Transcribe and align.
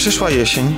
Przyszła 0.00 0.30
jesień. 0.30 0.74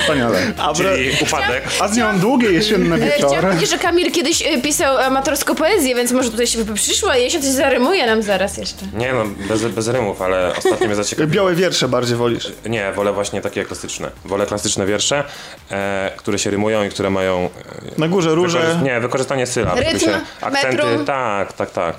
Wspaniale. 0.00 0.38
A, 0.58 0.74
Czyli 0.74 1.10
upadek. 1.22 1.64
a 1.80 1.88
z 1.88 1.96
nią 1.96 2.18
długie 2.20 2.50
jesienne 2.52 2.96
E, 2.96 2.98
Chciałam 3.10 3.18
wieczory. 3.34 3.42
powiedzieć, 3.48 3.70
że 3.70 3.78
Kamil 3.78 4.12
kiedyś 4.12 4.42
e, 4.42 4.60
pisał 4.62 4.98
amatorską 4.98 5.54
poezję, 5.54 5.94
więc 5.94 6.12
może 6.12 6.30
tutaj 6.30 6.46
się 6.46 6.74
przyszła 6.74 7.16
jesień, 7.16 7.42
coś 7.42 7.50
zarymuje 7.50 8.06
nam 8.06 8.22
zaraz 8.22 8.56
jeszcze. 8.58 8.86
Nie 8.94 9.12
no, 9.12 9.24
bez, 9.48 9.64
bez 9.64 9.88
rymów, 9.88 10.22
ale 10.22 10.52
ostatnio 10.58 10.86
mnie 10.86 10.96
zaciekawiło. 10.96 11.34
Białe 11.36 11.54
wiersze 11.54 11.88
bardziej 11.88 12.16
wolisz. 12.16 12.52
Nie, 12.66 12.92
wolę 12.92 13.12
właśnie 13.12 13.40
takie 13.40 13.64
klasyczne. 13.64 14.10
Wolę 14.24 14.46
klasyczne 14.46 14.86
wiersze, 14.86 15.24
e, 15.70 16.12
które 16.16 16.38
się 16.38 16.50
rymują 16.50 16.84
i 16.84 16.88
które 16.88 17.10
mają... 17.10 17.50
E, 17.96 18.00
Na 18.00 18.08
górze 18.08 18.34
róże. 18.34 18.58
wykorzy- 18.60 18.82
nie, 18.82 19.00
wykorzystanie 19.00 19.46
sylab. 19.46 19.76
Rytm, 19.78 20.10
akcenty, 20.40 20.76
metrum. 20.76 21.04
tak, 21.04 21.52
tak, 21.52 21.70
tak. 21.70 21.96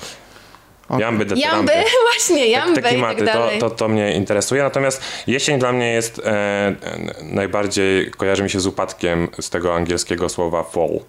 Jamby, 0.90 1.04
Jamby, 1.04 1.26
detyramby. 1.26 1.72
właśnie, 2.12 2.44
Te, 2.44 2.48
jamby 2.48 2.82
te 2.82 2.88
i 2.88 2.92
klimaty, 2.92 3.26
tak 3.26 3.34
to, 3.34 3.40
dalej. 3.40 3.60
to, 3.60 3.70
to 3.70 3.88
mnie 3.88 4.14
interesuje. 4.14 4.64
Natomiast 4.64 5.02
jesień 5.28 5.60
dla 5.60 5.72
mnie 5.72 5.94
jest 5.94 6.22
e, 6.26 6.76
najbardziej, 7.24 8.12
kojarzy 8.12 8.44
mi 8.44 8.50
się 8.50 8.60
z 8.60 8.66
upadkiem 8.66 9.28
z 9.42 9.50
tego 9.50 9.76
angielskiego 9.76 10.30
słowa 10.30 10.64
fall. 10.64 11.00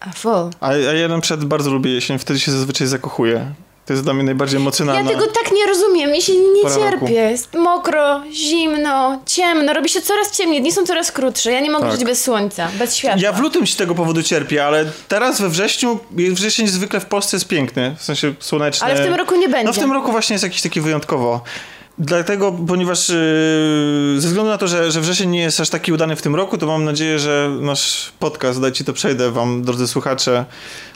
A 0.00 0.12
full. 0.12 0.50
A, 0.60 0.68
a 0.68 0.72
ja 0.74 1.08
na 1.08 1.20
przykład 1.20 1.44
bardzo 1.44 1.70
lubię 1.70 1.90
jesień, 1.90 2.18
wtedy 2.18 2.40
się 2.40 2.50
zazwyczaj 2.52 2.86
zakochuję. 2.86 3.52
To 3.88 3.92
jest 3.92 4.04
dla 4.04 4.14
mnie 4.14 4.24
najbardziej 4.24 4.56
Ja 4.56 4.60
emocjonalne. 4.62 5.10
tego 5.10 5.26
tak 5.26 5.52
nie 5.52 5.66
rozumiem, 5.66 6.10
mi 6.12 6.22
się 6.22 6.32
nie 6.32 6.62
Pora 6.62 6.74
cierpię. 6.74 7.12
Jest 7.14 7.54
mokro, 7.54 8.22
zimno, 8.32 9.20
ciemno, 9.26 9.72
robi 9.74 9.88
się 9.88 10.00
coraz 10.00 10.36
ciemniej, 10.36 10.60
dni 10.60 10.72
są 10.72 10.86
coraz 10.86 11.12
krótsze. 11.12 11.52
Ja 11.52 11.60
nie 11.60 11.70
mogę 11.70 11.84
Tak. 11.84 11.92
żyć 11.92 12.04
bez 12.04 12.24
słońca, 12.24 12.68
bez 12.78 12.96
światła. 12.96 13.22
Ja 13.22 13.32
w 13.32 13.40
lutym 13.40 13.66
z 13.66 13.76
tego 13.76 13.94
powodu 13.94 14.22
cierpię, 14.22 14.64
ale 14.66 14.84
teraz 15.08 15.40
we 15.40 15.48
wrześniu, 15.48 15.98
wrzesień 16.10 16.68
zwykle 16.68 17.00
w 17.00 17.06
Polsce 17.06 17.36
jest 17.36 17.48
piękny, 17.48 17.96
w 17.98 18.02
sensie 18.02 18.34
słoneczny. 18.40 18.86
Ale 18.86 18.96
w 18.96 19.04
tym 19.04 19.14
roku 19.14 19.36
nie 19.36 19.48
będzie. 19.48 19.66
No 19.66 19.72
w 19.72 19.78
tym 19.78 19.92
roku 19.92 20.12
właśnie 20.12 20.34
jest 20.34 20.44
jakiś 20.44 20.62
taki 20.62 20.80
wyjątkowo. 20.80 21.40
Dlatego, 22.00 22.52
ponieważ 22.52 23.08
yy, 23.08 24.20
ze 24.20 24.28
względu 24.28 24.50
na 24.50 24.58
to, 24.58 24.68
że, 24.68 24.90
że 24.90 25.00
wrzesień 25.00 25.30
nie 25.30 25.40
jest 25.40 25.60
aż 25.60 25.68
taki 25.68 25.92
udany 25.92 26.16
w 26.16 26.22
tym 26.22 26.34
roku, 26.34 26.58
to 26.58 26.66
mam 26.66 26.84
nadzieję, 26.84 27.18
że 27.18 27.50
nasz 27.60 28.12
podcast, 28.18 28.60
dajcie 28.60 28.84
to 28.84 28.92
przejdę 28.92 29.30
wam, 29.30 29.62
drodzy 29.62 29.88
słuchacze, 29.88 30.44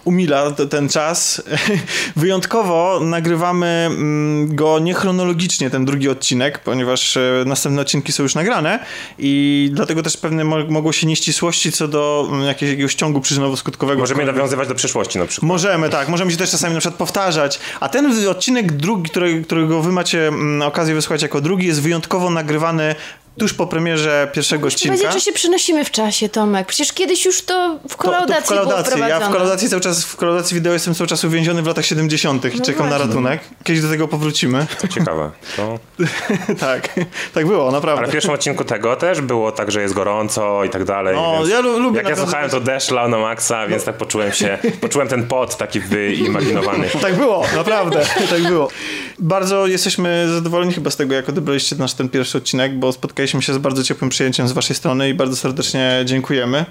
umila 0.04 0.50
ten 0.50 0.88
czas. 0.88 1.42
Wyjątkowo 2.16 3.00
nagrywamy 3.00 3.66
mm, 3.66 4.56
go 4.56 4.78
niechronologicznie, 4.78 5.70
ten 5.70 5.84
drugi 5.84 6.08
odcinek, 6.08 6.58
ponieważ 6.58 7.16
e, 7.16 7.44
następne 7.46 7.82
odcinki 7.82 8.12
są 8.12 8.22
już 8.22 8.34
nagrane 8.34 8.78
i 9.18 9.70
dlatego 9.72 10.02
też 10.02 10.16
pewne 10.16 10.44
mo- 10.44 10.66
mogą 10.68 10.92
się 10.92 11.06
nieścisłości 11.06 11.72
co 11.72 11.88
do 11.88 12.28
mm, 12.28 12.46
jakiegoś 12.46 12.94
ciągu 12.94 13.20
przyczynowo-skutkowego. 13.20 13.98
Możemy 13.98 14.24
nawiązywać 14.24 14.68
do 14.68 14.74
przyszłości 14.74 15.18
na 15.18 15.26
przykład. 15.26 15.48
Możemy, 15.48 15.88
tak. 15.90 16.08
Możemy 16.08 16.30
się 16.30 16.36
też 16.36 16.50
czasami 16.50 16.74
na 16.74 16.80
przykład 16.80 16.98
powtarzać. 16.98 17.60
A 17.80 17.88
ten 17.88 18.28
odcinek 18.28 18.72
drugi, 18.72 19.10
który, 19.10 19.42
którego 19.42 19.82
wy 19.82 19.92
macie 19.92 20.28
mm, 20.28 20.62
okazję 20.92 20.94
wysłuchać 20.94 21.22
jako 21.22 21.40
drugi, 21.40 21.66
jest 21.66 21.82
wyjątkowo 21.82 22.30
nagrywany 22.30 22.94
tuż 23.38 23.54
po 23.54 23.66
premierze 23.66 24.28
pierwszego 24.32 24.68
odcinka. 24.68 24.96
Powiedzieć, 24.96 25.12
że 25.14 25.20
się 25.20 25.32
przenosimy 25.32 25.84
w 25.84 25.90
czasie, 25.90 26.28
Tomek. 26.28 26.66
Przecież 26.66 26.92
kiedyś 26.92 27.24
już 27.24 27.42
to 27.42 27.78
w 27.88 27.90
To- 27.90 27.96
kolaudacji, 27.96 28.56
to 28.56 28.62
w 28.62 28.64
kolaudacji. 28.64 28.94
było 28.96 29.08
Ja 29.08 29.20
w 29.20 29.32
kolaudacji 29.32 29.68
cały 29.68 29.82
czas, 29.82 30.04
w 30.04 30.16
kolaudacji 30.16 30.54
wideo 30.54 30.72
jestem 30.72 30.94
cały 30.94 31.08
czas 31.08 31.24
uwięziony 31.24 31.62
w 31.62 31.66
latach 31.66 31.86
70. 31.86 32.44
i 32.54 32.58
No 32.58 32.64
czekam 32.64 32.82
na 32.82 32.88
właśnie. 32.96 33.06
ratunek. 33.06 33.40
Kiedyś 33.64 33.82
do 33.82 33.88
tego 33.88 34.08
powrócimy. 34.08 34.66
To 34.80 34.88
ciekawe. 34.88 35.30
To... 35.56 35.78
tak, 36.60 36.88
tak 37.34 37.46
było, 37.46 37.70
naprawdę. 37.70 37.98
Ale 37.98 38.08
w 38.08 38.12
pierwszym 38.12 38.32
odcinku 38.34 38.64
tego 38.64 38.96
też 38.96 39.20
było 39.20 39.52
tak, 39.52 39.70
że 39.70 39.82
jest 39.82 39.94
gorąco 39.94 40.64
i 40.64 40.70
tak 40.70 40.84
dalej. 40.84 41.16
No, 41.16 41.46
ja 41.46 41.60
lu- 41.60 41.78
lubię 41.78 41.98
Jak 41.98 42.08
ja 42.08 42.16
słuchałem, 42.16 42.50
to 42.50 42.60
deszcz 42.60 42.90
lał 42.90 43.08
na 43.08 43.18
maksa, 43.18 43.66
więc 43.66 43.84
tak 43.84 43.96
poczułem 43.96 44.32
się, 44.32 44.58
poczułem 44.80 45.08
ten 45.08 45.26
pot 45.26 45.56
taki 45.56 45.80
wyimaginowany. 45.80 46.88
Tak 47.02 47.14
było, 47.14 47.44
naprawdę, 47.56 48.06
tak 48.30 48.42
było. 48.42 48.68
Bardzo 49.18 49.66
jesteśmy 49.66 50.26
zadowoleni 50.34 50.72
chyba 50.72 50.90
z 50.90 50.96
tego, 50.96 51.14
jak 51.14 51.28
odebraliście 51.28 51.76
nasz 51.76 51.94
ten 51.94 52.08
pierwszy 52.08 52.38
odcinek, 52.38 52.78
bo 52.78 52.92
spotkaliśmy 52.92 53.21
się 53.28 53.54
z 53.54 53.58
bardzo 53.58 53.84
ciepłym 53.84 54.10
przyjęciem 54.10 54.48
z 54.48 54.52
waszej 54.52 54.76
strony 54.76 55.08
i 55.08 55.14
bardzo 55.14 55.36
serdecznie 55.36 56.02
dziękujemy, 56.04 56.64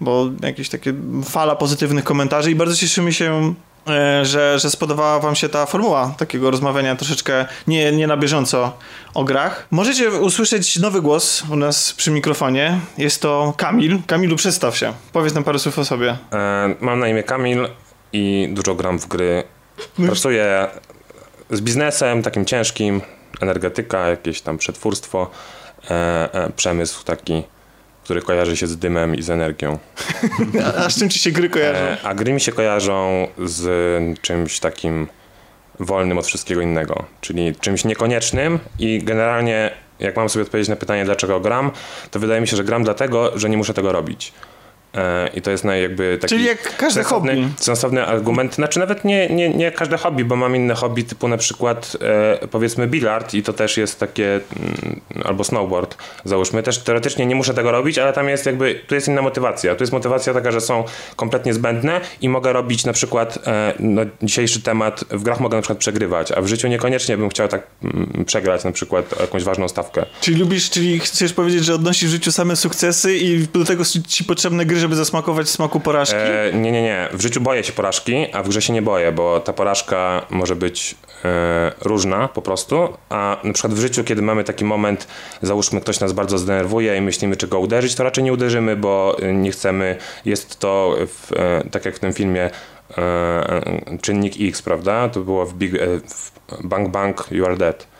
bo 0.00 0.30
jakieś 0.42 0.68
takie 0.68 0.94
fala 1.24 1.56
pozytywnych 1.56 2.04
komentarzy 2.04 2.50
i 2.50 2.54
bardzo 2.54 2.76
cieszymy 2.76 3.12
się 3.12 3.54
e, 3.88 4.24
że, 4.24 4.58
że 4.58 4.70
spodobała 4.70 5.20
wam 5.20 5.34
się 5.34 5.48
ta 5.48 5.66
formuła 5.66 6.14
takiego 6.18 6.50
rozmawiania 6.50 6.96
troszeczkę 6.96 7.46
nie, 7.66 7.92
nie 7.92 8.06
na 8.06 8.16
bieżąco 8.16 8.72
o 9.14 9.24
grach. 9.24 9.66
Możecie 9.70 10.10
usłyszeć 10.10 10.78
nowy 10.78 11.02
głos 11.02 11.42
u 11.50 11.56
nas 11.56 11.92
przy 11.92 12.10
mikrofonie. 12.10 12.80
Jest 12.98 13.22
to 13.22 13.54
Kamil. 13.56 13.98
Kamilu, 14.06 14.36
przedstaw 14.36 14.76
się. 14.76 14.92
Powiedz 15.12 15.34
nam 15.34 15.44
parę 15.44 15.58
słów 15.58 15.78
o 15.78 15.84
sobie. 15.84 16.16
E, 16.32 16.74
mam 16.80 17.00
na 17.00 17.08
imię 17.08 17.22
Kamil 17.22 17.68
i 18.12 18.48
dużo 18.52 18.74
gram 18.74 18.98
w 18.98 19.06
gry. 19.06 19.44
Pracuję 20.06 20.68
z 21.50 21.60
biznesem 21.60 22.22
takim 22.22 22.44
ciężkim, 22.44 23.00
energetyka, 23.40 24.08
jakieś 24.08 24.40
tam 24.40 24.58
przetwórstwo, 24.58 25.30
przemysł 26.56 27.04
taki, 27.04 27.42
który 28.04 28.22
kojarzy 28.22 28.56
się 28.56 28.66
z 28.66 28.76
dymem 28.76 29.14
i 29.14 29.22
z 29.22 29.30
energią. 29.30 29.78
A, 30.64 30.74
a 30.84 30.90
z 30.90 30.98
czym 30.98 31.10
ci 31.10 31.18
się 31.18 31.30
gry 31.30 31.50
kojarzą? 31.50 31.80
E, 31.80 31.96
a 32.02 32.14
gry 32.14 32.32
mi 32.32 32.40
się 32.40 32.52
kojarzą 32.52 33.28
z 33.44 34.20
czymś 34.20 34.60
takim 34.60 35.06
wolnym 35.80 36.18
od 36.18 36.26
wszystkiego 36.26 36.60
innego, 36.60 37.04
czyli 37.20 37.56
czymś 37.56 37.84
niekoniecznym 37.84 38.58
i 38.78 39.02
generalnie 39.04 39.70
jak 40.00 40.16
mam 40.16 40.28
sobie 40.28 40.42
odpowiedzieć 40.42 40.68
na 40.68 40.76
pytanie, 40.76 41.04
dlaczego 41.04 41.40
gram, 41.40 41.70
to 42.10 42.20
wydaje 42.20 42.40
mi 42.40 42.48
się, 42.48 42.56
że 42.56 42.64
gram 42.64 42.84
dlatego, 42.84 43.38
że 43.38 43.50
nie 43.50 43.56
muszę 43.56 43.74
tego 43.74 43.92
robić. 43.92 44.32
E, 44.94 45.30
I 45.34 45.42
to 45.42 45.50
jest 45.50 45.64
naj, 45.64 45.82
jakby 45.82 46.18
taki 46.20 46.34
Czyli 46.34 46.44
jak 46.44 46.76
każde 46.76 47.02
hobby. 47.02 47.48
sensowny 47.56 48.06
argument. 48.06 48.54
Znaczy 48.54 48.78
nawet 48.78 49.04
nie, 49.04 49.28
nie, 49.28 49.48
nie 49.50 49.72
każde 49.72 49.96
hobby, 49.96 50.24
bo 50.24 50.36
mam 50.36 50.56
inne 50.56 50.74
hobby 50.74 51.04
typu 51.04 51.28
na 51.28 51.36
przykład 51.36 51.96
e, 52.42 52.48
powiedzmy 52.48 52.86
bilard 52.86 53.34
i 53.34 53.42
to 53.42 53.52
też 53.52 53.76
jest 53.76 54.00
takie 54.00 54.26
mm, 54.34 55.00
albo 55.24 55.44
snowboard 55.44 55.96
załóżmy. 56.24 56.62
Też 56.62 56.78
teoretycznie 56.78 57.26
nie 57.26 57.34
muszę 57.34 57.54
tego 57.54 57.72
robić, 57.72 57.98
ale 57.98 58.12
tam 58.12 58.28
jest 58.28 58.46
jakby, 58.46 58.80
tu 58.86 58.94
jest 58.94 59.08
inna 59.08 59.22
motywacja. 59.22 59.74
Tu 59.74 59.82
jest 59.82 59.92
motywacja 59.92 60.34
taka, 60.34 60.52
że 60.52 60.60
są 60.60 60.84
kompletnie 61.16 61.54
zbędne 61.54 62.00
i 62.20 62.28
mogę 62.28 62.52
robić 62.52 62.84
na 62.84 62.92
przykład 62.92 63.38
e, 63.46 63.74
no, 63.78 64.02
dzisiejszy 64.22 64.62
temat, 64.62 65.04
w 65.10 65.22
grach 65.22 65.40
mogę 65.40 65.56
na 65.56 65.62
przykład 65.62 65.78
przegrywać, 65.78 66.32
a 66.32 66.42
w 66.42 66.46
życiu 66.46 66.68
niekoniecznie 66.68 67.16
bym 67.16 67.28
chciał 67.28 67.48
tak 67.48 67.62
mm, 67.84 68.24
przegrać 68.26 68.64
na 68.64 68.72
przykład 68.72 69.20
jakąś 69.20 69.44
ważną 69.44 69.68
stawkę. 69.68 70.06
Czyli 70.20 70.36
lubisz, 70.36 70.70
czyli 70.70 71.00
chcesz 71.00 71.32
powiedzieć, 71.32 71.64
że 71.64 71.74
odnosisz 71.74 72.08
w 72.08 72.12
życiu 72.12 72.32
same 72.32 72.56
sukcesy 72.56 73.16
i 73.16 73.38
do 73.38 73.64
tego 73.64 73.84
ci 74.08 74.24
potrzebne 74.24 74.66
gry, 74.66 74.77
żeby 74.78 74.96
zasmakować 74.96 75.48
smaku 75.48 75.80
porażki? 75.80 76.16
E, 76.16 76.52
nie, 76.54 76.72
nie, 76.72 76.82
nie. 76.82 77.08
W 77.12 77.22
życiu 77.22 77.40
boję 77.40 77.64
się 77.64 77.72
porażki, 77.72 78.26
a 78.32 78.42
w 78.42 78.48
grze 78.48 78.62
się 78.62 78.72
nie 78.72 78.82
boję, 78.82 79.12
bo 79.12 79.40
ta 79.40 79.52
porażka 79.52 80.26
może 80.30 80.56
być 80.56 80.94
e, 81.24 81.72
różna 81.80 82.28
po 82.28 82.42
prostu, 82.42 82.88
a 83.08 83.36
na 83.44 83.52
przykład 83.52 83.74
w 83.74 83.78
życiu, 83.78 84.04
kiedy 84.04 84.22
mamy 84.22 84.44
taki 84.44 84.64
moment, 84.64 85.08
załóżmy 85.42 85.80
ktoś 85.80 86.00
nas 86.00 86.12
bardzo 86.12 86.38
zdenerwuje 86.38 86.96
i 86.96 87.00
myślimy, 87.00 87.36
czy 87.36 87.48
go 87.48 87.60
uderzyć, 87.60 87.94
to 87.94 88.04
raczej 88.04 88.24
nie 88.24 88.32
uderzymy, 88.32 88.76
bo 88.76 89.16
nie 89.34 89.50
chcemy, 89.50 89.96
jest 90.24 90.58
to 90.58 90.96
w, 91.06 91.32
e, 91.32 91.70
tak 91.70 91.84
jak 91.84 91.96
w 91.96 91.98
tym 91.98 92.12
filmie 92.12 92.50
e, 92.90 92.98
e, 92.98 93.98
czynnik 94.02 94.34
X, 94.40 94.62
prawda? 94.62 95.08
To 95.08 95.20
było 95.20 95.46
w, 95.46 95.54
Big, 95.54 95.74
e, 95.74 95.78
w 96.08 96.32
Bang 96.64 96.88
Bang 96.88 97.28
You 97.30 97.46
Are 97.46 97.56
Dead. 97.56 97.97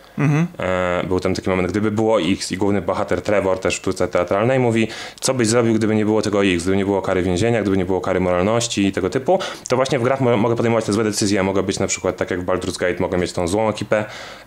E, 0.58 1.04
był 1.08 1.20
tam 1.20 1.34
taki 1.34 1.50
moment, 1.50 1.68
gdyby 1.70 1.90
było 1.90 2.20
X 2.22 2.52
i 2.52 2.56
główny 2.56 2.82
bohater 2.82 3.22
Trevor 3.22 3.58
też 3.58 3.74
w 3.74 3.76
sztuce 3.78 4.08
teatralnej 4.08 4.58
mówi, 4.58 4.88
co 5.20 5.34
byś 5.34 5.48
zrobił, 5.48 5.74
gdyby 5.74 5.94
nie 5.94 6.04
było 6.04 6.22
tego 6.22 6.44
X, 6.44 6.62
gdyby 6.62 6.76
nie 6.76 6.84
było 6.84 7.02
kary 7.02 7.22
więzienia, 7.22 7.60
gdyby 7.62 7.76
nie 7.76 7.84
było 7.84 8.00
kary 8.00 8.20
moralności 8.20 8.86
i 8.86 8.92
tego 8.92 9.10
typu, 9.10 9.38
to 9.68 9.76
właśnie 9.76 9.98
w 9.98 10.02
grach 10.02 10.20
mo- 10.20 10.36
mogę 10.36 10.56
podejmować 10.56 10.84
te 10.84 10.92
złe 10.92 11.04
decyzje, 11.04 11.42
mogę 11.42 11.62
być 11.62 11.78
na 11.78 11.86
przykład 11.86 12.16
tak 12.16 12.30
jak 12.30 12.40
w 12.42 12.44
Baldur's 12.44 12.78
Gate, 12.78 12.96
mogę 13.00 13.18
mieć 13.18 13.32
tą 13.32 13.48
złą 13.48 13.68
ekipę, 13.68 14.04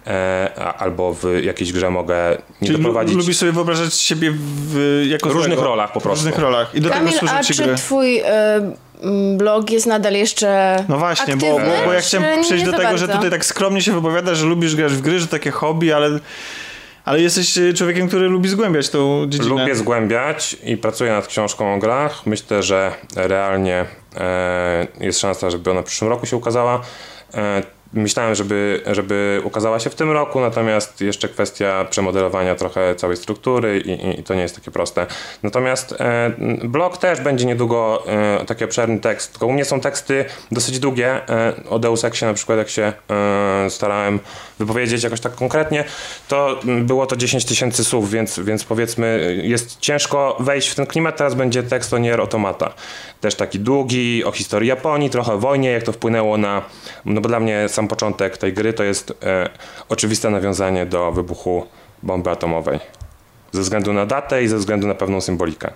e, 0.07 0.51
a, 0.57 0.73
albo 0.77 1.13
w 1.13 1.23
jakiejś 1.43 1.73
grze 1.73 1.89
mogę 1.89 2.37
nie 2.61 2.67
Czyli 2.67 2.79
doprowadzić 2.79 3.15
lubisz 3.17 3.37
sobie 3.37 3.51
wyobrażać 3.51 3.93
siebie 3.93 4.31
w, 4.35 5.05
jako 5.09 5.29
w 5.29 5.31
różnych 5.31 5.53
złego. 5.57 5.63
rolach 5.69 5.91
po 5.91 5.99
W 5.99 6.03
prostu. 6.03 6.25
różnych 6.25 6.39
rolach. 6.43 6.75
I 6.75 6.81
do 6.81 6.89
Kamil, 6.89 7.07
tego 7.07 7.19
służą 7.19 7.33
a 7.33 7.43
ci 7.43 7.53
czy 7.53 7.63
gry. 7.63 7.75
twój 7.75 8.19
m, 8.19 8.73
blog 9.37 9.69
jest 9.71 9.85
nadal 9.85 10.13
jeszcze 10.13 10.77
No 10.89 10.97
właśnie, 10.97 11.37
bo, 11.37 11.47
aktywny, 11.47 11.77
bo, 11.79 11.85
bo 11.85 11.93
ja 11.93 12.01
chciałem 12.01 12.43
przejść 12.43 12.65
nie 12.65 12.71
do 12.71 12.77
tego, 12.77 12.97
że 12.97 13.07
bardzo? 13.07 13.13
tutaj 13.13 13.29
tak 13.29 13.45
skromnie 13.45 13.81
się 13.81 13.91
wypowiadasz, 13.91 14.37
że 14.37 14.45
lubisz 14.45 14.75
grać 14.75 14.93
w 14.93 15.01
gry, 15.01 15.19
że 15.19 15.27
takie 15.27 15.51
hobby, 15.51 15.93
ale, 15.93 16.19
ale 17.05 17.21
jesteś 17.21 17.57
e, 17.57 17.73
człowiekiem, 17.73 18.07
który 18.07 18.27
lubi 18.27 18.49
zgłębiać 18.49 18.89
tą 18.89 19.25
dziedzinę. 19.29 19.49
Lubię 19.49 19.75
zgłębiać 19.75 20.57
i 20.63 20.77
pracuję 20.77 21.11
nad 21.11 21.27
książką 21.27 21.73
o 21.73 21.77
grach. 21.77 22.25
Myślę, 22.25 22.63
że 22.63 22.91
realnie 23.15 23.85
e, 24.15 24.87
jest 24.99 25.19
szansa, 25.19 25.49
żeby 25.49 25.71
ona 25.71 25.81
w 25.81 25.85
przyszłym 25.85 26.09
roku 26.09 26.25
się 26.25 26.37
ukazała. 26.37 26.81
E, 27.33 27.61
myślałem, 27.93 28.35
żeby, 28.35 28.81
żeby 28.91 29.41
ukazała 29.43 29.79
się 29.79 29.89
w 29.89 29.95
tym 29.95 30.11
roku, 30.11 30.39
natomiast 30.39 31.01
jeszcze 31.01 31.29
kwestia 31.29 31.85
przemodelowania 31.89 32.55
trochę 32.55 32.95
całej 32.95 33.17
struktury 33.17 33.79
i, 33.79 33.89
i, 33.89 34.19
i 34.19 34.23
to 34.23 34.33
nie 34.33 34.41
jest 34.41 34.55
takie 34.55 34.71
proste. 34.71 35.07
Natomiast 35.43 35.95
e, 35.99 36.31
blog 36.63 36.97
też 36.97 37.21
będzie 37.21 37.45
niedługo 37.45 38.03
e, 38.07 38.45
taki 38.45 38.63
obszerny 38.63 38.99
tekst, 38.99 39.31
tylko 39.31 39.47
u 39.47 39.53
mnie 39.53 39.65
są 39.65 39.79
teksty 39.79 40.25
dosyć 40.51 40.79
długie. 40.79 41.29
E, 41.29 41.53
o 41.69 41.79
Deus 41.79 42.03
Exie 42.03 42.27
na 42.27 42.33
przykład, 42.33 42.57
jak 42.57 42.69
się 42.69 42.93
e, 43.09 43.69
starałem 43.69 44.19
wypowiedzieć 44.59 45.03
jakoś 45.03 45.19
tak 45.19 45.35
konkretnie, 45.35 45.83
to 46.27 46.59
było 46.81 47.05
to 47.05 47.15
10 47.15 47.45
tysięcy 47.45 47.83
słów, 47.83 48.11
więc, 48.11 48.39
więc 48.39 48.63
powiedzmy 48.63 49.37
jest 49.43 49.79
ciężko 49.79 50.37
wejść 50.39 50.67
w 50.69 50.75
ten 50.75 50.85
klimat. 50.85 51.17
Teraz 51.17 51.33
będzie 51.33 51.63
tekst 51.63 51.93
o 51.93 51.97
Nier 51.97 52.19
Automata. 52.19 52.73
Też 53.21 53.35
taki 53.35 53.59
długi, 53.59 54.23
o 54.23 54.31
historii 54.31 54.69
Japonii, 54.69 55.09
trochę 55.09 55.33
o 55.33 55.37
wojnie, 55.37 55.71
jak 55.71 55.83
to 55.83 55.91
wpłynęło 55.91 56.37
na, 56.37 56.61
no 57.05 57.21
bo 57.21 57.29
dla 57.29 57.39
mnie 57.39 57.69
sam 57.81 57.87
początek 57.87 58.37
tej 58.37 58.53
gry 58.53 58.73
to 58.73 58.83
jest 58.83 59.13
e, 59.23 59.49
oczywiste 59.89 60.29
nawiązanie 60.29 60.85
do 60.85 61.11
wybuchu 61.11 61.65
bomby 62.03 62.29
atomowej. 62.29 62.79
Ze 63.51 63.61
względu 63.61 63.93
na 63.93 64.05
datę 64.05 64.43
i 64.43 64.47
ze 64.47 64.57
względu 64.57 64.87
na 64.87 64.95
pewną 64.95 65.21
symbolikę. 65.21 65.71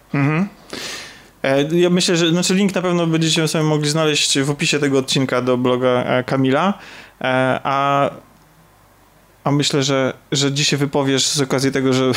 E, 1.44 1.64
Ja 1.72 1.90
myślę, 1.90 2.18
że 2.18 2.30
znaczy 2.30 2.54
link 2.56 2.76
na 2.76 2.82
pewno 2.82 3.08
będziecie 3.08 3.48
sobie 3.48 3.64
mogli 3.64 3.90
znaleźć 3.90 4.40
w 4.40 4.50
opisie 4.50 4.80
tego 4.80 5.00
odcinka 5.00 5.42
do 5.42 5.58
bloga 5.58 5.88
e, 6.04 6.24
Kamila, 6.24 6.74
E, 7.22 7.60
a, 7.64 8.10
a 9.46 9.52
myślę, 9.52 9.84
że, 9.84 10.14
że 10.32 10.52
dzisiaj 10.52 10.80
wypowiesz 10.80 11.28
z 11.28 11.42
okazji 11.42 11.72
tego, 11.72 11.94
że 11.94 12.12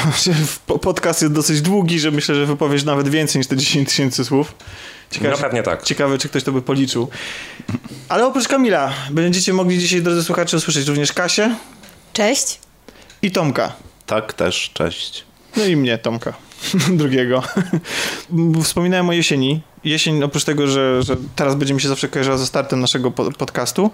po- 0.67 0.79
podcast 0.79 1.23
jest 1.23 1.35
dosyć 1.35 1.61
długi, 1.63 2.01
że 2.01 2.11
myślę, 2.11 2.35
że 2.35 2.47
wypowiesz 2.47 2.85
nawet 2.85 3.09
więcej 3.09 3.39
niż 3.41 3.47
te 3.47 3.57
10 3.57 3.89
tysięcy 3.89 4.25
słów. 4.25 4.55
Ciekawe, 5.11 5.31
No 5.31 5.37
pewnie 5.39 5.63
tak. 5.63 5.83
ciekawe, 5.83 6.19
czy 6.19 6.29
ktoś 6.29 6.43
to 6.45 6.53
by 6.53 6.63
policzył. 6.63 7.09
Ale 8.09 8.27
oprócz 8.27 8.49
Kamila, 8.49 8.93
będziecie 9.11 9.53
mogli 9.53 9.79
dzisiaj, 9.79 10.03
drodzy 10.03 10.25
słuchacze, 10.25 10.57
usłyszeć 10.57 10.89
również 10.89 11.13
Kasię 11.13 11.57
Cześć. 12.13 12.59
i 13.23 13.31
Tomka. 13.31 13.73
Tak, 14.07 14.33
też, 14.33 14.71
cześć. 14.75 15.25
No 15.57 15.65
i 15.65 15.77
mnie, 15.77 15.99
Tomka, 15.99 16.33
drugiego. 16.99 17.43
Wspominałem 18.65 19.09
o 19.09 19.13
jesieni. 19.13 19.61
Jesień, 19.85 20.23
oprócz 20.23 20.45
tego, 20.45 20.67
że, 20.67 21.03
że 21.03 21.17
teraz 21.37 21.55
będzie 21.55 21.75
mi 21.75 21.81
się 21.81 21.89
zawsze 21.89 22.09
kojarzyła 22.09 22.37
ze 22.37 22.47
startem 22.47 22.81
naszego 22.81 23.11
po- 23.11 23.33
podcastu, 23.33 23.91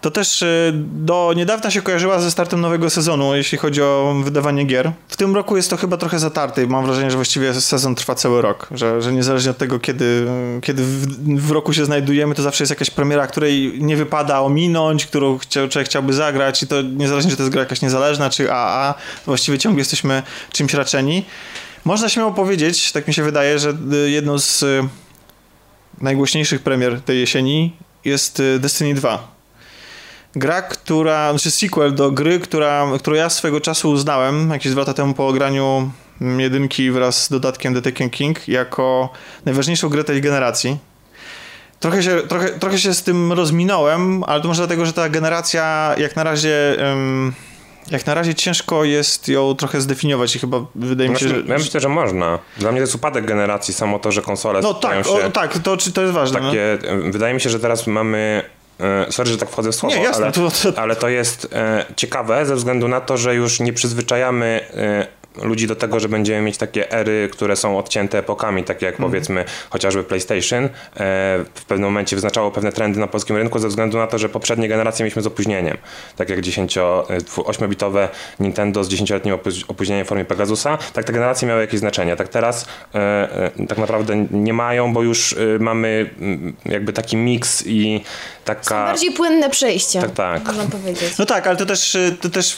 to 0.00 0.10
też 0.10 0.42
e, 0.42 0.72
do 0.74 1.32
niedawna 1.36 1.70
się 1.70 1.82
kojarzyła 1.82 2.20
ze 2.20 2.30
startem 2.30 2.60
nowego 2.60 2.90
sezonu, 2.90 3.36
jeśli 3.36 3.58
chodzi 3.58 3.82
o 3.82 4.14
wydawanie 4.24 4.64
gier. 4.64 4.92
W 5.08 5.16
tym 5.16 5.34
roku 5.34 5.56
jest 5.56 5.70
to 5.70 5.76
chyba 5.76 5.96
trochę 5.96 6.18
zatarte 6.18 6.64
i 6.64 6.66
mam 6.66 6.86
wrażenie, 6.86 7.10
że 7.10 7.16
właściwie 7.16 7.54
sezon 7.54 7.94
trwa 7.94 8.14
cały 8.14 8.42
rok, 8.42 8.68
że, 8.70 9.02
że 9.02 9.12
niezależnie 9.12 9.50
od 9.50 9.58
tego, 9.58 9.78
kiedy, 9.78 10.26
kiedy 10.62 10.82
w, 10.82 11.06
w 11.40 11.50
roku 11.50 11.72
się 11.72 11.84
znajdujemy, 11.84 12.34
to 12.34 12.42
zawsze 12.42 12.64
jest 12.64 12.70
jakaś 12.70 12.90
premiera, 12.90 13.26
której 13.26 13.72
nie 13.78 13.96
wypada 13.96 14.40
ominąć, 14.40 15.06
którą 15.06 15.38
chciał, 15.38 15.68
człowiek 15.68 15.88
chciałby 15.88 16.12
zagrać 16.12 16.62
i 16.62 16.66
to 16.66 16.82
niezależnie, 16.82 17.30
czy 17.30 17.36
to 17.36 17.42
jest 17.42 17.52
gra 17.52 17.60
jakaś 17.62 17.82
niezależna, 17.82 18.30
czy 18.30 18.52
AA, 18.52 18.94
właściwie 19.26 19.58
ciągle 19.58 19.78
jesteśmy 19.78 20.22
czymś 20.52 20.74
raczeni. 20.74 21.24
Można 21.84 22.08
śmiało 22.08 22.32
powiedzieć, 22.32 22.92
tak 22.92 23.08
mi 23.08 23.14
się 23.14 23.22
wydaje, 23.22 23.58
że 23.58 23.70
y, 23.92 24.10
jedną 24.10 24.38
z 24.38 24.62
y, 24.62 24.88
najgłośniejszych 26.00 26.62
premier 26.62 27.00
tej 27.00 27.20
jesieni 27.20 27.76
jest 28.04 28.40
y, 28.40 28.58
Destiny 28.58 28.94
2. 28.94 29.28
Gra, 30.36 30.62
która, 30.62 31.30
znaczy 31.30 31.50
sequel 31.50 31.94
do 31.94 32.10
gry, 32.10 32.40
która, 32.40 32.86
którą 32.98 33.16
ja 33.16 33.30
swego 33.30 33.60
czasu 33.60 33.90
uznałem 33.90 34.50
jakieś 34.50 34.72
dwa 34.72 34.80
lata 34.80 34.94
temu 34.94 35.14
po 35.14 35.28
ograniu 35.28 35.90
jedynki 36.38 36.90
wraz 36.90 37.24
z 37.24 37.28
dodatkiem 37.28 37.74
The 37.74 37.82
Taken 37.82 38.10
King 38.10 38.48
jako 38.48 39.12
najważniejszą 39.44 39.88
grę 39.88 40.04
tej 40.04 40.20
generacji. 40.20 40.76
Trochę 41.80 42.02
się, 42.02 42.22
trochę, 42.28 42.48
trochę 42.48 42.78
się 42.78 42.94
z 42.94 43.02
tym 43.02 43.32
rozminąłem, 43.32 44.24
ale 44.24 44.42
to 44.42 44.48
może 44.48 44.62
dlatego, 44.62 44.86
że 44.86 44.92
ta 44.92 45.08
generacja 45.08 45.94
jak 45.98 46.16
na 46.16 46.24
razie... 46.24 46.76
em, 46.90 47.32
jak 47.90 48.06
na 48.06 48.14
razie 48.14 48.34
ciężko 48.34 48.84
jest 48.84 49.28
ją 49.28 49.54
trochę 49.54 49.80
zdefiniować 49.80 50.36
i 50.36 50.38
chyba 50.38 50.60
wydaje 50.74 51.10
mi 51.10 51.16
się, 51.18 51.28
Znaczy, 51.28 51.42
że... 51.46 51.52
ja 51.52 51.58
myślę, 51.58 51.80
że 51.80 51.88
można. 51.88 52.38
Dla 52.58 52.70
mnie 52.72 52.78
to 52.80 52.82
jest 52.82 52.94
upadek 52.94 53.26
generacji, 53.26 53.74
samo 53.74 53.98
to, 53.98 54.12
że 54.12 54.22
konsole 54.22 54.60
No 54.60 54.74
tak, 54.74 55.06
się 55.06 55.10
o, 55.12 55.30
tak, 55.30 55.58
to, 55.58 55.76
to 55.94 56.02
jest 56.02 56.14
ważne. 56.14 56.40
no. 56.40 56.46
takie... 56.46 56.78
Wydaje 57.10 57.34
mi 57.34 57.40
się, 57.40 57.50
że 57.50 57.60
teraz 57.60 57.86
mamy... 57.86 58.42
e, 58.80 59.12
Sorry, 59.12 59.30
że 59.30 59.36
tak 59.36 59.50
wchodzę 59.50 59.72
w 59.72 59.74
słowo, 59.74 59.96
Nie, 59.96 60.02
jasne, 60.02 60.24
ale, 60.24 60.32
to- 60.32 60.50
to- 60.72 60.80
ale 60.80 60.96
to 60.96 61.08
jest 61.08 61.48
e, 61.52 61.84
ciekawe 61.96 62.46
ze 62.46 62.56
względu 62.56 62.88
na 62.88 63.00
to, 63.00 63.16
że 63.16 63.34
już 63.34 63.60
nie 63.60 63.72
przyzwyczajamy 63.72 64.60
e, 64.74 65.06
ludzi 65.42 65.66
do 65.66 65.76
tego, 65.76 66.00
że 66.00 66.08
będziemy 66.08 66.42
mieć 66.42 66.58
takie 66.58 66.90
ery, 66.90 67.28
które 67.32 67.56
są 67.56 67.78
odcięte 67.78 68.18
epokami, 68.18 68.64
takie 68.64 68.86
jak 68.86 68.94
Mhm. 68.94 69.10
powiedzmy 69.10 69.44
chociażby 69.70 70.04
PlayStation. 70.04 70.64
E, 70.64 70.68
w 71.54 71.64
pewnym 71.68 71.88
momencie 71.88 72.16
wyznaczało 72.16 72.50
pewne 72.50 72.72
trendy 72.72 73.00
na 73.00 73.06
polskim 73.06 73.36
rynku 73.36 73.58
ze 73.58 73.68
względu 73.68 73.98
na 73.98 74.06
to, 74.06 74.18
że 74.18 74.28
poprzednie 74.28 74.68
generacje 74.68 75.04
mieliśmy 75.04 75.22
z 75.22 75.26
opóźnieniem. 75.26 75.76
Tak 76.16 76.28
jak 76.30 76.40
10, 76.40 76.78
8-bitowe 77.36 78.08
Nintendo 78.40 78.84
z 78.84 78.88
10-letnim 78.88 79.34
opó- 79.34 79.64
opóźnieniem 79.68 80.04
w 80.04 80.08
formie 80.08 80.24
Pegasusa, 80.24 80.78
tak 80.92 81.04
te 81.04 81.12
generacje 81.12 81.48
miały 81.48 81.60
jakieś 81.60 81.80
znaczenie. 81.80 82.16
Tak 82.16 82.28
teraz 82.28 82.66
e, 82.94 82.98
e, 83.58 83.66
tak 83.66 83.78
naprawdę 83.78 84.26
nie 84.30 84.52
mają, 84.52 84.92
bo 84.92 85.02
już 85.02 85.32
e, 85.32 85.36
mamy 85.60 86.10
jakby 86.66 86.92
taki 86.92 87.16
miks 87.16 87.66
i 87.66 88.04
taka... 88.56 88.84
Bardziej 88.84 89.12
płynne 89.12 89.50
przejścia. 89.50 90.00
Tak, 90.00 90.10
tak. 90.10 90.44
Można 90.44 90.64
powiedzieć. 90.64 91.18
No 91.18 91.26
tak, 91.26 91.46
ale 91.46 91.56
to 91.56 91.66
też, 91.66 91.94
y, 91.94 92.16
to 92.20 92.30
też 92.30 92.56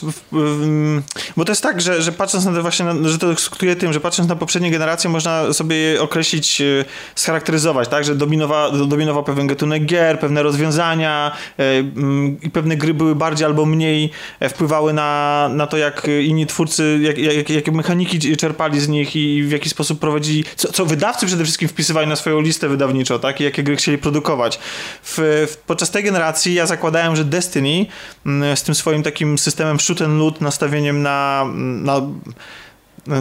bo 1.36 1.44
to 1.44 1.52
jest 1.52 1.62
tak, 1.62 1.80
że, 1.80 2.02
że 2.02 2.12
patrząc 2.12 2.44
na 2.44 2.52
to 2.52 2.62
właśnie, 2.62 2.84
na, 2.84 3.08
że 3.08 3.18
to 3.18 3.36
skutkuje 3.36 3.76
tym, 3.76 3.92
że 3.92 4.00
patrząc 4.00 4.28
na 4.28 4.36
poprzednie 4.36 4.70
generacje 4.70 5.10
można 5.10 5.52
sobie 5.52 5.76
je 5.76 6.02
określić, 6.02 6.60
y, 6.60 6.84
scharakteryzować, 7.14 7.88
tak, 7.88 8.04
że 8.04 8.14
dominowa, 8.14 8.70
dominował 8.70 9.24
pewien 9.24 9.46
gatunek 9.46 9.84
gier, 9.84 10.20
pewne 10.20 10.42
rozwiązania 10.42 11.32
y, 11.60 11.62
mm, 11.62 12.40
i 12.42 12.50
pewne 12.50 12.76
gry 12.76 12.94
były 12.94 13.14
bardziej 13.14 13.46
albo 13.46 13.66
mniej 13.66 14.10
e, 14.40 14.48
wpływały 14.48 14.92
na, 14.92 15.48
na 15.52 15.66
to, 15.66 15.76
jak 15.76 16.06
inni 16.22 16.46
twórcy, 16.46 16.98
jak, 17.02 17.18
jak, 17.18 17.50
jakie 17.50 17.72
mechaniki 17.72 18.36
czerpali 18.36 18.80
z 18.80 18.88
nich 18.88 19.16
i 19.16 19.42
w 19.42 19.50
jaki 19.50 19.68
sposób 19.68 20.00
prowadzili, 20.00 20.44
co, 20.56 20.72
co 20.72 20.86
wydawcy 20.86 21.26
przede 21.26 21.44
wszystkim 21.44 21.68
wpisywali 21.68 22.08
na 22.08 22.16
swoją 22.16 22.40
listę 22.40 22.68
wydawniczą, 22.68 23.18
tak, 23.18 23.40
i 23.40 23.44
jakie 23.44 23.62
gry 23.62 23.76
chcieli 23.76 23.98
produkować. 23.98 24.58
W, 25.02 25.46
w, 25.50 25.56
podczas 25.80 25.90
tej 25.90 26.04
generacji 26.04 26.54
ja 26.54 26.66
zakładałem, 26.66 27.16
że 27.16 27.24
Destiny 27.24 27.86
mm, 28.26 28.56
z 28.56 28.62
tym 28.62 28.74
swoim 28.74 29.02
takim 29.02 29.38
systemem 29.38 29.80
shoot 29.80 30.02
and 30.02 30.18
loot, 30.18 30.40
nastawieniem 30.40 31.02
na, 31.02 31.46
na 31.56 32.00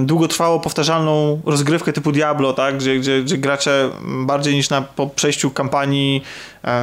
długotrwało 0.01 0.59
powtarzalną 0.59 1.41
rozgrywkę 1.45 1.93
typu 1.93 2.11
Diablo, 2.11 2.53
tak? 2.53 2.77
gdzie, 2.77 2.99
gdzie, 2.99 3.23
gdzie 3.23 3.37
gracze 3.37 3.89
bardziej 4.25 4.55
niż 4.55 4.69
na, 4.69 4.81
po 4.81 5.07
przejściu 5.07 5.51
kampanii 5.51 6.23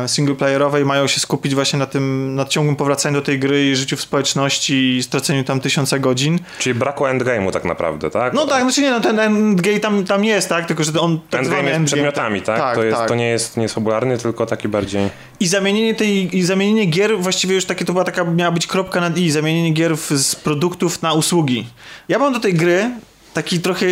singleplayerowej 0.07 0.85
mają 0.85 1.07
się 1.07 1.21
skupić 1.21 1.55
właśnie 1.55 1.79
na 1.79 1.87
tym, 1.87 2.35
na 2.35 2.45
ciągłym 2.45 2.77
powracaniu 2.77 3.15
do 3.15 3.23
tej 3.23 3.39
gry 3.39 3.71
i 3.71 3.77
życiu 3.77 3.97
w 3.97 4.01
społeczności 4.01 4.97
i 4.97 5.03
straceniu 5.03 5.45
tam 5.45 5.61
tysiąca 5.61 5.99
godzin. 5.99 6.39
Czyli 6.59 6.75
brakło 6.75 7.09
endgame'u 7.09 7.51
tak 7.51 7.65
naprawdę, 7.65 8.11
tak? 8.11 8.33
No 8.33 8.47
tak, 8.47 8.63
znaczy 8.63 8.83
nie, 8.83 8.91
no 8.91 9.01
ten 9.01 9.19
endgame 9.21 9.81
tam, 9.81 10.05
tam 10.05 10.25
jest, 10.25 10.49
tak? 10.49 10.67
Tylko, 10.67 10.85
że 10.85 11.01
on 11.01 11.21
tak 11.31 11.41
Endgame 11.41 11.71
jest 11.71 11.85
przedmiotami, 11.85 12.43
tak? 12.43 12.59
Tak, 12.59 12.75
to, 12.75 12.85
jest, 12.85 12.99
tak. 12.99 13.09
to 13.09 13.15
nie 13.15 13.29
jest, 13.29 13.57
nie 13.57 13.63
jest 13.63 13.75
fabularny, 13.75 14.19
tylko 14.19 14.47
taki 14.47 14.69
bardziej... 14.69 15.11
I 15.41 15.47
zamienienie 15.47 15.95
tej, 15.95 16.37
i 16.37 16.43
zamienienie 16.43 16.87
gier, 16.87 17.19
właściwie 17.19 17.55
już 17.55 17.65
takie 17.65 17.85
to 17.85 17.93
była 17.93 18.05
taka, 18.05 18.25
miała 18.25 18.51
być 18.51 18.67
kropka 18.67 19.01
nad 19.01 19.19
i, 19.19 19.31
zamienienie 19.31 19.71
gier 19.71 19.97
w, 19.97 20.11
z 20.11 20.37
produktów 20.37 21.03
na 21.03 21.13
usługi. 21.13 21.67
Ja 22.09 22.19
mam 22.19 22.33
do 22.33 22.41
tej 22.41 22.55
gry 22.55 22.91
taki 23.35 23.61
trochę 23.61 23.87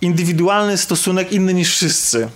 indywidualny 0.00 0.78
stosunek, 0.78 1.32
inny 1.32 1.54
niż 1.54 1.70
wszyscy. 1.70 2.28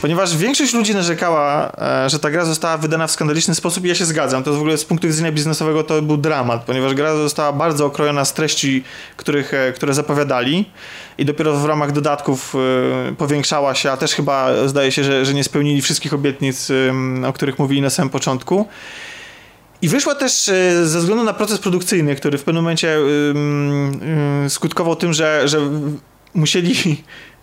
Ponieważ 0.00 0.36
większość 0.36 0.74
ludzi 0.74 0.94
narzekała, 0.94 1.72
e, 1.78 2.10
że 2.10 2.18
ta 2.18 2.30
gra 2.30 2.44
została 2.44 2.78
wydana 2.78 3.06
w 3.06 3.10
skandaliczny 3.10 3.54
sposób 3.54 3.84
i 3.84 3.88
ja 3.88 3.94
się 3.94 4.04
zgadzam. 4.04 4.42
To 4.42 4.52
w 4.52 4.56
ogóle 4.56 4.78
z 4.78 4.84
punktu 4.84 5.06
widzenia 5.06 5.32
biznesowego 5.32 5.84
to 5.84 6.02
był 6.02 6.16
dramat, 6.16 6.64
ponieważ 6.64 6.94
gra 6.94 7.14
została 7.14 7.52
bardzo 7.52 7.86
okrojona 7.86 8.24
z 8.24 8.34
treści, 8.34 8.84
których, 9.16 9.54
e, 9.54 9.72
które 9.72 9.94
zapowiadali 9.94 10.70
i 11.18 11.24
dopiero 11.24 11.56
w 11.56 11.64
ramach 11.64 11.92
dodatków 11.92 12.54
e, 13.10 13.14
powiększała 13.14 13.74
się, 13.74 13.90
a 13.90 13.96
też 13.96 14.14
chyba 14.14 14.68
zdaje 14.68 14.92
się, 14.92 15.04
że, 15.04 15.24
że 15.24 15.34
nie 15.34 15.44
spełnili 15.44 15.82
wszystkich 15.82 16.14
obietnic, 16.14 16.68
o 17.26 17.32
których 17.32 17.58
mówili 17.58 17.82
na 17.82 17.90
samym 17.90 18.10
początku. 18.10 18.66
I 19.82 19.88
wyszła 19.88 20.14
też 20.14 20.50
ze 20.84 20.98
względu 20.98 21.24
na 21.24 21.32
proces 21.32 21.58
produkcyjny, 21.58 22.16
który 22.16 22.38
w 22.38 22.44
pewnym 22.44 22.64
momencie 22.64 22.98
skutkował 24.48 24.96
tym, 24.96 25.12
że, 25.12 25.48
że 25.48 25.58
musieli 26.34 26.74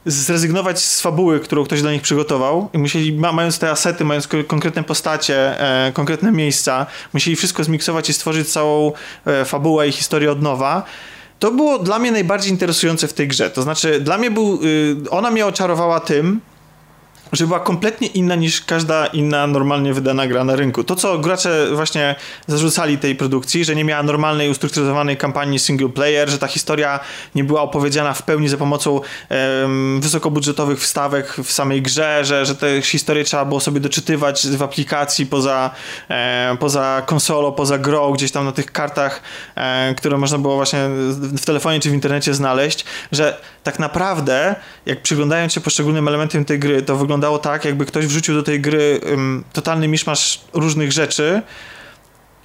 zrezygnować 0.05 0.79
z 0.83 1.01
fabuły, 1.01 1.39
którą 1.39 1.63
ktoś 1.63 1.81
dla 1.81 1.91
nich 1.91 2.01
przygotował 2.01 2.69
i 2.73 2.77
musieli, 2.77 3.13
ma, 3.13 3.31
mając 3.31 3.59
te 3.59 3.71
asety, 3.71 4.05
mając 4.05 4.27
ko- 4.27 4.43
konkretne 4.47 4.83
postacie, 4.83 5.61
e, 5.87 5.91
konkretne 5.91 6.31
miejsca, 6.31 6.85
musieli 7.13 7.35
wszystko 7.35 7.63
zmiksować 7.63 8.09
i 8.09 8.13
stworzyć 8.13 8.51
całą 8.51 8.91
e, 9.25 9.45
fabułę 9.45 9.87
i 9.87 9.91
historię 9.91 10.31
od 10.31 10.41
nowa. 10.41 10.83
To 11.39 11.51
było 11.51 11.79
dla 11.79 11.99
mnie 11.99 12.11
najbardziej 12.11 12.51
interesujące 12.51 13.07
w 13.07 13.13
tej 13.13 13.27
grze. 13.27 13.49
To 13.49 13.61
znaczy, 13.61 13.99
dla 13.99 14.17
mnie 14.17 14.31
był, 14.31 14.59
y, 14.63 15.09
ona 15.09 15.31
mnie 15.31 15.45
oczarowała 15.45 15.99
tym, 15.99 16.41
że 17.33 17.47
była 17.47 17.59
kompletnie 17.59 18.07
inna 18.07 18.35
niż 18.35 18.61
każda 18.61 19.05
inna 19.05 19.47
normalnie 19.47 19.93
wydana 19.93 20.27
gra 20.27 20.43
na 20.43 20.55
rynku. 20.55 20.83
To, 20.83 20.95
co 20.95 21.17
gracze 21.17 21.67
właśnie 21.73 22.15
zarzucali 22.47 22.97
tej 22.97 23.15
produkcji, 23.15 23.65
że 23.65 23.75
nie 23.75 23.83
miała 23.83 24.03
normalnej, 24.03 24.49
ustrukturyzowanej 24.49 25.17
kampanii 25.17 25.59
single 25.59 25.89
player, 25.89 26.29
że 26.29 26.37
ta 26.37 26.47
historia 26.47 26.99
nie 27.35 27.43
była 27.43 27.61
opowiedziana 27.61 28.13
w 28.13 28.23
pełni 28.23 28.49
za 28.49 28.57
pomocą 28.57 29.01
em, 29.29 30.01
wysokobudżetowych 30.01 30.79
wstawek 30.79 31.35
w 31.43 31.51
samej 31.51 31.81
grze, 31.81 32.25
że, 32.25 32.45
że 32.45 32.55
te 32.55 32.81
historie 32.81 33.23
trzeba 33.23 33.45
było 33.45 33.59
sobie 33.59 33.79
doczytywać 33.79 34.47
w 34.47 34.63
aplikacji 34.63 35.25
poza, 35.25 35.71
e, 36.09 36.57
poza 36.59 37.03
konsolą, 37.05 37.51
poza 37.51 37.77
grą, 37.77 38.11
gdzieś 38.11 38.31
tam 38.31 38.45
na 38.45 38.51
tych 38.51 38.71
kartach, 38.71 39.21
e, 39.55 39.95
które 39.97 40.17
można 40.17 40.37
było 40.37 40.55
właśnie 40.55 40.79
w 41.37 41.45
telefonie 41.45 41.79
czy 41.79 41.89
w 41.89 41.93
internecie 41.93 42.33
znaleźć, 42.33 42.85
że 43.11 43.37
tak 43.63 43.79
naprawdę, 43.79 44.55
jak 44.85 45.01
przyglądając 45.01 45.53
się 45.53 45.61
poszczególnym 45.61 46.07
elementem 46.07 46.45
tej 46.45 46.59
gry, 46.59 46.81
to 46.81 46.97
wyglądało 46.97 47.39
tak, 47.39 47.65
jakby 47.65 47.85
ktoś 47.85 48.05
wrzucił 48.05 48.35
do 48.35 48.43
tej 48.43 48.61
gry 48.61 49.01
um, 49.09 49.43
totalny 49.53 49.87
miszmasz 49.87 50.41
różnych 50.53 50.91
rzeczy 50.91 51.41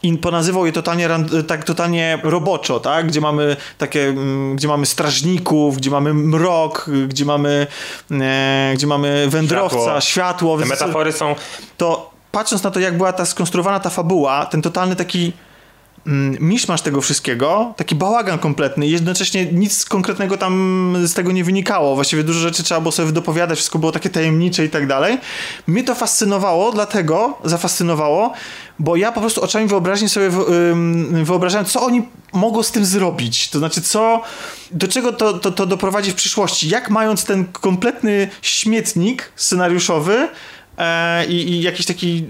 i 0.03 0.19
ponazywał 0.19 0.67
je 0.67 0.73
totalnie, 0.73 1.09
tak 1.47 1.65
totalnie 1.65 2.19
roboczo, 2.23 2.81
tak? 2.81 3.07
Gdzie 3.07 3.21
mamy 3.21 3.57
takie, 3.79 4.15
gdzie 4.55 4.69
mamy 4.69 4.87
strażników, 4.87 5.77
gdzie 5.77 5.91
mamy 5.91 6.15
mrok, 6.15 6.91
gdzie 7.09 7.25
mamy, 7.25 7.67
e, 8.11 8.73
gdzie 8.75 8.87
mamy 8.87 9.29
wędrowca, 9.29 10.01
światło. 10.01 10.57
Te 10.57 10.65
więc- 10.65 10.81
metafory 10.81 11.13
są 11.13 11.35
to 11.77 12.11
patrząc 12.33 12.63
na 12.63 12.71
to, 12.71 12.81
jak 12.81 12.97
była 12.97 13.13
ta 13.13 13.27
skonstruowana 13.27 13.81
ta 13.81 13.91
fabuła, 13.91 14.47
ten 14.47 14.63
totalny 14.63 14.97
taki 14.97 15.33
miszmasz 16.41 16.83
tego 16.83 17.01
wszystkiego, 17.01 17.75
taki 17.77 17.95
bałagan 17.95 18.39
kompletny 18.39 18.87
i 18.87 18.91
jednocześnie 18.91 19.47
nic 19.47 19.85
konkretnego 19.85 20.37
tam 20.37 20.95
z 21.05 21.15
tego 21.15 21.33
nie 21.33 21.45
wynikało. 21.45 21.95
Właściwie 21.95 22.25
dużo 22.25 22.41
rzeczy 22.41 22.63
trzeba 22.63 22.81
było 22.81 22.93
sobie 22.93 23.13
dopowiadać, 23.13 23.59
wszystko 23.59 23.79
było 23.79 23.93
takie 23.93 24.11
tajemnicze 24.11 24.65
i 24.65 24.71
tak 24.71 24.87
dalej. 24.87 25.19
Mnie 25.67 25.85
to 25.85 25.95
fascynowało, 25.95 26.73
dlatego 26.73 27.39
zafascynowało, 27.45 28.33
bo 28.79 28.97
ja 28.97 29.13
po 29.13 29.21
prostu 29.21 29.43
oczami 29.43 29.67
wyobraźni 29.67 30.09
sobie 30.09 30.31
wyobrażałem, 31.23 31.67
co 31.67 31.83
oni 31.83 32.03
mogą 32.33 32.63
z 32.63 32.71
tym 32.71 32.85
zrobić. 32.85 33.51
To 33.51 33.59
znaczy, 33.59 33.83
co, 33.83 34.23
do 34.71 34.89
czego 34.89 35.13
to, 35.13 35.33
to, 35.33 35.51
to 35.53 35.67
doprowadzi 35.67 36.11
w 36.11 36.15
przyszłości. 36.15 36.69
Jak 36.69 36.91
mając 36.91 37.25
ten 37.25 37.45
kompletny 37.45 38.29
śmietnik 38.43 39.33
scenariuszowy, 39.37 40.29
e, 40.79 41.27
i, 41.27 41.51
i 41.51 41.63
jakiś 41.63 41.87
taki 41.87 42.27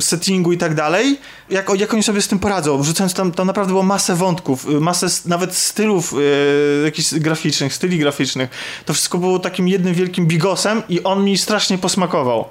settingu 0.00 0.52
i 0.52 0.58
tak 0.58 0.74
dalej, 0.74 1.18
jak, 1.50 1.70
jak 1.78 1.94
oni 1.94 2.02
sobie 2.02 2.22
z 2.22 2.28
tym 2.28 2.38
poradzą, 2.38 2.82
wrzucając 2.82 3.14
tam, 3.14 3.32
tam 3.32 3.46
naprawdę 3.46 3.72
było 3.72 3.82
masę 3.82 4.14
wątków, 4.14 4.68
y, 4.68 4.80
masę 4.80 5.06
nawet 5.26 5.54
stylów 5.54 6.12
y, 6.12 6.82
jakichś 6.84 7.14
graficznych, 7.14 7.74
styli 7.74 7.98
graficznych. 7.98 8.50
To 8.84 8.92
wszystko 8.92 9.18
było 9.18 9.38
takim 9.38 9.68
jednym 9.68 9.94
wielkim 9.94 10.26
bigosem 10.26 10.82
i 10.88 11.02
on 11.02 11.24
mi 11.24 11.38
strasznie 11.38 11.78
posmakował. 11.78 12.44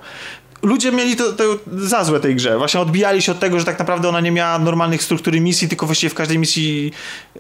Ludzie 0.64 0.92
mieli 0.92 1.16
to, 1.16 1.34
to 1.34 1.44
za 1.78 2.04
złe 2.04 2.20
tej 2.20 2.36
grze. 2.36 2.58
Właśnie 2.58 2.80
odbijali 2.80 3.22
się 3.22 3.32
od 3.32 3.40
tego, 3.40 3.60
że 3.60 3.66
tak 3.66 3.80
naprawdę 3.80 4.10
ona 4.10 4.20
nie 4.22 4.32
miała 4.32 4.60
normalnych 4.60 5.04
struktury 5.04 5.42
misji, 5.42 5.68
tylko 5.68 5.86
właściwie 5.86 6.10
w 6.10 6.14
każdej 6.14 6.38
misji 6.38 6.92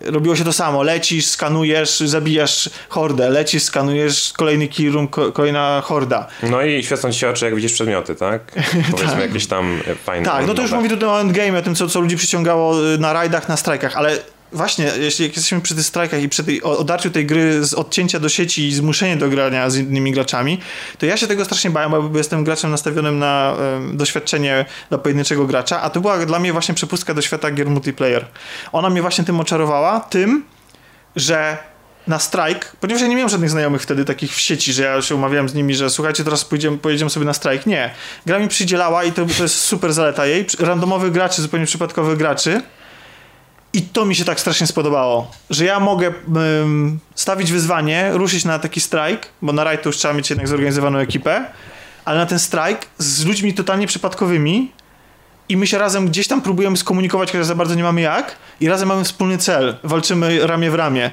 robiło 0.01 0.35
się 0.35 0.43
to 0.43 0.53
samo. 0.53 0.83
Lecisz, 0.83 1.25
skanujesz, 1.25 1.99
zabijasz 1.99 2.69
hordę, 2.89 3.29
lecisz, 3.29 3.63
skanujesz, 3.63 4.33
kolejny 4.37 4.69
ko- 5.11 5.31
kolejna 5.31 5.81
horda. 5.85 6.27
No 6.43 6.61
i 6.61 6.83
świecą 6.83 7.11
ci 7.11 7.19
się 7.19 7.29
oczy, 7.29 7.45
jak 7.45 7.55
widzisz 7.55 7.73
przedmioty, 7.73 8.15
tak? 8.15 8.41
Powiedzmy 8.91 9.21
jakieś 9.21 9.47
tam 9.47 9.79
e, 9.87 9.95
fajne. 9.95 10.25
Tak, 10.25 10.47
no 10.47 10.53
to 10.53 10.61
już 10.61 10.71
mówię 10.71 10.89
tutaj 10.89 11.09
o 11.09 11.21
endgame, 11.21 11.59
o 11.59 11.61
tym, 11.61 11.75
co, 11.75 11.87
co 11.87 11.99
ludzi 12.01 12.17
przyciągało 12.17 12.93
y, 12.93 12.97
na 12.97 13.13
rajdach, 13.13 13.49
na 13.49 13.57
strajkach, 13.57 13.97
ale 13.97 14.17
właśnie, 14.51 14.91
jeśli 14.99 15.25
jesteśmy 15.25 15.61
przy 15.61 15.75
tych 15.75 15.85
strajkach 15.85 16.21
i 16.21 16.29
przy 16.29 16.43
tej, 16.43 16.63
odarciu 16.63 17.09
tej 17.09 17.25
gry 17.25 17.65
z 17.65 17.73
odcięcia 17.73 18.19
do 18.19 18.29
sieci 18.29 18.67
i 18.67 18.73
zmuszenie 18.73 19.17
do 19.17 19.29
grania 19.29 19.69
z 19.69 19.77
innymi 19.77 20.11
graczami, 20.11 20.59
to 20.97 21.05
ja 21.05 21.17
się 21.17 21.27
tego 21.27 21.45
strasznie 21.45 21.69
bałem, 21.69 22.11
bo 22.11 22.17
jestem 22.17 22.43
graczem 22.43 22.71
nastawionym 22.71 23.19
na 23.19 23.55
em, 23.75 23.97
doświadczenie 23.97 24.65
dla 24.89 24.97
pojedynczego 24.97 25.45
gracza, 25.45 25.81
a 25.81 25.89
to 25.89 26.01
była 26.01 26.25
dla 26.25 26.39
mnie 26.39 26.51
właśnie 26.51 26.75
przepustka 26.75 27.13
do 27.13 27.21
świata 27.21 27.51
gier 27.51 27.69
multiplayer. 27.69 28.25
Ona 28.71 28.89
mnie 28.89 29.01
właśnie 29.01 29.23
tym 29.23 29.39
oczarowała, 29.39 29.99
tym, 29.99 30.43
że 31.15 31.57
na 32.07 32.19
strajk, 32.19 32.75
ponieważ 32.79 33.01
ja 33.01 33.07
nie 33.07 33.15
miałem 33.15 33.29
żadnych 33.29 33.49
znajomych 33.49 33.81
wtedy 33.81 34.05
takich 34.05 34.35
w 34.35 34.39
sieci, 34.39 34.73
że 34.73 34.83
ja 34.83 35.01
się 35.01 35.15
umawiałem 35.15 35.49
z 35.49 35.53
nimi, 35.53 35.75
że 35.75 35.89
słuchajcie, 35.89 36.23
teraz 36.23 36.45
pójdziemy, 36.45 36.77
pojedziemy 36.77 37.09
sobie 37.09 37.25
na 37.25 37.33
strajk. 37.33 37.65
Nie. 37.65 37.91
Gra 38.25 38.39
mi 38.39 38.47
przydzielała 38.47 39.03
i 39.03 39.11
to, 39.11 39.25
to 39.37 39.43
jest 39.43 39.55
super 39.55 39.93
zaleta 39.93 40.25
jej. 40.25 40.45
Randomowych 40.59 41.11
graczy, 41.11 41.41
zupełnie 41.41 41.65
przypadkowych 41.65 42.17
graczy. 42.17 42.61
I 43.73 43.81
to 43.81 44.05
mi 44.05 44.15
się 44.15 44.25
tak 44.25 44.39
strasznie 44.39 44.67
spodobało, 44.67 45.31
że 45.49 45.65
ja 45.65 45.79
mogę 45.79 46.13
stawić 47.15 47.51
wyzwanie, 47.51 48.09
ruszyć 48.13 48.45
na 48.45 48.59
taki 48.59 48.81
strajk, 48.81 49.29
bo 49.41 49.53
na 49.53 49.63
rajd 49.63 49.81
to 49.81 49.89
już 49.89 49.97
trzeba 49.97 50.13
mieć 50.13 50.29
jednak 50.29 50.47
zorganizowaną 50.47 50.99
ekipę, 50.99 51.45
ale 52.05 52.17
na 52.17 52.25
ten 52.25 52.39
strajk 52.39 52.87
z 52.97 53.25
ludźmi 53.25 53.53
totalnie 53.53 53.87
przypadkowymi 53.87 54.71
i 55.49 55.57
my 55.57 55.67
się 55.67 55.77
razem 55.77 56.07
gdzieś 56.07 56.27
tam 56.27 56.41
próbujemy 56.41 56.77
skomunikować, 56.77 57.31
chociaż 57.31 57.45
za 57.45 57.55
bardzo 57.55 57.75
nie 57.75 57.83
mamy 57.83 58.01
jak 58.01 58.35
i 58.59 58.69
razem 58.69 58.87
mamy 58.87 59.03
wspólny 59.03 59.37
cel, 59.37 59.77
walczymy 59.83 60.47
ramię 60.47 60.71
w 60.71 60.75
ramię. 60.75 61.11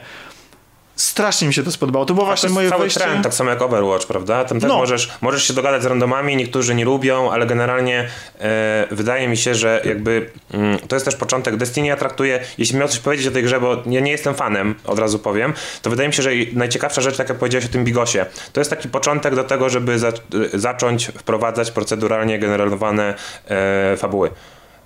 Strasznie 0.98 1.48
mi 1.48 1.54
się 1.54 1.62
to 1.62 1.72
spodobało. 1.72 2.04
To 2.04 2.14
było 2.14 2.24
To 2.24 2.26
właśnie 2.26 2.46
jest 2.46 2.54
moje 2.54 2.68
cały 2.68 2.80
wejście. 2.80 3.00
trend, 3.00 3.22
tak 3.24 3.34
samo 3.34 3.50
jak 3.50 3.62
Overwatch, 3.62 4.06
prawda? 4.06 4.44
Tam 4.44 4.60
też 4.60 4.68
No. 4.68 4.76
możesz, 4.78 5.10
możesz 5.20 5.44
się 5.48 5.54
dogadać 5.54 5.82
z 5.82 5.86
randomami, 5.86 6.36
niektórzy 6.36 6.74
nie 6.74 6.84
lubią, 6.84 7.30
ale 7.30 7.46
generalnie 7.46 8.08
e, 8.40 8.86
wydaje 8.90 9.28
mi 9.28 9.36
się, 9.36 9.54
że 9.54 9.80
jakby 9.84 10.30
mm, 10.52 10.78
to 10.78 10.96
jest 10.96 11.04
też 11.06 11.16
początek. 11.16 11.56
Destiny 11.56 11.86
ja 11.86 11.96
traktuję, 11.96 12.40
jeśli 12.58 12.76
miał 12.78 12.88
coś 12.88 12.98
powiedzieć 12.98 13.26
o 13.26 13.30
tej 13.30 13.42
grze, 13.42 13.60
bo 13.60 13.82
ja 13.86 14.00
nie 14.00 14.10
jestem 14.10 14.34
fanem, 14.34 14.74
od 14.84 14.98
razu 14.98 15.18
powiem, 15.18 15.52
to 15.82 15.90
wydaje 15.90 16.08
mi 16.08 16.14
się, 16.14 16.22
że 16.22 16.30
najciekawsza 16.52 17.00
rzecz, 17.00 17.16
tak 17.16 17.28
jak 17.28 17.38
powiedziałeś 17.38 17.64
o 17.66 17.68
tym 17.68 17.84
Bigosie, 17.84 18.26
to 18.52 18.60
jest 18.60 18.70
taki 18.70 18.88
początek 18.88 19.34
do 19.34 19.44
tego, 19.44 19.68
żeby 19.68 19.98
za, 19.98 20.12
zacząć 20.54 21.06
wprowadzać 21.06 21.70
proceduralnie 21.70 22.38
generowane 22.38 23.14
e, 23.48 23.96
fabuły. 23.96 24.30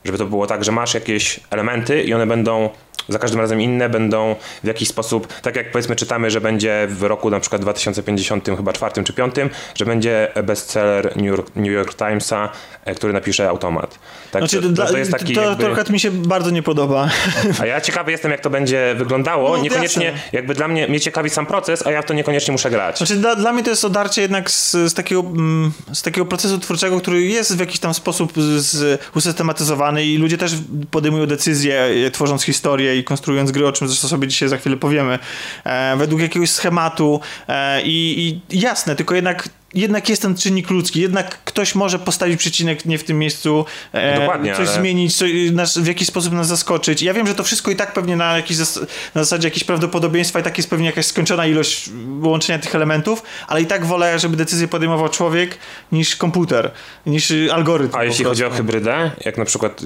Żeby 0.05 0.19
to 0.19 0.27
było 0.27 0.47
tak, 0.47 0.65
że 0.65 0.73
masz 0.73 0.95
jakieś 0.95 1.41
elementy 1.51 2.03
i 2.03 2.15
one 2.15 2.27
będą 2.27 2.71
za 3.09 3.19
każdym 3.19 3.41
razem 3.41 3.61
inne, 3.61 3.89
będą 3.89 4.37
w 4.65 4.67
jakiś 4.67 4.89
sposób, 4.89 5.27
tak 5.27 5.57
jak 5.57 5.73
powiedzmy 5.73 5.97
czytamy, 5.97 6.31
że 6.31 6.41
będzie 6.41 6.87
w 6.91 7.03
roku 7.03 7.31
na 7.31 7.41
przykład 7.41 7.63
2050, 7.63 8.49
chyba 8.57 8.73
czwartym 8.73 9.05
czy 9.05 9.13
piątym, 9.13 9.51
że 9.75 9.85
będzie 9.85 10.33
bestseller 10.45 11.17
New 11.17 11.27
York, 11.27 11.57
New 11.57 11.73
York 11.73 11.95
Timesa, 11.95 12.49
e, 12.85 12.95
który 12.95 13.13
napisze 13.13 13.49
automat. 13.49 13.99
Tak, 14.31 14.43
Znaczy, 14.43 14.63
to, 14.63 14.69
dla- 14.69 14.87
to, 14.87 14.99
jest 14.99 15.11
taki 15.11 15.35
to, 15.35 15.43
jakby... 15.43 15.65
to 15.65 15.71
akurat 15.71 15.91
mi 15.91 16.01
się 16.01 16.11
bardzo 16.11 16.51
nie 16.51 16.63
podoba. 16.63 17.09
A 17.61 17.67
ja 17.67 17.81
ciekawy 17.81 18.11
jestem, 18.11 18.31
jak 18.31 18.41
to 18.41 18.51
będzie 18.51 18.95
wyglądało. 18.99 19.57
No, 19.57 19.63
niekoniecznie, 19.63 20.05
jasne. 20.05 20.21
jakby 20.33 20.55
dla 20.55 20.69
mnie, 20.69 20.89
mnie 20.89 21.01
ciekawi 21.01 21.31
sam 21.31 21.47
proces, 21.47 21.87
a 21.87 21.91
ja 21.91 22.03
w 22.03 22.05
to 22.05 22.15
niekoniecznie 22.15 22.53
muszę 22.53 22.71
grać. 22.71 22.99
Znaczy, 22.99 23.17
dla, 23.17 23.37
dla 23.37 23.53
mnie 23.53 23.63
to 23.63 23.71
jest 23.71 23.85
odarcie 23.85 24.23
jednak 24.23 24.51
z, 24.51 24.73
z, 24.73 24.95
takiego, 24.95 25.21
mm, 25.21 25.73
z 25.93 26.03
takiego 26.03 26.27
procesu 26.27 26.59
twórczego, 26.59 27.01
który 27.01 27.23
jest 27.23 27.57
w 27.57 27.61
jakiś 27.61 27.81
tam 27.81 27.95
sposób 27.95 28.33
z, 28.59 29.01
usystematyzowany 29.15 30.05
i 30.05 30.19
ludzie 30.19 30.39
też 30.39 30.53
podejmują 30.91 31.27
decyzje, 31.27 31.83
e, 32.07 32.11
tworząc 32.11 32.43
historię 32.43 32.92
i 32.97 33.05
konstruując 33.05 33.51
gry, 33.51 33.67
o 33.67 33.73
czym 33.73 33.89
zresztą 33.89 34.09
sobie 34.09 34.29
dzisiaj 34.29 34.49
za 34.49 34.57
chwilę 34.57 34.77
powiemy, 34.77 35.19
e, 35.65 35.97
według 35.97 36.21
jakiegoś 36.21 36.51
schematu 36.51 37.21
e, 37.49 37.83
i, 37.83 38.41
i 38.51 38.61
jasne, 38.61 38.97
tylko 38.97 39.15
jednak 39.15 39.49
jednak 39.75 40.09
jest 40.09 40.23
ten 40.23 40.37
czynnik 40.37 40.71
ludzki, 40.71 41.01
jednak 41.01 41.39
ktoś 41.45 41.75
może 41.75 41.99
postawić 41.99 42.39
przecinek 42.39 42.85
nie 42.87 42.99
w 42.99 43.05
tym 43.05 43.19
miejscu, 43.19 43.65
e, 43.93 44.27
coś 44.57 44.69
ale- 44.69 44.81
zmienić, 44.81 45.17
coś, 45.17 45.31
nas, 45.53 45.79
w 45.79 45.87
jakiś 45.87 46.09
sposób 46.09 46.33
nas 46.33 46.47
zaskoczyć. 46.47 47.03
Ja 47.03 47.15
wiem, 47.15 47.27
że 47.27 47.35
to 47.35 47.45
wszystko 47.45 47.71
i 47.71 47.77
tak 47.77 47.93
pewnie 47.93 48.17
na, 48.17 48.37
jakiś 48.37 48.57
zas, 48.57 48.81
na 49.15 49.25
zasadzie 49.25 49.49
jakiegoś 49.49 49.65
prawdopodobieństwa 49.65 50.41
i 50.41 50.43
tak 50.43 50.59
jest 50.59 50.71
pewnie 50.71 50.87
jakaś 50.87 51.07
skończona 51.07 51.47
ilość 51.47 51.91
łączenia 52.23 52.59
tych 52.59 52.75
elementów, 52.75 53.23
ale 53.49 53.63
i 53.63 53.67
tak 53.67 53.87
wolę, 53.87 54.19
żeby 54.19 54.37
decyzję 54.37 54.69
podejmował 54.69 55.09
człowiek 55.09 55.59
niż 55.93 56.17
komputer, 56.17 56.71
niż 57.07 57.31
y, 57.31 57.49
algorytm. 57.53 57.97
A 57.97 58.05
jeśli 58.05 58.25
chodzi 58.25 58.45
o 58.45 58.51
hybrydę, 58.51 59.11
jak 59.25 59.39
na 59.39 59.45
przykład 59.45 59.83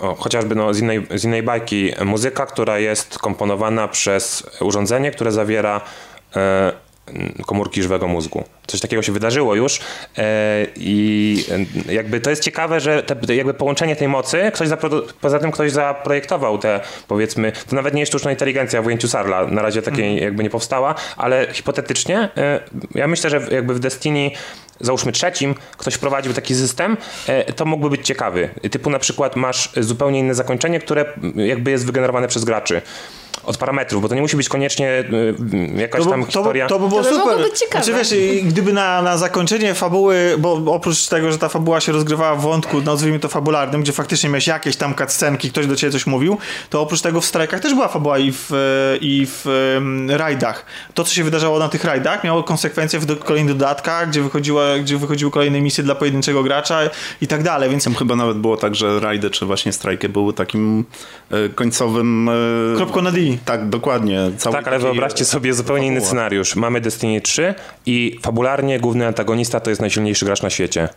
o, 0.00 0.14
chociażby 0.14 0.54
no, 0.54 0.74
z, 0.74 0.80
innej, 0.80 1.06
z 1.14 1.24
innej 1.24 1.42
bajki, 1.42 1.92
muzyka, 2.04 2.46
która 2.46 2.78
jest 2.78 3.18
komponowana 3.18 3.88
przez 3.88 4.42
urządzenie, 4.60 5.10
które 5.10 5.32
zawiera 5.32 5.80
e, 6.36 6.72
komórki 7.46 7.82
żywego 7.82 8.08
mózgu. 8.08 8.44
Coś 8.66 8.80
takiego 8.80 9.02
się 9.02 9.12
wydarzyło 9.12 9.54
już 9.54 9.80
e, 10.18 10.66
i 10.76 11.44
e, 11.88 11.92
jakby 11.92 12.20
to 12.20 12.30
jest 12.30 12.42
ciekawe, 12.42 12.80
że 12.80 13.02
te, 13.02 13.34
jakby 13.34 13.54
połączenie 13.54 13.96
tej 13.96 14.08
mocy, 14.08 14.50
ktoś 14.54 14.68
poza 15.20 15.38
tym 15.38 15.52
ktoś 15.52 15.72
zaprojektował 15.72 16.58
te, 16.58 16.80
powiedzmy, 17.08 17.52
to 17.68 17.76
nawet 17.76 17.94
nie 17.94 18.00
jest 18.00 18.12
sztuczna 18.12 18.30
inteligencja 18.30 18.82
w 18.82 18.86
ujęciu 18.86 19.08
Sarla, 19.08 19.46
na 19.46 19.62
razie 19.62 19.82
takiej 19.82 20.22
jakby 20.22 20.42
nie 20.42 20.50
powstała, 20.50 20.94
ale 21.16 21.46
hipotetycznie 21.52 22.28
e, 22.36 22.60
ja 22.94 23.08
myślę, 23.08 23.30
że 23.30 23.40
jakby 23.50 23.74
w 23.74 23.78
Destiny 23.78 24.30
załóżmy 24.80 25.12
trzecim, 25.12 25.54
ktoś 25.76 25.94
wprowadził 25.94 26.32
taki 26.32 26.54
system, 26.54 26.96
to 27.56 27.64
mógłby 27.64 27.90
być 27.90 28.06
ciekawy. 28.06 28.48
Typu 28.70 28.90
na 28.90 28.98
przykład 28.98 29.36
masz 29.36 29.70
zupełnie 29.76 30.18
inne 30.18 30.34
zakończenie, 30.34 30.80
które 30.80 31.04
jakby 31.36 31.70
jest 31.70 31.86
wygenerowane 31.86 32.28
przez 32.28 32.44
graczy. 32.44 32.82
Od 33.44 33.56
parametrów, 33.56 34.02
bo 34.02 34.08
to 34.08 34.14
nie 34.14 34.20
musi 34.20 34.36
być 34.36 34.48
koniecznie 34.48 34.88
e, 34.88 35.80
jakaś 35.80 36.04
To, 36.04 36.10
tam 36.10 36.20
by- 36.20 36.26
to, 36.26 36.32
historia. 36.32 36.66
to 36.66 36.78
by 36.78 36.88
było 36.88 37.02
To 37.02 37.10
by 37.10 37.16
super. 37.16 37.38
być 37.38 37.58
ciekawe. 37.58 37.84
Znaczy, 37.84 37.98
wiesz, 37.98 38.42
gdyby 38.44 38.72
na, 38.72 39.02
na 39.02 39.16
zakończenie 39.16 39.74
fabuły, 39.74 40.34
bo 40.38 40.62
oprócz 40.66 41.06
tego, 41.08 41.32
że 41.32 41.38
ta 41.38 41.48
fabuła 41.48 41.80
się 41.80 41.92
rozgrywała 41.92 42.36
w 42.36 42.40
wątku, 42.40 42.80
nazwijmy 42.80 43.18
to 43.18 43.28
fabularnym, 43.28 43.82
gdzie 43.82 43.92
faktycznie 43.92 44.28
miałeś 44.30 44.46
jakieś 44.46 44.76
tam 44.76 44.94
cutscenki, 44.94 45.50
ktoś 45.50 45.66
do 45.66 45.76
ciebie 45.76 45.92
coś 45.92 46.06
mówił, 46.06 46.38
to 46.70 46.80
oprócz 46.80 47.00
tego 47.00 47.20
w 47.20 47.24
strajkach 47.24 47.60
też 47.60 47.74
była 47.74 47.88
fabuła 47.88 48.18
i 48.18 48.32
w, 48.32 48.52
e, 48.52 48.96
i 49.00 49.26
w 49.26 49.46
rajdach. 50.08 50.64
To, 50.94 51.04
co 51.04 51.14
się 51.14 51.24
wydarzało 51.24 51.58
na 51.58 51.68
tych 51.68 51.84
rajdach, 51.84 52.24
miało 52.24 52.42
konsekwencje 52.42 52.98
w 52.98 53.06
do, 53.06 53.16
kolejnych 53.16 53.54
dodatkach, 53.56 54.08
gdzie, 54.08 54.22
wychodziła, 54.22 54.78
gdzie 54.78 54.96
wychodziły 54.98 55.30
kolejne 55.30 55.60
misje 55.60 55.84
dla 55.84 55.94
pojedynczego 55.94 56.42
gracza 56.42 56.80
i 57.20 57.26
tak 57.26 57.42
dalej, 57.42 57.70
więc 57.70 57.84
Tam 57.84 57.94
chyba 57.94 58.16
nawet 58.16 58.38
było 58.38 58.56
tak, 58.56 58.74
że 58.74 59.00
rajdy 59.00 59.30
czy 59.30 59.46
właśnie 59.46 59.72
strajki 59.72 60.08
były 60.08 60.32
takim 60.32 60.84
e, 61.30 61.48
końcowym... 61.48 62.28
E, 62.28 62.76
kropką 62.76 63.02
na 63.02 63.10
D. 63.12 63.18
Tak, 63.44 63.68
dokładnie. 63.68 64.20
Cały 64.38 64.56
Tak, 64.56 64.68
ale 64.68 64.78
wyobraźcie 64.78 65.24
sobie 65.24 65.54
zupełnie 65.54 65.86
inny 65.86 65.96
fabuła. 65.96 66.08
scenariusz. 66.08 66.56
Mamy 66.56 66.80
Destiny 66.80 67.20
3 67.20 67.54
i 67.86 68.18
fabularnie 68.22 68.80
główny 68.80 69.06
antagonista 69.06 69.60
to 69.60 69.70
jest 69.70 69.80
najsilniejszy 69.80 70.24
gracz 70.24 70.42
na 70.42 70.50
świecie. 70.50 70.88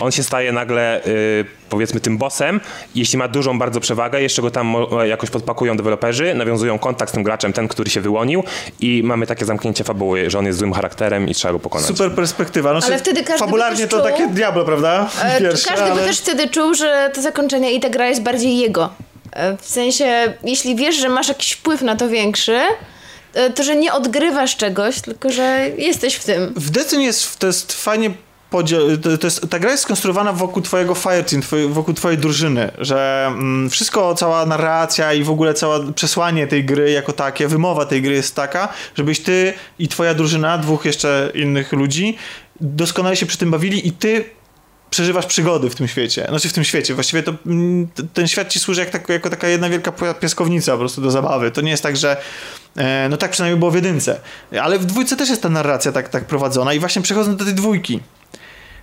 On 0.00 0.12
się 0.12 0.22
staje 0.22 0.52
nagle, 0.52 1.00
y, 1.06 1.44
powiedzmy, 1.70 2.00
tym 2.00 2.18
bossem. 2.18 2.60
Jeśli 2.94 3.18
ma 3.18 3.28
dużą 3.28 3.58
bardzo 3.58 3.80
przewagę, 3.80 4.22
jeszcze 4.22 4.42
go 4.42 4.50
tam 4.50 4.66
mo- 4.66 5.04
jakoś 5.04 5.30
podpakują 5.30 5.76
deweloperzy, 5.76 6.34
nawiązują 6.34 6.78
kontakt 6.78 7.10
z 7.10 7.14
tym 7.14 7.22
graczem, 7.22 7.52
ten, 7.52 7.68
który 7.68 7.90
się 7.90 8.00
wyłonił 8.00 8.42
i 8.80 9.02
mamy 9.04 9.26
takie 9.26 9.44
zamknięcie 9.44 9.84
fabuły, 9.84 10.30
że 10.30 10.38
on 10.38 10.46
jest 10.46 10.58
złym 10.58 10.72
charakterem 10.72 11.28
i 11.28 11.34
trzeba 11.34 11.52
go 11.52 11.58
pokonać. 11.58 11.86
Super 11.86 12.10
perspektywa. 12.12 12.72
No, 12.72 12.80
Ale 12.86 12.98
wtedy 12.98 13.20
każdy 13.22 13.32
by 13.32 13.38
Fabularnie 13.38 13.78
też 13.86 13.90
to 13.90 13.96
czuł- 13.96 14.10
takie 14.10 14.28
Diablo, 14.28 14.64
prawda? 14.64 15.08
E, 15.22 15.40
Pierwsze, 15.40 15.68
Każdy 15.68 15.84
ale... 15.84 16.00
by 16.00 16.06
też 16.06 16.18
wtedy 16.20 16.48
czuł, 16.48 16.74
że 16.74 17.10
to 17.14 17.22
zakończenie 17.22 17.72
i 17.72 17.80
ta 17.80 17.88
gra 17.90 18.08
jest 18.08 18.22
bardziej 18.22 18.58
jego. 18.58 18.90
E, 19.36 19.56
W 19.56 19.66
sensie, 19.66 20.34
jeśli 20.44 20.76
wiesz, 20.76 20.96
że 20.96 21.08
masz 21.08 21.28
jakiś 21.28 21.52
wpływ 21.52 21.82
na 21.82 21.96
to 21.96 22.08
większy, 22.08 22.60
e, 23.34 23.50
to 23.50 23.62
że 23.62 23.76
nie 23.76 23.92
odgrywasz 23.92 24.56
czegoś, 24.56 25.00
tylko 25.00 25.32
że 25.32 25.70
jesteś 25.78 26.14
w 26.14 26.24
tym. 26.24 26.52
W 26.56 26.70
Destiny 26.70 27.04
jest, 27.04 27.38
to 27.38 27.46
jest 27.46 27.72
fajnie 27.72 28.10
podziel, 28.50 28.98
to, 29.02 29.18
to 29.18 29.26
jest, 29.26 29.50
ta 29.50 29.58
gra 29.58 29.70
jest 29.70 29.82
skonstruowana 29.82 30.32
wokół 30.32 30.62
twojego 30.62 30.94
fireteam, 30.94 31.42
twoj, 31.42 31.68
wokół 31.68 31.94
twojej 31.94 32.18
drużyny, 32.18 32.70
że 32.78 33.26
mm, 33.26 33.70
wszystko, 33.70 34.14
cała 34.14 34.46
narracja 34.46 35.12
i 35.12 35.22
w 35.22 35.30
ogóle 35.30 35.54
całe 35.54 35.92
przesłanie 35.92 36.46
tej 36.46 36.64
gry 36.64 36.90
jako 36.90 37.12
takie, 37.12 37.48
wymowa 37.48 37.86
tej 37.86 38.02
gry 38.02 38.14
jest 38.14 38.34
taka, 38.34 38.68
żebyś 38.94 39.20
ty 39.20 39.54
i 39.78 39.88
twoja 39.88 40.14
drużyna, 40.14 40.58
dwóch 40.58 40.84
jeszcze 40.84 41.30
innych 41.34 41.72
ludzi, 41.72 42.16
doskonale 42.60 43.16
się 43.16 43.26
przy 43.26 43.38
tym 43.38 43.50
bawili 43.50 43.88
i 43.88 43.92
ty 43.92 44.24
przeżywasz 44.90 45.26
przygody 45.26 45.70
w 45.70 45.74
tym 45.74 45.88
świecie. 45.88 46.26
Znaczy 46.28 46.48
w 46.48 46.52
tym 46.52 46.64
świecie. 46.64 46.94
Właściwie 46.94 47.22
to, 47.22 47.32
mm, 47.46 47.88
ten 48.14 48.28
świat 48.28 48.48
ci 48.48 48.58
służy 48.60 48.80
jak 48.80 48.90
tak, 48.90 49.08
jako 49.08 49.30
taka 49.30 49.48
jedna 49.48 49.68
wielka 49.68 49.90
pia- 49.90 50.14
piaskownica 50.14 50.72
po 50.72 50.78
prostu 50.78 51.00
do 51.00 51.10
zabawy. 51.10 51.50
To 51.50 51.60
nie 51.60 51.70
jest 51.70 51.82
tak, 51.82 51.96
że 51.96 52.16
e, 52.76 53.08
no 53.10 53.16
tak 53.16 53.30
przynajmniej 53.30 53.58
było 53.58 53.70
w 53.70 53.74
jedynce. 53.74 54.20
Ale 54.62 54.78
w 54.78 54.84
dwójce 54.84 55.16
też 55.16 55.28
jest 55.28 55.42
ta 55.42 55.48
narracja 55.48 55.92
tak, 55.92 56.08
tak 56.08 56.24
prowadzona 56.24 56.74
i 56.74 56.78
właśnie 56.78 57.02
przechodząc 57.02 57.38
do 57.38 57.44
tej 57.44 57.54
dwójki. 57.54 58.00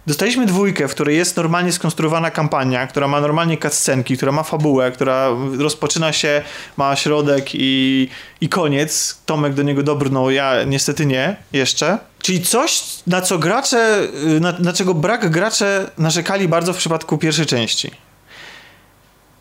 Dostaliśmy 0.08 0.46
dwójkę, 0.46 0.88
w 0.88 0.92
której 0.92 1.18
jest 1.18 1.38
normalnie 1.38 1.72
skonstruowana 1.72 2.32
kampania, 2.32 2.88
która 2.88 3.08
ma 3.08 3.22
normalnie 3.22 3.58
cutscenki, 3.58 4.18
która 4.18 4.32
ma 4.32 4.44
fabułę, 4.44 4.92
która 4.92 5.30
rozpoczyna 5.60 6.14
się, 6.14 6.42
ma 6.78 6.96
środek 6.96 7.50
i, 7.54 8.10
i 8.42 8.50
koniec. 8.50 9.18
Tomek 9.26 9.54
do 9.54 9.64
niego 9.64 9.84
dobrnął, 9.84 10.30
ja 10.32 10.64
niestety 10.64 11.06
nie 11.06 11.36
jeszcze. 11.54 11.98
Czyli 12.22 12.42
coś, 12.42 12.84
na 13.08 13.22
co 13.22 13.40
gracze, 13.40 14.08
na, 14.40 14.54
na 14.60 14.74
czego 14.74 14.94
brak 14.94 15.30
gracze 15.30 15.92
narzekali 15.98 16.48
bardzo 16.48 16.74
w 16.74 16.78
przypadku 16.78 17.18
pierwszej 17.18 17.46
części. 17.46 17.92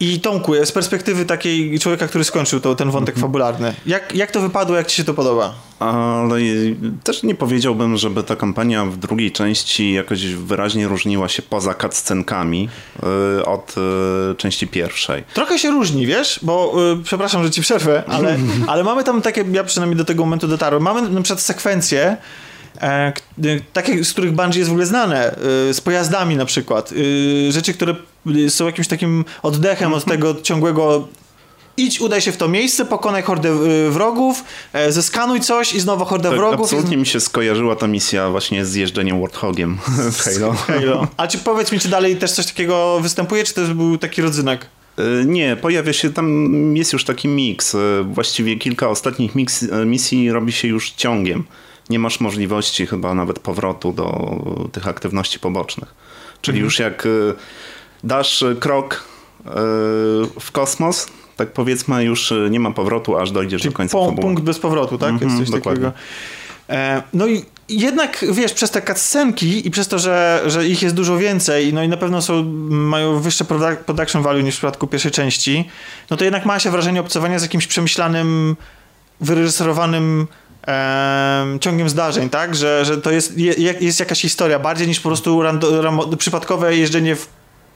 I 0.02 0.20
Tomku, 0.20 0.52
z 0.64 0.72
perspektywy 0.72 1.24
takiej 1.24 1.78
człowieka, 1.78 2.08
który 2.08 2.24
skończył 2.24 2.60
to, 2.60 2.74
ten 2.74 2.90
wątek 2.90 3.18
fabularny, 3.18 3.74
jak, 3.86 4.14
jak 4.14 4.30
to 4.30 4.40
wypadło, 4.40 4.76
jak 4.76 4.86
ci 4.86 4.96
się 4.96 5.04
to 5.04 5.14
podoba? 5.14 5.54
Ale 5.78 6.40
też 7.04 7.22
nie 7.22 7.34
powiedziałbym, 7.34 7.96
żeby 7.96 8.22
ta 8.22 8.36
kampania 8.36 8.84
w 8.84 8.96
drugiej 8.96 9.32
części 9.32 9.92
jakoś 9.92 10.24
wyraźnie 10.26 10.88
różniła 10.88 11.28
się 11.28 11.42
poza 11.42 11.74
cutscenkami 11.74 12.68
y, 13.38 13.44
od 13.44 13.74
y, 14.32 14.34
części 14.34 14.66
pierwszej. 14.66 15.24
Trochę 15.34 15.58
się 15.58 15.70
różni, 15.70 16.06
wiesz, 16.06 16.40
bo 16.42 16.74
y, 17.00 17.02
przepraszam, 17.04 17.44
że 17.44 17.50
ci 17.50 17.62
przerwę, 17.62 18.02
ale, 18.06 18.38
ale 18.68 18.84
mamy 18.84 19.04
tam 19.04 19.22
takie, 19.22 19.44
ja 19.52 19.64
przynajmniej 19.64 19.98
do 19.98 20.04
tego 20.04 20.24
momentu 20.24 20.48
dotarłem, 20.48 20.82
mamy 20.82 21.02
na 21.10 21.22
przykład 21.22 21.40
y, 21.40 22.16
takie, 23.72 24.04
z 24.04 24.12
których 24.12 24.32
Bungie 24.32 24.58
jest 24.58 24.68
w 24.68 24.72
ogóle 24.72 24.86
znane, 24.86 25.34
y, 25.70 25.74
z 25.74 25.80
pojazdami 25.80 26.36
na 26.36 26.44
przykład, 26.44 26.94
rzeczy, 27.50 27.74
które 27.74 27.94
są 28.48 28.66
jakimś 28.66 28.88
takim 28.88 29.24
oddechem 29.42 29.94
od 29.94 30.04
tego 30.04 30.34
ciągłego 30.42 31.08
idź, 31.76 32.00
udaj 32.00 32.20
się 32.20 32.32
w 32.32 32.36
to 32.36 32.48
miejsce, 32.48 32.84
pokonaj 32.84 33.22
hordę 33.22 33.58
wrogów, 33.90 34.44
e, 34.72 34.92
zeskanuj 34.92 35.40
coś 35.40 35.74
i 35.74 35.80
znowu 35.80 36.04
hordę 36.04 36.28
Tak, 36.28 36.38
wrogów. 36.38 36.60
absolutnie 36.60 36.96
mi 36.96 37.06
się 37.06 37.20
skojarzyła 37.20 37.76
ta 37.76 37.86
misja 37.86 38.30
właśnie 38.30 38.66
z 38.66 38.74
jeżdżeniem 38.74 39.20
Warthogiem 39.20 39.78
w 40.12 40.20
Halo. 40.20 40.52
Halo. 40.52 41.06
A 41.16 41.26
czy 41.26 41.38
powiedz 41.38 41.72
mi, 41.72 41.80
czy 41.80 41.88
dalej 41.88 42.16
też 42.16 42.32
coś 42.32 42.46
takiego 42.46 43.00
występuje, 43.00 43.44
czy 43.44 43.54
to 43.54 43.60
był 43.62 43.98
taki 43.98 44.22
rodzynek? 44.22 44.66
Nie, 45.26 45.56
pojawia 45.56 45.92
się 45.92 46.12
tam, 46.12 46.76
jest 46.76 46.92
już 46.92 47.04
taki 47.04 47.28
miks. 47.28 47.76
Właściwie 48.04 48.56
kilka 48.56 48.88
ostatnich 48.88 49.34
mix, 49.34 49.62
y, 49.62 49.86
misji 49.86 50.32
robi 50.32 50.52
się 50.52 50.68
już 50.68 50.90
ciągiem. 50.90 51.44
Nie 51.92 51.98
masz 51.98 52.20
możliwości 52.20 52.86
chyba 52.86 53.14
nawet 53.14 53.38
powrotu 53.38 53.92
do 53.92 54.36
tych 54.72 54.88
aktywności 54.88 55.38
pobocznych. 55.38 55.94
Czyli 56.40 56.58
Mhm. 56.58 56.64
już 56.64 56.78
jak 56.78 57.06
y, 57.06 57.34
dasz 58.04 58.44
krok 58.60 58.94
y, 58.94 59.50
w 60.40 60.48
kosmos, 60.52 61.06
tak 61.36 61.52
powiedzmy, 61.52 62.04
już 62.04 62.32
nie 62.50 62.60
ma 62.60 62.70
powrotu, 62.70 63.16
aż 63.18 63.30
dojdziesz 63.30 63.62
do 63.62 63.72
końca 63.72 63.92
Po, 63.92 64.04
fabuły. 64.04 64.22
punkt 64.22 64.42
bez 64.42 64.58
powrotu, 64.58 64.98
tak? 64.98 65.10
Mhm, 65.10 65.30
jest 65.30 65.42
coś 65.42 65.50
dokładnie. 65.50 65.84
takiego. 65.84 65.98
E, 66.70 67.02
no 67.12 67.26
i 67.26 67.44
jednak, 67.68 68.24
wiesz, 68.32 68.52
przez 68.52 68.70
te 68.70 68.82
cutscenki 68.82 69.66
i 69.66 69.70
przez 69.70 69.88
to, 69.88 69.98
że, 69.98 70.42
że 70.46 70.66
ich 70.68 70.82
jest 70.82 70.94
dużo 70.94 71.18
więcej, 71.18 71.72
no 71.74 71.82
i 71.82 71.88
na 71.88 71.96
pewno 71.96 72.22
są, 72.22 72.42
mają 72.68 73.20
wyższe 73.20 73.44
produ- 73.44 73.76
production 73.76 74.22
value 74.22 74.42
niż 74.42 74.54
w 74.54 74.58
przypadku 74.58 74.86
pierwszej 74.86 75.10
części, 75.12 75.68
no 76.10 76.16
to 76.16 76.24
jednak 76.24 76.46
ma 76.46 76.58
się 76.58 76.70
wrażenie 76.70 77.00
obcowania 77.00 77.38
z 77.38 77.42
jakimś 77.42 77.66
przemyślanym, 77.66 78.56
wyreżyserowanym 79.20 80.26
ciągiem 81.60 81.88
zdarzeń, 81.88 82.30
tak? 82.30 82.54
Że, 82.54 82.84
że 82.84 82.98
to 82.98 83.10
jest, 83.10 83.38
je, 83.38 83.74
jest 83.80 84.00
jakaś 84.00 84.20
historia, 84.20 84.58
bardziej 84.58 84.88
niż 84.88 85.00
po 85.00 85.08
prostu 85.08 85.42
rando, 85.42 85.82
ramo, 85.82 86.16
przypadkowe 86.16 86.76
jeżdżenie 86.76 87.16
w 87.16 87.28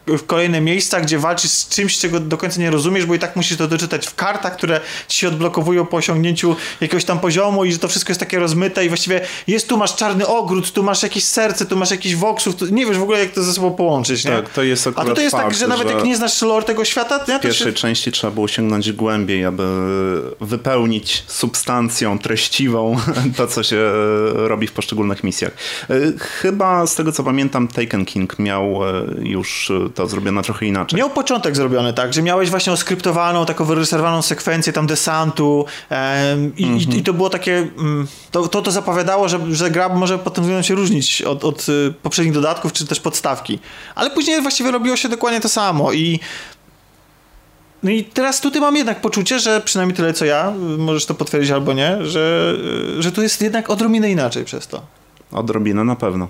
w 0.06 0.26
kolejne 0.26 0.60
miejsca, 0.60 1.00
gdzie 1.00 1.18
walczysz 1.18 1.50
z 1.50 1.68
czymś, 1.68 1.98
czego 1.98 2.20
do 2.20 2.36
końca 2.36 2.60
nie 2.60 2.70
rozumiesz, 2.70 3.06
bo 3.06 3.14
i 3.14 3.18
tak 3.18 3.36
musisz 3.36 3.56
to 3.56 3.68
doczytać 3.68 4.06
w 4.06 4.14
kartach, 4.14 4.56
które 4.56 4.80
ci 5.08 5.18
się 5.18 5.28
odblokowują 5.28 5.86
po 5.86 5.96
osiągnięciu 5.96 6.56
jakiegoś 6.80 7.04
tam 7.04 7.18
poziomu 7.18 7.64
i 7.64 7.72
że 7.72 7.78
to 7.78 7.88
wszystko 7.88 8.10
jest 8.10 8.20
takie 8.20 8.38
rozmyte 8.38 8.84
i 8.84 8.88
właściwie 8.88 9.20
jest 9.46 9.68
tu 9.68 9.76
masz 9.76 9.96
czarny 9.96 10.26
ogród, 10.26 10.72
tu 10.72 10.82
masz 10.82 11.02
jakieś 11.02 11.24
serce, 11.24 11.66
tu 11.66 11.76
masz 11.76 11.90
jakiś 11.90 12.16
voxów, 12.16 12.56
tu, 12.56 12.66
nie 12.66 12.86
wiesz 12.86 12.98
w 12.98 13.02
ogóle 13.02 13.18
jak 13.18 13.30
to 13.30 13.42
ze 13.42 13.52
sobą 13.52 13.70
połączyć, 13.74 14.24
nie? 14.24 14.30
Tak, 14.30 14.48
to 14.48 14.62
jest 14.62 14.86
A 14.86 15.04
tutaj 15.04 15.24
jest 15.24 15.36
tak, 15.36 15.44
fakt, 15.44 15.58
że 15.58 15.68
nawet 15.68 15.90
jak 15.90 16.04
nie 16.04 16.16
znasz 16.16 16.42
lore 16.42 16.64
tego 16.64 16.84
świata, 16.84 17.18
nie, 17.18 17.24
W 17.24 17.26
to 17.26 17.38
pierwszej 17.38 17.66
się... 17.66 17.72
części 17.72 18.12
trzeba 18.12 18.30
było 18.30 18.48
sięgnąć 18.48 18.92
głębiej, 18.92 19.44
aby 19.44 19.64
wypełnić 20.40 21.24
substancją 21.26 22.18
treściwą 22.18 22.96
to, 23.36 23.46
co 23.46 23.62
się 23.62 23.76
e, 23.76 24.48
robi 24.48 24.66
w 24.66 24.72
poszczególnych 24.72 25.24
misjach. 25.24 25.52
E, 25.90 25.94
Chyba 26.18 26.86
z 26.86 26.94
tego, 26.94 27.12
co 27.12 27.24
pamiętam, 27.24 27.68
Taken 27.68 28.04
King 28.04 28.38
miał 28.38 28.88
e, 28.88 29.06
już 29.18 29.72
to 29.96 30.06
zrobione 30.06 30.42
trochę 30.42 30.66
inaczej. 30.66 30.98
Miał 30.98 31.10
początek 31.10 31.56
zrobiony 31.56 31.92
tak, 31.92 32.12
że 32.12 32.22
miałeś 32.22 32.50
właśnie 32.50 32.72
oskryptowaną, 32.72 33.46
taką 33.46 33.64
wyreżyserowaną 33.64 34.22
sekwencję 34.22 34.72
tam 34.72 34.86
desantu 34.86 35.64
em, 35.88 36.56
i, 36.56 36.62
i, 36.62 36.98
i 36.98 37.02
to 37.02 37.14
było 37.14 37.30
takie, 37.30 37.56
mm, 37.78 38.06
to, 38.30 38.48
to, 38.48 38.62
to 38.62 38.70
zapowiadało, 38.70 39.28
że, 39.28 39.54
że 39.54 39.70
gra 39.70 39.88
może 39.88 40.18
pod 40.18 40.34
tym 40.34 40.44
względem 40.44 40.64
się 40.64 40.74
różnić 40.74 41.22
od, 41.22 41.44
od 41.44 41.68
y, 41.68 41.94
poprzednich 42.02 42.34
dodatków, 42.34 42.72
czy 42.72 42.86
też 42.86 43.00
podstawki. 43.00 43.58
Ale 43.94 44.10
później 44.10 44.42
właściwie 44.42 44.70
robiło 44.70 44.96
się 44.96 45.08
dokładnie 45.08 45.40
to 45.40 45.48
samo 45.48 45.92
i 45.92 46.20
no 47.82 47.90
i 47.90 48.04
teraz 48.04 48.40
tutaj 48.40 48.60
mam 48.60 48.76
jednak 48.76 49.00
poczucie, 49.00 49.38
że 49.38 49.60
przynajmniej 49.60 49.96
tyle 49.96 50.12
co 50.12 50.24
ja, 50.24 50.52
y, 50.74 50.78
możesz 50.78 51.06
to 51.06 51.14
potwierdzić 51.14 51.50
albo 51.50 51.72
nie, 51.72 52.04
że, 52.04 52.54
y, 52.98 53.02
że 53.02 53.12
tu 53.12 53.22
jest 53.22 53.42
jednak 53.42 53.70
odrobinę 53.70 54.10
inaczej 54.10 54.44
przez 54.44 54.66
to. 54.66 54.82
Odrobinę 55.32 55.84
na 55.84 55.96
pewno. 55.96 56.28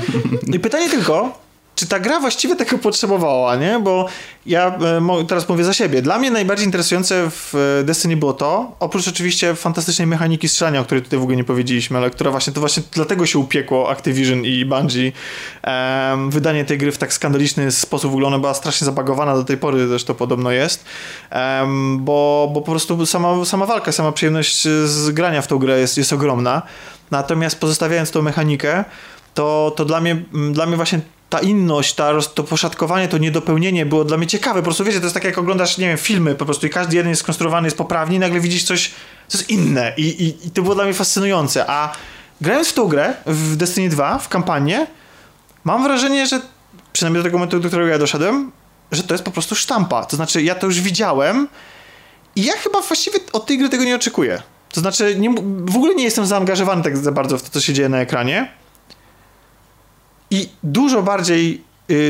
I 0.54 0.60
pytanie 0.60 0.90
tylko, 0.90 1.38
czy 1.74 1.86
ta 1.86 2.00
gra 2.00 2.20
właściwie 2.20 2.56
tego 2.56 2.78
potrzebowała, 2.78 3.56
nie? 3.56 3.80
Bo 3.80 4.08
ja 4.46 4.78
e, 5.20 5.24
teraz 5.28 5.48
mówię 5.48 5.64
za 5.64 5.72
siebie. 5.72 6.02
Dla 6.02 6.18
mnie 6.18 6.30
najbardziej 6.30 6.66
interesujące 6.66 7.30
w 7.30 7.54
e, 7.80 7.84
Destiny 7.84 8.16
było 8.16 8.32
to, 8.32 8.76
oprócz 8.80 9.08
oczywiście 9.08 9.54
fantastycznej 9.54 10.06
mechaniki 10.06 10.48
strzelania, 10.48 10.80
o 10.80 10.84
której 10.84 11.02
tutaj 11.02 11.18
w 11.18 11.22
ogóle 11.22 11.36
nie 11.36 11.44
powiedzieliśmy, 11.44 11.98
ale 11.98 12.10
która 12.10 12.30
właśnie, 12.30 12.52
to 12.52 12.60
właśnie 12.60 12.82
dlatego 12.92 13.26
się 13.26 13.38
upiekło 13.38 13.90
Activision 13.90 14.44
i 14.44 14.64
Bungie. 14.64 15.12
em, 15.62 16.30
wydanie 16.30 16.64
tej 16.64 16.78
gry 16.78 16.92
w 16.92 16.98
tak 16.98 17.12
skandaliczny 17.12 17.72
sposób, 17.72 18.10
w 18.10 18.14
ogóle 18.14 18.26
ona 18.26 18.38
była 18.38 18.54
strasznie 18.54 18.84
zabagowana 18.84 19.34
do 19.34 19.44
tej 19.44 19.56
pory, 19.56 19.88
zresztą 19.88 20.14
podobno 20.14 20.50
jest, 20.50 20.84
em, 21.30 22.04
bo, 22.04 22.50
bo 22.54 22.60
po 22.60 22.70
prostu 22.70 23.06
sama, 23.06 23.44
sama 23.44 23.66
walka, 23.66 23.92
sama 23.92 24.12
przyjemność 24.12 24.62
z 24.84 25.10
grania 25.10 25.42
w 25.42 25.46
tą 25.46 25.58
grę 25.58 25.80
jest, 25.80 25.98
jest 25.98 26.12
ogromna. 26.12 26.62
Natomiast 27.10 27.60
pozostawiając 27.60 28.10
tą 28.10 28.22
mechanikę, 28.22 28.84
to, 29.34 29.72
to 29.76 29.84
dla, 29.84 30.00
mnie, 30.00 30.22
dla 30.52 30.66
mnie 30.66 30.76
właśnie 30.76 31.00
ta 31.32 31.40
inność, 31.40 31.94
ta, 31.94 32.12
to 32.34 32.44
poszatkowanie, 32.44 33.08
to 33.08 33.18
niedopełnienie 33.18 33.86
było 33.86 34.04
dla 34.04 34.16
mnie 34.16 34.26
ciekawe. 34.26 34.60
Po 34.60 34.64
prostu 34.64 34.84
wiecie, 34.84 34.98
to 34.98 35.04
jest 35.04 35.14
tak 35.14 35.24
jak 35.24 35.38
oglądasz, 35.38 35.78
nie 35.78 35.88
wiem, 35.88 35.98
filmy 35.98 36.34
po 36.34 36.44
prostu 36.44 36.66
i 36.66 36.70
każdy 36.70 36.96
jeden 36.96 37.10
jest 37.10 37.22
skonstruowany, 37.22 37.66
jest 37.66 37.76
poprawnie 37.76 38.16
i 38.16 38.18
nagle 38.18 38.40
widzisz 38.40 38.64
coś, 38.64 38.90
co 39.28 39.38
jest 39.38 39.50
inne 39.50 39.92
I, 39.96 40.02
i, 40.02 40.46
i 40.46 40.50
to 40.50 40.62
było 40.62 40.74
dla 40.74 40.84
mnie 40.84 40.94
fascynujące. 40.94 41.70
A 41.70 41.92
grając 42.40 42.68
w 42.68 42.72
tą 42.72 42.88
grę, 42.88 43.14
w 43.26 43.56
Destiny 43.56 43.88
2, 43.88 44.18
w 44.18 44.28
kampanię, 44.28 44.86
mam 45.64 45.82
wrażenie, 45.82 46.26
że 46.26 46.40
przynajmniej 46.92 47.22
do 47.22 47.24
tego 47.24 47.38
momentu, 47.38 47.60
do 47.60 47.68
którego 47.68 47.88
ja 47.88 47.98
doszedłem, 47.98 48.52
że 48.92 49.02
to 49.02 49.14
jest 49.14 49.24
po 49.24 49.30
prostu 49.30 49.54
sztampa. 49.54 50.04
To 50.04 50.16
znaczy, 50.16 50.42
ja 50.42 50.54
to 50.54 50.66
już 50.66 50.80
widziałem 50.80 51.48
i 52.36 52.44
ja 52.44 52.56
chyba 52.56 52.80
właściwie 52.80 53.18
od 53.32 53.46
tej 53.46 53.58
gry 53.58 53.68
tego 53.68 53.84
nie 53.84 53.96
oczekuję. 53.96 54.42
To 54.72 54.80
znaczy, 54.80 55.16
nie, 55.18 55.34
w 55.64 55.76
ogóle 55.76 55.94
nie 55.94 56.04
jestem 56.04 56.26
zaangażowany 56.26 56.82
tak 56.82 56.96
za 56.96 57.12
bardzo 57.12 57.38
w 57.38 57.42
to, 57.42 57.50
co 57.50 57.60
się 57.60 57.72
dzieje 57.72 57.88
na 57.88 57.98
ekranie. 57.98 58.61
I 60.32 60.48
dużo 60.62 61.02
bardziej, 61.02 61.62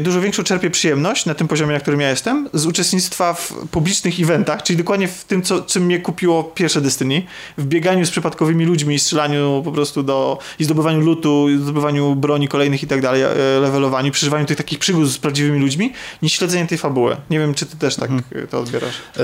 dużo 0.03 0.21
większą 0.21 0.43
czerpię 0.43 0.71
przyjemność 0.71 1.27
na 1.27 1.35
tym 1.35 1.49
poziomie, 1.49 1.73
na 1.73 1.81
którym 1.81 2.01
ja 2.01 2.11
jestem, 2.11 2.49
z 2.53 2.67
uczestnictwa 2.67 3.35
w 3.35 3.53
publicznych 3.71 4.21
eventach, 4.21 4.63
czyli 4.63 4.77
dokładnie 4.77 5.09
w 5.09 5.25
tym, 5.25 5.43
co, 5.43 5.63
czym 5.63 5.85
mnie 5.85 6.01
kupiło 6.01 6.45
pierwsze 6.45 6.81
Destiny, 6.81 7.23
w 7.59 7.65
bieganiu 7.65 8.07
z 8.07 8.11
przypadkowymi 8.11 8.65
ludźmi, 8.65 8.99
strzelaniu 8.99 9.63
po 9.65 9.73
prostu 9.73 10.03
do, 10.03 10.39
i 10.59 10.65
zdobywaniu 10.65 11.01
lutu, 11.01 11.51
i 11.51 11.59
zdobywaniu 11.59 12.15
broni 12.15 12.49
kolejnych 12.49 12.83
i 12.83 12.87
tak 12.87 13.01
dalej, 13.01 13.23
e, 13.23 13.35
levelowaniu, 13.61 14.13
przeżywaniu 14.13 14.47
tych 14.47 14.57
takich 14.57 14.79
przygód 14.79 15.09
z 15.09 15.19
prawdziwymi 15.19 15.61
ludźmi, 15.61 15.93
niż 16.23 16.33
śledzenie 16.33 16.67
tej 16.67 16.79
fabuły. 16.79 17.17
Nie 17.31 17.39
wiem, 17.39 17.55
czy 17.55 17.67
ty 17.67 17.77
też 17.77 17.97
tak 17.97 18.11
y, 18.11 18.47
to 18.51 18.61
odbierasz. 18.61 18.95
E, 19.17 19.23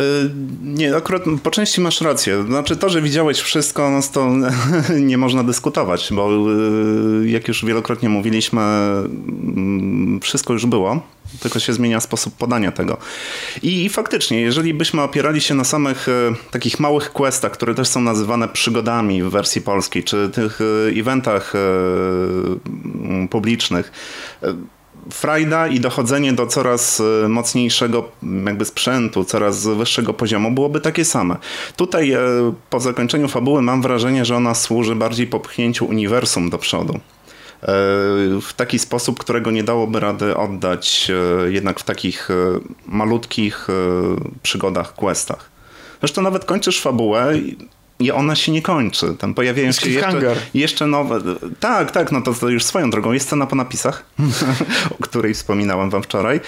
Nie, 0.63 0.97
akurat 0.97 1.23
po 1.43 1.51
części 1.51 1.81
masz 1.81 2.01
rację. 2.01 2.45
Znaczy 2.47 2.77
to, 2.77 2.89
że 2.89 3.03
widziałeś 3.03 3.39
wszystko, 3.39 3.91
no 3.91 4.01
to 4.13 4.31
nie 5.11 5.19
można 5.19 5.45
dyskutować, 5.45 6.09
bo 6.11 6.31
jak 7.25 7.49
już 7.49 7.65
wielokrotnie 7.65 8.09
mówiliśmy, 8.09 8.61
mm, 8.61 10.21
wszystko 10.39 10.53
już 10.53 10.67
było, 10.67 11.03
tylko 11.41 11.59
się 11.59 11.73
zmienia 11.73 12.01
sposób 12.01 12.35
podania 12.35 12.73
tego. 12.73 12.97
I, 13.63 13.85
i 13.85 13.89
faktycznie, 13.89 14.41
jeżeli 14.41 14.75
byśmy 14.75 15.03
opierali 15.03 15.41
się 15.41 15.55
na 15.55 15.65
samych 15.65 16.09
e, 16.09 16.13
takich 16.51 16.81
małych 16.81 17.13
questach, 17.13 17.53
które 17.53 17.75
też 17.75 17.89
są 17.89 18.01
nazywane 18.01 18.49
przygodami 18.49 19.23
w 19.23 19.31
wersji 19.31 19.61
polskiej, 19.61 20.05
czy 20.05 20.31
tych 20.31 20.61
e, 20.61 21.01
eventach 21.01 21.55
e, 21.55 21.59
publicznych, 23.29 23.93
frajda 25.11 25.69
i 25.69 25.81
dochodzenie 25.81 26.33
do 26.33 26.47
coraz 26.47 27.03
mocniejszego 27.29 28.09
jakby 28.47 28.65
sprzętu, 28.65 29.25
coraz 29.25 29.67
wyższego 29.67 30.15
poziomu 30.15 30.51
byłoby 30.51 30.81
takie 30.81 31.05
same. 31.05 31.37
Tutaj 31.77 32.17
po 32.71 32.81
zakończeniu 32.81 33.29
fabuły 33.29 33.63
mam 33.63 33.83
wrażenie, 33.83 34.25
że 34.25 34.37
ona 34.37 34.55
służy 34.55 34.95
bardziej 34.95 35.27
popchnięciu 35.27 35.87
uniwersum 35.87 36.51
do 36.51 36.59
przodu. 36.59 37.01
E, 37.63 37.67
W 38.41 38.53
taki 38.57 38.79
sposób, 38.79 39.19
którego 39.19 39.51
nie 39.51 39.65
dałoby 39.65 40.01
rady 40.01 40.37
oddać 40.37 41.11
e, 41.47 41.51
jednak 41.51 41.81
w 41.81 41.83
takich 41.85 42.31
e, 42.31 42.35
malutkich 42.87 43.69
przygodach, 44.43 44.95
questach. 44.95 45.51
Zresztą 46.01 46.23
nawet 46.23 46.45
kończysz 46.45 46.81
fabułę 46.81 47.33
i- 48.01 48.11
ona 48.13 48.37
się 48.37 48.53
nie 48.53 48.63
kończy. 48.63 49.15
Tam 49.19 49.35
pojawiają 49.35 49.73
się 49.73 49.91
jeszcze, 49.91 50.35
jeszcze 50.55 50.87
nowe. 50.87 51.21
Tak, 51.61 51.91
tak, 51.91 52.13
no 52.13 52.21
to, 52.23 52.49
już 52.49 52.65
swoją 52.65 52.91
drogą. 52.91 53.13
Jest 53.13 53.27
scena 53.27 53.47
po 53.47 53.57
napisach, 53.57 54.05
o 55.01 55.03
której 55.03 55.35
wspominałem 55.35 55.91
wam 55.91 56.03
wczoraj, 56.03 56.41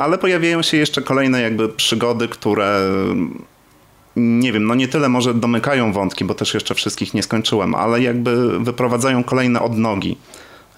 ale 0.00 0.18
pojawiają 0.18 0.62
się 0.62 0.76
jeszcze 0.76 1.02
kolejne 1.02 1.40
jakby 1.40 1.68
przygody, 1.68 2.28
które 2.28 2.80
nie 4.16 4.52
wiem, 4.52 4.66
no 4.66 4.74
nie 4.74 4.88
tyle 4.88 5.08
może 5.08 5.34
domykają 5.34 5.92
wątki, 5.92 6.24
bo 6.24 6.34
też 6.34 6.54
jeszcze 6.54 6.74
wszystkich 6.74 7.14
nie 7.14 7.22
skończyłem, 7.22 7.74
ale 7.74 8.02
jakby 8.02 8.58
wyprowadzają 8.60 9.24
kolejne 9.24 9.60
odnogi 9.62 10.16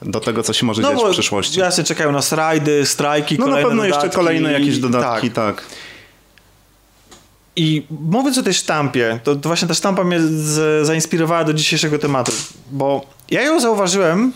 do 0.03 0.21
tego, 0.21 0.43
co 0.43 0.53
się 0.53 0.67
może 0.67 0.83
dziać 0.83 0.99
w 1.09 1.11
przyszłości. 1.11 1.61
jasne, 1.61 1.85
czekają 1.85 2.13
nas 2.13 2.33
rajdy, 2.33 2.87
strajki, 2.87 3.39
No 3.39 3.47
na 3.47 3.51
kolejne 3.51 3.69
pewno 3.69 3.85
jeszcze 3.85 3.99
dodatki. 4.01 4.17
kolejne 4.17 4.53
jakieś 4.53 4.79
dodatki, 4.79 5.31
Tak. 5.31 5.57
tak. 5.57 5.67
I 7.57 7.87
mówiąc 7.91 8.39
o 8.39 8.43
tej 8.43 8.55
sztampie, 8.55 9.21
to, 9.25 9.37
to 9.37 9.49
właśnie 9.49 9.69
ta 9.69 9.75
sztampa 9.75 10.05
mnie 10.05 10.21
z, 10.21 10.87
zainspirowała 10.87 11.45
do 11.45 11.53
dzisiejszego 11.53 11.99
tematu, 11.99 12.33
bo 12.71 13.07
ja 13.31 13.43
ją 13.43 13.61
zauważyłem, 13.61 14.33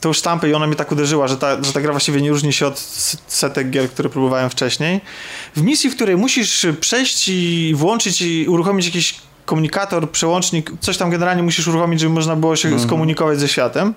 tą 0.00 0.12
sztampę 0.12 0.48
i 0.48 0.54
ona 0.54 0.66
mnie 0.66 0.76
tak 0.76 0.92
uderzyła, 0.92 1.28
że 1.28 1.36
ta, 1.36 1.64
że 1.64 1.72
ta 1.72 1.80
gra 1.80 1.90
właściwie 1.92 2.20
nie 2.22 2.30
różni 2.30 2.52
się 2.52 2.66
od 2.66 2.78
setek 3.26 3.70
gier, 3.70 3.90
które 3.90 4.08
próbowałem 4.08 4.50
wcześniej. 4.50 5.00
W 5.56 5.62
misji, 5.62 5.90
w 5.90 5.94
której 5.94 6.16
musisz 6.16 6.66
przejść 6.80 7.28
i 7.28 7.72
włączyć 7.76 8.22
i 8.22 8.46
uruchomić 8.48 8.86
jakiś 8.86 9.14
komunikator, 9.44 10.10
przełącznik, 10.10 10.70
coś 10.80 10.96
tam 10.96 11.10
generalnie 11.10 11.42
musisz 11.42 11.68
uruchomić, 11.68 12.00
żeby 12.00 12.14
można 12.14 12.36
było 12.36 12.56
się 12.56 12.80
skomunikować 12.80 13.40
ze 13.40 13.48
światem. 13.48 13.94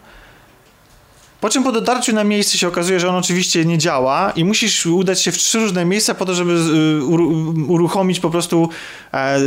Po 1.42 1.50
czym 1.50 1.64
po 1.64 1.72
dotarciu 1.72 2.14
na 2.14 2.24
miejsce 2.24 2.58
się 2.58 2.68
okazuje, 2.68 3.00
że 3.00 3.10
on 3.10 3.16
oczywiście 3.16 3.66
nie 3.66 3.78
działa 3.78 4.32
i 4.36 4.46
musisz 4.46 4.86
udać 4.86 5.22
się 5.22 5.32
w 5.32 5.38
trzy 5.38 5.60
różne 5.60 5.86
miejsca 5.86 6.14
po 6.14 6.26
to, 6.26 6.36
żeby 6.36 6.52
y, 6.52 7.04
uru- 7.04 7.66
uruchomić 7.68 8.20
po 8.20 8.30
prostu 8.30 8.70
e, 9.14 9.40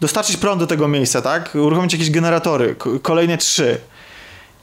dostarczyć 0.00 0.36
prąd 0.36 0.60
do 0.60 0.66
tego 0.66 0.88
miejsca, 0.88 1.22
tak? 1.22 1.54
Uruchomić 1.54 1.92
jakieś 1.92 2.10
generatory, 2.10 2.76
kolejne 3.02 3.38
trzy. 3.38 3.78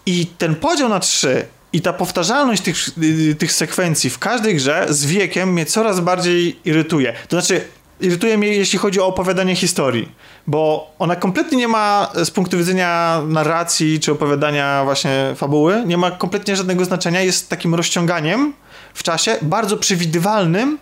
I 0.05 0.25
ten 0.37 0.55
podział 0.55 0.89
na 0.89 0.99
trzy 0.99 1.45
i 1.73 1.81
ta 1.81 1.93
powtarzalność 1.93 2.61
tych, 2.61 2.77
y, 3.03 3.35
tych 3.35 3.51
sekwencji 3.51 4.09
w 4.09 4.19
każdej 4.19 4.55
grze 4.55 4.85
z 4.89 5.05
wiekiem 5.05 5.53
mnie 5.53 5.65
coraz 5.65 5.99
bardziej 5.99 6.59
irytuje. 6.65 7.13
To 7.27 7.41
znaczy, 7.41 7.65
irytuje 8.01 8.37
mnie, 8.37 8.47
jeśli 8.47 8.79
chodzi 8.79 8.99
o 8.99 9.07
opowiadanie 9.07 9.55
historii, 9.55 10.11
bo 10.47 10.91
ona 10.99 11.15
kompletnie 11.15 11.57
nie 11.57 11.67
ma 11.67 12.11
z 12.23 12.31
punktu 12.31 12.57
widzenia 12.57 13.21
narracji 13.27 13.99
czy 13.99 14.11
opowiadania 14.11 14.83
właśnie 14.83 15.33
fabuły, 15.35 15.83
nie 15.85 15.97
ma 15.97 16.11
kompletnie 16.11 16.55
żadnego 16.55 16.85
znaczenia, 16.85 17.21
jest 17.21 17.49
takim 17.49 17.75
rozciąganiem 17.75 18.53
w 18.93 19.03
czasie, 19.03 19.35
bardzo 19.41 19.77
przewidywalnym 19.77 20.77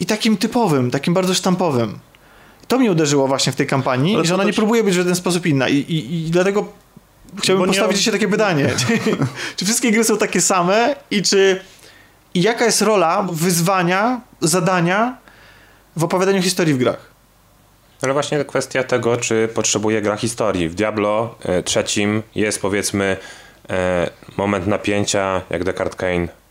i 0.00 0.06
takim 0.06 0.36
typowym, 0.36 0.90
takim 0.90 1.14
bardzo 1.14 1.34
sztampowym. 1.34 1.98
To 2.68 2.78
mnie 2.78 2.90
uderzyło 2.90 3.28
właśnie 3.28 3.52
w 3.52 3.56
tej 3.56 3.66
kampanii, 3.66 4.14
Ale 4.14 4.24
że 4.24 4.34
ona 4.34 4.44
nie 4.44 4.52
próbuje 4.52 4.84
być 4.84 4.94
w 4.94 4.96
żaden 4.96 5.14
sposób 5.14 5.46
inna 5.46 5.68
i, 5.68 5.76
i, 5.76 6.26
i 6.26 6.30
dlatego 6.30 6.68
chciałbym 7.38 7.60
Bo 7.60 7.66
nie- 7.66 7.72
postawić 7.72 7.98
dzisiaj 7.98 8.12
takie 8.12 8.28
pytanie. 8.28 8.70
Czy, 8.78 8.98
czy 9.56 9.64
wszystkie 9.64 9.92
gry 9.92 10.04
są 10.04 10.18
takie 10.18 10.40
same 10.40 10.96
i 11.10 11.22
czy 11.22 11.60
i 12.34 12.42
jaka 12.42 12.64
jest 12.64 12.82
rola 12.82 13.26
wyzwania, 13.32 14.20
zadania 14.40 15.16
w 15.96 16.04
opowiadaniu 16.04 16.42
historii 16.42 16.74
w 16.74 16.78
grach? 16.78 17.12
Ale 18.02 18.12
właśnie 18.12 18.44
kwestia 18.44 18.84
tego, 18.84 19.16
czy 19.16 19.48
potrzebuje 19.54 20.02
gra 20.02 20.16
historii. 20.16 20.68
W 20.68 20.74
Diablo 20.74 21.34
e, 21.42 21.62
trzecim 21.62 22.22
jest 22.34 22.62
powiedzmy 22.62 23.16
e, 23.70 24.10
moment 24.36 24.66
napięcia, 24.66 25.42
jak 25.50 25.64
Descartes 25.64 25.96
Kane 25.96 26.41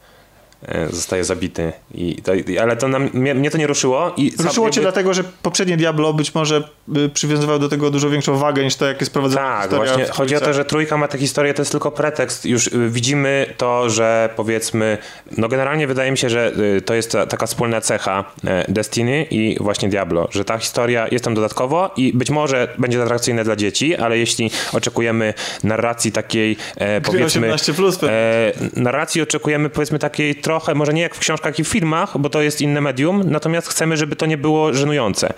zostaje 0.89 1.23
zabity. 1.23 1.73
I, 1.95 2.21
to, 2.21 2.31
ale 2.61 2.77
to 2.77 2.87
nam, 2.87 3.09
mnie, 3.13 3.35
mnie 3.35 3.51
to 3.51 3.57
nie 3.57 3.67
ruszyło. 3.67 4.13
I 4.17 4.31
Ruszyło 4.43 4.69
cię 4.69 4.81
dlatego, 4.81 5.13
że 5.13 5.23
poprzednie 5.41 5.77
Diablo 5.77 6.13
być 6.13 6.35
może 6.35 6.63
y, 6.97 7.09
przywiązywało 7.09 7.59
do 7.59 7.69
tego 7.69 7.91
dużo 7.91 8.09
większą 8.09 8.37
wagę 8.37 8.63
niż 8.63 8.75
to, 8.75 8.85
jak 8.85 8.99
jest 8.99 9.13
prowadzona 9.13 9.41
Tak, 9.41 9.61
historia 9.61 9.93
właśnie. 9.93 10.05
w 10.05 10.09
Chodzi 10.09 10.35
o 10.35 10.39
to, 10.39 10.53
że 10.53 10.65
trójka 10.65 10.97
ma 10.97 11.07
tę 11.07 11.17
historię, 11.17 11.53
to 11.53 11.61
jest 11.61 11.71
tylko 11.71 11.91
pretekst. 11.91 12.45
Już 12.45 12.67
y, 12.67 12.89
widzimy 12.89 13.53
to, 13.57 13.89
że 13.89 14.29
powiedzmy, 14.35 14.97
no 15.37 15.47
generalnie 15.47 15.87
wydaje 15.87 16.11
mi 16.11 16.17
się, 16.17 16.29
że 16.29 16.51
y, 16.77 16.81
to 16.81 16.93
jest 16.93 17.11
ta, 17.11 17.25
taka 17.25 17.45
wspólna 17.45 17.81
cecha 17.81 18.25
e, 18.45 18.65
Destiny 18.71 19.23
i 19.31 19.57
właśnie 19.59 19.89
Diablo, 19.89 20.27
że 20.31 20.45
ta 20.45 20.57
historia 20.57 21.07
jest 21.11 21.25
tam 21.25 21.33
dodatkowo 21.33 21.91
i 21.97 22.13
być 22.13 22.29
może 22.29 22.67
będzie 22.77 23.03
atrakcyjna 23.03 23.43
dla 23.43 23.55
dzieci, 23.55 23.95
ale 23.95 24.17
jeśli 24.17 24.51
oczekujemy 24.73 25.33
narracji 25.63 26.11
takiej, 26.11 26.57
e, 26.75 27.01
powiedzmy, 27.01 27.47
18 27.47 27.73
plus 27.73 28.03
e, 28.03 28.51
narracji 28.75 29.21
oczekujemy 29.21 29.69
powiedzmy 29.69 29.99
takiej 29.99 30.35
trochę, 30.51 30.75
może 30.75 30.93
nie 30.93 31.01
jak 31.01 31.15
w 31.15 31.19
książkach 31.19 31.59
i 31.59 31.63
w 31.63 31.67
filmach, 31.67 32.17
bo 32.17 32.29
to 32.29 32.41
jest 32.41 32.61
inne 32.61 32.81
medium, 32.81 33.23
natomiast 33.25 33.67
chcemy, 33.67 33.97
żeby 33.97 34.15
to 34.15 34.25
nie 34.25 34.37
było 34.37 34.73
żenujące. 34.73 35.33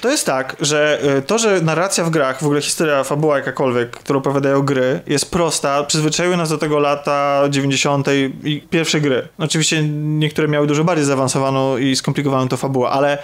To 0.00 0.10
jest 0.10 0.26
tak, 0.26 0.56
że 0.60 1.00
y, 1.18 1.22
to, 1.22 1.38
że 1.38 1.60
narracja 1.60 2.04
w 2.04 2.10
grach, 2.10 2.42
w 2.42 2.42
ogóle 2.42 2.60
historia, 2.60 3.04
fabuła 3.04 3.36
jakakolwiek, 3.36 3.90
którą 3.90 4.18
opowiadają 4.18 4.62
gry, 4.62 5.00
jest 5.06 5.30
prosta, 5.30 5.84
przyzwyczaiły 5.84 6.36
nas 6.36 6.48
do 6.48 6.58
tego 6.58 6.78
lata 6.78 7.42
90. 7.50 8.08
i 8.44 8.62
pierwsze 8.70 9.00
gry. 9.00 9.28
Oczywiście 9.38 9.82
niektóre 9.92 10.48
miały 10.48 10.66
dużo 10.66 10.84
bardziej 10.84 11.06
zaawansowaną 11.06 11.78
i 11.78 11.96
skomplikowaną 11.96 12.48
to 12.48 12.56
fabułę, 12.56 12.88
ale 12.88 13.18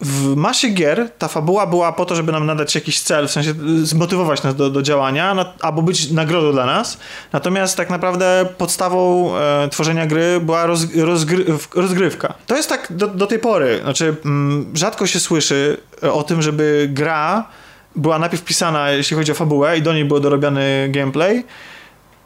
w 0.00 0.36
masie 0.36 0.68
gier 0.68 1.10
ta 1.18 1.28
fabuła 1.28 1.66
była 1.66 1.92
po 1.92 2.04
to, 2.04 2.14
żeby 2.14 2.32
nam 2.32 2.46
nadać 2.46 2.74
jakiś 2.74 3.00
cel, 3.00 3.28
w 3.28 3.30
sensie 3.30 3.50
y, 3.50 3.86
zmotywować 3.86 4.42
nas 4.42 4.56
do, 4.56 4.70
do 4.70 4.82
działania, 4.82 5.34
na, 5.34 5.52
albo 5.60 5.82
być 5.82 6.10
nagrodą 6.10 6.52
dla 6.52 6.66
nas. 6.66 6.98
Natomiast 7.32 7.76
tak 7.76 7.90
naprawdę 7.90 8.48
podstawą 8.58 9.30
e, 9.36 9.68
tworzenia 9.68 10.06
gry 10.06 10.40
była 10.40 10.66
roz, 10.66 10.94
rozgry, 10.96 11.44
rozgrywka. 11.74 12.34
To 12.46 12.56
jest 12.56 12.68
tak 12.68 12.86
do, 12.90 13.08
do 13.08 13.26
tej 13.26 13.38
pory. 13.38 13.80
Znaczy, 13.82 14.16
mm, 14.24 14.72
rzadko 14.74 15.06
się 15.06 15.20
słyszy 15.20 15.76
e, 16.02 16.12
o 16.12 16.22
tym, 16.22 16.42
żeby 16.42 16.88
gra 16.92 17.48
była 17.96 18.18
najpierw 18.18 18.44
pisana, 18.44 18.90
jeśli 18.90 19.16
chodzi 19.16 19.32
o 19.32 19.34
fabułę, 19.34 19.78
i 19.78 19.82
do 19.82 19.92
niej 19.92 20.04
był 20.04 20.20
dorobiony 20.20 20.88
gameplay. 20.90 21.44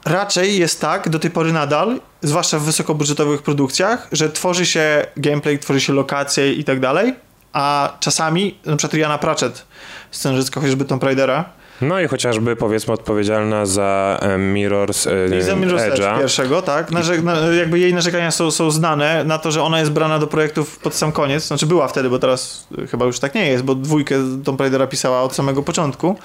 Raczej 0.05 0.57
jest 0.57 0.81
tak, 0.81 1.09
do 1.09 1.19
tej 1.19 1.31
pory 1.31 1.53
nadal, 1.53 1.99
zwłaszcza 2.21 2.59
w 2.59 2.63
wysokobudżetowych 2.63 3.41
produkcjach, 3.41 4.07
że 4.11 4.29
tworzy 4.29 4.65
się 4.65 5.05
gameplay, 5.17 5.59
tworzy 5.59 5.81
się 5.81 5.93
lokacje 5.93 6.53
i 6.53 6.63
tak 6.63 6.79
dalej, 6.79 7.13
a 7.53 7.93
czasami, 7.99 8.57
na 8.65 8.75
przykład 8.75 8.93
Rihanna 8.93 9.17
Pratchett, 9.17 9.65
scenarzystka 10.11 10.59
chociażby 10.59 10.85
Tomb 10.85 11.03
Raidera, 11.03 11.45
No 11.81 11.99
i 11.99 12.07
chociażby 12.07 12.55
powiedzmy 12.55 12.93
odpowiedzialna 12.93 13.65
za 13.65 14.19
e, 14.21 14.37
Mirrors 14.37 15.07
e, 15.07 15.37
i 15.39 15.41
za 15.41 15.53
Mirror's 15.55 15.79
Edge 15.81 15.99
Edge'a. 15.99 16.19
pierwszego, 16.19 16.61
tak? 16.61 16.91
Narze- 16.91 17.23
na, 17.23 17.37
jakby 17.39 17.79
jej 17.79 17.93
narzekania 17.93 18.31
są, 18.31 18.51
są 18.51 18.71
znane 18.71 19.23
na 19.23 19.37
to, 19.37 19.51
że 19.51 19.63
ona 19.63 19.79
jest 19.79 19.91
brana 19.91 20.19
do 20.19 20.27
projektów 20.27 20.79
pod 20.79 20.95
sam 20.95 21.11
koniec, 21.11 21.47
znaczy 21.47 21.65
była 21.65 21.87
wtedy, 21.87 22.09
bo 22.09 22.19
teraz 22.19 22.67
chyba 22.91 23.05
już 23.05 23.19
tak 23.19 23.35
nie 23.35 23.47
jest, 23.47 23.63
bo 23.63 23.75
dwójkę 23.75 24.15
Tomb 24.43 24.59
Raidera 24.61 24.87
pisała 24.87 25.21
od 25.21 25.35
samego 25.35 25.63
początku. 25.63 26.15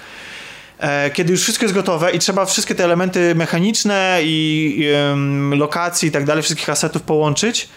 E, 0.78 1.10
kiedy 1.10 1.32
już 1.32 1.42
wszystko 1.42 1.64
jest 1.64 1.74
gotowe 1.74 2.10
i 2.10 2.18
trzeba 2.18 2.44
wszystkie 2.46 2.74
te 2.74 2.84
elementy 2.84 3.34
mechaniczne 3.34 4.18
i, 4.22 4.74
i 4.78 4.86
em, 4.88 5.54
lokacji 5.58 6.08
i 6.08 6.12
tak 6.12 6.24
dalej, 6.24 6.42
wszystkich 6.42 6.70
asetów 6.70 7.02
połączyć, 7.02 7.68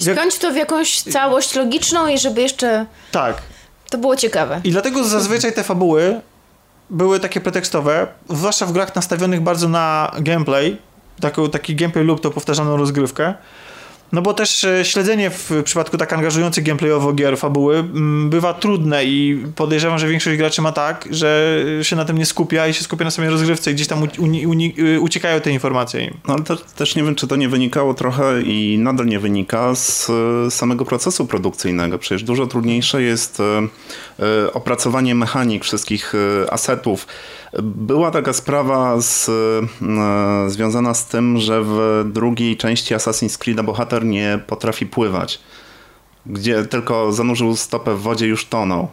Spiąć 0.00 0.38
to 0.38 0.52
w 0.52 0.56
jakąś 0.56 1.02
całość 1.02 1.54
logiczną 1.54 2.08
i 2.08 2.18
żeby 2.18 2.42
jeszcze 2.42 2.86
tak, 3.12 3.42
to 3.90 3.98
było 3.98 4.16
ciekawe. 4.16 4.60
I 4.64 4.70
dlatego 4.70 5.04
zazwyczaj 5.04 5.52
te 5.52 5.64
fabuły 5.64 6.20
były 6.90 7.20
takie 7.20 7.40
pretekstowe, 7.40 8.06
zwłaszcza 8.28 8.66
w 8.66 8.72
grach 8.72 8.94
nastawionych 8.94 9.40
bardzo 9.40 9.68
na 9.68 10.12
gameplay, 10.20 10.78
taki, 11.20 11.50
taki 11.50 11.76
gameplay 11.76 12.04
lub 12.04 12.20
to 12.20 12.30
powtarzaną 12.30 12.76
rozgrywkę, 12.76 13.34
No 14.12 14.22
bo 14.22 14.34
też 14.34 14.64
e, 14.64 14.84
śledzenie 14.84 15.30
w 15.30 15.50
przypadku 15.64 15.96
tak 15.96 16.12
angażujących 16.12 16.64
gameplayowo 16.64 17.12
gier 17.12 17.38
fabuły 17.38 17.76
mm, 17.78 18.30
bywa 18.30 18.54
trudne 18.54 19.04
i 19.04 19.44
podejrzewam, 19.56 19.98
że 19.98 20.08
większość 20.08 20.38
graczy 20.38 20.62
ma 20.62 20.72
tak, 20.72 21.08
że 21.10 21.58
się 21.82 21.96
na 21.96 22.04
tym 22.04 22.18
nie 22.18 22.26
skupia 22.26 22.68
i 22.68 22.74
się 22.74 22.82
skupia 22.82 23.04
na 23.04 23.10
samej 23.10 23.30
rozgrywce 23.30 23.70
i 23.70 23.74
gdzieś 23.74 23.86
tam 23.86 24.08
y, 24.78 25.00
uciekają 25.00 25.40
te 25.40 25.50
informacje. 25.50 26.14
No 26.28 26.34
ale 26.34 26.42
to, 26.42 26.56
też 26.56 26.96
nie 26.96 27.02
wiem, 27.02 27.14
czy 27.14 27.26
to 27.26 27.36
nie 27.36 27.48
wynikało 27.48 27.94
trochę 27.94 28.42
i 28.42 28.78
nadal 28.78 29.06
nie 29.06 29.18
wynika 29.18 29.74
z 29.74 30.10
e, 30.10 30.50
samego 30.50 30.84
procesu 30.84 31.26
produkcyjnego. 31.26 31.98
Przecież 31.98 32.22
dużo 32.22 32.46
trudniejsze 32.46 33.02
jest 33.02 33.40
e, 33.40 33.44
e, 34.44 34.52
opracowanie 34.52 35.14
mechanik 35.14 35.64
wszystkich 35.64 36.12
asetów. 36.50 37.06
Była 37.62 38.10
taka 38.10 38.32
sprawa 38.32 39.00
z, 39.00 39.30
związana 40.46 40.94
z 40.94 41.06
tym, 41.06 41.38
że 41.38 41.62
w 41.64 42.04
drugiej 42.12 42.56
części 42.56 42.94
Assassin's 42.94 43.38
Creed 43.38 43.60
bohater 43.60 43.99
nie 44.04 44.40
potrafi 44.46 44.86
pływać. 44.86 45.40
Gdzie 46.26 46.64
tylko 46.64 47.12
zanurzył 47.12 47.56
stopę 47.56 47.94
w 47.94 48.00
wodzie, 48.00 48.26
już 48.26 48.46
tonął. 48.46 48.88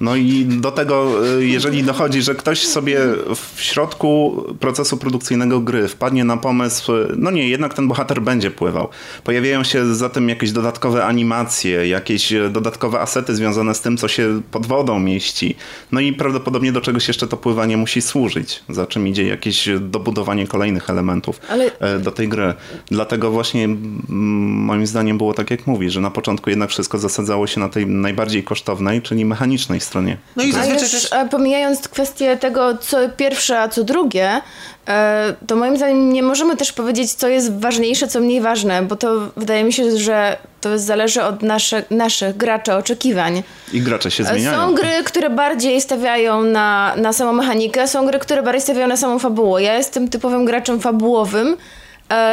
No 0.00 0.16
i 0.16 0.44
do 0.44 0.70
tego, 0.70 1.26
y, 1.38 1.46
jeżeli 1.46 1.82
dochodzi, 1.82 2.22
że 2.22 2.34
ktoś 2.34 2.66
sobie 2.66 2.98
w 3.34 3.62
środku 3.62 4.42
procesu 4.60 4.96
produkcyjnego 4.96 5.60
gry 5.60 5.88
wpadnie 5.88 6.24
na 6.24 6.36
pomysł, 6.36 6.92
no 7.16 7.30
nie, 7.30 7.48
jednak 7.48 7.74
ten 7.74 7.88
bohater 7.88 8.22
będzie 8.22 8.50
pływał. 8.50 8.88
Pojawiają 9.24 9.64
się 9.64 9.94
zatem 9.94 10.28
jakieś 10.28 10.52
dodatkowe 10.52 11.04
animacje, 11.04 11.88
jakieś 11.88 12.32
dodatkowe 12.50 13.00
asety 13.00 13.34
związane 13.34 13.74
z 13.74 13.80
tym, 13.80 13.96
co 13.96 14.08
się 14.08 14.40
pod 14.50 14.66
wodą 14.66 14.98
mieści. 14.98 15.56
No 15.92 16.00
i 16.00 16.12
prawdopodobnie 16.12 16.72
do 16.72 16.80
czegoś 16.80 17.08
jeszcze 17.08 17.26
to 17.26 17.36
pływanie 17.36 17.76
musi 17.76 18.02
służyć, 18.02 18.62
za 18.68 18.86
czym 18.86 19.08
idzie 19.08 19.26
jakieś 19.26 19.68
dobudowanie 19.80 20.46
kolejnych 20.46 20.90
elementów 20.90 21.40
Ale... 21.48 21.78
E, 21.78 21.98
do 21.98 22.12
tej 22.12 22.28
gry. 22.28 22.54
Dlatego 22.86 23.30
właśnie 23.30 23.68
moim 24.08 24.86
zdaniem 24.86 25.18
było 25.18 25.34
tak, 25.34 25.50
jak 25.50 25.66
mówi, 25.66 25.90
że 25.90 26.00
na 26.00 26.10
początku 26.10 26.50
jednak 26.50 26.70
wszystko 26.70 26.98
zasadzało 26.98 27.46
się 27.46 27.60
na 27.60 27.68
tej 27.68 27.86
najbardziej 27.86 28.42
kosztownej, 28.42 29.02
czyli 29.02 29.24
mechanicznej 29.24 29.80
stronie. 29.84 30.16
No 30.36 30.42
i 30.42 30.52
zazwyczaj 30.52 30.88
już. 30.92 31.12
E, 31.12 31.28
pomijając 31.28 31.88
kwestię 31.88 32.36
tego, 32.36 32.78
co 32.78 32.96
pierwsze, 33.16 33.60
a 33.60 33.68
co 33.68 33.84
drugie, 33.84 34.40
e, 34.88 35.34
to 35.46 35.56
moim 35.56 35.76
zdaniem 35.76 36.12
nie 36.12 36.22
możemy 36.22 36.56
też 36.56 36.72
powiedzieć, 36.72 37.14
co 37.14 37.28
jest 37.28 37.60
ważniejsze, 37.60 38.08
co 38.08 38.20
mniej 38.20 38.40
ważne, 38.40 38.82
bo 38.82 38.96
to 38.96 39.30
wydaje 39.36 39.64
mi 39.64 39.72
się, 39.72 39.96
że 39.96 40.36
to 40.60 40.78
zależy 40.78 41.22
od 41.22 41.42
nasze, 41.42 41.82
naszych 41.90 42.36
graczy 42.36 42.74
oczekiwań. 42.74 43.42
I 43.72 43.80
gracze 43.80 44.10
się 44.10 44.24
zmieniają. 44.24 44.58
Są 44.58 44.74
gry, 44.74 45.04
które 45.04 45.30
bardziej 45.30 45.80
stawiają 45.80 46.42
na, 46.42 46.94
na 46.96 47.12
samą 47.12 47.32
mechanikę, 47.32 47.88
są 47.88 48.06
gry, 48.06 48.18
które 48.18 48.42
bardziej 48.42 48.62
stawiają 48.62 48.88
na 48.88 48.96
samą 48.96 49.18
fabułę. 49.18 49.62
Ja 49.62 49.74
jestem 49.74 50.08
typowym 50.08 50.44
graczem 50.44 50.80
fabułowym, 50.80 51.48
e, 51.48 51.83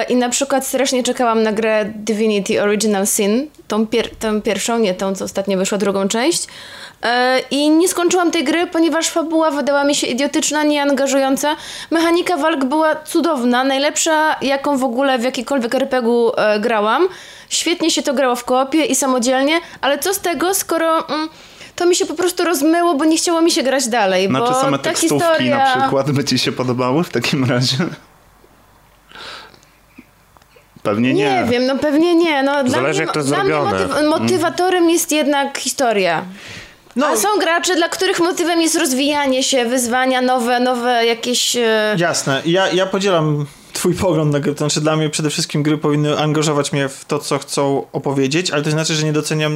i 0.10 0.16
na 0.16 0.30
przykład 0.30 0.68
strasznie 0.68 1.04
czekałam 1.04 1.44
na 1.44 1.52
grę 1.52 1.86
Divinity 1.96 2.62
Original 2.62 3.08
Sin, 3.08 3.48
tą, 3.68 3.88
pier 3.88 4.16
tą 4.16 4.42
pierwszą, 4.42 4.80
nie 4.80 4.94
tą, 4.94 5.16
co 5.16 5.26
ostatnio 5.26 5.58
wyszła, 5.58 5.78
drugą 5.78 6.08
część. 6.08 6.48
E, 7.04 7.40
I 7.52 7.70
nie 7.70 7.88
skończyłam 7.88 8.32
tej 8.32 8.44
gry, 8.44 8.68
ponieważ 8.68 9.10
fabuła 9.10 9.52
wydała 9.52 9.84
mi 9.84 9.96
się 9.96 10.08
idiotyczna, 10.08 10.64
nieangażująca. 10.64 11.56
Mechanika 11.92 12.38
walk 12.38 12.66
była 12.66 12.96
cudowna, 12.96 13.64
najlepsza 13.64 14.36
jaką 14.42 14.78
w 14.78 14.84
ogóle 14.84 15.20
w 15.20 15.24
jakikolwiek 15.24 15.76
RPG-u 15.76 16.32
e, 16.38 16.60
grałam. 16.60 17.08
Świetnie 17.50 17.92
się 17.92 18.02
to 18.02 18.14
grało 18.14 18.36
w 18.36 18.44
koopie 18.44 18.86
i 18.86 18.96
samodzielnie, 18.96 19.60
ale 19.82 20.00
co 20.00 20.14
z 20.14 20.20
tego, 20.20 20.54
skoro... 20.54 21.10
Mm, 21.10 21.30
to 21.76 21.86
mi 21.86 21.96
się 21.96 22.06
po 22.06 22.14
prostu 22.14 22.44
rozmyło, 22.44 22.96
bo 22.96 23.06
nie 23.06 23.18
chciało 23.18 23.42
mi 23.42 23.52
się 23.52 23.64
grać 23.64 23.88
dalej. 23.88 24.28
Znaczy 24.28 24.54
bo 24.54 24.62
same 24.62 24.80
tekstówki 24.80 25.20
historia... 25.20 25.58
na 25.58 25.82
przykład 25.82 26.12
by 26.12 26.24
ci 26.24 26.40
się 26.40 26.52
podobały 26.52 27.04
w 27.04 27.10
takim 27.10 27.46
razie? 27.46 27.78
Pewnie 30.84 31.13
nie. 31.13 31.44
Nie 31.44 31.52
wiem, 31.52 31.65
no 31.65 31.78
pewnie 31.78 32.15
nie. 32.15 32.44
No, 32.44 32.70
Zależy 32.70 33.00
mnie, 33.00 33.06
jak 33.06 33.13
to 33.13 33.20
jest 33.20 33.30
zrobione. 33.30 33.72
Motyw 33.72 34.10
motywatorem 34.10 34.89
jest 34.89 35.12
jednak 35.12 35.58
historia. 35.58 36.26
No. 36.96 37.08
A 37.08 37.17
są 37.17 37.28
gracze, 37.39 37.76
dla 37.76 37.89
których 37.89 38.20
motywem 38.20 38.62
jest 38.62 38.76
rozwijanie 38.76 39.44
się, 39.44 39.65
wyzwania 39.65 40.22
nowe, 40.22 40.60
nowe 40.60 41.06
jakieś... 41.06 41.56
E, 41.56 41.96
Jasne. 41.98 42.41
Ja, 42.46 42.72
ja 42.72 42.86
podzielam 42.86 43.46
twój 43.74 43.94
pogląd 43.94 44.32
na 44.32 44.39
gry. 44.39 44.52
To 44.54 44.58
znaczy 44.58 44.82
dla 44.82 44.96
mnie 44.96 45.10
przede 45.10 45.30
wszystkim 45.30 45.63
gry 45.63 45.78
powinny 45.78 46.17
angażować 46.20 46.74
mnie 46.74 46.89
w 46.89 47.06
to, 47.06 47.20
co 47.20 47.39
chcą 47.39 47.86
opowiedzieć, 47.91 48.52
ale 48.52 48.63
to 48.63 48.72
znaczy, 48.72 48.96
że 48.96 49.06
nie 49.06 49.13
doceniam 49.13 49.54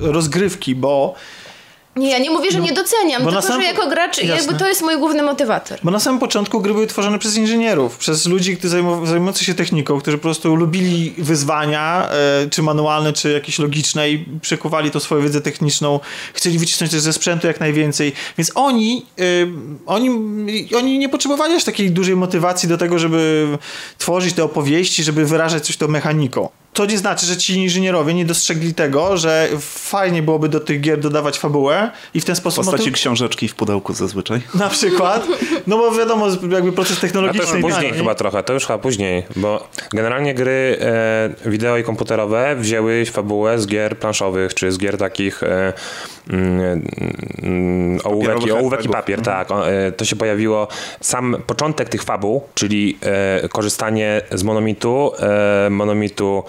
rozgrywki, 0.00 0.74
bo 0.74 1.14
nie, 1.96 2.10
ja 2.10 2.18
nie 2.18 2.30
mówię, 2.30 2.50
że 2.50 2.58
no, 2.58 2.64
nie 2.64 2.72
doceniam, 2.72 3.22
tylko 3.22 3.42
sam... 3.42 3.60
że 3.60 3.66
jako 3.66 3.88
gracz 3.88 4.18
Jasne. 4.18 4.36
jakby 4.36 4.54
to 4.54 4.68
jest 4.68 4.82
mój 4.82 4.98
główny 4.98 5.22
motywator. 5.22 5.78
Bo 5.82 5.90
na 5.90 6.00
samym 6.00 6.20
początku 6.20 6.60
gry 6.60 6.74
były 6.74 6.86
tworzone 6.86 7.18
przez 7.18 7.36
inżynierów, 7.36 7.98
przez 7.98 8.26
ludzi, 8.26 8.56
którzy 8.56 8.82
zajmujących 9.04 9.46
się 9.46 9.54
techniką, 9.54 10.00
którzy 10.00 10.18
po 10.18 10.22
prostu 10.22 10.54
lubili 10.54 11.14
wyzwania, 11.18 12.08
e, 12.10 12.50
czy 12.50 12.62
manualne, 12.62 13.12
czy 13.12 13.32
jakieś 13.32 13.58
logiczne 13.58 14.10
i 14.10 14.24
przekuwali 14.40 14.90
to 14.90 15.00
swoją 15.00 15.22
wiedzę 15.22 15.40
techniczną, 15.40 16.00
chcieli 16.34 16.58
wycisnąć 16.58 16.92
też 16.92 17.00
ze 17.00 17.12
sprzętu 17.12 17.46
jak 17.46 17.60
najwięcej. 17.60 18.12
Więc 18.38 18.52
oni, 18.54 19.06
e, 19.18 19.22
oni, 19.86 20.10
oni 20.76 20.98
nie 20.98 21.08
potrzebowali 21.08 21.54
aż 21.54 21.64
takiej 21.64 21.90
dużej 21.90 22.16
motywacji 22.16 22.68
do 22.68 22.78
tego, 22.78 22.98
żeby 22.98 23.48
tworzyć 23.98 24.34
te 24.34 24.44
opowieści, 24.44 25.04
żeby 25.04 25.24
wyrażać 25.24 25.66
coś 25.66 25.76
tą 25.76 25.88
mechaniką 25.88 26.48
to 26.72 26.86
nie 26.86 26.98
znaczy, 26.98 27.26
że 27.26 27.36
ci 27.36 27.54
inżynierowie 27.54 28.14
nie 28.14 28.24
dostrzegli 28.24 28.74
tego, 28.74 29.16
że 29.16 29.48
fajnie 29.60 30.22
byłoby 30.22 30.48
do 30.48 30.60
tych 30.60 30.80
gier 30.80 31.00
dodawać 31.00 31.38
fabułę 31.38 31.90
i 32.14 32.20
w 32.20 32.24
ten 32.24 32.36
sposób... 32.36 32.64
W 32.64 32.66
postaci 32.66 32.84
no 32.84 32.90
to... 32.90 32.96
książeczki 32.96 33.48
w 33.48 33.54
pudełku 33.54 33.92
zazwyczaj. 33.92 34.40
Na 34.54 34.68
przykład. 34.68 35.26
No 35.66 35.78
bo 35.78 35.90
wiadomo, 35.90 36.26
jakby 36.50 36.72
proces 36.72 37.00
technologiczny... 37.00 37.48
A 37.48 37.50
to 37.50 37.56
już 37.56 37.74
później 37.74 37.92
chyba 37.92 38.14
trochę, 38.14 38.42
to 38.42 38.52
już 38.52 38.66
chyba 38.66 38.78
później, 38.78 39.22
bo 39.36 39.68
generalnie 39.92 40.34
gry 40.34 40.78
e, 40.80 41.50
wideo 41.50 41.78
i 41.78 41.84
komputerowe 41.84 42.56
wzięły 42.56 43.04
fabułę 43.06 43.58
z 43.58 43.66
gier 43.66 43.98
planszowych, 43.98 44.54
czy 44.54 44.72
z 44.72 44.78
gier 44.78 44.98
takich 44.98 45.42
e, 45.42 45.72
mm, 46.30 46.88
mm 47.42 47.98
ołówek, 48.04 48.46
i, 48.46 48.52
ołówek 48.52 48.84
i 48.84 48.88
papier, 48.88 49.18
mhm. 49.18 49.46
tak. 49.46 49.58
E, 49.66 49.92
to 49.92 50.04
się 50.04 50.16
pojawiło, 50.16 50.68
sam 51.00 51.36
początek 51.46 51.88
tych 51.88 52.02
fabuł, 52.02 52.42
czyli 52.54 52.98
e, 53.02 53.48
korzystanie 53.48 54.22
z 54.30 54.42
monomitu, 54.42 55.12
e, 55.66 55.70
monomitu 55.70 56.44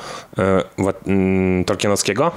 Tolkienowskiego 1.66 2.32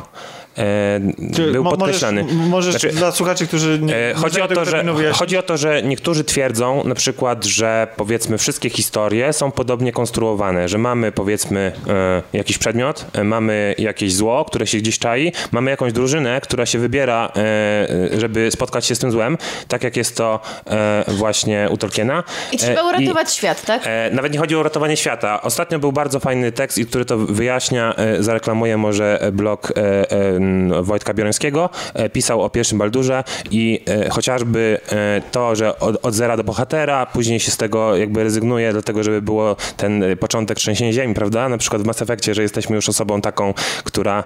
e, 0.58 1.52
był 1.52 1.64
mo 1.64 1.70
podkreślany. 1.70 2.24
Możesz, 2.24 2.48
możesz 2.48 2.70
znaczy, 2.70 2.96
dla 2.96 3.12
słuchaczy, 3.12 3.46
którzy 3.46 3.78
nie, 3.82 3.96
e, 3.96 4.14
chodzi, 4.14 4.40
o 4.40 4.48
to, 4.48 4.64
że, 4.64 4.84
chodzi 5.12 5.36
o 5.36 5.42
to, 5.42 5.56
że 5.56 5.82
niektórzy 5.82 6.24
twierdzą 6.24 6.84
na 6.84 6.94
przykład, 6.94 7.44
że 7.44 7.86
powiedzmy 7.96 8.38
wszystkie 8.38 8.70
historie 8.70 9.32
są 9.32 9.50
podobnie 9.50 9.92
konstruowane, 9.92 10.68
że 10.68 10.78
mamy 10.78 11.12
powiedzmy 11.12 11.72
e, 11.88 12.22
jakiś 12.32 12.58
przedmiot, 12.58 13.06
e, 13.12 13.24
mamy 13.24 13.74
jakieś 13.78 14.14
zło, 14.14 14.44
które 14.44 14.66
się 14.66 14.78
gdzieś 14.78 14.98
czai, 14.98 15.32
mamy 15.52 15.70
jakąś 15.70 15.92
drużynę, 15.92 16.40
która 16.40 16.66
się 16.66 16.78
wybiera, 16.78 17.32
e, 17.36 18.20
żeby 18.20 18.50
spotkać 18.50 18.86
się 18.86 18.94
z 18.94 18.98
tym 18.98 19.10
złem, 19.10 19.38
tak 19.68 19.84
jak 19.84 19.96
jest 19.96 20.16
to 20.16 20.40
e, 20.66 21.04
właśnie 21.08 21.68
u 21.70 21.76
Tolkiena. 21.76 22.22
I 22.52 22.58
trzeba 22.58 22.82
uratować 22.82 23.32
I, 23.32 23.36
świat, 23.36 23.62
tak? 23.62 23.82
nawet 24.12 24.32
nie 24.32 24.38
chodzi 24.38 24.56
o 24.56 24.60
uratowanie 24.60 24.96
świata. 24.96 25.42
Ostatnio 25.42 25.78
był 25.78 25.92
bardzo 25.92 26.20
fajny 26.20 26.52
tekst, 26.52 26.78
który 26.88 27.04
to 27.04 27.18
wyjaśnia, 27.18 27.94
zareklamuję 28.18 28.76
może 28.76 29.30
blog 29.32 29.72
Wojtka 30.82 31.14
Biorońskiego, 31.14 31.70
e, 31.94 32.10
pisał 32.10 32.42
o 32.42 32.50
pierwszym 32.50 32.78
Baldurze 32.78 33.24
i 33.50 33.84
e, 33.86 34.10
chociażby 34.10 34.80
e, 34.92 35.22
to, 35.30 35.56
że 35.56 35.78
od, 35.78 36.06
od 36.06 36.14
zera 36.14 36.36
do 36.36 36.44
bohatera, 36.44 37.06
później 37.06 37.40
się 37.40 37.50
z 37.50 37.56
tego 37.56 37.96
jakby 37.96 38.24
rezygnuje, 38.24 38.72
dlatego 38.72 39.02
żeby 39.02 39.22
było 39.22 39.56
ten 39.76 40.04
początek 40.20 40.58
trzęsienia 40.58 40.92
ziemi, 40.92 41.14
prawda? 41.14 41.48
Na 41.48 41.58
przykład 41.58 41.82
w 41.82 41.86
Mass 41.86 42.02
Effectie, 42.02 42.34
że 42.34 42.42
jesteśmy 42.42 42.76
już 42.76 42.88
osobą 42.88 43.20
taką, 43.20 43.54
która 43.84 44.24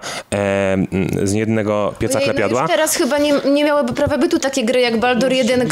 z 1.23 1.33
jednego 1.33 1.93
pieca 1.99 2.19
Ojej, 2.19 2.29
No 2.51 2.67
teraz 2.67 2.95
chyba 2.95 3.17
nie, 3.17 3.33
nie 3.53 3.63
miałyby 3.63 3.93
prawa 3.93 4.17
bytu 4.17 4.39
takie 4.39 4.63
gry 4.63 4.81
jak 4.81 4.99
Baldur 4.99 5.31
1, 5.31 5.69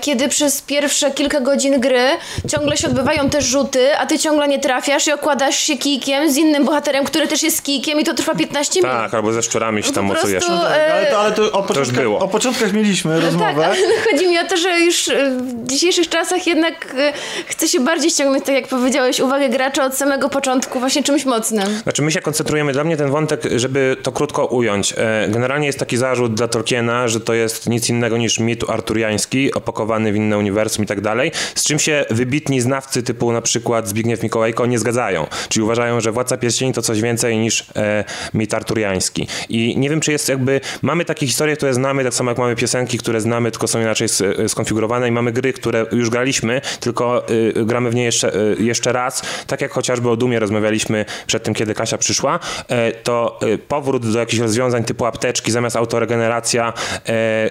kiedy 0.00 0.28
przez 0.28 0.62
pierwsze 0.62 1.10
kilka 1.10 1.40
godzin 1.40 1.80
gry 1.80 2.08
ciągle 2.48 2.76
się 2.76 2.88
odbywają 2.88 3.30
te 3.30 3.42
rzuty, 3.42 3.96
a 3.98 4.06
ty 4.06 4.18
ciągle 4.18 4.48
nie 4.48 4.58
trafiasz 4.58 5.06
i 5.06 5.12
okładasz 5.12 5.56
się 5.56 5.76
kijkiem 5.76 6.32
z 6.32 6.36
innym 6.36 6.64
bohaterem, 6.64 7.04
który 7.04 7.28
też 7.28 7.42
jest 7.42 7.62
kijkiem 7.62 8.00
i 8.00 8.04
to 8.04 8.14
trwa 8.14 8.34
15 8.34 8.80
minut. 8.80 8.96
Tak, 8.96 9.14
albo 9.14 9.32
ze 9.32 9.42
szczurami 9.42 9.75
się 9.82 9.92
tam 9.92 10.04
mocujesz. 10.04 10.44
No 10.48 10.62
tak, 10.62 10.80
ale 10.90 11.06
to, 11.06 11.18
ale 11.18 11.32
to, 11.32 11.52
o, 11.52 11.62
początkach, 11.62 11.96
to 11.96 12.02
było. 12.02 12.18
o 12.18 12.28
początkach 12.28 12.72
mieliśmy 12.72 13.14
no 13.14 13.20
rozmowę. 13.20 13.46
Tak, 13.46 13.64
ale 13.64 13.76
chodzi 14.10 14.28
mi 14.28 14.38
o 14.38 14.44
to, 14.44 14.56
że 14.56 14.80
już 14.80 15.08
e, 15.08 15.30
w 15.30 15.66
dzisiejszych 15.66 16.08
czasach 16.08 16.46
jednak 16.46 16.94
e, 16.98 17.12
chce 17.46 17.68
się 17.68 17.80
bardziej 17.80 18.10
ściągnąć, 18.10 18.44
tak 18.44 18.54
jak 18.54 18.68
powiedziałeś, 18.68 19.20
uwagę 19.20 19.48
gracza 19.48 19.84
od 19.84 19.94
samego 19.94 20.28
początku 20.28 20.80
właśnie 20.80 21.02
czymś 21.02 21.24
mocnym. 21.24 21.66
Znaczy 21.82 22.02
my 22.02 22.12
się 22.12 22.20
koncentrujemy, 22.20 22.72
dla 22.72 22.84
mnie 22.84 22.96
ten 22.96 23.10
wątek, 23.10 23.42
żeby 23.56 23.96
to 24.02 24.12
krótko 24.12 24.46
ująć. 24.46 24.94
E, 24.96 25.28
generalnie 25.28 25.66
jest 25.66 25.78
taki 25.78 25.96
zarzut 25.96 26.34
dla 26.34 26.48
Tolkiena, 26.48 27.08
że 27.08 27.20
to 27.20 27.34
jest 27.34 27.68
nic 27.68 27.88
innego 27.88 28.16
niż 28.16 28.38
mit 28.38 28.70
arturiański, 28.70 29.54
opakowany 29.54 30.12
w 30.12 30.16
inne 30.16 30.38
uniwersum 30.38 30.84
i 30.84 30.86
tak 30.86 31.00
dalej, 31.00 31.32
z 31.54 31.64
czym 31.64 31.78
się 31.78 32.04
wybitni 32.10 32.60
znawcy 32.60 33.02
typu 33.02 33.32
na 33.32 33.42
przykład 33.42 33.88
Zbigniew 33.88 34.22
Mikołajko 34.22 34.66
nie 34.66 34.78
zgadzają. 34.78 35.26
Czyli 35.48 35.62
uważają, 35.62 36.00
że 36.00 36.12
Władca 36.12 36.36
Pierścieni 36.36 36.72
to 36.72 36.82
coś 36.82 37.00
więcej 37.00 37.38
niż 37.38 37.66
e, 37.76 38.04
mit 38.34 38.54
arturiański. 38.54 39.28
I 39.48 39.65
I 39.70 39.78
nie 39.78 39.90
wiem, 39.90 40.00
czy 40.00 40.12
jest 40.12 40.28
jakby, 40.28 40.60
mamy 40.82 41.04
takie 41.04 41.26
historie, 41.26 41.56
które 41.56 41.74
znamy, 41.74 42.04
tak 42.04 42.14
samo 42.14 42.30
jak 42.30 42.38
mamy 42.38 42.56
piosenki, 42.56 42.98
które 42.98 43.20
znamy, 43.20 43.50
tylko 43.50 43.68
są 43.68 43.80
inaczej 43.80 44.08
skonfigurowane 44.48 45.08
i 45.08 45.12
mamy 45.12 45.32
gry, 45.32 45.52
które 45.52 45.86
już 45.92 46.10
graliśmy, 46.10 46.60
tylko 46.80 47.30
y, 47.30 47.52
gramy 47.64 47.90
w 47.90 47.94
nie 47.94 48.04
jeszcze, 48.04 48.36
y, 48.36 48.56
jeszcze 48.58 48.92
raz, 48.92 49.22
tak 49.46 49.60
jak 49.60 49.72
chociażby 49.72 50.10
o 50.10 50.16
Dumie 50.16 50.38
rozmawialiśmy 50.38 51.04
przed 51.26 51.42
tym, 51.42 51.54
kiedy 51.54 51.74
Kasia 51.74 51.98
przyszła, 51.98 52.38
y, 52.38 52.92
to 53.02 53.40
powrót 53.68 54.12
do 54.12 54.18
jakichś 54.18 54.40
rozwiązań 54.40 54.84
typu 54.84 55.06
apteczki 55.06 55.52
zamiast 55.52 55.76
autoregeneracja, 55.76 56.72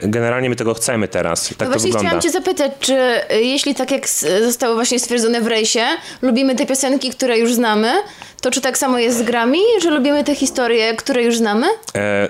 y, 0.03 0.09
generalnie 0.09 0.49
my 0.49 0.55
tego 0.55 0.73
chcemy 0.73 1.07
teraz. 1.07 1.47
Tak 1.47 1.59
no 1.59 1.65
to 1.65 1.71
właśnie 1.71 1.87
wygląda. 1.87 2.09
chciałam 2.09 2.21
cię 2.21 2.31
zapytać, 2.31 2.71
czy 2.79 2.93
y, 2.93 3.41
jeśli 3.41 3.75
tak 3.75 3.91
jak 3.91 4.09
zostało 4.43 4.75
właśnie 4.75 4.99
stwierdzone 4.99 5.41
w 5.41 5.47
rejsie, 5.47 5.85
lubimy 6.21 6.55
te 6.55 6.65
piosenki, 6.65 7.09
które 7.09 7.39
już 7.39 7.53
znamy, 7.53 7.93
to 8.45 8.51
czy 8.51 8.61
tak 8.61 8.77
samo 8.77 8.99
jest 8.99 9.17
z 9.17 9.21
grami, 9.21 9.59
że 9.81 9.89
lubimy 9.89 10.23
te 10.23 10.35
historie, 10.35 10.95
które 10.95 11.23
już 11.23 11.37
znamy? 11.37 11.67
E, 11.95 11.99
e, 11.99 12.29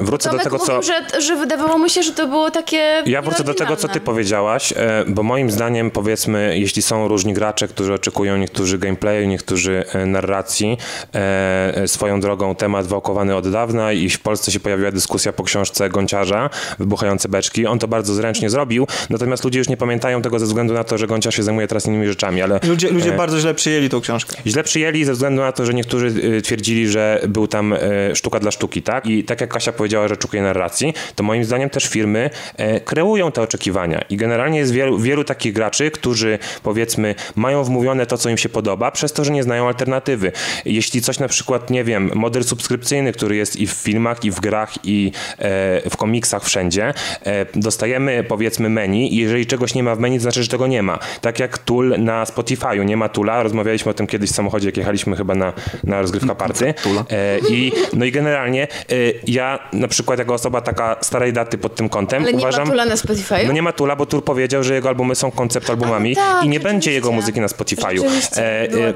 wrócę 0.00 0.30
Tomek 0.30 0.44
do 0.44 0.50
tego, 0.50 0.64
co... 0.64 0.76
mówił, 0.76 0.92
że, 0.92 1.20
że 1.20 1.36
wydawało 1.36 1.78
mu 1.78 1.88
się, 1.88 2.02
że 2.02 2.12
to 2.12 2.26
było 2.26 2.50
takie 2.50 3.02
Ja 3.06 3.22
wrócę 3.22 3.44
do 3.44 3.54
tego, 3.54 3.76
co 3.76 3.88
ty 3.88 4.00
powiedziałaś, 4.00 4.72
e, 4.76 5.04
bo 5.08 5.22
moim 5.22 5.50
zdaniem, 5.50 5.90
powiedzmy, 5.90 6.58
jeśli 6.58 6.82
są 6.82 7.08
różni 7.08 7.34
gracze, 7.34 7.68
którzy 7.68 7.94
oczekują, 7.94 8.36
niektórzy 8.36 8.78
gameplayu, 8.78 9.26
niektórzy 9.26 9.84
e, 9.92 10.06
narracji, 10.06 10.78
e, 11.14 11.76
e, 11.76 11.88
swoją 11.88 12.20
drogą 12.20 12.54
temat 12.54 12.86
wałkowany 12.86 13.36
od 13.36 13.50
dawna 13.50 13.92
i 13.92 14.08
w 14.08 14.20
Polsce 14.20 14.52
się 14.52 14.60
pojawiła 14.60 14.90
dyskusja 14.90 15.32
po 15.32 15.44
książce 15.44 15.88
Gonciarza, 15.88 16.50
Wybuchające 16.78 17.28
beczki. 17.28 17.66
On 17.66 17.78
to 17.78 17.88
bardzo 17.88 18.14
zręcznie 18.14 18.50
zrobił, 18.50 18.86
natomiast 19.10 19.44
ludzie 19.44 19.58
już 19.58 19.68
nie 19.68 19.76
pamiętają 19.76 20.22
tego 20.22 20.38
ze 20.38 20.46
względu 20.46 20.74
na 20.74 20.84
to, 20.84 20.98
że 20.98 21.06
Gonciarz 21.06 21.36
się 21.36 21.42
zajmuje 21.42 21.68
teraz 21.68 21.86
innymi 21.86 22.06
rzeczami, 22.06 22.42
ale 22.42 22.60
Ludzie, 22.68 22.90
ludzie 22.90 23.14
e, 23.14 23.16
bardzo 23.16 23.40
źle 23.40 23.54
przyjęli 23.54 23.88
tą 23.88 24.00
książkę. 24.00 24.36
Źle 24.46 24.62
przyjęli 24.64 25.04
ze 25.04 25.12
względu 25.12 25.39
na 25.40 25.52
to, 25.52 25.66
że 25.66 25.74
niektórzy 25.74 26.06
y, 26.06 26.42
twierdzili, 26.42 26.88
że 26.88 27.20
był 27.28 27.46
tam 27.46 27.72
e, 27.72 27.78
sztuka 28.14 28.40
dla 28.40 28.50
sztuki, 28.50 28.82
tak? 28.82 29.06
I 29.06 29.24
tak 29.24 29.40
jak 29.40 29.50
Kasia 29.50 29.72
powiedziała, 29.72 30.08
że 30.08 30.14
oczekuje 30.14 30.42
narracji, 30.42 30.94
to 31.14 31.22
moim 31.22 31.44
zdaniem 31.44 31.70
też 31.70 31.88
firmy 31.88 32.30
e, 32.56 32.80
kreują 32.80 33.32
te 33.32 33.42
oczekiwania. 33.42 34.04
I 34.10 34.16
generalnie 34.16 34.58
jest 34.58 34.72
wielu, 34.72 34.98
wielu 34.98 35.24
takich 35.24 35.52
graczy, 35.52 35.90
którzy 35.90 36.38
powiedzmy 36.62 37.14
mają 37.36 37.64
wmówione 37.64 38.06
to, 38.06 38.18
co 38.18 38.30
im 38.30 38.38
się 38.38 38.48
podoba, 38.48 38.90
przez 38.90 39.12
to, 39.12 39.24
że 39.24 39.32
nie 39.32 39.42
znają 39.42 39.68
alternatywy. 39.68 40.32
Jeśli 40.64 41.02
coś 41.02 41.18
na 41.18 41.28
przykład, 41.28 41.70
nie 41.70 41.84
wiem, 41.84 42.10
model 42.14 42.44
subskrypcyjny, 42.44 43.12
który 43.12 43.36
jest 43.36 43.56
i 43.56 43.66
w 43.66 43.70
filmach, 43.70 44.24
i 44.24 44.30
w 44.30 44.40
grach, 44.40 44.74
i 44.84 45.12
e, 45.38 45.90
w 45.90 45.96
komiksach 45.96 46.44
wszędzie, 46.44 46.94
e, 47.24 47.46
dostajemy 47.54 48.24
powiedzmy 48.28 48.68
menu 48.68 49.14
i 49.14 49.16
jeżeli 49.16 49.46
czegoś 49.46 49.74
nie 49.74 49.82
ma 49.82 49.94
w 49.94 49.98
menu, 49.98 50.16
to 50.16 50.22
znaczy, 50.22 50.42
że 50.42 50.48
tego 50.48 50.66
nie 50.66 50.82
ma. 50.82 50.98
Tak 51.20 51.38
jak 51.38 51.58
tool 51.58 51.94
na 51.98 52.24
Spotify'u, 52.24 52.84
nie 52.84 52.96
ma 52.96 53.08
toola, 53.08 53.42
rozmawialiśmy 53.42 53.90
o 53.90 53.94
tym 53.94 54.06
kiedyś 54.06 54.30
w 54.30 54.34
samochodzie, 54.34 54.68
jak 54.68 54.76
jechaliśmy 54.76 55.16
chyba 55.20 55.34
na, 55.34 55.52
na 55.84 56.00
rozgrywka 56.00 56.34
party. 56.34 56.74
Tula. 56.82 57.04
E, 57.10 57.38
I, 57.50 57.72
no 57.92 58.04
i 58.04 58.12
generalnie 58.12 58.62
e, 58.62 58.94
ja 59.26 59.58
na 59.72 59.88
przykład 59.88 60.18
jako 60.18 60.34
osoba 60.34 60.60
taka 60.60 60.96
starej 61.00 61.32
daty 61.32 61.58
pod 61.58 61.74
tym 61.74 61.88
kątem 61.88 62.22
Ale 62.22 62.32
nie 62.32 62.38
uważam... 62.38 62.64
ma 62.64 62.70
tula 62.70 62.84
na 62.84 62.96
Spotify? 62.96 63.46
No 63.46 63.52
nie 63.52 63.62
ma 63.62 63.72
Tula, 63.72 63.96
bo 63.96 64.06
Tur 64.06 64.24
powiedział, 64.24 64.62
że 64.64 64.74
jego 64.74 64.88
albumy 64.88 65.14
są 65.14 65.30
koncept 65.30 65.70
albumami 65.70 66.16
tak, 66.16 66.44
i 66.44 66.48
nie 66.48 66.60
będzie 66.60 66.92
jego 66.92 67.12
muzyki 67.12 67.40
na 67.40 67.46
Spotify'u. 67.46 68.04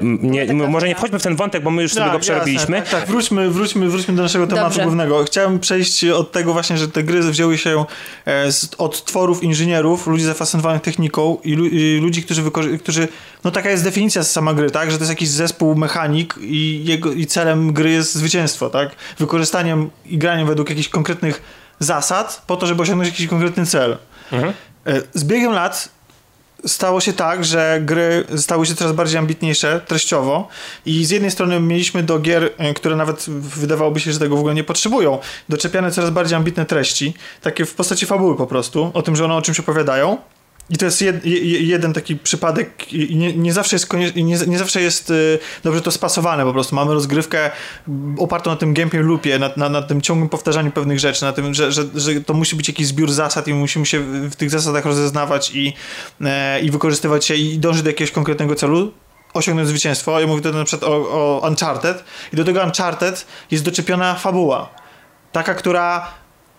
M, 0.01 0.19
nie, 0.21 0.45
była 0.45 0.59
taka 0.59 0.71
może 0.71 0.87
nie 0.87 0.95
wchodźmy 0.95 1.19
w 1.19 1.23
ten 1.23 1.35
wątek, 1.35 1.63
bo 1.63 1.71
my 1.71 1.81
już 1.81 1.93
sobie 1.93 2.11
go 2.11 2.19
przerobiliśmy. 2.19 2.77
Tak, 2.81 2.89
tak, 2.89 3.05
wróćmy, 3.07 3.49
wróćmy, 3.49 3.89
wróćmy 3.89 4.15
do 4.15 4.23
naszego 4.23 4.47
tematu 4.47 4.67
Dobrze. 4.67 4.83
głównego. 4.83 5.23
Chciałem 5.23 5.59
przejść 5.59 6.05
od 6.05 6.31
tego 6.31 6.53
właśnie, 6.53 6.77
że 6.77 6.87
te 6.87 7.03
gry 7.03 7.21
wzięły 7.21 7.57
się 7.57 7.85
e, 8.25 8.51
z, 8.51 8.69
od 8.77 9.05
tworów 9.05 9.43
inżynierów, 9.43 10.07
ludzi 10.07 10.23
zafascynowanych 10.23 10.81
techniką 10.81 11.37
i, 11.43 11.53
lu, 11.53 11.65
i 11.65 11.99
ludzi, 12.01 12.23
którzy, 12.23 12.43
wykorzy- 12.43 12.79
którzy, 12.79 13.07
no 13.43 13.51
taka 13.51 13.69
jest 13.69 13.83
definicja 13.83 14.23
sama 14.23 14.53
gry, 14.53 14.71
tak, 14.71 14.91
że 14.91 14.97
to 14.97 15.03
jest 15.03 15.11
jakiś 15.11 15.29
zespół 15.29 15.75
mechanik 15.75 16.14
i, 16.39 16.81
jego, 16.85 17.11
i 17.11 17.25
celem 17.25 17.73
gry 17.73 17.89
jest 17.89 18.15
zwycięstwo, 18.15 18.69
tak, 18.69 18.89
wykorzystaniem 19.19 19.89
i 20.05 20.17
graniem 20.17 20.47
według 20.47 20.69
jakichś 20.69 20.89
konkretnych 20.89 21.41
zasad 21.79 22.43
po 22.47 22.57
to, 22.57 22.67
żeby 22.67 22.81
osiągnąć 22.81 23.09
jakiś 23.09 23.27
konkretny 23.27 23.65
cel. 23.65 23.97
Mhm. 24.31 24.53
E, 24.85 25.01
Z 25.13 25.23
biegiem 25.23 25.51
lat 25.51 25.89
stało 26.65 27.01
się 27.01 27.13
tak, 27.13 27.45
że 27.45 27.79
gry 27.81 28.23
stały 28.37 28.65
się 28.65 28.75
coraz 28.75 28.93
bardziej 28.93 29.19
ambitniejsze 29.19 29.81
treściowo 29.87 30.47
i 30.85 31.05
z 31.05 31.09
jednej 31.09 31.31
strony 31.31 31.59
mieliśmy 31.59 32.03
do 32.03 32.19
gier, 32.19 32.51
e, 32.57 32.73
które 32.73 32.95
nawet 32.95 33.25
wydawałoby 33.29 33.99
się, 33.99 34.11
że 34.11 34.19
tego 34.19 34.35
w 34.35 34.39
ogóle 34.39 34.53
nie 34.55 34.63
potrzebują, 34.63 35.19
doczepiane 35.49 35.91
coraz 35.91 36.09
bardziej 36.09 36.35
ambitne 36.37 36.65
treści, 36.65 37.13
takie 37.41 37.65
w 37.65 37.73
postaci 37.73 38.05
fabuły 38.05 38.37
po 38.37 38.47
prostu, 38.47 38.91
o 38.93 39.01
tym, 39.01 39.15
że 39.15 39.25
one 39.25 39.35
o 39.35 39.41
czymś 39.41 39.59
opowiadają. 39.59 40.17
I 40.69 40.77
to 40.77 40.85
jest 40.85 41.01
jed, 41.01 41.25
je, 41.25 41.61
jeden 41.61 41.93
taki 41.93 42.15
przypadek 42.15 42.91
nie, 43.09 43.33
nie 43.33 43.53
zawsze 43.53 43.75
jest, 43.75 43.93
nie, 44.15 44.37
nie 44.47 44.57
zawsze 44.57 44.81
jest 44.81 45.09
y, 45.09 45.39
dobrze 45.63 45.81
to 45.81 45.91
spasowane 45.91 46.43
po 46.43 46.53
prostu. 46.53 46.75
Mamy 46.75 46.93
rozgrywkę 46.93 47.51
opartą 48.17 48.49
na 48.49 48.55
tym 48.55 48.73
gameplay 48.73 49.03
loopie, 49.03 49.39
na, 49.39 49.49
na, 49.57 49.69
na 49.69 49.81
tym 49.81 50.01
ciągłym 50.01 50.29
powtarzaniu 50.29 50.71
pewnych 50.71 50.99
rzeczy, 50.99 51.23
na 51.23 51.33
tym, 51.33 51.53
że, 51.53 51.71
że, 51.71 51.83
że 51.95 52.21
to 52.21 52.33
musi 52.33 52.55
być 52.55 52.67
jakiś 52.67 52.87
zbiór 52.87 53.11
zasad 53.11 53.47
i 53.47 53.53
musimy 53.53 53.85
się 53.85 53.99
w 54.29 54.35
tych 54.35 54.49
zasadach 54.49 54.85
rozeznawać 54.85 55.51
i, 55.51 55.73
e, 56.21 56.59
i 56.61 56.71
wykorzystywać 56.71 57.29
je 57.29 57.37
i 57.37 57.59
dążyć 57.59 57.83
do 57.83 57.89
jakiegoś 57.89 58.11
konkretnego 58.11 58.55
celu 58.55 58.91
osiągnąć 59.33 59.69
zwycięstwo. 59.69 60.19
Ja 60.19 60.27
mówię 60.27 60.41
tutaj 60.41 60.59
na 60.59 60.65
przykład 60.65 60.91
o, 60.91 60.95
o 60.95 61.47
Uncharted 61.47 62.03
i 62.33 62.35
do 62.35 62.43
tego 62.43 62.63
Uncharted 62.63 63.25
jest 63.51 63.63
doczepiona 63.63 64.15
fabuła. 64.15 64.69
Taka, 65.31 65.53
która 65.53 66.07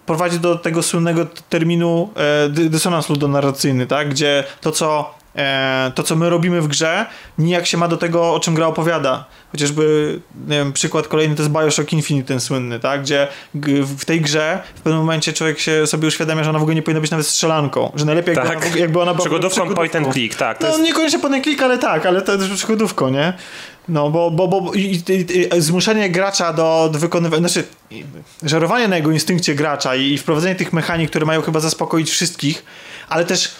prowadzi 0.06 0.40
do 0.40 0.54
tego 0.58 0.82
słynnego 0.82 1.26
terminu 1.48 2.10
e, 2.44 2.48
dy- 2.48 2.70
dysonans 2.70 3.08
ludonarracyjny, 3.08 3.86
tak? 3.86 4.08
Gdzie 4.10 4.44
to 4.60 4.72
co, 4.72 5.14
e, 5.36 5.92
to, 5.94 6.02
co 6.02 6.16
my 6.16 6.30
robimy 6.30 6.60
w 6.60 6.68
grze, 6.68 7.06
nijak 7.38 7.66
się 7.66 7.76
ma 7.78 7.88
do 7.88 7.96
tego, 7.96 8.34
o 8.34 8.40
czym 8.40 8.54
gra 8.54 8.66
opowiada. 8.66 9.24
Chociażby, 9.52 10.18
nie 10.48 10.56
wiem, 10.58 10.72
przykład 10.72 11.08
kolejny 11.08 11.34
to 11.36 11.42
jest 11.42 11.52
Bioshock 11.52 11.92
Infinite, 11.92 12.28
ten 12.28 12.40
słynny, 12.40 12.80
tak? 12.80 13.02
Gdzie 13.02 13.28
w 13.98 14.04
tej 14.04 14.20
grze 14.20 14.62
w 14.74 14.80
pewnym 14.80 15.00
momencie 15.00 15.32
człowiek 15.32 15.58
się 15.58 15.86
sobie 15.86 16.08
uświadamia, 16.08 16.44
że 16.44 16.50
ona 16.50 16.58
w 16.58 16.62
ogóle 16.62 16.74
nie 16.74 16.82
powinna 16.82 17.00
być 17.00 17.10
nawet 17.10 17.26
strzelanką. 17.26 17.92
Że 17.94 18.04
najlepiej 18.04 18.34
jakby, 18.34 18.48
Tak. 18.48 18.56
ona, 18.58 18.64
w 18.64 18.68
ogóle- 18.68 18.80
jakby 18.80 19.00
ona 19.02 19.14
była 19.14 19.24
Przygodówką 19.26 19.74
point 19.74 19.96
and 19.96 20.12
click, 20.12 20.34
tak. 20.38 20.58
To 20.58 20.64
no 20.66 20.72
jest... 20.72 20.82
niekoniecznie 20.84 21.18
point 21.18 21.34
and 21.34 21.44
click, 21.44 21.62
ale 21.62 21.78
tak, 21.78 22.06
ale 22.06 22.22
to 22.22 22.32
jest 22.34 22.52
przygodówką, 22.54 23.08
nie? 23.08 23.32
No, 23.88 24.10
bo, 24.10 24.30
bo, 24.30 24.48
bo 24.48 24.72
i, 24.74 24.80
i, 24.80 25.56
i, 25.56 25.60
zmuszenie 25.60 26.10
gracza 26.10 26.52
do, 26.52 26.90
do 26.92 26.98
wykonywania, 26.98 27.48
znaczy 27.48 27.64
żerowanie 28.42 28.88
na 28.88 28.96
jego 28.96 29.10
instynkcie 29.10 29.54
gracza 29.54 29.96
i, 29.96 30.18
wprowadzenie 30.18 30.54
tych 30.54 30.72
mechanik, 30.72 31.10
które 31.10 31.26
mają 31.26 31.42
chyba 31.42 31.60
zaspokoić 31.60 32.10
wszystkich, 32.10 32.64
ale 33.08 33.24
też 33.24 33.50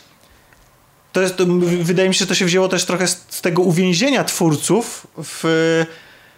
to 1.13 1.23
jest, 1.23 1.37
to, 1.37 1.45
wydaje 1.83 2.09
mi 2.09 2.15
się, 2.15 2.19
że 2.19 2.27
to 2.27 2.35
się 2.35 2.45
wzięło 2.45 2.69
też 2.69 2.85
trochę 2.85 3.09
z, 3.09 3.27
z 3.29 3.41
tego 3.41 3.63
uwięzienia 3.63 4.25
twórców 4.25 5.07
w, 5.17 5.45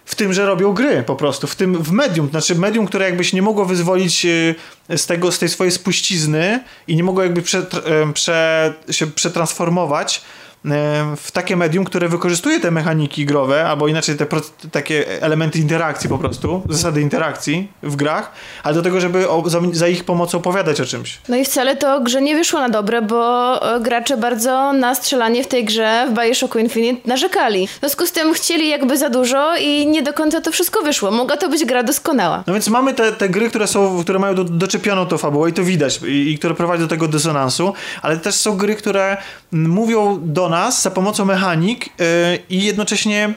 w 0.04 0.14
tym, 0.14 0.32
że 0.32 0.46
robią 0.46 0.72
gry 0.72 1.02
po 1.02 1.16
prostu, 1.16 1.46
w 1.46 1.56
tym, 1.56 1.82
w 1.82 1.92
medium, 1.92 2.28
znaczy 2.30 2.54
medium, 2.54 2.86
które 2.86 3.04
jakby 3.04 3.24
się 3.24 3.36
nie 3.36 3.42
mogło 3.42 3.64
wyzwolić 3.64 4.26
y, 4.26 4.54
z 4.96 5.06
tego, 5.06 5.32
z 5.32 5.38
tej 5.38 5.48
swojej 5.48 5.72
spuścizny 5.72 6.64
i 6.86 6.96
nie 6.96 7.04
mogło 7.04 7.22
jakby 7.22 7.42
prze, 7.42 7.66
prze, 8.14 8.74
się 8.90 9.06
przetransformować 9.06 10.22
w 11.16 11.32
takie 11.32 11.56
medium, 11.56 11.84
które 11.84 12.08
wykorzystuje 12.08 12.60
te 12.60 12.70
mechaniki 12.70 13.26
growe, 13.26 13.68
albo 13.68 13.88
inaczej 13.88 14.16
te 14.16 14.26
takie 14.72 15.22
elementy 15.22 15.58
interakcji 15.58 16.08
po 16.08 16.18
prostu, 16.18 16.62
zasady 16.68 17.00
interakcji 17.00 17.72
w 17.82 17.96
grach, 17.96 18.32
ale 18.62 18.74
do 18.74 18.82
tego, 18.82 19.00
żeby 19.00 19.28
o, 19.28 19.50
za, 19.50 19.60
za 19.72 19.88
ich 19.88 20.04
pomocą 20.04 20.38
opowiadać 20.38 20.80
o 20.80 20.86
czymś. 20.86 21.18
No 21.28 21.36
i 21.36 21.44
wcale 21.44 21.76
to 21.76 22.00
grze 22.00 22.22
nie 22.22 22.36
wyszło 22.36 22.60
na 22.60 22.68
dobre, 22.68 23.02
bo 23.02 23.76
e, 23.76 23.80
gracze 23.80 24.16
bardzo 24.16 24.72
na 24.72 24.94
strzelanie 24.94 25.44
w 25.44 25.46
tej 25.46 25.64
grze 25.64 26.06
w 26.10 26.14
Bioshocku 26.14 26.58
Infinite 26.58 27.08
narzekali. 27.08 27.66
W 27.66 27.78
związku 27.80 28.06
z 28.06 28.12
tym 28.12 28.34
chcieli 28.34 28.68
jakby 28.68 28.98
za 28.98 29.10
dużo 29.10 29.56
i 29.56 29.86
nie 29.86 30.02
do 30.02 30.12
końca 30.12 30.40
to 30.40 30.52
wszystko 30.52 30.82
wyszło. 30.82 31.10
Mogła 31.10 31.36
to 31.36 31.48
być 31.48 31.64
gra 31.64 31.82
doskonała. 31.82 32.44
No 32.46 32.52
więc 32.52 32.68
mamy 32.68 32.94
te, 32.94 33.12
te 33.12 33.28
gry, 33.28 33.48
które 33.48 33.66
są, 33.66 34.02
które 34.02 34.18
mają 34.18 34.34
do, 34.34 34.44
doczepioną 34.44 35.06
tą 35.06 35.18
fabułę 35.18 35.50
i 35.50 35.52
to 35.52 35.62
widać 35.62 36.00
i, 36.02 36.32
i 36.32 36.38
które 36.38 36.54
prowadzą 36.54 36.82
do 36.82 36.88
tego 36.88 37.08
dysonansu, 37.08 37.72
ale 38.02 38.16
też 38.16 38.34
są 38.34 38.56
gry, 38.56 38.76
które 38.76 39.16
mówią 39.52 40.18
do 40.22 40.47
nas 40.48 40.82
za 40.82 40.90
pomocą 40.90 41.24
mechanik 41.24 41.86
yy, 41.86 41.94
i 42.50 42.64
jednocześnie 42.64 43.34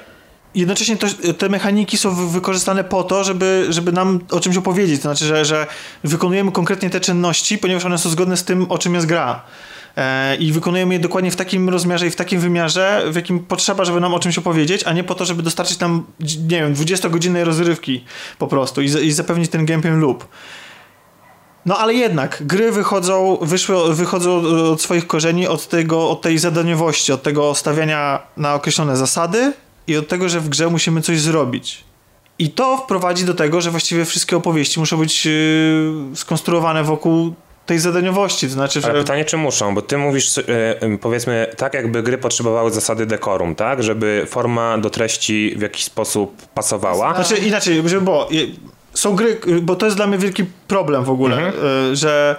Jednocześnie 0.56 0.98
to, 0.98 1.08
te 1.38 1.50
mechaniki 1.50 1.98
są 1.98 2.16
wy- 2.16 2.28
wykorzystane 2.28 2.84
po 2.84 3.04
to, 3.04 3.24
żeby, 3.24 3.66
żeby 3.70 3.92
nam 3.92 4.20
o 4.32 4.40
czymś 4.40 4.58
opowiedzieć. 4.58 4.96
To 4.98 5.02
znaczy, 5.02 5.26
że, 5.26 5.46
że 5.46 5.68
wykonujemy 6.04 6.52
konkretnie 6.52 6.90
te 6.90 7.00
czynności, 7.00 7.58
ponieważ 7.58 7.86
one 7.86 7.98
są 7.98 8.10
zgodne 8.10 8.38
z 8.38 8.44
tym, 8.44 8.72
o 8.72 8.78
czym 8.78 8.94
jest 8.94 9.08
gra. 9.08 9.44
E, 9.98 10.36
I 10.36 10.52
wykonujemy 10.52 10.94
je 10.94 11.00
dokładnie 11.00 11.32
w 11.32 11.36
takim 11.36 11.70
rozmiarze 11.70 12.08
i 12.08 12.10
w 12.10 12.16
takim 12.16 12.40
wymiarze, 12.40 13.04
w 13.12 13.16
jakim 13.16 13.40
potrzeba, 13.40 13.86
żeby 13.86 14.00
nam 14.00 14.14
o 14.14 14.20
czymś 14.20 14.38
opowiedzieć, 14.38 14.84
a 14.84 14.94
nie 14.94 15.04
po 15.04 15.16
to, 15.16 15.26
żeby 15.26 15.44
dostarczyć 15.44 15.80
nam, 15.80 16.04
nie 16.20 16.60
wiem, 16.62 16.76
20-godzinnej 16.76 17.44
rozrywki 17.44 18.04
po 18.38 18.48
prostu 18.48 18.82
i, 18.82 18.86
i 18.86 19.12
zapewnić 19.12 19.52
ten 19.52 19.66
gameplay 19.66 19.98
loop. 19.98 20.26
No 21.66 21.78
ale 21.78 21.94
jednak, 21.94 22.38
gry 22.46 22.72
wychodzą, 22.72 23.38
wyszły, 23.42 23.96
wychodzą 23.96 24.42
od 24.72 24.82
swoich 24.82 25.08
korzeni, 25.08 25.48
od, 25.48 25.68
tego, 25.68 26.10
od 26.10 26.22
tej 26.22 26.38
zadaniowości, 26.38 27.14
od 27.14 27.24
tego 27.24 27.56
stawiania 27.56 28.20
na 28.38 28.54
określone 28.56 28.98
zasady 28.98 29.54
i 29.88 29.98
od 29.98 30.08
tego, 30.08 30.30
że 30.30 30.40
w 30.40 30.50
grze 30.50 30.70
musimy 30.70 31.02
coś 31.02 31.20
zrobić. 31.20 31.84
I 32.40 32.50
to 32.50 32.78
wprowadzi 32.78 33.26
do 33.26 33.34
tego, 33.34 33.62
że 33.62 33.72
właściwie 33.72 34.06
wszystkie 34.06 34.38
opowieści 34.38 34.80
muszą 34.80 34.98
być 34.98 35.26
yy, 35.26 35.32
skonstruowane 36.16 36.84
wokół 36.84 37.34
tej 37.66 37.80
zadaniowości, 37.80 38.48
to 38.48 38.54
znaczy, 38.54 38.82
że... 38.82 38.90
Ale 38.90 39.00
pytanie, 39.00 39.26
czy 39.26 39.38
muszą, 39.38 39.76
bo 39.76 39.82
ty 39.82 39.98
mówisz, 39.98 40.38
e, 40.38 40.44
e, 40.82 40.98
powiedzmy, 40.98 41.48
tak 41.58 41.74
jakby 41.74 42.04
gry 42.04 42.18
potrzebowały 42.18 42.72
zasady 42.72 43.06
dekorum, 43.06 43.56
tak? 43.56 43.84
Żeby 43.84 44.26
forma 44.30 44.78
do 44.78 44.90
treści 44.90 45.54
w 45.58 45.62
jakiś 45.62 45.84
sposób 45.84 46.42
pasowała. 46.54 47.16
Znaczy 47.16 47.38
inaczej, 47.38 47.76
żeby 47.90 48.02
było. 48.02 48.28
je- 48.32 48.48
są 48.94 49.16
gry, 49.16 49.40
bo 49.62 49.76
to 49.76 49.86
jest 49.86 49.98
dla 49.98 50.08
mnie 50.08 50.18
wielki 50.18 50.44
problem 50.68 51.04
w 51.04 51.10
ogóle, 51.10 51.36
Mhm. 51.38 51.66
y, 51.92 51.96
że 51.96 52.36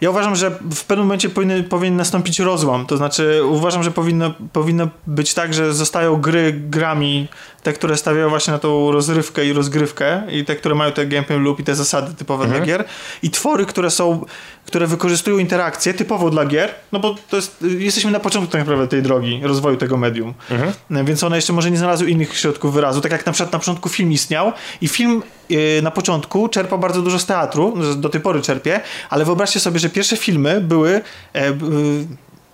ja 0.00 0.10
uważam, 0.10 0.36
że 0.36 0.50
w 0.74 0.84
pewnym 0.84 1.06
momencie 1.06 1.28
powinny, 1.30 1.62
powinien 1.62 1.96
nastąpić 1.96 2.38
rozłam. 2.38 2.86
To 2.86 2.96
znaczy, 2.96 3.40
uważam, 3.44 3.82
że 3.82 3.90
powinno, 3.90 4.34
powinno 4.52 4.88
być 5.06 5.34
tak, 5.34 5.54
że 5.54 5.74
zostają 5.74 6.16
gry 6.20 6.52
grami, 6.52 7.28
te, 7.62 7.72
które 7.72 7.96
stawiają 7.96 8.28
właśnie 8.28 8.52
na 8.52 8.58
tą 8.58 8.92
rozrywkę 8.92 9.46
i 9.46 9.52
rozgrywkę, 9.52 10.22
i 10.30 10.44
te, 10.44 10.56
które 10.56 10.74
mają 10.74 10.92
te 10.92 11.06
gameplay 11.06 11.38
loop 11.40 11.60
i 11.60 11.64
te 11.64 11.74
zasady 11.74 12.14
typowe 12.14 12.44
Mhm. 12.44 12.60
dla 12.64 12.66
gier, 12.66 12.84
i 13.22 13.30
twory, 13.30 13.66
które 13.66 13.90
są, 13.90 14.24
które 14.66 14.86
wykorzystują 14.86 15.38
interakcję 15.38 15.94
typowo 15.94 16.30
dla 16.30 16.46
gier, 16.46 16.74
no 16.92 16.98
bo 16.98 17.14
to 17.30 17.36
jest, 17.36 17.64
jesteśmy 17.78 18.10
na 18.10 18.20
początku 18.20 18.52
tak 18.52 18.60
naprawdę 18.60 18.88
tej 18.88 19.02
drogi 19.02 19.40
rozwoju 19.42 19.76
tego 19.76 19.96
medium. 19.96 20.34
Mhm. 20.50 21.06
Więc 21.06 21.24
one 21.24 21.36
jeszcze 21.36 21.52
może 21.52 21.70
nie 21.70 21.76
znalazły 21.76 22.10
innych 22.10 22.38
środków 22.38 22.74
wyrazu, 22.74 23.00
tak 23.00 23.12
jak 23.12 23.26
na 23.26 23.32
przykład 23.32 23.52
na 23.52 23.58
początku 23.58 23.88
film 23.88 24.12
istniał 24.12 24.52
i 24.80 24.88
film 24.88 25.22
yy, 25.48 25.82
na 25.82 25.90
początku 25.90 26.48
czerpał 26.48 26.78
bardzo 26.78 27.02
dużo 27.02 27.18
z 27.18 27.26
teatru, 27.26 27.74
do 27.96 28.08
tej 28.08 28.20
pory 28.20 28.42
czerpie, 28.42 28.80
ale 29.10 29.24
wyobraźcie 29.24 29.60
sobie, 29.60 29.78
że 29.78 29.90
pierwsze 29.90 30.16
filmy 30.16 30.60
były 30.60 31.00
e, 31.34 31.48
y, 31.48 31.52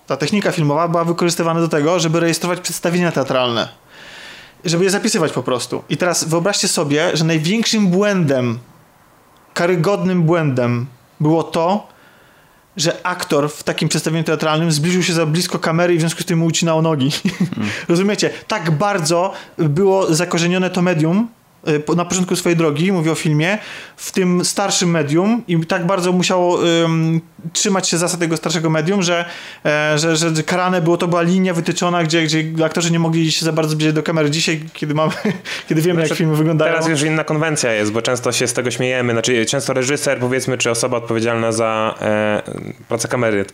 ta 0.07 0.17
technika 0.17 0.53
filmowa 0.53 0.89
była 0.89 1.05
wykorzystywana 1.05 1.61
do 1.61 1.69
tego, 1.69 2.01
żeby 2.01 2.21
rejestrować 2.21 2.61
przedstawienia 2.61 3.13
teatralne. 3.13 3.69
Żeby 4.65 4.85
je 4.85 4.91
zapisywać 4.91 5.33
po 5.33 5.43
prostu. 5.43 5.83
I 5.89 5.97
teraz 5.97 6.25
wyobraźcie 6.25 6.69
sobie, 6.69 7.17
że 7.17 7.25
największym 7.25 7.89
błędem, 7.89 8.59
karygodnym 9.55 10.23
błędem 10.23 10.87
było 11.21 11.43
to, 11.43 11.98
że 12.79 13.07
aktor 13.07 13.51
w 13.51 13.63
takim 13.63 13.89
przedstawieniu 13.89 14.25
teatralnym 14.25 14.73
zbliżył 14.73 15.03
się 15.03 15.13
za 15.13 15.27
blisko 15.27 15.59
kamery 15.59 15.95
i 15.95 15.97
w 15.97 16.01
związku 16.01 16.23
z 16.23 16.27
tym 16.27 16.39
mu 16.39 16.47
ucinało 16.47 16.83
nogi. 16.83 17.11
Rozumiecie? 17.89 18.31
Tak 18.49 18.71
bardzo 18.71 19.33
było 19.59 20.15
zakorzenione 20.15 20.71
to 20.71 20.83
medium 20.83 21.29
na 21.97 22.05
początku 22.05 22.37
swojej 22.37 22.57
drogi, 22.57 22.93
mówię 22.93 23.13
o 23.13 23.15
filmie, 23.15 23.59
w 23.97 24.13
tym 24.13 24.45
starszym 24.45 24.91
medium 24.91 25.43
i 25.49 25.67
tak 25.67 25.87
bardzo 25.87 26.13
musiało 26.13 26.69
ym, 26.85 27.21
trzymać 27.53 27.89
się 27.89 27.99
zasad 27.99 28.21
tego 28.21 28.37
starszego 28.37 28.71
medium, 28.71 29.03
że, 29.03 29.25
e, 29.65 29.99
że, 29.99 30.17
że 30.17 30.43
karane 30.47 30.83
było, 30.83 30.97
to 30.97 31.09
była 31.09 31.23
linia 31.23 31.55
wytyczona, 31.55 32.03
gdzie, 32.03 32.23
gdzie 32.23 32.65
aktorzy 32.65 32.93
nie 32.93 32.99
mogli 32.99 33.33
się 33.33 33.45
za 33.45 33.53
bardzo 33.53 33.73
zbliżyć 33.73 33.95
do 33.95 34.03
kamery. 34.03 34.31
Dzisiaj, 34.31 34.61
kiedy 34.73 34.95
mamy, 34.95 35.13
kiedy 35.69 35.83
wiemy, 35.83 36.03
jak 36.03 36.15
filmy 36.15 36.37
wyglądają. 36.37 36.73
Teraz 36.73 36.89
już 36.89 37.03
inna 37.03 37.25
konwencja 37.25 37.73
jest, 37.73 37.93
bo 37.93 38.03
często 38.03 38.33
się 38.33 38.49
z 38.49 38.53
tego 38.53 38.71
śmiejemy. 38.71 39.13
Znaczy, 39.13 39.47
często 39.47 39.73
reżyser, 39.73 40.19
powiedzmy, 40.19 40.59
czy 40.59 40.71
osoba 40.71 40.97
odpowiedzialna 40.97 41.53
za 41.53 41.95
e, 42.01 42.43
pracę 42.89 43.09
kamery, 43.09 43.45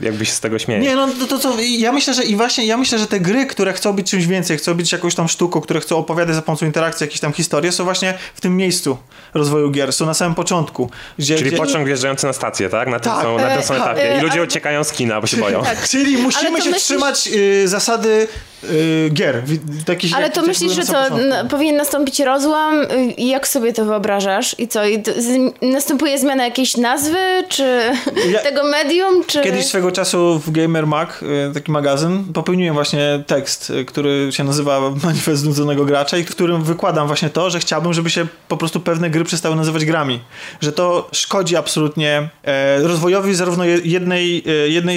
jakby 0.00 0.26
się 0.26 0.32
z 0.32 0.40
tego 0.40 0.58
śmieje. 0.58 0.80
Nie, 0.80 0.96
no 0.96 1.08
to, 1.08 1.26
to 1.26 1.38
co, 1.38 1.60
ja 1.60 1.92
myślę, 1.92 2.14
że 2.14 2.24
i 2.24 2.36
właśnie, 2.36 2.66
ja 2.66 2.76
myślę, 2.76 2.98
że 2.98 3.06
te 3.06 3.20
gry, 3.20 3.46
które 3.46 3.72
chcą 3.72 3.92
być 3.92 4.10
czymś 4.10 4.26
więcej, 4.26 4.58
chcą 4.58 4.74
być 4.74 4.92
jakąś 4.92 5.14
tam 5.14 5.28
sztuką, 5.28 5.60
które 5.60 5.80
chcą 5.80 5.96
opowiadać 5.96 6.34
za 6.34 6.42
pomocą 6.42 6.66
interakcji 6.66 7.04
jakieś 7.04 7.20
tam 7.20 7.32
historie, 7.40 7.72
są 7.72 7.84
właśnie 7.84 8.14
w 8.34 8.40
tym 8.40 8.56
miejscu 8.56 8.96
rozwoju 9.34 9.70
gier, 9.70 9.92
są 9.92 10.06
na 10.06 10.14
samym 10.14 10.34
początku. 10.34 10.90
Gdzie, 11.18 11.36
Czyli 11.36 11.48
gdzie... 11.50 11.56
pociąg 11.58 11.86
wjeżdżający 11.86 12.26
na 12.26 12.32
stację, 12.32 12.68
tak? 12.68 12.88
Na 12.88 13.00
tym 13.00 13.12
Tak. 13.12 13.22
są, 13.22 13.38
na 13.38 13.50
tym 13.54 13.62
są 13.62 13.74
E, 13.74 13.76
etapie. 13.76 14.16
I 14.18 14.22
ludzie 14.22 14.42
uciekają 14.42 14.84
z 14.84 14.92
kina, 14.92 15.20
bo 15.20 15.26
się 15.26 15.36
boją. 15.46 15.62
Tak. 15.62 15.88
Czyli 15.88 16.16
musimy 16.16 16.50
to 16.58 16.64
się 16.64 16.70
myślisz- 16.70 16.82
trzymać 16.84 17.28
y, 17.36 17.68
zasady 17.68 18.28
y, 18.64 19.10
gier. 19.12 19.42
Takich, 19.86 20.14
Ale 20.16 20.24
jak- 20.24 20.34
to 20.34 20.40
jak 20.40 20.48
myślisz, 20.48 20.72
że 20.72 20.80
na 20.80 20.86
samym 21.08 21.32
n- 21.32 21.48
powinien 21.48 21.76
nastąpić 21.76 22.20
rozłam? 22.20 22.86
I 23.16 23.28
jak 23.28 23.48
sobie 23.48 23.72
to 23.72 23.84
wyobrażasz? 23.84 24.54
I 24.58 24.68
co, 24.68 24.84
i 24.84 25.02
to, 25.02 25.10
z, 25.16 25.52
następuje 25.62 26.18
zmiana 26.18 26.44
jakiejś 26.44 26.76
nazwy, 26.76 27.18
czy 27.48 27.80
Ja- 28.30 28.38
tego 28.50 28.64
medium, 28.64 29.24
czy... 29.26 29.40
Kiedyś 29.42 29.66
swego 29.66 29.92
czasu 29.92 30.38
w 30.46 30.50
Gamer 30.50 30.86
Mag, 30.86 31.22
y, 31.50 31.54
taki 31.54 31.72
magazyn, 31.72 32.24
popełniłem 32.34 32.74
właśnie 32.74 33.24
tekst, 33.26 33.70
y, 33.70 33.84
który 33.84 34.28
się 34.32 34.44
nazywa 34.44 34.80
Manifest 35.04 35.42
Znudzonego 35.42 35.84
Gracza 35.84 36.16
i 36.16 36.24
w 36.24 36.30
którym 36.30 36.62
wykładam 36.64 37.06
właśnie 37.06 37.29
to, 37.30 37.50
że 37.50 37.60
chciałbym, 37.60 37.92
żeby 37.92 38.10
się 38.10 38.26
po 38.48 38.56
prostu 38.56 38.80
pewne 38.80 39.10
gry 39.10 39.24
przestały 39.24 39.56
nazywać 39.56 39.84
grami. 39.84 40.20
Że 40.60 40.72
to 40.72 41.08
szkodzi 41.12 41.56
absolutnie 41.56 42.28
e, 42.44 42.80
rozwojowi 42.82 43.34
zarówno 43.34 43.64
je- 43.64 43.80
jednej, 43.84 44.44
e, 44.46 44.68
jednej 44.68 44.96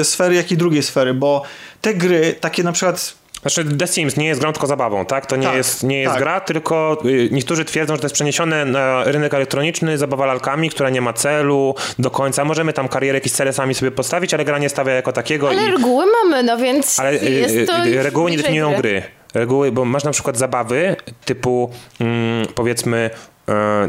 e, 0.00 0.04
sfery, 0.04 0.34
jak 0.34 0.52
i 0.52 0.56
drugiej 0.56 0.82
sfery, 0.82 1.14
bo 1.14 1.42
te 1.80 1.94
gry, 1.94 2.34
takie 2.40 2.62
na 2.62 2.72
przykład 2.72 3.14
Znaczy 3.44 3.64
The 3.64 3.86
Sims 3.86 4.16
nie 4.16 4.26
jest 4.26 4.40
grą, 4.40 4.52
tylko 4.52 4.66
zabawą, 4.66 5.06
tak? 5.06 5.26
To 5.26 5.36
nie 5.36 5.46
Tak, 5.46 5.56
jest, 5.56 5.82
nie 5.82 6.00
jest 6.00 6.12
tak. 6.12 6.22
gra, 6.22 6.40
tylko 6.40 6.98
y, 7.04 7.28
niektórzy 7.32 7.64
twierdzą, 7.64 7.94
że 7.94 8.00
to 8.00 8.04
jest 8.04 8.14
przeniesione 8.14 8.64
na 8.64 9.04
rynek 9.04 9.34
elektroniczny, 9.34 9.98
zabawa 9.98 10.26
lalkami, 10.26 10.70
która 10.70 10.90
nie 10.90 11.00
ma 11.00 11.12
celu 11.12 11.74
do 11.98 12.10
końca. 12.10 12.44
Możemy 12.44 12.72
tam 12.72 12.88
karierę, 12.88 13.16
jakieś 13.16 13.32
cele 13.32 13.52
sami 13.52 13.74
sobie 13.74 13.90
postawić, 13.90 14.34
ale 14.34 14.44
gra 14.44 14.58
nie 14.58 14.68
stawia 14.68 14.92
jako 14.92 15.12
takiego. 15.12 15.48
Ale 15.48 15.68
i... 15.68 15.70
reguły 15.70 16.06
mamy, 16.06 16.42
no 16.42 16.56
więc 16.56 17.00
Ale 17.00 17.12
y, 17.12 17.30
jest 17.30 17.70
to... 17.70 17.86
y, 17.86 18.02
reguły 18.02 18.30
nie 18.30 18.36
definiują 18.36 18.74
gry. 18.74 19.02
Reguły, 19.34 19.72
bo 19.72 19.84
masz 19.84 20.04
na 20.04 20.10
przykład 20.10 20.38
zabawy 20.38 20.96
typu 21.24 21.70
mm, 22.00 22.46
powiedzmy 22.54 23.10
e, 23.48 23.88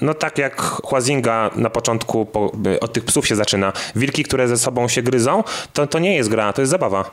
no 0.00 0.14
tak 0.14 0.38
jak 0.38 0.60
Huazinga 0.60 1.50
na 1.56 1.70
początku 1.70 2.26
po, 2.26 2.52
y, 2.66 2.80
od 2.80 2.92
tych 2.92 3.04
psów 3.04 3.26
się 3.26 3.36
zaczyna. 3.36 3.72
Wilki, 3.96 4.24
które 4.24 4.48
ze 4.48 4.58
sobą 4.58 4.88
się 4.88 5.02
gryzą, 5.02 5.44
to, 5.72 5.86
to 5.86 5.98
nie 5.98 6.16
jest 6.16 6.28
gra, 6.28 6.52
to 6.52 6.62
jest 6.62 6.70
zabawa. 6.70 7.10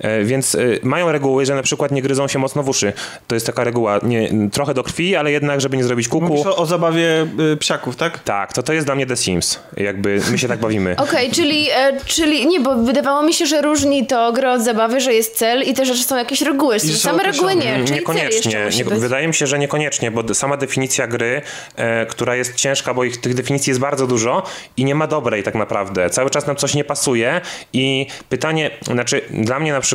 E, 0.00 0.24
Więc 0.24 0.54
y, 0.54 0.80
mają 0.82 1.12
reguły, 1.12 1.46
że 1.46 1.54
na 1.54 1.62
przykład 1.62 1.90
nie 1.92 2.02
gryzą 2.02 2.28
się 2.28 2.38
mocno 2.38 2.62
w 2.62 2.68
uszy. 2.68 2.92
To 3.26 3.34
jest 3.36 3.46
taka 3.46 3.64
reguła. 3.64 4.00
Nie, 4.02 4.30
trochę 4.52 4.74
do 4.74 4.82
krwi, 4.82 5.16
ale 5.16 5.32
jednak, 5.32 5.60
żeby 5.60 5.76
nie 5.76 5.84
zrobić 5.84 6.08
kuku. 6.08 6.26
mówisz 6.26 6.46
o, 6.46 6.56
o 6.56 6.66
zabawie 6.66 7.26
y, 7.52 7.56
psiaków, 7.56 7.96
tak? 7.96 8.18
Tak, 8.18 8.52
to 8.52 8.62
to 8.62 8.72
jest 8.72 8.86
dla 8.86 8.94
mnie 8.94 9.06
The 9.06 9.16
Sims. 9.16 9.60
Jakby 9.76 10.20
my 10.30 10.38
się 10.38 10.48
tak 10.48 10.58
bawimy. 10.58 10.96
Okej, 11.08 11.30
czyli, 11.30 11.70
e, 11.70 12.00
czyli 12.06 12.46
nie, 12.46 12.60
bo 12.60 12.76
wydawało 12.76 13.22
mi 13.22 13.34
się, 13.34 13.46
że 13.46 13.62
różni 13.62 14.06
to 14.06 14.32
grę 14.32 14.52
od 14.52 14.62
zabawy, 14.62 15.00
że 15.00 15.14
jest 15.14 15.36
cel 15.38 15.62
i 15.62 15.74
też, 15.74 15.88
że 15.88 16.04
są 16.04 16.16
jakieś 16.16 16.42
reguły. 16.42 16.80
są 16.80 16.98
Same 16.98 17.22
reguły 17.22 17.54
nie, 17.54 17.62
czyli 17.62 17.86
cel 17.86 17.96
Niekoniecznie. 17.96 18.68
Nie, 18.76 18.84
być. 18.84 19.00
wydaje 19.00 19.28
mi 19.28 19.34
się, 19.34 19.46
że 19.46 19.58
niekoniecznie, 19.58 20.10
bo 20.10 20.34
sama 20.34 20.56
definicja 20.56 21.06
gry, 21.06 21.42
e, 21.76 22.06
która 22.06 22.36
jest 22.36 22.54
ciężka, 22.54 22.94
bo 22.94 23.04
ich 23.04 23.20
tych 23.20 23.34
definicji 23.34 23.70
jest 23.70 23.80
bardzo 23.80 24.06
dużo 24.06 24.42
i 24.76 24.84
nie 24.84 24.94
ma 24.94 25.06
dobrej 25.06 25.42
tak 25.42 25.54
naprawdę. 25.54 26.10
Cały 26.10 26.30
czas 26.30 26.46
nam 26.46 26.56
coś 26.56 26.74
nie 26.74 26.84
pasuje 26.84 27.40
i 27.72 28.06
pytanie, 28.28 28.70
znaczy 28.82 29.20
dla 29.30 29.58
mnie 29.58 29.72
na 29.72 29.80
przykład 29.80 29.85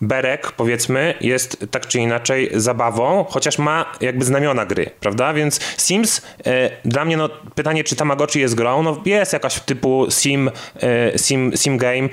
Berek, 0.00 0.52
powiedzmy, 0.52 1.14
jest 1.20 1.66
tak 1.70 1.86
czy 1.86 1.98
inaczej 1.98 2.50
zabawą, 2.54 3.24
chociaż 3.28 3.58
ma 3.58 3.92
jakby 4.00 4.24
znamiona 4.24 4.66
gry, 4.66 4.90
prawda? 5.00 5.34
Więc 5.34 5.60
Sims, 5.78 6.22
e, 6.46 6.70
dla 6.84 7.04
mnie 7.04 7.16
no 7.16 7.28
pytanie, 7.54 7.84
czy 7.84 7.96
Tamagotchi 7.96 8.40
jest 8.40 8.54
grą, 8.54 8.82
no 8.82 9.02
jest 9.04 9.32
jakaś 9.32 9.60
typu 9.60 10.06
sim, 10.10 10.50
e, 10.82 11.18
sim, 11.18 11.52
sim 11.56 11.78
game, 11.78 12.08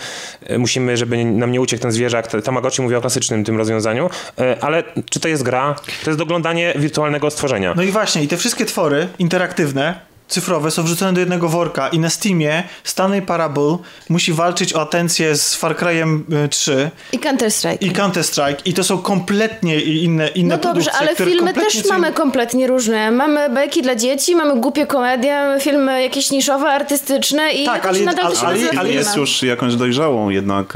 e, 0.45 0.57
musimy, 0.57 0.97
żeby 0.97 1.25
nam 1.25 1.51
nie 1.51 1.61
uciekł 1.61 1.81
ten 1.81 1.91
zwierzak, 1.91 2.27
Tamagotchi 2.43 2.81
mówię 2.81 2.97
o 2.97 3.01
klasycznym 3.01 3.43
tym 3.43 3.57
rozwiązaniu, 3.57 4.09
e, 4.39 4.57
ale 4.61 4.83
czy 5.09 5.19
to 5.19 5.27
jest 5.27 5.43
gra? 5.43 5.75
To 6.03 6.09
jest 6.09 6.19
doglądanie 6.19 6.73
wirtualnego 6.75 7.31
stworzenia. 7.31 7.73
No 7.75 7.83
i 7.83 7.91
właśnie, 7.91 8.23
i 8.23 8.27
te 8.27 8.37
wszystkie 8.37 8.65
twory 8.65 9.07
interaktywne, 9.19 10.10
cyfrowe 10.31 10.71
są 10.71 10.83
wrzucone 10.83 11.13
do 11.13 11.19
jednego 11.19 11.49
worka 11.49 11.87
i 11.89 11.99
na 11.99 12.09
Steamie 12.09 12.63
Stanley 12.83 13.21
Parable 13.21 13.77
musi 14.09 14.33
walczyć 14.33 14.73
o 14.73 14.81
atencję 14.81 15.35
z 15.35 15.55
Far 15.55 15.75
Cry'em 15.75 16.19
y, 16.45 16.49
3 16.49 16.91
I 17.11 17.19
Counter-Strike. 17.19 17.77
i 17.81 17.91
Counter-Strike 17.91 18.55
i 18.65 18.73
to 18.73 18.83
są 18.83 18.97
kompletnie 18.97 19.79
inne, 19.81 20.27
inne 20.27 20.55
No 20.55 20.61
dobrze, 20.61 20.71
produkcje, 20.71 20.93
ale 20.99 21.13
które 21.13 21.29
filmy 21.29 21.53
kompletnie 21.53 21.81
też 21.81 21.91
mamy 21.91 22.11
kompletnie 22.13 22.67
różne. 22.67 23.11
Mamy 23.11 23.49
bajki 23.49 23.81
dla 23.81 23.95
dzieci, 23.95 24.35
mamy 24.35 24.61
głupie 24.61 24.85
komedie, 24.87 25.33
mamy 25.33 25.59
filmy 25.59 26.01
jakieś 26.01 26.31
niszowe, 26.31 26.67
artystyczne 26.69 27.51
i 27.53 27.65
Tak, 27.65 27.85
ale- 27.85 27.99
nadal 27.99 28.29
to 28.31 28.35
się 28.39 28.41
ale- 28.47 28.57
ale 28.59 28.69
filmem. 28.69 28.87
jest 28.91 29.15
już 29.15 29.43
jakąś 29.43 29.75
dojrzałą 29.75 30.29
jednak 30.29 30.73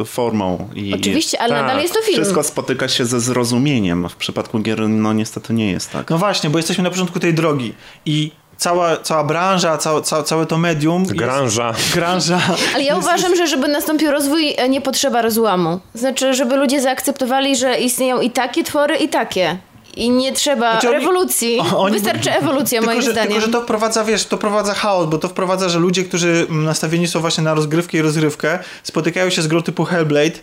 e, 0.00 0.04
formą. 0.04 0.68
I 0.74 0.94
Oczywiście, 0.94 1.40
ale 1.40 1.54
Tak. 1.54 1.62
nadal 1.66 1.82
jest 1.82 1.94
to 1.94 2.00
film. 2.02 2.14
Wszystko 2.16 2.42
spotyka 2.42 2.88
się 2.88 3.04
ze 3.04 3.20
zrozumieniem. 3.20 4.08
W 4.08 4.16
przypadku 4.16 4.58
gier 4.58 4.88
no 4.88 5.12
niestety 5.12 5.52
nie 5.54 5.70
jest 5.70 5.90
tak. 5.90 6.10
No 6.10 6.18
właśnie, 6.18 6.50
bo 6.50 6.58
jesteśmy 6.58 6.84
na 6.84 6.90
początku 6.90 7.20
tej 7.20 7.34
drogi 7.34 7.72
i 8.06 8.32
cała, 8.62 8.96
cała 8.96 9.24
branża, 9.24 9.78
całe, 9.78 10.02
całe, 10.02 10.24
całe 10.24 10.46
to 10.46 10.58
medium 10.58 11.04
Granża. 11.06 11.68
jest, 11.78 11.94
branża 11.94 12.40
Ale 12.74 12.84
ja 12.84 12.96
uważam, 12.96 13.36
że 13.36 13.46
żeby 13.46 13.68
nastąpił 13.68 14.10
rozwój, 14.10 14.54
e, 14.56 14.68
nie 14.68 14.80
potrzeba 14.80 15.22
rozłamu. 15.22 15.80
Znaczy, 15.94 16.34
żeby 16.34 16.56
ludzie 16.56 16.80
zaakceptowali, 16.80 17.56
że 17.56 17.78
istnieją 17.80 18.20
i 18.20 18.30
takie 18.30 18.64
twory, 18.64 18.96
i 18.96 19.08
takie. 19.08 19.58
I 19.96 20.10
nie 20.10 20.32
trzeba 20.32 20.70
Znaczy 20.72 20.88
oni- 20.88 20.98
rewolucji. 20.98 21.58
oni- 21.76 21.94
Wystarczy 21.94 22.32
ewolucja, 22.32 22.78
tylko, 22.78 22.86
moim 22.94 23.02
że, 23.02 23.10
zdaniem. 23.12 23.32
Tylko, 23.32 23.46
że 23.46 23.52
to 23.52 23.60
wprowadza, 23.62 24.04
wiesz, 24.04 24.24
to 24.26 24.36
wprowadza 24.36 24.74
chaos, 24.74 25.06
bo 25.06 25.18
to 25.18 25.28
wprowadza, 25.28 25.68
że 25.68 25.78
ludzie, 25.78 26.04
którzy 26.04 26.46
mm, 26.50 26.64
nastawieni 26.64 27.08
są 27.08 27.20
właśnie 27.20 27.44
na 27.44 27.54
rozgrywkę 27.54 27.98
i 27.98 28.02
rozrywkę, 28.02 28.58
spotykają 28.82 29.30
się 29.30 29.42
z 29.42 29.46
grą 29.46 29.62
typu 29.62 29.84
Hellblade 29.84 30.38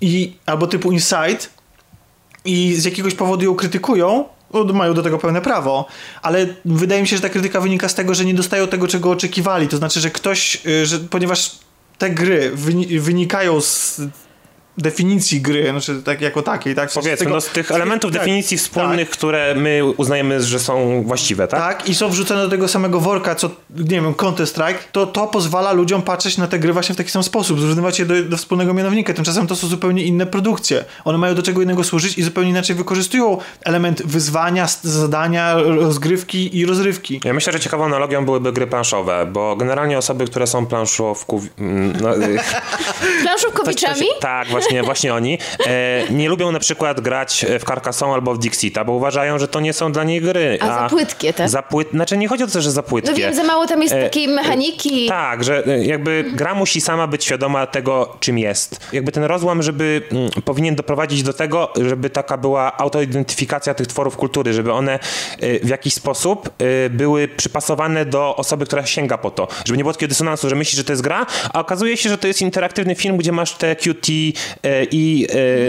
i, 0.00 0.32
albo 0.46 0.66
typu 0.66 0.92
Inside 0.92 1.38
i 2.44 2.74
z 2.74 2.84
jakiegoś 2.84 3.14
powodu 3.14 3.44
ją 3.44 3.54
krytykują, 3.54 4.24
mają 4.74 4.94
do 4.94 5.02
tego 5.02 5.18
pełne 5.18 5.40
prawo, 5.40 5.86
ale 6.22 6.46
wydaje 6.64 7.02
mi 7.02 7.08
się, 7.08 7.16
że 7.16 7.22
ta 7.22 7.28
krytyka 7.28 7.60
wynika 7.60 7.88
z 7.88 7.94
tego, 7.94 8.14
że 8.14 8.24
nie 8.24 8.34
dostają 8.34 8.68
tego, 8.68 8.88
czego 8.88 9.10
oczekiwali. 9.10 9.68
To 9.68 9.76
znaczy, 9.76 10.00
że 10.00 10.10
ktoś, 10.10 10.66
y, 10.66 10.86
że 10.86 10.98
ponieważ 10.98 11.50
te 11.98 12.10
gry 12.10 12.52
wyni- 12.56 13.00
wynikają 13.00 13.60
z 13.60 14.00
definicji 14.78 15.40
gry, 15.40 15.70
znaczy 15.70 16.02
tak 16.02 16.20
jako 16.20 16.42
takiej, 16.42 16.74
tak? 16.74 16.90
Powiedzmy, 16.94 17.16
tego- 17.16 17.30
no 17.30 17.40
z 17.40 17.46
tych 17.46 17.70
elementów 17.70 18.12
tak, 18.12 18.20
definicji 18.20 18.58
wspólnych, 18.58 19.10
które 19.10 19.54
my 19.54 19.80
uznajemy, 19.96 20.42
że 20.42 20.58
są 20.58 21.02
właściwe, 21.02 21.48
tak? 21.48 21.60
Tak, 21.60 21.88
i 21.88 21.94
są 21.94 22.08
wrzucone 22.08 22.42
do 22.42 22.48
tego 22.48 22.68
samego 22.68 23.00
worka, 23.00 23.34
co, 23.34 23.50
nie 23.70 24.00
wiem, 24.00 24.14
Counter-Strike, 24.14 24.74
to 24.92 25.06
to 25.06 25.26
pozwala 25.26 25.72
ludziom 25.72 26.02
patrzeć 26.02 26.38
na 26.38 26.46
te 26.46 26.58
gry 26.58 26.72
właśnie 26.72 26.94
w 26.94 26.98
taki 26.98 27.10
sam 27.10 27.22
sposób, 27.22 27.60
zrównywać 27.60 27.98
je 27.98 28.06
do, 28.06 28.22
do 28.22 28.36
wspólnego 28.36 28.74
mianownika. 28.74 29.14
Tymczasem 29.14 29.46
to 29.46 29.56
są 29.56 29.66
zupełnie 29.66 30.02
inne 30.04 30.26
produkcje. 30.26 30.84
One 31.04 31.18
mają 31.18 31.34
do 31.34 31.42
czego 31.42 31.62
innego 31.62 31.84
służyć 31.84 32.18
i 32.18 32.22
zupełnie 32.22 32.50
inaczej 32.50 32.76
wykorzystują 32.76 33.38
element 33.64 34.02
wyzwania, 34.06 34.66
zadania, 34.82 35.54
rozgrywki 35.54 36.58
i 36.58 36.66
rozrywki. 36.66 37.20
Ja 37.24 37.34
myślę, 37.34 37.52
że 37.52 37.60
ciekawą 37.60 37.84
analogią 37.84 38.24
byłyby 38.24 38.52
gry 38.52 38.66
planszowe, 38.66 39.26
bo 39.32 39.56
generalnie 39.56 39.98
osoby, 39.98 40.24
które 40.24 40.46
są 40.46 40.66
planszówków... 40.66 41.42
No, 42.02 42.16
y, 42.26 42.38
Planszówkowiczami? 43.22 44.06
tak, 44.20 44.48
właśnie, 44.48 44.61
właśnie 44.84 45.14
oni. 45.14 45.38
E, 45.66 46.02
nie 46.10 46.28
lubią 46.28 46.52
na 46.52 46.58
przykład 46.58 47.00
grać 47.00 47.46
w 47.60 47.64
Carcassonne 47.64 48.14
albo 48.14 48.34
w 48.34 48.38
Dixita, 48.38 48.84
bo 48.84 48.92
uważają, 48.92 49.38
że 49.38 49.48
to 49.48 49.60
nie 49.60 49.72
są 49.72 49.92
dla 49.92 50.04
nich 50.04 50.22
gry. 50.22 50.58
A 50.60 50.66
za 50.66 50.88
płytkie 50.88 51.32
te. 51.32 51.48
Za 51.48 51.62
płyt... 51.62 51.90
Znaczy 51.90 52.16
nie 52.16 52.28
chodzi 52.28 52.44
o 52.44 52.46
to, 52.46 52.60
że 52.60 52.70
za 52.70 52.82
płytkie. 52.82 53.10
No 53.10 53.16
wiem, 53.16 53.34
za 53.34 53.42
mało 53.42 53.66
tam 53.66 53.82
jest 53.82 53.94
E, 53.94 54.02
takiej 54.02 54.28
mechaniki. 54.28 55.06
Tak, 55.08 55.44
że 55.44 55.66
e, 55.66 55.84
jakby 55.84 56.24
gra 56.32 56.54
musi 56.54 56.80
sama 56.80 57.06
być 57.06 57.24
świadoma 57.24 57.66
tego, 57.66 58.16
czym 58.20 58.38
jest. 58.38 58.80
Jakby 58.92 59.12
ten 59.12 59.24
rozłam, 59.24 59.62
żeby 59.62 60.02
mm, 60.12 60.30
powinien 60.44 60.74
doprowadzić 60.74 61.22
do 61.22 61.32
tego, 61.32 61.72
żeby 61.84 62.10
taka 62.10 62.36
była 62.36 62.76
autoidentyfikacja 62.76 63.74
tych 63.74 63.86
tworów 63.86 64.16
kultury, 64.16 64.52
żeby 64.52 64.72
one 64.72 64.92
e, 64.92 64.98
w 65.60 65.68
jakiś 65.68 65.94
sposób 65.94 66.48
e, 66.48 66.90
były 66.90 67.28
przypasowane 67.28 68.04
do 68.04 68.36
osoby, 68.36 68.66
która 68.66 68.86
sięga 68.86 69.18
po 69.18 69.30
to. 69.30 69.48
Żeby 69.64 69.76
nie 69.76 69.84
było 69.84 69.92
takiego 69.92 70.08
dysonansu, 70.08 70.48
że 70.48 70.56
myślisz, 70.56 70.76
że 70.76 70.84
to 70.84 70.92
jest 70.92 71.02
gra, 71.02 71.26
a 71.52 71.60
okazuje 71.60 71.96
się, 71.96 72.08
że 72.08 72.18
to 72.18 72.26
jest 72.26 72.42
interaktywny 72.42 72.94
film, 72.94 73.16
gdzie 73.16 73.32
masz 73.32 73.52
te 73.52 73.76
QT 73.76 74.08
e, 74.08 74.32
i 74.90 75.26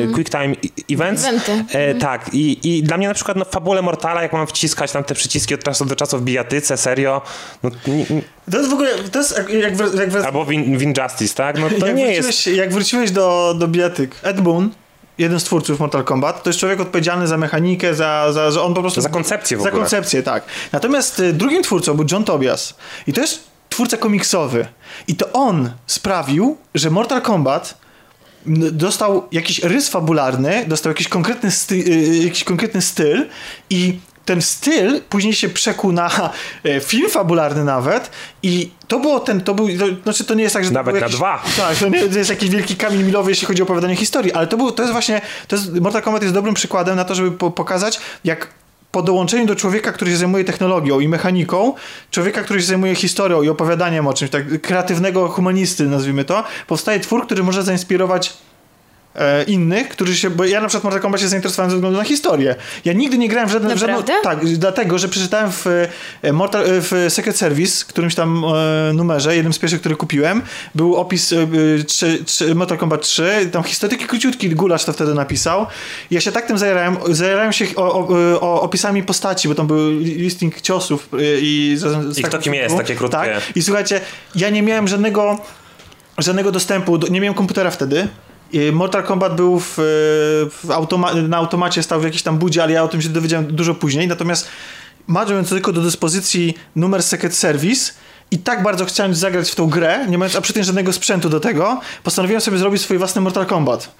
e, 0.10 0.14
Quick 0.14 0.30
Time 0.30 0.56
Events. 0.90 1.26
Eventy. 1.26 1.66
E, 1.72 1.96
tak, 1.96 2.34
i, 2.34 2.70
i 2.78 2.84
dla 2.84 2.98
mnie 2.98 3.08
na 3.08 3.14
przykład 3.14 3.38
no, 3.38 3.46
w 3.46 3.50
fabule 3.50 3.82
Mortala, 3.82 4.22
jak 4.22 4.34
mam 4.34 4.48
wciskać 4.48 4.92
tam 4.92 5.04
te 5.04 5.16
przyciski 5.16 5.54
od 5.56 5.64
czasu 5.64 5.86
do 5.86 5.96
czasu 5.96 6.18
w 6.18 6.22
bijatyce, 6.22 6.78
serio, 6.78 7.22
no, 7.64 7.70
To 8.52 8.58
jest 8.58 8.70
w 8.70 8.74
ogóle, 8.74 8.90
to 9.12 9.20
jest 9.20 9.38
jak, 9.38 9.50
jak, 9.50 9.74
jak, 10.14 10.26
Albo 10.26 10.46
w, 10.46 10.52
In- 10.52 10.78
w 10.78 10.82
Injustice, 10.82 11.36
tak? 11.36 11.60
No 11.60 11.70
to 11.80 11.88
jak, 11.88 11.96
nie 11.96 12.06
wróciłeś, 12.06 12.48
jest... 12.48 12.58
jak 12.58 12.74
wróciłeś 12.74 13.12
do, 13.12 13.56
do 13.60 13.68
bijatyk, 13.68 14.16
Ed 14.24 14.42
Boon, 14.42 14.70
jeden 15.18 15.40
z 15.40 15.44
twórców 15.44 15.80
Mortal 15.80 16.04
Kombat, 16.04 16.44
to 16.44 16.50
jest 16.50 16.60
człowiek 16.60 16.80
odpowiedzialny 16.80 17.28
za 17.28 17.38
mechanikę, 17.38 17.96
za, 17.96 18.32
za 18.32 18.52
że 18.52 18.62
on 18.62 18.74
po 18.74 18.82
prostu... 18.82 19.02
Za 19.02 19.10
koncepcję 19.10 19.58
w 19.58 19.62
Za 19.62 19.70
ogóle. 19.70 19.82
koncepcję, 19.82 20.24
tak. 20.24 20.44
Natomiast 20.72 21.20
y, 21.20 21.34
drugim 21.34 21.64
twórcą 21.64 21.94
był 21.94 22.06
John 22.12 22.24
Tobias. 22.24 22.76
I 23.08 23.14
to 23.14 23.22
jest 23.22 23.44
twórca 23.70 23.98
komiksowy. 23.98 24.68
I 25.08 25.16
to 25.16 25.32
on 25.34 25.72
sprawił, 25.88 26.58
że 26.76 26.90
Mortal 26.90 27.22
Kombat 27.22 27.83
dostał 28.72 29.28
jakiś 29.32 29.64
rys 29.64 29.90
fabularny, 29.90 30.66
dostał 30.68 30.92
jakiś 30.92 31.08
konkretny, 31.08 31.52
sty, 31.52 31.76
y, 31.76 32.18
jakiś 32.24 32.44
konkretny 32.44 32.82
styl 32.82 33.26
i 33.70 34.00
ten 34.26 34.42
styl 34.42 35.02
później 35.10 35.34
się 35.34 35.50
przekuł 35.50 35.92
na 35.92 36.10
e, 36.64 36.80
film 36.80 37.10
fabularny 37.10 37.64
nawet 37.64 38.10
i 38.44 38.72
to 38.88 39.00
było 39.00 39.20
ten, 39.20 39.42
to 39.42 39.54
był, 39.54 39.68
to, 39.68 39.86
znaczy 40.04 40.24
to 40.24 40.34
nie 40.34 40.44
jest 40.44 40.54
tak, 40.54 40.66
że 40.66 40.72
Nawet 40.72 40.96
na 40.96 41.00
jakiś, 41.00 41.16
dwa. 41.16 41.44
Tak, 41.58 41.78
to 41.78 41.90
nie 41.90 41.98
jest 42.00 42.30
jakiś 42.30 42.50
wielki 42.50 42.76
kamień 42.76 43.04
milowy, 43.04 43.32
jeśli 43.32 43.48
chodzi 43.48 43.62
o 43.62 43.66
opowiadanie 43.66 43.96
historii, 43.96 44.34
ale 44.34 44.48
to 44.48 44.58
był, 44.58 44.72
to 44.72 44.84
jest 44.84 44.92
właśnie, 44.92 45.22
to 45.48 45.56
jest, 45.56 45.80
Mortal 45.80 46.02
Kombat 46.02 46.22
jest 46.22 46.34
dobrym 46.34 46.54
przykładem 46.54 46.96
na 46.96 47.06
to, 47.06 47.16
żeby 47.16 47.32
po, 47.32 47.52
pokazać, 47.52 48.00
jak 48.24 48.48
po 48.94 49.02
dołączeniu 49.02 49.46
do 49.46 49.56
człowieka, 49.56 49.92
który 49.92 50.12
się 50.12 50.18
zajmuje 50.18 50.44
technologią 50.44 51.00
i 51.00 51.08
mechaniką, 51.08 51.74
człowieka, 52.12 52.42
który 52.42 52.62
się 52.62 52.66
zajmuje 52.66 52.96
historią 52.96 53.42
i 53.42 53.50
opowiadaniem 53.50 54.08
o 54.08 54.14
czymś, 54.14 54.32
tak 54.32 54.62
kreatywnego 54.62 55.30
humanisty, 55.30 55.84
nazwijmy 55.84 56.26
to, 56.26 56.44
powstaje 56.68 57.00
twór, 57.00 57.26
który 57.26 57.44
może 57.44 57.64
zainspirować 57.64 58.34
e, 59.16 59.44
innych, 59.44 59.90
którzy 59.90 60.18
się, 60.18 60.30
bo 60.30 60.46
ja 60.46 60.62
na 60.62 60.68
przykład 60.68 60.84
Mortal 60.84 61.02
Kombat 61.02 61.22
się 61.22 61.28
zainteresowałem 61.28 61.72
ze 61.72 61.76
względu 61.78 61.98
na 61.98 62.04
historię. 62.04 62.56
Ja 62.86 62.94
nigdy 62.94 63.18
nie 63.18 63.30
grałem 63.30 63.50
w 63.50 63.52
żaden, 63.52 63.76
w 63.76 63.80
żadną, 63.80 63.96
tak, 64.24 64.46
dlatego, 64.46 64.98
że 64.98 65.08
przeczytałem 65.10 65.52
w, 65.52 65.68
e, 66.22 66.34
Mortal, 66.34 66.62
e, 66.62 66.66
w 66.82 66.92
Secret 67.10 67.38
Service, 67.38 67.86
którymś 67.88 68.16
tam 68.16 68.44
e, 68.90 68.94
numerze, 68.94 69.36
jednym 69.36 69.54
z 69.54 69.60
pierwszych, 69.60 69.80
który 69.80 69.96
kupiłem, 69.96 70.42
był 70.76 70.96
opis 70.96 71.34
e, 71.34 71.38
e, 71.80 71.84
trzy, 71.84 72.24
trzy, 72.26 72.56
Mortal 72.56 72.78
Kombat 72.78 73.02
3, 73.02 73.50
tam 73.52 73.64
historyki 73.64 74.06
króciutki, 74.06 74.50
Gulasz 74.50 74.86
to 74.86 74.94
wtedy 74.94 75.14
napisał. 75.14 75.66
Ja 76.12 76.22
się 76.22 76.32
tak 76.32 76.46
tym 76.46 76.58
zajarałem, 76.58 76.98
zajarałem 77.10 77.54
się 77.54 77.66
o, 77.76 77.94
o, 77.94 78.08
o 78.42 78.62
opisami 78.62 79.04
postaci, 79.04 79.48
bo 79.48 79.56
tam 79.56 79.68
był 79.68 79.92
listing 80.00 80.62
ciosów 80.62 81.10
i... 81.42 81.74
z- 81.78 82.14
z 82.16 82.20
I 82.20 82.24
kto 82.24 82.40
kim 82.40 82.54
jest, 82.54 82.78
takie 82.78 82.96
krótkie. 82.96 83.18
Tak. 83.18 83.44
I 83.56 83.62
słuchajcie, 83.64 84.02
ja 84.36 84.50
nie 84.50 84.62
miałem 84.62 84.88
żadnego 84.88 85.40
żadnego 86.18 86.52
dostępu, 86.52 86.98
do, 86.98 87.08
nie 87.08 87.22
miałem 87.22 87.34
komputera 87.34 87.72
wtedy. 87.72 88.08
Mortal 88.74 89.04
Kombat 89.04 89.36
był 89.36 89.60
w, 89.60 89.74
w 90.64 90.70
automa- 90.70 91.28
na 91.28 91.38
automacie, 91.38 91.84
stał 91.84 92.02
w 92.02 92.04
jakiejś 92.04 92.24
tam 92.24 92.38
budzie, 92.38 92.64
ale 92.64 92.72
ja 92.74 92.84
o 92.84 92.88
tym 92.88 93.02
się 93.02 93.10
dowiedziałem 93.10 93.56
dużo 93.56 93.76
później. 93.76 94.08
Natomiast 94.08 94.48
mając 95.08 95.50
tylko 95.50 95.74
do 95.74 95.82
dyspozycji 95.82 96.54
numer 96.76 97.04
Secret 97.04 97.36
Service 97.36 97.94
i 98.34 98.38
tak 98.38 98.64
bardzo 98.64 98.86
chciałem 98.86 99.16
zagrać 99.16 99.52
w 99.52 99.56
tą 99.56 99.70
grę, 99.70 100.06
nie 100.10 100.18
mając 100.18 100.36
a 100.36 100.42
przy 100.42 100.54
tym 100.54 100.64
żadnego 100.64 100.94
sprzętu 100.94 101.30
do 101.30 101.40
tego, 101.40 101.82
postanowiłem 102.04 102.42
sobie 102.42 102.58
zrobić 102.58 102.82
swój 102.82 102.98
własny 102.98 103.22
Mortal 103.22 103.46
Kombat. 103.46 103.92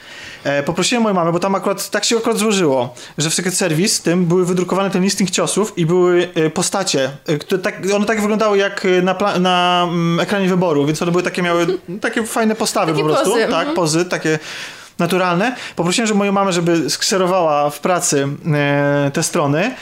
E, 0.44 0.64
poprosiłem 0.64 1.04
moją 1.04 1.16
mamę, 1.16 1.32
bo 1.32 1.40
tam 1.40 1.56
akurat 1.56 1.90
tak 1.90 2.06
się 2.06 2.18
akurat 2.18 2.38
złożyło, 2.38 2.96
że 3.18 3.30
w 3.30 3.34
Secret 3.34 3.54
Service 3.54 4.04
tym 4.04 4.26
były 4.26 4.46
wydrukowane 4.46 4.90
ten 4.90 5.04
listing 5.04 5.32
ciosów 5.32 5.78
i 5.78 5.86
były 5.86 6.30
e, 6.36 6.50
postacie, 6.50 7.12
e, 7.28 7.38
które 7.38 7.62
tak, 7.62 7.82
one 7.96 8.06
tak 8.06 8.22
wyglądały 8.22 8.58
jak 8.58 8.86
e, 8.86 9.02
na, 9.02 9.40
na 9.40 9.88
mm, 9.90 10.20
ekranie 10.20 10.50
wyboru, 10.50 10.86
więc 10.86 11.02
one 11.02 11.12
były 11.12 11.24
takie, 11.24 11.42
miały 11.42 11.68
takie 12.02 12.24
fajne 12.24 12.56
postawy 12.56 12.92
Takie 12.92 13.04
po 13.04 13.10
prostu. 13.10 13.30
pozy, 13.30 13.42
Tak, 13.42 13.60
mhm. 13.60 13.76
pozy, 13.76 14.06
takie 14.06 14.40
naturalne. 15.00 15.56
Poprosiłem, 15.76 16.08
żeby 16.08 16.18
moją 16.18 16.32
mamę, 16.32 16.54
żeby 16.54 16.90
skserowała 16.90 17.70
w 17.70 17.80
pracy 17.80 18.28
e, 18.54 19.12
te 19.14 19.24
strony. 19.24 19.76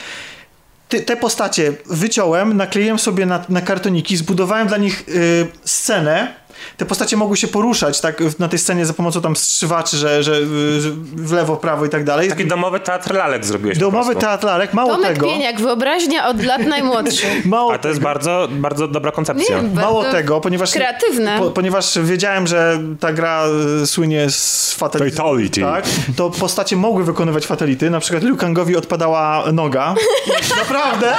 Ty, 0.92 1.00
te 1.00 1.16
postacie 1.16 1.72
wyciąłem, 1.86 2.56
nakleiłem 2.56 2.98
sobie 2.98 3.26
na, 3.26 3.44
na 3.48 3.60
kartoniki, 3.60 4.16
zbudowałem 4.16 4.68
dla 4.68 4.76
nich 4.76 5.04
y, 5.08 5.46
scenę. 5.64 6.34
Te 6.76 6.86
postacie 6.86 7.16
mogły 7.16 7.36
się 7.36 7.48
poruszać 7.48 8.00
tak 8.00 8.22
na 8.38 8.48
tej 8.48 8.58
scenie 8.58 8.86
za 8.86 8.92
pomocą 8.92 9.20
tam 9.20 9.36
strzywaczy, 9.36 9.96
że, 9.96 10.22
że, 10.22 10.40
w 11.16 11.32
lewo, 11.32 11.56
prawo 11.56 11.86
i 11.86 11.88
tak 11.88 12.04
dalej. 12.04 12.28
Taki 12.28 12.46
domowy 12.46 12.80
teatr 12.80 13.14
lalek 13.14 13.44
zrobiłeś 13.44 13.78
Domowy 13.78 14.16
teatr 14.16 14.46
lalek, 14.46 14.74
mało 14.74 14.90
Tomek 14.92 15.12
tego. 15.14 15.26
Pieniak, 15.26 15.60
wyobraźnia 15.60 16.28
od 16.28 16.44
lat 16.44 16.66
najmłodszy. 16.66 17.26
Mało 17.44 17.74
A 17.74 17.78
to 17.78 17.88
jest 17.88 18.00
bardzo, 18.00 18.48
bardzo 18.50 18.88
dobra 18.88 19.10
koncepcja. 19.12 19.62
Nie, 19.62 19.68
Mało 19.68 20.02
bardzo 20.02 20.16
tego, 20.18 20.40
ponieważ, 20.40 20.72
Kreatywne. 20.72 21.38
po, 21.38 21.50
ponieważ 21.50 21.98
wiedziałem, 21.98 22.46
że 22.46 22.78
ta 23.00 23.12
gra 23.12 23.44
y, 23.82 23.86
słynie 23.86 24.30
z 24.30 24.72
fatality, 24.74 25.16
Fatality. 25.16 25.60
tak, 25.60 25.84
to 26.16 26.30
postacie 26.30 26.76
mogły 26.76 27.04
wykonywać 27.04 27.46
fatality. 27.46 27.90
Na 27.90 28.00
przykład 28.00 28.22
Liu 28.22 28.36
Kangowi 28.36 28.76
odpadała 28.76 29.44
noga. 29.52 29.94
Naprawdę? 30.58 31.14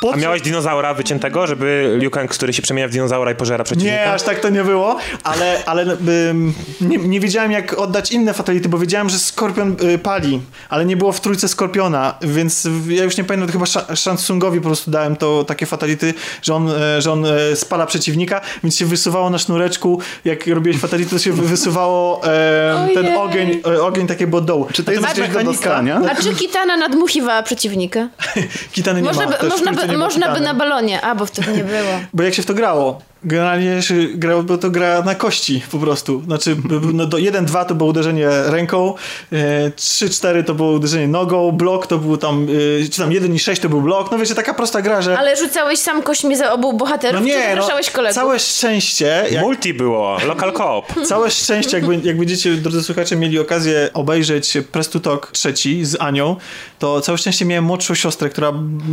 Po 0.00 0.14
A 0.14 0.16
miałeś 0.16 0.42
dinozaura 0.42 0.94
wyciętego, 0.94 1.46
żeby 1.46 1.96
Liu 2.00 2.10
Kang, 2.10 2.30
który 2.30 2.52
się 2.52 2.62
przemienia 2.62 2.88
w 2.88 2.90
dinozaura 2.90 3.30
i 3.30 3.34
pożera 3.34 3.64
przeciwnika? 3.64 3.96
Nie, 3.96 4.12
aż 4.12 4.22
tak 4.22 4.31
to 4.40 4.48
nie 4.48 4.64
było, 4.64 4.96
ale, 5.24 5.62
ale 5.66 5.82
ym, 6.30 6.54
nie, 6.80 6.98
nie 6.98 7.20
wiedziałem 7.20 7.52
jak 7.52 7.78
oddać 7.78 8.12
inne 8.12 8.34
fatality, 8.34 8.68
bo 8.68 8.78
wiedziałem, 8.78 9.08
że 9.10 9.18
Skorpion 9.18 9.76
y, 9.94 9.98
pali, 9.98 10.40
ale 10.68 10.84
nie 10.84 10.96
było 10.96 11.12
w 11.12 11.20
trójce 11.20 11.48
Skorpiona, 11.48 12.14
więc 12.22 12.68
ja 12.88 13.04
już 13.04 13.16
nie 13.16 13.24
pamiętam, 13.24 13.46
to 13.46 13.52
chyba 13.52 13.64
Sha- 13.66 13.96
Shansungowi 13.96 14.60
po 14.60 14.66
prostu 14.66 14.90
dałem 14.90 15.16
to 15.16 15.44
takie 15.44 15.66
fatality, 15.66 16.14
że 16.42 16.54
on, 16.54 16.68
e, 16.70 17.02
że 17.02 17.12
on 17.12 17.26
e, 17.26 17.56
spala 17.56 17.86
przeciwnika, 17.86 18.40
więc 18.62 18.76
się 18.76 18.86
wysuwało 18.86 19.30
na 19.30 19.38
sznureczku, 19.38 20.00
jak 20.24 20.46
robiłeś 20.46 20.78
fatality, 20.80 21.10
to 21.10 21.18
się 21.18 21.32
wysuwało 21.32 22.20
e, 22.24 22.88
ten 22.94 23.16
ogień, 23.16 23.62
ogień 23.82 24.06
takie 24.06 24.26
było 24.26 24.42
dołu. 24.42 24.66
Czy 24.72 24.84
to 24.84 24.92
jest 24.92 25.04
gdzieś 25.04 25.28
do 25.28 25.42
dostania? 25.44 26.00
A 26.10 26.22
czy 26.22 26.34
Kitana 26.34 26.76
nadmuchiwała 26.76 27.42
przeciwnika? 27.42 28.08
Kitany 28.72 29.02
nie 29.02 29.08
Można 29.08 29.26
ma. 29.26 29.36
by, 29.38 29.48
można 29.48 29.72
by, 29.72 29.88
nie 29.88 29.98
można 29.98 30.34
by 30.34 30.40
na 30.40 30.54
balonie. 30.54 31.00
A, 31.00 31.14
bo 31.14 31.26
wtedy 31.26 31.52
nie 31.52 31.64
było. 31.64 32.00
Bo 32.14 32.22
jak 32.22 32.34
się 32.34 32.42
w 32.42 32.46
to 32.46 32.54
grało? 32.54 33.02
Generalnie 33.24 33.82
się 33.82 33.94
grało, 34.14 34.42
bo 34.42 34.58
to 34.58 34.70
gra 34.70 35.02
na 35.02 35.14
kości 35.14 35.62
po 35.70 35.78
prostu. 35.78 36.22
Znaczy, 36.26 36.56
no 36.92 37.06
do 37.06 37.16
1-2 37.16 37.64
to 37.64 37.74
było 37.74 37.90
uderzenie 37.90 38.28
ręką, 38.46 38.94
e, 39.32 39.70
3-4 39.70 40.44
to 40.44 40.54
było 40.54 40.72
uderzenie 40.72 41.08
nogą, 41.08 41.52
blok 41.52 41.86
to 41.86 41.98
był 41.98 42.16
tam, 42.16 42.46
e, 42.84 42.88
czy 42.88 42.98
tam 42.98 43.12
1 43.12 43.34
i 43.34 43.38
6 43.38 43.62
to 43.62 43.68
był 43.68 43.80
blok. 43.82 44.10
No 44.10 44.18
wiecie, 44.18 44.34
taka 44.34 44.54
prosta 44.54 44.82
gra, 44.82 45.02
że. 45.02 45.18
Ale 45.18 45.36
rzucałeś 45.36 45.78
sam 45.78 46.02
kośćmi 46.02 46.36
za 46.36 46.52
obu 46.52 46.72
bohaterów, 46.72 47.20
no 47.20 47.28
czy 47.28 47.34
nie, 47.34 47.56
no, 47.56 47.68
kolegów? 47.92 48.14
całe 48.14 48.38
szczęście, 48.38 49.24
jak, 49.30 49.42
Multi 49.42 49.74
było, 49.74 50.16
local 50.26 50.52
co-op. 50.72 50.94
całe 51.08 51.30
szczęście, 51.30 51.76
jakby, 51.76 52.00
jak 52.08 52.18
będziecie, 52.18 52.52
drodzy 52.52 52.82
słuchacze, 52.82 53.16
mieli 53.16 53.38
okazję 53.38 53.90
obejrzeć 53.94 54.58
Press 54.72 54.88
to 54.88 55.00
Talk 55.00 55.30
trzeci 55.32 55.84
z 55.84 56.00
Anią, 56.00 56.36
to 56.78 57.00
całe 57.00 57.18
szczęście 57.18 57.44
miałem 57.44 57.64
młodszą 57.64 57.94
siostrę, 57.94 58.30
która, 58.30 58.52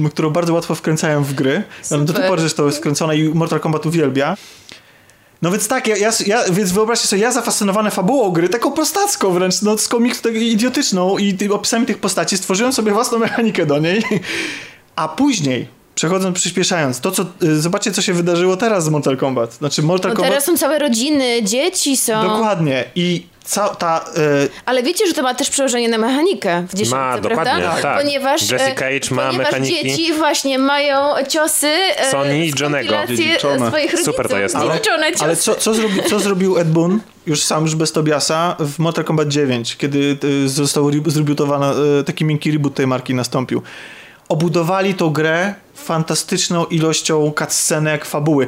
którą 0.09 0.29
bardzo 0.29 0.53
łatwo 0.53 0.75
wkręcałem 0.75 1.23
w 1.23 1.33
gry. 1.33 1.63
Do 1.91 1.97
tej 1.97 2.07
Super. 2.07 2.27
pory 2.27 2.41
zresztą 2.41 2.65
jest 2.65 2.77
wkręcona 2.77 3.13
i 3.13 3.23
Mortal 3.23 3.59
Kombat 3.59 3.85
uwielbia. 3.85 4.18
No 5.41 5.51
więc 5.51 5.67
tak, 5.67 5.87
ja, 5.87 5.97
ja, 5.97 6.11
ja, 6.25 6.43
więc 6.51 6.71
wyobraźcie 6.71 7.07
sobie, 7.07 7.21
ja 7.21 7.31
zafascynowany 7.31 7.91
fabułą 7.91 8.31
gry, 8.31 8.49
taką 8.49 8.71
prostacką 8.71 9.31
wręcz, 9.31 9.61
no 9.61 9.77
z 9.77 9.87
komiksu 9.87 10.21
tak 10.21 10.35
idiotyczną 10.35 11.17
i 11.17 11.33
ty, 11.33 11.53
opisami 11.53 11.85
tych 11.85 11.97
postaci, 11.97 12.37
stworzyłem 12.37 12.73
sobie 12.73 12.91
własną 12.91 13.19
mechanikę 13.27 13.65
do 13.65 13.79
niej. 13.79 14.03
A 14.95 15.07
później, 15.07 15.67
przechodząc, 15.95 16.35
przyspieszając, 16.35 16.99
to 16.99 17.11
co, 17.11 17.25
y, 17.43 17.61
zobaczcie 17.61 17.91
co 17.91 18.01
się 18.01 18.13
wydarzyło 18.13 18.57
teraz 18.57 18.83
z 18.83 18.89
Mortal 18.89 19.17
Kombat. 19.17 19.53
Znaczy 19.53 19.83
Mortal 19.83 20.11
No 20.11 20.15
Kombat... 20.15 20.31
teraz 20.31 20.45
są 20.45 20.57
całe 20.57 20.79
rodziny, 20.79 21.43
dzieci 21.43 21.97
są. 21.97 22.23
Dokładnie. 22.23 22.85
I 22.95 23.27
ca, 23.49 23.69
ta... 23.75 24.05
Y, 24.45 24.49
Ale 24.65 24.83
wiecie, 24.83 25.07
że 25.07 25.13
to 25.13 25.21
ma 25.23 25.33
też 25.33 25.49
przełożenie 25.49 25.89
na 25.89 25.97
mechanikę 25.97 26.63
w 26.69 26.73
dziesiątce, 26.75 26.97
Ma, 26.97 27.17
prawda? 27.17 27.29
dokładnie, 27.29 27.81
tak. 27.81 27.97
Ponieważ, 28.01 28.41
Jesse 28.51 28.65
e, 28.71 28.75
Cage 28.75 29.15
ma 29.15 29.25
ponieważ 29.27 29.37
mechaniki. 29.51 29.83
dzieci 29.83 30.13
właśnie 30.13 30.59
mają 30.59 31.25
ciosy 31.29 31.67
e, 31.67 32.11
Sony 32.11 32.45
i 32.45 32.51
z 32.51 32.59
Johnego. 32.59 32.89
swoich 32.89 33.09
rodziców. 33.91 34.05
Super 34.05 34.29
to 34.29 34.39
jest. 34.39 34.55
Ale- 34.55 34.73
Dziedziczone 34.73 35.11
ciosy. 35.11 35.23
ale 35.23 35.35
co, 35.35 35.55
co, 35.55 35.73
zrobi, 35.73 36.03
co 36.09 36.19
zrobił 36.19 36.57
Ed 36.57 36.71
Boon, 36.71 36.99
już 37.27 37.43
sam, 37.43 37.63
już 37.63 37.75
bez 37.75 37.91
Tobiasa, 37.91 38.55
w 38.59 38.79
Mortal 38.79 39.05
Kombat 39.05 39.27
9, 39.27 39.77
kiedy 39.77 40.17
y, 40.23 40.49
został 40.49 40.89
re- 40.89 41.01
zrebootowana, 41.05 41.73
y, 41.99 42.03
taki 42.03 42.25
miękki 42.25 42.51
reboot 42.51 42.73
tej 42.75 42.87
marki 42.87 43.13
nastąpił. 43.13 43.61
Obudowali 44.29 44.93
tą 44.93 45.09
grę 45.09 45.53
fantastyczną 45.75 46.65
ilością 46.65 47.31
cutscenek, 47.39 48.05
fabuły. 48.05 48.47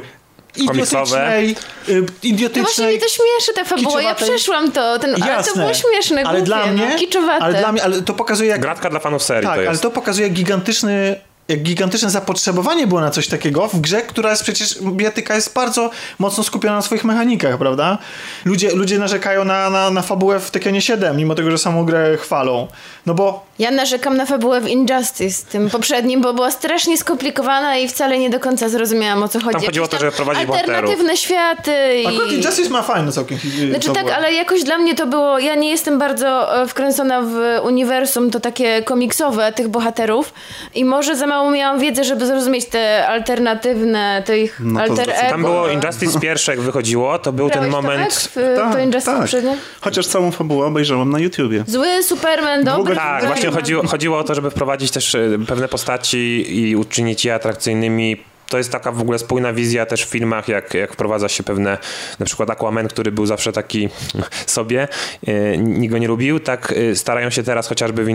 Idiotycznej, 0.56 1.50
y, 1.88 1.94
No 1.94 2.06
właśnie 2.06 2.30
idiotycznej. 2.30 2.88
mnie 2.88 2.98
to 2.98 3.08
śmieszy 3.08 3.52
ta 3.54 3.64
fabuła, 3.64 4.02
ja 4.02 4.14
przeszłam 4.14 4.72
to, 4.72 4.98
ten, 4.98 5.10
ale 5.14 5.20
to 5.24 5.26
Jasne. 5.30 5.62
było 5.62 5.74
śmieszne, 5.74 6.16
ale 6.24 6.30
głupie, 6.38 6.42
dla 6.46 6.66
mnie, 6.66 6.88
no, 6.92 6.98
kiczowate. 6.98 7.44
ale 7.44 7.58
dla 7.58 7.72
mnie, 7.72 7.82
ale 7.84 8.02
to 8.02 8.14
pokazuje 8.14 8.50
jak 8.50 8.60
Gratka 8.60 8.90
dla 8.90 9.00
fanów 9.00 9.22
serii 9.22 9.48
tak, 9.48 9.60
to 9.62 9.68
ale 9.68 9.78
to 9.78 9.90
pokazuje 9.90 10.28
gigantyczny 10.28 11.20
jak 11.48 11.62
gigantyczne 11.62 12.10
zapotrzebowanie 12.10 12.86
było 12.86 13.00
na 13.00 13.10
coś 13.10 13.28
takiego 13.28 13.68
w 13.68 13.80
grze, 13.80 14.02
która 14.02 14.30
jest 14.30 14.42
przecież, 14.42 14.78
bijatyka 14.82 15.34
jest 15.34 15.54
bardzo 15.54 15.90
mocno 16.18 16.44
skupiona 16.44 16.74
na 16.74 16.82
swoich 16.82 17.04
mechanikach, 17.04 17.58
prawda? 17.58 17.98
Ludzie, 18.44 18.70
ludzie 18.74 18.98
narzekają 18.98 19.44
na, 19.44 19.70
na, 19.70 19.90
na 19.90 20.02
fabułę 20.02 20.40
w 20.40 20.50
Tekkenie 20.50 20.80
7, 20.82 21.16
mimo 21.16 21.34
tego, 21.34 21.50
że 21.50 21.58
samą 21.58 21.84
grę 21.84 22.16
chwalą. 22.16 22.68
No 23.06 23.14
bo 23.14 23.46
Ja 23.58 23.70
narzekam 23.70 24.16
na 24.16 24.26
fabułę 24.26 24.60
w 24.60 24.68
Injustice, 24.68 25.46
tym 25.50 25.70
poprzednim, 25.70 26.20
bo 26.20 26.34
była 26.34 26.50
strasznie 26.50 26.98
skomplikowana 26.98 27.76
i 27.76 27.88
wcale 27.88 28.18
nie 28.18 28.30
do 28.30 28.40
końca 28.40 28.68
zrozumiałam 28.68 29.22
o 29.22 29.28
co 29.28 29.40
chodzi. 29.40 29.66
chodziło 29.66 29.84
o 29.86 29.88
to, 29.88 29.96
tam 29.96 30.00
żeby 30.00 30.12
prowadzić 30.16 30.48
Alternatywne 30.48 31.16
światy 31.16 31.72
i... 32.02 32.06
akurat 32.06 32.32
Injustice 32.32 32.70
ma 32.70 32.82
fajne 32.82 33.12
całkiem 33.12 33.38
hi- 33.38 33.70
Znaczy 33.70 33.86
fabułę. 33.88 34.04
tak, 34.04 34.14
ale 34.18 34.32
jakoś 34.32 34.64
dla 34.64 34.78
mnie 34.78 34.94
to 34.94 35.06
było, 35.06 35.38
ja 35.38 35.54
nie 35.54 35.70
jestem 35.70 35.98
bardzo 35.98 36.62
e, 36.62 36.66
wkręcona 36.66 37.22
w 37.22 37.34
uniwersum, 37.64 38.30
to 38.30 38.40
takie 38.40 38.82
komiksowe 38.82 39.52
tych 39.52 39.68
bohaterów 39.68 40.32
i 40.74 40.84
może 40.84 41.16
za 41.16 41.26
mało 41.32 41.50
miałam 41.50 41.80
wiedzy, 41.80 42.04
żeby 42.04 42.26
zrozumieć 42.26 42.64
te 42.64 43.06
alternatywne, 43.08 44.22
te 44.26 44.38
ich 44.40 44.60
No 44.64 44.80
to 44.80 44.90
alter 44.90 45.10
ego. 45.10 45.30
Tam 45.30 45.42
było 45.42 45.68
Injustice 45.68 46.20
pierwsze, 46.20 46.52
jak 46.52 46.60
wychodziło, 46.60 47.18
to 47.18 47.32
był 47.32 47.50
ten 47.50 47.70
Grałeś 47.70 47.74
to, 47.74 47.82
moment... 47.82 48.30
tak? 48.34 48.44
W, 48.44 48.72
to 48.72 48.78
Injustice 48.78 49.18
poprzednie? 49.18 49.56
Chociaż 49.80 50.06
całą 50.06 50.30
fabułę 50.30 50.66
obejrzałem 50.66 51.10
na 51.10 51.18
YouTubie. 51.18 51.64
Zły 51.66 52.02
Superman, 52.02 52.64
dobry 52.64 52.94
Tak, 52.94 53.04
Superman. 53.04 53.26
właśnie 53.26 53.50
chodziło, 53.50 53.86
chodziło 53.86 54.18
o 54.18 54.24
to, 54.24 54.34
żeby 54.34 54.50
wprowadzić 54.50 54.90
też 54.90 55.14
e, 55.14 55.18
pewne 55.48 55.68
postaci 55.68 56.44
i 56.60 56.76
uczynić 56.76 57.24
je 57.24 57.34
atrakcyjnymi. 57.34 58.31
To 58.52 58.58
jest 58.58 58.72
taka 58.72 58.92
w 58.92 59.00
ogóle 59.00 59.18
spójna 59.18 59.52
wizja 59.52 59.86
też 59.86 60.04
w 60.04 60.08
filmach, 60.08 60.48
jak, 60.48 60.74
jak 60.74 60.92
wprowadza 60.92 61.28
się 61.28 61.42
pewne, 61.42 61.78
na 62.18 62.26
przykład 62.26 62.50
Aquaman, 62.50 62.88
który 62.88 63.12
był 63.12 63.26
zawsze 63.26 63.52
taki 63.52 63.88
sobie, 64.46 64.88
e, 65.26 65.58
nikt 65.58 65.92
go 65.92 65.98
nie 65.98 66.08
lubił, 66.08 66.40
tak 66.40 66.72
e, 66.72 66.96
starają 66.96 67.30
się 67.30 67.42
teraz 67.42 67.68
chociażby 67.68 68.04
w, 68.04 68.08
e, 68.08 68.12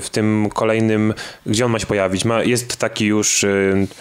w 0.00 0.08
tym 0.12 0.48
kolejnym, 0.54 1.14
gdzie 1.46 1.64
on 1.64 1.72
ma 1.72 1.78
się 1.78 1.86
pojawić, 1.86 2.24
ma, 2.24 2.42
jest 2.42 2.76
taki 2.76 3.06
już... 3.06 3.46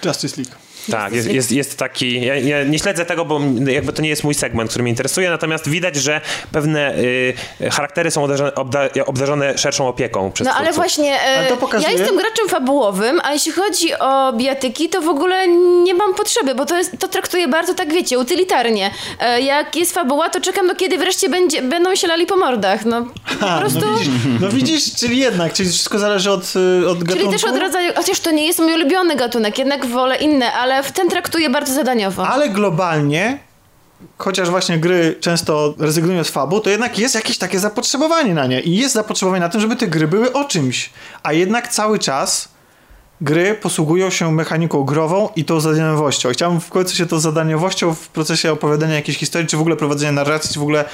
Justice 0.06 0.42
League. 0.42 0.71
Tak, 0.92 1.14
jest, 1.14 1.32
jest, 1.32 1.52
jest 1.52 1.78
taki. 1.78 2.22
Ja, 2.26 2.36
ja 2.36 2.64
nie 2.64 2.80
śledzę 2.80 3.06
tego, 3.06 3.26
bo 3.26 3.40
jakby 3.68 3.94
to 3.94 4.02
nie 4.02 4.10
jest 4.10 4.24
mój 4.24 4.34
segment, 4.34 4.70
który 4.70 4.84
mnie 4.84 4.90
interesuje, 4.90 5.30
natomiast 5.30 5.70
widać, 5.70 5.96
że 5.96 6.22
pewne 6.52 6.96
y, 6.98 7.34
charaktery 7.72 8.12
są 8.12 8.24
obdarzone, 8.24 8.56
obda, 8.56 8.80
obdarzone 9.06 9.58
szerszą 9.58 9.88
opieką 9.88 10.32
przez 10.32 10.48
No 10.48 10.54
ale 10.54 10.62
twórców. 10.64 10.76
właśnie, 10.78 11.22
e, 11.22 11.38
Ale 11.40 11.48
to 11.48 11.58
pokazuje- 11.58 11.92
ja 11.94 12.00
jestem 12.00 12.18
graczem 12.18 12.50
fabułowym, 12.50 13.20
a 13.24 13.34
jeśli 13.34 13.52
chodzi 13.52 13.94
o 14.00 14.34
bijatyki, 14.34 14.90
to 14.90 15.02
w 15.02 15.08
ogóle 15.08 15.48
nie 15.84 15.94
mam 15.94 16.14
potrzeby, 16.14 16.56
bo 16.56 16.66
to, 16.66 16.78
jest, 16.78 16.92
to 17.00 17.08
traktuję 17.08 17.48
bardzo 17.48 17.74
tak, 17.74 17.94
wiecie, 17.94 18.20
utylitarnie. 18.20 18.92
E, 19.20 19.42
jak 19.42 19.76
jest 19.76 19.94
fabuła, 19.94 20.30
to 20.30 20.42
czekam, 20.42 20.68
no 20.68 20.76
kiedy 20.76 20.98
wreszcie 20.98 21.30
będzie, 21.30 21.62
będą 21.62 21.96
się 21.96 22.08
lali 22.08 22.26
po 22.26 22.36
mordach. 22.38 22.86
No 22.86 23.06
po 23.40 23.50
A, 23.50 23.60
prostu... 23.60 23.80
no, 23.82 23.98
widzisz, 23.98 24.14
no 24.42 24.50
widzisz, 24.50 24.96
czyli 24.96 25.18
jednak, 25.18 25.54
czyli 25.54 25.70
wszystko 25.70 26.00
zależy 26.00 26.32
od, 26.32 26.54
y, 26.84 26.90
od 26.90 27.04
gatunku. 27.04 27.14
Czyli 27.14 27.30
też 27.30 27.44
od 27.44 27.58
rodzaju, 27.58 27.92
chociaż 27.96 28.20
to 28.20 28.32
nie 28.32 28.48
jest 28.48 28.60
mój 28.60 28.74
ulubiony 28.74 29.16
gatunek, 29.16 29.58
jednak 29.60 29.86
wolę 29.86 30.16
inne, 30.18 30.54
ale 30.54 30.71
w 30.84 30.92
ten 30.92 31.10
traktuję 31.10 31.50
bardzo 31.50 31.74
zadaniowo. 31.74 32.28
Ale 32.28 32.50
globalnie, 32.50 33.40
chociaż 34.18 34.50
właśnie 34.50 34.78
gry 34.78 35.16
często 35.20 35.74
rezygnują 35.80 36.24
z 36.24 36.30
fabu, 36.30 36.60
to 36.60 36.70
jednak 36.70 37.00
jest 37.00 37.16
jakieś 37.16 37.38
takie 37.38 37.60
zapotrzebowanie 37.60 38.34
na 38.34 38.48
nie. 38.48 38.62
I 38.62 38.78
jest 38.78 38.94
zapotrzebowanie 38.94 39.42
na 39.42 39.50
tym, 39.50 39.62
żeby 39.62 39.76
te 39.76 39.88
gry 39.88 40.08
były 40.08 40.34
o 40.34 40.46
czymś. 40.46 40.90
A 41.24 41.34
jednak 41.34 41.68
cały 41.68 42.00
czas 42.00 42.50
gry 43.22 43.56
posługują 43.56 44.10
się 44.10 44.32
mechaniką 44.32 44.84
grową 44.84 45.30
i 45.36 45.46
tą 45.46 45.60
zadaniowością. 45.60 46.30
Chciałbym 46.30 46.62
w 46.62 46.70
końcu 46.70 46.96
się 46.96 47.06
tą 47.06 47.20
zadaniowością 47.20 47.96
w 47.96 48.08
procesie 48.08 48.52
opowiadania 48.52 48.96
jakiejś 48.96 49.18
historii, 49.18 49.48
czy 49.48 49.58
w 49.58 49.62
ogóle 49.62 49.76
prowadzenia 49.76 50.12
narracji, 50.12 50.54
czy 50.54 50.60
w 50.60 50.64
ogóle 50.64 50.86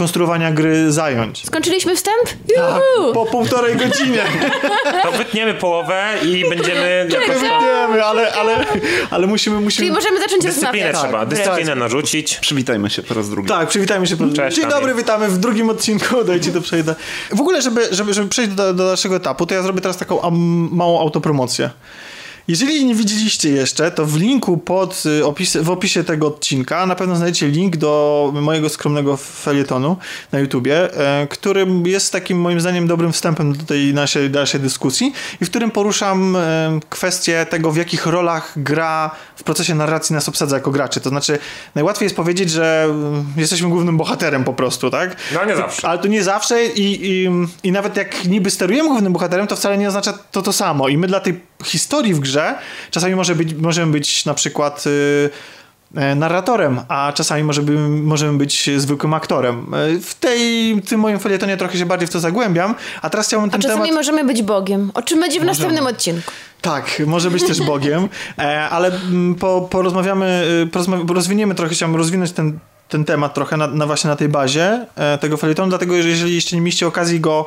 konstruowania 0.00 0.52
gry 0.52 0.92
zająć. 0.92 1.46
Skończyliśmy 1.46 1.96
wstęp? 1.96 2.24
Tak, 2.56 2.82
Juhu! 2.96 3.12
po 3.14 3.26
półtorej 3.26 3.76
godzinie. 3.76 4.22
To 5.02 5.12
wytniemy 5.12 5.54
połowę 5.54 6.04
i 6.22 6.44
będziemy 6.48 7.08
jakoś 7.10 7.42
tam... 7.42 7.62
Wiemy, 7.64 8.04
ale, 8.04 8.32
ale, 8.32 8.64
ale 9.10 9.26
musimy... 9.26 9.56
Czyli 9.56 9.64
musimy... 9.64 9.90
możemy 9.90 10.20
zacząć 10.20 10.44
Dyscyplinę 10.44 10.92
rozmawiać. 10.92 10.96
trzeba, 10.96 11.18
Tak, 11.20 11.28
dyscyplinę 11.28 11.74
narzucić. 11.74 12.36
Przywitajmy 12.36 12.90
się 12.90 13.02
po 13.02 13.14
raz 13.14 13.30
drugi. 13.30 13.48
Tak, 13.48 13.68
przywitajmy 13.68 14.06
się. 14.06 14.16
Cześć, 14.32 14.56
Dzień 14.56 14.64
Kamil. 14.64 14.78
dobry, 14.80 14.94
witamy 14.94 15.28
w 15.28 15.38
drugim 15.38 15.70
odcinku. 15.70 16.24
Dajcie 16.24 16.52
to 16.52 16.60
przejdę. 16.60 16.94
W 17.30 17.40
ogóle, 17.40 17.62
żeby, 17.62 17.88
żeby, 17.90 18.14
żeby 18.14 18.28
przejść 18.28 18.50
do, 18.50 18.74
do 18.74 18.86
dalszego 18.86 19.16
etapu, 19.16 19.46
to 19.46 19.54
ja 19.54 19.62
zrobię 19.62 19.80
teraz 19.80 19.96
taką 19.96 20.22
am, 20.22 20.68
małą 20.72 21.00
autopromocję. 21.00 21.70
Jeżeli 22.48 22.84
nie 22.84 22.94
widzieliście 22.94 23.50
jeszcze, 23.50 23.90
to 23.90 24.06
w 24.06 24.16
linku 24.16 24.58
pod 24.58 25.02
y, 25.06 25.26
opis, 25.26 25.56
w 25.56 25.70
opisie 25.70 26.04
tego 26.04 26.26
odcinka 26.26 26.86
na 26.86 26.94
pewno 26.94 27.16
znajdziecie 27.16 27.48
link 27.48 27.76
do 27.76 28.32
mojego 28.34 28.68
skromnego 28.68 29.16
felietonu 29.16 29.96
na 30.32 30.38
YouTubie, 30.38 30.94
e, 30.94 31.26
który 31.26 31.66
jest 31.84 32.12
takim 32.12 32.40
moim 32.40 32.60
zdaniem 32.60 32.86
dobrym 32.86 33.12
wstępem 33.12 33.52
do 33.52 33.64
tej 33.64 33.94
naszej 33.94 34.30
dalszej 34.30 34.60
dyskusji 34.60 35.12
i 35.40 35.44
w 35.44 35.50
którym 35.50 35.70
poruszam 35.70 36.36
e, 36.36 36.80
kwestię 36.88 37.46
tego, 37.50 37.72
w 37.72 37.76
jakich 37.76 38.06
rolach 38.06 38.52
gra 38.56 39.10
w 39.36 39.42
procesie 39.42 39.74
narracji 39.74 40.14
nas 40.14 40.28
obsadza 40.28 40.56
jako 40.56 40.70
graczy. 40.70 41.00
To 41.00 41.08
znaczy, 41.08 41.38
najłatwiej 41.74 42.06
jest 42.06 42.16
powiedzieć, 42.16 42.50
że 42.50 42.86
mm, 42.90 43.24
jesteśmy 43.36 43.68
głównym 43.68 43.96
bohaterem 43.96 44.44
po 44.44 44.52
prostu, 44.52 44.90
tak? 44.90 45.16
No 45.34 45.44
nie 45.44 45.56
zawsze. 45.56 45.88
Ale 45.88 45.98
to 45.98 46.08
nie 46.08 46.22
zawsze 46.22 46.66
i, 46.66 47.10
i, 47.10 47.30
i 47.62 47.72
nawet 47.72 47.96
jak 47.96 48.24
niby 48.24 48.50
sterujemy 48.50 48.88
głównym 48.88 49.12
bohaterem, 49.12 49.46
to 49.46 49.56
wcale 49.56 49.78
nie 49.78 49.88
oznacza 49.88 50.12
to 50.12 50.42
to 50.42 50.52
samo. 50.52 50.88
I 50.88 50.98
my 50.98 51.06
dla 51.06 51.20
tej 51.20 51.49
historii 51.64 52.14
w 52.14 52.20
grze 52.20 52.54
czasami 52.90 53.14
może 53.14 53.34
być, 53.34 53.54
możemy 53.54 53.92
być 53.92 54.24
na 54.24 54.34
przykład 54.34 54.84
y, 54.86 55.30
e, 55.96 56.14
narratorem, 56.14 56.80
a 56.88 57.12
czasami 57.14 57.44
może 57.44 57.62
by, 57.62 57.72
możemy 57.88 58.38
być 58.38 58.70
zwykłym 58.76 59.14
aktorem. 59.14 59.66
E, 59.74 60.00
W 60.00 60.14
tej, 60.14 60.74
tym 60.88 61.00
moim 61.00 61.18
felietonie 61.18 61.56
trochę 61.56 61.78
się 61.78 61.86
bardziej 61.86 62.08
w 62.08 62.10
to 62.10 62.20
zagłębiam, 62.20 62.74
a 63.02 63.10
teraz 63.10 63.26
chciałbym 63.26 63.48
A 63.50 63.52
ten 63.52 63.60
czasami 63.60 63.80
temat... 63.82 63.94
możemy 63.96 64.24
być 64.24 64.42
Bogiem, 64.42 64.90
o 64.94 65.02
czym 65.02 65.20
będzie 65.20 65.40
w 65.40 65.44
następnym 65.44 65.86
odcinku. 65.86 66.32
Tak, 66.60 67.02
może 67.06 67.30
być 67.30 67.46
też 67.46 67.62
Bogiem, 67.62 68.08
e, 68.38 68.68
ale 68.68 68.88
mm, 68.88 69.34
po, 69.34 69.68
porozmawiamy, 69.70 70.44
y, 70.64 70.66
porozma- 70.66 71.14
rozwiniemy 71.14 71.54
trochę, 71.54 71.74
chciałem 71.74 71.96
rozwinąć 71.96 72.32
ten, 72.32 72.58
ten 72.88 73.04
temat 73.04 73.34
trochę 73.34 73.56
na, 73.56 73.66
na 73.66 73.86
właśnie 73.86 74.10
na 74.10 74.16
tej 74.16 74.28
bazie 74.28 74.86
tego 75.20 75.36
felietonu, 75.36 75.68
dlatego 75.68 76.02
że 76.02 76.08
jeżeli 76.08 76.34
jeszcze 76.34 76.56
nie 76.56 76.62
mieliście 76.62 76.86
okazji 76.86 77.20
go 77.20 77.46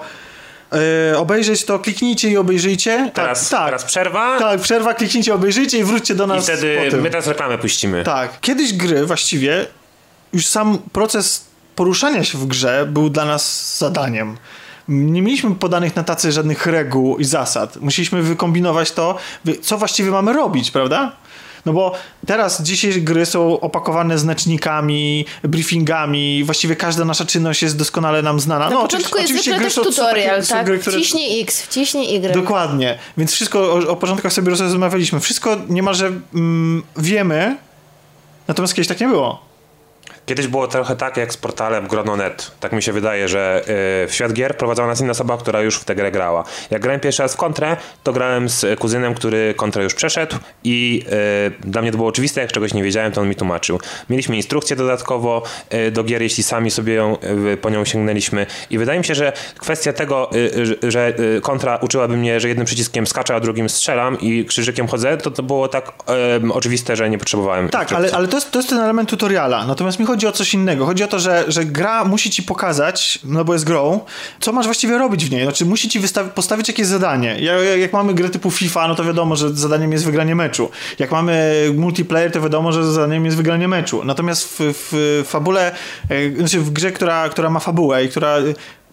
e, 1.11 1.17
obejrzeć, 1.17 1.65
to 1.65 1.79
kliknijcie 1.79 2.29
i 2.29 2.37
obejrzyjcie. 2.37 3.11
Teraz, 3.13 3.49
tak, 3.49 3.65
teraz 3.65 3.83
przerwa 3.83 4.39
tak, 4.39 4.61
przerwa, 4.61 4.93
kliknijcie, 4.93 5.33
obejrzyjcie 5.33 5.79
i 5.79 5.83
wróćcie 5.83 6.15
do 6.15 6.23
i 6.23 6.27
nas 6.27 6.43
wtedy 6.43 6.77
po 6.85 6.91
tym. 6.91 7.01
my 7.01 7.09
teraz 7.09 7.27
reklamę 7.27 7.57
puścimy. 7.57 8.03
Tak. 8.03 8.39
Kiedyś 8.41 8.73
gry 8.73 9.05
właściwie, 9.05 9.65
już 10.33 10.45
sam 10.45 10.77
proces 10.91 11.45
poruszania 11.75 12.23
się 12.23 12.37
w 12.37 12.45
grze 12.45 12.85
był 12.89 13.09
dla 13.09 13.25
nas 13.25 13.77
zadaniem. 13.77 14.37
Nie 14.87 15.21
mieliśmy 15.21 15.55
podanych 15.55 15.95
na 15.95 16.03
tacy 16.03 16.31
żadnych 16.31 16.65
reguł 16.65 17.17
i 17.17 17.25
zasad. 17.25 17.77
Musieliśmy 17.77 18.21
wykombinować 18.21 18.91
to, 18.91 19.17
co 19.61 19.77
właściwie 19.77 20.11
mamy 20.11 20.33
robić, 20.33 20.71
prawda? 20.71 21.11
No 21.65 21.73
bo 21.73 21.93
teraz 22.27 22.61
dzisiejsze 22.61 22.99
gry 22.99 23.25
są 23.25 23.59
opakowane 23.59 24.17
znacznikami, 24.17 25.25
briefingami, 25.43 26.43
właściwie 26.43 26.75
każda 26.75 27.05
nasza 27.05 27.25
czynność 27.25 27.61
jest 27.61 27.77
doskonale 27.77 28.21
nam 28.21 28.39
znana. 28.39 28.69
Na 28.69 28.75
no, 28.75 28.81
początku 28.81 29.17
jest 29.17 29.33
zwykle 29.33 29.57
gry 29.57 29.71
tutorial, 29.71 30.41
takie- 30.41 30.49
tak? 30.53 30.65
gry, 30.65 30.79
które- 30.79 30.97
Wciśnij 30.97 31.41
X, 31.41 31.61
wciśnij 31.61 32.15
Y. 32.15 32.33
Dokładnie. 32.33 32.99
Więc 33.17 33.31
wszystko 33.31 33.59
o, 33.59 33.89
o 33.89 33.95
początkach 33.95 34.33
sobie 34.33 34.49
rozmawialiśmy. 34.49 35.19
Wszystko 35.19 35.57
niemalże 35.69 36.11
mm, 36.35 36.83
wiemy, 36.97 37.57
natomiast 38.47 38.73
kiedyś 38.73 38.87
tak 38.87 38.99
nie 38.99 39.07
było. 39.07 39.52
Kiedyś 40.25 40.47
było 40.47 40.67
trochę 40.67 40.95
tak 40.95 41.17
jak 41.17 41.33
z 41.33 41.37
portalem 41.37 41.87
Grono.net. 41.87 42.51
Tak 42.59 42.71
mi 42.71 42.83
się 42.83 42.93
wydaje, 42.93 43.27
że 43.27 43.61
y, 44.03 44.07
w 44.07 44.13
świat 44.13 44.33
gier 44.33 44.57
prowadzała 44.57 44.87
nas 44.87 45.01
inna 45.01 45.11
osoba, 45.11 45.37
która 45.37 45.61
już 45.61 45.77
w 45.79 45.83
tę 45.85 45.95
grę 45.95 46.11
grała. 46.11 46.43
Jak 46.71 46.81
grałem 46.81 46.99
pierwszy 47.01 47.21
raz 47.23 47.33
w 47.33 47.37
kontrę, 47.37 47.77
to 48.03 48.13
grałem 48.13 48.49
z 48.49 48.79
kuzynem, 48.79 49.13
który 49.13 49.53
kontrę 49.57 49.83
już 49.83 49.93
przeszedł 49.93 50.35
i 50.63 51.05
y, 51.63 51.67
dla 51.69 51.81
mnie 51.81 51.91
to 51.91 51.97
było 51.97 52.09
oczywiste, 52.09 52.41
jak 52.41 52.51
czegoś 52.51 52.73
nie 52.73 52.83
wiedziałem, 52.83 53.11
to 53.11 53.21
on 53.21 53.29
mi 53.29 53.35
tłumaczył. 53.35 53.79
Mieliśmy 54.09 54.35
instrukcję 54.35 54.75
dodatkowo 54.75 55.43
y, 55.73 55.91
do 55.91 56.03
gier, 56.03 56.21
jeśli 56.21 56.43
sami 56.43 56.71
sobie 56.71 56.93
ją, 56.93 57.17
po 57.61 57.69
nią 57.69 57.85
sięgnęliśmy 57.85 58.45
i 58.69 58.77
wydaje 58.77 58.99
mi 58.99 59.05
się, 59.05 59.15
że 59.15 59.33
kwestia 59.59 59.93
tego, 59.93 60.29
że- 60.87 61.13
kontra 61.41 61.75
uczyłaby 61.81 62.17
mnie, 62.17 62.39
że 62.39 62.47
jednym 62.47 62.65
przyciskiem 62.65 63.07
skaczę, 63.07 63.35
a 63.35 63.39
drugim 63.39 63.69
strzelam 63.69 64.19
i 64.19 64.45
krzyżykiem 64.45 64.87
chodzę, 64.87 65.17
to 65.17 65.31
to 65.31 65.43
było 65.43 65.67
tak 65.67 65.91
oczywiste, 66.53 66.95
że 66.95 67.09
nie 67.09 67.17
potrzebowałem 67.17 67.69
Tak, 67.69 67.93
ale, 67.93 68.11
ale 68.11 68.27
to, 68.27 68.37
jest, 68.37 68.51
to 68.51 68.59
jest 68.59 68.69
ten 68.69 68.79
element 68.79 69.09
tutoriala. 69.09 69.67
Natomiast 69.67 69.99
mi 69.99 70.05
chodzi 70.05 70.12
chodzi 70.13 70.27
o 70.27 70.31
coś 70.31 70.53
innego. 70.53 70.85
Chodzi 70.85 71.03
o 71.03 71.07
to, 71.07 71.19
że, 71.19 71.45
że 71.47 71.65
gra 71.65 72.05
musi 72.05 72.29
ci 72.29 72.43
pokazać, 72.43 73.19
no 73.23 73.45
bo 73.45 73.53
jest 73.53 73.65
grą, 73.65 73.99
co 74.39 74.51
masz 74.51 74.65
właściwie 74.65 74.97
robić 74.97 75.25
w 75.25 75.31
niej. 75.31 75.43
Znaczy 75.43 75.65
musi 75.65 75.89
ci 75.89 75.99
postawić 76.35 76.67
jakieś 76.67 76.87
zadanie. 76.87 77.39
Jak, 77.39 77.79
jak 77.79 77.93
mamy 77.93 78.13
grę 78.13 78.29
typu 78.29 78.51
FIFA, 78.51 78.87
no 78.87 78.95
to 78.95 79.03
wiadomo, 79.03 79.35
że 79.35 79.53
zadaniem 79.53 79.91
jest 79.91 80.05
wygranie 80.05 80.35
meczu. 80.35 80.69
Jak 80.99 81.11
mamy 81.11 81.65
multiplayer, 81.75 82.31
to 82.31 82.41
wiadomo, 82.41 82.71
że 82.71 82.91
zadaniem 82.91 83.25
jest 83.25 83.37
wygranie 83.37 83.67
meczu. 83.67 84.03
Natomiast 84.05 84.47
w, 84.47 84.55
w 84.59 85.23
fabule, 85.27 85.71
e, 86.09 86.35
znaczy 86.35 86.59
w 86.59 86.69
grze, 86.69 86.91
która, 86.91 87.29
która 87.29 87.49
ma 87.49 87.59
fabułę 87.59 88.05
i 88.05 88.09
która 88.09 88.37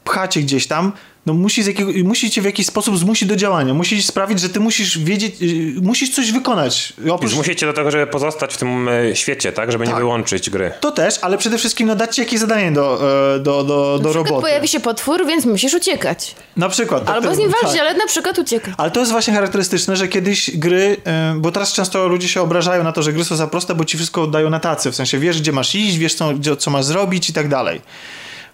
pchacie 0.04 0.40
gdzieś 0.40 0.66
tam, 0.66 0.92
no 1.26 1.34
musi, 1.34 1.62
z 1.62 1.66
jakiego, 1.66 1.92
musi 2.04 2.30
cię 2.30 2.42
w 2.42 2.44
jakiś 2.44 2.66
sposób 2.66 2.98
zmusić 2.98 3.28
do 3.28 3.36
działania. 3.36 3.74
Musi 3.74 4.02
sprawić, 4.02 4.40
że 4.40 4.48
ty 4.48 4.60
musisz 4.60 4.98
wiedzieć, 4.98 5.42
y, 5.42 5.74
musisz 5.82 6.10
coś 6.10 6.32
wykonać. 6.32 6.92
Oprócz... 7.10 7.32
Zmusić 7.32 7.58
cię 7.58 7.66
do 7.66 7.72
tego, 7.72 7.90
żeby 7.90 8.06
pozostać 8.06 8.54
w 8.54 8.56
tym 8.56 8.88
e, 8.88 9.16
świecie, 9.16 9.52
tak? 9.52 9.72
Żeby 9.72 9.84
tak. 9.84 9.94
nie 9.94 10.00
wyłączyć 10.00 10.50
gry. 10.50 10.72
To 10.80 10.90
też, 10.90 11.18
ale 11.22 11.38
przede 11.38 11.58
wszystkim 11.58 11.86
no, 11.86 11.96
dać 11.96 12.14
ci 12.14 12.20
jakieś 12.20 12.40
zadanie 12.40 12.72
do, 12.72 13.00
e, 13.34 13.38
do, 13.38 13.64
do, 13.64 13.98
do 13.98 14.12
roboty. 14.12 14.40
pojawi 14.40 14.68
się 14.68 14.80
potwór, 14.80 15.26
więc 15.26 15.44
musisz 15.44 15.74
uciekać. 15.74 16.34
Na 16.56 16.68
przykład. 16.68 17.04
Tak, 17.04 17.16
Albo 17.16 17.34
z 17.34 17.38
nim 17.38 17.50
walczyć, 17.50 17.70
tak. 17.70 17.80
ale 17.80 17.94
na 17.94 18.06
przykład 18.06 18.38
uciekać. 18.38 18.74
Ale 18.78 18.90
to 18.90 19.00
jest 19.00 19.12
właśnie 19.12 19.34
charakterystyczne, 19.34 19.96
że 19.96 20.08
kiedyś 20.08 20.56
gry, 20.56 20.96
e, 21.04 21.34
bo 21.38 21.52
teraz 21.52 21.72
często 21.72 22.08
ludzie 22.08 22.28
się 22.28 22.40
obrażają 22.40 22.84
na 22.84 22.92
to, 22.92 23.02
że 23.02 23.12
gry 23.12 23.24
są 23.24 23.36
za 23.36 23.46
proste, 23.46 23.74
bo 23.74 23.84
ci 23.84 23.96
wszystko 23.96 24.26
dają 24.26 24.50
na 24.50 24.60
tacy. 24.60 24.90
W 24.90 24.96
sensie 24.96 25.18
wiesz, 25.18 25.40
gdzie 25.40 25.52
masz 25.52 25.74
iść, 25.74 25.98
wiesz, 25.98 26.14
co, 26.14 26.32
co 26.58 26.70
masz 26.70 26.84
zrobić 26.84 27.30
i 27.30 27.32
tak 27.32 27.48
dalej. 27.48 27.80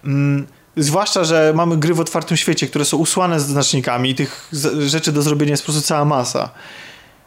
Mm 0.05 0.56
Zwłaszcza, 0.77 1.23
że 1.23 1.53
mamy 1.55 1.77
gry 1.77 1.93
w 1.93 1.99
otwartym 1.99 2.37
świecie, 2.37 2.67
które 2.67 2.85
są 2.85 2.97
usłane 2.97 3.39
znacznikami 3.39 4.09
i 4.09 4.15
tych 4.15 4.49
rzeczy 4.79 5.11
do 5.11 5.21
zrobienia 5.21 5.51
jest 5.51 5.63
po 5.63 5.71
prostu 5.71 5.87
cała 5.87 6.05
masa. 6.05 6.49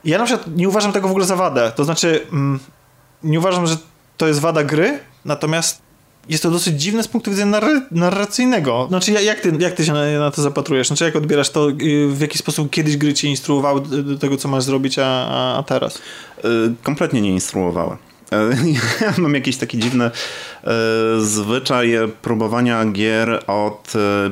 Ja 0.05 0.19
na 0.19 0.25
przykład 0.25 0.47
nie 0.57 0.69
uważam 0.69 0.93
tego 0.93 1.09
w 1.09 1.11
ogóle 1.11 1.27
za 1.27 1.37
wadę. 1.37 1.73
To 1.77 1.85
znaczy, 1.85 2.27
mm, 2.33 2.61
nie 3.23 3.39
uważam, 3.39 3.67
że 3.67 3.77
to 4.17 4.27
jest 4.29 4.41
wada 4.41 4.65
gry, 4.65 4.99
natomiast 5.25 5.83
jest 6.29 6.43
to 6.43 6.51
dosyć 6.51 6.83
dziwne 6.83 7.03
z 7.03 7.09
punktu 7.09 7.31
widzenia 7.31 7.51
narr 7.51 7.67
narracyjnego. 7.91 8.87
Znaczy, 8.89 9.13
jak 9.13 9.41
ty, 9.41 9.53
jak 9.59 9.75
ty 9.75 9.85
się 9.85 9.93
na, 9.93 10.19
na, 10.19 10.31
to 10.31 10.43
zapatrujesz? 10.43 10.87
Znaczy, 10.87 11.05
jak 11.05 11.17
odbierasz 11.17 11.51
to, 11.51 11.71
y, 11.71 12.09
w 12.09 12.21
jaki 12.21 12.39
sposób 12.39 12.71
kiedyś 12.71 12.97
gry 12.97 13.15
cię 13.15 13.29
instruowały 13.29 13.81
do 13.81 14.19
tego, 14.19 14.37
co 14.37 14.49
masz 14.49 14.65
zrobić, 14.65 14.99
a, 14.99 15.57
a 15.59 15.63
teraz? 15.63 15.99
Yy, 16.45 16.75
kompletnie 16.83 17.21
nie 17.21 17.31
instruowały. 17.31 17.97
E, 19.01 19.05
ja 19.05 19.15
mam 19.19 19.35
jakiś 19.35 19.57
taki 19.57 19.79
dziwny 19.79 20.05
e, 20.05 20.11
zwyczaj 21.21 21.95
próbowania 22.23 22.85
gier 22.85 23.45
od 23.47 23.93
e, 23.97 24.31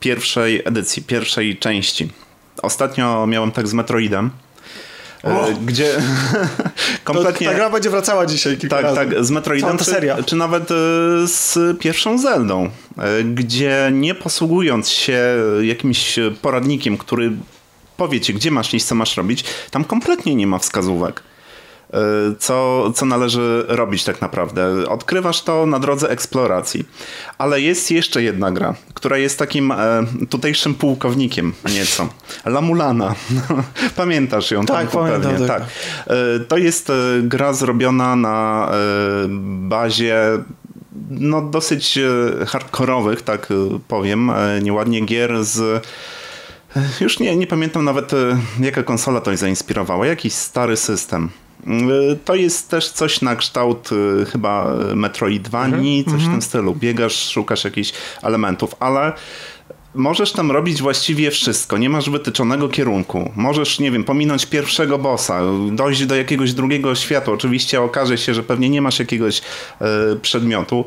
pierwszej 0.00 0.62
edycji, 0.64 1.02
pierwszej 1.02 1.56
części. 1.56 2.08
Ostatnio 2.62 3.26
miałem 3.26 3.52
tak 3.52 3.68
z 3.68 3.72
Metroidem. 3.72 4.30
O! 5.22 5.48
Gdzie 5.66 5.94
kompletnie. 7.04 7.46
To, 7.46 7.52
ta 7.52 7.58
gra 7.58 7.70
będzie 7.70 7.90
wracała 7.90 8.26
dzisiaj 8.26 8.56
kilka 8.58 8.76
tak, 8.76 8.84
razy. 8.84 8.96
Tak, 8.96 9.24
z 9.24 9.30
Metroidem, 9.30 9.78
czy, 9.78 9.84
seria. 9.84 10.22
czy 10.22 10.36
nawet 10.36 10.68
z 11.26 11.78
pierwszą 11.78 12.18
Zeldą, 12.18 12.70
gdzie 13.34 13.90
nie 13.92 14.14
posługując 14.14 14.88
się 14.88 15.36
jakimś 15.62 16.18
poradnikiem, 16.42 16.98
który 16.98 17.32
powie 17.96 18.20
ci, 18.20 18.34
gdzie 18.34 18.50
masz 18.50 18.74
iść, 18.74 18.86
co 18.86 18.94
masz 18.94 19.16
robić, 19.16 19.44
tam 19.70 19.84
kompletnie 19.84 20.34
nie 20.34 20.46
ma 20.46 20.58
wskazówek. 20.58 21.22
Y, 21.90 22.36
co, 22.38 22.90
co 22.94 23.06
należy 23.06 23.64
robić 23.68 24.04
tak 24.04 24.20
naprawdę. 24.20 24.88
Odkrywasz 24.88 25.42
to 25.42 25.66
na 25.66 25.78
drodze 25.78 26.10
eksploracji. 26.10 26.84
Ale 27.38 27.60
jest 27.60 27.90
jeszcze 27.90 28.22
jedna 28.22 28.52
gra, 28.52 28.74
która 28.94 29.18
jest 29.18 29.38
takim 29.38 29.72
e, 29.72 29.76
tutejszym 30.30 30.74
pułkownikiem 30.74 31.52
nieco. 31.74 32.08
Lamulana. 32.44 33.14
Pamiętasz 33.96 34.50
ją? 34.50 34.66
Tak, 34.66 34.88
pamiętam. 34.88 35.32
Pewnie. 35.32 35.46
Tak. 35.46 35.62
E, 36.06 36.40
to 36.48 36.56
jest 36.56 36.90
e, 36.90 36.94
gra 37.22 37.52
zrobiona 37.52 38.16
na 38.16 38.70
bazie 39.68 40.16
no, 41.10 41.42
dosyć 41.42 41.98
hardkorowych, 42.46 43.22
tak 43.22 43.48
powiem, 43.88 44.32
nieładnie 44.62 45.00
gier 45.00 45.44
z 45.44 45.86
już 47.00 47.18
nie, 47.18 47.36
nie 47.36 47.46
pamiętam 47.46 47.84
nawet 47.84 48.12
jaka 48.60 48.82
konsola 48.82 49.20
to 49.20 49.36
zainspirowała. 49.36 50.06
Jakiś 50.06 50.32
stary 50.32 50.76
system. 50.76 51.30
Y, 51.66 52.18
to 52.24 52.34
jest 52.34 52.68
też 52.68 52.88
coś 52.88 53.22
na 53.22 53.36
kształt 53.36 53.90
y, 53.92 54.26
chyba 54.26 54.74
Metroidvanii, 54.94 55.98
mhm. 55.98 56.16
coś 56.16 56.22
w 56.22 56.24
tym 56.24 56.34
mhm. 56.34 56.42
stylu. 56.42 56.74
Biegasz, 56.74 57.28
szukasz 57.28 57.64
jakichś 57.64 57.92
elementów, 58.22 58.74
ale 58.80 59.12
możesz 59.94 60.32
tam 60.32 60.50
robić 60.50 60.82
właściwie 60.82 61.30
wszystko. 61.30 61.78
Nie 61.78 61.90
masz 61.90 62.10
wytyczonego 62.10 62.68
kierunku. 62.68 63.30
Możesz, 63.36 63.78
nie 63.78 63.90
wiem, 63.90 64.04
pominąć 64.04 64.46
pierwszego 64.46 64.98
bossa, 64.98 65.40
dojść 65.72 66.06
do 66.06 66.16
jakiegoś 66.16 66.52
drugiego 66.52 66.94
świata. 66.94 67.32
Oczywiście 67.32 67.80
okaże 67.82 68.18
się, 68.18 68.34
że 68.34 68.42
pewnie 68.42 68.70
nie 68.70 68.82
masz 68.82 68.98
jakiegoś 68.98 69.38
y, 69.38 69.44
przedmiotu, 70.22 70.84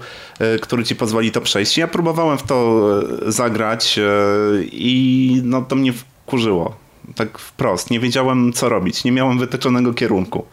y, 0.56 0.60
który 0.60 0.84
ci 0.84 0.96
pozwoli 0.96 1.32
to 1.32 1.42
przejść. 1.42 1.78
Ja 1.78 1.88
próbowałem 1.88 2.38
w 2.38 2.44
to 2.44 2.86
y, 3.28 3.32
zagrać 3.32 4.00
i 4.72 5.42
no 5.44 5.62
to 5.62 5.76
mnie 5.76 5.94
wkurzyło. 5.94 6.76
Tak 7.16 7.40
wprost. 7.40 7.92
Nie 7.92 8.00
wiedziałem, 8.00 8.54
co 8.54 8.70
robić. 8.70 9.04
Nie 9.04 9.12
miałem 9.12 9.40
wytyczonego 9.40 9.94
kierunku 9.94 10.46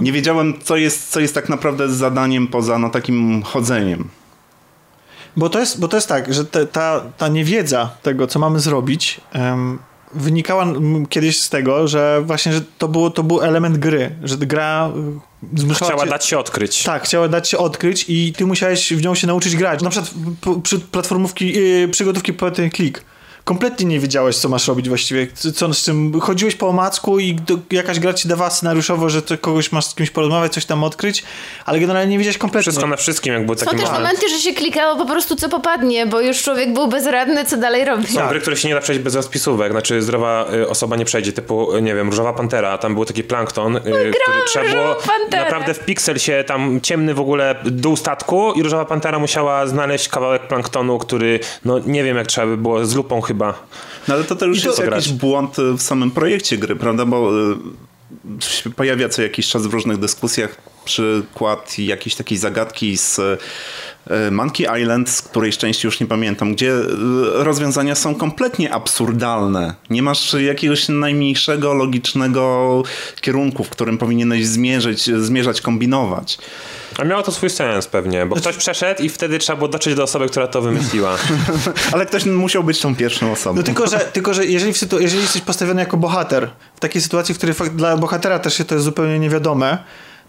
nie 0.00 0.12
wiedziałem, 0.12 0.54
co 0.64 0.76
jest, 0.76 1.10
co 1.10 1.20
jest 1.20 1.34
tak 1.34 1.48
naprawdę 1.48 1.88
zadaniem 1.88 2.46
poza 2.46 2.78
no, 2.78 2.90
takim 2.90 3.42
chodzeniem. 3.42 4.08
Bo 5.36 5.48
to 5.48 5.60
jest, 5.60 5.80
bo 5.80 5.88
to 5.88 5.96
jest 5.96 6.08
tak, 6.08 6.34
że 6.34 6.44
te, 6.44 6.66
ta, 6.66 7.02
ta 7.18 7.28
niewiedza 7.28 7.90
tego, 8.02 8.26
co 8.26 8.38
mamy 8.38 8.60
zrobić, 8.60 9.20
um, 9.34 9.78
wynikała 10.14 10.66
kiedyś 11.08 11.40
z 11.40 11.50
tego, 11.50 11.88
że 11.88 12.22
właśnie, 12.24 12.52
że 12.52 12.60
to, 12.78 12.88
było, 12.88 13.10
to 13.10 13.22
był 13.22 13.40
element 13.40 13.78
gry, 13.78 14.16
że 14.22 14.36
gra 14.36 14.90
y, 15.70 15.74
Chciała 15.74 16.04
cię, 16.04 16.10
dać 16.10 16.26
się 16.26 16.38
odkryć. 16.38 16.82
Tak, 16.82 17.02
chciała 17.02 17.28
dać 17.28 17.48
się 17.48 17.58
odkryć 17.58 18.04
i 18.08 18.32
ty 18.32 18.46
musiałeś 18.46 18.92
w 18.92 19.02
nią 19.02 19.14
się 19.14 19.26
nauczyć 19.26 19.56
grać. 19.56 19.82
Na 19.82 19.90
przykład 19.90 20.14
przy 20.62 20.78
platformówki, 20.78 21.52
yy, 21.52 21.88
przygotówki 21.88 22.32
po 22.32 22.50
ten 22.50 22.70
klik 22.70 23.04
kompletnie 23.46 23.86
nie 23.86 24.00
wiedziałeś, 24.00 24.36
co 24.36 24.48
masz 24.48 24.68
robić 24.68 24.88
właściwie, 24.88 25.26
co 25.54 25.74
z 25.74 25.84
czym 25.84 26.20
chodziłeś 26.20 26.56
po 26.56 26.68
omacku 26.68 27.18
i 27.18 27.34
do, 27.34 27.58
jakaś 27.70 28.00
gra 28.00 28.14
ci 28.14 28.28
dawała 28.28 28.50
scenariuszowo, 28.50 29.08
że 29.08 29.22
to 29.22 29.38
kogoś 29.38 29.72
masz 29.72 29.84
z 29.84 29.94
kimś 29.94 30.10
porozmawiać, 30.10 30.52
coś 30.52 30.64
tam 30.64 30.84
odkryć, 30.84 31.24
ale 31.64 31.80
generalnie 31.80 32.10
nie 32.10 32.18
wiedziałeś 32.18 32.38
kompletnie. 32.38 32.62
Wszystko 32.62 32.86
na 32.86 32.96
wszystkim, 32.96 33.32
jak 33.32 33.44
było 33.44 33.56
takie 33.56 33.70
Są 33.70 33.78
też 33.78 33.90
momenty, 33.90 34.28
że 34.28 34.38
się 34.38 34.52
klikało 34.52 34.96
po 34.96 35.06
prostu 35.06 35.36
co 35.36 35.48
popadnie, 35.48 36.06
bo 36.06 36.20
już 36.20 36.42
człowiek 36.42 36.72
był 36.72 36.88
bezradny, 36.88 37.44
co 37.44 37.56
dalej 37.56 37.84
robić. 37.84 38.10
Są 38.10 38.14
tak. 38.14 38.30
gry, 38.30 38.40
które 38.40 38.56
się 38.56 38.68
nie 38.68 38.74
da 38.74 38.80
przejść 38.80 39.02
bez 39.02 39.14
rozpisówek, 39.14 39.72
znaczy 39.72 40.02
zdrowa 40.02 40.46
y, 40.54 40.68
osoba 40.68 40.96
nie 40.96 41.04
przejdzie, 41.04 41.32
typu, 41.32 41.76
y, 41.76 41.82
nie 41.82 41.94
wiem, 41.94 42.08
Różowa 42.08 42.32
Pantera, 42.32 42.70
a 42.70 42.78
tam 42.78 42.94
był 42.94 43.04
taki 43.04 43.24
plankton, 43.24 43.76
y, 43.76 43.80
który 43.80 44.12
trzeba 44.46 44.70
było 44.70 44.96
naprawdę 45.30 45.74
w 45.74 45.84
piksel 45.84 46.18
się 46.18 46.44
tam 46.46 46.80
ciemny 46.80 47.14
w 47.14 47.20
ogóle 47.20 47.54
dół 47.64 47.96
statku 47.96 48.52
i 48.52 48.62
Różowa 48.62 48.84
Pantera 48.84 49.18
musiała 49.18 49.66
znaleźć 49.66 50.08
kawałek 50.08 50.42
planktonu, 50.48 50.98
który, 50.98 51.40
no 51.64 51.78
nie 51.78 52.04
wiem 52.04 52.16
jak 52.16 52.26
trzeba 52.26 52.46
by 52.46 52.56
było, 52.56 52.86
z 52.86 52.94
lupą 52.94 53.20
chyba 53.20 53.35
no 54.08 54.14
ale 54.14 54.24
to, 54.24 54.46
już 54.46 54.64
jest 54.64 54.78
jakiś 54.78 55.08
błąd 55.08 55.56
w 55.78 55.82
samym 55.82 56.10
projekcie 56.10 56.58
gry, 56.58 56.76
prawda? 56.76 57.06
Bo 57.06 57.32
y, 58.66 58.70
pojawia 58.76 59.08
co 59.08 59.22
jakiś 59.22 59.48
czas 59.48 59.66
w 59.66 59.72
różnych 59.72 59.98
dyskusjach 59.98 60.56
przykład 60.84 61.78
jakiejś 61.78 62.14
takiej 62.14 62.38
zagadki 62.38 62.96
z 62.96 63.18
y, 63.18 63.38
Monkey 64.30 64.66
Island, 64.82 65.10
z 65.10 65.22
której 65.22 65.52
części 65.52 65.86
już 65.86 66.00
nie 66.00 66.06
pamiętam, 66.06 66.54
gdzie 66.54 66.72
y, 66.72 66.84
rozwiązania 67.32 67.94
są 67.94 68.14
kompletnie 68.14 68.74
absurdalne. 68.74 69.74
Nie 69.90 70.02
masz 70.02 70.34
jakiegoś 70.34 70.88
najmniejszego 70.88 71.74
logicznego 71.74 72.82
kierunku, 73.20 73.64
w 73.64 73.70
którym 73.70 73.98
powinieneś 73.98 74.46
zmierzyć, 74.46 75.02
zmierzać, 75.02 75.60
kombinować. 75.60 76.38
A 76.98 77.04
miało 77.04 77.22
to 77.22 77.32
swój 77.32 77.50
sens 77.50 77.86
pewnie, 77.86 78.26
bo 78.26 78.36
znaczy... 78.36 78.48
ktoś 78.48 78.56
przeszedł 78.56 79.02
i 79.02 79.08
wtedy 79.08 79.38
trzeba 79.38 79.56
było 79.56 79.68
dotrzeć 79.68 79.94
do 79.94 80.02
osoby, 80.02 80.28
która 80.28 80.46
to 80.46 80.62
wymyśliła. 80.62 81.16
Ale 81.92 82.06
ktoś 82.06 82.24
musiał 82.24 82.64
być 82.64 82.80
tą 82.80 82.96
pierwszą 82.96 83.32
osobą. 83.32 83.56
No 83.56 83.62
tylko, 83.62 83.86
że, 83.86 83.98
tylko, 83.98 84.34
że 84.34 84.46
jeżeli, 84.46 84.72
jeżeli 85.00 85.22
jesteś 85.22 85.42
postawiony 85.42 85.80
jako 85.80 85.96
bohater, 85.96 86.50
w 86.76 86.80
takiej 86.80 87.02
sytuacji, 87.02 87.34
w 87.34 87.38
której 87.38 87.54
dla 87.74 87.96
bohatera 87.96 88.38
też 88.38 88.54
się 88.54 88.64
to 88.64 88.74
jest 88.74 88.84
zupełnie 88.84 89.18
niewiadome, 89.18 89.78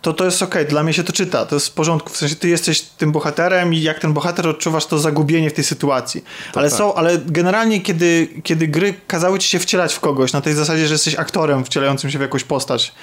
to 0.01 0.13
to 0.13 0.25
jest 0.25 0.41
okay. 0.41 0.65
dla 0.65 0.83
mnie 0.83 0.93
się 0.93 1.03
to 1.03 1.13
czyta, 1.13 1.45
to 1.45 1.55
jest 1.55 1.67
w 1.67 1.71
porządku, 1.71 2.13
w 2.13 2.17
sensie 2.17 2.35
ty 2.35 2.49
jesteś 2.49 2.81
tym 2.81 3.11
bohaterem 3.11 3.73
i 3.73 3.81
jak 3.81 3.99
ten 3.99 4.13
bohater 4.13 4.47
odczuwasz 4.47 4.85
to 4.85 4.99
zagubienie 4.99 5.49
w 5.49 5.53
tej 5.53 5.63
sytuacji. 5.63 6.23
ale 6.53 6.69
tak. 6.69 6.77
są, 6.77 6.93
ale 6.93 7.17
generalnie 7.17 7.81
kiedy, 7.81 8.27
kiedy 8.43 8.67
gry 8.67 8.93
kazały 9.07 9.39
ci 9.39 9.49
się 9.49 9.59
wcielać 9.59 9.93
w 9.93 9.99
kogoś 9.99 10.33
na 10.33 10.41
tej 10.41 10.53
zasadzie, 10.53 10.87
że 10.87 10.93
jesteś 10.93 11.15
aktorem 11.15 11.65
wcielającym 11.65 12.11
się 12.11 12.17
w 12.17 12.21
jakąś 12.21 12.43
postać, 12.43 12.93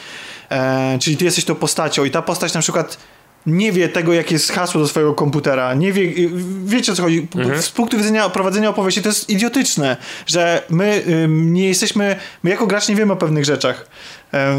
e, 0.50 0.98
czyli 1.00 1.16
ty 1.16 1.24
jesteś 1.24 1.44
tą 1.44 1.54
postacią 1.54 2.04
i 2.04 2.10
ta 2.10 2.22
postać 2.22 2.54
na 2.54 2.60
przykład 2.60 2.98
nie 3.46 3.72
wie 3.72 3.88
tego, 3.88 4.12
jakie 4.12 4.34
jest 4.34 4.52
hasło 4.52 4.80
do 4.80 4.88
swojego 4.88 5.14
komputera, 5.14 5.74
nie 5.74 5.92
wie, 5.92 6.28
wiecie 6.64 6.92
o 6.92 6.94
co 6.94 7.02
chodzi. 7.02 7.26
Mhm. 7.36 7.62
Z 7.62 7.70
punktu 7.70 7.96
widzenia 7.96 8.28
prowadzenia 8.28 8.68
opowieści 8.68 9.02
to 9.02 9.08
jest 9.08 9.30
idiotyczne, 9.30 9.96
że 10.26 10.62
my 10.70 11.04
nie 11.28 11.68
jesteśmy, 11.68 12.16
my 12.42 12.50
jako 12.50 12.66
gracz 12.66 12.88
nie 12.88 12.96
wiemy 12.96 13.12
o 13.12 13.16
pewnych 13.16 13.44
rzeczach 13.44 13.86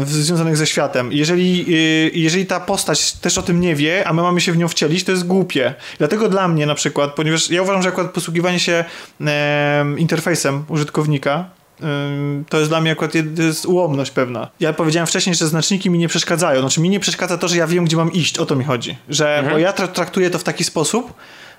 związanych 0.04 0.56
ze 0.56 0.66
światem. 0.66 1.12
Jeżeli, 1.12 1.74
y, 1.74 2.10
jeżeli 2.14 2.46
ta 2.46 2.60
postać 2.60 3.12
też 3.12 3.38
o 3.38 3.42
tym 3.42 3.60
nie 3.60 3.74
wie, 3.74 4.08
a 4.08 4.12
my 4.12 4.22
mamy 4.22 4.40
się 4.40 4.52
w 4.52 4.56
nią 4.56 4.68
wcielić, 4.68 5.04
to 5.04 5.12
jest 5.12 5.26
głupie. 5.26 5.74
Dlatego 5.98 6.28
dla 6.28 6.48
mnie 6.48 6.66
na 6.66 6.74
przykład, 6.74 7.14
ponieważ 7.14 7.50
ja 7.50 7.62
uważam, 7.62 7.82
że 7.82 7.88
akurat 7.88 8.10
posługiwanie 8.10 8.60
się 8.60 8.84
interfejsem 9.98 10.64
użytkownika 10.68 11.44
Ym, 11.82 12.44
To 12.48 12.58
jest 12.58 12.70
dla 12.70 12.80
mnie 12.80 12.92
akurat 12.92 13.12
jest 13.38 13.66
ułomność 13.66 14.10
pewna. 14.10 14.48
Ja 14.60 14.72
powiedziałem 14.72 15.06
wcześniej, 15.06 15.34
że 15.34 15.46
znaczniki 15.46 15.90
mi 15.90 15.98
nie 15.98 16.08
przeszkadzają. 16.08 16.60
Znaczy 16.60 16.80
mi 16.80 16.90
nie 16.90 17.00
przeszkadza 17.00 17.38
to, 17.38 17.48
że 17.48 17.56
ja 17.56 17.66
wiem, 17.66 17.84
gdzie 17.84 17.96
mam 17.96 18.12
iść. 18.12 18.38
O 18.38 18.46
to 18.46 18.56
mi 18.56 18.64
chodzi. 18.64 18.96
Że, 19.08 19.48
Bo 19.50 19.58
ja 19.58 19.72
tra- 19.72 19.88
traktuję 19.88 20.30
to 20.30 20.38
w 20.38 20.44
taki 20.44 20.64
sposób, 20.64 21.14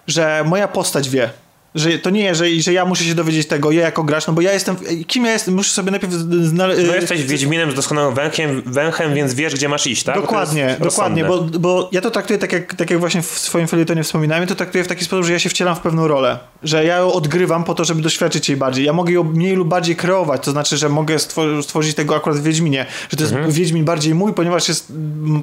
że 0.07 0.43
moja 0.45 0.67
postać 0.67 1.09
wie. 1.09 1.29
Że 1.75 1.99
to 1.99 2.09
nie, 2.09 2.35
że, 2.35 2.45
że 2.59 2.73
ja 2.73 2.85
muszę 2.85 3.03
się 3.03 3.15
dowiedzieć 3.15 3.47
tego, 3.47 3.71
ja 3.71 3.81
jako 3.81 4.03
gracz, 4.03 4.27
no 4.27 4.33
bo 4.33 4.41
ja 4.41 4.53
jestem, 4.53 4.75
kim 5.07 5.25
ja 5.25 5.31
jestem, 5.31 5.53
muszę 5.53 5.71
sobie 5.71 5.91
najpierw 5.91 6.13
znaleźć... 6.13 6.87
No 6.87 6.95
jesteś 6.95 7.23
Wiedźminem 7.23 7.71
z 7.71 7.75
doskonałym 7.75 8.15
węchem, 8.15 8.61
węchem, 8.65 9.13
więc 9.13 9.33
wiesz, 9.33 9.55
gdzie 9.55 9.69
masz 9.69 9.87
iść, 9.87 10.03
tak? 10.03 10.15
Bo 10.15 10.21
Dokładnie, 10.21 10.61
jest 10.61 10.79
dokładnie, 10.81 11.25
bo, 11.25 11.41
bo 11.41 11.89
ja 11.91 12.01
to 12.01 12.11
traktuję 12.11 12.39
tak 12.39 12.53
jak, 12.53 12.75
tak 12.75 12.89
jak 12.89 12.99
właśnie 12.99 13.21
w 13.21 13.25
swoim 13.25 13.67
felietonie 13.67 14.03
wspominałem, 14.03 14.47
to 14.47 14.55
traktuję 14.55 14.83
w 14.83 14.87
taki 14.87 15.05
sposób, 15.05 15.25
że 15.25 15.33
ja 15.33 15.39
się 15.39 15.49
wcielam 15.49 15.75
w 15.75 15.79
pewną 15.79 16.07
rolę, 16.07 16.39
że 16.63 16.85
ja 16.85 16.97
ją 16.97 17.13
odgrywam 17.13 17.63
po 17.63 17.75
to, 17.75 17.85
żeby 17.85 18.01
doświadczyć 18.01 18.49
jej 18.49 18.57
bardziej. 18.57 18.85
Ja 18.85 18.93
mogę 18.93 19.13
ją 19.13 19.23
mniej 19.23 19.55
lub 19.55 19.67
bardziej 19.67 19.95
kreować, 19.95 20.43
to 20.43 20.51
znaczy, 20.51 20.77
że 20.77 20.89
mogę 20.89 21.15
stwor- 21.15 21.63
stworzyć 21.63 21.95
tego 21.95 22.15
akurat 22.15 22.39
w 22.39 22.43
Wiedźminie, 22.43 22.85
że 23.09 23.17
to 23.17 23.23
jest 23.23 23.35
Wiedźmin 23.47 23.85
bardziej 23.85 24.15
mój, 24.15 24.33
ponieważ 24.33 24.67
jest... 24.67 24.93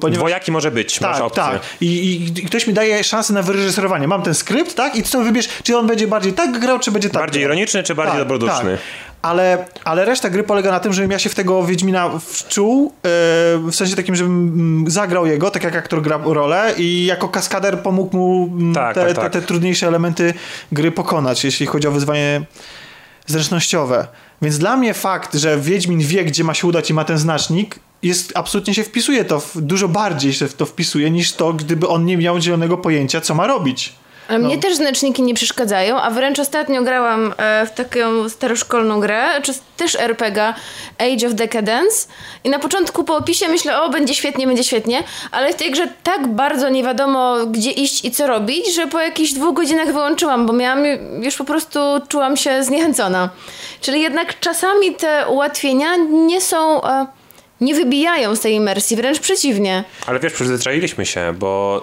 Ponieważ... 0.01 0.19
Dwojaki 0.19 0.51
może 0.51 0.71
być, 0.71 1.01
masz 1.01 1.15
Tak, 1.17 1.25
opcję. 1.25 1.43
tak. 1.43 1.61
I, 1.81 1.85
i, 1.85 2.25
I 2.25 2.45
ktoś 2.45 2.67
mi 2.67 2.73
daje 2.73 3.03
szansę 3.03 3.33
na 3.33 3.41
wyreżyserowanie. 3.41 4.07
Mam 4.07 4.21
ten 4.21 4.33
skrypt, 4.33 4.75
tak? 4.75 4.95
I 4.95 5.03
sobie 5.05 5.25
wybierz, 5.25 5.47
czy 5.63 5.77
on 5.77 5.87
będzie 5.87 6.07
bardziej 6.15 6.33
tak 6.33 6.59
grał, 6.59 6.79
czy 6.79 6.91
będzie 6.91 7.09
tak 7.09 7.21
Bardziej 7.21 7.41
grał. 7.41 7.51
ironiczny, 7.51 7.83
czy 7.83 7.95
bardziej 7.95 8.17
dobroduszny? 8.17 8.77
Ale, 9.21 9.65
ale 9.83 10.05
reszta 10.05 10.29
gry 10.29 10.43
polega 10.43 10.71
na 10.71 10.79
tym, 10.79 10.93
żebym 10.93 11.11
ja 11.11 11.19
się 11.19 11.29
w 11.29 11.35
tego 11.35 11.63
Wiedźmina 11.63 12.09
wczuł, 12.19 12.93
e, 12.97 13.09
w 13.57 13.71
sensie 13.71 13.95
takim, 13.95 14.15
żebym 14.15 14.47
mm, 14.47 14.91
zagrał 14.91 15.25
jego, 15.25 15.51
tak 15.51 15.63
jak 15.63 15.75
aktor 15.75 16.01
gra 16.01 16.19
rolę 16.25 16.73
i 16.77 17.05
jako 17.05 17.29
kaskader 17.29 17.79
pomógł 17.79 18.17
mu 18.17 18.49
mm, 18.51 18.73
Tak, 18.73 18.95
te, 18.95 19.05
tak, 19.05 19.15
tak. 19.15 19.33
Te, 19.33 19.41
te 19.41 19.47
trudniejsze 19.47 19.87
elementy 19.87 20.33
gry 20.71 20.91
pokonać, 20.91 21.43
jeśli 21.43 21.65
chodzi 21.65 21.87
o 21.87 21.91
wyzwanie 21.91 22.41
zręcznościowe. 23.27 24.07
Więc 24.41 24.57
dla 24.57 24.77
mnie 24.77 24.93
fakt, 24.93 25.35
że 25.35 25.57
Wiedźmin 25.57 25.99
wie, 25.99 26.23
gdzie 26.25 26.43
ma 26.43 26.53
się 26.53 26.67
udać 26.67 26.89
i 26.89 26.93
ma 26.93 27.03
ten 27.03 27.17
znacznik, 27.17 27.79
jest, 28.03 28.31
absolutnie 28.35 28.73
się 28.73 28.83
wpisuje 28.83 29.25
to, 29.25 29.39
w, 29.39 29.61
dużo 29.61 29.87
bardziej 29.87 30.33
się 30.33 30.47
w 30.47 30.53
to 30.53 30.65
wpisuje 30.65 31.11
niż 31.11 31.33
to, 31.33 31.53
gdyby 31.53 31.87
on 31.87 32.05
nie 32.05 32.17
miał 32.17 32.41
zielonego 32.41 32.77
pojęcia, 32.77 33.21
co 33.21 33.35
ma 33.35 33.47
robić. 33.47 33.93
Ale 34.27 34.39
No. 34.39 34.47
mnie 34.47 34.57
też 34.57 34.75
znaczniki 34.75 35.21
nie 35.23 35.33
przeszkadzają, 35.33 36.01
a 36.01 36.09
wręcz 36.09 36.39
ostatnio 36.39 36.81
grałam 36.81 37.33
e, 37.37 37.65
w 37.65 37.71
taką 37.71 38.29
staroszkolną 38.29 38.99
grę, 38.99 39.41
czy 39.43 39.53
też 39.77 39.95
RPG 39.95 40.53
Age 40.97 41.27
of 41.27 41.33
Decadence 41.33 42.07
i 42.43 42.49
na 42.49 42.59
początku 42.59 43.03
po 43.03 43.15
opisie 43.15 43.47
myślę, 43.47 43.81
o 43.81 43.89
będzie 43.89 44.13
świetnie, 44.13 44.47
będzie 44.47 44.63
świetnie, 44.63 45.03
ale 45.31 45.53
w 45.53 45.55
tej 45.55 45.71
grze 45.71 45.87
tak 46.03 46.27
bardzo 46.27 46.69
nie 46.69 46.83
wiadomo 46.83 47.35
gdzie 47.45 47.71
iść 47.71 48.05
i 48.05 48.11
co 48.11 48.27
robić, 48.27 48.75
że 48.75 48.87
po 48.87 48.99
jakichś 48.99 49.31
dwóch 49.33 49.55
godzinach 49.55 49.87
wyłączyłam, 49.87 50.45
bo 50.45 50.53
miałam 50.53 50.85
już 51.21 51.35
po 51.35 51.43
prostu 51.43 51.79
czułam 52.07 52.37
się 52.37 52.63
zniechęcona. 52.63 53.29
Czyli 53.81 54.01
jednak 54.01 54.39
czasami 54.39 54.95
te 54.95 55.25
ułatwienia 55.27 55.95
nie 56.09 56.41
są... 56.41 56.81
Nie 57.61 57.75
wybijają 57.75 58.35
z 58.35 58.39
tej 58.39 58.53
imersji, 58.53 58.97
wręcz 58.97 59.19
przeciwnie. 59.19 59.83
Ale 60.07 60.19
wiesz, 60.19 60.33
przyzwyczailiśmy 60.33 61.05
się, 61.05 61.33
bo 61.39 61.81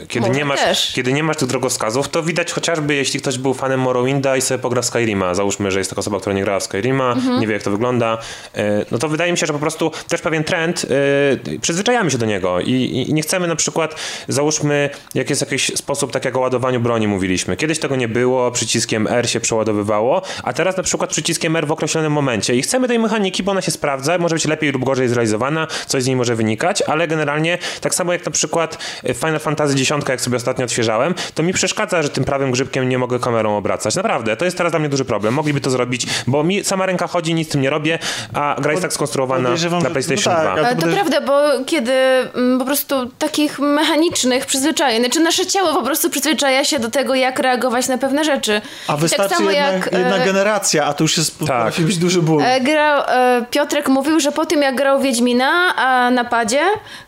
y, 0.00 0.06
kiedy, 0.06 0.26
Może 0.26 0.38
nie 0.38 0.44
masz, 0.44 0.60
też. 0.60 0.92
kiedy 0.94 1.12
nie 1.12 1.22
masz 1.22 1.36
tych 1.36 1.48
drogowskazów, 1.48 2.08
to 2.08 2.22
widać 2.22 2.52
chociażby, 2.52 2.94
jeśli 2.94 3.20
ktoś 3.20 3.38
był 3.38 3.54
fanem 3.54 3.80
Morrowinda 3.80 4.36
i 4.36 4.40
sobie 4.40 4.58
pogra 4.58 4.82
w 4.82 4.84
Skyrima. 4.86 5.34
Załóżmy, 5.34 5.70
że 5.70 5.78
jest 5.78 5.90
taka 5.90 6.00
osoba, 6.00 6.20
która 6.20 6.34
nie 6.36 6.42
grała 6.42 6.60
w 6.60 6.62
Skyrima, 6.62 7.12
Mhm. 7.12 7.40
nie 7.40 7.46
wie 7.46 7.52
jak 7.54 7.62
to 7.62 7.70
wygląda. 7.70 8.18
Y, 8.56 8.60
no 8.90 8.98
to 8.98 9.08
wydaje 9.08 9.32
mi 9.32 9.38
się, 9.38 9.46
że 9.46 9.52
po 9.52 9.58
prostu 9.58 9.90
też 10.08 10.20
pewien 10.20 10.44
trend, 10.44 10.84
y, 10.84 11.58
przyzwyczajamy 11.60 12.10
się 12.10 12.18
do 12.18 12.26
niego 12.26 12.60
i, 12.60 13.04
i, 13.08 13.14
nie 13.14 13.22
chcemy 13.22 13.46
na 13.46 13.56
przykład, 13.56 13.94
załóżmy, 14.28 14.90
jak 15.14 15.30
jest 15.30 15.40
jakiś 15.42 15.66
sposób, 15.76 16.12
tak 16.12 16.24
jak 16.24 16.36
o 16.36 16.40
ładowaniu 16.40 16.80
broni 16.80 17.08
mówiliśmy. 17.08 17.56
Kiedyś 17.56 17.78
tego 17.78 17.96
nie 17.96 18.08
było, 18.08 18.50
przyciskiem 18.50 19.06
R 19.06 19.30
się 19.30 19.40
przeładowywało, 19.40 20.22
a 20.42 20.52
teraz 20.52 20.76
na 20.76 20.82
przykład 20.82 21.10
przyciskiem 21.10 21.56
R 21.56 21.66
w 21.66 21.72
określonym 21.72 22.12
momencie 22.12 22.54
i 22.56 22.62
chcemy 22.62 22.88
tej 22.88 22.98
mechaniki, 22.98 23.42
bo 23.42 23.52
ona 23.52 23.60
się 23.62 23.70
sprawdza, 23.70 24.18
może 24.18 24.34
być 24.34 24.44
lepiej 24.44 24.72
lub 24.72 24.84
gorzej 24.84 25.08
zrealizowana, 25.14 25.66
coś 25.86 26.02
z 26.02 26.06
niej 26.06 26.16
może 26.16 26.34
wynikać, 26.36 26.82
ale 26.82 27.08
generalnie 27.08 27.58
tak 27.80 27.94
samo 27.94 28.12
jak 28.12 28.26
na 28.26 28.32
przykład 28.32 28.78
w 29.04 29.14
Final 29.16 29.40
Fantasy 29.40 29.74
X, 29.74 30.08
jak 30.08 30.20
sobie 30.20 30.36
ostatnio 30.36 30.64
odświeżałem, 30.64 31.14
to 31.34 31.42
mi 31.42 31.52
przeszkadza, 31.52 32.02
że 32.02 32.08
tym 32.08 32.24
prawym 32.24 32.50
grzybkiem 32.50 32.88
nie 32.88 32.98
mogę 32.98 33.18
kamerą 33.18 33.56
obracać. 33.56 33.96
Naprawdę, 33.96 34.36
to 34.36 34.44
jest 34.44 34.56
teraz 34.56 34.72
dla 34.72 34.78
mnie 34.80 34.88
duży 34.88 35.04
problem. 35.04 35.34
Mogliby 35.34 35.60
to 35.60 35.70
zrobić, 35.70 36.06
bo 36.26 36.44
mi 36.44 36.64
sama 36.64 36.86
ręka 36.86 37.06
chodzi, 37.06 37.34
nic 37.34 37.48
z 37.48 37.52
tym 37.52 37.60
nie 37.60 37.70
robię, 37.70 37.98
a 38.34 38.56
gra 38.60 38.70
jest 38.72 38.82
tak 38.82 38.92
skonstruowana 38.92 39.50
na 39.50 39.56
że- 39.56 39.70
PlayStation 39.90 40.32
no 40.32 40.38
tak, 40.38 40.42
2. 40.42 40.52
ale- 40.52 40.66
Ale 40.66 40.76
to 40.76 40.82
podejrz- 40.82 40.94
prawda, 40.94 41.20
bo 41.20 41.64
kiedy 41.66 41.92
mm, 41.92 42.58
po 42.58 42.64
prostu 42.64 43.10
takich 43.18 43.58
mechanicznych 43.58 44.46
przyzwyczajeń, 44.46 45.00
znaczy 45.02 45.20
nasze 45.20 45.46
ciało 45.46 45.72
po 45.72 45.82
prostu 45.82 46.10
przyzwyczaja 46.10 46.64
się 46.64 46.78
do 46.78 46.90
tego, 46.90 47.14
jak 47.14 47.38
reagować 47.38 47.88
na 47.88 47.98
pewne 47.98 48.24
rzeczy. 48.24 48.60
A 48.88 48.94
I 48.94 48.98
wystarczy 48.98 49.28
tak 49.28 49.38
samo 49.38 49.50
jedna, 49.50 49.72
jak 49.72 49.92
jedna 49.92 50.16
e, 50.16 50.24
generacja, 50.24 50.84
a 50.84 50.92
to 50.92 51.04
już 51.04 51.16
jest, 51.16 51.36
być 51.78 51.98
duży 51.98 52.22
ból. 52.22 52.42
e, 52.42 52.60
grał, 52.60 53.02
e, 53.08 53.44
Piotrek 53.50 53.88
mówił, 53.88 54.20
że 54.20 54.32
po 54.32 54.46
tym 54.46 54.62
jak 54.62 54.74
grał 54.76 55.00
Wiedźmina 55.04 55.76
a 55.76 56.10
na 56.10 56.24
padzie, 56.24 56.60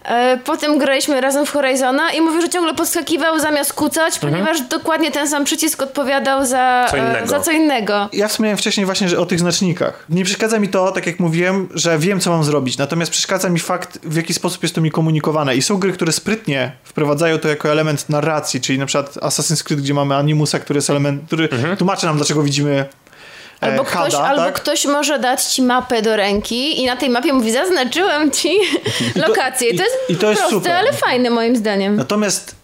e, 0.05 0.39
potem 0.45 0.79
graliśmy 0.79 1.21
razem 1.21 1.47
w 1.47 1.51
Horizona 1.51 2.13
i 2.13 2.21
mówił, 2.21 2.41
że 2.41 2.49
ciągle 2.49 2.75
podskakiwał 2.75 3.39
zamiast 3.41 3.73
kucać, 3.73 4.19
ponieważ 4.19 4.61
dokładnie 4.61 5.11
ten 5.11 5.29
sam 5.29 5.45
przycisk 5.45 5.83
odpowiadał 5.83 6.47
za 6.47 6.87
Co 6.91 6.97
e, 6.97 7.01
innego. 7.01 7.27
za 7.27 7.41
co 7.41 7.53
innego. 7.53 8.09
Ja 8.13 8.29
wspomniałem 8.29 8.59
wcześniej 8.59 8.87
właśnie 8.87 9.09
że 9.09 9.19
o 9.19 9.27
tych 9.27 9.41
znacznikach. 9.41 10.05
Nie 10.09 10.25
przeszkadza 10.25 10.59
mi 10.59 10.69
to, 10.69 10.93
tak 10.93 11.07
jak 11.07 11.21
mówiłem, 11.21 11.69
że 11.75 11.99
wiem, 11.99 12.21
co 12.21 12.31
mam 12.31 12.45
zrobić. 12.45 12.79
Natomiast 12.79 13.13
przeszkadza 13.13 13.49
mi 13.49 13.59
fakt, 13.59 13.99
w 14.03 14.17
jaki 14.17 14.35
sposób 14.35 14.63
jest 14.63 14.75
to 14.75 14.81
mi 14.81 14.91
komunikowane. 14.91 15.57
I 15.57 15.63
są 15.63 15.77
gry, 15.77 15.93
które 15.93 16.13
sprytnie 16.13 16.73
wprowadzają 16.85 17.39
to 17.39 17.49
jako 17.49 17.69
element 17.73 18.09
narracji, 18.09 18.61
czyli 18.61 18.79
na 18.79 18.87
przykład 18.87 19.15
Assassin's 19.15 19.65
Creed, 19.65 19.83
gdzie 19.83 19.95
mamy 19.95 20.17
Animusa, 20.17 20.59
który 20.59 20.79
jest 20.79 20.91
element, 20.91 21.23
który 21.27 21.49
tłumaczy 21.79 22.07
nam, 22.07 22.17
dlaczego 22.17 22.43
widzimy 22.43 22.85
e, 23.63 23.65
Albo, 23.67 23.85
ktoś, 23.85 24.15
Hada, 24.15 24.25
albo 24.29 24.43
tak? 24.45 24.55
ktoś 24.55 24.85
może 24.85 25.19
dać 25.19 25.45
ci 25.45 25.63
mapę 25.63 26.03
do 26.03 26.17
ręki 26.17 26.81
i 26.83 26.87
na 26.87 26.97
tej 26.97 27.11
mapie 27.11 27.33
mówi, 27.33 27.53
zaznaczyłem 27.53 28.31
ci 28.31 28.51
lokację. 29.29 29.71
I 29.71 29.77
to 29.77 29.83
jest, 29.85 29.97
i 30.09 30.17
to 30.17 30.31
jest 30.31 30.43
proste, 30.43 30.59
super. 30.59 30.73
ale 30.73 30.93
fajne 30.93 31.31
moim 31.31 31.57
zdaniem. 31.57 31.97
Natomiast 31.97 32.57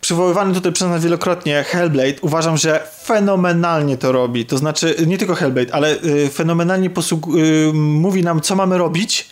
przywoływany 0.00 0.54
tutaj 0.54 0.72
przez 0.72 0.88
nas 0.88 1.02
wielokrotnie 1.02 1.64
Hellblade 1.68 2.14
uważam, 2.20 2.56
że 2.56 2.86
fenomenalnie 3.04 3.96
to 3.96 4.12
robi. 4.12 4.46
To 4.46 4.58
znaczy, 4.58 4.96
nie 5.06 5.18
tylko 5.18 5.34
Hellblade, 5.34 5.74
ale 5.74 5.92
y, 6.04 6.28
fenomenalnie 6.32 6.90
posług- 6.90 7.38
y, 7.38 7.72
mówi 7.72 8.22
nam, 8.22 8.40
co 8.40 8.56
mamy 8.56 8.78
robić 8.78 9.28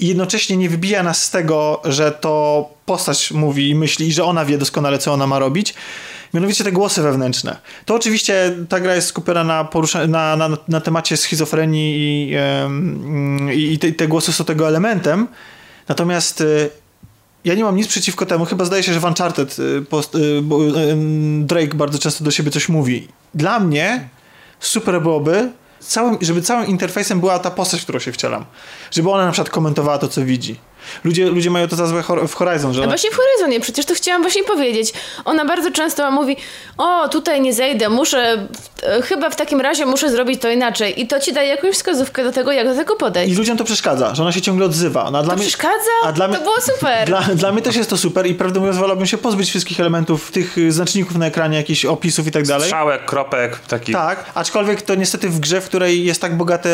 i 0.00 0.06
jednocześnie 0.08 0.56
nie 0.56 0.68
wybija 0.68 1.02
nas 1.02 1.24
z 1.24 1.30
tego, 1.30 1.80
że 1.84 2.12
to 2.12 2.68
postać 2.86 3.30
mówi 3.30 3.68
i 3.70 3.74
myśli, 3.74 4.12
że 4.12 4.24
ona 4.24 4.44
wie 4.44 4.58
doskonale, 4.58 4.98
co 4.98 5.12
ona 5.12 5.26
ma 5.26 5.38
robić. 5.38 5.74
Mianowicie 6.34 6.64
te 6.64 6.72
głosy 6.72 7.02
wewnętrzne. 7.02 7.56
To 7.84 7.94
oczywiście 7.94 8.56
ta 8.68 8.80
gra 8.80 8.94
jest 8.94 9.08
skupiona 9.08 9.44
na, 9.44 9.64
porusza- 9.64 10.08
na, 10.08 10.36
na, 10.36 10.48
na 10.68 10.80
temacie 10.80 11.16
schizofrenii 11.16 11.96
i, 11.98 12.34
i, 13.54 13.72
i 13.72 13.78
te, 13.78 13.92
te 13.92 14.08
głosy 14.08 14.32
są 14.32 14.44
tego 14.44 14.68
elementem. 14.68 15.28
Natomiast 15.88 16.40
y, 16.40 16.70
ja 17.44 17.54
nie 17.54 17.64
mam 17.64 17.76
nic 17.76 17.88
przeciwko 17.88 18.26
temu, 18.26 18.44
chyba 18.44 18.64
zdaje 18.64 18.82
się, 18.82 18.92
że 18.94 19.00
w 19.00 19.04
Uncharted 19.04 19.58
y, 19.58 19.82
post, 19.82 20.14
y, 20.14 20.42
Drake 21.40 21.74
bardzo 21.74 21.98
często 21.98 22.24
do 22.24 22.30
siebie 22.30 22.50
coś 22.50 22.68
mówi. 22.68 23.08
Dla 23.34 23.60
mnie 23.60 24.08
super 24.60 25.02
byłoby, 25.02 25.50
całym, 25.80 26.18
żeby 26.20 26.42
całym 26.42 26.66
interfejsem 26.66 27.20
była 27.20 27.38
ta 27.38 27.50
postać, 27.50 27.80
w 27.80 27.82
którą 27.82 27.98
się 27.98 28.12
wcielam. 28.12 28.44
Żeby 28.90 29.10
ona 29.10 29.24
na 29.24 29.32
przykład 29.32 29.50
komentowała 29.50 29.98
to, 29.98 30.08
co 30.08 30.24
widzi. 30.24 30.56
Ludzie, 31.04 31.26
ludzie 31.26 31.50
mają 31.50 31.68
to 31.68 31.76
za 31.76 31.86
złe 31.86 32.02
w 32.28 32.34
Horizon, 32.34 32.72
że 32.74 32.80
A 32.80 32.82
ona, 32.82 32.90
właśnie 32.90 33.10
w 33.10 33.14
Horizonie, 33.16 33.60
przecież 33.60 33.86
to 33.86 33.94
chciałam 33.94 34.22
właśnie 34.22 34.44
powiedzieć. 34.44 34.92
Ona 35.24 35.44
bardzo 35.44 35.70
często 35.70 36.10
mówi, 36.10 36.36
o 36.78 37.08
tutaj 37.08 37.40
nie 37.40 37.52
zejdę, 37.52 37.88
muszę, 37.88 38.46
e, 38.82 39.02
chyba 39.02 39.30
w 39.30 39.36
takim 39.36 39.60
razie 39.60 39.86
muszę 39.86 40.10
zrobić 40.10 40.40
to 40.40 40.50
inaczej. 40.50 41.00
I 41.02 41.06
to 41.06 41.20
ci 41.20 41.32
daje 41.32 41.48
jakąś 41.48 41.74
wskazówkę 41.74 42.24
do 42.24 42.32
tego, 42.32 42.52
jak 42.52 42.66
do 42.68 42.74
tego 42.74 42.96
podejść. 42.96 43.32
I 43.34 43.36
ludziom 43.36 43.56
to 43.56 43.64
przeszkadza, 43.64 44.14
że 44.14 44.22
ona 44.22 44.32
się 44.32 44.40
ciągle 44.40 44.66
odzywa. 44.66 45.10
No, 45.10 45.18
a 45.18 45.22
dla 45.22 45.30
To 45.30 45.36
mnie, 45.36 45.42
przeszkadza? 45.46 45.74
a 46.04 46.12
dla 46.12 46.26
To 46.28 46.32
mnie- 46.34 46.40
było 46.42 46.60
super. 46.60 47.06
Dla, 47.08 47.20
dla 47.20 47.52
mnie 47.52 47.62
też 47.62 47.76
jest 47.76 47.90
to 47.90 47.96
super 47.96 48.26
i 48.26 48.34
prawdę 48.34 48.60
mówiąc 48.60 48.78
wolałbym 48.78 49.06
się 49.06 49.18
pozbyć 49.18 49.48
wszystkich 49.48 49.80
elementów, 49.80 50.30
tych 50.30 50.58
y, 50.58 50.72
znaczników 50.72 51.16
na 51.16 51.26
ekranie, 51.26 51.56
jakichś 51.56 51.84
opisów 51.84 52.26
i 52.26 52.30
tak 52.30 52.46
dalej. 52.46 52.64
Strzałek, 52.64 53.04
kropek, 53.04 53.58
taki... 53.58 53.92
Tak, 53.92 54.24
aczkolwiek 54.34 54.82
to 54.82 54.94
niestety 54.94 55.28
w 55.28 55.40
grze, 55.40 55.60
w 55.60 55.64
której 55.64 56.04
jest 56.04 56.20
tak 56.20 56.36
bogate 56.36 56.68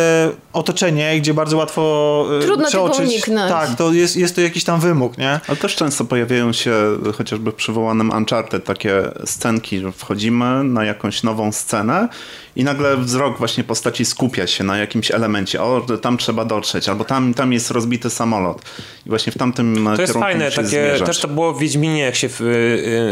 otoczenie, 0.52 1.20
gdzie 1.20 1.34
bardzo 1.34 1.56
łatwo 1.56 2.24
y, 2.42 2.44
Trudno 2.46 2.70
tego 2.70 2.88
przeoczyć. 2.88 3.10
uniknąć. 3.12 3.52
Tak, 3.52 3.70
to 3.78 3.92
jest, 3.92 4.03
jest 4.16 4.34
to 4.34 4.40
jakiś 4.40 4.64
tam 4.64 4.80
wymóg, 4.80 5.18
nie? 5.18 5.40
Ale 5.48 5.56
też 5.56 5.76
często 5.76 6.04
pojawiają 6.04 6.52
się 6.52 6.74
chociażby 7.18 7.50
w 7.50 7.54
przywołanym 7.54 8.10
Uncharted 8.10 8.64
takie 8.64 9.02
scenki, 9.24 9.78
że 9.78 9.92
wchodzimy 9.92 10.64
na 10.64 10.84
jakąś 10.84 11.22
nową 11.22 11.52
scenę 11.52 12.08
i 12.56 12.64
nagle 12.64 12.96
wzrok 12.96 13.38
właśnie 13.38 13.64
postaci 13.64 14.04
skupia 14.04 14.46
się 14.46 14.64
na 14.64 14.76
jakimś 14.76 15.10
elemencie. 15.10 15.62
O, 15.62 15.86
tam 16.02 16.18
trzeba 16.18 16.44
dotrzeć, 16.44 16.88
albo 16.88 17.04
tam, 17.04 17.34
tam 17.34 17.52
jest 17.52 17.70
rozbity 17.70 18.10
samolot. 18.10 18.62
I 19.06 19.08
właśnie 19.08 19.32
w 19.32 19.38
tamtym 19.38 19.84
To 19.84 19.90
jest 19.90 20.12
kierunku 20.12 20.20
fajne, 20.20 20.50
takie, 20.50 21.04
też 21.06 21.20
to 21.20 21.28
było 21.28 21.52
w 21.52 21.60
Wiedźminie, 21.60 22.00
jak 22.00 22.14
się 22.14 22.28
w 22.28 22.40
y, 22.40 22.44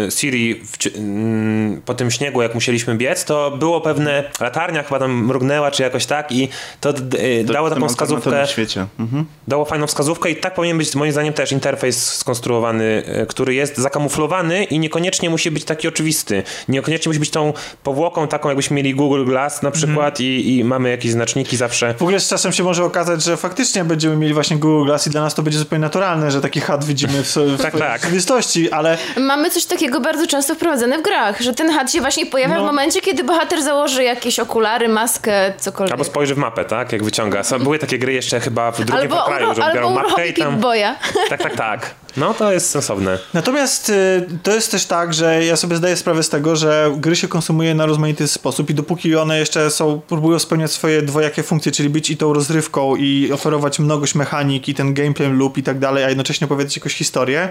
y, 0.08 0.10
Siri 0.10 0.54
w, 0.54 0.86
y, 0.86 1.80
po 1.84 1.94
tym 1.94 2.10
śniegu, 2.10 2.42
jak 2.42 2.54
musieliśmy 2.54 2.94
biec, 2.94 3.24
to 3.24 3.50
było 3.50 3.80
pewne, 3.80 4.30
latarnia 4.40 4.82
chyba 4.82 4.98
tam 4.98 5.12
mrugnęła, 5.12 5.70
czy 5.70 5.82
jakoś 5.82 6.06
tak 6.06 6.32
i 6.32 6.48
to 6.80 6.90
y, 6.90 7.44
To 7.46 7.52
dało 7.52 7.70
taką 7.70 7.88
wskazówkę, 7.88 8.46
świecie. 8.46 8.86
Mhm. 8.98 9.24
dało 9.48 9.64
fajną 9.64 9.86
wskazówkę 9.86 10.30
i 10.30 10.36
tak 10.36 10.54
powinien 10.54 10.71
powinien 10.72 10.86
być 10.86 10.94
moim 10.94 11.12
zdaniem 11.12 11.32
też 11.34 11.52
interfejs 11.52 12.14
skonstruowany, 12.14 13.02
e, 13.06 13.26
który 13.26 13.54
jest 13.54 13.76
zakamuflowany 13.76 14.64
i 14.64 14.78
niekoniecznie 14.78 15.30
musi 15.30 15.50
być 15.50 15.64
taki 15.64 15.88
oczywisty. 15.88 16.42
Niekoniecznie 16.68 17.10
musi 17.10 17.20
być 17.20 17.30
tą 17.30 17.52
powłoką 17.82 18.28
taką, 18.28 18.48
jakbyśmy 18.48 18.76
mieli 18.76 18.94
Google 18.94 19.24
Glass 19.24 19.62
na 19.62 19.70
przykład 19.70 19.92
Mhm. 20.20 20.28
i, 20.30 20.56
i 20.58 20.64
mamy 20.64 20.90
jakieś 20.90 21.12
znaczniki 21.12 21.56
zawsze. 21.56 21.94
W 21.98 22.02
ogóle 22.02 22.20
z 22.20 22.28
czasem 22.28 22.52
się 22.52 22.62
może 22.64 22.84
okazać, 22.84 23.22
że 23.22 23.36
faktycznie 23.36 23.84
będziemy 23.84 24.16
mieli 24.16 24.34
właśnie 24.34 24.56
Google 24.56 24.84
Glass 24.84 25.06
i 25.06 25.10
dla 25.10 25.20
nas 25.20 25.34
to 25.34 25.42
będzie 25.42 25.58
zupełnie 25.58 25.80
naturalne, 25.80 26.30
że 26.30 26.40
taki 26.40 26.60
HUD 26.60 26.84
widzimy 26.84 27.22
w, 27.24 27.36
w, 27.36 27.62
Tak, 27.62 27.74
w 27.74 27.78
tak. 27.78 28.00
rzeczywistości, 28.02 28.70
ale 28.70 28.98
Mamy 29.16 29.50
coś 29.50 29.64
takiego 29.64 30.00
bardzo 30.00 30.26
często 30.26 30.54
wprowadzane 30.54 30.98
w 30.98 31.02
grach, 31.02 31.40
że 31.40 31.52
ten 31.54 31.78
HUD 31.78 31.92
się 31.92 32.00
właśnie 32.00 32.26
pojawia 32.26 32.54
No. 32.54 32.62
w 32.62 32.66
momencie, 32.66 33.00
kiedy 33.00 33.24
bohater 33.24 33.62
założy 33.62 34.04
jakieś 34.04 34.38
okulary, 34.38 34.88
maskę, 34.88 35.52
cokolwiek. 35.58 35.92
Albo 35.92 36.04
spojrzy 36.04 36.34
w 36.34 36.38
mapę, 36.38 36.64
tak? 36.64 36.92
Jak 36.92 37.04
wyciąga. 37.04 37.42
Są- 37.42 37.58
Były 37.58 37.78
takie 37.78 37.98
gry 37.98 38.12
jeszcze 38.12 38.40
chyba 38.40 38.70
w 38.70 38.76
drugim 38.76 38.94
albo, 38.96 39.24
kraju, 39.24 39.54
że 39.54 39.62
biorą 39.74 39.90
mapkę 39.94 40.28
i 40.28 40.34
tam... 40.34 40.60
Pip-Boya. 40.62 40.94
Tak, 41.28 41.42
tak, 41.42 41.54
tak. 41.58 41.80
No 42.16 42.34
to 42.34 42.52
jest 42.52 42.70
sensowne. 42.70 43.18
Natomiast 43.34 43.88
y, 43.88 44.26
to 44.42 44.54
jest 44.54 44.70
też 44.70 44.84
tak, 44.86 45.14
że 45.14 45.44
ja 45.44 45.56
sobie 45.56 45.76
zdaję 45.76 45.96
sprawę 45.96 46.22
z 46.22 46.28
tego, 46.28 46.56
że 46.56 46.92
gry 46.96 47.16
się 47.16 47.28
konsumuje 47.28 47.74
na 47.74 47.86
rozmaity 47.86 48.28
sposób 48.28 48.70
i 48.70 48.74
dopóki 48.74 49.16
one 49.16 49.38
jeszcze 49.38 49.70
są, 49.70 50.00
próbują 50.08 50.38
spełniać 50.38 50.72
swoje 50.72 51.02
dwojakie 51.02 51.42
funkcje, 51.42 51.72
czyli 51.72 51.88
być 51.88 52.10
i 52.10 52.16
tą 52.16 52.32
rozrywką 52.32 52.96
i 52.96 53.32
oferować 53.32 53.78
mnogość 53.78 54.14
mechanik 54.14 54.68
i 54.68 54.74
ten 54.74 54.94
gameplay 54.94 55.32
loop 55.32 55.58
i 55.58 55.62
tak 55.62 55.78
dalej, 55.78 56.04
a 56.04 56.08
jednocześnie 56.08 56.44
opowiadać 56.44 56.76
jakąś 56.76 56.94
historię, 56.94 57.48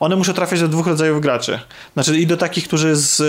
one 0.00 0.16
muszą 0.16 0.32
trafiać 0.32 0.60
do 0.60 0.68
dwóch 0.68 0.86
rodzajów 0.86 1.20
graczy. 1.20 1.58
Znaczy 1.94 2.18
i 2.18 2.26
do 2.26 2.36
takich, 2.36 2.64
którzy 2.68 2.96
z, 2.96 3.22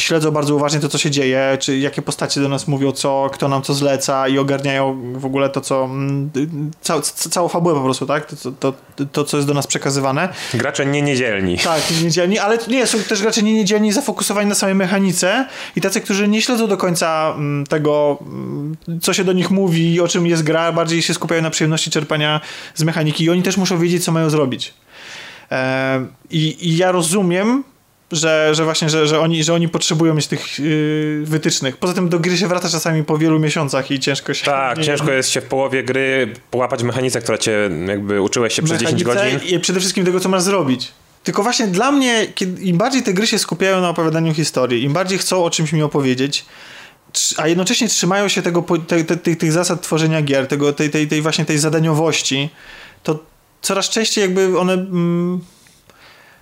śledzą 0.00 0.30
bardzo 0.30 0.54
uważnie 0.54 0.80
to, 0.80 0.88
co 0.88 0.98
się 0.98 1.10
dzieje, 1.10 1.56
czy 1.60 1.78
jakie 1.78 2.02
postacie 2.02 2.40
do 2.40 2.48
nas 2.48 2.68
mówią, 2.68 2.92
co, 2.92 3.30
kto 3.32 3.48
nam 3.48 3.62
co 3.62 3.74
zleca 3.74 4.28
i 4.28 4.38
ogarniają 4.38 5.12
w 5.14 5.24
ogóle 5.24 5.48
to, 5.48 5.60
co 5.60 5.84
mm, 5.84 6.30
y, 6.36 6.48
cał, 6.80 7.00
c- 7.02 7.30
całą 7.30 7.48
fabułę 7.48 7.74
po 7.74 7.80
prostu, 7.80 8.06
tak? 8.06 8.26
To, 8.26 8.36
to, 8.52 8.72
to, 8.96 9.04
to, 9.12 9.24
co 9.24 9.36
jest 9.36 9.48
do 9.48 9.54
nas 9.54 9.66
przekazywane. 9.66 10.09
Gracze 10.54 10.86
nie 10.86 11.02
niedzielni. 11.02 11.58
Tak, 11.58 11.82
niedzielni, 12.02 12.38
ale 12.38 12.58
nie, 12.68 12.86
są 12.86 12.98
też 12.98 13.22
raczej 13.22 13.44
nie 13.44 13.54
niedzielni, 13.54 13.92
zafokusowani 13.92 14.48
na 14.48 14.54
samej 14.54 14.74
mechanice 14.74 15.46
i 15.76 15.80
tacy, 15.80 16.00
którzy 16.00 16.28
nie 16.28 16.42
śledzą 16.42 16.66
do 16.66 16.76
końca 16.76 17.32
mm, 17.36 17.66
tego, 17.66 18.18
mm, 18.22 18.76
co 19.02 19.12
się 19.12 19.24
do 19.24 19.32
nich 19.32 19.50
mówi 19.50 19.94
i 19.94 20.00
o 20.00 20.08
czym 20.08 20.26
jest 20.26 20.42
gra, 20.42 20.72
bardziej 20.72 21.02
się 21.02 21.14
skupiają 21.14 21.42
na 21.42 21.50
przyjemności 21.50 21.90
czerpania 21.90 22.40
z 22.74 22.82
mechaniki 22.82 23.24
i 23.24 23.30
oni 23.30 23.42
też 23.42 23.56
muszą 23.56 23.78
wiedzieć, 23.78 24.04
co 24.04 24.12
mają 24.12 24.30
zrobić. 24.30 24.74
E, 25.50 26.06
i, 26.30 26.68
I 26.68 26.76
ja 26.76 26.92
rozumiem, 26.92 27.64
że, 28.12 28.54
że 28.54 28.64
właśnie, 28.64 28.90
że, 28.90 29.06
że, 29.06 29.20
oni, 29.20 29.44
że 29.44 29.54
oni 29.54 29.68
potrzebują 29.68 30.14
mieć 30.14 30.26
tych 30.26 30.58
yy, 30.58 31.22
wytycznych. 31.24 31.76
Poza 31.76 31.94
tym 31.94 32.08
do 32.08 32.18
gry 32.18 32.36
się 32.38 32.48
wraca 32.48 32.68
czasami 32.68 33.04
po 33.04 33.18
wielu 33.18 33.38
miesiącach 33.38 33.90
i 33.90 34.00
ciężko 34.00 34.34
się... 34.34 34.44
Tak, 34.44 34.78
nie- 34.78 34.84
ciężko 34.84 35.12
jest 35.12 35.30
się 35.30 35.40
w 35.40 35.44
połowie 35.44 35.84
gry 35.84 36.32
połapać 36.50 36.82
mechanicę, 36.82 37.20
która 37.20 37.38
cię 37.38 37.70
jakby 37.86 38.20
uczyłeś 38.22 38.54
się 38.54 38.62
przez 38.62 38.78
10 38.80 39.04
mechanice 39.04 39.32
godzin. 39.36 39.56
I 39.56 39.60
przede 39.60 39.80
wszystkim 39.80 40.04
tego, 40.04 40.20
co 40.20 40.28
masz 40.28 40.42
zrobić. 40.42 40.92
Tylko 41.24 41.42
właśnie 41.42 41.66
dla 41.66 41.92
mnie, 41.92 42.26
kiedy, 42.34 42.62
im 42.62 42.78
bardziej 42.78 43.02
te 43.02 43.12
gry 43.12 43.26
się 43.26 43.38
skupiają 43.38 43.80
na 43.80 43.88
opowiadaniu 43.88 44.34
historii, 44.34 44.84
im 44.84 44.92
bardziej 44.92 45.18
chcą 45.18 45.44
o 45.44 45.50
czymś 45.50 45.72
mi 45.72 45.82
opowiedzieć, 45.82 46.44
a 47.36 47.48
jednocześnie 47.48 47.88
trzymają 47.88 48.28
się 48.28 48.42
tego, 48.42 48.64
te, 48.86 49.04
te, 49.04 49.16
tych- 49.16 49.38
tych 49.38 49.52
zasad 49.52 49.82
tworzenia 49.82 50.22
gier, 50.22 50.46
tego, 50.46 50.72
tej, 50.72 50.90
tej, 50.90 51.08
tej 51.08 51.22
właśnie 51.22 51.44
tej 51.44 51.58
zadaniowości, 51.58 52.50
to 53.02 53.18
coraz 53.62 53.88
częściej 53.88 54.22
jakby 54.22 54.58
one 54.58 54.72
mm, 54.72 55.40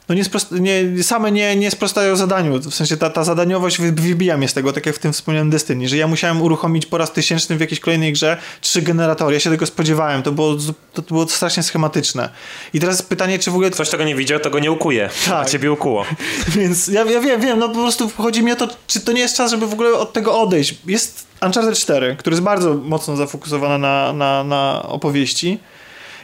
no 0.09 0.15
nie, 0.15 0.25
sprost, 0.25 0.51
nie 0.53 1.03
same 1.03 1.33
nie, 1.33 1.57
nie 1.57 1.71
sprostają 1.71 2.17
zadaniu. 2.17 2.59
W 2.59 2.75
sensie 2.75 2.97
ta, 2.97 3.11
ta 3.11 3.25
zadaniowość 3.25 3.79
wy- 3.81 3.93
wybija 3.93 4.37
mnie 4.37 4.49
z 4.49 4.55
tego, 4.55 4.73
tak 4.73 4.87
jak 4.87 4.95
w 4.97 4.99
tym 4.99 5.13
wspomnianym 5.13 5.51
Destiny, 5.51 5.89
że 5.89 5.97
ja 5.97 6.07
musiałem 6.07 6.43
uruchomić 6.43 6.87
po 6.87 6.99
raz 6.99 7.13
tysięczny 7.13 7.57
w 7.57 7.61
jakiejś 7.61 7.81
kolejnej 7.81 8.13
grze 8.13 8.37
trzy 8.61 8.83
generatory. 8.83 9.35
Ja 9.35 9.41
się 9.41 9.51
tego 9.51 9.67
spodziewałem. 9.67 10.23
To 10.23 10.33
było, 10.33 10.57
to 10.95 11.03
było 11.03 11.29
strasznie 11.29 11.63
schematyczne. 11.63 12.29
I 12.75 12.81
teraz 12.81 13.03
pytanie, 13.03 13.39
czy 13.39 13.51
w 13.51 13.55
ogóle 13.55 13.71
Ktoś 13.71 13.91
tego 13.91 14.05
nie 14.05 14.15
widział, 14.15 14.41
to 14.41 14.51
go 14.51 14.59
nie 14.59 14.73
ukuje. 14.73 15.11
Tak. 15.27 15.47
A 15.47 15.51
ciebie 15.51 15.73
ukuło. 15.73 16.05
Więc 16.57 16.89
ja, 16.89 17.05
ja 17.05 17.21
wiem, 17.21 17.41
wiem, 17.41 17.59
no 17.59 17.69
po 17.69 17.75
prostu 17.75 18.11
chodzi 18.17 18.43
mi 18.43 18.53
o 18.53 18.57
to, 18.57 18.69
czy 18.87 19.01
to 19.01 19.13
nie 19.13 19.21
jest 19.21 19.37
czas, 19.37 19.51
żeby 19.51 19.67
w 19.67 19.73
ogóle 19.73 19.93
od 19.93 20.13
tego 20.13 20.41
odejść. 20.41 20.75
Jest 20.87 21.27
Uncharted 21.47 21.79
4, 21.79 22.17
który 22.19 22.35
jest 22.35 22.43
bardzo 22.45 22.75
mocno 22.75 23.17
zafokusowany 23.17 23.79
na, 23.79 24.13
na, 24.13 24.45
na 24.45 24.83
opowieści. 24.83 25.59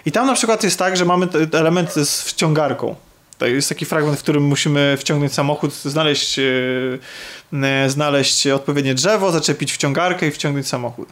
I 0.06 0.12
tam 0.12 0.26
na 0.26 0.34
przykład 0.34 0.64
jest 0.64 0.78
tak, 0.78 0.96
że 0.96 1.04
mamy 1.04 1.28
element 1.52 1.94
z 1.94 2.22
wciągarką. 2.22 2.94
To 3.38 3.46
jest 3.46 3.68
taki 3.68 3.84
fragment, 3.84 4.18
w 4.18 4.22
którym 4.22 4.42
musimy 4.42 4.96
wciągnąć 4.98 5.32
samochód, 5.32 5.74
znaleźć, 5.74 6.38
e, 6.38 6.42
e, 7.62 7.90
znaleźć 7.90 8.46
odpowiednie 8.46 8.94
drzewo, 8.94 9.32
zaczepić 9.32 9.72
wciągarkę 9.72 10.26
i 10.26 10.30
wciągnąć 10.30 10.68
samochód. 10.68 11.08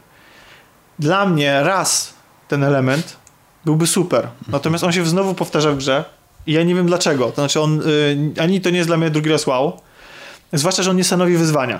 Dla 0.99 1.25
mnie 1.25 1.63
raz 1.63 2.13
ten 2.47 2.63
element 2.63 3.17
byłby 3.65 3.87
super. 3.87 4.27
Natomiast 4.47 4.83
on 4.83 4.91
się 4.91 5.05
znowu 5.05 5.33
powtarza 5.33 5.71
w 5.71 5.77
grze 5.77 6.05
i 6.47 6.53
ja 6.53 6.63
nie 6.63 6.75
wiem 6.75 6.87
dlaczego. 6.87 7.27
To 7.29 7.35
znaczy 7.35 7.61
on, 7.61 7.81
y, 7.81 8.41
ani 8.41 8.61
to 8.61 8.69
nie 8.69 8.77
jest 8.77 8.89
dla 8.89 8.97
mnie 8.97 9.09
drugi 9.09 9.29
raz 9.29 9.47
wow, 9.47 9.81
zwłaszcza, 10.53 10.83
że 10.83 10.89
on 10.89 10.97
nie 10.97 11.03
stanowi 11.03 11.37
wyzwania. 11.37 11.79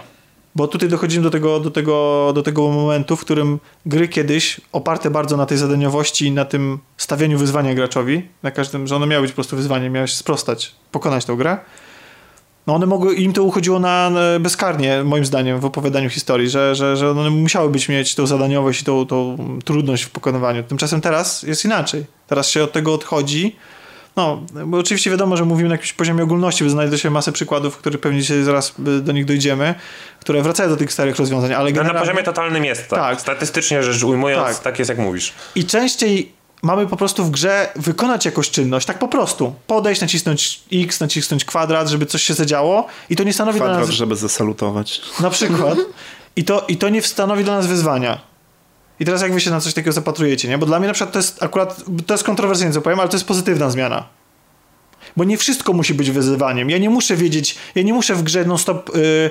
Bo 0.55 0.67
tutaj 0.67 0.89
dochodzimy 0.89 1.23
do 1.23 1.29
tego, 1.29 1.59
do, 1.59 1.71
tego, 1.71 2.31
do 2.35 2.43
tego 2.43 2.69
momentu, 2.69 3.15
w 3.15 3.21
którym 3.21 3.59
gry 3.85 4.07
kiedyś 4.07 4.61
oparte 4.71 5.11
bardzo 5.11 5.37
na 5.37 5.45
tej 5.45 5.57
zadaniowości 5.57 6.25
i 6.25 6.31
na 6.31 6.45
tym 6.45 6.79
stawianiu 6.97 7.37
wyzwania 7.37 7.75
graczowi, 7.75 8.27
na 8.43 8.51
każdym, 8.51 8.87
że 8.87 8.95
one 8.95 9.07
miały 9.07 9.21
być 9.21 9.31
po 9.31 9.35
prostu 9.35 9.55
wyzwaniem, 9.55 9.93
miałeś 9.93 10.13
sprostać, 10.13 10.75
pokonać 10.91 11.25
tę 11.25 11.35
grę. 11.35 11.57
No 12.67 12.75
one 12.75 12.85
mogły, 12.85 13.15
im 13.15 13.33
to 13.33 13.43
uchodziło 13.43 13.79
na, 13.79 14.09
na 14.09 14.19
bezkarnie, 14.39 15.03
moim 15.03 15.25
zdaniem, 15.25 15.59
w 15.59 15.65
opowiadaniu 15.65 16.09
historii, 16.09 16.49
że, 16.49 16.75
że, 16.75 16.97
że 16.97 17.11
one 17.11 17.29
musiały 17.29 17.69
być 17.69 17.89
mieć 17.89 18.15
tą 18.15 18.27
zadaniowość 18.27 18.81
i 18.81 18.85
tą, 18.85 19.05
tą 19.05 19.37
trudność 19.65 20.03
w 20.03 20.09
pokonywaniu. 20.09 20.63
Tymczasem 20.63 21.01
teraz 21.01 21.43
jest 21.43 21.65
inaczej. 21.65 22.05
Teraz 22.27 22.49
się 22.49 22.63
od 22.63 22.71
tego 22.71 22.93
odchodzi. 22.93 23.55
No, 24.15 24.41
bo 24.65 24.77
oczywiście 24.77 25.11
wiadomo, 25.11 25.37
że 25.37 25.45
mówimy 25.45 25.69
na 25.69 25.75
jakimś 25.75 25.93
poziomie 25.93 26.23
ogólności, 26.23 26.63
bo 26.63 26.69
znajdzie 26.69 26.97
się 26.97 27.09
masę 27.09 27.31
przykładów, 27.31 27.77
które 27.77 27.97
pewnie 27.97 28.21
dzisiaj 28.21 28.43
zaraz 28.43 28.73
y, 28.87 29.01
do 29.01 29.11
nich 29.11 29.25
dojdziemy, 29.25 29.75
które 30.19 30.41
wracają 30.41 30.69
do 30.69 30.77
tych 30.77 30.93
starych 30.93 31.15
rozwiązań, 31.15 31.53
ale 31.53 31.63
No, 31.63 31.69
na 31.69 31.71
generalnie... 31.71 31.99
poziomie 31.99 32.23
totalnym 32.23 32.65
jest 32.65 32.89
tak. 32.89 32.99
Tak. 32.99 33.21
Statystycznie 33.21 33.83
rzecz 33.83 34.03
ujmując, 34.03 34.47
Tak. 34.55 34.63
tak. 34.63 34.79
jest 34.79 34.89
jak 34.89 34.97
mówisz. 34.97 35.33
I 35.55 35.65
częściej 35.65 36.31
mamy 36.61 36.87
po 36.87 36.97
prostu 36.97 37.23
w 37.23 37.31
grze 37.31 37.69
wykonać 37.75 38.25
jakąś 38.25 38.49
czynność, 38.49 38.87
tak 38.87 38.99
po 38.99 39.07
prostu. 39.07 39.55
Podejść, 39.67 40.01
nacisnąć 40.01 40.61
X, 40.73 40.99
nacisnąć 40.99 41.45
kwadrat, 41.45 41.87
żeby 41.89 42.05
coś 42.05 42.23
się 42.23 42.33
zadziało 42.33 42.87
i 43.09 43.15
to 43.15 43.23
nie 43.23 43.33
stanowi 43.33 43.59
dla 43.59 43.65
Kwadrat, 43.67 43.87
nas... 43.87 43.95
żeby 43.95 44.15
zasalutować. 44.15 45.01
Na 45.19 45.29
przykład. 45.29 45.77
I 46.35 46.43
to, 46.43 46.65
I 46.67 46.77
to 46.77 46.89
nie 46.89 47.01
stanowi 47.01 47.43
dla 47.43 47.53
nas 47.55 47.67
wyzwania. 47.67 48.32
I 49.03 49.05
teraz 49.05 49.21
jak 49.21 49.33
wy 49.33 49.41
się 49.41 49.51
na 49.51 49.59
coś 49.59 49.73
takiego 49.73 49.91
zapatrujecie, 49.91 50.47
nie? 50.47 50.57
Bo 50.57 50.65
dla 50.65 50.79
mnie 50.79 50.87
na 50.87 50.93
przykład 50.93 51.13
to 51.13 51.19
jest 51.19 51.43
akurat, 51.43 51.83
to 52.05 52.13
jest 52.13 52.23
kontrowersyjne 52.23 52.73
co 52.73 52.81
powiem, 52.81 52.99
ale 52.99 53.09
to 53.09 53.15
jest 53.15 53.27
pozytywna 53.27 53.69
zmiana. 53.69 54.03
Bo 55.17 55.23
nie 55.23 55.37
wszystko 55.37 55.73
musi 55.73 55.93
być 55.93 56.11
wyzwaniem. 56.11 56.69
Ja 56.69 56.77
nie 56.77 56.89
muszę 56.89 57.15
wiedzieć, 57.15 57.55
ja 57.75 57.83
nie 57.83 57.93
muszę 57.93 58.15
w 58.15 58.23
grze 58.23 58.45
non-stop 58.45 58.95
y, 58.95 59.29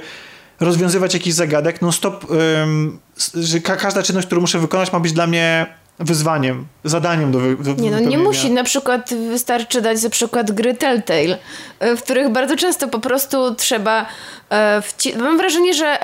rozwiązywać 0.61 1.15
jakichś 1.15 1.37
zagadek, 1.37 1.83
non-stop, 1.83 2.27
ym, 2.63 2.99
s- 3.17 3.33
że 3.35 3.61
ka 3.61 3.77
każda 3.77 4.03
czynność, 4.03 4.27
którą 4.27 4.41
muszę 4.41 4.59
wykonać 4.59 4.93
ma 4.93 5.01
być 5.01 5.13
dla 5.13 5.27
mnie 5.27 5.67
wyzwaniem, 5.99 6.67
zadaniem 6.85 7.33
do, 7.33 7.39
wy 7.39 7.57
do 7.57 7.83
Nie 7.83 7.91
no, 7.91 7.99
nie 8.01 8.19
musi. 8.19 8.51
Na 8.51 8.65
przykład 8.65 9.15
wystarczy 9.15 9.81
dać 9.81 9.99
za 9.99 10.11
przykład 10.11 10.51
gry 10.51 10.75
Telltale, 10.75 11.39
w 11.81 12.03
których 12.03 12.29
bardzo 12.29 12.57
często 12.57 12.89
po 12.89 12.99
prostu 12.99 13.55
trzeba 13.55 14.07
e, 14.51 14.81
wci- 14.81 15.17
Mam 15.19 15.37
wrażenie, 15.39 15.75
że 15.75 15.99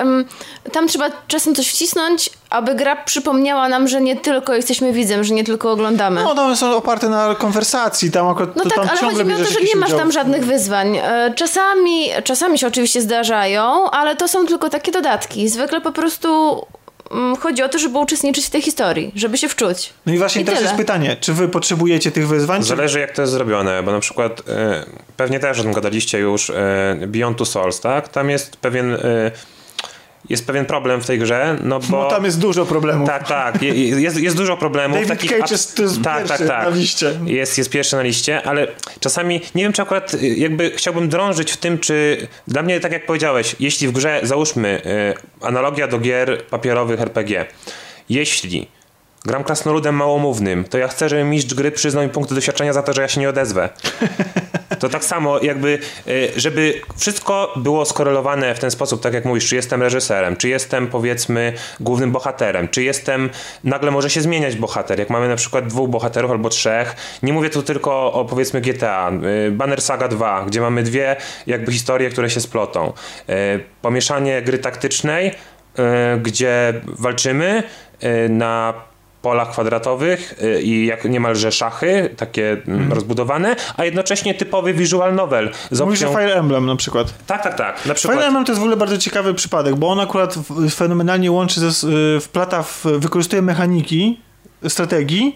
tam 0.71 0.87
trzeba 0.87 1.09
czasem 1.27 1.55
coś 1.55 1.67
wcisnąć, 1.69 2.29
aby 2.49 2.75
gra 2.75 2.95
przypomniała 2.95 3.69
nam, 3.69 3.87
że 3.87 4.01
nie 4.01 4.15
tylko 4.15 4.53
jesteśmy 4.53 4.93
widzem, 4.93 5.23
że 5.23 5.33
nie 5.33 5.43
tylko 5.43 5.71
oglądamy. 5.71 6.21
No, 6.23 6.31
one 6.43 6.55
są 6.55 6.75
oparte 6.75 7.09
na 7.09 7.35
konwersacji, 7.35 8.11
tam 8.11 8.27
akurat 8.27 8.55
No 8.55 8.63
to 8.63 8.69
tak, 8.69 8.89
ale 8.89 8.97
chodzi 8.97 9.25
mi 9.25 9.33
o 9.33 9.37
to, 9.37 9.43
że 9.45 9.59
nie 9.61 9.75
masz 9.75 9.91
tam 9.91 10.11
żadnych 10.11 10.45
wyzwań. 10.45 10.97
E, 10.97 11.33
Czasami, 11.35 12.09
czasami 12.23 12.59
się 12.59 12.67
oczywiście 12.67 13.01
zdarzają, 13.01 13.91
ale 13.91 14.15
to 14.15 14.27
są 14.27 14.45
tylko 14.45 14.69
takie 14.69 14.91
dodatki. 14.91 15.49
Zwykle 15.49 15.81
po 15.81 15.91
prostu 15.91 16.61
chodzi 17.39 17.63
o 17.63 17.69
to, 17.69 17.79
żeby 17.79 17.97
uczestniczyć 17.97 18.45
w 18.45 18.49
tej 18.49 18.61
historii, 18.61 19.11
żeby 19.15 19.37
się 19.37 19.49
wczuć. 19.49 19.93
No 20.05 20.13
i 20.13 20.17
właśnie 20.17 20.41
I 20.41 20.45
teraz 20.45 20.59
tyle. 20.59 20.69
jest 20.69 20.77
pytanie, 20.77 21.17
czy 21.19 21.33
wy 21.33 21.47
potrzebujecie 21.47 22.11
tych 22.11 22.27
wyzwań? 22.27 22.61
Czy... 22.61 22.67
Zależy 22.67 22.99
jak 22.99 23.11
to 23.11 23.21
jest 23.21 23.33
zrobione, 23.33 23.83
bo 23.83 23.91
na 23.91 23.99
przykład 23.99 24.41
e, 24.49 24.85
pewnie 25.17 25.39
też 25.39 25.59
o 25.59 25.63
tym 25.63 25.73
gadaliście 25.73 26.19
już 26.19 26.49
e, 26.49 26.97
Beyond 27.07 27.37
Two 27.37 27.45
Souls, 27.45 27.79
tak? 27.79 28.07
Tam 28.07 28.29
jest 28.29 28.57
pewien 28.57 28.93
e, 28.93 29.31
jest 30.29 30.47
pewien 30.47 30.65
problem 30.65 31.01
w 31.01 31.05
tej 31.05 31.19
grze, 31.19 31.57
no 31.63 31.79
bo... 31.79 31.87
Bo 31.87 32.09
tam 32.09 32.25
jest 32.25 32.39
dużo 32.39 32.65
problemów. 32.65 33.07
Tak, 33.07 33.27
tak. 33.27 33.61
Je- 33.61 33.73
Jest, 34.01 34.17
jest 34.17 34.37
dużo 34.37 34.57
problemów. 34.57 34.95
David 34.97 35.09
takich 35.09 35.31
Cage 35.31 35.51
jest- 35.51 35.75
to 35.75 35.83
jest 35.83 36.01
tak, 36.03 36.17
tak, 36.27 36.27
pierwszy 36.27 36.47
tak. 36.47 36.63
na 36.63 36.69
liście. 36.69 37.19
Jest, 37.25 37.57
jest 37.57 37.69
pierwszy 37.69 37.95
na 37.95 38.01
liście, 38.01 38.43
ale 38.47 38.67
czasami 38.99 39.41
nie 39.55 39.63
wiem, 39.63 39.73
czy 39.73 39.81
akurat 39.81 40.13
y, 40.13 40.27
jakby 40.27 40.71
chciałbym 40.71 41.09
drążyć 41.09 41.51
w 41.51 41.57
tym, 41.57 41.79
czy 41.79 42.27
dla 42.47 42.61
mnie, 42.61 42.79
tak 42.79 42.91
jak 42.91 43.05
powiedziałeś, 43.05 43.55
jeśli 43.59 43.87
w 43.87 43.91
grze, 43.91 44.19
załóżmy, 44.23 44.81
y, 45.41 45.45
analogia 45.47 45.87
do 45.87 45.99
gier 45.99 46.45
papierowych 46.45 47.01
RPG, 47.01 47.45
jeśli 48.09 48.67
gram 49.25 49.43
krasnoludem 49.43 49.95
małomównym, 49.95 50.63
to 50.63 50.77
ja 50.77 50.87
chcę, 50.87 51.09
żeby 51.09 51.23
mistrz 51.23 51.53
gry 51.53 51.71
przyznał 51.71 52.03
mi 52.03 52.09
punkty 52.09 52.35
doświadczenia 52.35 52.73
za 52.73 52.83
to, 52.83 52.93
że 52.93 53.01
ja 53.01 53.07
się 53.07 53.21
nie 53.21 53.29
odezwę. 53.29 53.69
to 54.79 54.89
tak 54.89 55.05
samo 55.05 55.39
jakby, 55.39 55.79
y, 56.07 56.31
żeby 56.35 56.81
wszystko 56.97 57.53
było 57.55 57.85
skorelowane 57.85 58.55
w 58.55 58.59
ten 58.59 58.71
sposób, 58.71 59.01
tak 59.01 59.13
jak 59.13 59.25
mówisz, 59.25 59.47
czy 59.47 59.55
jestem 59.55 59.81
reżyserem, 59.81 60.35
czy 60.35 60.49
jestem 60.49 60.87
powiedzmy 60.87 61.53
głównym 61.79 62.11
bohaterem, 62.11 62.67
czy 62.67 62.83
jestem, 62.83 63.29
nagle 63.63 63.91
może 63.91 64.09
się 64.09 64.21
zmieniać 64.21 64.55
bohater, 64.55 64.99
jak 64.99 65.09
mamy 65.09 65.27
na 65.27 65.35
przykład 65.35 65.67
dwóch 65.67 65.89
bohaterów 65.89 66.31
albo 66.31 66.49
trzech, 66.49 66.95
nie 67.23 67.33
mówię 67.33 67.49
tu 67.49 67.63
tylko 67.63 68.13
o 68.13 68.25
powiedzmy 68.25 68.61
GTA, 68.61 69.11
y, 69.47 69.51
Banner 69.51 69.81
Saga 69.81 70.07
2, 70.07 70.45
gdzie 70.47 70.61
mamy 70.61 70.83
dwie 70.83 71.15
jakby 71.47 71.71
historie, 71.71 72.09
które 72.09 72.29
się 72.29 72.41
splotą, 72.41 72.93
y, 73.29 73.33
pomieszanie 73.81 74.41
gry 74.41 74.57
taktycznej, 74.57 75.31
gdzie 76.21 76.73
walczymy 76.85 77.63
na 78.29 78.73
polach 79.21 79.51
kwadratowych 79.51 80.35
y, 80.43 80.61
i 80.61 80.85
jak 80.85 81.05
niemalże 81.05 81.51
szachy, 81.51 82.09
takie 82.17 82.57
mm. 82.67 82.93
rozbudowane, 82.93 83.55
a 83.77 83.85
jednocześnie 83.85 84.33
typowy 84.33 84.73
visual 84.73 85.15
novel. 85.15 85.51
Z 85.71 85.81
Mówisz 85.81 86.03
o 86.03 86.09
Fire 86.09 86.35
Emblem 86.35 86.65
na 86.65 86.75
przykład. 86.75 87.13
Tak, 87.27 87.43
tak, 87.43 87.57
tak. 87.57 87.85
Na 87.85 87.93
przykład... 87.93 88.17
Fire 88.17 88.27
Emblem 88.27 88.45
to 88.45 88.51
jest 88.51 88.59
w 88.59 88.63
ogóle 88.63 88.77
bardzo 88.77 88.97
ciekawy 88.97 89.33
przypadek, 89.33 89.75
bo 89.75 89.89
on 89.89 89.99
akurat 89.99 90.35
fenomenalnie 90.71 91.31
łączy, 91.31 91.59
ze, 91.59 91.89
wplata, 92.21 92.63
w, 92.63 92.85
wykorzystuje 92.85 93.41
mechaniki 93.41 94.19
strategii 94.67 95.35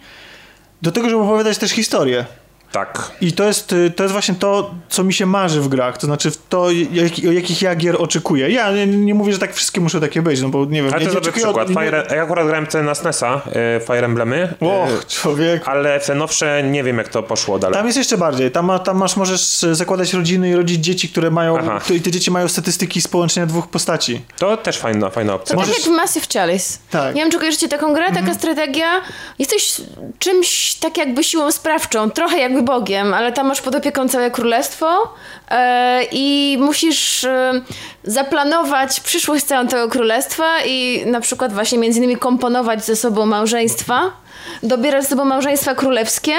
do 0.82 0.92
tego, 0.92 1.10
żeby 1.10 1.22
opowiadać 1.22 1.58
też 1.58 1.72
historię. 1.72 2.26
Tak. 2.74 3.12
I 3.22 3.34
to 3.34 3.44
jest, 3.44 3.74
y, 3.74 3.92
to 3.92 4.04
jest 4.04 4.12
właśnie 4.12 4.36
to, 4.36 4.74
co 4.90 5.04
mi 5.04 5.14
się 5.14 5.26
marzy 5.26 5.62
w 5.62 5.68
grach, 5.68 5.98
to 5.98 6.08
znaczy 6.08 6.32
to, 6.50 6.72
jak, 6.72 7.20
jakich 7.20 7.62
ja 7.62 7.76
gier 7.76 7.96
oczekuję. 8.02 8.50
Ja 8.50 8.72
nie, 8.72 8.88
nie, 8.88 9.14
mówię, 9.14 9.34
że 9.34 9.40
tak 9.40 9.54
wszystkie 9.54 9.82
muszą 9.82 10.00
takie 10.00 10.22
być, 10.22 10.42
no 10.42 10.50
bo 10.50 10.66
nie 10.66 10.84
wiem. 10.84 10.94
Ale 10.94 10.98
to 10.98 11.04
jest 11.04 11.16
dobry 11.16 11.32
przykład. 11.32 11.70
Od... 11.70 11.74
Fire, 11.74 12.08
ja 12.16 12.24
akurat 12.24 12.48
grałem 12.48 12.68
te 12.68 12.84
na 12.84 12.96
SNESa, 12.96 13.42
y, 13.78 13.86
Fire 13.86 14.06
Emblemy. 14.06 14.54
Och, 14.60 15.04
y, 15.04 15.06
człowiek. 15.08 15.68
Ale 15.68 16.00
te 16.00 16.16
nowsze 16.16 16.64
nie 16.64 16.84
wiem, 16.84 16.98
jak 16.98 17.10
to 17.10 17.24
poszło 17.24 17.60
dalej. 17.60 17.78
Tam 17.78 17.86
jest 17.86 17.98
jeszcze 17.98 18.18
bardziej. 18.18 18.52
Tam, 18.52 18.72
tam 18.84 18.98
masz, 18.98 19.16
możesz 19.16 19.42
zakładać 19.72 20.14
rodziny 20.14 20.50
i 20.50 20.56
rodzić 20.56 20.86
dzieci, 20.86 21.10
które 21.10 21.32
mają, 21.32 21.58
i 21.96 22.02
te 22.02 22.12
dzieci 22.12 22.32
mają 22.32 22.48
statystyki 22.48 23.02
społeczne 23.02 23.48
dwóch 23.48 23.68
postaci. 23.68 24.22
To 24.38 24.58
też 24.58 24.78
fajna, 24.78 25.10
fajna 25.10 25.34
opcja. 25.34 25.56
To 25.56 25.62
możesz... 25.62 25.76
tak 25.76 25.86
jak 25.86 25.94
w 25.94 25.98
Massive 25.98 26.28
Chalice. 26.34 26.78
Tak. 26.90 27.16
Nie 27.16 27.22
wiem, 27.22 27.32
czy 27.32 27.40
kojarzycie 27.40 27.70
taką 27.70 27.94
grę, 27.94 28.06
taka 28.06 28.20
mhm. 28.20 28.38
strategia. 28.38 29.02
Jesteś 29.40 29.82
czymś 30.20 30.76
tak 30.76 30.98
jakby 30.98 31.24
siłą 31.24 31.52
sprawczą, 31.52 32.12
trochę 32.12 32.40
jakby 32.40 32.62
Bogiem, 32.66 33.14
ale 33.14 33.32
tam 33.32 33.47
masz 33.47 33.61
pod 33.61 33.76
opieką 33.76 34.09
całe 34.09 34.32
królestwo 34.32 35.14
e, 35.51 36.03
i 36.11 36.57
musisz 36.59 37.24
e, 37.24 37.61
zaplanować 38.03 38.99
przyszłość 38.99 39.45
całego 39.45 39.70
tego 39.72 39.89
królestwa 39.89 40.45
i 40.66 41.03
na 41.05 41.20
przykład 41.20 41.53
właśnie 41.53 41.78
między 41.78 41.99
innymi 41.99 42.18
komponować 42.18 42.86
ze 42.86 42.95
sobą 42.95 43.26
małżeństwa 43.26 44.23
dobierać 44.64 45.04
ze 45.04 45.10
sobą 45.10 45.26
małżeństwa 45.26 45.76
królewskie. 45.76 46.34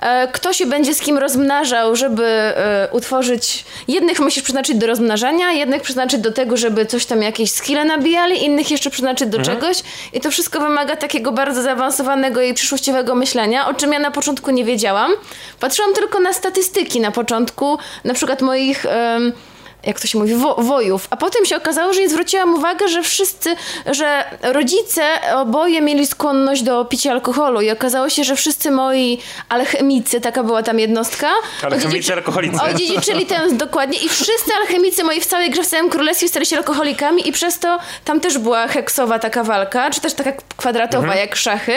E, 0.00 0.28
kto 0.32 0.52
się 0.52 0.66
będzie 0.66 0.94
z 0.94 1.00
kim 1.00 1.18
rozmnażał, 1.18 1.96
żeby 1.96 2.24
e, 2.24 2.88
utworzyć... 2.92 3.64
Jednych 3.88 4.20
musisz 4.20 4.42
przeznaczyć 4.42 4.76
do 4.76 4.86
rozmnażania, 4.86 5.52
jednych 5.52 5.82
przeznaczyć 5.82 6.20
do 6.20 6.32
tego, 6.32 6.56
żeby 6.56 6.86
coś 6.86 7.06
tam 7.06 7.22
jakieś 7.22 7.50
skille 7.50 7.84
nabijali, 7.84 8.44
innych 8.44 8.70
jeszcze 8.70 8.90
przeznaczyć 8.90 9.28
do 9.28 9.38
mhm. 9.38 9.56
czegoś. 9.56 9.82
I 10.12 10.20
to 10.20 10.30
wszystko 10.30 10.60
wymaga 10.60 10.96
takiego 10.96 11.32
bardzo 11.32 11.62
zaawansowanego 11.62 12.42
i 12.42 12.54
przyszłościowego 12.54 13.14
myślenia, 13.14 13.68
o 13.68 13.74
czym 13.74 13.92
ja 13.92 13.98
na 13.98 14.10
początku 14.10 14.50
nie 14.50 14.64
wiedziałam. 14.64 15.12
Patrzyłam 15.60 15.94
tylko 15.94 16.20
na 16.20 16.32
statystyki 16.32 17.00
na 17.00 17.10
początku, 17.10 17.78
na 18.04 18.14
przykład 18.14 18.42
moich 18.42 18.86
jak 19.86 20.00
to 20.00 20.06
się 20.06 20.18
mówi, 20.18 20.34
wo 20.34 20.54
wojów. 20.54 21.06
A 21.10 21.16
potem 21.16 21.44
się 21.44 21.56
okazało, 21.56 21.92
że 21.92 22.00
nie 22.00 22.08
zwróciłam 22.08 22.54
uwagi, 22.54 22.88
że 22.88 23.02
wszyscy, 23.02 23.56
że 23.86 24.24
rodzice 24.42 25.02
oboje 25.34 25.80
mieli 25.80 26.06
skłonność 26.06 26.62
do 26.62 26.84
picia 26.84 27.10
alkoholu 27.12 27.60
i 27.60 27.70
okazało 27.70 28.08
się, 28.08 28.24
że 28.24 28.36
wszyscy 28.36 28.70
moi 28.70 29.18
alchemicy, 29.48 30.20
taka 30.20 30.42
była 30.42 30.62
tam 30.62 30.78
jednostka. 30.78 31.30
Alchemicy, 31.62 32.12
alkoholicy. 32.12 32.62
Odziedziczyli 32.62 33.26
ten 33.26 33.56
dokładnie 33.66 33.98
i 33.98 34.08
wszyscy 34.08 34.52
alchemicy 34.60 35.04
moi 35.04 35.20
w 35.20 35.26
całej 35.26 35.50
grze, 35.50 35.62
w 35.62 35.66
całym 35.66 35.90
królestwie 35.90 36.28
stali 36.28 36.46
się 36.46 36.56
alkoholikami 36.56 37.28
i 37.28 37.32
przez 37.32 37.58
to 37.58 37.78
tam 38.04 38.20
też 38.20 38.38
była 38.38 38.68
heksowa 38.68 39.18
taka 39.18 39.44
walka, 39.44 39.90
czy 39.90 40.00
też 40.00 40.14
taka 40.14 40.32
kwadratowa 40.56 41.04
mhm. 41.04 41.20
jak 41.20 41.36
szachy. 41.36 41.72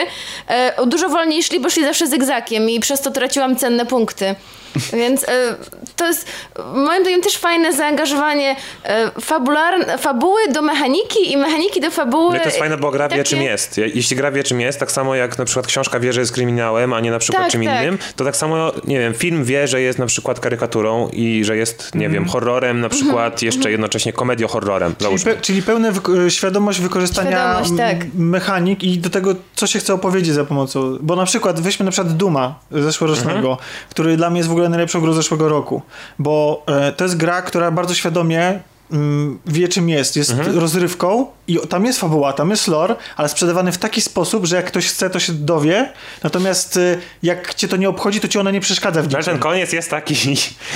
E, 0.48 0.86
dużo 0.86 1.08
wolniej 1.08 1.42
szli, 1.42 1.60
bo 1.60 1.70
szli 1.70 1.84
zawsze 1.84 2.06
zygzakiem 2.06 2.70
i 2.70 2.80
przez 2.80 3.00
to 3.00 3.10
traciłam 3.10 3.56
cenne 3.56 3.86
punkty. 3.86 4.34
Więc 4.92 5.28
e, 5.28 5.54
to 5.96 6.06
jest 6.06 6.26
moim 6.74 7.02
zdaniem 7.02 7.22
też 7.22 7.36
fajne 7.36 7.72
zaangażowanie 7.72 7.97
e, 7.98 9.10
fabularne, 9.20 9.98
fabuły 9.98 10.40
do 10.52 10.62
mechaniki 10.62 11.32
i 11.32 11.36
mechaniki 11.36 11.80
do 11.80 11.90
fabuły. 11.90 12.34
Nie, 12.34 12.40
to 12.40 12.46
jest 12.46 12.58
fajne, 12.58 12.76
bo 12.76 12.90
gra 12.90 13.08
wie 13.08 13.24
czym 13.24 13.42
jest. 13.42 13.78
Jeśli 13.78 14.16
gra 14.16 14.30
wie 14.30 14.44
czym 14.44 14.60
jest, 14.60 14.80
tak 14.80 14.92
samo 14.92 15.14
jak 15.14 15.38
na 15.38 15.44
przykład 15.44 15.66
książka 15.66 16.00
wie, 16.00 16.12
że 16.12 16.20
jest 16.20 16.32
kryminałem, 16.32 16.92
a 16.92 17.00
nie 17.00 17.10
na 17.10 17.18
przykład 17.18 17.42
tak, 17.42 17.52
czym 17.52 17.64
tak. 17.64 17.82
innym, 17.82 17.98
to 18.16 18.24
tak 18.24 18.36
samo, 18.36 18.72
nie 18.84 18.98
wiem, 18.98 19.14
film 19.14 19.44
wie, 19.44 19.68
że 19.68 19.80
jest 19.80 19.98
na 19.98 20.06
przykład 20.06 20.40
karykaturą 20.40 21.08
i 21.12 21.44
że 21.44 21.56
jest, 21.56 21.94
nie 21.94 22.06
mm. 22.06 22.12
wiem, 22.12 22.28
horrorem, 22.28 22.80
na 22.80 22.86
mhm, 22.86 23.02
przykład 23.02 23.32
mm. 23.32 23.46
jeszcze 23.46 23.60
mm. 23.60 23.72
jednocześnie 23.72 24.12
komediohorrorem. 24.12 24.94
Czyli, 24.98 25.18
pe 25.18 25.40
czyli 25.40 25.62
pełna 25.62 25.90
wy 25.90 26.30
świadomość 26.30 26.80
wykorzystania 26.80 27.30
świadomość, 27.30 27.70
tak. 27.76 28.14
mechanik 28.14 28.82
i 28.82 28.98
do 28.98 29.10
tego, 29.10 29.34
co 29.54 29.66
się 29.66 29.78
chce 29.78 29.94
opowiedzieć 29.94 30.34
za 30.34 30.44
pomocą. 30.44 30.98
Bo 31.00 31.16
na 31.16 31.24
przykład 31.24 31.60
weźmy 31.60 31.84
na 31.84 31.90
przykład 31.90 32.16
Duma 32.16 32.58
zeszłorocznego, 32.70 33.54
-hmm. 33.54 33.90
który 33.90 34.16
dla 34.16 34.30
mnie 34.30 34.38
jest 34.38 34.48
w 34.48 34.52
ogóle 34.52 34.68
najlepszą 34.68 35.00
grą 35.00 35.12
zeszłego 35.12 35.48
roku, 35.48 35.82
bo 36.18 36.62
e, 36.66 36.92
to 36.92 37.04
jest 37.04 37.16
gra, 37.16 37.42
która 37.42 37.70
bardzo 37.70 37.87
świadomie 37.94 38.40
mm, 38.48 38.62
wie 39.46 39.68
czym 39.68 39.88
jest. 39.88 40.16
Jest 40.16 40.30
mhm. 40.30 40.58
rozrywką 40.58 41.26
i 41.48 41.58
tam 41.68 41.84
jest 41.84 42.00
fabuła, 42.00 42.32
tam 42.32 42.50
jest 42.50 42.68
lore, 42.68 42.96
ale 43.16 43.28
sprzedawany 43.28 43.72
w 43.72 43.78
taki 43.78 44.00
sposób, 44.00 44.46
że 44.46 44.56
jak 44.56 44.66
ktoś 44.66 44.86
chce, 44.86 45.10
to 45.10 45.20
się 45.20 45.32
dowie. 45.32 45.92
Natomiast 46.22 46.76
y, 46.76 46.98
jak 47.22 47.54
cię 47.54 47.68
to 47.68 47.76
nie 47.76 47.88
obchodzi, 47.88 48.20
to 48.20 48.28
ci 48.28 48.38
ona 48.38 48.50
nie 48.50 48.60
przeszkadza 48.60 49.02
w 49.02 49.08
niczym. 49.08 49.22
ten 49.22 49.38
koniec 49.38 49.72
jest 49.72 49.90
taki... 49.90 50.14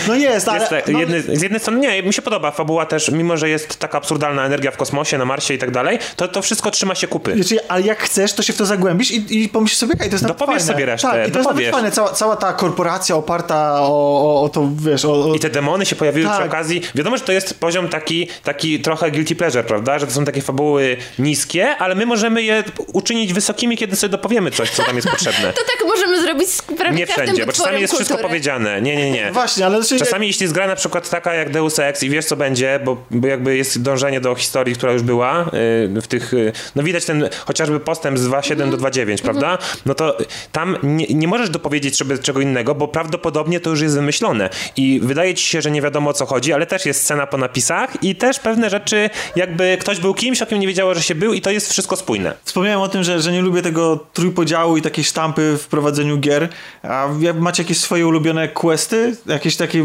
No 0.09 0.15
jest, 0.15 0.49
ale... 0.49 0.61
Jest, 0.61 0.89
no... 0.89 1.01
jedny, 1.01 1.23
z 1.23 1.43
jednej 1.43 1.61
strony 1.61 1.81
nie, 1.81 2.03
mi 2.03 2.13
się 2.13 2.23
podoba 2.23 2.51
fabuła 2.51 2.87
też, 2.87 3.11
mimo 3.11 3.37
że 3.37 3.49
jest 3.49 3.77
taka 3.77 3.99
absurdalna 3.99 4.45
energia 4.45 4.71
w 4.71 4.77
kosmosie, 4.77 5.19
na 5.19 5.25
Marsie 5.25 5.55
i 5.55 5.59
tak 5.59 5.71
dalej, 5.71 5.99
to, 6.17 6.29
to 6.29 6.43
wszystko 6.43 6.71
trzyma 6.71 6.95
się 6.95 7.07
kupy. 7.07 7.35
Wiecie, 7.35 7.61
ale 7.69 7.83
jak 7.83 7.99
chcesz, 7.99 8.33
to 8.33 8.43
się 8.43 8.53
w 8.53 8.57
to 8.57 8.67
zagłębisz 8.67 9.11
i, 9.11 9.43
i 9.43 9.49
pomyślisz 9.49 9.79
sobie, 9.79 9.95
hej, 9.99 10.09
to 10.09 10.15
jest 10.15 10.27
Dopowiesz 10.27 10.57
fajne. 10.57 10.73
sobie 10.73 10.87
resztę. 10.87 11.09
Tak, 11.09 11.29
i 11.29 11.33
to 11.33 11.39
jest 11.39 11.51
nawet 11.51 11.71
fajne. 11.71 11.91
Cała, 11.91 12.13
cała 12.13 12.37
ta 12.37 12.53
korporacja 12.53 13.17
oparta 13.17 13.81
o, 13.81 13.87
o, 13.87 14.43
o 14.43 14.49
to, 14.49 14.69
wiesz... 14.77 15.05
O, 15.05 15.31
o... 15.31 15.35
I 15.35 15.41
te 15.41 15.51
demony 15.51 15.87
się 15.87 15.97
pojawiły 15.97 16.27
tak. 16.27 16.39
przy 16.39 16.49
okazji. 16.49 16.83
Wiadomo, 16.95 17.17
że 17.17 17.25
to 17.25 17.33
jest 17.33 17.61
poziom 17.61 17.89
taki, 18.03 18.29
taki 18.45 18.81
trochę 18.81 19.11
guilty 19.11 19.37
pleasure, 19.37 19.65
prawda? 19.65 19.99
Że 19.99 20.07
to 20.07 20.13
są 20.13 20.25
takie 20.25 20.43
fabuły 20.43 20.97
niskie, 21.19 21.77
ale 21.77 21.95
my 21.95 22.07
możemy 22.07 22.43
je 22.43 22.65
uczynić 22.93 23.33
wysokimi, 23.33 23.77
kiedy 23.77 23.97
sobie 23.97 24.11
dopowiemy 24.11 24.51
coś, 24.51 24.71
co 24.71 24.83
tam 24.83 24.97
jest 24.97 25.09
potrzebne. 25.09 25.53
to 25.59 25.63
tak 25.79 25.89
możemy 25.89 26.23
zrobić 26.23 26.49
z 26.49 26.63
prawie 26.63 26.97
Nie 26.97 27.07
wszędzie, 27.07 27.47
bo 27.47 27.53
czasami 27.53 27.81
jest 27.81 27.91
kultury. 27.93 28.05
wszystko 28.05 28.29
powiedziane. 28.29 28.83
Nie, 28.83 28.97
nie, 28.97 29.11
nie. 29.11 29.33
Właśnie, 29.33 29.67
ale... 29.67 29.83
Znaczy... 29.83 30.05
Czasami 30.05 30.27
jeśli 30.27 30.45
jest 30.45 30.55
gra 30.55 30.67
na 30.67 30.77
przykład 30.77 31.11
taka 31.11 31.35
jak 31.35 31.51
Deus 31.51 31.79
Ex 31.79 32.03
i 32.03 32.11
wiesz, 32.11 32.25
co 32.25 32.37
będzie, 32.37 32.81
bo, 32.85 32.97
bo 33.11 33.29
jakby 33.29 33.57
jest 33.57 33.83
dążenie 33.83 34.21
do 34.21 34.35
historii, 34.35 34.75
która 34.75 34.93
już 34.93 35.03
była 35.03 35.51
yy, 35.93 36.01
w 36.01 36.07
tych... 36.07 36.33
Yy, 36.33 36.53
no 36.77 36.83
widać 36.83 37.05
ten 37.05 37.29
chociażby 37.47 37.81
postęp 37.81 38.19
z 38.19 38.27
2.7 38.27 38.53
mm. 38.53 38.71
do 38.71 38.77
2.9, 38.77 39.03
mm. 39.03 39.19
prawda? 39.19 39.59
No 39.87 39.95
to 39.95 40.17
tam 40.53 40.77
nie, 40.83 41.07
nie 41.07 41.29
możesz 41.29 41.51
dopowiedzieć 41.51 41.97
sobie 41.97 42.19
czego 42.19 42.41
innego, 42.41 42.75
bo 42.75 42.89
prawdopodobnie 42.89 43.61
to 43.61 43.71
już 43.71 43.81
jest 43.81 43.95
wymyślone. 43.95 44.51
I 44.77 45.01
wydaje 45.03 45.35
ci 45.35 45.47
się, 45.47 45.63
że 45.63 45.71
nie 45.71 45.83
wiadomo 45.83 46.11
o 46.11 46.13
co 46.13 46.27
chodzi, 46.27 46.53
ale 46.53 46.67
też 46.67 46.87
jest 46.87 47.03
scena 47.03 47.27
po 47.27 47.39
napisach 47.39 47.92
i 48.03 48.17
też 48.17 48.39
pewne 48.39 48.71
rzeczy 48.71 49.11
jakby 49.37 49.77
ktoś 49.81 50.01
był 50.01 50.15
kimś, 50.15 50.43
o 50.43 50.47
kim 50.47 50.61
nie 50.61 50.67
wiedziało, 50.67 50.95
że 50.95 51.03
się 51.03 51.15
był 51.15 51.33
i 51.33 51.41
to 51.41 51.51
jest 51.51 51.71
wszystko 51.71 51.97
spójne. 51.97 52.35
Wspomniałem 52.45 52.81
o 52.81 52.89
tym, 52.89 53.05
że, 53.05 53.21
że 53.21 53.33
nie 53.33 53.43
lubię 53.43 53.63
tego 53.63 54.07
trójpodziału 54.13 54.77
i 54.77 54.83
takiej 54.83 55.05
sztampy 55.05 55.59
w 55.59 55.67
prowadzeniu 55.67 56.19
gier. 56.19 56.49
A 56.83 57.09
macie 57.35 57.63
jakieś 57.63 57.79
swoje 57.79 58.07
ulubione 58.07 58.49
questy? 58.49 59.17
Jakieś 59.27 59.57
takie 59.57 59.85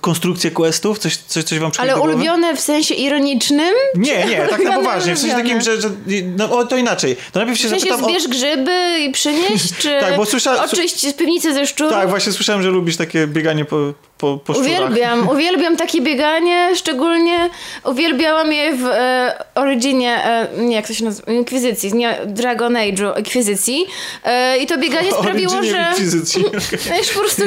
konstrukcje 0.00 0.50
questów? 0.50 0.98
Coś, 0.98 1.16
coś, 1.16 1.44
coś 1.44 1.58
wam 1.58 1.70
Ale 1.78 2.00
ulubione 2.00 2.56
w 2.56 2.60
sensie 2.60 2.94
ironicznym? 2.94 3.74
Nie, 3.94 4.26
nie, 4.26 4.46
tak 4.50 4.64
na 4.64 4.72
poważnie. 4.72 5.14
W 5.14 5.18
sensie 5.18 5.36
takim, 5.36 5.60
że, 5.60 5.80
że 5.80 5.90
no, 6.36 6.58
o, 6.58 6.64
to 6.64 6.76
inaczej. 6.76 7.16
To 7.32 7.38
najpierw 7.38 7.60
się 7.60 7.66
w 7.66 7.70
sensie 7.70 7.86
zapytam 7.88 8.10
zbierz 8.10 8.26
o... 8.26 8.28
grzyby 8.28 8.98
i 9.00 9.12
przynieść, 9.12 9.76
czy 9.82 10.00
tak, 10.00 10.16
bo 10.16 10.24
słysza... 10.24 10.64
oczyść 10.64 11.08
z 11.08 11.12
piwnicy 11.12 11.54
ze 11.54 11.66
szczurów? 11.66 11.92
Tak, 11.92 12.08
właśnie 12.08 12.32
słyszałem, 12.32 12.62
że 12.62 12.68
lubisz 12.70 12.96
takie 12.96 13.26
bieganie 13.26 13.64
po, 13.64 13.92
po, 14.22 14.38
po 14.38 14.52
Uwielbiam, 14.52 15.28
uwielbiam 15.28 15.76
takie 15.76 16.00
bieganie, 16.00 16.76
szczególnie 16.76 17.50
uwielbiałam 17.84 18.52
je 18.52 18.76
w 18.76 18.86
e, 18.86 19.44
Originie, 19.54 20.24
e, 20.24 20.48
nie 20.58 20.74
jak 20.74 20.86
to 20.86 20.94
się 20.94 21.04
nazywa, 21.04 21.32
Inkwizycji, 21.32 21.94
nie 21.94 22.18
Dragon 22.26 22.74
Age'u, 22.74 23.18
Inkwizycji 23.18 23.86
e, 24.24 24.58
i 24.58 24.66
to 24.66 24.78
bieganie 24.78 25.12
sprawiło, 25.20 25.62
że... 25.62 25.86
Inkwizycji, 25.88 26.46
okay. 26.46 27.02
po 27.14 27.20
prostu... 27.20 27.42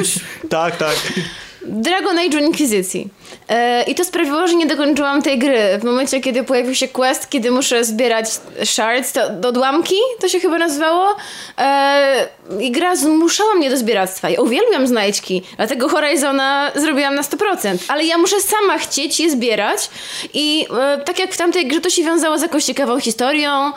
tak, 0.48 0.76
tak. 0.76 0.96
Dragon 1.62 2.18
Age 2.18 2.40
Inkwizycji. 2.40 3.08
E, 3.48 3.82
I 3.82 3.94
to 3.94 4.04
sprawiło, 4.04 4.48
że 4.48 4.54
nie 4.54 4.66
dokończyłam 4.66 5.22
tej 5.22 5.38
gry. 5.38 5.78
W 5.80 5.84
momencie, 5.84 6.20
kiedy 6.20 6.44
pojawił 6.44 6.74
się 6.74 6.88
quest, 6.88 7.30
kiedy 7.30 7.50
muszę 7.50 7.84
zbierać 7.84 8.26
shards, 8.64 9.12
to 9.12 9.48
odłamki, 9.48 9.94
to 10.20 10.28
się 10.28 10.40
chyba 10.40 10.58
nazywało. 10.58 11.16
E, 11.58 12.28
I 12.60 12.70
gra 12.70 12.96
zmuszała 12.96 13.54
mnie 13.54 13.70
do 13.70 13.76
zbieractwa. 13.76 14.30
Ja 14.30 14.40
uwielbiam 14.40 14.86
znajdźki, 14.86 15.42
dlatego 15.56 15.88
Horizona 15.88 16.72
zrobiłam 16.74 17.14
na 17.14 17.22
100%. 17.22 17.76
Ale 17.88 18.04
ja 18.04 18.18
muszę 18.18 18.40
sama 18.40 18.78
chcieć 18.78 19.20
je 19.20 19.30
zbierać 19.30 19.90
i 20.34 20.66
e, 20.80 20.98
tak 20.98 21.18
jak 21.18 21.32
w 21.32 21.36
tamtej 21.36 21.66
grze 21.66 21.80
to 21.80 21.90
się 21.90 22.02
wiązało 22.02 22.38
z 22.38 22.42
jakąś 22.42 22.64
ciekawą 22.64 23.00
historią, 23.00 23.72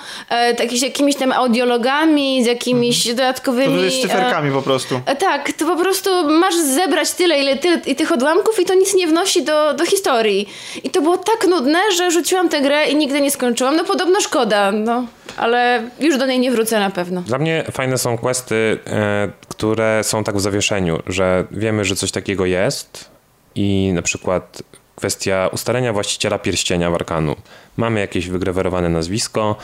tak, 0.58 0.72
z 0.72 0.82
jakimiś 0.82 1.16
tam 1.16 1.32
audiologami, 1.32 2.44
z 2.44 2.48
jakimiś 2.48 2.98
mhm. 2.98 3.16
dodatkowymi... 3.16 3.92
Z 3.92 4.02
cyferkami 4.02 4.52
po 4.52 4.62
prostu. 4.62 5.02
Tak, 5.20 5.52
to 5.52 5.66
po 5.66 5.76
prostu 5.76 6.10
masz 6.30 6.56
zebrać 6.56 7.12
tyle, 7.12 7.40
ile 7.40 7.56
tyle 7.56 7.82
i 7.86 7.96
tych 7.96 8.12
odłamków 8.12 8.60
i 8.60 8.66
to 8.66 8.74
nic 8.74 8.96
nie 8.96 9.08
wnosi 9.08 9.44
do, 9.44 9.59
do 9.78 9.86
historii. 9.86 10.50
I 10.84 10.90
to 10.90 11.02
było 11.02 11.18
tak 11.18 11.48
nudne, 11.50 11.80
że 11.98 12.12
rzuciłam 12.12 12.50
tę 12.50 12.62
grę 12.62 12.86
i 12.86 12.96
nigdy 12.96 13.22
nie 13.22 13.32
skończyłam. 13.32 13.76
No 13.76 13.84
podobno 13.84 14.22
szkoda, 14.22 14.72
no, 14.72 15.06
ale 15.38 15.90
już 16.00 16.18
do 16.18 16.26
niej 16.26 16.40
nie 16.40 16.52
wrócę 16.52 16.80
na 16.80 16.90
pewno. 16.90 17.22
Dla 17.22 17.38
mnie 17.38 17.64
fajne 17.72 17.98
są 17.98 18.18
questy, 18.18 18.80
e, 18.88 19.30
które 19.48 20.04
są 20.04 20.24
tak 20.24 20.38
w 20.38 20.42
zawieszeniu, 20.42 21.00
że 21.08 21.46
wiemy, 21.52 21.86
że 21.86 21.96
coś 21.96 22.12
takiego 22.12 22.46
jest 22.46 23.10
i 23.56 23.92
na 23.94 24.02
przykład 24.02 24.64
kwestia 24.96 25.50
ustalenia 25.52 25.94
właściciela 25.94 26.40
pierścienia 26.40 26.92
w 26.92 26.96
Arkanu. 26.96 27.36
Mamy 27.78 28.00
jakieś 28.00 28.28
wygrawerowane 28.28 28.90
nazwisko 28.90 29.56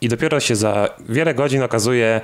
i 0.00 0.08
dopiero 0.08 0.40
się 0.40 0.56
za 0.56 0.88
wiele 1.08 1.34
godzin 1.34 1.62
okazuje, 1.62 2.20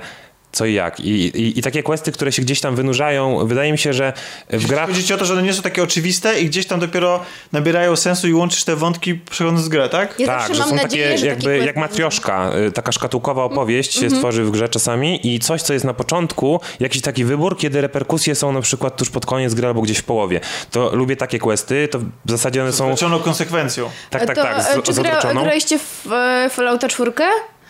co 0.51 0.65
i 0.65 0.73
jak. 0.73 0.99
I, 0.99 1.11
i, 1.11 1.59
I, 1.59 1.61
takie 1.61 1.83
questy, 1.83 2.11
które 2.11 2.31
się 2.31 2.41
gdzieś 2.41 2.61
tam 2.61 2.75
wynurzają, 2.75 3.47
wydaje 3.47 3.71
mi 3.71 3.77
się, 3.77 3.93
że 3.93 4.13
w 4.49 4.67
grach... 4.67 4.87
Chodzi 4.87 5.03
ci 5.03 5.13
o 5.13 5.17
to, 5.17 5.25
że 5.25 5.33
one 5.33 5.43
nie 5.43 5.53
są 5.53 5.61
takie 5.61 5.83
oczywiste 5.83 6.41
i 6.41 6.45
gdzieś 6.45 6.67
tam 6.67 6.79
dopiero 6.79 7.19
nabierają 7.51 7.95
sensu 7.95 8.27
i 8.27 8.33
łączysz 8.33 8.63
te 8.63 8.75
wątki 8.75 9.15
przechodząc 9.15 9.67
grę, 9.67 9.89
tak? 9.89 10.19
Ja 10.19 10.27
tak, 10.27 10.55
że 10.55 10.63
są 10.63 10.75
nadzieję, 10.75 11.05
takie 11.05 11.17
że 11.17 11.27
jakby 11.27 11.57
jak 11.57 11.75
matrioszka, 11.75 12.51
y, 12.67 12.71
taka 12.71 12.91
szkatułkowa 12.91 13.43
opowieść 13.43 13.97
mm 13.97 13.99
-hmm. 13.99 14.01
się 14.01 14.05
mhm. 14.05 14.21
tworzy 14.21 14.43
w 14.43 14.51
grze 14.51 14.69
czasami 14.69 15.33
i 15.33 15.39
coś, 15.39 15.61
co 15.61 15.73
jest 15.73 15.85
na 15.85 15.93
początku, 15.93 16.59
jakiś 16.79 17.01
taki 17.01 17.25
wybór, 17.25 17.57
kiedy 17.57 17.81
reperkusje 17.81 18.35
są 18.35 18.51
na 18.51 18.61
przykład 18.61 18.97
tuż 18.97 19.09
pod 19.09 19.25
koniec 19.25 19.53
gry 19.53 19.67
albo 19.67 19.81
gdzieś 19.81 19.97
w 19.97 20.03
połowie. 20.03 20.39
To 20.71 20.95
lubię 20.95 21.15
takie 21.15 21.39
questy, 21.39 21.87
to 21.87 21.99
w 21.99 22.31
zasadzie 22.31 22.61
one 22.61 22.73
są... 22.73 22.97
Z 22.97 23.23
konsekwencją. 23.23 23.89
Tak, 24.09 24.25
tak, 24.25 24.35
to, 24.35 24.43
tak, 24.43 24.63
z, 24.63 24.83
czy 24.83 24.93
gra, 24.93 25.33
graliście 25.33 25.79
w 25.79 26.11
e, 26.11 26.49
Fallouta 26.49 26.87
4? 26.87 27.11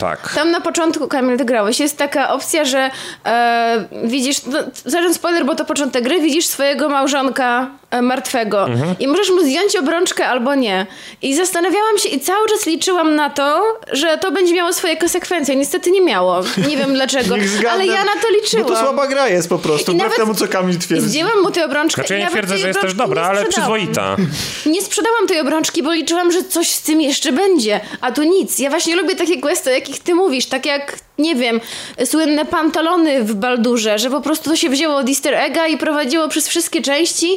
Tak. 0.02 0.34
Tam 0.36 0.52
na 0.52 0.62
początku, 0.62 1.08
Kamil, 1.08 1.38
ty 1.38 1.46
grałeś, 1.46 1.80
jest 1.80 1.98
taka 1.98 2.30
opcja, 2.34 2.66
że 2.66 2.92
e, 3.26 3.86
widzisz, 4.04 4.46
no, 4.46 4.60
zaraz 4.86 5.16
spoiler, 5.16 5.46
bo 5.46 5.56
to 5.56 5.66
początek 5.66 6.04
gry, 6.04 6.22
widzisz 6.22 6.46
swojego 6.46 6.90
małżonka 6.90 7.68
martwego 8.02 8.66
mhm. 8.66 8.96
i 9.00 9.08
możesz 9.08 9.30
mu 9.30 9.42
zdjąć 9.42 9.76
obrączkę 9.76 10.28
albo 10.28 10.56
nie. 10.56 10.86
I 11.22 11.36
zastanawiałam 11.36 11.98
się 11.98 12.10
i 12.10 12.20
cały 12.20 12.48
czas 12.48 12.66
liczyłam 12.66 13.16
na 13.16 13.30
to, 13.30 13.78
że 13.92 14.18
to 14.18 14.32
będzie 14.32 14.54
miało 14.54 14.74
swoje 14.74 14.98
konsekwencje. 14.98 15.56
Niestety 15.56 15.92
nie 15.92 16.02
miało. 16.02 16.42
Nie 16.70 16.78
wiem 16.78 16.94
dlaczego, 16.94 17.36
ale 17.72 17.86
ja 17.86 18.04
na 18.04 18.12
to 18.22 18.30
liczyłam. 18.42 18.68
Bo 18.68 18.74
to 18.74 18.80
słaba 18.80 19.08
gra 19.08 19.28
jest 19.28 19.50
po 19.50 19.60
prostu, 19.60 19.94
wbrew 19.94 20.16
temu, 20.16 20.34
co 20.34 20.48
Kamil 20.48 20.80
twierdzi. 20.80 21.08
Zdjęłam 21.08 21.42
mu 21.42 21.52
tę 21.52 21.66
obrączkę. 21.66 22.02
Znaczy 22.02 22.14
ja 22.14 22.20
nie 22.20 22.32
twierdzę, 22.32 22.58
że 22.58 22.68
jest 22.68 22.82
też 22.82 22.94
dobra, 22.94 23.22
ale 23.22 23.46
przyzwoita. 23.46 24.16
Nie 24.66 24.82
sprzedałam 24.82 25.28
tej 25.28 25.40
obrączki, 25.40 25.84
bo 25.84 25.94
liczyłam, 25.94 26.32
że 26.32 26.44
coś 26.44 26.70
z 26.70 26.82
tym 26.82 27.02
jeszcze 27.02 27.32
będzie, 27.32 27.80
a 28.02 28.12
tu 28.12 28.24
nic. 28.24 28.60
Ja 28.60 28.70
właśnie 28.70 28.96
lubię 28.96 29.16
takie 29.16 29.42
questy, 29.42 29.72
jakich 29.72 30.00
ty 30.00 30.16
mówisz, 30.16 30.46
tak 30.46 30.66
jak, 30.66 31.00
nie 31.22 31.36
wiem, 31.36 31.60
słynne 32.06 32.46
pantalony 32.46 33.24
w 33.24 33.36
Baldurze, 33.36 34.00
że 34.00 34.10
po 34.10 34.22
prostu 34.22 34.50
to 34.50 34.56
się 34.56 34.70
wzięło 34.70 34.96
od 34.96 35.10
easter 35.10 35.34
egga 35.34 35.68
i 35.68 35.78
prowadziło 35.78 36.28
przez 36.30 36.48
wszystkie 36.48 36.82
części 36.82 37.28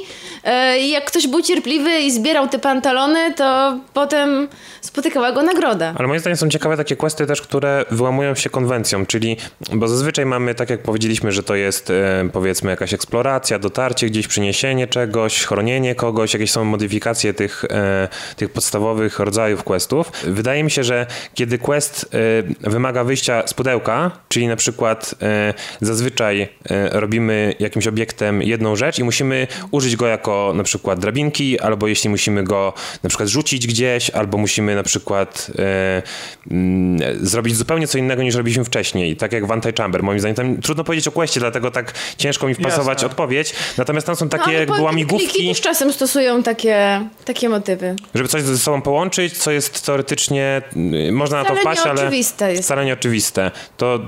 e, 0.45 0.79
i 0.79 0.91
jak 0.91 1.05
ktoś 1.05 1.27
był 1.27 1.43
cierpliwy 1.43 2.01
i 2.01 2.11
zbierał 2.11 2.49
te 2.49 2.59
pantalony, 2.59 3.35
to 3.35 3.79
potem 3.93 4.49
spotykała 4.81 5.33
go 5.33 5.43
nagroda. 5.43 5.95
Ale 5.99 6.09
moim 6.09 6.21
zdaniem 6.21 6.37
są 6.37 6.49
ciekawe 6.49 6.77
takie 6.77 6.97
questy 6.97 7.27
też, 7.27 7.43
które 7.43 7.85
wyłamują 7.91 8.35
się 8.35 8.51
konwencją, 8.51 9.07
czyli, 9.07 9.37
bo 9.73 9.89
zazwyczaj 9.89 10.27
mamy, 10.27 10.55
tak 10.55 10.71
jak 10.71 10.83
powiedzieliśmy, 10.83 11.33
że 11.33 11.43
to 11.43 11.55
jest 11.55 11.91
e, 11.91 12.29
powiedzmy 12.33 12.71
jakaś 12.71 12.95
eksploracja, 12.95 13.59
dotarcie 13.59 14.07
gdzieś, 14.07 14.29
przyniesienie 14.29 14.87
czegoś, 14.87 15.45
chronienie 15.45 15.95
kogoś, 15.95 16.33
jakieś 16.35 16.51
są 16.51 16.65
modyfikacje 16.65 17.35
tych, 17.35 17.65
e, 17.71 18.09
tych 18.37 18.51
podstawowych 18.51 19.19
rodzajów 19.19 19.65
questów. 19.65 20.13
Wydaje 20.25 20.65
mi 20.65 20.71
się, 20.71 20.85
że 20.85 21.07
kiedy 21.35 21.59
quest 21.59 22.11
wymaga 22.61 23.05
wyjścia 23.05 23.43
z 23.47 23.55
pudełka, 23.55 23.74
czyli 24.29 24.49
na 24.49 24.57
przykład 24.57 25.15
e, 25.23 25.55
zazwyczaj 25.81 26.43
e, 26.43 26.49
robimy 27.01 27.55
jakimś 27.59 27.87
obiektem 27.87 28.43
jedną 28.43 28.77
rzecz 28.77 28.99
i 28.99 29.05
musimy 29.05 29.47
użyć 29.71 29.97
go 29.97 30.07
jako 30.07 30.53
na 30.57 30.63
przykład 30.63 31.01
drabinki, 31.01 31.61
albo 31.61 31.87
jeśli 31.87 32.11
musimy 32.11 32.45
go 32.45 32.73
na 33.03 33.09
przykład 33.09 33.29
rzucić 33.29 33.67
gdzieś, 33.67 34.11
albo 34.11 34.39
musimy 34.39 34.75
na 34.75 34.83
przykład 34.83 35.51
e, 35.59 36.03
mm, 36.51 37.27
zrobić 37.27 37.57
zupełnie 37.57 37.87
co 37.87 37.99
innego 37.99 38.23
niż 38.23 38.35
robiliśmy 38.35 38.65
wcześniej, 38.65 39.17
tak 39.17 39.33
jak 39.33 39.47
w 39.47 39.49
Anti-Chamber. 39.49 40.03
Moim 40.03 40.21
zdaniem 40.21 40.37
tam 40.37 40.57
trudno 40.57 40.85
powiedzieć 40.85 41.09
o 41.09 41.13
questie, 41.13 41.41
dlatego 41.41 41.71
tak 41.71 41.93
ciężko 42.17 42.47
mi 42.49 42.55
wpasować 42.55 42.99
Jasne. 42.99 43.07
odpowiedź. 43.07 43.55
Natomiast 43.79 44.07
tam 44.07 44.17
są 44.17 44.29
takie 44.29 44.67
no, 44.69 44.83
łamigłówki. 44.83 45.49
już 45.49 45.61
czasem 45.61 45.93
stosują 45.93 46.43
takie, 46.43 47.01
takie 47.25 47.49
motywy. 47.49 47.97
Żeby 48.15 48.29
coś 48.29 48.43
ze 48.43 48.59
sobą 48.59 48.83
połączyć, 48.83 49.39
co 49.39 49.51
jest 49.51 49.87
teoretycznie, 49.87 50.63
można 51.13 51.43
na 51.43 51.49
to 51.49 51.57
wpaść, 51.57 51.81
ale 51.81 52.11
jest. 52.17 52.43
wcale 52.63 52.85
nieoczywiste. 52.85 53.51
To 53.77 53.99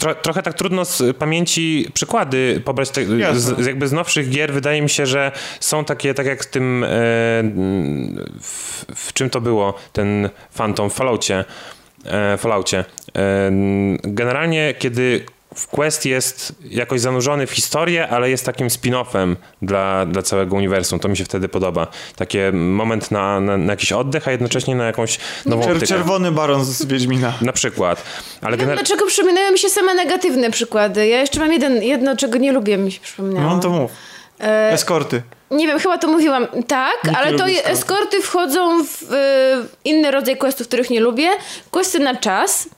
tro, 0.00 0.14
trochę 0.14 0.42
tak 0.42 0.54
trudno 0.54 0.84
z 0.84 1.16
pamięci 1.16 1.90
przykłady 1.94 2.62
pobrać 2.64 2.90
te, 2.90 3.04
z, 3.34 3.66
jakby 3.66 3.88
z 3.88 3.92
nowszych 3.92 4.30
gier. 4.30 4.52
Wydaje 4.52 4.82
mi 4.82 4.90
się, 4.90 5.06
że 5.06 5.32
są 5.60 5.84
takie, 5.84 6.14
tak 6.14 6.26
jak 6.26 6.44
w 6.44 6.50
tym, 6.50 6.84
e, 6.84 6.88
w, 8.40 8.84
w 8.94 9.12
czym 9.12 9.30
to 9.30 9.40
było, 9.40 9.74
ten 9.92 10.30
Phantom 10.54 10.90
w 10.90 10.94
Falloutie. 10.94 11.44
E, 12.04 12.36
Falloutie. 12.36 12.84
E, 13.16 13.50
generalnie, 14.02 14.74
kiedy 14.78 15.24
Quest 15.70 16.06
jest 16.06 16.52
jakoś 16.64 17.00
zanurzony 17.00 17.46
w 17.46 17.50
historię, 17.50 18.08
ale 18.08 18.30
jest 18.30 18.44
takim 18.44 18.68
spin-offem 18.68 19.36
dla, 19.62 20.06
dla 20.06 20.22
całego 20.22 20.56
uniwersum. 20.56 20.98
To 20.98 21.08
mi 21.08 21.16
się 21.16 21.24
wtedy 21.24 21.48
podoba. 21.48 21.86
Taki 22.16 22.38
moment 22.52 23.10
na, 23.10 23.40
na, 23.40 23.56
na, 23.56 23.72
jakiś 23.72 23.92
oddech, 23.92 24.28
a 24.28 24.30
jednocześnie 24.30 24.74
na 24.74 24.86
jakąś 24.86 25.18
nową 25.46 25.62
Czer 25.62 25.88
Czerwony 25.88 26.32
baron 26.32 26.64
z 26.64 26.84
Wiedźmina. 26.84 27.32
Na 27.42 27.52
przykład. 27.52 28.02
Ale 28.42 28.56
gener... 28.56 28.76
Dlaczego 28.76 29.06
przypominają 29.06 29.52
mi 29.52 29.58
się 29.58 29.68
same 29.68 29.94
negatywne 29.94 30.50
przykłady? 30.50 31.06
Ja 31.06 31.20
jeszcze 31.20 31.40
mam 31.40 31.52
jeden, 31.52 31.82
jedno, 31.82 32.16
czego 32.16 32.38
nie 32.38 32.52
lubię, 32.52 32.76
mi 32.76 32.92
się 32.92 33.00
przypomniało. 33.00 33.50
No 33.54 33.60
to 33.60 33.70
mów. 33.70 33.90
E... 34.40 34.72
Eskorty. 34.72 35.22
Nie 35.50 35.66
wiem, 35.66 35.78
chyba 35.78 35.98
to 35.98 36.08
mówiłam 36.08 36.46
tak, 36.66 37.04
Nikt 37.04 37.16
ale 37.16 37.38
to 37.38 37.46
eskorty 37.46 38.22
wchodzą 38.22 38.84
w 38.84 39.02
y, 39.02 39.16
inny 39.84 40.10
rodzaj 40.10 40.36
questów, 40.36 40.68
których 40.68 40.90
nie 40.90 41.00
lubię. 41.00 41.30
Questy 41.70 41.98
na 41.98 42.16
czas 42.16 42.68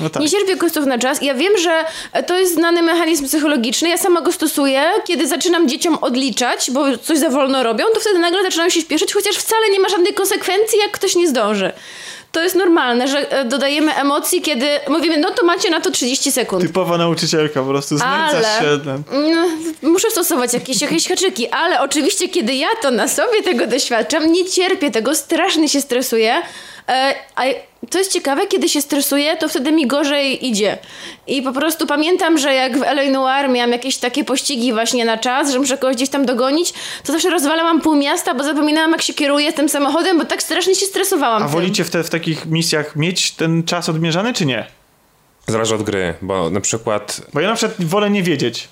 no 0.00 0.10
tak. 0.10 0.22
Nie 0.22 0.30
cierpię 0.30 0.56
questów 0.56 0.86
na 0.86 0.98
czas. 0.98 1.22
Ja 1.22 1.34
wiem, 1.34 1.52
że 1.58 1.84
to 2.26 2.38
jest 2.38 2.54
znany 2.54 2.82
mechanizm 2.82 3.26
psychologiczny. 3.26 3.88
Ja 3.88 3.96
sama 3.98 4.20
go 4.20 4.32
stosuję. 4.32 4.82
Kiedy 5.06 5.28
zaczynam 5.28 5.68
dzieciom 5.68 5.98
odliczać, 6.00 6.70
bo 6.70 6.98
coś 6.98 7.18
za 7.18 7.30
wolno 7.30 7.62
robią, 7.62 7.84
to 7.94 8.00
wtedy 8.00 8.18
nagle 8.18 8.42
zaczynają 8.42 8.70
się 8.70 8.80
śpieszyć, 8.80 9.14
chociaż 9.14 9.36
wcale 9.36 9.70
nie 9.70 9.80
ma 9.80 9.88
żadnej 9.88 10.14
konsekwencji, 10.14 10.78
jak 10.78 10.90
ktoś 10.90 11.16
nie 11.16 11.28
zdąży. 11.28 11.72
To 12.32 12.42
jest 12.42 12.54
normalne, 12.56 13.08
że 13.08 13.32
e, 13.32 13.44
dodajemy 13.44 13.94
emocji, 13.94 14.42
kiedy 14.42 14.66
mówimy, 14.88 15.16
no 15.18 15.30
to 15.30 15.46
macie 15.46 15.70
na 15.70 15.80
to 15.80 15.90
30 15.90 16.32
sekund. 16.32 16.62
Typowa 16.62 16.98
nauczycielka, 16.98 17.62
po 17.62 17.68
prostu 17.68 17.96
znęcasz 17.98 18.58
się. 18.58 18.80
No, 19.12 19.46
muszę 19.90 20.10
stosować 20.10 20.54
jakieś, 20.54 20.82
jakieś 20.82 21.08
haczyki, 21.08 21.48
ale 21.48 21.80
oczywiście, 21.80 22.28
kiedy 22.28 22.54
ja 22.54 22.68
to 22.82 22.90
na 22.90 23.08
sobie 23.08 23.42
tego 23.42 23.66
doświadczam, 23.66 24.32
nie 24.32 24.44
cierpię 24.44 24.90
tego, 24.90 25.14
strasznie 25.14 25.68
się 25.68 25.80
stresuję. 25.80 26.42
E, 26.88 27.14
a 27.36 27.42
to 27.90 27.98
jest 27.98 28.12
ciekawe, 28.12 28.46
kiedy 28.46 28.68
się 28.68 28.82
stresuję, 28.82 29.36
to 29.36 29.48
wtedy 29.48 29.72
mi 29.72 29.86
gorzej 29.86 30.46
idzie. 30.46 30.78
I 31.26 31.42
po 31.42 31.52
prostu 31.52 31.86
pamiętam, 31.86 32.38
że 32.38 32.54
jak 32.54 32.78
w 32.78 32.82
L.A. 32.82 33.10
Noir 33.10 33.50
miałam 33.50 33.72
jakieś 33.72 33.96
takie 33.96 34.24
pościgi 34.24 34.72
właśnie 34.72 35.04
na 35.04 35.18
czas, 35.18 35.52
że 35.52 35.58
muszę 35.58 35.78
kogoś 35.78 35.96
gdzieś 35.96 36.08
tam 36.08 36.26
dogonić, 36.26 36.74
to 37.04 37.12
zawsze 37.12 37.30
rozwalałam 37.30 37.80
pół 37.80 37.96
miasta, 37.96 38.34
bo 38.34 38.44
zapominałam 38.44 38.90
jak 38.90 39.02
się 39.02 39.14
kieruje 39.14 39.52
tym 39.52 39.68
samochodem, 39.68 40.18
bo 40.18 40.24
tak 40.24 40.42
strasznie 40.42 40.74
się 40.74 40.86
stresowałam. 40.86 41.42
A 41.42 41.46
tym. 41.46 41.54
wolicie 41.54 41.84
w, 41.84 41.90
te, 41.90 42.04
w 42.04 42.10
takich 42.10 42.46
misjach 42.46 42.96
mieć 42.96 43.30
ten 43.30 43.62
czas 43.64 43.88
odmierzany, 43.88 44.32
czy 44.32 44.46
nie? 44.46 44.66
Zależy 45.46 45.74
od 45.74 45.82
gry, 45.82 46.14
bo 46.22 46.50
na 46.50 46.60
przykład... 46.60 47.20
Bo 47.34 47.40
ja 47.40 47.48
na 47.48 47.54
przykład 47.54 47.84
wolę 47.84 48.10
nie 48.10 48.22
wiedzieć. 48.22 48.68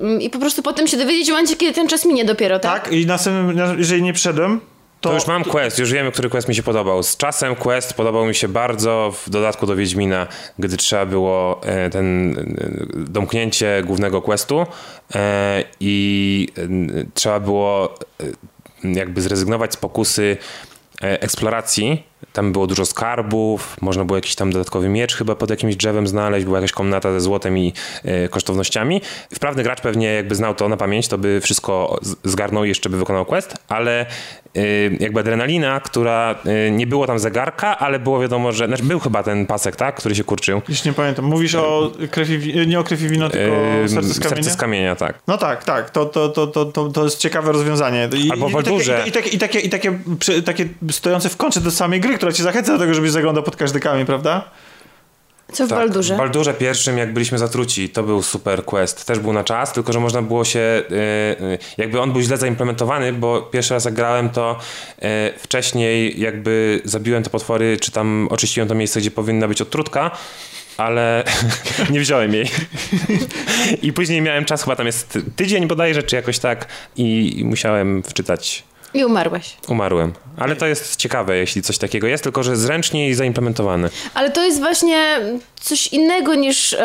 Mm, 0.00 0.20
I 0.20 0.30
po 0.30 0.38
prostu 0.38 0.62
potem 0.62 0.86
się 0.86 0.96
dowiedzieć 0.96 1.26
w 1.26 1.30
momencie, 1.30 1.56
kiedy 1.56 1.72
ten 1.72 1.88
czas 1.88 2.04
minie 2.04 2.24
dopiero, 2.24 2.58
tak? 2.58 2.84
Tak, 2.84 2.92
i 2.92 3.06
następnym, 3.06 3.78
jeżeli 3.78 4.02
nie 4.02 4.12
przyszedłem, 4.12 4.60
to... 5.02 5.08
to... 5.08 5.14
już 5.14 5.26
mam 5.26 5.44
quest, 5.44 5.78
już 5.78 5.92
wiemy, 5.92 6.12
który 6.12 6.30
quest 6.30 6.48
mi 6.48 6.54
się 6.54 6.62
podobał. 6.62 7.02
Z 7.02 7.16
czasem 7.16 7.56
quest 7.56 7.94
podobał 7.94 8.26
mi 8.26 8.34
się 8.34 8.48
bardzo 8.48 9.14
w 9.26 9.30
dodatku 9.30 9.66
do 9.66 9.76
Wiedźmina, 9.76 10.26
gdy 10.58 10.76
trzeba 10.76 11.06
było 11.06 11.60
e, 11.64 11.90
ten 11.90 12.38
e, 12.38 13.04
domknięcie 13.10 13.82
głównego 13.86 14.22
questu 14.22 14.66
e, 15.14 15.64
i 15.80 16.48
trzeba 17.14 17.40
było 17.40 17.94
jakby 18.84 19.22
zrezygnować 19.22 19.72
z 19.72 19.76
pokusy 19.76 20.36
eksploracji 21.00 22.11
tam 22.32 22.52
było 22.52 22.66
dużo 22.66 22.86
skarbów, 22.86 23.76
można 23.80 24.04
było 24.04 24.16
jakiś 24.16 24.34
tam 24.34 24.52
dodatkowy 24.52 24.88
miecz 24.88 25.16
chyba 25.16 25.34
pod 25.34 25.50
jakimś 25.50 25.76
drzewem 25.76 26.06
znaleźć, 26.06 26.44
była 26.44 26.58
jakaś 26.58 26.72
komnata 26.72 27.12
ze 27.12 27.20
złotem 27.20 27.58
i 27.58 27.72
e, 28.04 28.28
kosztownościami. 28.28 29.00
Wprawny 29.34 29.62
gracz 29.62 29.80
pewnie 29.80 30.06
jakby 30.06 30.34
znał 30.34 30.54
to 30.54 30.68
na 30.68 30.76
pamięć, 30.76 31.08
to 31.08 31.18
by 31.18 31.40
wszystko 31.40 32.00
zgarnął 32.24 32.64
i 32.64 32.68
jeszcze 32.68 32.90
by 32.90 32.96
wykonał 32.96 33.24
quest, 33.24 33.54
ale 33.68 34.06
e, 34.56 34.62
jakby 35.00 35.20
adrenalina, 35.20 35.80
która 35.80 36.34
e, 36.44 36.70
nie 36.70 36.86
było 36.86 37.06
tam 37.06 37.18
zegarka, 37.18 37.78
ale 37.78 37.98
było 37.98 38.20
wiadomo, 38.20 38.52
że 38.52 38.66
znaczy 38.66 38.82
był 38.82 39.00
chyba 39.00 39.22
ten 39.22 39.46
pasek, 39.46 39.76
tak, 39.76 39.96
który 39.96 40.14
się 40.14 40.24
kurczył. 40.24 40.62
Już 40.68 40.84
nie 40.84 40.92
pamiętam. 40.92 41.24
Mówisz 41.24 41.54
o 41.54 41.92
krewi, 42.10 42.66
nie 42.66 42.80
o 42.80 42.84
krewi 42.84 43.08
wino, 43.08 43.30
tylko 43.30 43.56
yy, 43.56 43.88
serce 43.88 44.14
z 44.14 44.20
kamienia? 44.20 44.36
Serce 44.36 44.50
z 44.50 44.56
kamienia, 44.56 44.96
tak. 44.96 45.18
No 45.26 45.38
tak, 45.38 45.64
tak. 45.64 45.90
To, 45.90 46.06
to, 46.06 46.28
to, 46.28 46.46
to, 46.46 46.64
to, 46.64 46.88
to 46.88 47.04
jest 47.04 47.18
ciekawe 47.18 47.52
rozwiązanie. 47.52 48.08
I, 48.16 48.30
Albo 48.30 48.48
w 48.48 48.52
Baldurze. 48.52 49.04
I, 49.06 49.12
takie, 49.12 49.30
i, 49.30 49.38
takie, 49.38 49.58
i, 49.58 49.68
takie, 49.68 49.98
i 50.38 50.42
takie, 50.42 50.44
takie 50.44 50.68
stojące 50.90 51.28
w 51.28 51.36
kącie 51.36 51.60
do 51.60 51.70
samej 51.70 52.00
gry, 52.00 52.11
która 52.16 52.32
cię 52.32 52.42
zachęca 52.42 52.72
do 52.72 52.78
tego, 52.78 52.94
żebyś 52.94 53.10
zaglądał 53.10 53.42
pod 53.42 53.56
każdy 53.56 53.80
kamień, 53.80 54.06
prawda? 54.06 54.50
Co 55.52 55.66
w 55.66 55.68
Tak, 55.68 55.78
Baldurze? 55.78 56.14
W 56.14 56.18
Baldurze 56.18 56.54
pierwszym, 56.54 56.98
jak 56.98 57.12
byliśmy 57.12 57.38
zatruci, 57.38 57.88
to 57.88 58.02
był 58.02 58.22
super 58.22 58.64
quest. 58.64 59.04
Też 59.06 59.18
był 59.18 59.32
na 59.32 59.44
czas, 59.44 59.72
tylko 59.72 59.92
że 59.92 60.00
można 60.00 60.22
było 60.22 60.44
się. 60.44 60.60
y, 60.60 60.94
y, 60.94 61.58
jakby 61.78 62.00
on 62.00 62.12
był 62.12 62.20
źle 62.22 62.36
zaimplementowany, 62.36 63.12
bo 63.12 63.42
pierwszy 63.42 63.74
raz 63.74 63.84
jak 63.84 63.94
grałem, 63.94 64.30
to 64.30 64.58
y, 64.98 65.38
wcześniej 65.38 66.20
jakby 66.20 66.80
zabiłem 66.84 67.22
te 67.22 67.30
potwory, 67.30 67.76
czy 67.80 67.90
tam 67.92 68.28
oczyściłem 68.30 68.68
to 68.68 68.74
miejsce, 68.74 69.00
gdzie 69.00 69.10
powinna 69.10 69.48
być 69.48 69.60
odtrutka. 69.62 70.10
Ale 70.76 71.24
nie 71.90 72.00
wziąłem 72.00 72.34
jej. 72.34 72.50
I 73.82 73.92
później 73.92 74.20
miałem 74.20 74.44
czas, 74.44 74.62
chyba 74.64 74.76
tam 74.76 74.86
jest 74.86 75.18
tydzień 75.36 75.66
bodajże, 75.66 76.02
czy 76.02 76.16
jakoś 76.16 76.38
tak, 76.38 76.66
i, 76.96 77.40
i 77.40 77.44
musiałem 77.44 78.02
wczytać. 78.02 78.64
I 78.94 79.04
umarłeś. 79.04 79.56
Umarłem. 79.68 80.12
Ale 80.38 80.56
to 80.56 80.66
jest 80.66 80.96
ciekawe, 80.96 81.36
jeśli 81.36 81.62
coś 81.62 81.78
takiego 81.78 82.06
jest, 82.06 82.24
tylko 82.24 82.42
że 82.42 82.56
zręcznie 82.56 83.08
i 83.08 83.14
zaimplementowane. 83.14 83.88
Ale 84.14 84.30
to 84.30 84.44
jest 84.44 84.60
właśnie 84.60 85.20
coś 85.60 85.86
innego 85.86 86.34
niż 86.34 86.76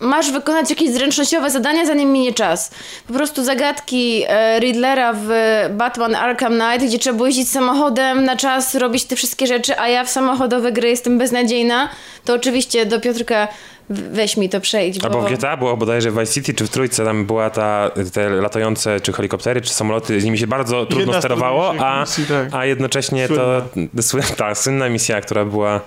masz 0.00 0.32
wykonać 0.32 0.70
jakieś 0.70 0.90
zręcznościowe 0.90 1.50
zadania, 1.50 1.86
zanim 1.86 2.12
minie 2.12 2.32
czas. 2.32 2.70
Po 3.06 3.14
prostu 3.14 3.44
zagadki 3.44 4.22
e, 4.28 4.60
Riddlera 4.60 5.12
w 5.16 5.28
Batman 5.70 6.14
Arkham 6.14 6.52
Knight, 6.52 6.86
gdzie 6.88 6.98
trzeba 6.98 7.16
było 7.16 7.26
jeździć 7.26 7.50
samochodem 7.50 8.24
na 8.24 8.36
czas, 8.36 8.74
robić 8.74 9.04
te 9.04 9.16
wszystkie 9.16 9.46
rzeczy, 9.46 9.78
a 9.78 9.88
ja 9.88 10.04
w 10.04 10.10
samochodowe 10.10 10.72
gry 10.72 10.88
jestem 10.88 11.18
beznadziejna, 11.18 11.88
to 12.24 12.34
oczywiście 12.34 12.86
do 12.86 13.00
Piotrka 13.00 13.48
weź 13.90 14.36
mi 14.36 14.48
to 14.48 14.60
przejdź, 14.60 14.98
bo... 14.98 15.04
Albo 15.04 15.22
w 15.22 15.32
GTA 15.32 15.56
było 15.56 15.76
bodajże 15.76 16.10
w 16.10 16.18
Vice 16.18 16.32
City 16.32 16.54
czy 16.54 16.66
w 16.66 16.70
Trójce, 16.70 17.04
tam 17.04 17.26
była 17.26 17.50
ta, 17.50 17.90
te 18.12 18.28
latające 18.28 19.00
czy 19.00 19.12
helikoptery, 19.12 19.60
czy 19.60 19.70
samoloty, 19.70 20.20
z 20.20 20.24
nimi 20.24 20.38
się 20.38 20.46
bardzo 20.46 20.86
trudno 20.86 21.00
Jedna 21.00 21.20
sterowało, 21.20 21.74
a, 21.78 22.00
misji, 22.00 22.26
tak. 22.26 22.48
a 22.52 22.66
jednocześnie 22.66 23.28
to 23.28 23.62
słynna. 24.00 24.28
ta 24.36 24.54
słynna 24.54 24.88
misja, 24.88 25.20
która 25.20 25.44
była 25.44 25.80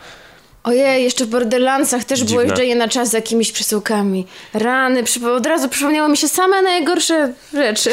Ojej, 0.64 1.04
jeszcze 1.04 1.26
w 1.26 1.28
Borderlandsach 1.28 2.04
też 2.04 2.20
było 2.24 2.30
Dziwne. 2.30 2.44
jeżdżenie 2.44 2.76
na 2.76 2.88
czas 2.88 3.10
z 3.10 3.14
jakimiś 3.14 3.52
przesyłkami. 3.52 4.28
Rany, 4.54 5.04
od 5.36 5.46
razu 5.46 5.70
przypomniało 5.70 6.10
mi 6.10 6.18
się 6.18 6.28
same 6.28 6.62
najgorsze 6.62 7.34
rzeczy. 7.54 7.90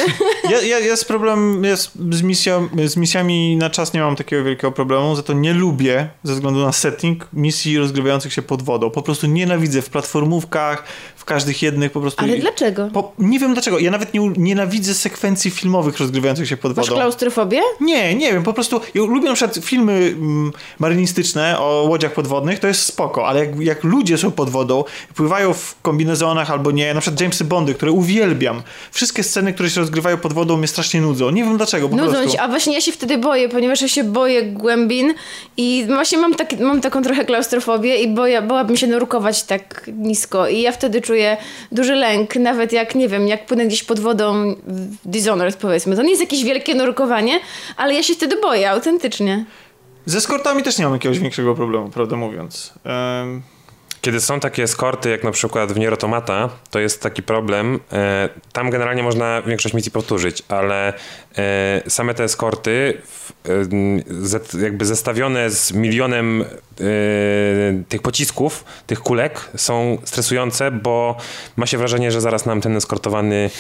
Ja, 0.51 0.63
ja, 0.63 0.79
jest 0.79 1.05
problem 1.05 1.65
jest 1.65 1.91
z, 2.11 2.23
misją, 2.23 2.69
z 2.87 2.97
misjami 2.97 3.57
na 3.57 3.71
czas 3.71 3.93
nie 3.95 4.01
mam 4.01 4.17
takiego 4.17 4.45
wielkiego 4.45 4.73
problemu, 4.73 5.17
za 5.17 5.23
to 5.23 5.33
nie 5.33 5.55
lubię, 5.55 6.09
ze 6.23 6.35
względu 6.35 6.61
na 6.61 6.73
setting, 6.73 7.27
misji 7.33 7.79
rozgrywających 7.79 8.33
się 8.33 8.43
pod 8.43 8.63
wodą. 8.63 8.91
Po 8.91 9.03
prostu 9.03 9.27
nienawidzę 9.27 9.83
w 9.83 9.91
platformówkach, 9.91 10.85
w 11.17 11.25
każdych 11.25 11.63
jednych 11.63 11.93
po 11.93 12.01
prostu... 12.01 12.25
Ale 12.25 12.37
dlaczego? 12.37 12.89
Po, 12.93 13.13
nie 13.19 13.39
wiem 13.39 13.53
dlaczego. 13.53 13.79
Ja 13.79 13.91
nawet 13.91 14.15
nie, 14.15 14.21
nienawidzę 14.37 14.95
sekwencji 14.95 15.51
filmowych 15.51 15.99
rozgrywających 15.99 16.49
się 16.49 16.57
pod 16.57 16.77
Masz 16.77 16.87
wodą. 16.87 17.01
klaustrofobię? 17.01 17.61
Nie, 17.81 18.15
nie 18.15 18.33
wiem, 18.33 18.43
po 18.43 18.53
prostu 18.53 18.81
ja 18.95 19.03
lubię 19.03 19.29
na 19.29 19.35
przykład 19.35 19.59
filmy 19.65 19.93
mm, 19.93 20.53
marynistyczne 20.79 21.59
o 21.59 21.85
łodziach 21.89 22.13
podwodnych, 22.13 22.60
to 22.61 22.69
jest 22.69 22.83
spoko, 22.83 23.29
ale 23.29 23.41
jak, 23.47 23.61
jak 23.61 23.85
ludzie 23.85 24.19
są 24.19 24.31
pod 24.31 24.51
wodą, 24.51 24.85
pływają 25.15 25.55
w 25.55 25.77
kombinezonach 25.83 26.51
albo 26.51 26.71
nie, 26.71 26.95
na 26.95 27.01
przykład 27.01 27.21
Jamesy 27.21 27.45
Bondy, 27.45 27.75
które 27.75 27.93
uwielbiam. 27.93 28.63
Wszystkie 28.91 29.23
sceny, 29.23 29.53
które 29.53 29.71
się 29.71 29.81
rozgrywają 29.81 30.17
pod 30.17 30.33
wodą 30.33 30.57
mnie 30.57 30.69
strasznie 30.69 31.01
nudzą. 31.01 31.31
Nie 31.31 31.45
wiem 31.45 31.57
dlaczego, 31.57 31.89
po 31.89 31.97
Nudzą 31.97 32.13
prostu. 32.13 32.39
a 32.41 32.49
właśnie 32.49 32.75
ja 32.75 32.81
się 32.81 32.93
wtedy 32.93 33.19
boję, 33.19 33.49
ponieważ 33.49 33.83
ja 33.83 33.89
się 33.89 34.05
boję 34.05 34.43
głębin 34.43 35.15
i 35.57 35.85
właśnie 35.87 36.19
mam, 36.19 36.35
taki, 36.35 36.57
mam 36.57 36.81
taką 36.81 37.03
trochę 37.03 37.25
klaustrofobię 37.25 37.97
i 37.97 38.09
boję, 38.09 38.43
bałabym 38.43 38.77
się 38.77 38.87
nurkować 38.87 39.43
tak 39.43 39.91
nisko 39.97 40.49
i 40.49 40.61
ja 40.61 40.73
wtedy 40.73 41.01
czuję 41.01 41.37
duży 41.73 41.95
lęk, 41.95 42.37
nawet 42.37 42.73
jak, 42.73 42.95
nie 42.95 43.09
wiem, 43.09 43.29
jak 43.29 43.47
płynę 43.47 43.67
gdzieś 43.67 43.83
pod 43.83 44.01
wodą 44.01 44.55
w 44.67 45.09
Dishonored 45.09 45.57
powiedzmy. 45.57 45.97
To 45.97 46.03
nie 46.03 46.11
jest 46.11 46.21
jakieś 46.23 46.45
wielkie 46.45 46.75
nurkowanie, 46.75 47.41
ale 47.77 47.95
ja 47.95 48.03
się 48.03 48.15
wtedy 48.15 48.41
boję, 48.41 48.71
autentycznie. 48.71 49.45
Ze 50.07 50.21
skortami 50.21 50.63
też 50.63 50.79
nie 50.79 50.85
mam 50.85 50.95
jakiegoś 50.95 51.19
większego 51.19 51.55
problemu, 51.55 51.89
prawdę 51.91 52.17
mówiąc. 52.17 52.75
Em, 52.85 53.43
Kiedy 54.01 54.21
są 54.21 54.41
takie 54.41 54.63
eskorty, 54.63 55.11
jak 55.11 55.25
na 55.25 55.31
przykład 55.31 55.73
w 55.73 55.79
Nier 55.79 55.91
Automata, 55.93 56.49
to 56.71 56.79
jest 56.79 57.03
taki 57.03 57.23
problem. 57.23 57.81
E, 57.93 58.29
tam 58.53 58.71
generalnie 58.71 59.03
można 59.03 59.43
większość 59.43 59.75
misji 59.75 59.91
powtórzyć, 59.93 60.43
ale 60.49 60.93
e, 61.39 61.83
same 61.89 62.15
te 62.15 62.25
eskorty, 62.25 63.03
w, 63.07 63.33
jakby 64.63 64.85
zestawione 64.85 65.51
z 65.51 65.73
milionem 65.73 66.43
e, 66.43 66.45
tych 67.89 68.03
pocisków, 68.03 68.65
tych 68.87 69.01
kulek, 69.01 69.51
są 69.57 69.99
stresujące, 70.05 70.71
bo 70.71 71.17
ma 71.57 71.67
się 71.67 71.79
wrażenie, 71.79 72.11
że 72.11 72.21
zaraz 72.21 72.47
nam 72.47 72.61
ten 72.61 72.77
eskortowany 72.77 73.51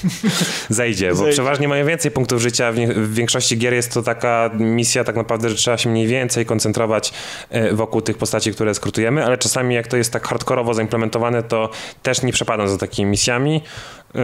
zejdzie, 0.68 1.08
bo 1.10 1.14
Zejdzie. 1.16 1.32
przeważnie 1.32 1.68
mają 1.68 1.86
więcej 1.86 2.10
punktów 2.10 2.40
życia. 2.42 2.72
W 2.72 3.14
większości 3.14 3.58
gier 3.58 3.74
jest 3.74 3.94
to 3.94 4.02
taka 4.02 4.50
misja 4.54 5.04
tak 5.04 5.16
naprawdę, 5.16 5.48
że 5.48 5.54
trzeba 5.54 5.78
się 5.78 5.90
mniej 5.90 6.06
więcej 6.06 6.46
koncentrować 6.46 7.12
e, 7.50 7.72
wokół 7.72 8.00
tych 8.00 8.18
postaci, 8.18 8.52
które 8.52 8.70
eskortujemy, 8.70 9.24
ale 9.24 9.38
czasami 9.38 9.74
jak 9.74 9.86
to 9.86 9.96
jest 9.96 10.12
tak 10.12 10.28
hardkorowo 10.28 10.74
zaimplementowane, 10.74 11.42
to 11.42 11.70
też 12.02 12.22
nie 12.22 12.32
przepadam 12.32 12.68
za 12.68 12.78
takimi 12.78 13.10
misjami. 13.10 13.62
E, 14.14 14.18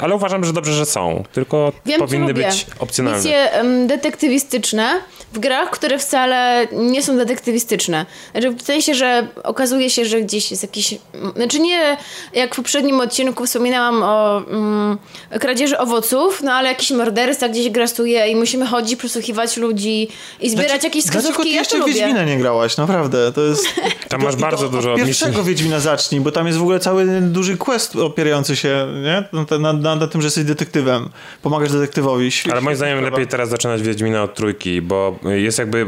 Ale 0.00 0.14
uważam, 0.14 0.44
że 0.44 0.52
dobrze, 0.52 0.72
że 0.72 0.86
są. 0.86 1.24
Tylko 1.32 1.72
Wiem, 1.86 1.98
powinny 2.00 2.28
lubię. 2.32 2.46
być 2.46 2.66
opcjonalne. 2.78 3.18
Misje 3.18 3.48
detektywistyczne 3.86 5.00
w 5.32 5.38
grach, 5.38 5.70
które 5.70 5.98
wcale 5.98 6.66
nie 6.72 7.02
są 7.02 7.16
detektywistyczne. 7.16 8.06
Znaczy 8.32 8.50
w 8.50 8.62
sensie, 8.62 8.94
że 8.94 9.26
okazuje 9.42 9.90
się, 9.90 10.04
że 10.04 10.20
gdzieś 10.20 10.50
jest 10.50 10.62
jakiś... 10.62 10.94
Znaczy 11.36 11.60
nie 11.60 11.96
jak 12.32 12.52
w 12.54 12.56
poprzednim 12.56 13.00
odcinku 13.00 13.46
wspominałam 13.46 14.02
o 14.02 14.38
mm, 14.50 14.98
kradzieży 15.40 15.78
owoców, 15.78 16.42
no 16.42 16.52
ale 16.52 16.68
jakiś 16.68 16.90
morderca 16.90 17.48
gdzieś 17.48 17.70
grasuje 17.70 18.28
i 18.28 18.36
musimy 18.36 18.66
chodzić, 18.66 18.96
przesłuchiwać 18.98 19.56
ludzi 19.56 20.08
i 20.40 20.50
zbierać 20.50 20.70
dlaczego- 20.70 20.84
jakieś 20.86 21.04
Dlaczego 21.04 21.20
wskazówki. 21.22 21.42
ty 21.42 21.54
Ja 21.54 21.60
jeszcze. 21.60 21.84
Wiedźmina 21.84 22.24
nie 22.24 22.38
grałaś? 22.38 22.76
Naprawdę, 22.76 23.32
to 23.32 23.40
jest... 23.40 23.66
Tam 24.08 24.20
to- 24.20 24.26
masz 24.26 24.36
bardzo 24.36 24.62
to 24.64 24.68
dużo 24.68 24.92
od 24.92 24.98
misji. 25.00 25.06
pierwszego 25.14 25.44
Wiedźmina 25.44 25.80
zacznij, 25.80 26.20
bo 26.20 26.32
tam 26.32 26.46
jest 26.46 26.58
w 26.58 26.62
ogóle 26.62 26.80
cały 26.80 27.06
duży 27.20 27.56
quest 27.56 27.96
opierający 27.96 28.56
się 28.56 28.73
nie? 29.02 29.24
Na, 29.58 29.72
na, 29.72 29.96
na, 29.96 30.06
tym, 30.06 30.20
że 30.20 30.26
jesteś 30.26 30.44
detektywem. 30.44 31.08
Pomagasz 31.42 31.72
detektywowi. 31.72 32.30
Świe- 32.30 32.52
Ale 32.52 32.60
moim 32.60 32.76
zdaniem 32.76 33.00
lepiej 33.04 33.26
teraz 33.26 33.48
zaczynać 33.48 33.82
Wiedźmina 33.82 34.22
od 34.22 34.34
trójki, 34.34 34.82
bo 34.82 35.18
jest 35.24 35.58
jakby 35.58 35.86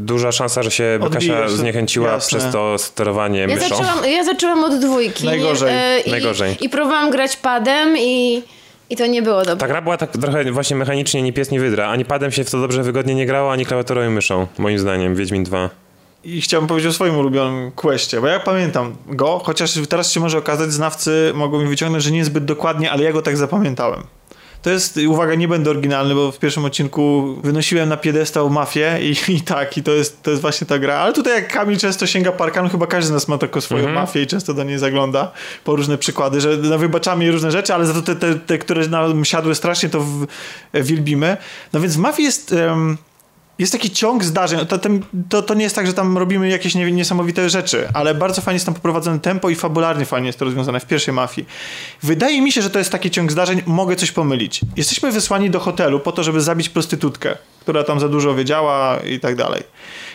duża 0.00 0.32
szansa, 0.32 0.62
że 0.62 0.70
się 0.70 0.98
Odbijesz 1.02 1.34
Kasia 1.40 1.48
zniechęciła 1.56 2.10
jasne. 2.12 2.38
przez 2.38 2.52
to 2.52 2.78
sterowanie 2.78 3.40
Ja 3.40 3.46
myszą. 3.46 3.68
zaczęłam, 3.68 3.98
ja 4.10 4.24
zaczęłam 4.24 4.64
od 4.64 4.78
dwójki. 4.80 5.24
Najgorzej. 5.26 5.68
e, 5.74 6.00
i, 6.00 6.10
Najgorzej. 6.10 6.56
I 6.60 6.68
próbowałam 6.68 7.10
grać 7.10 7.36
padem 7.36 7.98
i, 7.98 8.42
i 8.90 8.96
to 8.96 9.06
nie 9.06 9.22
było 9.22 9.38
dobre. 9.38 9.56
Ta 9.56 9.68
gra 9.68 9.82
była 9.82 9.96
tak 9.96 10.10
trochę 10.12 10.52
właśnie 10.52 10.76
mechanicznie 10.76 11.22
ni 11.22 11.32
pies, 11.32 11.50
ni 11.50 11.58
wydra. 11.58 11.88
Ani 11.88 12.04
padem 12.04 12.32
się 12.32 12.44
w 12.44 12.50
to 12.50 12.60
dobrze 12.60 12.82
wygodnie 12.82 13.14
nie 13.14 13.26
grało, 13.26 13.52
ani 13.52 13.66
klawiaturą 13.66 14.06
i 14.06 14.08
myszą, 14.08 14.46
moim 14.58 14.78
zdaniem, 14.78 15.14
Wiedźmin 15.14 15.44
2. 15.44 15.83
I 16.24 16.40
chciałbym 16.40 16.68
powiedzieć 16.68 16.90
o 16.90 16.92
swoim 16.92 17.16
ulubionym 17.16 17.70
questie, 17.72 18.20
bo 18.20 18.26
ja 18.26 18.40
pamiętam 18.40 18.96
go, 19.06 19.40
chociaż 19.44 19.74
teraz 19.88 20.12
się 20.12 20.20
może 20.20 20.38
okazać, 20.38 20.72
znawcy 20.72 21.32
mogą 21.34 21.62
mi 21.62 21.68
wyciągnąć, 21.68 22.04
że 22.04 22.10
niezbyt 22.10 22.44
dokładnie, 22.44 22.90
ale 22.90 23.02
ja 23.02 23.12
go 23.12 23.22
tak 23.22 23.36
zapamiętałem. 23.36 24.02
To 24.62 24.70
jest, 24.70 25.00
uwaga, 25.08 25.34
nie 25.34 25.48
będę 25.48 25.70
oryginalny, 25.70 26.14
bo 26.14 26.32
w 26.32 26.38
pierwszym 26.38 26.64
odcinku 26.64 27.36
wynosiłem 27.42 27.88
na 27.88 27.96
piedestał 27.96 28.50
mafię 28.50 28.98
i, 29.00 29.32
i 29.36 29.40
tak, 29.40 29.76
i 29.76 29.82
to 29.82 29.92
jest, 29.92 30.22
to 30.22 30.30
jest 30.30 30.42
właśnie 30.42 30.66
ta 30.66 30.78
gra. 30.78 30.94
Ale 30.94 31.12
tutaj 31.12 31.34
jak 31.34 31.52
Kamil 31.52 31.78
często 31.78 32.06
sięga 32.06 32.32
parkanu, 32.32 32.68
chyba 32.68 32.86
każdy 32.86 33.08
z 33.08 33.10
nas 33.10 33.28
ma 33.28 33.38
taką 33.38 33.60
swoją 33.60 33.88
mafię 33.88 34.22
i 34.22 34.26
często 34.26 34.54
do 34.54 34.64
niej 34.64 34.78
zagląda 34.78 35.32
po 35.64 35.76
różne 35.76 35.98
przykłady, 35.98 36.40
że 36.40 36.56
no, 36.56 36.78
wybaczamy 36.78 37.24
jej 37.24 37.32
różne 37.32 37.50
rzeczy, 37.50 37.74
ale 37.74 37.86
za 37.86 37.94
to 37.94 38.02
te, 38.02 38.16
te, 38.16 38.34
te 38.34 38.58
które 38.58 38.88
nam 38.88 39.24
siadły 39.24 39.54
strasznie, 39.54 39.88
to 39.88 40.00
w, 40.00 40.26
wielbimy. 40.74 41.36
No 41.72 41.80
więc 41.80 41.94
w 41.94 41.98
mafii 41.98 42.26
jest... 42.26 42.54
jest 43.58 43.72
taki 43.72 43.90
ciąg 43.90 44.24
zdarzeń. 44.24 44.66
To, 44.66 44.78
to, 45.28 45.42
to 45.42 45.54
nie 45.54 45.62
jest 45.62 45.76
tak, 45.76 45.86
że 45.86 45.92
tam 45.92 46.18
robimy 46.18 46.48
jakieś 46.48 46.74
nie, 46.74 46.92
niesamowite 46.92 47.50
rzeczy, 47.50 47.88
ale 47.94 48.14
bardzo 48.14 48.42
fajnie 48.42 48.56
jest 48.56 48.66
tam 48.66 48.74
poprowadzone 48.74 49.20
tempo 49.20 49.50
i 49.50 49.54
fabularnie 49.54 50.04
fajnie 50.04 50.26
jest 50.26 50.38
to 50.38 50.44
rozwiązane 50.44 50.80
w 50.80 50.86
pierwszej 50.86 51.14
mafii. 51.14 51.46
Wydaje 52.02 52.42
mi 52.42 52.52
się, 52.52 52.62
że 52.62 52.70
to 52.70 52.78
jest 52.78 52.92
taki 52.92 53.10
ciąg 53.10 53.32
zdarzeń, 53.32 53.62
mogę 53.66 53.96
coś 53.96 54.12
pomylić. 54.12 54.60
Jesteśmy 54.76 55.12
wysłani 55.12 55.50
do 55.50 55.60
hotelu 55.60 56.00
po 56.00 56.12
to, 56.12 56.22
żeby 56.22 56.40
zabić 56.40 56.68
prostytutkę, 56.68 57.36
która 57.60 57.84
tam 57.84 58.00
za 58.00 58.08
dużo 58.08 58.34
wiedziała 58.34 58.98
i 59.00 59.20
tak 59.20 59.36
dalej. 59.36 59.62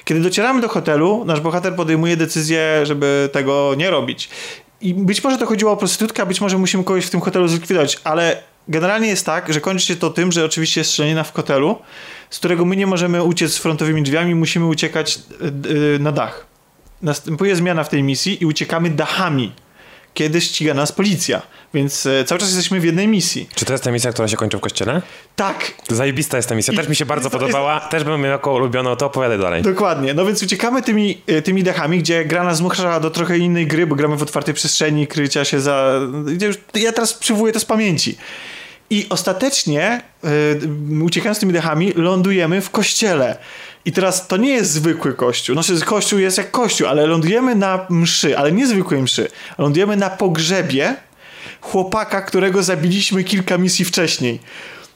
Kiedy 0.06 0.20
docieramy 0.20 0.62
do 0.62 0.70
hotelu, 0.70 1.26
nasz 1.26 1.40
bohater 1.40 1.76
podejmuje 1.76 2.18
decyzję, 2.18 2.86
żeby 2.86 3.30
tego 3.34 3.74
nie 3.78 3.90
robić. 3.90 4.30
I 4.82 4.94
być 4.94 5.24
może 5.24 5.38
to 5.38 5.46
chodziło 5.46 5.72
o 5.72 5.78
prostytutkę, 5.78 6.24
a 6.24 6.26
być 6.26 6.42
może 6.42 6.58
musimy 6.58 6.84
kogoś 6.84 7.06
w 7.06 7.10
tym 7.10 7.22
hotelu 7.22 7.48
zlikwidować, 7.48 8.00
ale 8.04 8.44
generalnie 8.70 9.08
jest 9.08 9.26
tak, 9.26 9.54
że 9.54 9.62
kończy 9.62 9.86
się 9.86 9.96
to 9.96 10.10
tym, 10.10 10.32
że 10.32 10.46
oczywiście 10.46 10.82
jest 10.82 10.90
strzelanina 10.90 11.24
w 11.24 11.34
hotelu, 11.34 11.78
z 12.30 12.40
którego 12.40 12.66
my 12.66 12.76
nie 12.76 12.88
możemy 12.88 13.24
uciec 13.24 13.58
frontowymi 13.58 14.04
drzwiami, 14.04 14.36
musimy 14.36 14.66
uciekać 14.66 15.20
y, 15.66 15.96
y, 15.96 16.00
na 16.00 16.12
dach. 16.12 16.46
Następuje 17.02 17.56
zmiana 17.56 17.84
w 17.84 17.90
tej 17.90 18.04
misji 18.04 18.44
i 18.44 18.46
uciekamy 18.46 18.90
dachami, 18.90 19.52
kiedy 20.14 20.42
ściga 20.42 20.74
nas 20.74 20.92
policja. 20.92 21.42
Więc 21.74 22.06
e, 22.06 22.24
cały 22.24 22.40
czas 22.40 22.50
jesteśmy 22.50 22.80
w 22.80 22.84
jednej 22.84 23.08
misji. 23.08 23.50
Czy 23.56 23.66
to 23.66 23.74
jest 23.74 23.84
ta 23.84 23.92
misja, 23.92 24.12
która 24.12 24.28
się 24.28 24.38
kończy 24.38 24.58
w 24.58 24.60
kościele? 24.60 25.02
Tak, 25.36 25.72
Zajebista 25.90 26.38
jest 26.38 26.50
ta 26.50 26.56
misja, 26.56 26.74
też 26.74 26.90
mi 26.90 26.96
się 26.96 27.06
bardzo 27.06 27.28
jest 27.28 27.38
podobała, 27.38 27.80
też 27.80 28.04
bym 28.04 28.22
miał 28.22 28.32
jako 28.32 28.54
ulubioną, 28.54 28.96
to 28.96 29.06
opowiadaj 29.06 29.40
dalej. 29.40 29.62
Dokładnie. 29.62 30.14
No 30.14 30.26
więc 30.26 30.44
uciekamy 30.44 30.82
tymi, 30.82 31.22
e, 31.28 31.42
tymi 31.42 31.64
dachami, 31.64 32.00
gdzie 32.00 32.26
gra 32.26 32.44
nas 32.44 32.58
zmusza 32.58 33.00
do 33.00 33.10
trochę 33.10 33.38
innej 33.38 33.68
gry, 33.68 33.88
bo 33.88 33.96
gramy 33.96 34.16
w 34.16 34.22
otwartej 34.22 34.54
przestrzeni, 34.54 35.08
krycia 35.08 35.46
się 35.46 35.60
za... 35.60 36.00
Ja 36.74 36.92
teraz 36.92 37.14
przywołuję 37.14 37.54
to 37.54 37.60
z 37.60 37.66
pamięci. 37.66 38.18
I 38.90 39.06
ostatecznie, 39.10 40.02
yy, 40.24 41.04
uciekając 41.04 41.40
tymi 41.40 41.54
dechami, 41.54 41.94
lądujemy 41.96 42.62
w 42.62 42.70
kościele. 42.70 43.38
I 43.86 43.92
teraz 43.92 44.28
to 44.28 44.38
nie 44.38 44.50
jest 44.50 44.72
zwykły 44.72 45.14
kościół. 45.14 45.56
Znaczy, 45.56 45.86
kościół 45.86 46.20
jest 46.20 46.38
jak 46.38 46.52
kościół, 46.52 46.88
ale 46.88 47.06
lądujemy 47.06 47.56
na 47.56 47.86
mszy, 47.90 48.38
ale 48.38 48.52
nie 48.52 48.68
zwykłej 48.68 49.02
mszy. 49.02 49.28
Lądujemy 49.58 49.98
na 49.98 50.10
pogrzebie 50.10 50.96
chłopaka, 51.62 52.22
którego 52.22 52.64
zabiliśmy 52.64 53.24
kilka 53.24 53.58
misji 53.58 53.86
wcześniej. 53.86 54.40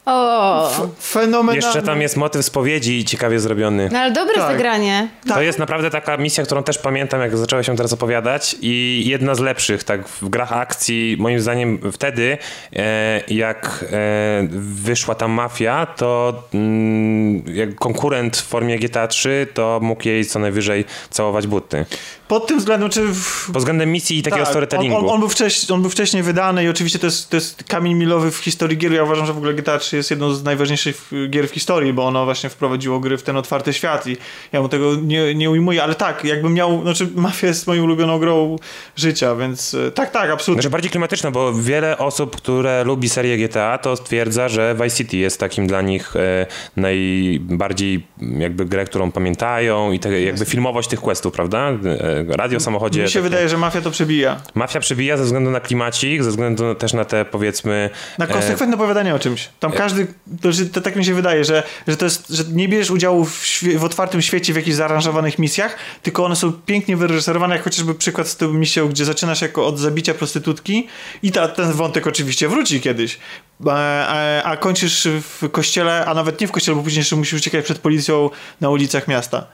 O, 0.06 0.70
Fenomenalne. 1.02 1.56
Jeszcze 1.56 1.82
tam 1.82 2.02
jest 2.02 2.18
motyw 2.18 2.46
spowiedzi 2.46 3.06
ciekawie 3.06 3.40
zrobiony. 3.40 3.90
no 3.92 4.00
ale 4.00 4.12
dobre 4.12 4.36
Tak. 4.36 4.52
zagranie. 4.52 5.08
To 5.28 5.42
jest 5.42 5.60
naprawdę 5.60 5.90
taka 5.90 6.18
misja, 6.18 6.44
którą 6.44 6.64
też 6.64 6.78
pamiętam, 6.78 7.22
jak 7.22 7.38
zaczęła 7.38 7.64
się 7.64 7.76
teraz 7.76 7.94
opowiadać 7.94 8.56
i 8.62 9.04
jedna 9.06 9.36
z 9.36 9.40
lepszych, 9.40 9.84
tak, 9.84 10.08
w 10.08 10.30
grach 10.30 10.54
akcji, 10.54 11.16
moim 11.20 11.40
zdaniem 11.40 11.80
wtedy, 11.92 12.38
e, 12.76 13.22
jak 13.28 13.86
e, 13.92 14.48
wyszła 14.84 15.16
tam 15.16 15.32
mafia, 15.32 15.86
to 15.86 16.44
mm, 16.54 17.44
jak 17.56 17.76
konkurent 17.76 18.38
w 18.38 18.48
formie 18.48 18.80
GTA 18.80 19.08
3, 19.08 19.48
to 19.54 19.80
mógł 19.82 20.08
jej 20.08 20.26
co 20.26 20.40
najwyżej 20.40 20.86
całować 21.10 21.48
buty. 21.48 21.86
Pod 22.28 22.48
tym 22.48 22.60
względem, 22.60 22.90
czy... 22.90 23.02
W... 23.08 23.46
Pod 23.46 23.58
względem 23.58 23.92
misji 23.92 24.18
i 24.18 24.24
takiego 24.24 24.44
Tak, 24.44 24.52
storytellingu. 24.52 24.98
On, 24.98 25.04
on, 25.06 25.10
on, 25.10 25.20
był 25.20 25.30
wcześniej, 25.30 25.76
on 25.76 25.82
był 25.82 25.92
wcześniej 25.92 26.24
wydany 26.24 26.64
i 26.64 26.70
oczywiście 26.70 27.00
to 27.00 27.08
jest, 27.08 27.30
to 27.30 27.38
jest 27.38 27.64
kamień 27.64 27.94
milowy 27.94 28.32
w 28.32 28.38
historii 28.38 28.78
gier. 28.78 28.92
Ja 28.92 29.04
uważam, 29.04 29.26
że 29.26 29.34
w 29.34 29.38
ogóle 29.38 29.54
GTA 29.54 29.78
3 29.78 29.98
jest 29.98 30.12
jedną 30.12 30.34
z 30.34 30.44
najważniejszych 30.44 31.12
gier 31.30 31.48
w 31.48 31.52
historii, 31.52 31.94
bo 31.94 32.06
ono 32.06 32.26
właśnie 32.26 32.50
wprowadziło 32.50 33.00
gry 33.00 33.18
w 33.18 33.24
ten 33.24 33.38
otwarty 33.38 33.74
świat 33.74 34.08
i 34.08 34.18
ja 34.52 34.62
mu 34.62 34.70
tego 34.70 34.96
nie, 34.96 35.36
nie 35.36 35.50
ujmuję, 35.50 35.84
ale 35.84 35.96
tak, 35.96 36.24
jakbym 36.24 36.54
miał, 36.54 36.82
znaczy 36.82 37.08
Mafia 37.16 37.48
jest 37.48 37.68
moją 37.68 37.84
ulubioną 37.84 38.20
grą 38.20 38.56
życia, 38.96 39.36
więc 39.36 39.74
e, 39.74 39.92
tak, 39.92 40.12
tak, 40.12 40.30
absolutnie. 40.30 40.62
Znaczy 40.62 40.70
bardziej 40.70 40.92
klimatyczne, 40.92 41.32
bo 41.32 41.54
wiele 41.54 41.98
osób, 41.98 42.36
które 42.36 42.84
lubi 42.84 43.10
serię 43.10 43.38
GTA, 43.38 43.78
to 43.78 43.96
stwierdza, 43.96 44.50
że 44.50 44.76
Vice 44.84 44.98
City 44.98 45.18
jest 45.18 45.40
takim 45.40 45.68
dla 45.68 45.82
nich 45.82 46.16
e, 46.16 46.46
najbardziej 46.78 48.08
jakby 48.38 48.66
grę, 48.66 48.86
którą 48.86 49.12
pamiętają 49.12 49.92
i 49.92 50.00
te, 50.00 50.22
jakby 50.22 50.46
filmowość 50.46 50.90
tych 50.90 51.02
questów, 51.02 51.34
prawda? 51.34 51.70
E, 51.70 52.23
radio 52.30 52.60
samochodzie. 52.60 53.02
Mi 53.02 53.08
się 53.08 53.14
takie- 53.14 53.24
wydaje, 53.30 53.50
że 53.50 53.58
Mafia 53.58 53.82
to 53.82 53.92
przebija. 53.92 54.42
Mafia 54.56 54.80
przebija 54.80 55.18
ze 55.18 55.24
względu 55.24 55.52
na 55.52 55.60
klimacik, 55.60 56.24
ze 56.24 56.30
względu 56.30 56.76
też 56.76 56.94
na 56.94 57.06
te 57.06 57.26
powiedzmy... 57.26 57.90
Na 58.18 58.26
e, 58.26 58.28
konsekwentne 58.28 58.76
opowiadanie 58.76 59.16
o 59.16 59.20
czymś. 59.20 59.50
Tam 59.60 59.72
każdy, 59.72 60.08
to, 60.42 60.50
to 60.74 60.82
tak 60.82 60.96
mi 60.96 61.06
się 61.06 61.14
wydaje, 61.14 61.44
że, 61.44 61.64
że 61.88 61.98
to 61.98 62.06
jest, 62.06 62.30
że 62.30 62.44
nie 62.52 62.68
bierzesz 62.68 62.92
udziału 62.92 63.26
w, 63.26 63.64
w 63.78 63.84
otwartym 63.84 64.22
świecie 64.22 64.54
w 64.54 64.56
jakichś 64.56 64.76
zaaranżowanych 64.76 65.40
misjach, 65.40 65.76
tylko 66.02 66.26
one 66.26 66.36
są 66.36 66.52
pięknie 66.54 66.98
wyreżyserowane, 66.98 67.56
jak 67.56 67.64
chociażby 67.64 67.96
przykład 67.96 68.28
z 68.28 68.38
tą 68.38 68.54
misją, 68.54 68.88
gdzie 68.90 69.06
zaczynasz 69.06 69.42
jako 69.42 69.68
od 69.68 69.80
zabicia 69.80 70.14
prostytutki 70.14 70.88
i 71.24 71.32
ta, 71.32 71.48
ten 71.48 71.72
wątek 71.72 72.08
oczywiście 72.08 72.48
wróci 72.50 72.82
kiedyś, 72.82 73.20
a, 73.66 73.72
a, 74.08 74.44
a 74.44 74.58
kończysz 74.58 75.08
w 75.22 75.50
kościele, 75.52 76.06
a 76.06 76.14
nawet 76.14 76.42
nie 76.42 76.48
w 76.48 76.52
kościele, 76.52 76.78
bo 76.78 76.84
później 76.84 77.00
jeszcze 77.00 77.16
musisz 77.16 77.40
uciekać 77.40 77.66
przed 77.66 77.80
policją 77.80 78.30
na 78.62 78.70
ulicach 78.70 79.08
miasta. 79.08 79.48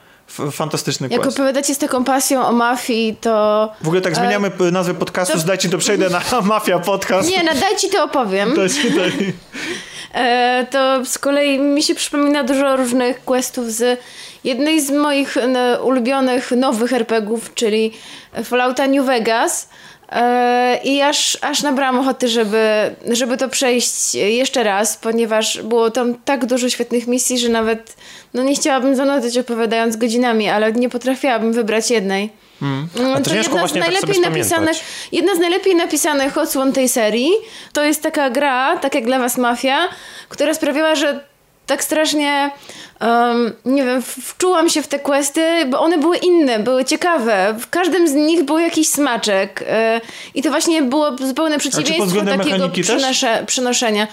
Fantastyczny 0.52 1.08
Jak 1.10 1.20
quest. 1.22 1.36
opowiadacie 1.36 1.74
z 1.74 1.78
taką 1.78 2.04
pasją 2.04 2.46
o 2.46 2.52
mafii, 2.52 3.16
to... 3.20 3.68
W 3.82 3.86
ogóle 3.86 4.00
tak 4.00 4.16
zmieniamy 4.16 4.50
p- 4.50 4.64
nazwę 4.70 4.94
podcastu, 4.94 5.34
to- 5.34 5.40
zdajcie 5.40 5.68
to 5.68 5.78
przejdę 5.78 6.10
na 6.10 6.20
Mafia 6.42 6.78
Podcast. 6.78 7.30
Nie, 7.30 7.42
nadaj 7.42 7.76
ci 7.76 7.90
to 7.90 8.04
opowiem. 8.04 8.48
To 8.52 8.60
tutaj... 8.88 9.32
E, 10.14 10.66
to 10.70 11.04
z 11.04 11.18
kolei 11.18 11.58
mi 11.58 11.82
się 11.82 11.94
przypomina 11.94 12.44
dużo 12.44 12.76
różnych 12.76 13.24
questów 13.24 13.72
z 13.72 14.00
jednej 14.44 14.80
z 14.80 14.90
moich 14.90 15.36
ulubionych 15.84 16.50
nowych 16.50 16.92
RPGów, 16.92 17.54
czyli 17.54 17.92
Fallouta 18.44 18.86
New 18.86 19.06
Vegas. 19.06 19.68
E, 20.12 20.80
I 20.84 21.02
aż, 21.02 21.38
aż 21.40 21.62
nabrałam 21.62 21.98
ochoty, 21.98 22.28
żeby, 22.28 22.94
żeby 23.10 23.36
to 23.36 23.48
przejść 23.48 24.14
jeszcze 24.14 24.64
raz, 24.64 24.96
ponieważ 24.96 25.62
było 25.62 25.90
tam 25.90 26.14
tak 26.24 26.46
dużo 26.46 26.68
świetnych 26.68 27.06
misji, 27.06 27.38
że 27.38 27.48
nawet 27.48 27.96
no 28.34 28.42
nie 28.42 28.54
chciałabym 28.54 28.96
zanudzać 28.96 29.38
opowiadając 29.38 29.96
godzinami, 29.96 30.48
ale 30.48 30.72
nie 30.72 30.88
potrafiłabym 30.88 31.52
wybrać 31.52 31.90
jednej. 31.90 32.30
Mm, 32.62 32.88
A 33.16 33.20
to 33.20 33.30
ciężko 33.30 33.58
właśnie 33.58 33.82
tak 33.82 33.98
sobie 33.98 34.20
napisanych, 34.20 34.46
spamiętać. 34.46 34.84
jedna 35.12 35.34
z 35.34 35.38
najlepiej 35.38 35.74
napisanych 35.74 36.38
odsłon 36.38 36.72
tej 36.72 36.88
serii 36.88 37.30
to 37.72 37.84
jest 37.84 38.02
taka 38.02 38.30
gra, 38.30 38.76
tak 38.76 38.94
jak 38.94 39.04
dla 39.04 39.18
was 39.18 39.38
Mafia, 39.38 39.88
która 40.28 40.54
sprawiała, 40.54 40.94
że 40.94 41.30
tak 41.66 41.84
strasznie 41.84 42.50
um, 43.00 43.52
nie 43.64 43.84
wiem, 43.84 44.02
wczułam 44.02 44.68
się 44.68 44.82
w 44.82 44.88
te 44.88 44.98
questy, 44.98 45.66
bo 45.66 45.80
one 45.80 45.98
były 45.98 46.16
inne, 46.16 46.58
były 46.58 46.84
ciekawe. 46.84 47.54
W 47.60 47.70
każdym 47.70 48.08
z 48.08 48.12
nich 48.12 48.42
był 48.42 48.58
jakiś 48.58 48.88
smaczek 48.88 49.64
e, 49.66 50.00
i 50.34 50.42
to 50.42 50.50
właśnie 50.50 50.82
było 50.82 51.16
zupełne 51.16 51.58
przeciwieństwo 51.58 52.24
takiego 52.24 52.68
przynosze, 52.68 53.44
przynoszenia. 53.46 54.06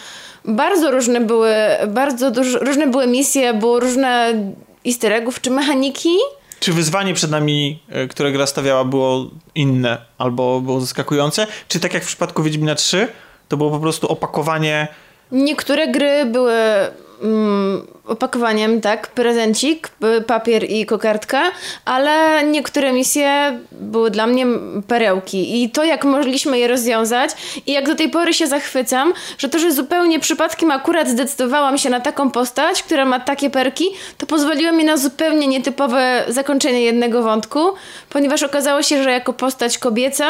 Bardzo 0.48 0.92
różne 0.92 1.22
były, 1.22 1.54
bardzo 1.88 2.32
duż, 2.32 2.54
różne 2.62 2.88
były 2.88 3.08
misje, 3.08 3.54
było 3.54 3.80
różne 3.80 4.34
easter 4.86 5.12
eggów 5.12 5.42
czy 5.42 5.52
mechaniki. 5.52 6.10
Czy 6.60 6.74
wyzwanie 6.74 7.14
przed 7.14 7.32
nami, 7.32 7.80
e, 7.90 8.08
które 8.08 8.32
gra 8.32 8.48
stawiała, 8.48 8.86
było 8.86 9.30
inne 9.56 9.98
albo 10.18 10.62
było 10.62 10.82
zaskakujące? 10.82 11.48
Czy 11.68 11.80
tak 11.80 11.94
jak 11.94 12.04
w 12.04 12.08
przypadku 12.08 12.44
Wiedźmina 12.44 12.76
3, 12.76 13.08
to 13.48 13.58
było 13.58 13.72
po 13.72 13.80
prostu 13.80 14.08
opakowanie. 14.08 14.88
Niektóre 15.32 15.88
gry 15.88 16.26
były 16.26 16.54
mm, 17.24 17.88
opakowaniem, 18.08 18.82
tak, 18.82 19.08
prezencik, 19.08 19.90
papier 20.28 20.72
i 20.72 20.86
kokardka, 20.86 21.42
ale 21.86 22.44
niektóre 22.44 22.94
misje 22.94 23.60
były 23.72 24.12
dla 24.12 24.28
mnie 24.28 24.46
perełki. 24.88 25.64
I 25.64 25.70
to 25.70 25.84
jak 25.84 26.06
mogliśmy 26.06 26.60
je 26.60 26.68
rozwiązać 26.68 27.32
i 27.66 27.72
jak 27.72 27.88
do 27.88 27.96
tej 27.96 28.10
pory 28.10 28.34
się 28.34 28.48
zachwycam, 28.48 29.14
że 29.38 29.50
to, 29.50 29.60
że 29.60 29.72
zupełnie 29.72 30.20
przypadkiem 30.20 30.72
akurat 30.72 31.08
zdecydowałam 31.08 31.78
się 31.78 31.90
na 31.90 32.00
taką 32.00 32.32
postać, 32.32 32.84
która 32.84 33.06
ma 33.06 33.20
takie 33.20 33.50
perki, 33.50 33.86
to 34.18 34.26
pozwoliło 34.26 34.72
mi 34.72 34.84
na 34.84 34.98
zupełnie 34.98 35.48
nietypowe 35.48 36.24
zakończenie 36.28 36.82
jednego 36.82 37.24
wątku, 37.24 37.60
ponieważ 38.10 38.44
okazało 38.44 38.84
się, 38.84 39.04
że 39.04 39.12
jako 39.12 39.34
postać 39.34 39.78
kobieca, 39.78 40.26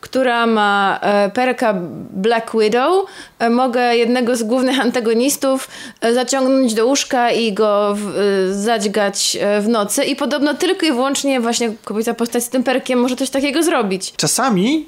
która 0.00 0.46
ma 0.46 0.98
e, 1.02 1.30
perka 1.30 1.74
Black 2.10 2.52
Widow, 2.60 3.06
e, 3.38 3.50
mogę 3.50 3.96
jednego 3.96 4.36
z 4.36 4.42
głównych 4.42 4.80
antagonistów 4.80 5.68
e, 6.00 6.14
zaciągnąć 6.14 6.74
do 6.74 6.86
łóżka 6.86 7.17
i 7.30 7.52
go 7.52 7.94
w, 7.94 8.08
e, 8.08 8.54
zadźgać 8.54 9.38
e, 9.40 9.60
w 9.60 9.68
nocy 9.68 10.04
i 10.04 10.16
podobno 10.16 10.54
tylko 10.54 10.86
i 10.86 10.92
wyłącznie 10.92 11.40
właśnie 11.40 11.72
kobieca 11.84 12.14
postać 12.14 12.44
z 12.44 12.48
tym 12.48 12.62
perkiem 12.62 12.98
może 13.00 13.16
coś 13.16 13.30
takiego 13.30 13.62
zrobić. 13.62 14.12
Czasami 14.16 14.86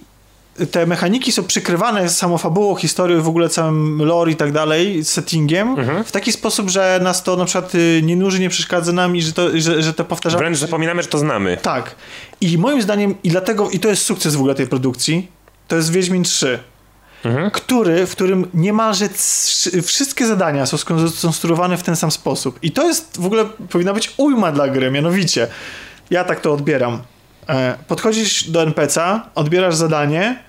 te 0.71 0.87
mechaniki 0.87 1.33
są 1.33 1.45
przykrywane 1.45 2.09
samą 2.09 2.39
fabułą, 2.39 2.75
historią, 2.75 3.23
w 3.23 3.29
ogóle 3.29 3.49
całym 3.49 4.03
lore 4.03 4.33
i 4.33 4.37
tak 4.37 4.53
dalej, 4.53 5.05
settingiem, 5.05 5.77
w 6.05 6.13
taki 6.13 6.33
sposób, 6.33 6.71
że 6.71 7.01
nas 7.03 7.23
to 7.23 7.37
na 7.37 7.45
przykład 7.45 7.75
y, 7.75 8.01
nie 8.05 8.17
nuży, 8.17 8.41
nie 8.41 8.49
przeszkadza 8.49 8.93
nam 8.93 9.17
i 9.17 9.23
że 9.23 9.33
to, 9.33 9.49
że, 9.55 9.83
że 9.83 9.95
to 9.95 10.05
powtarzamy. 10.05 10.39
Wręcz 10.39 10.59
zapominamy, 10.59 11.03
że 11.03 11.09
to 11.09 11.19
znamy. 11.19 11.59
Tak. 11.63 11.95
I 12.41 12.59
moim 12.59 12.83
zdaniem, 12.83 13.15
i 13.25 13.29
dlatego, 13.29 13.71
i 13.71 13.81
to 13.81 13.89
jest 13.89 14.03
sukces 14.03 14.35
w 14.35 14.39
ogóle 14.39 14.55
tej 14.55 14.67
produkcji, 14.67 15.29
to 15.69 15.77
jest 15.77 15.93
Wiedźmin 15.93 16.25
3. 16.25 16.59
Który, 17.53 18.07
w 18.07 18.13
którym 18.13 18.47
niemalże 18.55 19.09
wszystkie 19.83 20.27
zadania 20.27 20.67
są 20.67 20.77
skonstruowane 21.09 21.77
w 21.77 21.83
ten 21.83 21.97
sam 21.97 22.11
sposób. 22.11 22.59
I 22.63 22.73
to 22.73 22.87
jest 22.87 23.21
w 23.21 23.27
ogóle 23.27 23.45
powinna 23.45 23.93
być 23.93 24.15
ujma 24.17 24.53
dla 24.53 24.69
gry, 24.69 24.91
mianowicie. 24.91 25.47
Ja 26.11 26.25
tak 26.25 26.41
to 26.41 26.53
odbieram. 26.53 27.03
E, 27.49 27.75
Podchodzisz 27.89 28.51
do 28.51 28.63
NPC-a, 28.63 29.31
odbierasz 29.35 29.75
zadanie, 29.75 30.43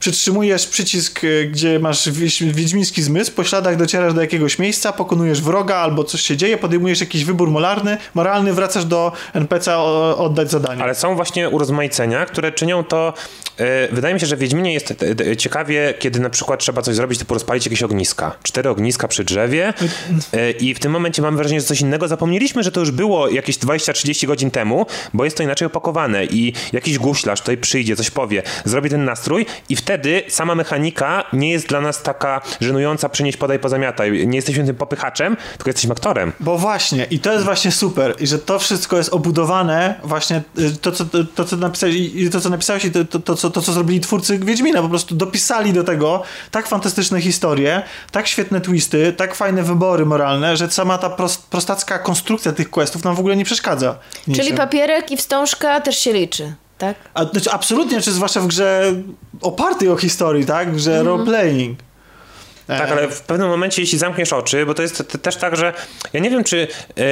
przytrzymujesz 0.00 0.66
przycisk, 0.66 1.20
e, 1.24 1.44
gdzie 1.44 1.78
masz 1.78 2.08
wiedźmiński 2.40 3.02
zmysł, 3.02 3.32
po 3.32 3.44
śladach 3.44 3.76
docierasz 3.76 4.14
do 4.14 4.20
jakiegoś 4.20 4.58
miejsca, 4.58 4.92
pokonujesz 4.92 5.40
wroga 5.42 5.76
albo 5.76 6.04
coś 6.04 6.20
się 6.20 6.36
dzieje, 6.36 6.58
podejmujesz 6.58 7.00
jakiś 7.00 7.24
wybór 7.24 7.50
moralny, 7.50 7.98
moralny 8.14 8.52
wracasz 8.52 8.84
do 8.84 9.12
NPC-a 9.34 9.76
o- 9.78 10.18
oddać 10.18 10.50
zadanie. 10.50 10.82
Ale 10.82 10.94
są 10.94 11.16
właśnie 11.16 11.48
urozmaicenia, 11.48 12.26
które 12.26 12.52
czynią 12.52 12.84
to. 12.84 13.14
e, 13.58 13.88
wydaje 13.94 14.14
mi 14.14 14.20
się, 14.20 14.26
że 14.26 14.36
w 14.36 14.38
Wiedźminie 14.38 14.72
jest 14.72 14.94
e, 15.30 15.36
ciekawie, 15.36 15.94
kiedy 15.98 16.20
na 16.20 16.30
przykład 16.30 16.60
trzeba 16.60 16.82
coś 16.82 16.94
zrobić, 16.94 17.18
typu 17.18 17.34
rozpalić 17.34 17.66
jakieś 17.66 17.82
ogniska. 17.82 18.36
Cztery 18.42 18.70
ogniska 18.70 19.08
przy 19.08 19.24
drzewie 19.24 19.72
i 20.60 20.74
w 20.74 20.78
tym 20.78 20.92
momencie 20.92 21.22
mam 21.22 21.36
wrażenie, 21.36 21.60
że 21.60 21.66
coś 21.66 21.80
innego 21.80 22.08
zapomnieliśmy, 22.08 22.62
że 22.62 22.72
to 22.72 22.80
już 22.80 22.90
było 22.90 23.28
jakieś 23.28 23.58
20-30 23.58 24.26
godzin 24.26 24.50
temu, 24.50 24.86
bo 25.14 25.24
jest 25.24 25.36
to 25.36 25.42
inaczej 25.42 25.66
opakowane 25.66 26.24
i 26.24 26.52
jakiś 26.72 26.98
guślarz 26.98 27.40
tutaj 27.40 27.56
przyjdzie, 27.58 27.96
coś 27.96 28.10
powie, 28.10 28.42
zrobi 28.64 28.90
ten 28.90 29.04
nastrój 29.04 29.46
i 29.68 29.76
wtedy 29.86 30.22
sama 30.28 30.54
mechanika 30.54 31.24
nie 31.32 31.50
jest 31.50 31.68
dla 31.68 31.80
nas 31.80 32.02
taka 32.02 32.40
żenująca, 32.60 33.08
przynieść, 33.08 33.38
podaj, 33.38 33.58
pozamiataj. 33.58 34.26
Nie 34.26 34.36
jesteśmy 34.36 34.64
tym 34.64 34.76
popychaczem, 34.76 35.36
tylko 35.56 35.70
jesteśmy 35.70 35.92
aktorem. 35.92 36.32
Bo 36.40 36.58
właśnie, 36.58 37.06
i 37.10 37.18
to 37.18 37.32
jest 37.32 37.44
właśnie 37.44 37.72
super, 37.72 38.14
i 38.18 38.26
że 38.26 38.38
to 38.38 38.58
wszystko 38.58 38.96
jest 38.96 39.12
obudowane, 39.12 39.94
właśnie 40.04 40.42
y, 40.58 40.76
to, 40.76 40.92
co, 40.92 41.04
to, 41.34 41.44
co 41.44 41.56
napisałeś, 41.56 41.96
i 41.96 42.30
to, 42.30 42.40
co 42.40 42.50
napisałeś, 42.50 42.84
i 42.84 42.90
to, 42.90 43.04
to, 43.04 43.18
to, 43.18 43.34
co, 43.34 43.50
to, 43.50 43.62
co 43.62 43.72
zrobili 43.72 44.00
twórcy 44.00 44.38
Wiedźmina, 44.38 44.82
po 44.82 44.88
prostu 44.88 45.14
dopisali 45.14 45.72
do 45.72 45.84
tego 45.84 46.22
tak 46.50 46.66
fantastyczne 46.66 47.20
historie, 47.20 47.82
tak 48.10 48.26
świetne 48.26 48.60
twisty, 48.60 49.12
tak 49.12 49.34
fajne 49.34 49.62
wybory 49.62 50.06
moralne, 50.06 50.56
że 50.56 50.70
sama 50.70 50.98
ta 50.98 51.10
prost, 51.10 51.46
prostacka 51.46 51.98
konstrukcja 51.98 52.52
tych 52.52 52.70
questów 52.70 53.04
nam 53.04 53.14
w 53.14 53.18
ogóle 53.18 53.36
nie 53.36 53.44
przeszkadza. 53.44 53.98
Czyli 54.24 54.38
niczym. 54.38 54.56
papierek 54.56 55.10
i 55.10 55.16
wstążka 55.16 55.80
też 55.80 55.98
się 55.98 56.12
liczy, 56.12 56.54
tak? 56.78 56.96
A, 57.14 57.24
znaczy, 57.24 57.50
absolutnie, 57.50 58.00
czy 58.00 58.12
zwłaszcza 58.12 58.40
w 58.40 58.46
grze 58.46 58.94
opartej 59.42 59.88
o 59.88 59.96
historii, 59.96 60.46
tak? 60.46 60.70
W 60.72 60.74
grze 60.74 60.90
Mhm. 60.98 61.06
roleplaying. 61.06 61.78
Tak, 62.66 62.90
ale 62.90 63.08
w 63.08 63.20
pewnym 63.20 63.48
momencie, 63.48 63.82
jeśli 63.82 63.98
zamkniesz 63.98 64.32
oczy, 64.32 64.66
bo 64.66 64.74
to 64.74 64.82
jest 64.82 65.18
też 65.22 65.36
tak, 65.36 65.56
że 65.56 65.72
ja 66.12 66.20
nie 66.20 66.30
wiem, 66.30 66.44
czy 66.44 66.68
e, 66.98 67.02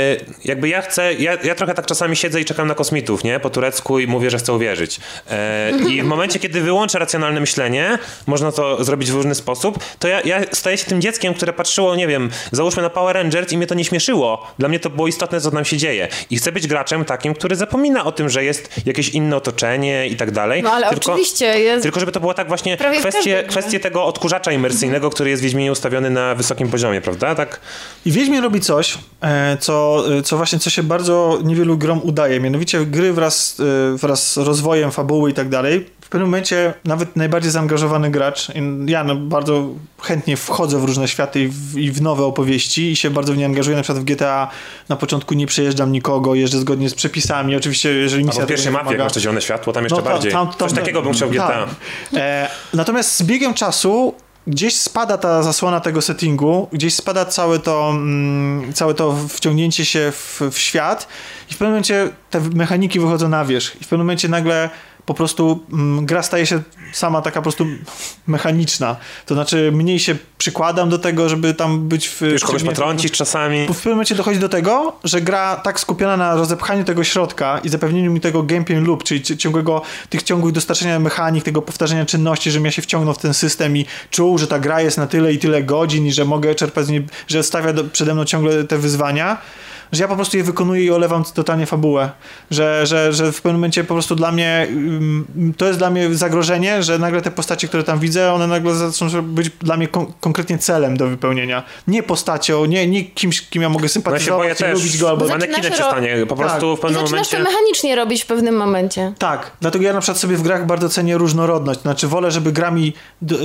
jakby 0.44 0.68
ja 0.68 0.82
chcę, 0.82 1.14
ja, 1.14 1.36
ja 1.44 1.54
trochę 1.54 1.74
tak 1.74 1.86
czasami 1.86 2.16
siedzę 2.16 2.40
i 2.40 2.44
czekam 2.44 2.68
na 2.68 2.74
kosmitów, 2.74 3.24
nie? 3.24 3.40
Po 3.40 3.50
turecku 3.50 3.98
i 3.98 4.06
mówię, 4.06 4.30
że 4.30 4.38
chcę 4.38 4.52
uwierzyć. 4.52 5.00
E, 5.30 5.72
I 5.88 6.02
w 6.02 6.04
momencie, 6.04 6.38
kiedy 6.38 6.60
wyłączę 6.60 6.98
racjonalne 6.98 7.40
myślenie, 7.40 7.98
można 8.26 8.52
to 8.52 8.84
zrobić 8.84 9.10
w 9.10 9.14
różny 9.14 9.34
sposób, 9.34 9.78
to 9.98 10.08
ja, 10.08 10.20
ja 10.20 10.40
staję 10.52 10.78
się 10.78 10.84
tym 10.84 11.00
dzieckiem, 11.00 11.34
które 11.34 11.52
patrzyło, 11.52 11.96
nie 11.96 12.06
wiem, 12.06 12.30
załóżmy 12.52 12.82
na 12.82 12.90
Power 12.90 13.14
Rangers 13.14 13.52
i 13.52 13.56
mnie 13.56 13.66
to 13.66 13.74
nie 13.74 13.84
śmieszyło. 13.84 14.46
Dla 14.58 14.68
mnie 14.68 14.80
to 14.80 14.90
było 14.90 15.08
istotne, 15.08 15.40
co 15.40 15.50
tam 15.50 15.64
się 15.64 15.76
dzieje. 15.76 16.08
I 16.30 16.36
chcę 16.36 16.52
być 16.52 16.66
graczem 16.66 17.04
takim, 17.04 17.34
który 17.34 17.56
zapomina 17.56 18.04
o 18.04 18.12
tym, 18.12 18.28
że 18.28 18.44
jest 18.44 18.86
jakieś 18.86 19.08
inne 19.08 19.36
otoczenie 19.36 20.06
i 20.06 20.16
tak 20.16 20.30
dalej. 20.30 20.62
No 20.62 20.72
ale 20.72 20.88
tylko, 20.88 21.12
oczywiście 21.12 21.60
jest... 21.60 21.82
Tylko 21.82 22.00
żeby 22.00 22.12
to 22.12 22.20
było 22.20 22.34
tak 22.34 22.48
właśnie 22.48 22.76
kwestie, 22.76 23.44
kwestie 23.48 23.80
tego 23.80 24.04
odkurzacza 24.04 24.52
imersyjnego, 24.52 25.10
który 25.10 25.30
jest 25.30 25.43
Wiedźminie 25.44 25.72
ustawiony 25.72 26.10
na 26.10 26.34
wysokim 26.34 26.68
poziomie, 26.68 27.00
prawda? 27.00 27.34
Tak. 27.34 27.60
I 28.06 28.12
Wiedźmin 28.12 28.42
robi 28.42 28.60
coś, 28.60 28.98
e, 29.20 29.56
co, 29.60 30.04
e, 30.18 30.22
co 30.22 30.36
właśnie 30.36 30.58
co 30.58 30.70
się 30.70 30.82
bardzo 30.82 31.38
niewielu 31.44 31.78
grom 31.78 32.00
udaje. 32.02 32.40
Mianowicie 32.40 32.86
gry 32.86 33.12
wraz, 33.12 33.60
e, 33.94 33.96
wraz 33.96 34.32
z 34.32 34.36
rozwojem 34.36 34.92
fabuły 34.92 35.30
i 35.30 35.34
tak 35.34 35.48
dalej 35.48 35.86
w 36.04 36.08
pewnym 36.08 36.28
momencie 36.28 36.74
nawet 36.84 37.16
najbardziej 37.16 37.50
zaangażowany 37.50 38.10
gracz, 38.10 38.48
ja 38.86 39.04
no 39.04 39.16
bardzo 39.16 39.68
chętnie 40.02 40.36
wchodzę 40.36 40.78
w 40.78 40.84
różne 40.84 41.08
światy 41.08 41.40
i 41.40 41.48
w, 41.48 41.78
i 41.78 41.92
w, 41.92 42.02
nowe 42.02 42.24
opowieści 42.24 42.90
i 42.90 42.96
się 42.96 43.10
bardzo 43.10 43.32
w 43.32 43.36
nie 43.36 43.46
angażuję. 43.46 43.76
Na 43.76 43.82
przykład 43.82 44.04
w 44.04 44.04
GTA 44.04 44.50
na 44.88 44.96
początku 44.96 45.34
nie 45.34 45.46
przejeżdżam 45.46 45.92
nikogo, 45.92 46.34
jeżdżę 46.34 46.58
zgodnie 46.58 46.88
z 46.88 46.94
przepisami. 46.94 47.56
Oczywiście, 47.56 47.90
jeżeli 47.90 48.24
misja... 48.24 48.42
A 48.42 48.46
w 48.46 48.48
pierwszej 48.48 48.72
mapie, 48.72 48.90
jak 48.90 48.98
masz 48.98 49.14
zielone 49.14 49.42
światło, 49.42 49.72
tam 49.72 49.84
jeszcze 49.84 49.96
no, 49.96 50.02
bardziej. 50.02 50.32
Tam, 50.32 50.46
tam, 50.46 50.68
Coś 50.68 50.78
takiego 50.78 51.02
bym 51.02 51.12
chciał 51.12 51.28
w 51.28 51.32
GTA. 51.32 51.66
E, 52.14 52.48
natomiast 52.74 53.16
z 53.16 53.22
biegiem 53.22 53.54
czasu 53.54 54.14
gdzieś 54.46 54.76
spada 54.76 55.18
ta 55.18 55.42
zasłona 55.42 55.80
tego 55.80 56.02
settingu, 56.02 56.68
gdzieś 56.72 56.94
spada 56.94 57.24
całe 57.24 57.58
to, 57.58 57.90
mm, 57.90 58.72
całe 58.72 58.94
to 58.94 59.16
wciągnięcie 59.28 59.84
się 59.84 60.12
w, 60.12 60.40
w 60.50 60.58
świat 60.58 61.08
i 61.50 61.54
w 61.54 61.56
pewnym 61.56 61.70
momencie 61.70 62.10
te 62.30 62.40
mechaniki 62.40 63.00
wychodzą 63.00 63.28
na 63.28 63.44
wierzch 63.44 63.80
i 63.80 63.84
w 63.84 63.88
pewnym 63.88 64.06
momencie 64.06 64.28
nagle 64.28 64.70
po 65.06 65.14
prostu 65.14 65.60
mm, 65.72 66.06
gra 66.06 66.22
staje 66.22 66.46
się 66.46 66.62
sama 66.92 67.22
taka 67.22 67.40
po 67.40 67.42
prostu 67.42 67.66
mechaniczna. 68.26 68.96
To 69.26 69.34
znaczy 69.34 69.72
mniej 69.72 69.98
się 69.98 70.16
przykładam 70.38 70.88
do 70.88 70.98
tego, 70.98 71.28
żeby 71.28 71.54
tam 71.54 71.88
być 71.88 72.08
w... 72.08 72.20
Już 72.20 72.44
kogoś 72.44 72.62
potrącić 72.62 73.12
czasami. 73.12 73.66
W 73.66 73.76
pewnym 73.76 73.94
momencie 73.94 74.14
dochodzi 74.14 74.38
do 74.40 74.48
tego, 74.48 74.92
że 75.04 75.20
gra 75.20 75.56
tak 75.56 75.80
skupiona 75.80 76.16
na 76.16 76.34
rozepchaniu 76.34 76.84
tego 76.84 77.04
środka 77.04 77.58
i 77.58 77.68
zapewnieniu 77.68 78.12
mi 78.12 78.20
tego 78.20 78.42
gameplay 78.42 78.80
loop, 78.80 79.04
czyli 79.04 79.22
ciągłego, 79.22 79.82
tych 80.10 80.22
ciągłych 80.22 80.54
dostarczenia 80.54 80.98
mechanik, 81.00 81.44
tego 81.44 81.62
powtarzania 81.62 82.06
czynności, 82.06 82.50
żebym 82.50 82.64
ja 82.64 82.70
się 82.70 82.82
wciągnął 82.82 83.14
w 83.14 83.18
ten 83.18 83.34
system 83.34 83.76
i 83.76 83.86
czuł, 84.10 84.38
że 84.38 84.46
ta 84.46 84.58
gra 84.58 84.80
jest 84.80 84.98
na 84.98 85.06
tyle 85.06 85.32
i 85.32 85.38
tyle 85.38 85.62
godzin 85.62 86.06
i 86.06 86.12
że 86.12 86.24
mogę 86.24 86.54
czerpać 86.54 86.86
z 86.86 86.88
niej, 86.88 87.06
że 87.28 87.42
stawia 87.42 87.72
do, 87.72 87.84
przede 87.84 88.14
mną 88.14 88.24
ciągle 88.24 88.64
te 88.64 88.78
wyzwania 88.78 89.38
że 89.94 90.02
ja 90.04 90.08
po 90.08 90.16
prostu 90.16 90.36
je 90.36 90.44
wykonuję 90.44 90.84
i 90.84 90.90
olewam 90.90 91.24
totalnie 91.34 91.66
fabułę. 91.66 92.10
Że, 92.50 92.86
że, 92.86 93.12
że 93.12 93.32
w 93.32 93.36
pewnym 93.36 93.56
momencie 93.56 93.84
po 93.84 93.94
prostu 93.94 94.14
dla 94.14 94.32
mnie 94.32 94.68
to 95.56 95.66
jest 95.66 95.78
dla 95.78 95.90
mnie 95.90 96.14
zagrożenie, 96.14 96.82
że 96.82 96.98
nagle 96.98 97.22
te 97.22 97.30
postacie, 97.30 97.68
które 97.68 97.82
tam 97.82 97.98
widzę, 97.98 98.32
one 98.32 98.46
nagle 98.46 98.74
zaczną 98.74 99.22
być 99.22 99.50
dla 99.50 99.76
mnie 99.76 99.88
kon 99.88 100.12
konkretnie 100.20 100.58
celem 100.58 100.96
do 100.96 101.06
wypełnienia. 101.06 101.62
Nie 101.88 102.02
postacią, 102.02 102.64
nie, 102.64 102.86
nie 102.86 103.04
kimś, 103.04 103.48
kim 103.48 103.62
ja 103.62 103.68
mogę 103.68 103.88
sympatyzować, 103.88 104.48
ja 104.48 104.54
się 104.54 104.72
lubić 104.72 104.98
go 104.98 105.10
albo... 105.10 105.28
Manekinem 105.28 105.72
się 105.72 105.76
stanie, 105.76 106.26
po 106.28 106.36
prostu 106.36 106.70
tak. 106.70 106.78
w 106.78 106.82
pewnym 106.82 107.00
I 107.00 107.04
momencie... 107.04 107.36
to 107.36 107.42
mechanicznie 107.42 107.96
robić 107.96 108.22
w 108.22 108.26
pewnym 108.26 108.56
momencie. 108.56 109.12
Tak, 109.18 109.50
dlatego 109.60 109.84
ja 109.84 109.92
na 109.92 110.00
przykład 110.00 110.18
sobie 110.18 110.36
w 110.36 110.42
grach 110.42 110.66
bardzo 110.66 110.88
cenię 110.88 111.18
różnorodność. 111.18 111.80
Znaczy 111.80 112.08
wolę, 112.08 112.30
żeby 112.30 112.52
gra 112.52 112.70
mi 112.70 112.92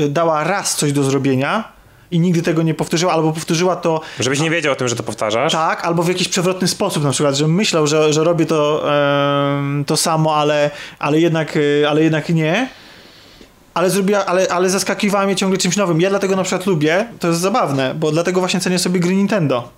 dała 0.09 0.43
raz 0.43 0.76
coś 0.76 0.93
do 0.93 1.03
zrobienia, 1.03 1.78
i 2.11 2.19
nigdy 2.19 2.41
tego 2.41 2.64
nie 2.64 2.73
powtórzyła, 2.73 3.14
albo 3.14 3.34
powtórzyła 3.34 3.76
to... 3.76 4.02
Żebyś 4.19 4.40
nie 4.40 4.49
wiedział 4.49 4.73
o 4.73 4.76
tym, 4.76 4.88
że 4.88 4.95
to 4.95 5.03
powtarzasz? 5.03 5.52
Tak, 5.52 5.86
albo 5.86 6.03
w 6.03 6.07
jakiś 6.07 6.27
przewrotny 6.27 6.68
sposób 6.68 7.03
na 7.03 7.11
przykład, 7.11 7.36
że 7.36 7.48
myślał, 7.48 7.88
że, 7.88 8.14
że 8.14 8.23
robię 8.23 8.45
to, 8.45 8.91
e, 8.91 9.84
to 9.86 9.98
samo, 9.98 10.36
ale, 10.36 10.72
ale, 10.99 11.19
jednak, 11.19 11.57
e, 11.57 11.90
ale 11.90 12.03
jednak 12.03 12.30
nie. 12.30 12.69
Ale, 13.73 13.90
zrobiła, 13.90 14.26
ale, 14.26 14.48
ale 14.48 14.69
zaskakiwała 14.69 15.26
mnie 15.26 15.36
ciągle 15.36 15.57
czymś 15.57 15.77
nowym. 15.77 16.02
Ja 16.02 16.10
dlatego 16.10 16.36
na 16.36 16.44
przykład 16.44 16.65
lubię, 16.65 17.06
to 17.19 17.27
jest 17.27 17.40
zabawne, 17.40 17.95
bo 17.95 18.11
dlatego 18.11 18.40
właśnie 18.40 18.60
cenię 18.60 18.80
sobie 18.80 18.99
gry 18.99 19.15
Nintendo. 19.15 19.69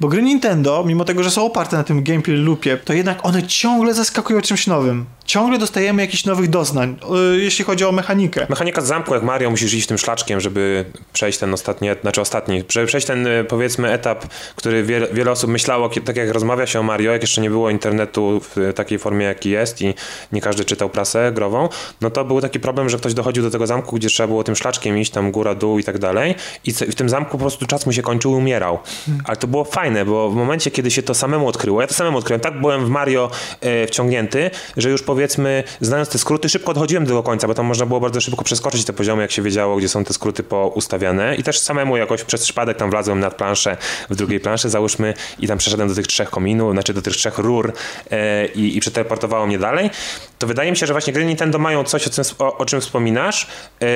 Bo 0.00 0.08
gry 0.08 0.22
Nintendo, 0.22 0.84
mimo 0.86 1.04
tego, 1.04 1.22
że 1.22 1.30
są 1.30 1.46
oparte 1.46 1.76
na 1.76 1.84
tym 1.84 2.02
gameplay 2.02 2.36
loopie, 2.36 2.76
to 2.76 2.92
jednak 2.92 3.26
one 3.26 3.42
ciągle 3.42 3.94
zaskakują 3.94 4.40
czymś 4.40 4.66
nowym. 4.66 5.06
Ciągle 5.24 5.58
dostajemy 5.58 6.02
jakichś 6.02 6.24
nowych 6.24 6.50
doznań, 6.50 6.96
jeśli 7.36 7.64
chodzi 7.64 7.84
o 7.84 7.92
mechanikę. 7.92 8.46
Mechanika 8.48 8.80
z 8.80 8.86
zamku, 8.86 9.14
jak 9.14 9.22
Mario, 9.22 9.50
musisz 9.50 9.74
iść 9.74 9.86
tym 9.86 9.98
szlaczkiem, 9.98 10.40
żeby 10.40 10.84
przejść 11.12 11.38
ten 11.38 11.54
ostatni, 11.54 11.88
znaczy 12.00 12.20
ostatni, 12.20 12.64
żeby 12.68 12.86
przejść 12.86 13.06
ten 13.06 13.26
y, 13.26 13.44
powiedzmy 13.44 13.92
etap, 13.92 14.24
który 14.56 14.82
wiele, 14.82 15.08
wiele 15.12 15.30
osób 15.30 15.50
myślało, 15.50 15.90
tak 16.04 16.16
jak 16.16 16.30
rozmawia 16.30 16.66
się 16.66 16.80
o 16.80 16.82
Mario, 16.82 17.12
jak 17.12 17.22
jeszcze 17.22 17.40
nie 17.40 17.50
było 17.50 17.70
internetu 17.70 18.40
w 18.40 18.72
takiej 18.74 18.98
formie, 18.98 19.26
jaki 19.26 19.50
jest 19.50 19.82
i 19.82 19.94
nie 20.32 20.40
każdy 20.40 20.64
czytał 20.64 20.90
prasę 20.90 21.32
grową, 21.34 21.68
no 22.00 22.10
to 22.10 22.24
był 22.24 22.40
taki 22.40 22.60
problem, 22.60 22.88
że 22.88 22.98
ktoś 22.98 23.14
dochodził 23.14 23.42
do 23.42 23.50
tego 23.50 23.66
zamku, 23.66 23.96
gdzie 23.96 24.08
trzeba 24.08 24.26
było 24.26 24.44
tym 24.44 24.56
szlaczkiem 24.56 24.98
iść, 24.98 25.10
tam 25.10 25.32
góra, 25.32 25.54
dół 25.54 25.78
i 25.78 25.84
tak 25.84 25.98
dalej 25.98 26.34
i 26.64 26.72
w 26.72 26.94
tym 26.94 27.08
zamku 27.08 27.30
po 27.30 27.38
prostu 27.38 27.66
czas 27.66 27.86
mu 27.86 27.92
się 27.92 28.02
kończył 28.02 28.32
i 28.32 28.34
umierał. 28.34 28.78
Hmm. 29.06 29.24
Ale 29.26 29.36
to 29.36 29.46
było 29.46 29.63
fajne, 29.64 30.04
bo 30.04 30.30
w 30.30 30.34
momencie, 30.34 30.70
kiedy 30.70 30.90
się 30.90 31.02
to 31.02 31.14
samemu 31.14 31.48
odkryło, 31.48 31.80
ja 31.80 31.86
to 31.86 31.94
samemu 31.94 32.18
odkryłem, 32.18 32.40
tak 32.40 32.60
byłem 32.60 32.86
w 32.86 32.88
Mario 32.88 33.30
e, 33.60 33.86
wciągnięty, 33.86 34.50
że 34.76 34.90
już 34.90 35.02
powiedzmy, 35.02 35.64
znając 35.80 36.08
te 36.08 36.18
skróty, 36.18 36.48
szybko 36.48 36.70
odchodziłem 36.70 37.06
do 37.06 37.22
końca, 37.22 37.48
bo 37.48 37.54
tam 37.54 37.66
można 37.66 37.86
było 37.86 38.00
bardzo 38.00 38.20
szybko 38.20 38.44
przeskoczyć 38.44 38.84
te 38.84 38.92
poziomy, 38.92 39.22
jak 39.22 39.30
się 39.30 39.42
wiedziało, 39.42 39.76
gdzie 39.76 39.88
są 39.88 40.04
te 40.04 40.12
skróty 40.12 40.42
poustawiane. 40.42 41.36
I 41.36 41.42
też 41.42 41.58
samemu 41.58 41.96
jakoś 41.96 42.24
przez 42.24 42.42
przypadek 42.42 42.76
tam 42.76 42.90
wlazłem 42.90 43.20
nad 43.20 43.34
planszę, 43.34 43.76
w 44.10 44.16
drugiej 44.16 44.40
planszy 44.40 44.70
załóżmy 44.70 45.14
i 45.38 45.48
tam 45.48 45.58
przeszedłem 45.58 45.88
do 45.88 45.94
tych 45.94 46.06
trzech 46.06 46.30
kominów, 46.30 46.72
znaczy 46.72 46.94
do 46.94 47.02
tych 47.02 47.14
trzech 47.14 47.38
rur 47.38 47.72
e, 48.10 48.46
i, 48.46 48.76
i 48.76 48.80
przeteleportowało 48.80 49.46
mnie 49.46 49.58
dalej, 49.58 49.90
to 50.38 50.46
wydaje 50.46 50.70
mi 50.70 50.76
się, 50.76 50.86
że 50.86 50.94
właśnie 50.94 51.12
gry 51.12 51.24
Nintendo 51.24 51.58
mają 51.58 51.84
coś, 51.84 52.06
o, 52.06 52.10
czym, 52.10 52.24
o, 52.38 52.58
o 52.58 52.64
czym 52.64 52.80
wspominasz, 52.80 53.46
e, 53.82 53.86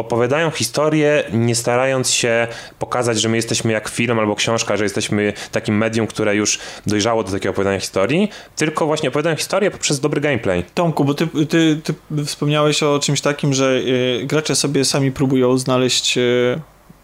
opowiadają 0.00 0.50
historię, 0.50 1.24
nie 1.32 1.54
starając 1.54 2.10
się 2.10 2.46
pokazać, 2.78 3.20
że 3.20 3.28
my 3.28 3.36
jesteśmy 3.36 3.72
jak 3.72 3.88
film 3.88 4.18
albo 4.18 4.34
książka, 4.34 4.76
że 4.76 4.84
jesteśmy 4.84 5.32
takim 5.52 5.76
medium, 5.76 6.06
które 6.06 6.36
już 6.36 6.58
dojrzało 6.86 7.24
do 7.24 7.32
takiego 7.32 7.50
opowiadania 7.50 7.80
historii, 7.80 8.30
tylko 8.56 8.86
właśnie 8.86 9.08
opowiadają 9.08 9.36
historię 9.36 9.70
poprzez 9.70 10.00
dobry 10.00 10.20
gameplay. 10.20 10.64
Tomku, 10.74 11.04
bo 11.04 11.14
ty, 11.14 11.28
ty, 11.48 11.80
ty 11.84 11.94
wspomniałeś 12.24 12.82
o 12.82 12.98
czymś 12.98 13.20
takim, 13.20 13.54
że 13.54 13.74
y, 13.74 14.26
gracze 14.26 14.56
sobie 14.56 14.84
sami 14.84 15.12
próbują 15.12 15.58
znaleźć 15.58 16.18
y, 16.18 16.60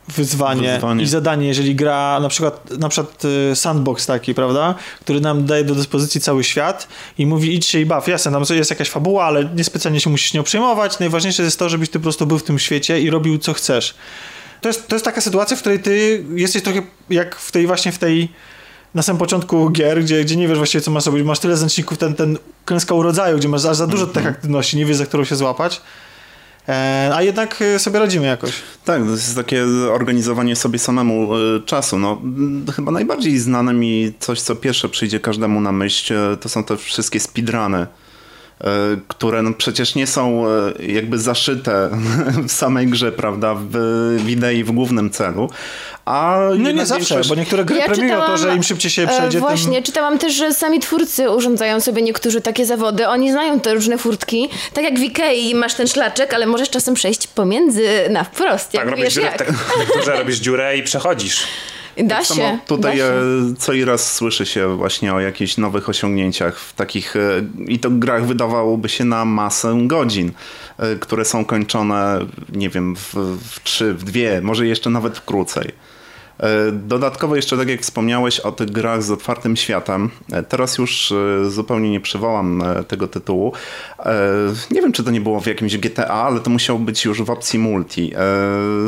wyzwanie, 0.09 0.73
wyzwanie, 0.73 1.03
i 1.03 1.07
zadanie, 1.07 1.47
jeżeli 1.47 1.75
gra 1.75 2.21
na 2.21 2.29
przykład, 2.29 2.71
na 2.79 2.89
przykład 2.89 3.25
y, 3.25 3.57
sandbox 3.57 4.07
taki, 4.07 4.35
prawda, 4.35 4.75
który 5.01 5.21
nam 5.21 5.47
daje 5.47 5.65
do 5.65 5.75
dyspozycji 5.75 6.21
cały 6.21 6.45
świat 6.45 6.89
i 7.19 7.27
mówi 7.27 7.55
idź 7.55 7.67
się 7.67 7.81
i 7.81 7.87
baw. 7.87 8.09
Jasne, 8.09 8.33
tam 8.33 8.43
jest 8.51 8.71
jakaś 8.71 8.91
fabuła, 8.91 9.25
ale 9.25 9.45
niespecjalnie 9.45 10.01
się 10.01 10.11
musisz 10.11 10.35
nią 10.35 10.43
przejmować. 10.43 10.99
Najważniejsze 10.99 11.43
jest 11.43 11.59
to, 11.59 11.69
żebyś 11.69 11.91
ty 11.91 11.99
po 11.99 12.03
prostu 12.03 12.27
był 12.27 12.39
w 12.39 12.43
tym 12.43 12.59
świecie 12.59 13.01
i 13.01 13.11
robił 13.11 13.39
co 13.39 13.53
chcesz. 13.53 13.95
To 14.61 14.69
jest, 14.69 14.89
to 14.89 14.95
jest 14.95 15.05
taka 15.05 15.21
sytuacja, 15.21 15.57
w 15.57 15.61
której 15.61 15.83
ty 15.83 16.25
jesteś 16.35 16.63
trochę 16.63 16.83
jak 17.11 17.37
w 17.37 17.53
tej 17.53 17.67
właśnie 17.67 17.93
w 17.93 17.99
tej 17.99 18.29
na 18.95 19.03
samym 19.03 19.19
początku 19.19 19.71
gier, 19.71 20.03
gdzie, 20.03 20.25
gdzie 20.25 20.37
nie 20.37 20.49
wiesz 20.49 20.59
właściwie 20.59 20.83
co 20.83 20.91
masz 20.91 21.07
robić, 21.07 21.25
masz 21.25 21.39
tyle 21.39 21.57
zęczników, 21.57 21.99
ten, 21.99 22.15
ten 22.15 22.39
klęska 22.65 22.95
urodzaju, 22.95 23.39
gdzie 23.39 23.49
masz 23.49 23.65
aż 23.65 23.77
za 23.77 23.87
dużo 23.87 24.03
mm 24.03 24.13
-hmm. 24.13 24.15
tych 24.15 24.27
aktywności, 24.27 24.77
nie 24.77 24.85
wiesz 24.87 24.97
za 24.97 25.07
którą 25.07 25.25
się 25.25 25.37
złapać. 25.37 25.81
E, 26.69 27.11
a 27.15 27.23
jednak 27.23 27.63
e, 27.63 27.79
sobie 27.79 27.99
radzimy 27.99 28.27
jakoś. 28.27 28.53
Tak, 28.85 29.03
to 29.05 29.11
jest 29.11 29.37
takie 29.37 29.65
organizowanie 29.93 30.57
sobie 30.57 30.79
samemu 30.79 31.37
e, 31.37 31.61
czasu. 31.61 31.99
No, 31.99 32.23
chyba 32.77 32.93
najbardziej 32.93 33.39
znane 33.39 33.75
mi 33.75 34.13
coś, 34.19 34.41
co 34.41 34.57
pierwsze 34.57 34.89
przyjdzie 34.89 35.21
każdemu 35.21 35.61
na 35.61 35.73
myśl, 35.73 36.15
to 36.41 36.49
są 36.49 36.65
te 36.65 36.77
wszystkie 36.77 37.21
speedruny 37.21 37.87
które 39.09 39.43
no 39.43 39.53
przecież 39.53 39.95
nie 39.95 40.07
są 40.07 40.45
jakby 40.79 41.19
zaszyte 41.19 41.91
w 42.49 42.53
samej 42.53 42.87
grze, 42.87 43.13
prawda, 43.13 43.55
w 43.59 44.29
idei, 44.29 44.65
w 44.65 44.71
głównym 44.73 45.11
celu, 45.11 45.51
a 46.07 46.39
no 46.59 46.73
nie 46.73 46.87
zawsze, 46.87 47.15
większość... 47.15 47.29
bo 47.29 47.35
niektóre 47.35 47.65
gry 47.65 47.77
ja 47.77 47.85
premiują 47.85 48.21
to, 48.21 48.37
że 48.37 48.57
im 48.57 48.63
szybciej 48.63 48.91
się 48.91 49.07
przejdzie. 49.07 49.39
E, 49.39 49.41
właśnie, 49.41 49.75
tym... 49.75 49.83
czytałam 49.83 50.19
też, 50.19 50.35
że 50.35 50.55
sami 50.55 50.81
twórcy 50.81 51.31
urządzają 51.31 51.81
sobie 51.81 52.03
niektórzy 52.03 52.41
takie 52.41 52.67
zawody. 52.67 53.09
Oni 53.09 53.33
znają 53.33 53.61
te 53.61 53.75
różne 53.75 53.99
furtki. 53.99 54.49
Tak 54.75 54.85
jak 54.85 54.99
w 54.99 55.03
Ikei 55.03 55.55
masz 55.55 55.75
ten 55.75 55.87
szlaczek, 55.87 56.35
ale 56.35 56.47
możesz 56.47 56.71
czasem 56.71 56.95
przejść 56.95 57.27
pomiędzy 57.27 57.89
na 58.11 58.25
wprost. 58.25 58.73
Tak, 58.73 58.89
robisz 58.91 59.15
dziurę, 59.15 59.27
jak. 59.27 59.39
tak, 59.39 59.49
tak 60.05 60.19
robisz 60.19 60.39
dziurę 60.39 60.77
i 60.77 60.83
przechodzisz. 60.83 61.47
Da 62.05 62.17
tak 62.17 62.27
się. 62.27 62.59
Tutaj 62.67 62.99
da 62.99 63.05
się. 63.05 63.05
E, 63.05 63.55
co 63.59 63.73
i 63.73 63.85
raz 63.85 64.13
słyszy 64.13 64.47
się 64.47 64.77
właśnie 64.77 65.15
o 65.15 65.21
jakichś 65.21 65.57
nowych 65.57 65.89
osiągnięciach 65.89 66.59
w 66.59 66.73
takich 66.73 67.17
e, 67.17 67.21
i 67.67 67.79
to 67.79 67.91
grach 67.91 68.27
wydawałoby 68.27 68.89
się 68.89 69.05
na 69.05 69.25
masę 69.25 69.79
godzin, 69.83 70.33
e, 70.79 70.97
które 70.97 71.25
są 71.25 71.45
kończone, 71.45 72.19
nie 72.53 72.71
wiem, 72.71 72.97
w, 72.97 73.15
w 73.51 73.63
trzy, 73.63 73.95
w 73.95 74.05
dwie, 74.05 74.41
może 74.43 74.67
jeszcze 74.67 74.91
nawet 74.91 75.21
krócej. 75.21 75.73
E, 76.41 76.73
dodatkowo 76.73 77.37
jeszcze, 77.37 77.57
tak 77.57 77.69
jak 77.69 77.81
wspomniałeś 77.81 78.41
o 78.41 78.53
tych 78.53 78.71
grach 78.71 79.03
z 79.03 79.11
otwartym 79.11 79.57
światem, 79.57 80.11
e, 80.33 80.43
teraz 80.43 80.79
już 80.79 81.13
e, 81.13 81.51
zupełnie 81.51 81.91
nie 81.91 82.01
przywołam 82.01 82.65
tego 82.89 83.09
tytułu. 83.09 83.53
Nie 84.71 84.83
wiem, 84.83 84.93
czy 84.93 85.05
to 85.05 85.11
nie 85.11 85.21
było 85.21 85.41
w 85.41 85.47
jakimś 85.47 85.79
GTA, 85.79 86.09
ale 86.09 86.41
to 86.41 86.51
musiało 86.51 86.79
być 86.79 87.05
już 87.05 87.23
w 87.23 87.31
opcji 87.31 87.59
multi. 87.59 88.13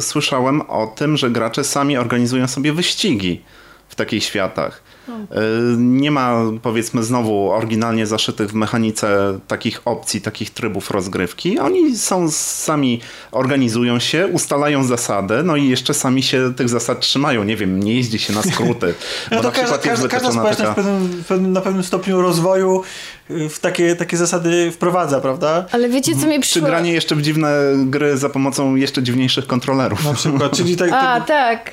Słyszałem 0.00 0.60
o 0.60 0.86
tym, 0.86 1.16
że 1.16 1.30
gracze 1.30 1.64
sami 1.64 1.96
organizują 1.96 2.48
sobie 2.48 2.72
wyścigi 2.72 3.42
w 3.88 3.94
takich 3.94 4.24
światach. 4.24 4.82
E, 5.12 5.40
nie 5.76 6.10
ma, 6.10 6.43
powiedzmy, 6.62 7.02
znowu 7.02 7.51
oryginalnie 7.51 8.06
zaszytych 8.06 8.51
w 8.51 8.55
mechanice 8.55 9.39
takich 9.48 9.80
opcji, 9.85 10.20
takich 10.20 10.51
trybów 10.51 10.90
rozgrywki. 10.90 11.59
Oni 11.59 11.97
są 11.97 12.30
sami, 12.30 13.01
organizują 13.30 13.98
się, 13.98 14.26
ustalają 14.26 14.85
zasady, 14.85 15.43
no 15.43 15.56
i 15.56 15.68
jeszcze 15.68 15.94
sami 15.94 16.22
się 16.22 16.55
tych 16.55 16.68
zasad 16.68 17.01
trzymają. 17.01 17.44
Nie 17.44 17.56
wiem, 17.56 17.82
nie 17.82 17.94
jeździ 17.94 18.18
się 18.18 18.32
na 18.32 18.43
skróty. 18.43 18.94
no 19.30 19.43
to 19.43 19.52
każda, 19.52 19.78
każda, 19.78 20.09
każda 20.09 20.32
społeczność 20.32 20.70
taka... 20.70 20.82
w 20.82 21.24
pewnym, 21.28 21.52
na 21.52 21.60
pewnym 21.60 21.85
stopniu 21.85 22.22
rozwoju 22.22 22.82
y, 23.30 23.48
w 23.48 23.59
takie, 23.59 23.97
takie 23.97 24.16
zasady 24.16 24.70
wprowadza, 24.70 25.20
prawda? 25.20 25.66
Ale 25.72 25.89
wiecie, 25.89 26.12
co 26.20 26.26
mi 26.26 26.40
przyszło? 26.40 26.62
Czy 26.62 26.66
granie 26.66 26.93
jeszcze 26.93 27.14
w 27.14 27.22
dziwne 27.22 27.51
gry 27.76 28.16
za 28.16 28.28
pomocą 28.28 28.76
jeszcze 28.76 29.02
dziwniejszych 29.02 29.47
kontrolerów. 29.47 30.05
Na 30.05 30.14
przykład, 30.14 30.56
czyli 30.56 30.76
tak... 30.76 30.90
A, 30.93 31.20
tak. 31.20 31.70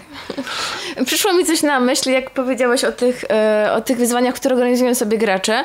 Przyszło 1.06 1.34
mi 1.34 1.45
coś 1.45 1.62
na 1.62 1.80
myśl, 1.80 2.10
jak 2.10 2.30
powiedziałeś 2.30 2.84
o 2.84 2.91
tych 2.91 3.24
E, 3.30 3.73
o 3.73 3.81
tych 3.81 3.97
wyzwaniach, 3.97 4.35
które 4.35 4.56
organizują 4.56 4.95
sobie 4.95 5.18
gracze. 5.18 5.64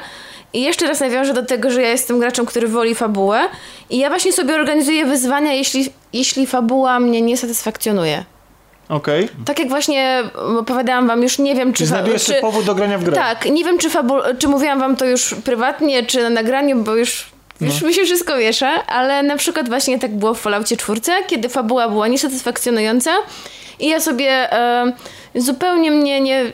I 0.52 0.62
jeszcze 0.62 0.86
raz 0.86 1.00
nawiążę 1.00 1.34
do 1.34 1.42
tego, 1.42 1.70
że 1.70 1.82
ja 1.82 1.88
jestem 1.88 2.18
graczem, 2.18 2.46
który 2.46 2.68
woli 2.68 2.94
fabułę. 2.94 3.40
I 3.90 3.98
ja 3.98 4.08
właśnie 4.08 4.32
sobie 4.32 4.54
organizuję 4.54 5.06
wyzwania, 5.06 5.52
jeśli, 5.52 5.92
jeśli 6.12 6.46
fabuła 6.46 7.00
mnie 7.00 7.22
nie 7.22 7.36
satysfakcjonuje. 7.36 8.24
Okej. 8.88 9.24
Okay. 9.24 9.36
Tak 9.44 9.58
jak 9.58 9.68
właśnie 9.68 10.22
opowiadałam 10.58 11.06
wam, 11.06 11.22
już 11.22 11.38
nie 11.38 11.54
wiem, 11.54 11.72
czy... 11.72 11.78
Czy 11.78 11.86
znajdujesz 11.86 12.24
czy, 12.24 12.34
powód 12.34 12.64
do 12.64 12.74
grania 12.74 12.98
w 12.98 13.04
grę. 13.04 13.16
Tak, 13.16 13.44
nie 13.44 13.64
wiem, 13.64 13.78
czy, 13.78 13.90
fabu- 13.90 14.38
czy 14.38 14.48
mówiłam 14.48 14.80
wam 14.80 14.96
to 14.96 15.04
już 15.04 15.34
prywatnie, 15.44 16.06
czy 16.06 16.22
na 16.22 16.30
nagraniu, 16.30 16.82
bo 16.82 16.96
już, 16.96 17.26
no. 17.60 17.66
już 17.66 17.82
mi 17.82 17.94
się 17.94 18.04
wszystko 18.04 18.36
miesza, 18.36 18.86
ale 18.86 19.22
na 19.22 19.36
przykład 19.36 19.68
właśnie 19.68 19.98
tak 19.98 20.16
było 20.16 20.34
w 20.34 20.40
Falloutie 20.40 20.76
4, 20.76 21.00
kiedy 21.26 21.48
fabuła 21.48 21.88
była 21.88 22.08
niesatysfakcjonująca 22.08 23.10
i 23.78 23.88
ja 23.88 24.00
sobie... 24.00 24.52
E, 24.52 24.92
zupełnie 25.34 25.90
mnie 25.90 26.20
nie, 26.20 26.52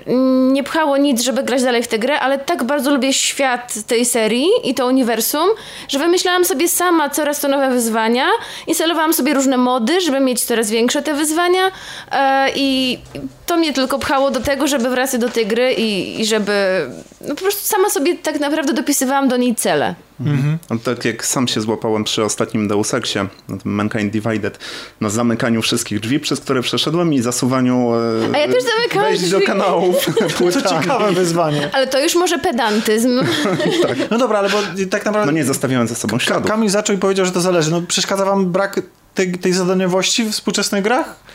nie 0.52 0.64
pchało 0.64 0.96
nic, 0.96 1.22
żeby 1.22 1.42
grać 1.42 1.62
dalej 1.62 1.82
w 1.82 1.88
tę 1.88 1.98
grę, 1.98 2.20
ale 2.20 2.38
tak 2.38 2.64
bardzo 2.64 2.90
lubię 2.90 3.12
świat 3.12 3.74
tej 3.86 4.04
serii 4.04 4.48
i 4.64 4.74
to 4.74 4.86
uniwersum, 4.86 5.48
że 5.88 5.98
wymyślałam 5.98 6.44
sobie 6.44 6.68
sama 6.68 7.10
coraz 7.10 7.40
to 7.40 7.48
nowe 7.48 7.70
wyzwania, 7.70 8.26
instalowałam 8.66 9.12
sobie 9.12 9.34
różne 9.34 9.56
mody, 9.56 10.00
żeby 10.00 10.20
mieć 10.20 10.44
coraz 10.44 10.70
większe 10.70 11.02
te 11.02 11.14
wyzwania 11.14 11.70
e, 12.12 12.50
i 12.54 12.98
to 13.46 13.56
mnie 13.56 13.72
tylko 13.72 13.98
pchało 13.98 14.30
do 14.30 14.40
tego, 14.40 14.66
żeby 14.66 14.90
wracać 14.90 15.20
do 15.20 15.28
tej 15.28 15.46
gry 15.46 15.72
i, 15.72 16.20
i 16.20 16.26
żeby 16.26 16.86
no 17.20 17.34
po 17.34 17.40
prostu 17.40 17.66
sama 17.66 17.90
sobie 17.90 18.18
tak 18.18 18.40
naprawdę 18.40 18.72
dopisywałam 18.72 19.28
do 19.28 19.36
niej 19.36 19.54
cele. 19.54 19.94
Mhm. 20.20 20.58
Tak 20.84 21.04
jak 21.04 21.26
sam 21.26 21.48
się 21.48 21.60
złapałem 21.60 22.04
przy 22.04 22.24
ostatnim 22.24 22.68
Deus 22.68 22.94
Exie, 22.94 23.26
na 23.48 23.56
tym 23.56 23.72
Mankind 23.72 24.12
Divided, 24.12 24.58
na 25.00 25.08
zamykaniu 25.08 25.62
wszystkich 25.62 26.00
drzwi, 26.00 26.20
przez 26.20 26.40
które 26.40 26.62
przeszedłem 26.62 27.12
i 27.14 27.20
zasuwaniu 27.20 27.94
e, 27.94 28.34
A 28.34 28.38
ja 28.38 28.48
też 28.48 28.64
zamykałam 28.64 29.08
wejść 29.08 29.30
do 29.30 29.40
kanałów. 29.40 30.06
to 30.62 30.62
ciekawe 30.62 31.12
wyzwanie. 31.12 31.70
Ale 31.72 31.86
to 31.86 32.00
już 32.00 32.14
może 32.14 32.38
pedantyzm. 32.38 33.20
tak. 33.88 33.98
No 34.10 34.18
dobra, 34.18 34.38
ale 34.38 34.48
bo 34.48 34.58
tak 34.90 35.04
naprawdę... 35.04 35.32
No 35.32 35.38
nie 35.38 35.44
zostawiałem 35.44 35.88
za 35.88 35.94
sobą 35.94 36.18
śladów. 36.18 36.50
Kamil 36.50 36.68
zaczął 36.68 36.96
i 36.96 36.98
powiedział, 36.98 37.26
że 37.26 37.32
to 37.32 37.40
zależy. 37.40 37.70
No 37.70 37.82
przeszkadza 37.82 38.24
wam 38.24 38.46
brak 38.46 38.80
tej, 39.16 39.32
tej 39.32 39.52
zadaniowości 39.52 40.24
w 40.24 40.30
współczesnych 40.30 40.82
grach? 40.82 41.26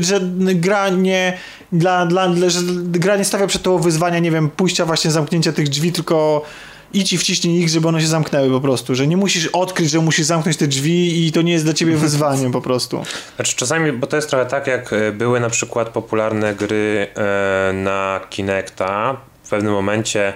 że 0.00 0.20
gra 0.54 0.88
nie 0.88 1.38
dla, 1.72 2.06
dla, 2.06 2.28
że 2.48 2.60
gra 2.84 3.16
nie 3.16 3.24
stawia 3.24 3.46
przed 3.46 3.62
tobą 3.62 3.78
wyzwania, 3.78 4.18
nie 4.18 4.30
wiem, 4.30 4.50
pójścia 4.50 4.84
właśnie 4.84 5.10
zamknięcia 5.10 5.52
tych 5.52 5.68
drzwi, 5.68 5.92
tylko 5.92 6.44
idź 6.94 7.12
i 7.12 7.18
wciśnij 7.18 7.62
ich, 7.62 7.68
żeby 7.68 7.88
one 7.88 8.00
się 8.00 8.06
zamknęły 8.06 8.50
po 8.50 8.60
prostu, 8.60 8.94
że 8.94 9.06
nie 9.06 9.16
musisz 9.16 9.46
odkryć, 9.46 9.90
że 9.90 9.98
musisz 9.98 10.26
zamknąć 10.26 10.56
te 10.56 10.66
drzwi 10.66 11.26
i 11.26 11.32
to 11.32 11.42
nie 11.42 11.52
jest 11.52 11.64
dla 11.64 11.74
ciebie 11.74 11.96
wyzwaniem 11.96 12.52
po 12.52 12.60
prostu. 12.60 13.02
Znaczy 13.36 13.56
czasami, 13.56 13.92
bo 13.92 14.06
to 14.06 14.16
jest 14.16 14.30
trochę 14.30 14.46
tak, 14.46 14.66
jak 14.66 14.92
e, 14.92 15.12
były 15.12 15.40
na 15.40 15.50
przykład 15.50 15.88
popularne 15.88 16.54
gry 16.54 17.06
e, 17.14 17.72
na 17.72 18.20
Kinecta, 18.30 19.16
w 19.42 19.48
pewnym 19.48 19.72
momencie 19.72 20.32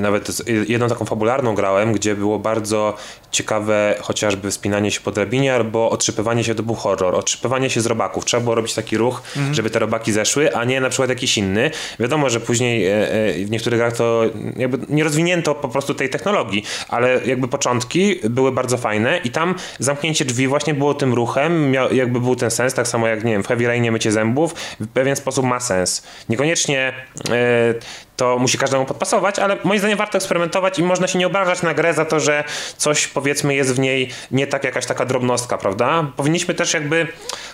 nawet 0.00 0.42
jedną 0.68 0.88
taką 0.88 1.04
fabularną 1.04 1.54
grałem, 1.54 1.92
gdzie 1.92 2.14
było 2.14 2.38
bardzo 2.38 2.96
ciekawe 3.30 3.94
chociażby 4.00 4.50
wspinanie 4.50 4.90
się 4.90 5.00
po 5.00 5.10
drabinie 5.10 5.54
albo 5.54 5.90
otrzypywanie 5.90 6.44
się, 6.44 6.54
to 6.54 6.62
był 6.62 6.74
horror, 6.74 7.14
otrzypywanie 7.14 7.70
się 7.70 7.80
z 7.80 7.86
robaków. 7.86 8.24
Trzeba 8.24 8.42
było 8.42 8.54
robić 8.54 8.74
taki 8.74 8.96
ruch, 8.96 9.22
mhm. 9.36 9.54
żeby 9.54 9.70
te 9.70 9.78
robaki 9.78 10.12
zeszły, 10.12 10.54
a 10.56 10.64
nie 10.64 10.80
na 10.80 10.88
przykład 10.88 11.08
jakiś 11.08 11.38
inny. 11.38 11.70
Wiadomo, 12.00 12.30
że 12.30 12.40
później 12.40 12.86
e, 12.86 13.12
e, 13.12 13.44
w 13.44 13.50
niektórych 13.50 13.78
grach 13.78 13.96
to 13.96 14.22
jakby 14.56 14.78
nie 14.88 15.04
rozwinięto 15.04 15.54
po 15.54 15.68
prostu 15.68 15.94
tej 15.94 16.10
technologii, 16.10 16.64
ale 16.88 17.20
jakby 17.24 17.48
początki 17.48 18.20
były 18.30 18.52
bardzo 18.52 18.78
fajne 18.78 19.20
i 19.24 19.30
tam 19.30 19.54
zamknięcie 19.78 20.24
drzwi 20.24 20.48
właśnie 20.48 20.74
było 20.74 20.94
tym 20.94 21.14
ruchem, 21.14 21.70
miał, 21.70 21.94
jakby 21.94 22.20
był 22.20 22.36
ten 22.36 22.50
sens, 22.50 22.74
tak 22.74 22.88
samo 22.88 23.08
jak 23.08 23.24
nie 23.24 23.32
wiem, 23.32 23.42
w 23.42 23.46
Heavy 23.46 23.66
Rainie 23.66 23.92
mycie 23.92 24.12
zębów, 24.12 24.54
w 24.80 24.88
pewien 24.88 25.16
sposób 25.16 25.44
ma 25.44 25.60
sens. 25.60 26.02
Niekoniecznie 26.28 26.92
e, 27.30 27.74
to 28.22 28.38
musi 28.38 28.58
każdemu 28.58 28.84
podpasować, 28.84 29.38
ale 29.38 29.56
moim 29.64 29.78
zdaniem 29.78 29.98
warto 29.98 30.18
eksperymentować 30.18 30.78
i 30.78 30.82
można 30.82 31.06
się 31.06 31.18
nie 31.18 31.26
obrażać 31.26 31.62
na 31.62 31.74
grę 31.74 31.94
za 31.94 32.04
to, 32.04 32.20
że 32.20 32.44
coś 32.76 33.06
powiedzmy 33.06 33.54
jest 33.54 33.74
w 33.74 33.78
niej 33.78 34.08
nie 34.30 34.46
tak 34.46 34.64
jakaś 34.64 34.86
taka 34.86 35.04
drobnostka, 35.06 35.58
prawda? 35.58 36.06
Powinniśmy 36.16 36.54
też 36.54 36.74
jakby 36.74 37.06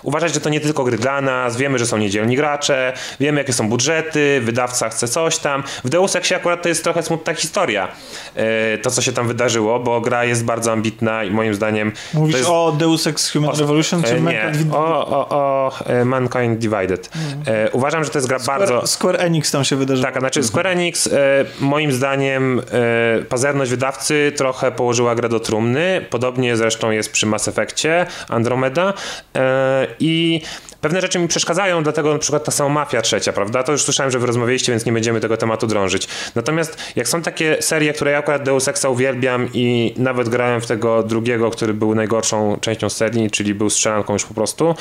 uważać, 0.02 0.34
że 0.34 0.40
to 0.40 0.48
nie 0.48 0.60
tylko 0.60 0.84
gry 0.84 0.98
dla 0.98 1.20
nas, 1.20 1.56
wiemy, 1.56 1.78
że 1.78 1.86
są 1.86 1.98
niedzielni 1.98 2.36
gracze, 2.36 2.92
wiemy 3.20 3.40
jakie 3.40 3.52
są 3.52 3.68
budżety, 3.68 4.40
wydawca 4.44 4.88
chce 4.88 5.08
coś 5.08 5.38
tam. 5.38 5.62
W 5.84 5.88
Deus 5.88 6.16
Exie 6.16 6.36
akurat 6.36 6.62
to 6.62 6.68
jest 6.68 6.84
trochę 6.84 7.02
smutna 7.02 7.34
historia, 7.34 7.88
e, 8.34 8.78
to 8.78 8.90
co 8.90 9.02
się 9.02 9.12
tam 9.12 9.28
wydarzyło, 9.28 9.80
bo 9.80 10.00
gra 10.00 10.24
jest 10.24 10.44
bardzo 10.44 10.72
ambitna 10.72 11.24
i 11.24 11.30
moim 11.30 11.54
zdaniem... 11.54 11.92
Mówisz 12.14 12.36
jest... 12.36 12.48
o 12.48 12.72
Deus 12.78 13.06
Ex 13.06 13.32
Human 13.32 13.50
o, 13.50 13.54
Revolution 13.54 14.02
czy 14.02 14.14
e, 14.14 14.20
nie, 14.20 14.52
o, 14.72 15.06
o, 15.06 15.28
o 15.28 15.72
e, 15.86 16.04
Mankind 16.04 16.58
Divided. 16.58 17.10
Mm. 17.14 17.68
Uważam, 17.72 18.04
że 18.04 18.10
to 18.10 18.18
jest 18.18 18.28
gra 18.28 18.38
Square, 18.38 18.58
bardzo... 18.58 18.86
Square 18.86 19.20
Enix 19.20 19.50
tam 19.50 19.64
się 19.64 19.76
wydarzyło. 19.76 20.06
Tak, 20.06 20.18
znaczy 20.18 20.42
Square 20.42 20.57
Enix 20.66 21.08
moim 21.60 21.92
zdaniem 21.92 22.62
pazerność 23.28 23.70
wydawcy 23.70 24.32
trochę 24.36 24.72
położyła 24.72 25.14
grę 25.14 25.28
do 25.28 25.40
trumny, 25.40 26.06
podobnie 26.10 26.56
zresztą 26.56 26.90
jest 26.90 27.12
przy 27.12 27.26
Mass 27.26 27.48
Effectie 27.48 28.06
Andromeda. 28.28 28.94
I 30.00 30.40
pewne 30.80 31.00
rzeczy 31.00 31.18
mi 31.18 31.28
przeszkadzają, 31.28 31.82
dlatego 31.82 32.12
na 32.12 32.18
przykład 32.18 32.44
ta 32.44 32.50
sama 32.50 32.68
Mafia 32.68 33.02
trzecia, 33.02 33.32
prawda? 33.32 33.62
To 33.62 33.72
już 33.72 33.82
słyszałem, 33.82 34.12
że 34.12 34.18
wy 34.18 34.26
rozmawialiście, 34.26 34.72
więc 34.72 34.86
nie 34.86 34.92
będziemy 34.92 35.20
tego 35.20 35.36
tematu 35.36 35.66
drążyć. 35.66 36.08
Natomiast 36.34 36.78
jak 36.96 37.08
są 37.08 37.22
takie 37.22 37.56
serie, 37.60 37.92
które 37.92 38.10
ja 38.10 38.18
akurat 38.18 38.42
Deus 38.42 38.68
Exa 38.68 38.88
uwielbiam 38.88 39.48
i 39.54 39.94
nawet 39.96 40.28
grałem 40.28 40.60
w 40.60 40.66
tego 40.66 41.02
drugiego, 41.02 41.50
który 41.50 41.74
był 41.74 41.94
najgorszą 41.94 42.58
częścią 42.60 42.90
serii, 42.90 43.30
czyli 43.30 43.54
był 43.54 43.70
strzelanką 43.70 44.12
już 44.12 44.24
po 44.24 44.34
prostu, 44.34 44.74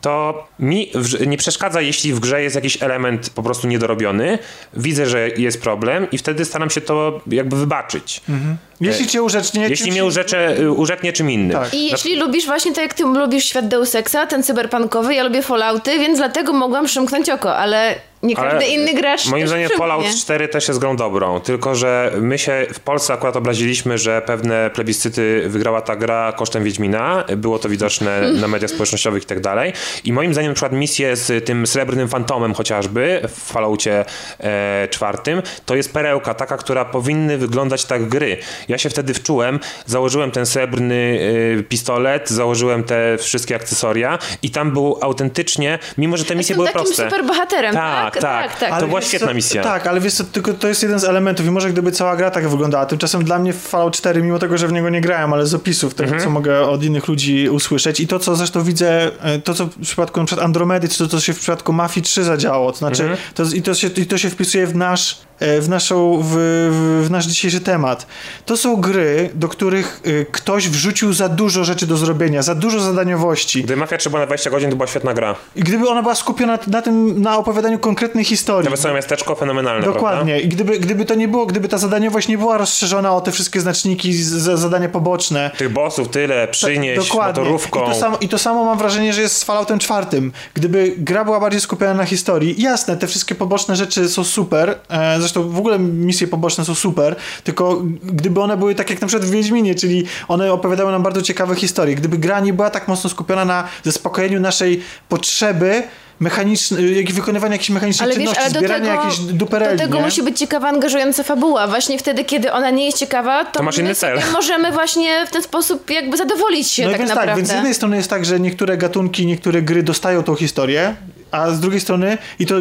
to 0.00 0.46
mi 0.58 0.92
nie 1.26 1.36
przeszkadza, 1.36 1.80
jeśli 1.80 2.12
w 2.12 2.20
grze 2.20 2.42
jest 2.42 2.56
jakiś 2.56 2.82
element 2.82 3.30
po 3.30 3.42
prostu 3.42 3.68
niedorobiony, 3.68 4.38
widzę, 4.74 5.06
że 5.06 5.28
jest 5.28 5.62
problem 5.62 6.06
i 6.10 6.18
wtedy 6.18 6.44
staram 6.44 6.70
się 6.70 6.80
to 6.80 7.20
jakby 7.26 7.56
wybaczyć. 7.56 8.20
Mhm. 8.28 8.56
Jeśli 8.80 9.06
cię 9.06 9.22
urzecznie... 9.22 9.68
Jeśli 9.68 9.90
mnie 9.90 10.04
urzecze, 10.04 10.56
urzeknie 10.76 11.12
czym 11.12 11.30
innym. 11.30 11.58
Tak. 11.58 11.74
I 11.74 11.90
jeśli 11.90 12.18
no... 12.18 12.26
lubisz 12.26 12.46
właśnie 12.46 12.72
tak 12.72 12.82
jak 12.82 12.94
ty 12.94 13.04
lubisz 13.04 13.44
świat 13.44 13.68
Deus 13.68 13.94
Exa, 13.94 14.26
ten 14.26 14.41
cyberpunkowy, 14.42 15.14
ja 15.14 15.24
lubię 15.24 15.42
Fallouty, 15.42 15.98
więc 15.98 16.18
dlatego 16.18 16.52
mogłam 16.52 16.84
przymknąć 16.84 17.30
oko, 17.30 17.56
ale 17.56 17.94
nie 18.22 18.36
każdy 18.36 18.56
Ale 18.56 18.66
inny 18.66 18.94
gracz 18.94 19.26
Moim 19.26 19.48
zdaniem 19.48 19.70
Fallout 19.78 20.06
4 20.20 20.48
też 20.48 20.68
jest 20.68 20.80
grą 20.80 20.96
dobrą, 20.96 21.40
tylko 21.40 21.74
że 21.74 22.12
my 22.20 22.38
się 22.38 22.66
w 22.74 22.80
Polsce 22.80 23.14
akurat 23.14 23.36
obraziliśmy, 23.36 23.98
że 23.98 24.22
pewne 24.26 24.70
plebiscyty 24.70 25.42
wygrała 25.46 25.80
ta 25.80 25.96
gra 25.96 26.32
kosztem 26.32 26.64
Wiedźmina. 26.64 27.24
Było 27.36 27.58
to 27.58 27.68
widoczne 27.68 28.20
na 28.42 28.48
mediach 28.48 28.70
społecznościowych 28.70 29.22
i 29.22 29.26
tak 29.26 29.40
dalej. 29.40 29.72
I 30.04 30.12
moim 30.12 30.32
zdaniem 30.32 30.50
na 30.50 30.54
przykład 30.54 30.72
misje 30.72 31.16
z 31.16 31.44
tym 31.44 31.66
srebrnym 31.66 32.08
fantomem 32.08 32.54
chociażby 32.54 33.20
w 33.28 33.52
Falloutie 33.52 34.04
e, 34.40 34.88
czwartym, 34.90 35.42
to 35.66 35.74
jest 35.74 35.92
perełka 35.92 36.34
taka, 36.34 36.56
która 36.56 36.84
powinny 36.84 37.38
wyglądać 37.38 37.84
tak 37.84 38.08
gry. 38.08 38.36
Ja 38.68 38.78
się 38.78 38.90
wtedy 38.90 39.14
wczułem, 39.14 39.60
założyłem 39.86 40.30
ten 40.30 40.46
srebrny 40.46 41.20
e, 41.58 41.62
pistolet, 41.62 42.30
założyłem 42.30 42.84
te 42.84 43.18
wszystkie 43.18 43.56
akcesoria 43.56 44.18
i 44.42 44.50
tam 44.50 44.70
był 44.70 44.98
autentycznie, 45.00 45.78
mimo 45.98 46.16
że 46.16 46.24
te 46.24 46.36
misje 46.36 46.54
były 46.54 46.66
takim 46.66 46.82
proste. 46.82 47.04
super 47.04 47.24
bohaterem, 47.24 47.74
tak? 47.74 48.11
tak? 48.11 48.11
Tak, 48.20 48.56
tak, 48.56 48.70
tak. 48.70 48.80
To 48.80 48.88
była 48.88 49.02
świetna 49.02 49.28
co, 49.28 49.34
misja. 49.34 49.62
Tak, 49.62 49.86
ale 49.86 50.00
wiesz 50.00 50.14
co, 50.14 50.24
tylko 50.24 50.54
to 50.54 50.68
jest 50.68 50.82
jeden 50.82 50.98
z 50.98 51.04
elementów 51.04 51.46
i 51.46 51.50
może 51.50 51.70
gdyby 51.70 51.92
cała 51.92 52.16
gra 52.16 52.30
tak 52.30 52.48
wyglądała, 52.48 52.86
tymczasem 52.86 53.24
dla 53.24 53.38
mnie 53.38 53.52
Fallout 53.52 53.96
4, 53.96 54.22
mimo 54.22 54.38
tego, 54.38 54.58
że 54.58 54.68
w 54.68 54.72
niego 54.72 54.90
nie 54.90 55.00
grałem, 55.00 55.32
ale 55.32 55.46
z 55.46 55.54
opisów 55.54 55.94
tego, 55.94 56.08
mhm. 56.08 56.24
co 56.24 56.30
mogę 56.30 56.60
od 56.60 56.84
innych 56.84 57.08
ludzi 57.08 57.48
usłyszeć 57.50 58.00
i 58.00 58.06
to, 58.06 58.18
co 58.18 58.36
zresztą 58.36 58.62
widzę, 58.62 59.10
e, 59.22 59.38
to, 59.38 59.54
co 59.54 59.66
w 59.66 59.80
przypadku 59.80 60.20
np. 60.20 60.42
Andromedy, 60.42 60.88
czy 60.88 60.98
to, 60.98 61.08
co 61.08 61.20
się 61.20 61.32
w 61.32 61.38
przypadku 61.38 61.72
Mafii 61.72 62.04
3 62.04 62.24
zadziało, 62.24 62.72
to 62.72 62.78
znaczy, 62.78 63.02
mhm. 63.02 63.20
to, 63.34 63.42
i, 63.54 63.62
to 63.62 63.74
się, 63.74 63.88
i 63.88 64.06
to 64.06 64.18
się 64.18 64.30
wpisuje 64.30 64.66
w 64.66 64.76
nasz 64.76 65.20
e, 65.38 65.60
w, 65.60 65.68
naszą, 65.68 66.22
w, 66.22 66.26
w, 66.26 67.06
w 67.06 67.10
nasz 67.10 67.26
dzisiejszy 67.26 67.60
temat. 67.60 68.06
To 68.46 68.56
są 68.56 68.76
gry, 68.76 69.30
do 69.34 69.48
których 69.48 70.00
e, 70.04 70.24
ktoś 70.24 70.68
wrzucił 70.68 71.12
za 71.12 71.28
dużo 71.28 71.64
rzeczy 71.64 71.86
do 71.86 71.96
zrobienia, 71.96 72.42
za 72.42 72.54
dużo 72.54 72.80
zadaniowości. 72.80 73.64
Gdy 73.64 73.76
Mafia 73.76 73.98
3 73.98 74.10
była 74.10 74.20
na 74.20 74.26
20 74.26 74.50
godzin, 74.50 74.70
to 74.70 74.76
była 74.76 74.86
świetna 74.86 75.14
gra. 75.14 75.34
I 75.56 75.60
gdyby 75.60 75.88
ona 75.88 76.02
była 76.02 76.14
skupiona 76.14 76.58
na 76.66 76.82
tym, 76.82 77.22
na 77.22 77.38
opowiadaniu 77.38 77.78
konkretnej 78.02 78.24
historii. 78.24 78.64
Na 78.64 78.76
Wesołe 78.76 78.94
Miasteczko 78.94 79.34
fenomenalne, 79.34 79.86
Dokładnie. 79.86 80.32
Prawda? 80.32 80.46
I 80.46 80.48
gdyby, 80.48 80.78
gdyby 80.78 81.04
to 81.04 81.14
nie 81.14 81.28
było, 81.28 81.46
gdyby 81.46 81.68
ta 81.68 81.78
zadaniowość 81.78 82.28
nie 82.28 82.38
była 82.38 82.58
rozszerzona 82.58 83.16
o 83.16 83.20
te 83.20 83.32
wszystkie 83.32 83.60
znaczniki, 83.60 84.12
z, 84.12 84.58
zadania 84.58 84.88
poboczne. 84.88 85.50
Tych 85.58 85.72
bossów 85.72 86.08
tyle, 86.08 86.48
przynieść 86.48 87.08
Dokładnie. 87.08 87.42
motorówką. 87.42 87.82
I 87.82 87.86
to, 87.86 87.94
samo, 87.94 88.16
I 88.20 88.28
to 88.28 88.38
samo 88.38 88.64
mam 88.64 88.78
wrażenie, 88.78 89.12
że 89.12 89.20
jest 89.20 89.36
z 89.36 89.44
Falloutem 89.44 89.78
czwartym. 89.78 90.32
Gdyby 90.54 90.94
gra 90.98 91.24
była 91.24 91.40
bardziej 91.40 91.60
skupiona 91.60 91.94
na 91.94 92.04
historii, 92.04 92.62
jasne, 92.62 92.96
te 92.96 93.06
wszystkie 93.06 93.34
poboczne 93.34 93.76
rzeczy 93.76 94.08
są 94.08 94.24
super, 94.24 94.78
e, 94.88 95.18
zresztą 95.18 95.48
w 95.50 95.58
ogóle 95.58 95.78
misje 95.78 96.26
poboczne 96.26 96.64
są 96.64 96.74
super, 96.74 97.16
tylko 97.44 97.82
gdyby 98.02 98.40
one 98.40 98.56
były 98.56 98.74
tak 98.74 98.90
jak 98.90 99.00
na 99.00 99.06
przykład 99.08 99.28
w 99.28 99.32
Wiedźminie, 99.32 99.74
czyli 99.74 100.04
one 100.28 100.52
opowiadały 100.52 100.92
nam 100.92 101.02
bardzo 101.02 101.22
ciekawe 101.22 101.54
historie. 101.54 101.94
Gdyby 101.94 102.18
gra 102.18 102.40
nie 102.40 102.52
była 102.52 102.70
tak 102.70 102.88
mocno 102.88 103.10
skupiona 103.10 103.44
na 103.44 103.68
zaspokojeniu 103.84 104.40
naszej 104.40 104.82
potrzeby 105.08 105.82
mechanicznej, 106.22 106.96
jak 106.96 107.14
wykonywania 107.14 107.52
jakichś 107.54 107.70
mechanicznych 107.70 108.04
Ale 108.10 108.18
wiesz, 108.18 108.18
czynności, 108.30 108.42
ale 108.42 108.52
do 108.52 108.58
zbierania 108.58 108.90
tego, 108.90 109.04
jakichś 109.04 109.18
dupereli, 109.20 109.78
do 109.78 109.84
tego 109.84 109.98
nie? 109.98 110.04
musi 110.04 110.22
być 110.22 110.38
ciekawa, 110.38 110.68
angażująca 110.68 111.22
fabuła. 111.22 111.66
Właśnie 111.66 111.98
wtedy, 111.98 112.24
kiedy 112.24 112.52
ona 112.52 112.70
nie 112.70 112.86
jest 112.86 112.98
ciekawa, 112.98 113.44
to, 113.44 113.58
To 113.58 113.62
masz 113.62 113.76
my 113.76 113.82
inny 113.82 113.94
cel. 113.94 114.20
możemy 114.32 114.72
właśnie 114.72 115.26
w 115.26 115.30
ten 115.30 115.42
sposób 115.42 115.90
jakby 115.90 116.16
zadowolić 116.16 116.68
się 116.70 116.84
No 116.84 116.90
tak 116.90 116.98
więc 116.98 117.08
naprawdę. 117.08 117.30
tak, 117.32 117.36
więc 117.36 117.48
z 117.48 117.54
jednej 117.54 117.74
strony 117.74 117.96
jest 117.96 118.10
tak, 118.10 118.24
że 118.24 118.40
niektóre 118.40 118.76
gatunki, 118.76 119.26
niektóre 119.26 119.62
gry 119.62 119.82
dostają 119.82 120.22
tą 120.22 120.34
historię, 120.34 120.94
a 121.30 121.50
z 121.50 121.60
drugiej 121.60 121.80
strony 121.80 122.18
i 122.38 122.46
to 122.46 122.54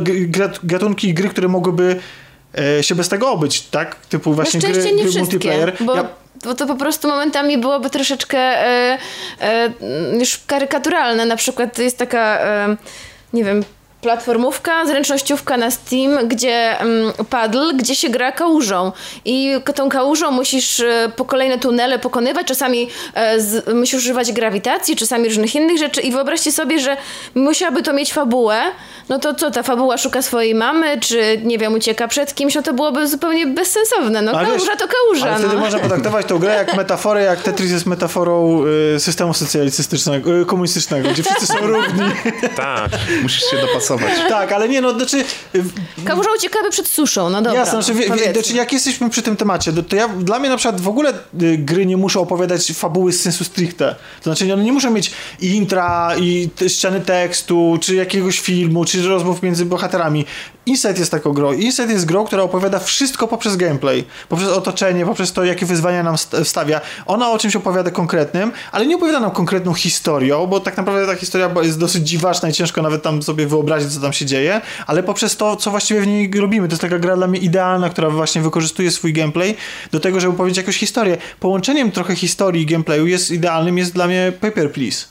gatunki 0.64 1.08
i 1.10 1.14
gry, 1.14 1.30
które 1.30 1.48
mogłyby 1.48 2.00
e, 2.80 2.84
się 2.84 2.96
bez 2.96 3.10
tego 3.10 3.32
obyć, 3.32 3.62
tak? 3.62 3.96
Typu 3.96 4.34
właśnie 4.34 4.60
gry, 4.60 4.72
gry 4.74 4.82
wszystkie, 5.00 5.20
multiplayer. 5.20 5.74
bo, 5.80 5.96
Ja, 5.96 6.06
bo 6.46 6.56
to 6.56 6.68
po 6.68 6.76
prostu 6.76 7.08
momentami 7.08 7.58
byłoby 7.58 7.90
troszeczkę 7.90 8.38
e, 8.38 8.98
e, 9.42 9.70
już 10.20 10.40
karykaturalne. 10.48 11.26
Na 11.26 11.36
przykład 11.36 11.78
jest 11.80 11.98
taka, 11.98 12.40
e, 12.40 12.78
nie 13.34 13.44
wiem, 13.44 13.64
platformówka, 14.02 14.86
zręcznościówka 14.86 15.58
na 15.58 15.72
Steam, 15.72 16.28
gdzie 16.28 16.76
um, 16.80 17.28
paddle, 17.30 17.74
gdzie 17.74 17.96
się 17.96 18.10
gra 18.10 18.32
kałużą 18.32 18.92
i 19.26 19.56
tą 19.76 19.90
kałużą 19.90 20.32
musisz 20.32 20.80
e, 20.80 21.12
po 21.16 21.26
kolejne 21.26 21.60
tunele 21.60 22.00
pokonywać, 22.00 22.48
czasami 22.48 22.88
e, 23.14 23.40
z, 23.40 23.74
musisz 23.74 24.00
używać 24.00 24.32
grawitacji, 24.32 24.96
czasami 24.96 25.26
różnych 25.26 25.56
innych 25.56 25.78
rzeczy 25.78 26.02
i 26.02 26.12
wyobraźcie 26.12 26.52
sobie, 26.52 26.80
że 26.80 26.98
musiałaby 27.36 27.84
to 27.84 27.94
mieć 27.94 28.14
fabułę, 28.14 28.62
no 29.10 29.20
to 29.20 29.34
co, 29.34 29.52
ta 29.52 29.64
fabuła 29.64 29.98
szuka 29.98 30.22
swojej 30.22 30.56
mamy, 30.56 31.00
czy 31.00 31.42
nie 31.44 31.58
wiem, 31.58 31.74
ucieka 31.74 32.08
przed 32.08 32.36
kimś, 32.36 32.56
no 32.56 32.62
to 32.62 32.74
byłoby 32.74 33.08
zupełnie 33.08 33.48
bezsensowne. 33.48 34.22
No 34.22 34.32
ale 34.32 34.48
kałuża 34.48 34.76
to 34.76 34.86
kałuża. 34.88 35.26
Ale 35.26 35.34
no. 35.34 35.40
wtedy 35.40 35.62
można 35.62 35.80
potraktować 35.80 36.26
tą 36.26 36.40
grę 36.40 36.56
jak 36.56 36.76
metaforę, 36.76 37.24
jak 37.24 37.42
Tetris 37.44 37.72
jest 37.72 37.86
metaforą 37.86 38.64
y, 38.96 39.00
systemu 39.00 39.34
socjalistycznego, 39.34 40.40
y, 40.40 40.46
komunistycznego, 40.46 41.10
gdzie 41.10 41.24
wszyscy 41.24 41.48
są 41.48 41.60
równi. 41.68 42.12
Tak. 42.56 42.92
Musisz 43.24 43.44
się 43.52 43.58
dopasować. 43.58 43.91
tak, 44.30 44.52
ale 44.52 44.70
nie, 44.70 44.82
no, 44.82 44.94
znaczy... 44.94 45.24
y, 45.56 45.64
Kałuża 46.06 46.30
uciekałaby 46.38 46.72
przed 46.72 46.88
suszą, 46.88 47.30
no 47.30 47.42
dobra. 47.42 47.60
Jasne, 47.60 47.84
znaczy, 47.84 48.00
wie, 48.00 48.34
znaczy 48.34 48.54
jak 48.54 48.74
jesteśmy 48.74 49.10
przy 49.10 49.22
tym 49.22 49.36
temacie, 49.36 49.74
to, 49.74 49.96
ja, 49.96 50.08
dla 50.08 50.40
mnie 50.40 50.50
na 50.50 50.58
przykład 50.58 50.82
w 50.82 50.88
ogóle 50.88 51.14
y, 51.42 51.58
gry 51.58 51.86
nie 51.86 51.98
muszą 51.98 52.22
opowiadać 52.22 52.72
fabuły 52.72 53.14
z 53.14 53.22
sensu 53.22 53.44
stricte. 53.44 53.96
To 54.22 54.24
znaczy 54.24 54.54
one 54.54 54.64
nie 54.64 54.74
muszą 54.74 54.92
mieć 54.92 55.12
intra, 55.40 56.12
i 56.18 56.50
ściany 56.68 57.02
tekstu, 57.02 57.78
czy 57.82 57.96
jakiegoś 57.96 58.40
filmu, 58.40 58.86
czy 58.86 59.08
rozmów 59.08 59.44
między 59.44 59.66
bohaterami. 59.66 60.26
Insight 60.66 61.00
jest 61.00 61.12
taką 61.12 61.34
grą. 61.34 61.54
Insight 61.54 61.90
jest 61.90 62.06
grą, 62.06 62.26
która 62.26 62.44
opowiada 62.44 62.80
wszystko 62.80 63.28
poprzez 63.28 63.56
gameplay, 63.56 64.04
poprzez 64.30 64.50
otoczenie, 64.50 65.06
poprzez 65.06 65.34
to, 65.34 65.44
jakie 65.44 65.66
wyzwania 65.66 66.04
nam 66.04 66.18
st- 66.18 66.48
stawia. 66.48 66.82
Ona 67.06 67.32
o 67.32 67.38
czymś 67.38 67.56
opowiada 67.56 67.92
konkretnym, 67.92 68.52
ale 68.72 68.86
nie 68.86 68.96
opowiada 68.96 69.20
nam 69.20 69.32
konkretną 69.32 69.74
historią, 69.74 70.48
bo 70.48 70.60
tak 70.60 70.78
naprawdę 70.78 71.14
ta 71.14 71.16
historia 71.16 71.50
jest 71.62 71.80
dosyć 71.80 72.08
dziwaczna 72.10 72.50
i 72.50 72.54
ciężko 72.54 72.82
nawet 72.82 73.04
tam 73.04 73.24
sobie 73.24 73.48
wyobrazić, 73.48 73.94
co 73.94 74.00
tam 74.00 74.14
się 74.14 74.26
dzieje, 74.26 74.62
ale 74.88 75.04
poprzez 75.04 75.38
to, 75.38 75.56
co 75.56 75.72
właściwie 75.72 76.02
w 76.02 76.08
niej 76.08 76.32
robimy. 76.40 76.68
To 76.68 76.72
jest 76.72 76.82
taka 76.82 77.00
gra 77.00 77.16
dla 77.16 77.28
mnie 77.28 77.40
idealna, 77.40 77.90
która 77.90 78.10
właśnie 78.10 78.42
wykorzystuje 78.42 78.92
swój 78.92 79.14
gameplay 79.14 79.56
do 79.92 80.00
tego, 80.00 80.20
żeby 80.20 80.34
powiedzieć 80.34 80.58
jakąś 80.58 80.78
historię. 80.78 81.18
Połączeniem 81.40 81.92
trochę 81.92 82.16
historii 82.16 82.64
i 82.64 82.66
gameplayu 82.66 83.08
jest 83.08 83.32
idealnym, 83.32 83.78
jest 83.78 83.94
dla 83.94 84.08
mnie 84.08 84.34
Paper 84.42 84.72
Please. 84.72 85.11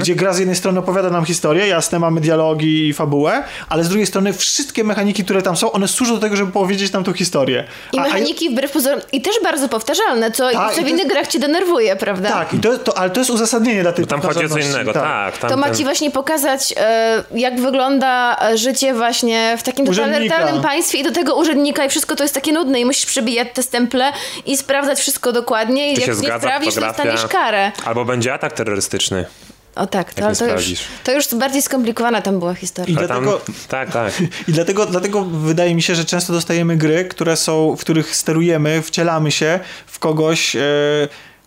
Gdzie 0.00 0.14
gra 0.14 0.32
z 0.32 0.38
jednej 0.38 0.56
strony 0.56 0.78
opowiada 0.78 1.10
nam 1.10 1.24
historię, 1.24 1.66
jasne, 1.66 1.98
mamy 1.98 2.20
dialogi 2.20 2.88
i 2.88 2.92
fabułę, 2.94 3.44
ale 3.68 3.84
z 3.84 3.88
drugiej 3.88 4.06
strony 4.06 4.32
wszystkie 4.32 4.84
mechaniki, 4.84 5.24
które 5.24 5.42
tam 5.42 5.56
są, 5.56 5.72
one 5.72 5.88
służą 5.88 6.14
do 6.14 6.20
tego, 6.20 6.36
żeby 6.36 6.52
powiedzieć 6.52 6.92
nam 6.92 7.04
tą 7.04 7.12
historię. 7.12 7.64
I 7.92 7.98
A- 7.98 8.02
a- 8.02 8.04
mechaniki 8.04 8.50
wbrew 8.50 8.72
pozorom, 8.72 9.00
i 9.12 9.22
też 9.22 9.34
bardzo 9.42 9.68
powtarzalne, 9.68 10.30
co, 10.30 10.50
Tak, 10.50 10.74
co 10.74 10.82
w 10.82 10.88
innych 10.88 11.06
grach 11.06 11.26
cię 11.26 11.38
denerwuje, 11.38 11.96
prawda? 11.96 12.28
Tak, 12.28 12.54
i 12.54 12.58
to, 12.58 12.78
to, 12.78 12.98
ale 12.98 13.10
to 13.10 13.20
jest 13.20 13.30
uzasadnienie 13.30 13.82
dla 13.82 13.92
tej 13.92 14.04
Bo 14.04 14.10
tam 14.10 14.20
chodzi 14.20 14.44
o 14.44 14.48
co 14.48 14.58
innego, 14.58 14.92
tak. 14.92 15.38
tam 15.38 15.50
To 15.50 15.56
ma 15.56 15.70
ci 15.70 15.84
właśnie 15.84 16.10
pokazać, 16.10 16.74
e, 16.76 17.24
jak 17.34 17.60
wygląda 17.60 18.36
e, 18.50 18.58
życie 18.58 18.94
właśnie 18.94 19.56
w 19.58 19.62
takim 19.62 19.86
totalitarnym 19.86 20.62
państwie 20.62 20.98
i 20.98 21.02
do 21.04 21.12
tego 21.12 21.34
urzędnika 21.36 21.84
i 21.84 21.88
wszystko 21.88 22.16
to 22.16 22.24
jest 22.24 22.34
takie 22.34 22.52
nudne 22.52 22.80
i 22.80 22.84
musisz 22.84 23.06
przebijać 23.06 23.48
te 23.54 23.62
stemple 23.62 24.12
i 24.46 24.56
sprawdzać 24.56 24.98
wszystko 24.98 25.32
dokładnie 25.32 25.92
i 25.92 25.94
Czy 25.94 26.00
jak 26.00 26.10
się 26.10 26.16
nie 26.16 26.18
zgadza 26.18 26.38
sprawdzisz, 26.38 26.74
to 26.74 26.80
dostaniesz 26.80 27.26
karę. 27.26 27.72
Albo 27.84 28.04
będzie 28.04 28.34
atak 28.34 28.52
terrorystyczny. 28.52 29.26
O 29.78 29.86
tak, 29.86 30.14
to, 30.14 30.34
to, 30.34 30.46
już, 30.46 30.74
to 31.04 31.12
już 31.12 31.34
bardziej 31.34 31.62
skomplikowana 31.62 32.22
tam 32.22 32.38
była 32.38 32.54
historia. 32.54 32.92
I 32.92 33.06
dlatego, 33.06 33.32
tam, 33.38 33.54
tak, 33.68 33.92
tak. 33.92 34.12
I 34.48 34.52
dlatego, 34.52 34.86
dlatego 34.86 35.24
wydaje 35.24 35.74
mi 35.74 35.82
się, 35.82 35.94
że 35.94 36.04
często 36.04 36.32
dostajemy 36.32 36.76
gry, 36.76 37.04
które 37.04 37.36
są, 37.36 37.76
w 37.76 37.80
których 37.80 38.16
sterujemy, 38.16 38.82
wcielamy 38.82 39.30
się 39.30 39.60
w 39.86 39.98
kogoś, 39.98 40.56
e, 40.56 40.60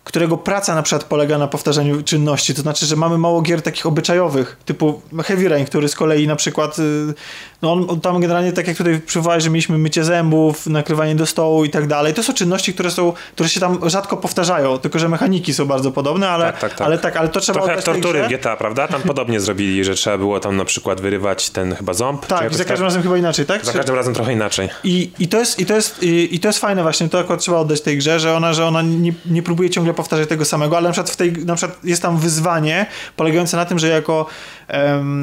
którego 0.04 0.36
praca 0.36 0.74
na 0.74 0.82
przykład 0.82 1.04
polega 1.04 1.38
na 1.38 1.48
powtarzaniu 1.48 2.02
czynności. 2.02 2.54
To 2.54 2.62
znaczy, 2.62 2.86
że 2.86 2.96
mamy 2.96 3.18
mało 3.18 3.42
gier 3.42 3.62
takich 3.62 3.86
obyczajowych, 3.86 4.56
typu 4.64 5.02
Heavy 5.24 5.48
Rain, 5.48 5.66
który 5.66 5.88
z 5.88 5.94
kolei 5.94 6.26
na 6.26 6.36
przykład, 6.36 6.78
y, 6.78 7.14
no 7.62 7.72
on, 7.72 7.86
on 7.88 8.00
tam 8.00 8.20
generalnie, 8.20 8.52
tak 8.52 8.68
jak 8.68 8.76
tutaj 8.76 9.00
przywołałeś, 9.00 9.44
że 9.44 9.50
mieliśmy 9.50 9.78
mycie 9.78 10.04
zębów, 10.04 10.66
nakrywanie 10.66 11.14
do 11.14 11.26
stołu 11.26 11.64
i 11.64 11.70
tak 11.70 11.86
dalej. 11.86 12.14
To 12.14 12.22
są 12.22 12.32
czynności, 12.32 12.74
które 12.74 12.90
są, 12.90 13.12
które 13.34 13.48
się 13.48 13.60
tam 13.60 13.90
rzadko 13.90 14.16
powtarzają, 14.16 14.78
tylko 14.78 14.98
że 14.98 15.08
mechaniki 15.08 15.54
są 15.54 15.66
bardzo 15.66 15.92
podobne, 15.92 16.28
ale 16.28 16.44
Tak, 16.44 16.58
tak, 16.58 16.74
tak. 16.74 16.86
ale, 16.86 16.98
tak, 16.98 17.16
ale 17.16 17.28
to 17.28 17.40
trzeba 17.40 17.58
Trochę 17.58 17.74
jak 17.74 17.84
tortury 17.84 18.22
w 18.22 18.28
GTA, 18.28 18.56
prawda? 18.56 18.88
Tam 18.88 19.02
podobnie 19.02 19.40
zrobili, 19.40 19.84
że 19.84 19.94
trzeba 19.94 20.18
było 20.18 20.40
tam 20.40 20.56
na 20.56 20.64
przykład 20.64 21.00
wyrywać 21.00 21.50
ten 21.50 21.74
chyba 21.74 21.94
ząb. 21.94 22.26
Tak, 22.26 22.54
za 22.54 22.64
każdym 22.64 22.84
razem 22.84 23.02
chyba 23.02 23.18
inaczej, 23.18 23.46
tak? 23.46 23.64
Za 23.64 23.72
każdym 23.72 23.94
razem 23.94 24.14
trochę 24.14 24.32
inaczej. 24.32 24.68
I, 24.84 25.10
i, 25.18 25.28
to 25.28 25.38
jest, 25.38 25.60
i, 25.60 25.66
to 25.66 25.74
jest, 25.74 26.02
i, 26.02 26.34
I 26.36 26.40
to 26.40 26.48
jest 26.48 26.58
fajne 26.58 26.82
właśnie, 26.82 27.08
to 27.08 27.18
akurat 27.18 27.40
trzeba 27.40 27.58
oddać 27.58 27.80
tej 27.80 27.98
grze, 27.98 28.20
że 28.20 28.36
ona, 28.36 28.52
że 28.52 28.66
ona 28.66 28.82
nie, 28.82 29.12
nie 29.26 29.42
próbuje 29.42 29.70
ciągle 29.70 29.94
powtarzać 29.94 30.28
tego 30.28 30.44
samego, 30.44 30.76
ale 30.76 30.88
na 30.88 30.92
przykład, 30.92 31.10
w 31.10 31.16
tej, 31.16 31.32
na 31.32 31.54
przykład 31.54 31.84
jest 31.84 32.02
tam 32.02 32.18
wyzwanie 32.18 32.86
polegające 33.16 33.56
na 33.56 33.64
tym, 33.64 33.78
że 33.78 33.88
jako, 33.88 34.26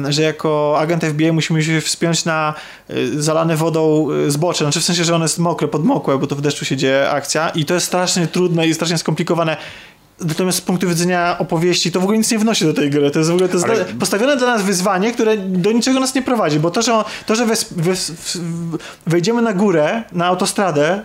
że 0.08 0.22
jako 0.22 0.76
agent 0.78 1.04
FBI 1.04 1.32
musimy 1.32 1.62
się 1.62 1.80
wspiąć 1.80 2.24
na 2.24 2.54
y, 2.90 3.22
zalane 3.22 3.56
wodą 3.56 4.10
y, 4.10 4.30
zbocze, 4.30 4.64
znaczy 4.64 4.80
w 4.80 4.84
sensie, 4.84 5.04
że 5.04 5.14
ono 5.14 5.24
jest 5.24 5.38
mokre, 5.38 5.68
podmokłe, 5.68 6.18
bo 6.18 6.26
to 6.26 6.36
w 6.36 6.40
deszczu 6.40 6.64
się 6.64 6.76
dzieje 6.76 7.10
akcja 7.10 7.48
i 7.48 7.64
to 7.64 7.74
jest 7.74 7.86
strasznie 7.86 8.26
trudne 8.26 8.68
i 8.68 8.74
strasznie 8.74 8.98
skomplikowane. 8.98 9.56
Natomiast 10.24 10.58
z 10.58 10.60
punktu 10.60 10.88
widzenia 10.88 11.36
opowieści 11.38 11.92
to 11.92 12.00
w 12.00 12.02
ogóle 12.02 12.18
nic 12.18 12.30
nie 12.30 12.38
wnosi 12.38 12.64
do 12.64 12.74
tej 12.74 12.90
gry. 12.90 13.10
To 13.10 13.18
jest 13.18 13.30
w 13.30 13.34
ogóle 13.34 13.48
to 13.48 13.58
Ale- 13.64 13.84
postawione 13.84 14.36
dla 14.36 14.46
nas 14.46 14.62
wyzwanie, 14.62 15.12
które 15.12 15.36
do 15.36 15.72
niczego 15.72 16.00
nas 16.00 16.14
nie 16.14 16.22
prowadzi, 16.22 16.60
bo 16.60 16.70
to, 16.70 16.82
że, 16.82 17.04
to, 17.26 17.34
że 17.34 17.46
wes, 17.46 17.72
wes, 17.76 18.12
wejdziemy 19.06 19.42
na 19.42 19.52
górę, 19.52 20.02
na 20.12 20.26
autostradę, 20.26 21.04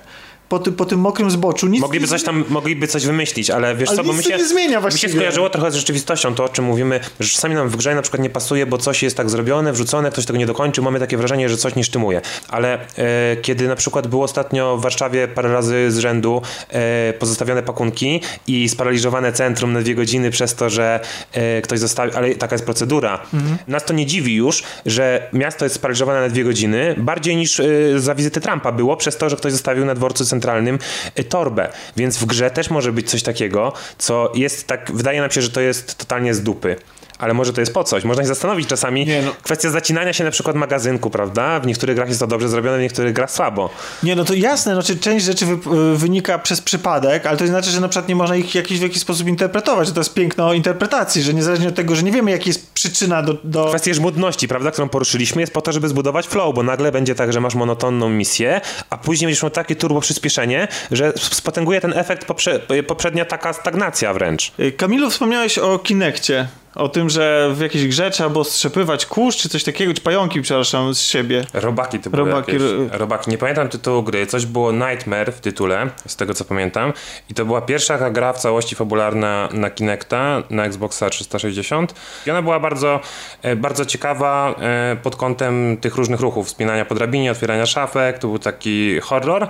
po, 0.50 0.60
ty, 0.60 0.72
po 0.72 0.86
tym 0.86 1.00
mokrym 1.00 1.32
zboczu, 1.32 1.68
nic 1.68 1.82
Mogliby 1.82 2.08
coś 2.08 2.24
tam, 2.24 2.44
mogliby 2.50 2.88
coś 2.88 3.06
wymyślić, 3.06 3.50
ale 3.50 3.76
wiesz 3.76 3.90
Ale 3.90 3.98
co, 3.98 4.04
bo 4.04 4.14
nic 4.14 4.24
to 4.24 4.30
się, 4.30 4.38
nie 4.38 4.48
zmienia 4.48 4.68
mi 4.68 4.74
się 4.74 4.82
właściwie. 4.82 5.14
skojarzyło 5.14 5.50
trochę 5.50 5.72
z 5.72 5.76
rzeczywistością, 5.76 6.36
to 6.36 6.44
o 6.44 6.50
czym 6.50 6.66
mówimy, 6.66 7.00
że 7.20 7.30
czasami 7.30 7.56
nam 7.56 7.70
w 7.70 7.76
grze 7.76 7.96
na 7.96 8.02
przykład 8.02 8.24
nie 8.24 8.30
pasuje, 8.30 8.66
bo 8.66 8.78
coś 8.78 9.04
jest 9.04 9.18
tak 9.18 9.30
zrobione, 9.30 9.74
wrzucone, 9.74 10.12
ktoś 10.12 10.26
tego 10.26 10.40
nie 10.40 10.46
dokończył, 10.46 10.84
mamy 10.84 11.00
takie 11.00 11.18
wrażenie, 11.18 11.50
że 11.50 11.58
coś 11.58 11.76
nie 11.76 11.84
sztymuje. 11.84 12.22
Ale 12.50 12.80
e, 12.98 13.38
kiedy 13.42 13.68
na 13.68 13.76
przykład 13.76 14.08
było 14.08 14.24
ostatnio 14.24 14.78
w 14.78 14.82
Warszawie 14.82 15.28
parę 15.28 15.54
razy 15.54 15.92
z 15.92 15.98
rzędu 15.98 16.42
e, 16.70 17.14
pozostawione 17.14 17.64
pakunki 17.64 18.22
i 18.48 18.70
sparaliżowane 18.70 19.34
centrum 19.34 19.74
na 19.74 19.82
dwie 19.82 19.96
godziny 19.96 20.32
przez 20.32 20.56
to, 20.56 20.70
że 20.70 21.00
e, 21.34 21.62
ktoś 21.62 21.80
zostawił, 21.80 22.18
ale 22.18 22.36
taka 22.36 22.56
jest 22.56 22.66
procedura. 22.66 23.20
Mhm. 23.34 23.58
Nas 23.68 23.86
to 23.86 23.94
nie 23.94 24.06
dziwi 24.06 24.36
już, 24.36 24.64
że 24.86 25.30
miasto 25.34 25.66
jest 25.66 25.76
sparaliżowane 25.76 26.22
na 26.22 26.30
dwie 26.30 26.44
godziny, 26.44 26.96
bardziej 26.98 27.36
niż 27.36 27.60
e, 27.60 27.66
za 27.98 28.16
wizyty 28.16 28.42
Trumpa 28.42 28.72
było, 28.72 28.98
przez 28.98 29.18
to, 29.18 29.30
że 29.30 29.36
ktoś 29.36 29.52
zostawił 29.52 29.86
na 29.86 29.96
dworcu 29.96 30.26
centralnym 30.36 30.80
e, 31.16 31.24
torbę. 31.24 31.70
Więc 31.98 32.18
w 32.18 32.26
grze 32.26 32.52
też 32.52 32.70
może 32.70 32.92
być 32.92 33.10
coś 33.10 33.24
takiego, 33.24 33.74
co 33.98 34.32
jest 34.36 34.68
tak, 34.68 34.92
wydaje 34.92 35.22
nam 35.22 35.32
się, 35.32 35.42
że 35.42 35.50
to 35.50 35.62
jest 35.62 35.96
totalnie 35.98 36.34
z 36.34 36.44
dupy. 36.44 36.76
Ale 37.18 37.34
może 37.34 37.54
to 37.54 37.62
jest 37.62 37.74
po 37.74 37.84
coś. 37.84 38.04
Można 38.04 38.24
się 38.24 38.28
zastanowić 38.28 38.68
czasami. 38.68 39.06
Nie, 39.06 39.22
no. 39.22 39.32
Kwestia 39.44 39.70
zacinania 39.70 40.14
się 40.14 40.24
na 40.24 40.32
przykład 40.32 40.56
magazynku, 40.56 41.10
prawda? 41.10 41.60
W 41.60 41.68
niektórych 41.68 41.96
grach 41.96 42.08
jest 42.08 42.20
to 42.20 42.28
dobrze 42.28 42.50
zrobione, 42.50 42.78
w 42.78 42.82
niektórych 42.82 43.14
grach 43.14 43.32
słabo. 43.32 43.70
Nie, 44.04 44.16
no 44.16 44.26
to 44.26 44.34
jasne, 44.34 44.74
znaczy 44.74 45.00
część 45.00 45.26
rzeczy 45.26 45.46
wy, 45.46 45.58
wynika 45.98 46.40
przez 46.40 46.62
przypadek, 46.62 47.26
ale 47.26 47.38
to 47.38 47.44
nie 47.44 47.50
znaczy, 47.50 47.70
że 47.70 47.82
na 47.82 47.88
przykład 47.88 48.10
nie 48.10 48.16
można 48.16 48.36
ich 48.36 48.56
jakiś, 48.56 48.80
w 48.80 48.82
jakiś 48.82 49.02
sposób 49.02 49.28
interpretować, 49.28 49.88
że 49.88 49.94
to 49.94 50.00
jest 50.00 50.14
piękno 50.14 50.54
interpretacji, 50.54 51.22
że 51.24 51.34
niezależnie 51.34 51.68
od 51.68 51.76
tego, 51.76 51.96
że 51.96 52.04
nie 52.04 52.12
wiemy, 52.12 52.32
jaka 52.32 52.44
jest 52.46 52.74
przyczyna 52.74 53.22
do... 53.22 53.34
do... 53.44 53.66
Kwestia 53.66 53.94
żmudności, 53.94 54.48
prawda, 54.48 54.72
którą 54.72 54.90
poruszyliśmy, 54.90 55.42
jest 55.42 55.54
po 55.54 55.62
to, 55.62 55.72
żeby 55.72 55.88
zbudować 55.88 56.28
flow, 56.28 56.56
bo 56.56 56.64
nagle 56.64 56.92
będzie 56.92 57.16
tak, 57.16 57.34
że 57.34 57.42
masz 57.42 57.56
monotonną 57.56 58.10
misję, 58.10 58.62
a 58.90 58.98
później 58.98 59.28
będziesz 59.28 59.44
miał 59.44 59.50
takie 59.50 59.76
turbo 59.76 60.02
przyspieszenie, 60.02 60.68
że 60.92 61.14
spotęguje 61.16 61.82
ten 61.82 61.94
efekt 61.94 62.26
poprze 62.26 62.60
poprzednia 62.88 63.26
taka 63.26 63.54
stagnacja 63.54 64.14
wręcz. 64.14 64.52
Y, 64.60 64.72
Kamilu, 64.72 65.10
wspomniałeś 65.10 65.58
o 65.58 65.80
Kinekcie. 65.80 66.48
O 66.76 66.90
tym, 66.90 67.10
że 67.10 67.50
w 67.54 67.60
jakiejś 67.62 67.88
grze 67.88 68.12
trzeba 68.12 68.30
było 68.30 68.44
strzepywać 68.44 69.06
kurz, 69.06 69.38
czy 69.38 69.50
coś 69.50 69.64
takiego, 69.64 69.94
czy 69.94 70.02
pająki, 70.02 70.42
przepraszam, 70.42 70.94
z 70.94 71.00
siebie. 71.00 71.46
Robaki 71.54 72.00
to 72.00 72.10
były 72.10 72.30
Robaki, 72.30 72.52
jakieś. 72.52 72.68
ro- 72.72 72.98
Robaki. 72.98 73.32
Nie 73.32 73.38
pamiętam 73.38 73.70
tytułu 73.70 74.04
gry. 74.04 74.26
Coś 74.28 74.46
było 74.46 74.72
Nightmare 74.72 75.32
w 75.34 75.40
tytule, 75.40 75.90
z 76.08 76.16
tego 76.16 76.34
co 76.34 76.46
pamiętam. 76.46 76.94
I 77.30 77.34
to 77.34 77.46
była 77.46 77.62
pierwsza 77.62 78.10
gra 78.10 78.34
w 78.34 78.38
całości 78.40 78.76
fabularna 78.76 79.50
na 79.54 79.70
Kinecta, 79.70 80.44
na 80.50 80.66
Xboxa 80.66 81.10
360. 81.10 81.96
I 82.28 82.32
ona 82.32 82.42
była 82.42 82.60
bardzo, 82.60 83.00
e, 83.42 83.56
bardzo 83.56 83.86
ciekawa 83.86 84.56
e, 84.60 84.98
pod 85.04 85.16
kątem 85.16 85.78
tych 85.82 85.96
różnych 85.96 86.20
ruchów. 86.20 86.48
Wspinania 86.48 86.86
po 86.86 86.96
drabinie, 86.96 87.32
otwierania 87.32 87.66
szafek. 87.66 88.20
To 88.20 88.28
był 88.28 88.40
taki 88.40 89.00
horror. 89.00 89.48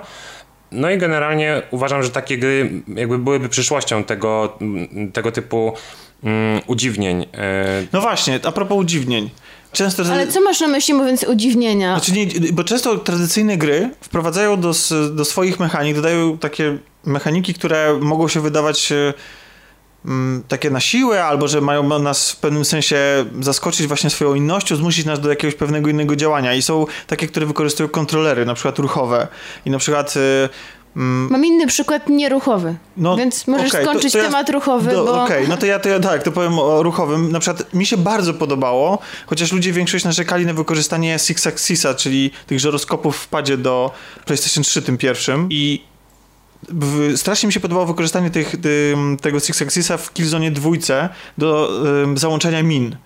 No 0.72 0.90
i 0.90 0.98
generalnie 0.98 1.62
uważam, 1.70 2.02
że 2.02 2.10
takie 2.10 2.38
gry 2.38 2.70
jakby 2.94 3.18
byłyby 3.18 3.48
przyszłością 3.48 4.04
tego, 4.04 4.58
tego 5.12 5.32
typu 5.32 5.72
mm, 6.24 6.60
udziwnień. 6.66 7.26
E, 7.34 7.86
No 7.92 8.00
właśnie, 8.00 8.40
a 8.44 8.52
propos 8.52 8.78
udziwnień. 8.78 9.30
Często... 9.72 10.02
Ale 10.12 10.26
co 10.26 10.40
masz 10.40 10.60
na 10.60 10.68
myśli 10.68 10.94
mówiąc 10.94 11.24
udziwnienia? 11.24 11.98
Znaczy 11.98 12.12
nie, 12.12 12.26
bo 12.52 12.64
często 12.64 12.98
tradycyjne 12.98 13.56
gry 13.56 13.90
wprowadzają 14.00 14.60
do, 14.60 14.72
do 15.10 15.24
swoich 15.24 15.60
mechanik, 15.60 15.96
dodają 15.96 16.38
takie 16.38 16.78
mechaniki, 17.04 17.54
które 17.54 17.98
mogą 18.00 18.28
się 18.28 18.40
wydawać 18.40 18.92
e, 18.92 19.14
mm, 20.04 20.42
takie 20.48 20.70
na 20.70 20.80
siłę, 20.80 21.24
albo 21.24 21.48
że 21.48 21.60
mają 21.60 21.98
nas 21.98 22.32
w 22.32 22.36
pewnym 22.36 22.64
sensie 22.64 22.98
zaskoczyć 23.40 23.86
właśnie 23.86 24.10
swoją 24.10 24.34
innością, 24.34 24.76
zmusić 24.76 25.06
nas 25.06 25.20
do 25.20 25.30
jakiegoś 25.30 25.54
pewnego 25.54 25.90
innego 25.90 26.16
działania. 26.16 26.54
I 26.54 26.62
są 26.62 26.86
takie, 27.06 27.26
które 27.26 27.46
wykorzystują 27.46 27.88
kontrolery, 27.88 28.46
na 28.46 28.54
przykład 28.54 28.78
ruchowe. 28.78 29.28
I 29.64 29.70
na 29.70 29.78
przykład 29.78 30.14
e, 30.96 30.98
Mam 31.30 31.44
inny 31.44 31.66
przykład 31.66 32.08
nieruchowy, 32.08 32.74
No, 32.96 33.16
więc 33.16 33.46
możesz 33.46 33.72
to- 33.72 33.82
skończyć 33.82 34.12
to 34.12 34.18
ja- 34.18 34.24
temat 34.24 34.50
ruchowy, 34.50 34.90
do- 34.90 35.04
bo... 35.04 35.24
Okej, 35.24 35.48
no 35.48 35.56
to 35.56 35.66
ja, 35.66 35.78
to 35.78 35.88
ja 35.88 36.00
tak, 36.00 36.22
to 36.22 36.32
powiem 36.32 36.58
o 36.58 36.82
ruchowym. 36.82 37.32
Na 37.32 37.40
przykład 37.40 37.74
mi 37.74 37.86
się 37.86 37.96
bardzo 37.96 38.34
podobało, 38.34 38.98
chociaż 39.26 39.52
ludzie 39.52 39.72
większość 39.72 40.04
narzekali 40.04 40.46
na 40.46 40.54
wykorzystanie 40.54 41.18
Six 41.18 41.46
Axisa, 41.46 41.94
czyli 41.94 42.30
tych 42.46 42.60
żyroskopów 42.60 43.16
w 43.16 43.28
padzie 43.28 43.56
do 43.56 43.90
PlayStation 44.24 44.64
3 44.64 44.82
tym 44.82 44.98
pierwszym 44.98 45.46
i 45.50 45.82
w, 46.68 47.12
strasznie 47.16 47.46
mi 47.46 47.52
się 47.52 47.60
podobało 47.60 47.86
wykorzystanie 47.86 48.30
tych, 48.30 48.54
tego 49.20 49.40
Six 49.40 49.62
Axisa 49.62 49.96
w 49.96 50.12
Killzone 50.12 50.50
dwójce 50.50 51.08
do 51.38 51.70
ym, 52.04 52.18
załączania 52.18 52.62
min. 52.62 52.96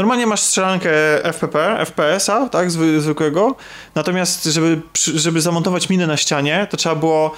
Normalnie 0.00 0.26
masz 0.26 0.40
strzelankę 0.40 0.90
FPP, 1.32 1.84
FPS-a, 1.84 2.48
tak, 2.48 2.70
zwy, 2.70 3.00
zwykłego, 3.00 3.56
natomiast 3.94 4.44
żeby, 4.44 4.80
żeby 5.14 5.40
zamontować 5.40 5.88
minę 5.88 6.06
na 6.06 6.16
ścianie, 6.16 6.66
to 6.70 6.76
trzeba 6.76 6.94
było 6.94 7.34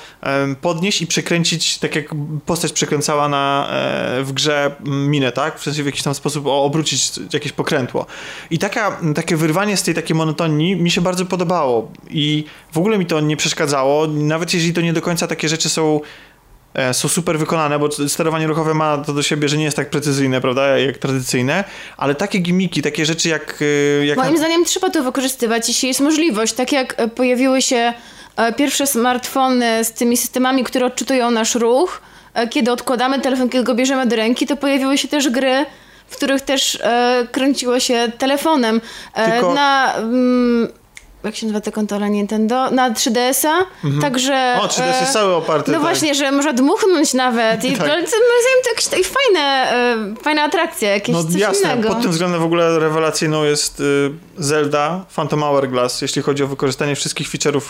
podnieść 0.60 1.02
i 1.02 1.06
przekręcić, 1.06 1.78
tak 1.78 1.96
jak 1.96 2.06
postać 2.46 2.72
przekręcała 2.72 3.28
na, 3.28 3.68
e, 3.70 4.22
w 4.22 4.32
grze 4.32 4.76
minę, 4.84 5.32
tak, 5.32 5.58
w 5.58 5.62
sensie 5.62 5.82
w 5.82 5.86
jakiś 5.86 6.02
tam 6.02 6.14
sposób 6.14 6.46
obrócić 6.46 7.10
jakieś 7.32 7.52
pokrętło. 7.52 8.06
I 8.50 8.58
taka, 8.58 9.00
takie 9.14 9.36
wyrwanie 9.36 9.76
z 9.76 9.82
tej 9.82 9.94
takiej 9.94 10.16
monotonii 10.16 10.76
mi 10.76 10.90
się 10.90 11.00
bardzo 11.00 11.26
podobało. 11.26 11.92
I 12.10 12.44
w 12.72 12.78
ogóle 12.78 12.98
mi 12.98 13.06
to 13.06 13.20
nie 13.20 13.36
przeszkadzało, 13.36 14.06
nawet 14.06 14.54
jeśli 14.54 14.72
to 14.72 14.80
nie 14.80 14.92
do 14.92 15.02
końca 15.02 15.26
takie 15.26 15.48
rzeczy 15.48 15.68
są 15.68 16.00
są 16.92 17.08
super 17.08 17.38
wykonane, 17.38 17.78
bo 17.78 17.88
sterowanie 18.08 18.46
ruchowe 18.46 18.74
ma 18.74 18.98
to 18.98 19.12
do 19.12 19.22
siebie, 19.22 19.48
że 19.48 19.56
nie 19.56 19.64
jest 19.64 19.76
tak 19.76 19.90
precyzyjne, 19.90 20.40
prawda, 20.40 20.78
jak 20.78 20.98
tradycyjne, 20.98 21.64
ale 21.96 22.14
takie 22.14 22.38
gimiki, 22.38 22.82
takie 22.82 23.06
rzeczy 23.06 23.28
jak... 23.28 23.58
e, 24.00 24.06
jak 24.06 24.18
Moim 24.18 24.32
na- 24.32 24.38
zdaniem 24.38 24.64
trzeba 24.64 24.90
to 24.90 25.02
wykorzystywać, 25.02 25.68
jeśli 25.68 25.88
jest 25.88 26.00
możliwość. 26.00 26.52
Tak 26.52 26.72
jak 26.72 26.94
e, 27.00 27.08
pojawiły 27.08 27.62
się 27.62 27.92
e, 28.36 28.52
pierwsze 28.52 28.86
smartfony 28.86 29.84
z 29.84 29.92
tymi 29.92 30.16
systemami, 30.16 30.64
które 30.64 30.86
odczytują 30.86 31.30
nasz 31.30 31.54
ruch, 31.54 32.00
e, 32.34 32.48
kiedy 32.48 32.72
odkładamy 32.72 33.20
telefon, 33.20 33.48
kiedy 33.48 33.64
go 33.64 33.74
bierzemy 33.74 34.06
do 34.06 34.16
ręki, 34.16 34.46
to 34.46 34.56
pojawiły 34.56 34.98
się 34.98 35.08
też 35.08 35.28
gry, 35.30 35.66
w 36.08 36.16
których 36.16 36.42
też 36.42 36.78
e, 36.82 37.26
kręciło 37.32 37.80
się 37.80 38.12
telefonem. 38.18 38.80
E, 39.14 39.30
Tylko- 39.32 39.54
Na... 39.54 39.94
Mm, 39.96 40.68
jak 41.24 41.36
się 41.36 41.46
nazywa 41.46 41.60
ta 41.60 41.70
konsola 41.70 42.08
Nintendo? 42.08 42.70
Na 42.70 42.90
3DS-a, 42.90 43.66
także... 44.00 44.34
Mhm. 44.34 44.60
O, 44.60 44.66
3DS 44.66 45.00
jest 45.00 45.12
cały 45.12 45.34
oparty, 45.34 45.70
No 45.70 45.78
tak. 45.78 45.82
właśnie, 45.86 46.14
że 46.14 46.32
można 46.32 46.52
dmuchnąć 46.52 47.14
nawet 47.14 47.64
i 47.64 47.72
Tak. 47.76 47.86
to 47.86 47.86
moim 47.92 48.06
zdaniem 48.06 48.62
to 48.64 48.70
jakieś 48.96 49.06
fajne, 49.10 49.40
e, 49.40 50.14
fajne 50.22 50.42
atrakcje, 50.42 50.88
jakieś 50.88 51.14
No 51.14 51.24
coś 51.24 51.34
jasne, 51.34 51.72
innego. 51.72 51.88
pod 51.88 52.02
tym 52.02 52.10
względem 52.10 52.40
w 52.40 52.44
ogóle 52.44 52.78
rewelacyjną 52.78 53.44
jest 53.44 53.80
y, 53.80 54.10
Zelda 54.38 55.04
Phantom 55.16 55.40
Hourglass, 55.42 56.02
jeśli 56.02 56.22
chodzi 56.22 56.42
o 56.42 56.46
wykorzystanie 56.46 56.96
wszystkich 56.96 57.28
feature'ów 57.28 57.62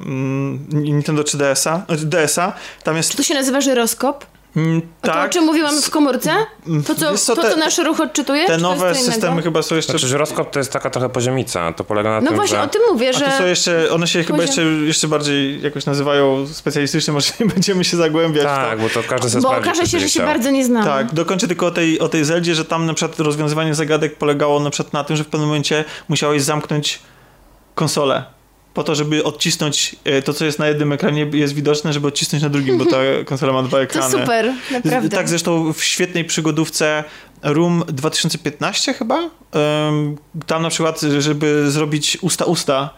mm, 0.00 0.66
Nintendo 0.72 1.22
3DS-a, 1.22 1.82
znaczy 1.86 2.06
DS-a. 2.06 2.52
Tam 2.84 2.96
jest... 2.96 3.10
Czy 3.10 3.16
to 3.16 3.22
się 3.22 3.34
nazywa 3.34 3.60
żyroskop? 3.60 4.26
Mm, 4.56 4.82
A 5.02 5.06
To, 5.06 5.12
tak, 5.12 5.30
o 5.30 5.32
czym 5.32 5.44
mówiłam 5.44 5.82
w 5.82 5.90
komórce? 5.90 6.30
To, 6.86 6.94
co, 6.94 7.18
co, 7.18 7.36
to, 7.36 7.42
te- 7.42 7.50
co 7.50 7.56
nasz 7.56 7.78
ruch 7.78 8.00
odczytuje? 8.00 8.46
Te 8.46 8.56
to 8.56 8.62
nowe 8.62 8.94
systemy 8.94 9.42
chyba 9.42 9.62
są 9.62 9.74
jeszcze... 9.76 9.92
Znaczy, 9.92 10.06
żyroskop 10.06 10.50
to 10.50 10.58
jest 10.58 10.72
taka 10.72 10.90
trochę 10.90 11.08
poziomica. 11.08 11.72
To 11.72 11.84
polega 11.84 12.10
na 12.10 12.20
No 12.20 12.26
tym, 12.26 12.36
właśnie, 12.36 12.56
że... 12.56 12.62
o 12.62 12.66
tym 12.66 12.82
mówię, 12.92 13.08
A 13.08 13.12
że... 13.18 13.24
to 13.24 13.38
są 13.38 13.46
jeszcze, 13.46 13.90
one 13.90 14.06
się 14.06 14.24
chyba 14.24 14.42
jeszcze, 14.42 14.62
jeszcze 14.62 15.08
bardziej 15.08 15.62
jakoś 15.62 15.86
nazywają 15.86 16.46
specjalistycznie, 16.46 17.12
może 17.14 17.32
nie 17.40 17.46
będziemy 17.46 17.84
się 17.84 17.96
zagłębiać 17.96 18.42
w 18.42 18.46
to. 18.46 18.54
Tak, 18.54 18.80
bo 18.80 18.88
to 18.88 19.02
każdy 19.08 19.30
sobie 19.30 19.42
Bo 19.42 19.56
okaże 19.56 19.86
się, 19.86 20.00
że 20.00 20.08
się 20.08 20.22
bardzo 20.22 20.50
nie 20.50 20.64
znamy. 20.64 20.86
Tak, 20.86 21.14
dokończę 21.14 21.48
tylko 21.48 21.66
o 21.66 21.70
tej, 21.70 22.00
o 22.00 22.08
tej 22.08 22.24
Zeldzie, 22.24 22.54
że 22.54 22.64
tam 22.64 22.86
na 22.86 22.94
przykład 22.94 23.20
rozwiązywanie 23.20 23.74
zagadek 23.74 24.16
polegało 24.18 24.60
na 24.60 24.70
przykład 24.70 24.92
na 24.92 25.04
tym, 25.04 25.16
że 25.16 25.24
w 25.24 25.26
pewnym 25.26 25.48
momencie 25.48 25.84
musiałeś 26.08 26.42
zamknąć 26.42 26.98
konsolę. 27.74 28.33
Po 28.74 28.84
to, 28.84 28.94
żeby 28.94 29.24
odcisnąć 29.24 29.96
e, 30.04 30.22
to, 30.22 30.34
co 30.34 30.44
jest 30.44 30.58
na 30.58 30.68
jednym 30.68 30.92
ekranie, 30.92 31.26
jest 31.32 31.54
widoczne, 31.54 31.92
żeby 31.92 32.06
odcisnąć 32.08 32.42
na 32.42 32.48
drugim, 32.50 32.78
bo 32.78 32.86
ta 32.86 32.96
konsola 33.26 33.52
ma 33.52 33.62
dwa 33.62 33.76
To 33.76 33.82
ekrany. 33.82 34.10
super, 34.10 34.52
naprawdę. 34.70 35.08
Tak, 35.08 35.28
zresztą 35.28 35.72
w 35.72 35.84
świetnej 35.84 36.24
przygodówce 36.24 37.04
Room 37.42 37.84
2015 37.88 38.94
chyba. 38.94 39.30
Tam 40.46 40.62
na 40.62 40.70
przykład, 40.70 41.00
żeby 41.18 41.70
zrobić 41.70 42.18
usta-usta 42.20 42.88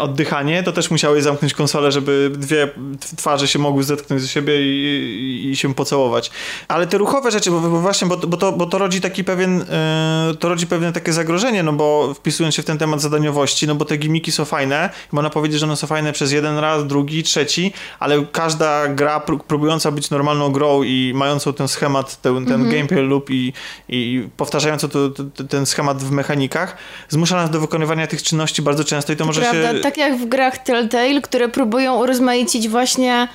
oddychanie, 0.00 0.62
to 0.62 0.72
też 0.72 0.90
musiałeś 0.90 1.22
zamknąć 1.22 1.54
konsolę, 1.54 1.92
żeby 1.92 2.30
dwie 2.34 2.68
twarze 3.16 3.48
się 3.48 3.58
mogły 3.58 3.84
zetknąć 3.84 4.22
ze 4.22 4.28
siebie 4.28 4.62
i, 4.62 5.50
i, 5.50 5.56
się 5.56 5.74
pocałować. 5.74 6.30
Ale 6.68 6.86
te 6.86 6.98
ruchowe 6.98 7.30
rzeczy, 7.30 7.50
bo, 7.50 7.60
bo 7.60 7.80
właśnie, 7.80 8.08
bo, 8.08 8.16
bo, 8.16 8.36
to, 8.36 8.52
bo 8.52 8.66
to 8.66 8.78
rodzi 8.78 9.00
taki 9.00 9.24
pewien, 9.24 9.62
e, 9.62 10.34
to 10.38 10.48
rodzi 10.48 10.66
pewne 10.66 10.92
takie 10.92 11.12
zagrożenie, 11.12 11.62
no 11.62 11.72
bo 11.72 12.14
wpisując 12.14 12.54
się 12.54 12.62
w 12.62 12.64
ten 12.64 12.78
temat 12.78 13.00
zadaniowości, 13.00 13.66
no 13.66 13.74
bo 13.74 13.84
te 13.84 13.96
gimiki 13.96 14.32
są 14.32 14.44
fajne, 14.44 14.90
można 15.12 15.30
powiedzieć, 15.30 15.60
że 15.60 15.66
one 15.66 15.76
są 15.76 15.86
fajne 15.86 16.12
przez 16.12 16.32
jeden 16.32 16.58
raz, 16.58 16.86
drugi, 16.86 17.22
trzeci, 17.22 17.72
ale 17.98 18.24
każda 18.32 18.88
gra 18.88 19.18
pró- 19.26 19.38
próbująca 19.38 19.90
być 19.90 20.10
normalną 20.10 20.52
grą 20.52 20.82
i 20.82 21.12
mającą 21.14 21.52
ten 21.52 21.68
schemat, 21.68 22.20
ten, 22.20 22.46
ten 22.46 22.70
gameplay 22.70 23.08
loop 23.08 23.30
i, 23.30 23.52
i 23.88 24.28
powtarzającą 24.36 24.88
to, 24.88 25.10
to, 25.10 25.44
ten 25.44 25.66
schemat 25.66 26.02
w 26.02 26.10
mechanikach, 26.10 26.76
zmusza 27.08 27.36
nas 27.36 27.50
do 27.50 27.60
wykonywania 27.60 28.06
tych 28.06 28.22
czynności 28.22 28.62
bardzo 28.62 28.84
często 28.84 29.12
i 29.12 29.16
to 29.16 29.24
może 29.24 29.49
Prawda, 29.50 29.72
się... 29.72 29.80
tak 29.80 29.96
jak 29.96 30.16
w 30.16 30.26
grach 30.26 30.58
Telltale, 30.58 31.20
które 31.20 31.48
próbują 31.48 31.96
urozmaicić 31.98 32.68
właśnie 32.68 33.28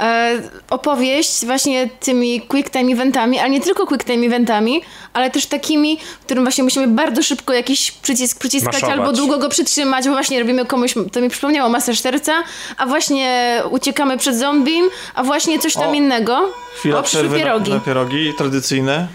e, 0.00 0.42
opowieść 0.70 1.46
właśnie 1.46 1.88
tymi 2.00 2.40
quick 2.40 2.70
time 2.70 2.92
eventami, 2.92 3.38
ale 3.38 3.50
nie 3.50 3.60
tylko 3.60 3.86
quick 3.86 4.04
time 4.04 4.26
eventami, 4.26 4.82
ale 5.12 5.30
też 5.30 5.46
takimi, 5.46 5.98
w 6.20 6.24
którym 6.24 6.44
właśnie 6.44 6.64
musimy 6.64 6.88
bardzo 6.88 7.22
szybko 7.22 7.52
jakiś 7.52 7.90
przycisk 7.90 8.38
przyciskać 8.38 8.72
Maszować. 8.74 8.98
albo 8.98 9.12
długo 9.12 9.38
go 9.38 9.48
przytrzymać, 9.48 10.04
bo 10.04 10.10
właśnie 10.10 10.38
robimy 10.40 10.66
komuś, 10.66 10.94
to 11.12 11.20
mi 11.20 11.28
przypomniało 11.30 11.70
masę 11.70 11.96
serca, 11.96 12.32
a 12.76 12.86
właśnie 12.86 13.62
uciekamy 13.70 14.18
przed 14.18 14.36
zombiem, 14.36 14.84
a 15.14 15.22
właśnie 15.22 15.58
coś 15.58 15.74
tam 15.74 15.90
O, 15.90 15.94
innego. 15.94 16.52
Chwila 16.78 16.98
o, 16.98 17.02
przerwy 17.02 17.38
na, 17.38 17.44
pierogi. 17.44 17.72
na 17.72 17.80
pierogi, 17.80 18.32
tradycyjne. 18.38 19.08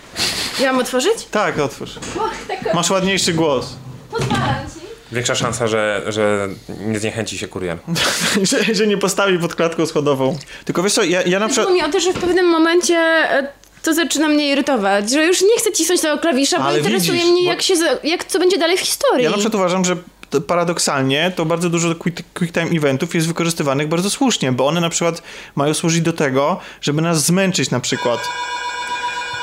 Ja 0.61 0.71
mam 0.71 0.81
otworzyć? 0.81 1.13
Tak, 1.31 1.59
otwórz. 1.59 1.91
Masz 2.73 2.89
ładniejszy 2.89 3.33
głos. 3.33 3.75
Pozwalam 4.11 4.55
ci. 4.81 4.86
Większa 5.11 5.35
szansa, 5.35 5.67
że, 5.67 6.01
że 6.07 6.47
nie 6.79 6.99
zniechęci 6.99 7.37
się 7.37 7.47
kurier. 7.47 7.77
że, 8.51 8.75
że 8.75 8.87
nie 8.87 8.97
postawi 8.97 9.39
pod 9.39 9.55
klatką 9.55 9.85
schodową. 9.85 10.37
Tylko 10.65 10.83
wiesz 10.83 10.93
co, 10.93 11.03
ja, 11.03 11.21
ja 11.21 11.39
na 11.39 11.47
przykład... 11.47 11.73
Mi 11.73 11.83
o 11.83 11.89
to, 11.89 11.99
że 11.99 12.13
w 12.13 12.19
pewnym 12.19 12.45
momencie 12.49 12.95
e, 12.95 13.47
to 13.83 13.93
zaczyna 13.93 14.27
mnie 14.27 14.51
irytować, 14.51 15.11
że 15.11 15.25
już 15.25 15.41
nie 15.41 15.57
chcę 15.57 15.71
cisnąć 15.71 16.01
tego 16.01 16.17
klawisza, 16.17 16.59
bo 16.59 16.65
Ale 16.65 16.77
interesuje 16.77 17.13
widzisz, 17.13 17.31
mnie, 17.31 17.41
bo- 17.43 17.49
jak 17.49 17.61
się, 17.61 17.73
jak 18.03 18.25
co 18.25 18.39
będzie 18.39 18.57
dalej 18.57 18.77
w 18.77 18.81
historii. 18.81 19.23
Ja 19.23 19.29
na 19.29 19.37
przykład 19.37 19.55
uważam, 19.55 19.85
że 19.85 19.95
to 20.29 20.41
paradoksalnie 20.41 21.31
to 21.35 21.45
bardzo 21.45 21.69
dużo 21.69 21.95
quick, 21.95 22.23
quick 22.33 22.53
time 22.53 22.67
eventów 22.77 23.15
jest 23.15 23.27
wykorzystywanych 23.27 23.87
bardzo 23.87 24.09
słusznie, 24.09 24.51
bo 24.51 24.67
one 24.67 24.81
na 24.81 24.89
przykład 24.89 25.21
mają 25.55 25.73
służyć 25.73 26.01
do 26.01 26.13
tego, 26.13 26.59
żeby 26.81 27.01
nas 27.01 27.25
zmęczyć 27.25 27.71
na 27.71 27.79
przykład. 27.79 28.19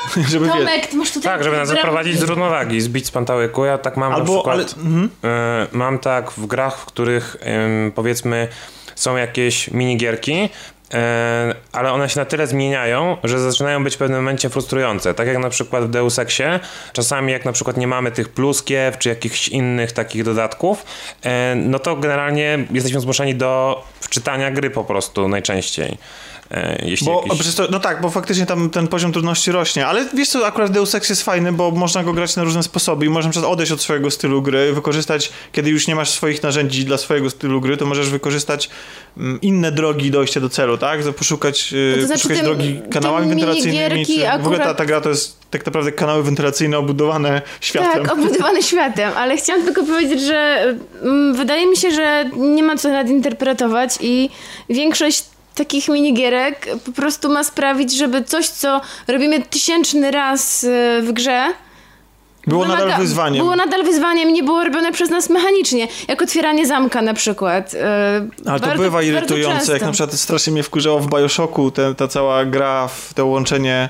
żeby. 0.31 0.47
Tomek, 0.47 0.87
ty 0.87 0.97
masz 0.97 1.11
tutaj... 1.11 1.33
Tak, 1.33 1.43
żeby 1.43 1.57
nas 1.57 1.67
bramki. 1.67 1.81
wyprowadzić 1.81 2.19
z 2.19 2.23
równowagi, 2.23 2.81
zbić 2.81 3.05
z 3.07 3.11
pantałyku. 3.11 3.65
Ja 3.65 3.77
tak 3.77 3.97
mam 3.97 4.13
Albo, 4.13 4.33
na 4.33 4.39
przykład... 4.39 4.75
ale... 5.23 5.33
E, 5.33 5.67
mam 5.71 5.99
tak 5.99 6.31
w 6.31 6.45
grach, 6.45 6.77
w 6.77 6.85
których 6.85 7.37
em, 7.39 7.91
powiedzmy 7.95 8.47
są 8.95 9.17
jakieś 9.17 9.71
minigierki, 9.71 10.49
e, 10.93 11.55
ale 11.71 11.91
one 11.91 12.09
się 12.09 12.19
na 12.19 12.25
tyle 12.25 12.47
zmieniają, 12.47 13.17
że 13.23 13.39
zaczynają 13.39 13.83
być 13.83 13.95
w 13.95 13.97
pewnym 13.97 14.19
momencie 14.19 14.49
frustrujące. 14.49 15.13
Tak 15.13 15.27
jak 15.27 15.37
na 15.37 15.49
przykład 15.49 15.83
w 15.83 15.89
Deus 15.89 16.19
Exie, 16.19 16.59
czasami 16.93 17.31
jak 17.31 17.45
na 17.45 17.51
przykład 17.51 17.77
nie 17.77 17.87
mamy 17.87 18.11
tych 18.11 18.29
pluskiew 18.29 18.97
czy 18.97 19.09
jakichś 19.09 19.47
innych 19.47 19.91
takich 19.91 20.23
dodatków, 20.23 20.85
e, 21.23 21.55
no 21.55 21.79
to 21.79 21.95
generalnie 21.95 22.65
jesteśmy 22.71 22.99
zmuszeni 22.99 23.35
do 23.35 23.83
wczytania 23.99 24.51
gry 24.51 24.69
po 24.69 24.83
prostu 24.83 25.27
najczęściej. 25.27 25.97
E, 26.55 26.85
jeśli 26.85 27.05
Bo, 27.05 27.23
jakiś... 27.29 27.55
to, 27.55 27.67
no 27.71 27.79
tak, 27.79 28.01
bo 28.01 28.09
faktycznie 28.09 28.45
tam 28.45 28.69
ten 28.69 28.87
poziom 28.87 29.11
trudności 29.11 29.51
rośnie, 29.51 29.87
ale 29.87 30.05
wiesz 30.13 30.29
co, 30.29 30.47
akurat 30.47 30.71
Deus 30.71 30.95
Ex 30.95 31.09
jest 31.09 31.23
fajny, 31.23 31.51
bo 31.51 31.71
można 31.71 32.03
go 32.03 32.13
grać 32.13 32.35
na 32.35 32.43
różne 32.43 32.63
sposoby 32.63 33.05
i 33.05 33.09
możesz 33.09 33.25
na 33.25 33.31
przykład 33.31 33.51
odejść 33.53 33.71
od 33.71 33.81
swojego 33.81 34.11
stylu 34.11 34.41
gry, 34.41 34.73
wykorzystać, 34.73 35.31
kiedy 35.51 35.69
już 35.69 35.87
nie 35.87 35.95
masz 35.95 36.09
swoich 36.09 36.43
narzędzi 36.43 36.85
dla 36.85 36.97
swojego 36.97 37.29
stylu 37.29 37.61
gry, 37.61 37.77
to 37.77 37.85
możesz 37.85 38.09
wykorzystać 38.09 38.69
mm, 39.17 39.41
inne 39.41 39.71
drogi 39.71 40.11
dojścia 40.11 40.39
do 40.39 40.49
celu, 40.49 40.77
tak? 40.77 41.01
Poszukać, 41.03 41.73
No 41.95 42.01
to 42.01 42.07
znaczy 42.07 42.21
poszukać 42.21 42.37
tym- 42.37 42.45
drogi 42.45 42.81
kanałami 42.91 43.29
wentylacyjnymi. 43.29 44.05
Czy, 44.05 44.13
W 44.41 44.45
ogóle 44.45 44.57
ta, 44.57 44.63
akurat- 44.63 44.77
ta 44.77 44.85
gra 44.85 45.01
to 45.01 45.09
jest 45.09 45.37
tak 45.51 45.65
naprawdę 45.65 45.91
kanały 45.91 46.23
wentylacyjne 46.23 46.77
obudowane 46.77 47.41
światłem. 47.61 48.05
Tak, 48.05 48.13
obudowany 48.13 48.63
światem, 48.71 49.11
ale 49.15 49.37
chciałam 49.37 49.63
tylko 49.63 49.83
powiedzieć, 49.83 50.21
że 50.21 50.65
mm, 51.01 51.35
wydaje 51.35 51.67
mi 51.67 51.77
się, 51.77 51.91
że 51.91 52.29
nie 52.37 52.63
ma 52.63 52.77
co 52.77 52.89
nadinterpretować 52.89 53.97
i 54.01 54.29
większość 54.69 55.23
takich 55.55 55.87
minigierek 55.89 56.67
po 56.85 56.91
prostu 56.91 57.29
ma 57.29 57.43
sprawić, 57.43 57.97
żeby 57.97 58.23
coś, 58.23 58.47
co 58.49 58.81
robimy 59.07 59.41
tysięczny 59.41 60.11
raz 60.11 60.63
y, 60.63 61.01
w 61.03 61.11
grze, 61.13 61.53
Było 62.47 62.65
nadal 62.65 62.87
wymaga- 62.89 62.99
wyzwaniem. 62.99 63.43
Było 63.43 63.55
nadal 63.55 63.83
wyzwaniem 63.83 64.29
i 64.29 64.33
nie 64.33 64.43
było 64.43 64.63
robione 64.63 64.91
przez 64.91 65.09
nas 65.09 65.29
mechanicznie, 65.29 65.87
jak 66.07 66.21
otwieranie 66.21 66.67
zamka 66.67 67.01
na 67.01 67.13
przykład. 67.13 67.73
y, 67.73 67.77
Ale 68.45 68.59
to 68.59 68.67
bardzo- 68.67 68.83
bywa 68.83 68.97
bardzo 68.97 69.11
irytujące, 69.11 69.73
jak 69.73 69.81
na 69.81 69.91
przykład 69.91 70.13
strasznie 70.19 70.53
mnie 70.53 70.63
wkurzało 70.63 70.99
w 70.99 71.07
Bioshocku 71.09 71.71
te, 71.71 71.95
ta 71.95 72.07
cała 72.07 72.45
gra, 72.45 72.87
w 72.87 73.13
to 73.13 73.25
łączenie 73.25 73.89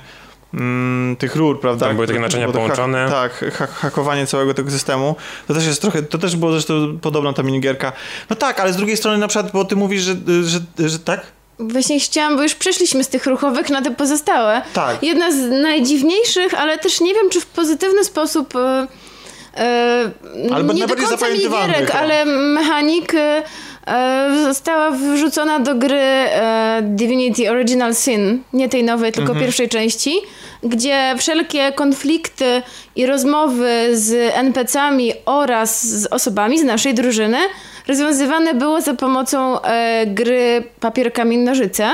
mm, 0.54 1.16
tych 1.16 1.36
rur, 1.36 1.60
prawda? 1.60 1.86
Tam 1.86 1.96
były 1.96 2.08
takie 2.08 2.20
naczynia 2.20 2.44
Było 2.48 2.54
to 2.54 2.60
połączone. 2.60 3.10
tak, 3.10 3.46
ha 3.54 3.68
hakowanie 3.68 4.28
całego 4.28 4.54
tego 4.54 4.72
systemu. 4.72 5.16
To 5.48 5.54
też 5.54 5.66
jest 5.66 5.82
trochę, 5.82 6.04
to 6.04 6.18
też 6.18 6.36
było 6.36 6.52
zresztą 6.52 6.98
podobna 7.02 7.34
ta 7.34 7.44
minigierka. 7.44 7.92
No 8.30 8.36
tak, 8.36 8.60
ale 8.60 8.74
z 8.74 8.78
drugiej 8.78 8.98
strony 8.98 9.18
na 9.18 9.28
przykład, 9.28 9.52
bo 9.52 9.66
ty 9.66 9.76
mówisz, 9.76 10.02
że, 10.02 10.16
że, 10.44 10.90
że 10.90 11.00
tak? 11.00 11.35
Właśnie 11.60 11.99
chciałam, 11.99 12.36
bo 12.36 12.44
już 12.44 12.56
przeszliśmy 12.56 13.03
z 13.03 13.07
tych 13.07 13.26
ruchowych 13.26 13.69
na 13.69 13.82
te 13.82 13.91
pozostałe. 13.91 14.61
Tak. 14.73 15.03
Jedna 15.03 15.32
z 15.32 15.61
najdziwniejszych, 15.61 16.53
ale 16.53 16.77
też 16.77 17.02
nie 17.02 17.14
wiem, 17.14 17.30
czy 17.30 17.41
w 17.41 17.45
pozytywny 17.45 18.03
sposób. 18.03 18.53
e, 18.56 18.88
Ale 20.53 20.64
nie 20.64 20.88
do 20.88 20.95
końca 20.95 21.18
o. 21.18 21.95
ale 21.95 22.26
mechanik 22.26 23.14
e, 23.15 23.44
została 24.44 24.91
wrzucona 24.91 25.60
do 25.60 25.76
gry 25.76 25.98
e, 25.99 26.80
Divinity 26.84 27.52
Original 27.52 27.95
Sin, 27.95 28.44
nie 28.53 28.69
tej 28.69 28.84
nowej, 28.84 29.11
tylko 29.11 29.32
Mhm. 29.32 29.45
pierwszej 29.45 29.69
części, 29.69 30.22
gdzie 30.64 31.15
wszelkie 31.18 31.72
konflikty 31.72 32.61
i 32.95 33.06
rozmowy 33.06 33.88
z 33.94 34.34
NPC-ami 34.36 35.14
oraz 35.26 35.86
z 35.88 36.06
osobami 36.06 36.60
z 36.60 36.64
naszej 36.64 36.94
drużyny 36.94 37.38
rozwiązywane 37.88 38.53
było 38.53 38.82
za 38.82 38.94
pomocą 38.94 39.62
e, 39.62 40.06
gry 40.07 40.64
papier, 40.80 41.14
kamień, 41.14 41.40
nożyce. 41.40 41.90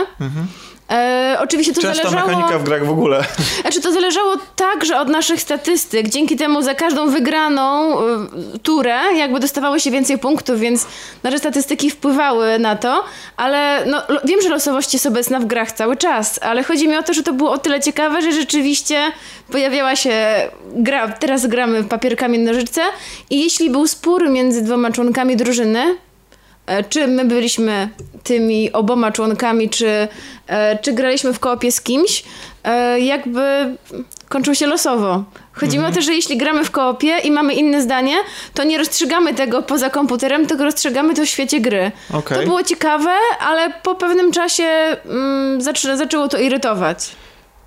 E, 0.92 1.38
oczywiście 1.40 1.74
to 1.74 1.82
Częsta 1.82 2.04
zależało... 2.04 2.28
mechanika 2.28 2.60
w 2.60 2.64
grach 2.64 2.86
w 2.86 2.90
ogóle. 2.90 3.24
Znaczy 3.62 3.82
to 3.82 3.92
zależało 3.92 4.36
także 4.56 5.00
od 5.00 5.08
naszych 5.08 5.42
statystyk. 5.42 6.10
Dzięki 6.10 6.36
temu 6.36 6.62
za 6.62 6.76
każdą 6.76 7.10
wygraną 7.10 7.98
y, 8.00 8.60
turę 8.64 9.00
jakby 9.16 9.40
dostawało 9.40 9.80
się 9.80 9.92
więcej 9.92 10.18
punktów, 10.18 10.60
więc 10.60 10.88
nasze 11.24 11.40
statystyki 11.40 11.90
wpływały 11.90 12.60
na 12.60 12.76
to, 12.76 13.04
ale 13.38 13.86
no, 13.86 14.02
wiem, 14.24 14.42
że 14.42 14.50
losowość 14.50 14.94
jest 14.94 15.06
obecna 15.06 15.40
w 15.40 15.46
grach 15.46 15.72
cały 15.72 15.98
czas, 15.98 16.40
ale 16.44 16.64
chodzi 16.64 16.88
mi 16.88 16.98
o 16.98 17.04
to, 17.04 17.14
że 17.14 17.24
to 17.24 17.34
było 17.34 17.52
o 17.52 17.58
tyle 17.58 17.80
ciekawe, 17.80 18.22
że 18.22 18.32
rzeczywiście 18.32 19.12
pojawiała 19.52 19.96
się 19.96 20.12
gra, 20.74 21.08
teraz 21.08 21.48
gramy 21.48 21.82
w 21.82 21.88
papier, 21.88 22.16
kamień, 22.16 22.42
nożyce 22.42 22.82
i 23.30 23.44
jeśli 23.44 23.70
był 23.70 23.88
spór 23.88 24.30
między 24.30 24.62
dwoma 24.62 24.92
członkami 24.92 25.36
drużyny, 25.36 25.96
czy 26.90 27.08
my 27.08 27.26
byliśmy 27.26 27.90
tymi 28.24 28.72
oboma 28.72 29.12
członkami, 29.12 29.70
czy, 29.70 30.08
e, 30.48 30.78
czy 30.78 30.94
graliśmy 30.94 31.34
w 31.34 31.40
koopie 31.40 31.72
z 31.72 31.82
kimś, 31.82 32.24
e, 32.64 33.00
jakby 33.00 33.76
kończył 34.30 34.56
się 34.56 34.68
losowo. 34.68 35.24
Chodzi 35.54 35.80
mi 35.80 35.86
o 35.86 35.92
to, 35.92 36.02
że 36.02 36.14
jeśli 36.14 36.38
gramy 36.38 36.66
w 36.66 36.72
koopie 36.72 37.18
i 37.24 37.32
mamy 37.32 37.54
inne 37.54 37.82
zdanie, 37.82 38.16
to 38.54 38.64
nie 38.64 38.78
rozstrzygamy 38.78 39.34
tego 39.34 39.62
poza 39.62 39.90
komputerem, 39.90 40.48
tylko 40.48 40.64
rozstrzygamy 40.64 41.14
to 41.14 41.26
w 41.26 41.30
świecie 41.30 41.62
gry. 41.62 41.92
Okej. 42.14 42.38
To 42.38 42.44
było 42.44 42.64
ciekawe, 42.64 43.12
ale 43.40 43.74
po 43.84 43.96
pewnym 43.96 44.32
czasie 44.32 44.64
mm, 45.06 45.62
zaczę, 45.62 45.98
zaczęło 45.98 46.28
to 46.28 46.38
irytować. 46.38 47.10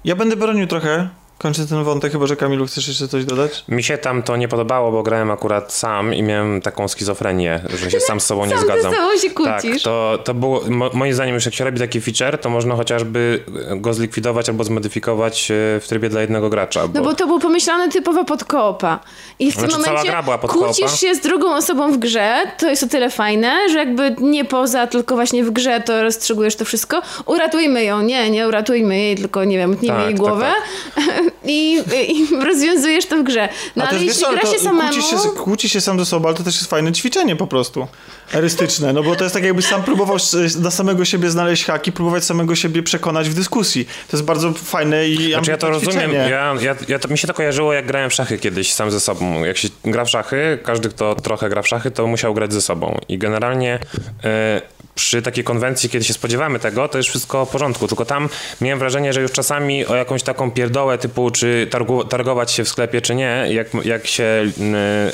Ja 0.04 0.16
będę 0.16 0.36
bronił 0.36 0.66
trochę. 0.66 1.08
Kończę 1.44 1.66
ten 1.66 1.84
wątek, 1.84 2.12
chyba 2.12 2.26
że 2.26 2.36
Kamilu 2.36 2.66
chcesz 2.66 2.88
jeszcze 2.88 3.08
coś 3.08 3.24
dodać? 3.24 3.64
Mi 3.68 3.82
się 3.82 3.98
tam 3.98 4.22
to 4.22 4.36
nie 4.36 4.48
podobało, 4.48 4.92
bo 4.92 5.02
grałem 5.02 5.30
akurat 5.30 5.72
sam 5.72 6.14
i 6.14 6.22
miałem 6.22 6.60
taką 6.60 6.88
schizofrenię, 6.88 7.60
że 7.82 7.90
się 7.90 8.00
sam 8.00 8.20
z 8.20 8.26
sobą 8.26 8.44
nie 8.46 8.50
Sam 8.50 8.58
ze 8.60 8.64
zgadzam. 8.64 8.92
sobą 8.94 9.16
się 9.16 9.30
Tak, 9.30 9.62
kłócisz. 9.62 9.82
to, 9.82 10.18
to 10.24 10.34
było, 10.34 10.60
mo, 10.68 10.90
moim 10.94 11.14
zdaniem 11.14 11.34
już 11.34 11.44
jak 11.44 11.54
się 11.54 11.64
robi 11.64 11.78
taki 11.78 12.00
feature, 12.00 12.38
to 12.38 12.50
można 12.50 12.76
chociażby 12.76 13.44
go 13.76 13.94
zlikwidować 13.94 14.48
albo 14.48 14.64
zmodyfikować 14.64 15.50
e, 15.50 15.54
w 15.80 15.84
trybie 15.88 16.08
dla 16.08 16.20
jednego 16.20 16.50
gracza. 16.50 16.88
Bo, 16.88 16.98
No 17.00 17.04
bo 17.04 17.14
to 17.14 17.26
był 17.26 17.38
pomyślany 17.40 17.88
typowo 17.92 18.24
pod 18.24 18.44
koopa. 18.44 19.00
I 19.38 19.52
w 19.52 19.56
tym 19.56 19.60
Znaczy, 19.70 19.84
cała 19.84 19.88
momencie 19.96 20.10
gra 20.12 20.22
była 20.22 20.38
pod 20.38 20.50
kłócisz 20.50 21.00
się 21.00 21.14
z 21.14 21.20
drugą 21.20 21.54
osobą 21.56 21.92
w 21.92 21.96
grze, 21.98 22.34
to 22.58 22.68
jest 22.70 22.82
o 22.82 22.86
tyle 22.86 23.10
fajne, 23.10 23.56
że 23.72 23.78
jakby 23.78 24.16
nie 24.20 24.44
poza, 24.44 24.86
tylko 24.86 25.14
właśnie 25.14 25.44
w 25.44 25.50
grze 25.50 25.80
to 25.80 26.02
rozstrzygujesz 26.02 26.56
to 26.56 26.64
wszystko. 26.64 27.02
Uratujmy 27.26 27.84
ją, 27.84 28.02
nie, 28.02 28.30
nie 28.30 28.48
uratujmy 28.48 28.98
jej, 28.98 29.16
tylko 29.16 29.44
nie 29.44 29.56
wiem, 29.58 29.70
utnijmy 29.70 29.96
Tak, 29.96 30.04
jej 30.06 30.14
tak, 30.14 30.26
głowę 30.26 30.52
I, 31.44 31.82
i 32.08 32.26
rozwiązujesz 32.44 33.06
to 33.06 33.16
w 33.16 33.22
grze. 33.22 33.48
No 33.76 33.84
A 33.84 33.88
ale 33.88 34.04
jeśli 34.04 34.24
gra 34.32 34.40
się 34.40 34.56
to 34.58 34.64
samemu... 34.64 34.88
kłóci 34.88 35.02
się, 35.02 35.16
kłóci 35.36 35.68
się 35.68 35.80
sam 35.80 35.98
ze 35.98 36.06
sobą, 36.06 36.28
ale 36.28 36.36
to 36.36 36.42
też 36.42 36.54
jest 36.54 36.70
fajne 36.70 36.92
ćwiczenie 36.92 37.36
po 37.36 37.46
prostu. 37.46 37.86
Erystyczne, 38.34 38.92
no 38.92 39.02
bo 39.02 39.16
to 39.16 39.24
jest 39.24 39.34
tak 39.34 39.44
jakbyś 39.44 39.64
sam 39.64 39.82
próbował 39.82 40.16
dla 40.56 40.70
samego 40.70 41.04
siebie 41.04 41.30
znaleźć 41.30 41.64
haki, 41.64 41.92
próbować 41.92 42.24
samego 42.24 42.54
siebie 42.54 42.82
przekonać 42.82 43.28
w 43.28 43.34
dyskusji. 43.34 43.84
To 43.84 44.16
jest 44.16 44.24
bardzo 44.24 44.52
fajne 44.52 45.08
i 45.08 45.16
Znaczy 45.32 45.50
ja 45.50 45.56
to 45.56 45.66
ambitne 45.66 45.68
rozumiem, 45.88 46.10
ćwiczenie. 46.10 46.30
ja, 46.30 46.54
ja, 46.60 46.76
ja 46.88 46.98
to, 46.98 47.08
mi 47.08 47.18
się 47.18 47.26
to 47.26 47.34
kojarzyło 47.34 47.72
jak 47.72 47.86
grałem 47.86 48.10
w 48.10 48.14
szachy 48.14 48.38
kiedyś 48.38 48.72
sam 48.72 48.90
ze 48.90 49.00
sobą. 49.00 49.44
Jak 49.44 49.56
się 49.58 49.68
gra 49.84 50.04
w 50.04 50.10
szachy, 50.10 50.58
każdy 50.64 50.88
kto 50.88 51.14
trochę 51.14 51.48
gra 51.48 51.62
w 51.62 51.68
szachy, 51.68 51.90
to 51.90 52.06
musiał 52.06 52.34
grać 52.34 52.52
ze 52.52 52.60
sobą. 52.60 52.98
I 53.08 53.18
generalnie 53.18 53.78
e, 54.24 54.62
przy 54.94 55.22
takiej 55.22 55.44
konwencji, 55.44 55.90
kiedy 55.90 56.04
się 56.04 56.14
spodziewamy 56.14 56.58
tego, 56.58 56.88
to 56.88 56.98
jest 56.98 57.10
wszystko 57.10 57.46
w 57.46 57.50
porządku. 57.50 57.88
Tylko 57.88 58.04
tam 58.04 58.28
miałem 58.60 58.78
wrażenie, 58.78 59.12
że 59.12 59.22
już 59.22 59.32
czasami 59.32 59.86
o 59.86 59.94
jakąś 59.94 60.22
taką 60.22 60.50
pierdołę 60.50 60.98
typu, 60.98 61.30
czy 61.30 61.68
targu, 61.70 62.04
targować 62.04 62.52
się 62.52 62.64
w 62.64 62.68
sklepie, 62.68 63.00
czy 63.00 63.14
nie, 63.14 63.46
jak, 63.50 63.66
jak 63.84 64.06
się 64.06 64.24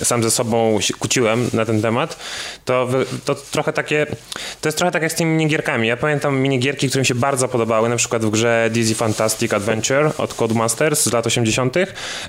e, 0.01 0.05
sam 0.05 0.23
ze 0.23 0.31
sobą 0.31 0.79
kłóciłem 0.99 1.51
na 1.53 1.65
ten 1.65 1.83
temat, 1.83 2.17
to, 2.65 2.89
to 3.25 3.35
trochę 3.35 3.73
takie, 3.73 4.07
to 4.61 4.69
jest 4.69 4.79
trochę 4.79 4.93
tak 4.93 5.03
jak 5.03 5.13
z 5.13 5.15
tymi 5.15 5.31
minigierkami. 5.31 5.89
Ja 5.89 5.97
pamiętam 5.97 6.41
minigierki, 6.41 6.89
które 6.89 7.01
mi 7.01 7.07
się 7.07 7.15
bardzo 7.15 7.49
podobały, 7.49 7.89
na 7.89 7.97
przykład 7.97 8.25
w 8.25 8.31
grze 8.31 8.69
Dizzy 8.73 8.95
Fantastic 8.95 9.53
Adventure 9.53 10.13
od 10.19 10.35
Codemasters 10.35 11.03
z 11.03 11.13
lat 11.13 11.27
80. 11.27 11.77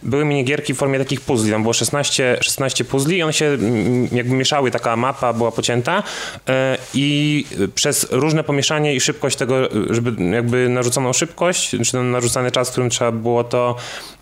Były 0.03 0.26
minigierki 0.26 0.73
w 0.73 0.78
formie 0.78 0.99
takich 0.99 1.22
puzli, 1.22 1.52
tam 1.52 1.61
było 1.61 1.73
16, 1.73 2.38
16 2.41 2.86
puzli 2.86 3.18
i 3.18 3.23
one 3.23 3.34
się 3.34 3.45
mm, 3.45 4.07
jakby 4.11 4.36
mieszały, 4.36 4.72
taka 4.72 4.95
mapa 4.95 5.34
była 5.34 5.52
pocięta 5.52 6.03
e, 6.48 6.78
i 6.94 7.40
przez 7.76 8.07
różne 8.11 8.43
pomieszanie 8.43 8.95
i 8.95 8.99
szybkość 8.99 9.38
tego, 9.38 9.55
żeby 9.89 10.23
jakby 10.31 10.69
narzuconą 10.69 11.13
szybkość, 11.13 11.76
czy 11.85 12.03
narzucany 12.03 12.51
czas, 12.51 12.69
w 12.69 12.72
którym 12.72 12.89
trzeba 12.89 13.11
było 13.11 13.43
to 13.43 13.76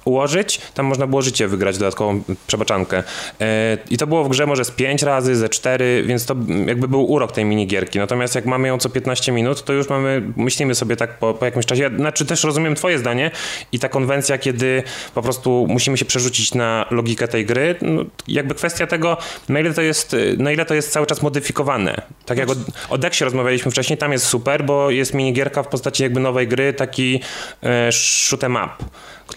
ułożyć, 0.09 0.61
tam 0.73 0.85
można 0.85 1.07
było 1.07 1.21
życie 1.21 1.47
wygrać, 1.47 1.77
dodatkową 1.77 2.21
przebaczankę. 2.47 3.03
E, 3.41 3.77
I 3.89 3.97
to 3.97 4.07
było 4.07 4.23
w 4.23 4.29
grze 4.29 4.45
może 4.45 4.65
z 4.65 4.71
5 4.71 5.03
razy, 5.03 5.35
ze 5.35 5.49
4, 5.49 6.03
więc 6.05 6.25
to 6.25 6.35
jakby 6.65 6.87
był 6.87 7.11
urok 7.11 7.31
tej 7.31 7.45
minigierki. 7.45 7.99
Natomiast 7.99 8.35
jak 8.35 8.45
mamy 8.45 8.67
ją 8.67 8.77
co 8.77 8.89
15 8.89 9.31
minut, 9.31 9.63
to 9.63 9.73
już 9.73 9.89
mamy, 9.89 10.21
myślimy 10.35 10.75
sobie 10.75 10.95
tak 10.95 11.19
po, 11.19 11.33
po 11.33 11.45
jakimś 11.45 11.65
czasie. 11.65 11.89
Znaczy 11.97 12.25
też 12.25 12.43
rozumiem 12.43 12.75
twoje 12.75 12.99
zdanie 12.99 13.31
i 13.71 13.79
ta 13.79 13.89
konwencja, 13.89 14.37
kiedy 14.37 14.83
po 15.15 15.21
prostu 15.21 15.65
musimy 15.69 15.97
się 15.97 16.05
przerzucić 16.05 16.53
na 16.53 16.85
logikę 16.91 17.27
tej 17.27 17.45
gry, 17.45 17.75
no, 17.81 18.05
jakby 18.27 18.55
kwestia 18.55 18.87
tego, 18.87 19.17
na 19.49 19.59
ile 19.59 19.73
to 19.73 19.81
jest, 19.81 20.15
na 20.37 20.51
ile 20.51 20.65
to 20.65 20.73
jest 20.73 20.91
cały 20.91 21.05
czas 21.05 21.21
modyfikowane. 21.21 22.01
Tak 22.25 22.37
jak 22.37 22.49
o, 22.49 22.55
o 22.89 22.97
Dexie 22.97 23.25
rozmawialiśmy 23.25 23.71
wcześniej, 23.71 23.97
tam 23.97 24.11
jest 24.11 24.25
super, 24.25 24.65
bo 24.65 24.91
jest 24.91 25.13
minigierka 25.13 25.63
w 25.63 25.67
postaci 25.67 26.03
jakby 26.03 26.19
nowej 26.19 26.47
gry, 26.47 26.73
taki 26.73 27.19
e, 27.63 27.91
shoot 27.91 28.43
'em 28.43 28.55
up, 28.55 28.69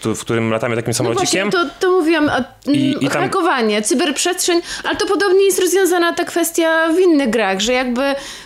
w 0.05 0.19
którym 0.21 0.49
latamy 0.49 0.75
takim 0.75 0.89
No 0.89 0.93
samolocikiem. 0.93 1.49
właśnie, 1.49 1.69
to, 1.69 1.75
to 1.79 1.91
mówiłam, 1.91 2.29
a, 2.29 2.43
I- 2.71 2.71
I, 2.77 3.05
i 3.05 3.09
tam- 3.09 3.21
hakowanie, 3.21 3.81
cyberprzestrzeń, 3.81 4.61
ale 4.83 4.95
to 4.95 5.05
podobnie 5.07 5.45
jest 5.45 5.59
rozwiązana 5.59 6.13
ta 6.13 6.23
kwestia 6.25 6.87
w 6.95 6.99
innych 6.99 7.29
grach, 7.29 7.59
że 7.59 7.73
jakby 7.73 8.01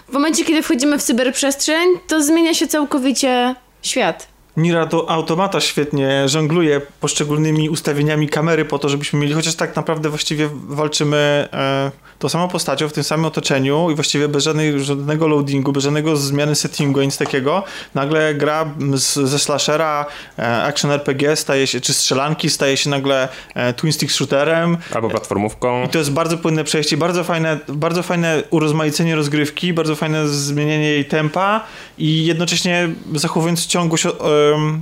w 0.09 0.13
momencie, 0.13 0.45
kiedy 0.45 0.63
wchodzimy 0.63 0.97
w 0.99 1.03
cyberprzestrzeń, 1.03 1.87
to 2.07 2.23
zmienia 2.23 2.53
się 2.53 2.67
całkowicie 2.67 3.55
świat. 3.81 4.27
Nira 4.57 4.85
to 4.85 5.09
automata 5.09 5.61
świetnie 5.61 6.29
żongluje 6.29 6.81
poszczególnymi 6.99 7.69
ustawieniami 7.69 8.29
kamery 8.29 8.65
po 8.65 8.79
to, 8.79 8.89
żebyśmy 8.89 9.19
mieli, 9.19 9.33
chociaż 9.33 9.55
tak 9.55 9.75
naprawdę 9.75 10.09
właściwie 10.09 10.49
walczymy 10.67 11.47
e, 11.53 11.91
tą 12.19 12.29
samą 12.29 12.47
postacią 12.47 12.89
w 12.89 12.93
tym 12.93 13.03
samym 13.03 13.25
otoczeniu 13.25 13.89
i 13.91 13.95
właściwie 13.95 14.27
bez 14.27 14.43
żadnej, 14.43 14.79
żadnego 14.79 15.27
loadingu, 15.27 15.71
bez 15.71 15.83
żadnego 15.83 16.15
zmiany 16.15 16.55
settingu, 16.55 17.01
nic 17.01 17.17
takiego. 17.17 17.63
Nagle 17.95 18.35
gra 18.35 18.65
z, 18.93 19.13
ze 19.13 19.39
slashera 19.39 20.05
e, 20.39 20.63
action 20.63 20.91
RPG 20.91 21.35
staje 21.35 21.67
się, 21.67 21.81
czy 21.81 21.93
strzelanki 21.93 22.49
staje 22.49 22.77
się 22.77 22.89
nagle 22.89 23.29
e, 23.55 23.73
twin 23.73 23.93
stick 23.93 24.11
shooterem. 24.11 24.77
Albo 24.95 25.09
platformówką. 25.09 25.83
I 25.85 25.89
to 25.89 25.97
jest 25.97 26.11
bardzo 26.11 26.37
płynne 26.37 26.63
przejście, 26.63 26.97
bardzo 26.97 27.23
fajne, 27.23 27.59
bardzo 27.67 28.03
fajne 28.03 28.43
urozmaicenie 28.49 29.15
rozgrywki, 29.15 29.73
bardzo 29.73 29.95
fajne 29.95 30.27
zmienienie 30.27 30.89
jej 30.89 31.05
tempa 31.05 31.63
i 31.97 32.25
jednocześnie 32.25 32.89
zachowując 33.15 33.65
ciągłość, 33.65 34.05
um, 34.05 34.13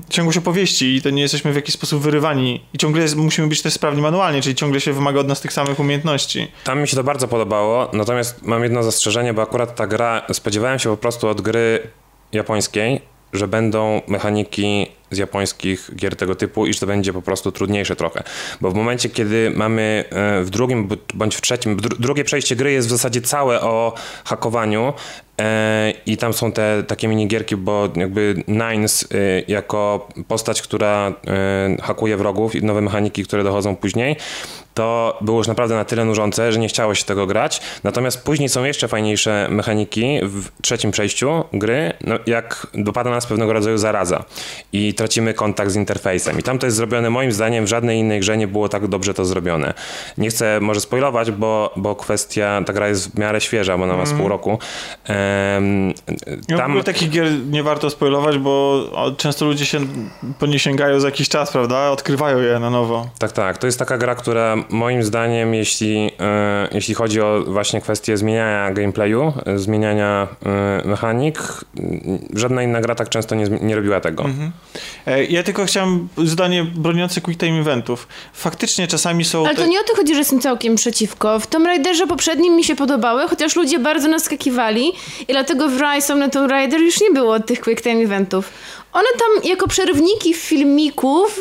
ciągłość 0.10 0.38
opowieści 0.38 0.96
i 0.96 1.02
to 1.02 1.10
nie 1.10 1.22
jesteśmy 1.22 1.52
w 1.52 1.56
jakiś 1.56 1.76
sposób 1.76 2.02
wyrywani 2.02 2.62
i 2.74 2.78
ciągle 2.78 3.02
jest, 3.02 3.16
musimy 3.16 3.48
być 3.48 3.62
też 3.62 3.74
sprawni 3.74 4.02
manualnie, 4.02 4.42
czyli 4.42 4.56
ciągle 4.56 4.82
się 4.82 4.94
wymaga 4.94 5.20
od 5.20 5.28
nas 5.28 5.42
tych 5.42 5.54
samych 5.54 5.80
umiejętności. 5.80 6.48
Tam 6.64 6.82
mi 6.82 6.88
się 6.88 6.96
to 6.96 7.04
bardzo 7.04 7.28
podobało, 7.28 7.90
natomiast 7.94 8.46
mam 8.46 8.64
jedno 8.64 8.84
zastrzeżenie, 8.84 9.34
bo 9.34 9.42
akurat 9.42 9.76
ta 9.76 9.88
gra, 9.88 10.22
spodziewałem 10.34 10.80
się 10.80 10.90
po 10.90 10.98
prostu 10.98 11.28
od 11.28 11.42
gry 11.42 11.88
japońskiej, 12.32 13.02
że 13.34 13.48
będą 13.48 14.02
mechaniki 14.08 14.88
z 15.12 15.18
japońskich 15.18 15.92
gier 15.96 16.16
tego 16.16 16.36
typu 16.36 16.66
i 16.66 16.74
że 16.74 16.80
to 16.80 16.88
będzie 16.88 17.14
po 17.14 17.22
prostu 17.22 17.52
trudniejsze 17.52 17.96
trochę. 17.96 18.24
Bo 18.62 18.72
w 18.72 18.74
momencie, 18.76 19.10
kiedy 19.10 19.52
mamy 19.56 20.04
e, 20.10 20.44
w 20.44 20.50
drugim 20.50 20.88
bądź 21.14 21.36
w 21.36 21.42
trzecim, 21.42 21.78
drugie 22.00 22.24
przejście 22.24 22.56
gry 22.56 22.72
jest 22.72 22.88
w 22.88 22.92
zasadzie 22.92 23.22
całe 23.22 23.62
o 23.62 23.94
hakowaniu 24.26 24.94
e, 25.42 25.94
i 26.06 26.18
tam 26.18 26.34
są 26.34 26.52
te 26.52 26.84
takie 26.88 27.08
minigierki, 27.08 27.56
bo 27.56 27.90
jakby 27.96 28.44
Nines 28.48 29.04
e, 29.04 29.42
jako 29.48 30.08
postać, 30.28 30.62
która 30.62 31.14
hakuje 31.82 32.18
wrogów 32.18 32.56
i 32.56 32.64
nowe 32.64 32.82
mechaniki, 32.82 33.24
które 33.24 33.44
dochodzą 33.44 33.76
później, 33.76 34.16
to 34.76 35.18
było 35.22 35.38
już 35.38 35.48
naprawdę 35.48 35.76
na 35.76 35.86
tyle 35.86 36.06
nużące, 36.06 36.52
że 36.52 36.60
nie 36.60 36.68
chciało 36.68 36.96
się 36.96 37.06
tego 37.06 37.28
grać. 37.28 37.62
Natomiast 37.84 38.24
później 38.24 38.50
są 38.50 38.64
jeszcze 38.64 38.88
fajniejsze 38.88 39.48
mechaniki 39.50 40.20
w 40.24 40.62
trzecim 40.62 40.92
przejściu 40.92 41.44
gry, 41.54 41.94
no 42.02 42.16
jak 42.26 42.68
dopada 42.74 43.10
nas 43.10 43.26
pewnego 43.26 43.54
rodzaju 43.54 43.78
zaraza 43.78 44.24
i 44.74 44.94
tracimy 44.94 45.34
kontakt 45.34 45.72
z 45.72 45.76
interfejsem. 45.76 46.40
I 46.40 46.44
tam 46.44 46.60
to 46.60 46.68
jest 46.68 46.78
zrobione 46.78 47.10
moim 47.10 47.32
zdaniem 47.32 47.66
w 47.66 47.68
żadnej 47.68 48.00
innej 48.00 48.20
grze 48.20 48.38
nie 48.38 48.48
było 48.48 48.70
tak 48.70 48.88
dobrze 48.88 49.14
to 49.14 49.26
zrobione. 49.26 49.74
Nie 50.18 50.30
chcę 50.30 50.60
może 50.62 50.82
spoilować, 50.82 51.32
bo, 51.32 51.74
bo 51.76 51.96
kwestia, 51.96 52.62
ta 52.66 52.74
gra 52.74 52.88
jest 52.88 53.12
w 53.16 53.20
miarę 53.20 53.42
świeża, 53.42 53.78
bo 53.78 53.84
ona 53.84 53.98
ma 53.98 54.06
z 54.06 54.14
pół 54.14 54.28
roku. 54.28 54.50
Um, 54.50 55.94
tam... 56.48 56.58
W 56.58 56.64
ogóle 56.64 56.84
takich 56.84 57.10
gier 57.10 57.28
nie 57.50 57.64
warto 57.64 57.90
spoilować, 57.90 58.38
bo 58.38 58.84
często 59.18 59.46
ludzie 59.46 59.66
się 59.66 59.80
po 60.40 60.46
nie 60.46 60.60
sięgają 60.60 61.00
za 61.00 61.08
jakiś 61.08 61.30
czas, 61.30 61.52
prawda? 61.52 61.90
Odkrywają 61.90 62.40
je 62.40 62.60
na 62.60 62.70
nowo. 62.70 63.08
Tak, 63.20 63.32
tak. 63.32 63.58
To 63.58 63.66
jest 63.66 63.80
taka 63.80 63.98
gra, 63.98 64.16
która 64.16 64.65
moim 64.70 65.04
zdaniem, 65.04 65.54
jeśli, 65.54 66.12
e, 66.20 66.68
jeśli 66.72 66.94
chodzi 66.94 67.22
o 67.22 67.44
właśnie 67.48 67.82
kwestię 67.82 68.18
zmieniania 68.18 68.72
gameplayu, 68.72 69.34
e, 69.46 69.60
zmieniania 69.60 70.28
e, 70.46 70.88
mechanik, 70.88 71.40
żadna 72.34 72.64
inna 72.64 72.82
gra 72.82 72.96
tak 72.96 73.10
często 73.10 73.36
nie, 73.36 73.46
nie 73.62 73.76
robiła 73.76 74.00
tego. 74.00 74.24
Mhm. 74.24 74.52
Ja 75.30 75.44
tylko 75.44 75.66
chciałem 75.66 76.08
zdanie 76.18 76.64
broniące 76.64 77.22
quick 77.22 77.40
time 77.40 77.60
eventów. 77.60 78.08
Faktycznie 78.34 78.88
czasami 78.88 79.26
są... 79.26 79.46
Ale 79.46 79.56
to 79.56 79.66
nie 79.66 79.80
o 79.80 79.84
to 79.84 79.96
chodzi, 79.96 80.14
że 80.14 80.20
jestem 80.20 80.40
całkiem 80.40 80.76
przeciwko. 80.76 81.40
W 81.40 81.48
Tomb 81.48 81.66
Raiderze 81.66 82.08
poprzednim 82.08 82.56
mi 82.56 82.64
się 82.64 82.76
podobały, 82.76 83.28
chociaż 83.28 83.56
ludzie 83.56 83.80
bardzo 83.80 84.08
naskakiwali 84.08 84.92
i 85.28 85.32
dlatego 85.32 85.70
w 85.70 85.82
Rise 85.82 86.14
of 86.14 86.20
the 86.20 86.30
Tomb 86.30 86.52
Raider 86.52 86.82
już 86.82 87.02
nie 87.02 87.12
było 87.12 87.40
tych 87.40 87.62
quick 87.62 87.82
time 87.84 88.04
eventów. 88.04 88.50
One 88.96 89.08
tam 89.20 89.50
jako 89.50 89.68
przerywniki 89.68 90.34
filmików 90.34 91.40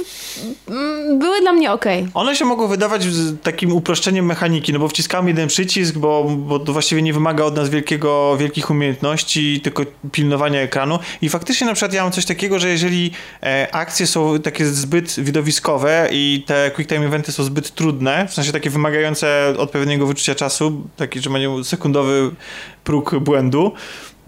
były 1.18 1.40
dla 1.40 1.52
mnie 1.52 1.72
ok. 1.72 1.84
One 2.14 2.36
się 2.36 2.44
mogą 2.44 2.68
wydawać 2.68 3.02
takim 3.42 3.72
uproszczeniem 3.72 4.26
mechaniki, 4.26 4.72
no 4.72 4.78
bo 4.78 4.88
wciskamy 4.88 5.30
jeden 5.30 5.48
przycisk, 5.48 5.94
bo, 5.94 6.24
bo 6.24 6.58
to 6.58 6.72
właściwie 6.72 7.02
nie 7.02 7.12
wymaga 7.12 7.44
od 7.44 7.56
nas 7.56 7.68
wielkiego, 7.68 8.36
wielkich 8.36 8.70
umiejętności, 8.70 9.60
tylko 9.60 9.82
pilnowania 10.12 10.60
ekranu. 10.60 10.98
I 11.22 11.28
faktycznie 11.28 11.66
na 11.66 11.74
przykład 11.74 11.92
ja 11.92 12.02
mam 12.02 12.12
coś 12.12 12.24
takiego, 12.24 12.58
że 12.58 12.68
jeżeli 12.68 13.10
e, 13.42 13.68
akcje 13.72 14.06
są 14.06 14.38
takie 14.38 14.66
zbyt 14.66 15.20
widowiskowe 15.20 16.08
i 16.12 16.44
te 16.46 16.70
quick 16.74 16.90
time 16.90 17.06
eventy 17.06 17.32
są 17.32 17.44
zbyt 17.44 17.74
trudne, 17.74 18.28
w 18.28 18.34
sensie 18.34 18.52
takie 18.52 18.70
wymagające 18.70 19.54
odpowiedniego 19.58 20.06
wyczucia 20.06 20.34
czasu, 20.34 20.82
taki, 20.96 21.20
że 21.20 21.30
mają 21.30 21.64
sekundowy 21.64 22.30
próg 22.84 23.18
błędu, 23.18 23.72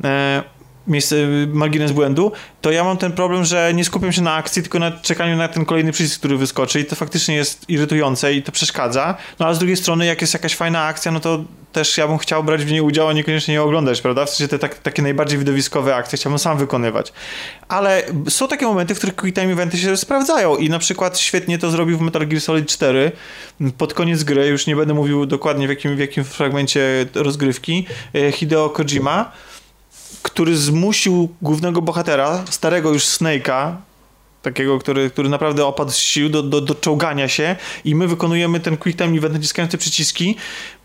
e, 0.05 0.56
miejsce, 0.87 1.17
margines 1.53 1.93
błędu, 1.93 2.33
to 2.61 2.71
ja 2.71 2.85
mam 2.85 2.97
ten 2.97 3.13
problem, 3.13 3.45
że 3.45 3.75
nie 3.75 3.85
skupiam 3.85 4.13
się 4.13 4.23
na 4.23 4.35
akcji, 4.35 4.63
tylko 4.63 4.79
na 4.79 4.91
czekaniu 4.91 5.37
na 5.37 5.49
ten 5.49 5.65
kolejny 5.65 5.93
przycisk, 5.93 6.19
który 6.19 6.37
wyskoczy 6.37 6.81
i 6.81 6.85
to 6.85 6.97
faktycznie 6.97 7.35
jest 7.35 7.71
irytujące 7.71 8.35
i 8.35 8.43
to 8.43 8.53
przeszkadza. 8.53 9.15
No 9.39 9.47
a 9.47 9.55
z 9.55 9.59
drugiej 9.59 9.77
strony, 9.77 10.07
jak 10.07 10.21
jest 10.21 10.35
jakaś 10.35 10.57
fajna 10.57 10.85
akcja, 10.85 11.13
no 11.13 11.21
to 11.21 11.45
też 11.77 11.99
ja 11.99 12.09
bym 12.09 12.19
chciał 12.19 12.45
brać 12.45 12.65
w 12.65 12.71
niej 12.71 12.81
udział, 12.81 13.09
a 13.09 13.13
niekoniecznie 13.13 13.55
je 13.55 13.63
oglądać, 13.63 14.01
prawda? 14.01 14.27
W 14.27 14.31
sensie 14.31 14.49
te 14.49 14.59
tak, 14.59 14.79
takie 14.79 15.03
najbardziej 15.03 15.39
widowiskowe 15.39 15.97
akcje 15.97 16.19
chciałbym 16.19 16.39
sam 16.39 16.59
wykonywać. 16.59 17.13
Ale 17.69 18.03
są 18.29 18.49
takie 18.49 18.67
momenty, 18.67 18.95
w 18.95 18.99
których 18.99 19.17
quick 19.17 19.39
time 19.39 19.53
eventy 19.53 19.79
się 19.79 19.97
sprawdzają 19.97 20.57
i 20.57 20.71
na 20.71 20.79
przykład 20.79 21.19
świetnie 21.19 21.59
to 21.59 21.71
zrobił 21.71 21.99
w 21.99 22.01
Metal 22.01 22.27
Gear 22.27 22.41
Solid 22.41 22.69
4 22.69 23.13
pod 23.79 23.95
koniec 23.95 24.25
gry, 24.25 24.47
już 24.47 24.67
nie 24.67 24.77
będę 24.77 24.95
mówił 24.95 25.27
dokładnie 25.27 25.67
w 25.67 25.71
jakim, 25.71 25.97
w 25.97 25.99
jakim 25.99 26.25
fragmencie 26.25 27.07
rozgrywki, 27.15 27.87
e, 28.15 28.33
Hideo 28.33 28.71
Kojima 28.71 29.33
który 30.27 30.57
zmusił 30.57 31.29
głównego 31.43 31.83
bohatera, 31.83 32.45
starego 32.51 32.93
już 32.93 33.05
Snake'a, 33.05 33.77
takiego, 34.43 34.79
który, 34.79 35.11
który 35.11 35.29
naprawdę 35.29 35.67
opadł 35.67 35.91
z 35.91 35.97
sił 35.97 36.29
do, 36.29 36.43
do, 36.43 36.61
do 36.61 36.75
czołgania 36.75 37.29
się 37.29 37.57
i 37.85 37.95
my 37.95 38.09
wykonujemy 38.09 38.61
ten 38.61 38.77
quick 38.77 38.99
time 38.99 39.19
event 39.19 39.35
naciskając 39.35 39.73
te 39.73 39.79
przyciski, 39.79 40.37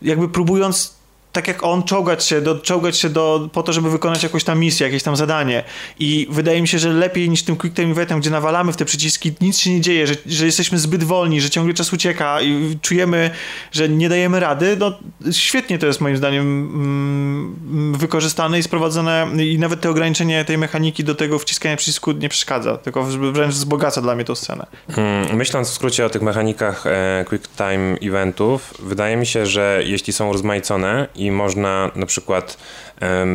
jakby 0.02 0.28
próbując 0.28 0.94
tak 1.32 1.48
jak 1.48 1.64
on, 1.64 1.82
czołgać 1.82 2.24
się, 2.24 2.40
do, 2.40 2.58
czołgać 2.58 2.98
się 2.98 3.08
do, 3.08 3.48
po 3.52 3.62
to, 3.62 3.72
żeby 3.72 3.90
wykonać 3.90 4.22
jakąś 4.22 4.44
tam 4.44 4.58
misję, 4.58 4.86
jakieś 4.86 5.02
tam 5.02 5.16
zadanie. 5.16 5.64
I 5.98 6.26
wydaje 6.30 6.62
mi 6.62 6.68
się, 6.68 6.78
że 6.78 6.88
lepiej 6.88 7.30
niż 7.30 7.42
tym 7.42 7.56
quick 7.56 7.76
time 7.76 7.90
eventem, 7.90 8.20
gdzie 8.20 8.30
nawalamy 8.30 8.72
w 8.72 8.76
te 8.76 8.84
przyciski, 8.84 9.32
nic 9.40 9.58
się 9.58 9.70
nie 9.70 9.80
dzieje, 9.80 10.06
że, 10.06 10.14
że 10.26 10.46
jesteśmy 10.46 10.78
zbyt 10.78 11.04
wolni, 11.04 11.40
że 11.40 11.50
ciągle 11.50 11.74
czas 11.74 11.92
ucieka 11.92 12.40
i 12.40 12.78
czujemy, 12.82 13.30
że 13.72 13.88
nie 13.88 14.08
dajemy 14.08 14.40
rady, 14.40 14.76
no 14.76 14.98
świetnie 15.32 15.78
to 15.78 15.86
jest 15.86 16.00
moim 16.00 16.16
zdaniem 16.16 16.42
mm, 16.74 17.94
wykorzystane 17.98 18.58
i 18.58 18.62
sprowadzone 18.62 19.26
i 19.38 19.58
nawet 19.58 19.80
te 19.80 19.90
ograniczenie 19.90 20.44
tej 20.44 20.58
mechaniki 20.58 21.04
do 21.04 21.14
tego 21.14 21.38
wciskania 21.38 21.76
przycisku 21.76 22.12
nie 22.12 22.28
przeszkadza, 22.28 22.76
tylko 22.76 23.04
wręcz 23.04 23.54
wzbogaca 23.54 24.02
dla 24.02 24.14
mnie 24.14 24.24
tą 24.24 24.34
scenę. 24.34 24.66
Hmm, 24.90 25.36
myśląc 25.36 25.70
w 25.70 25.74
skrócie 25.74 26.06
o 26.06 26.10
tych 26.10 26.22
mechanikach 26.22 26.86
e, 26.86 27.24
quick 27.28 27.48
time 27.56 27.96
eventów, 28.02 28.74
wydaje 28.78 29.16
mi 29.16 29.26
się, 29.26 29.46
że 29.46 29.82
jeśli 29.86 30.12
są 30.12 30.32
rozmaicone 30.32 31.08
i 31.26 31.30
można 31.30 31.90
na 31.96 32.06
przykład 32.06 32.56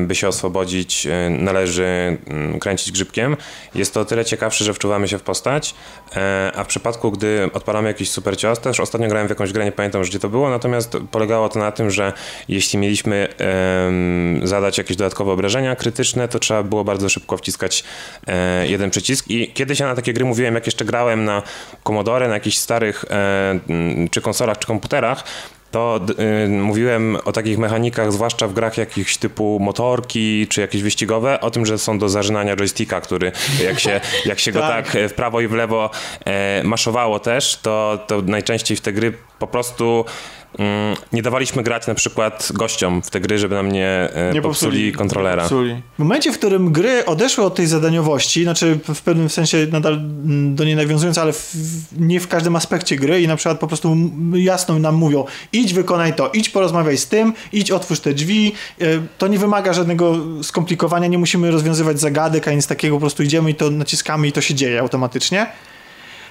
by 0.06 0.16
się 0.16 0.28
oswobodzić, 0.28 1.08
e, 1.08 1.30
należy 1.30 2.18
kręcić 2.60 2.92
grzybkiem. 2.92 3.38
Jest 3.76 3.94
to 3.94 4.00
o 4.00 4.06
tyle 4.06 4.26
ciekawsze, 4.26 4.66
że 4.66 4.74
wczuwamy 4.74 5.08
się 5.08 5.18
w 5.18 5.22
postać, 5.22 5.76
e, 6.16 6.52
a 6.56 6.64
w 6.64 6.68
przypadku, 6.68 7.12
gdy 7.12 7.50
odpalamy 7.54 7.88
jakiś 7.88 8.10
super 8.10 8.38
cios, 8.38 8.60
też 8.60 8.80
ostatnio 8.80 9.08
grałem 9.08 9.28
w 9.28 9.30
jakąś 9.30 9.54
grę, 9.54 9.66
nie 9.66 9.72
pamiętam 9.72 10.02
gdzie 10.02 10.20
to 10.20 10.30
było, 10.30 10.50
natomiast 10.50 10.98
polegało 11.12 11.50
to 11.50 11.60
na 11.60 11.72
tym, 11.72 11.92
że 11.92 12.14
jeśli 12.50 12.80
mieliśmy 12.80 13.28
zadać 14.44 14.78
jakieś 14.78 14.98
dodatkowe 14.98 15.32
obrażenia 15.32 15.76
krytyczne, 15.76 16.28
to 16.28 16.40
trzeba 16.40 16.64
było 16.64 16.84
bardzo 16.84 17.10
szybko 17.10 17.38
wciskać 17.38 17.84
e, 18.28 18.68
jeden 18.68 18.90
przycisk 18.90 19.26
i 19.28 19.54
kiedyś 19.54 19.80
ja 19.80 19.88
na 19.88 19.96
takie 19.96 20.14
gry 20.14 20.26
mówiłem, 20.26 20.56
jak 20.56 20.66
jeszcze 20.66 20.86
grałem 20.86 21.26
na 21.26 21.44
Commodore, 21.84 22.28
na 22.28 22.34
jakichś 22.34 22.58
starych 22.58 23.06
czy 24.12 24.22
konsolach, 24.22 24.60
czy 24.60 24.68
komputerach, 24.68 25.24
to 25.78 26.00
y, 26.46 26.48
mówiłem 26.48 27.18
o 27.26 27.32
takich 27.32 27.58
mechanikach, 27.58 28.12
zwłaszcza 28.12 28.48
w 28.48 28.54
grach 28.54 28.78
jakichś 28.78 29.18
typu 29.18 29.60
motorki 29.60 30.48
czy 30.48 30.62
jakieś 30.62 30.84
wyścigowe, 30.84 31.42
o 31.42 31.52
tym, 31.52 31.66
że 31.66 31.78
są 31.78 32.00
do 32.00 32.10
zażynania 32.10 32.56
joysticka, 32.56 33.02
który 33.02 33.32
jak 33.64 33.80
się, 33.80 34.02
jak 34.26 34.40
się 34.40 34.52
go 34.52 34.60
tak. 34.74 34.92
tak 34.92 35.10
w 35.10 35.14
prawo 35.14 35.42
i 35.42 35.48
w 35.48 35.54
lewo 35.54 35.90
e, 36.26 36.64
maszowało 36.64 37.20
też, 37.20 37.60
to, 37.62 38.00
to 38.08 38.22
najczęściej 38.22 38.78
w 38.78 38.82
te 38.82 38.94
gry 38.94 39.14
po 39.40 39.48
prostu 39.48 40.06
nie 41.14 41.22
dawaliśmy 41.22 41.64
grać 41.64 41.88
na 41.88 41.96
przykład 41.96 42.50
gościom 42.54 43.02
w 43.02 43.10
te 43.10 43.20
gry, 43.20 43.40
żeby 43.40 43.56
nam 43.56 43.72
nie, 43.72 43.88
e, 43.88 44.34
nie 44.34 44.42
popsuli, 44.42 44.72
popsuli 44.72 44.92
kontrolera. 44.92 45.42
Popsuli. 45.42 45.82
W 45.96 46.00
momencie, 46.00 46.32
w 46.32 46.38
którym 46.38 46.72
gry 46.72 47.06
odeszły 47.06 47.44
od 47.44 47.56
tej 47.56 47.68
zadaniowości, 47.68 48.44
znaczy 48.44 48.80
w 48.96 49.02
pewnym 49.02 49.30
sensie 49.30 49.68
nadal 49.72 50.00
do 50.56 50.64
niej 50.64 50.76
nawiązując, 50.76 51.18
ale 51.18 51.34
w, 51.34 51.56
nie 51.98 52.20
w 52.20 52.28
każdym 52.28 52.56
aspekcie 52.56 52.96
gry 52.96 53.22
i 53.22 53.28
na 53.28 53.36
przykład 53.36 53.60
po 53.60 53.68
prostu 53.68 53.98
jasno 54.34 54.80
nam 54.80 54.96
mówią 54.96 55.26
idź 55.54 55.74
wykonaj 55.74 56.14
to, 56.14 56.30
idź 56.34 56.50
porozmawiaj 56.50 56.98
z 56.98 57.08
tym, 57.08 57.34
idź 57.54 57.72
otwórz 57.72 58.00
te 58.00 58.14
drzwi, 58.14 58.54
e, 58.82 58.86
to 59.18 59.28
nie 59.28 59.40
wymaga 59.40 59.74
żadnego 59.74 60.16
skomplikowania, 60.44 61.08
nie 61.08 61.18
musimy 61.18 61.52
rozwiązywać 61.52 62.00
zagadek, 62.00 62.48
a 62.48 62.52
nic 62.52 62.68
takiego, 62.68 62.96
po 62.96 63.00
prostu 63.00 63.24
idziemy 63.24 63.50
i 63.50 63.56
to 63.56 63.70
naciskamy 63.70 64.28
i 64.28 64.32
to 64.32 64.42
się 64.42 64.56
dzieje 64.56 64.80
automatycznie 64.80 65.48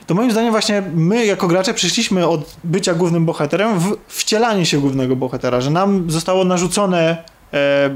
to 0.07 0.15
moim 0.15 0.31
zdaniem 0.31 0.51
właśnie 0.51 0.83
my 0.95 1.27
jako 1.27 1.49
gracze 1.49 1.75
przyszliśmy 1.75 2.29
od 2.29 2.57
bycia 2.65 2.95
głównym 2.95 3.27
bohaterem 3.27 3.79
w 3.79 3.97
wcielanie 4.09 4.67
się 4.67 4.81
głównego 4.81 5.17
bohatera, 5.17 5.61
że 5.61 5.71
nam 5.71 6.11
zostało 6.11 6.45
narzucone 6.45 7.25
e, 7.53 7.91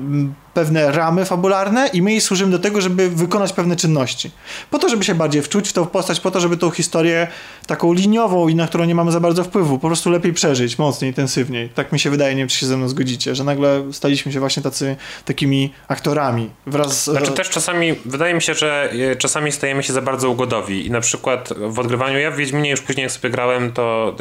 pewne 0.54 0.92
ramy 0.92 1.24
fabularne 1.24 1.90
i 1.92 2.02
my 2.02 2.10
jej 2.10 2.20
służymy 2.20 2.52
do 2.52 2.58
tego, 2.58 2.80
żeby 2.80 3.10
wykonać 3.10 3.52
pewne 3.52 3.76
czynności. 3.76 4.30
Po 4.70 4.78
to, 4.78 4.88
żeby 4.88 5.04
się 5.04 5.14
bardziej 5.14 5.42
wczuć 5.42 5.68
w 5.68 5.72
tą 5.72 5.86
postać, 5.86 6.20
po 6.20 6.30
to, 6.30 6.40
żeby 6.40 6.56
tą 6.56 6.70
historię 6.70 7.28
taką 7.66 7.92
liniową 7.92 8.48
i 8.48 8.54
na 8.54 8.66
którą 8.66 8.84
nie 8.84 8.94
mamy 8.94 9.12
za 9.12 9.20
bardzo 9.20 9.44
wpływu, 9.44 9.78
po 9.78 9.86
prostu 9.86 10.10
lepiej 10.10 10.32
przeżyć, 10.32 10.78
mocniej, 10.78 11.10
intensywniej. 11.10 11.68
Tak 11.68 11.92
mi 11.92 11.98
się 11.98 12.10
wydaje, 12.10 12.34
nie 12.34 12.40
wiem, 12.40 12.48
czy 12.48 12.58
się 12.58 12.66
ze 12.66 12.76
mną 12.76 12.88
zgodzicie, 12.88 13.34
że 13.34 13.44
nagle 13.44 13.82
staliśmy 13.92 14.32
się 14.32 14.40
właśnie 14.40 14.62
tacy, 14.62 14.96
takimi 15.24 15.72
aktorami 15.88 16.50
wraz 16.66 17.04
z... 17.04 17.04
Znaczy 17.04 17.32
też 17.32 17.50
czasami, 17.50 17.94
wydaje 18.04 18.34
mi 18.34 18.42
się, 18.42 18.54
że 18.54 18.92
e, 19.12 19.16
czasami 19.16 19.52
stajemy 19.52 19.82
się 19.82 19.92
za 19.92 20.02
bardzo 20.02 20.30
ugodowi 20.30 20.86
i 20.86 20.90
na 20.90 21.00
przykład 21.00 21.52
w 21.56 21.78
odgrywaniu, 21.78 22.18
ja 22.18 22.30
w 22.30 22.36
Wiedźminie 22.36 22.70
już 22.70 22.80
później 22.80 23.02
jak 23.02 23.12
sobie 23.12 23.30
grałem, 23.30 23.72
to 23.72 24.16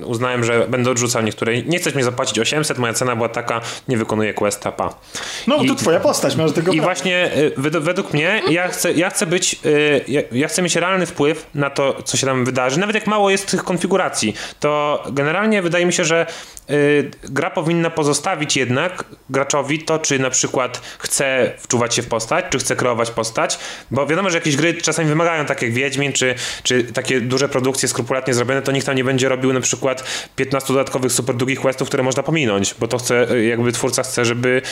yy, 0.00 0.06
uznałem, 0.06 0.44
że 0.44 0.66
będę 0.68 0.90
odrzucał 0.90 1.22
niektóre, 1.22 1.62
nie 1.62 1.78
chcesz 1.78 1.94
mi 1.94 2.02
zapłacić 2.02 2.38
800, 2.38 2.78
moja 2.78 2.92
cena 2.92 3.16
była 3.16 3.28
taka, 3.28 3.60
nie 3.88 3.96
wykonuję 3.96 4.34
questa, 4.34 4.72
pa. 4.72 4.94
No, 5.46 5.61
I, 5.64 5.68
to 5.68 5.74
twoja 5.74 6.00
postać, 6.00 6.36
masz 6.36 6.52
tego 6.52 6.72
I 6.72 6.76
prawa. 6.76 6.88
właśnie 6.88 7.30
y, 7.36 7.80
według, 7.80 8.12
mnie 8.12 8.42
ja 8.50 8.68
chcę, 8.68 8.92
ja 8.92 9.10
chcę 9.10 9.26
być, 9.26 9.60
y, 9.66 10.26
ja, 10.32 10.48
chcę 10.48 10.62
mieć 10.62 10.76
realny 10.76 11.06
wpływ 11.06 11.46
na 11.54 11.70
to, 11.70 12.02
co 12.02 12.16
się 12.16 12.26
tam 12.26 12.44
wydarzy. 12.44 12.80
Nawet 12.80 12.94
jak 12.94 13.06
mało 13.06 13.30
jest 13.30 13.50
tych 13.50 13.64
konfiguracji, 13.64 14.34
to 14.60 15.02
generalnie 15.12 15.62
wydaje 15.62 15.86
mi 15.86 15.92
się, 15.92 16.04
że 16.04 16.26
y, 16.70 17.10
gra 17.24 17.50
powinna 17.50 17.90
pozostawić 17.90 18.56
jednak 18.56 19.04
graczowi 19.30 19.78
to, 19.78 19.98
czy 19.98 20.18
na 20.18 20.30
przykład 20.30 20.80
chce 20.98 21.52
wczuwać 21.58 21.94
się 21.94 22.02
w 22.02 22.06
postać, 22.06 22.44
czy 22.50 22.58
chce 22.58 22.76
kreować 22.76 23.10
postać, 23.10 23.58
bo 23.90 24.06
wiadomo, 24.06 24.30
że 24.30 24.38
jakieś 24.38 24.56
gry 24.56 24.74
czasami 24.74 25.08
wymagają, 25.08 25.44
tak 25.46 25.62
jak 25.62 25.72
Wiedźmin, 25.72 26.12
czy, 26.12 26.34
czy 26.62 26.84
takie 26.84 27.20
duże 27.20 27.48
produkcje 27.48 27.88
skrupulatnie 27.88 28.34
zrobione, 28.34 28.62
to 28.62 28.72
nikt 28.72 28.86
tam 28.86 28.96
nie 28.96 29.04
będzie 29.04 29.28
robił 29.28 29.52
na 29.52 29.60
przykład 29.60 30.04
15 30.36 30.72
dodatkowych 30.72 31.12
super 31.12 31.36
długich 31.36 31.60
questów, 31.60 31.88
które 31.88 32.02
można 32.02 32.22
pominąć, 32.22 32.74
bo 32.78 32.88
to 32.88 32.98
chce, 32.98 33.40
jakby 33.46 33.72
twórca 33.72 34.02
chce, 34.02 34.24
żeby, 34.24 34.62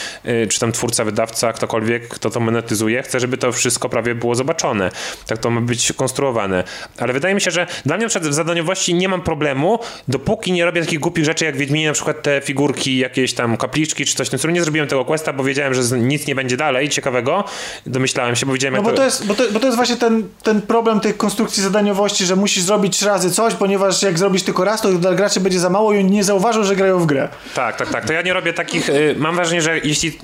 czy 0.48 0.60
tam 0.60 0.72
twórca, 0.72 0.79
wydawca, 1.04 1.52
ktokolwiek, 1.52 2.08
kto 2.08 2.30
to 2.30 2.40
monetyzuje, 2.40 3.02
chce, 3.02 3.20
żeby 3.20 3.38
to 3.38 3.52
wszystko 3.52 3.88
prawie 3.88 4.14
było 4.14 4.34
zobaczone. 4.34 4.90
Tak 5.26 5.38
to 5.38 5.50
ma 5.50 5.60
być 5.60 5.92
konstruowane. 5.92 6.64
Ale 6.98 7.12
wydaje 7.12 7.34
mi 7.34 7.40
się, 7.40 7.50
że 7.50 7.66
dla 7.86 7.96
mnie 7.96 8.04
na 8.04 8.08
przykład 8.08 8.30
w 8.30 8.34
zadaniowości 8.34 8.94
nie 8.94 9.08
mam 9.08 9.22
problemu, 9.22 9.78
dopóki 10.08 10.52
nie 10.52 10.64
robię 10.64 10.80
takich 10.80 10.98
głupich 11.00 11.24
rzeczy 11.24 11.44
jak 11.44 11.56
Wiedźminie, 11.56 11.86
na 11.86 11.92
przykład 11.92 12.22
te 12.22 12.40
figurki, 12.40 12.98
jakieś 12.98 13.34
tam 13.34 13.56
kapliczki 13.56 14.04
czy 14.06 14.14
coś 14.14 14.26
w 14.26 14.30
tym 14.30 14.38
stylu. 14.38 14.54
Nie 14.54 14.62
zrobiłem 14.62 14.88
tego 14.88 15.04
questa, 15.04 15.32
bo 15.32 15.44
wiedziałem, 15.44 15.74
że 15.74 15.98
nic 15.98 16.26
nie 16.26 16.34
będzie 16.34 16.56
dalej 16.56 16.88
ciekawego. 16.88 17.44
Domyślałem 17.86 18.36
się, 18.36 18.46
bo 18.46 18.52
widziałem 18.52 18.74
No 18.74 18.82
bo 18.82 18.92
to 18.92 19.04
jest, 19.04 19.26
bo 19.26 19.34
to, 19.34 19.44
bo 19.52 19.60
to 19.60 19.66
jest 19.66 19.76
właśnie 19.76 19.96
ten, 19.96 20.28
ten 20.42 20.62
problem 20.62 21.00
tej 21.00 21.14
konstrukcji 21.14 21.62
zadaniowości, 21.62 22.26
że 22.26 22.36
musisz 22.36 22.62
zrobić 22.62 22.96
trzy 22.96 23.06
razy 23.06 23.30
coś, 23.30 23.54
ponieważ 23.54 24.02
jak 24.02 24.18
zrobisz 24.18 24.42
tylko 24.42 24.64
raz, 24.64 24.80
to 24.80 24.92
dla 24.92 25.14
graczy 25.14 25.40
będzie 25.40 25.60
za 25.60 25.70
mało 25.70 25.92
i 25.92 25.98
oni 25.98 26.10
nie 26.10 26.24
zauważą, 26.24 26.64
że 26.64 26.76
grają 26.76 26.98
w 26.98 27.06
grę. 27.06 27.28
Tak, 27.54 27.76
tak, 27.76 27.88
tak. 27.88 28.04
To 28.04 28.12
ja 28.12 28.22
nie 28.22 28.32
robię 28.32 28.52
takich. 28.52 28.88
Y, 28.88 29.14
mam 29.18 29.34
wrażenie, 29.34 29.62
że 29.62 29.78
jeśli. 29.78 30.18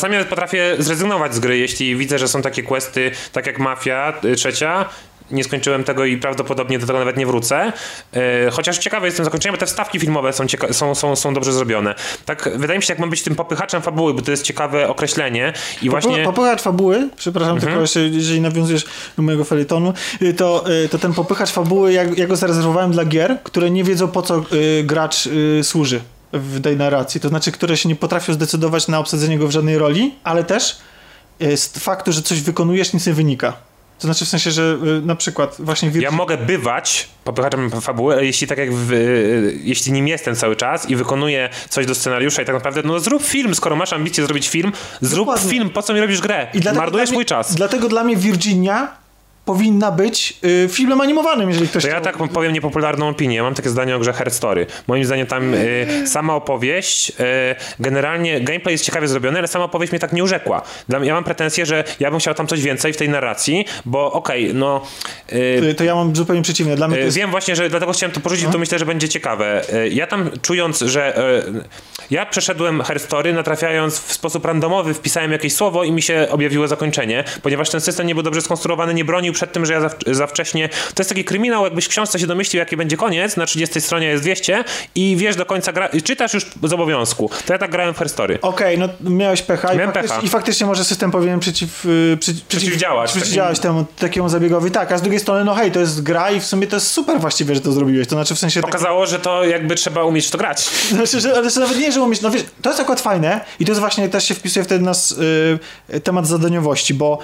Czasami 0.00 0.12
nawet 0.12 0.28
potrafię 0.28 0.76
zrezygnować 0.78 1.34
z 1.34 1.38
gry, 1.38 1.58
jeśli 1.58 1.96
widzę, 1.96 2.18
że 2.18 2.28
są 2.28 2.42
takie 2.42 2.62
questy, 2.62 3.10
tak 3.32 3.46
jak 3.46 3.58
Mafia 3.58 4.12
y, 4.24 4.34
trzecia. 4.36 4.84
Nie 5.30 5.44
skończyłem 5.44 5.84
tego 5.84 6.04
i 6.04 6.16
prawdopodobnie 6.16 6.78
do 6.78 6.86
tego 6.86 6.98
nawet 6.98 7.16
nie 7.16 7.26
wrócę. 7.26 7.72
Y, 8.16 8.50
chociaż 8.50 8.78
ciekawy 8.78 9.06
jestem 9.06 9.24
zakończeniem, 9.24 9.54
bo 9.54 9.60
te 9.60 9.66
wstawki 9.66 10.00
filmowe 10.00 10.32
są, 10.32 10.44
cieka- 10.44 10.72
są, 10.72 10.94
są, 10.94 11.16
są 11.16 11.34
dobrze 11.34 11.52
zrobione. 11.52 11.94
Tak, 12.24 12.48
wydaje 12.56 12.78
mi 12.78 12.82
się, 12.82 12.92
jak 12.92 12.98
mam 12.98 13.10
być 13.10 13.22
tym 13.22 13.34
popychaczem 13.34 13.82
fabuły, 13.82 14.14
bo 14.14 14.22
to 14.22 14.30
jest 14.30 14.42
ciekawe 14.42 14.88
określenie. 14.88 15.52
I 15.82 15.90
właśnie. 15.90 16.10
Mhm. 16.10 16.34
Popychacz 16.34 16.62
fabuły, 16.62 17.08
przepraszam 17.16 17.60
tylko 17.60 17.80
jeszcze, 17.80 18.00
jeżeli 18.00 18.40
nawiązujesz 18.40 18.84
do 19.16 19.22
mojego 19.22 19.44
felietonu, 19.44 19.94
y, 20.22 20.34
to, 20.34 20.64
y, 20.84 20.88
to 20.88 20.98
ten 20.98 21.14
popychacz 21.14 21.50
fabuły, 21.50 21.92
ja, 21.92 22.02
ja 22.16 22.26
go 22.26 22.36
zarezerwowałem 22.36 22.92
dla 22.92 23.04
gier, 23.04 23.38
które 23.42 23.70
nie 23.70 23.84
wiedzą 23.84 24.08
po 24.08 24.22
co 24.22 24.44
gracz 24.84 25.28
służy 25.62 26.00
w 26.32 26.60
tej 26.60 26.76
narracji. 26.76 27.20
To 27.20 27.28
znaczy, 27.28 27.52
które 27.52 27.76
się 27.76 27.88
nie 27.88 27.96
potrafią 27.96 28.32
zdecydować 28.32 28.88
na 28.88 28.98
obsadzenie 28.98 29.38
go 29.38 29.48
w 29.48 29.50
żadnej 29.50 29.78
roli, 29.78 30.14
ale 30.24 30.44
też 30.44 30.78
y, 31.42 31.56
z 31.56 31.68
faktu, 31.68 32.12
że 32.12 32.22
coś 32.22 32.40
wykonujesz, 32.40 32.92
nic 32.92 33.06
nie 33.06 33.12
wynika. 33.12 33.52
To 33.98 34.06
znaczy 34.06 34.24
w 34.24 34.28
sensie, 34.28 34.50
że 34.50 34.78
y, 35.02 35.06
na 35.06 35.16
przykład 35.16 35.56
właśnie... 35.58 35.90
Ja 35.94 36.10
mogę 36.10 36.36
bywać 36.36 37.08
popychaczem 37.24 37.70
fabuły, 37.70 38.24
jeśli 38.24 38.46
tak 38.46 38.58
jak 38.58 38.74
w, 38.74 38.92
y, 38.92 39.58
jeśli 39.62 39.92
nim 39.92 40.08
jestem 40.08 40.36
cały 40.36 40.56
czas 40.56 40.90
i 40.90 40.96
wykonuję 40.96 41.48
coś 41.68 41.86
do 41.86 41.94
scenariusza 41.94 42.42
i 42.42 42.44
tak 42.44 42.54
naprawdę, 42.54 42.82
no 42.84 43.00
zrób 43.00 43.22
film, 43.22 43.54
skoro 43.54 43.76
masz 43.76 43.92
ambicje 43.92 44.24
zrobić 44.24 44.48
film, 44.48 44.72
zrób 45.00 45.26
Dokładnie. 45.26 45.50
film, 45.50 45.70
po 45.70 45.82
co 45.82 45.94
mi 45.94 46.00
robisz 46.00 46.20
grę? 46.20 46.46
Marnujesz 46.74 47.08
dla 47.08 47.14
mój 47.16 47.24
czas. 47.24 47.54
Dlatego 47.54 47.88
dla 47.88 48.04
mnie 48.04 48.16
Virginia 48.16 49.00
powinna 49.44 49.90
być 49.92 50.38
y, 50.44 50.68
filmem 50.72 51.00
animowanym, 51.00 51.48
jeżeli 51.48 51.68
ktoś 51.68 51.82
To 51.82 51.88
ja 51.88 52.00
chciał- 52.00 52.12
tak 52.18 52.28
powiem 52.32 52.52
niepopularną 52.52 53.08
opinię. 53.08 53.36
Ja 53.36 53.42
mam 53.42 53.54
takie 53.54 53.68
zdanie 53.70 53.96
o 53.96 53.98
grze 53.98 54.12
Her 54.12 54.30
Story. 54.30 54.66
Moim 54.86 55.04
zdaniem 55.04 55.26
tam 55.26 55.54
y, 55.54 55.86
sama 56.06 56.34
opowieść, 56.34 57.10
y, 57.10 57.14
generalnie 57.80 58.40
gameplay 58.40 58.72
jest 58.74 58.84
ciekawie 58.84 59.08
zrobiony, 59.08 59.38
ale 59.38 59.48
sama 59.48 59.64
opowieść 59.64 59.92
mnie 59.92 59.98
tak 60.00 60.12
nie 60.12 60.24
urzekła. 60.24 60.62
Dla, 60.88 60.98
ja 61.04 61.14
mam 61.14 61.24
pretensję, 61.24 61.66
że 61.66 61.84
ja 62.00 62.10
bym 62.10 62.20
chciał 62.20 62.34
tam 62.34 62.46
coś 62.46 62.62
więcej 62.62 62.92
w 62.92 62.96
tej 62.96 63.08
narracji, 63.08 63.64
bo 63.84 64.12
okej, 64.12 64.54
no... 64.54 64.82
y, 65.32 65.36
Y, 65.70 65.74
To 65.74 65.84
ja 65.84 65.94
mam 65.94 66.16
zupełnie 66.16 66.42
przeciwnie. 66.42 66.76
Dla 66.76 66.88
mnie 66.88 66.96
to 66.96 67.02
E, 67.02 67.04
jest... 67.04 67.16
Wiem 67.16 67.30
właśnie, 67.30 67.56
że 67.56 67.68
dlatego 67.70 67.92
chciałem 67.92 68.14
to 68.14 68.20
porzucić, 68.20 68.46
to 68.52 68.58
myślę, 68.58 68.78
że 68.78 68.86
będzie 68.86 69.08
ciekawe. 69.08 69.62
E, 69.74 69.88
Ja 69.88 70.06
tam 70.06 70.30
czując, 70.42 70.80
że 70.80 71.14
ja 72.10 72.26
przeszedłem 72.26 72.82
herstory, 72.82 73.32
natrafiając 73.32 74.00
w 74.00 74.12
sposób 74.12 74.44
randomowy, 74.44 74.94
wpisałem 74.94 75.32
jakieś 75.32 75.54
słowo 75.54 75.84
i 75.84 75.92
mi 75.92 76.02
się 76.02 76.26
objawiło 76.30 76.68
zakończenie, 76.68 77.24
ponieważ 77.42 77.70
ten 77.70 77.80
system 77.80 78.06
nie 78.06 78.14
był 78.14 78.22
dobrze 78.22 78.42
skonstruowany, 78.42 78.94
nie 78.94 79.04
bronił 79.04 79.29
przed 79.32 79.52
tym, 79.52 79.66
że 79.66 79.72
ja 79.72 79.80
za, 79.80 79.90
za 80.06 80.26
wcześnie... 80.26 80.68
To 80.68 81.00
jest 81.00 81.08
taki 81.08 81.24
kryminał, 81.24 81.64
jakbyś 81.64 81.84
w 81.84 81.88
książce 81.88 82.18
się 82.18 82.26
domyślił, 82.26 82.58
jaki 82.58 82.76
będzie 82.76 82.96
koniec, 82.96 83.36
na 83.36 83.46
30 83.46 83.80
stronie 83.80 84.06
jest 84.06 84.22
200 84.22 84.64
i 84.94 85.16
wiesz 85.16 85.36
do 85.36 85.46
końca, 85.46 85.72
gra, 85.72 85.88
czytasz 86.04 86.34
już 86.34 86.46
z 86.62 86.72
obowiązku. 86.72 87.30
To 87.46 87.52
ja 87.52 87.58
tak 87.58 87.70
grałem 87.70 87.94
w 87.94 87.98
herstory. 87.98 88.38
Okej, 88.42 88.78
no 88.78 88.88
miałeś 89.00 89.42
pecha 89.42 89.74
i, 89.74 89.78
faktycznie, 89.78 90.08
pecha. 90.08 90.20
i 90.20 90.28
faktycznie 90.28 90.66
może 90.66 90.84
system 90.84 91.10
powinien 91.10 91.40
przeciw, 91.40 91.84
y, 91.84 92.16
przeciw, 92.20 92.44
Przeciwdziałać 92.44 93.10
przeciwdziałać 93.12 93.60
temu 93.60 93.86
takiemu 93.98 94.28
zabiegowi. 94.28 94.70
Tak, 94.70 94.92
a 94.92 94.98
z 94.98 95.02
drugiej 95.02 95.20
strony, 95.20 95.44
no 95.44 95.54
hej, 95.54 95.72
to 95.72 95.80
jest 95.80 96.02
gra 96.02 96.30
i 96.30 96.40
w 96.40 96.46
sumie 96.46 96.66
to 96.66 96.76
jest 96.76 96.90
super 96.90 97.20
właściwie, 97.20 97.54
że 97.54 97.60
to 97.60 97.72
zrobiłeś. 97.72 98.08
To 98.08 98.14
znaczy 98.14 98.34
w 98.34 98.38
sensie... 98.38 98.60
Tak, 98.60 98.70
Pokazało, 98.70 99.06
że 99.06 99.18
to 99.18 99.44
jakby 99.44 99.74
trzeba 99.74 100.04
umieć 100.04 100.26
w 100.26 100.30
to 100.30 100.38
grać. 100.38 100.70
znaczy, 100.90 101.20
że, 101.20 101.36
ale 101.36 101.50
że 101.50 101.60
nawet 101.60 101.78
nie, 101.78 101.92
że 101.92 102.02
umieć... 102.02 102.20
No 102.20 102.30
wiesz, 102.30 102.44
to 102.62 102.70
jest 102.70 102.80
akurat 102.80 103.00
fajne 103.00 103.40
i 103.60 103.64
to 103.64 103.70
jest 103.70 103.80
właśnie, 103.80 104.08
też 104.08 104.24
się 104.24 104.34
wpisuje 104.34 104.64
wtedy 104.64 104.84
nas 104.84 105.14
y, 105.92 106.00
temat 106.00 106.26
zadaniowości, 106.26 106.94
bo 106.94 107.18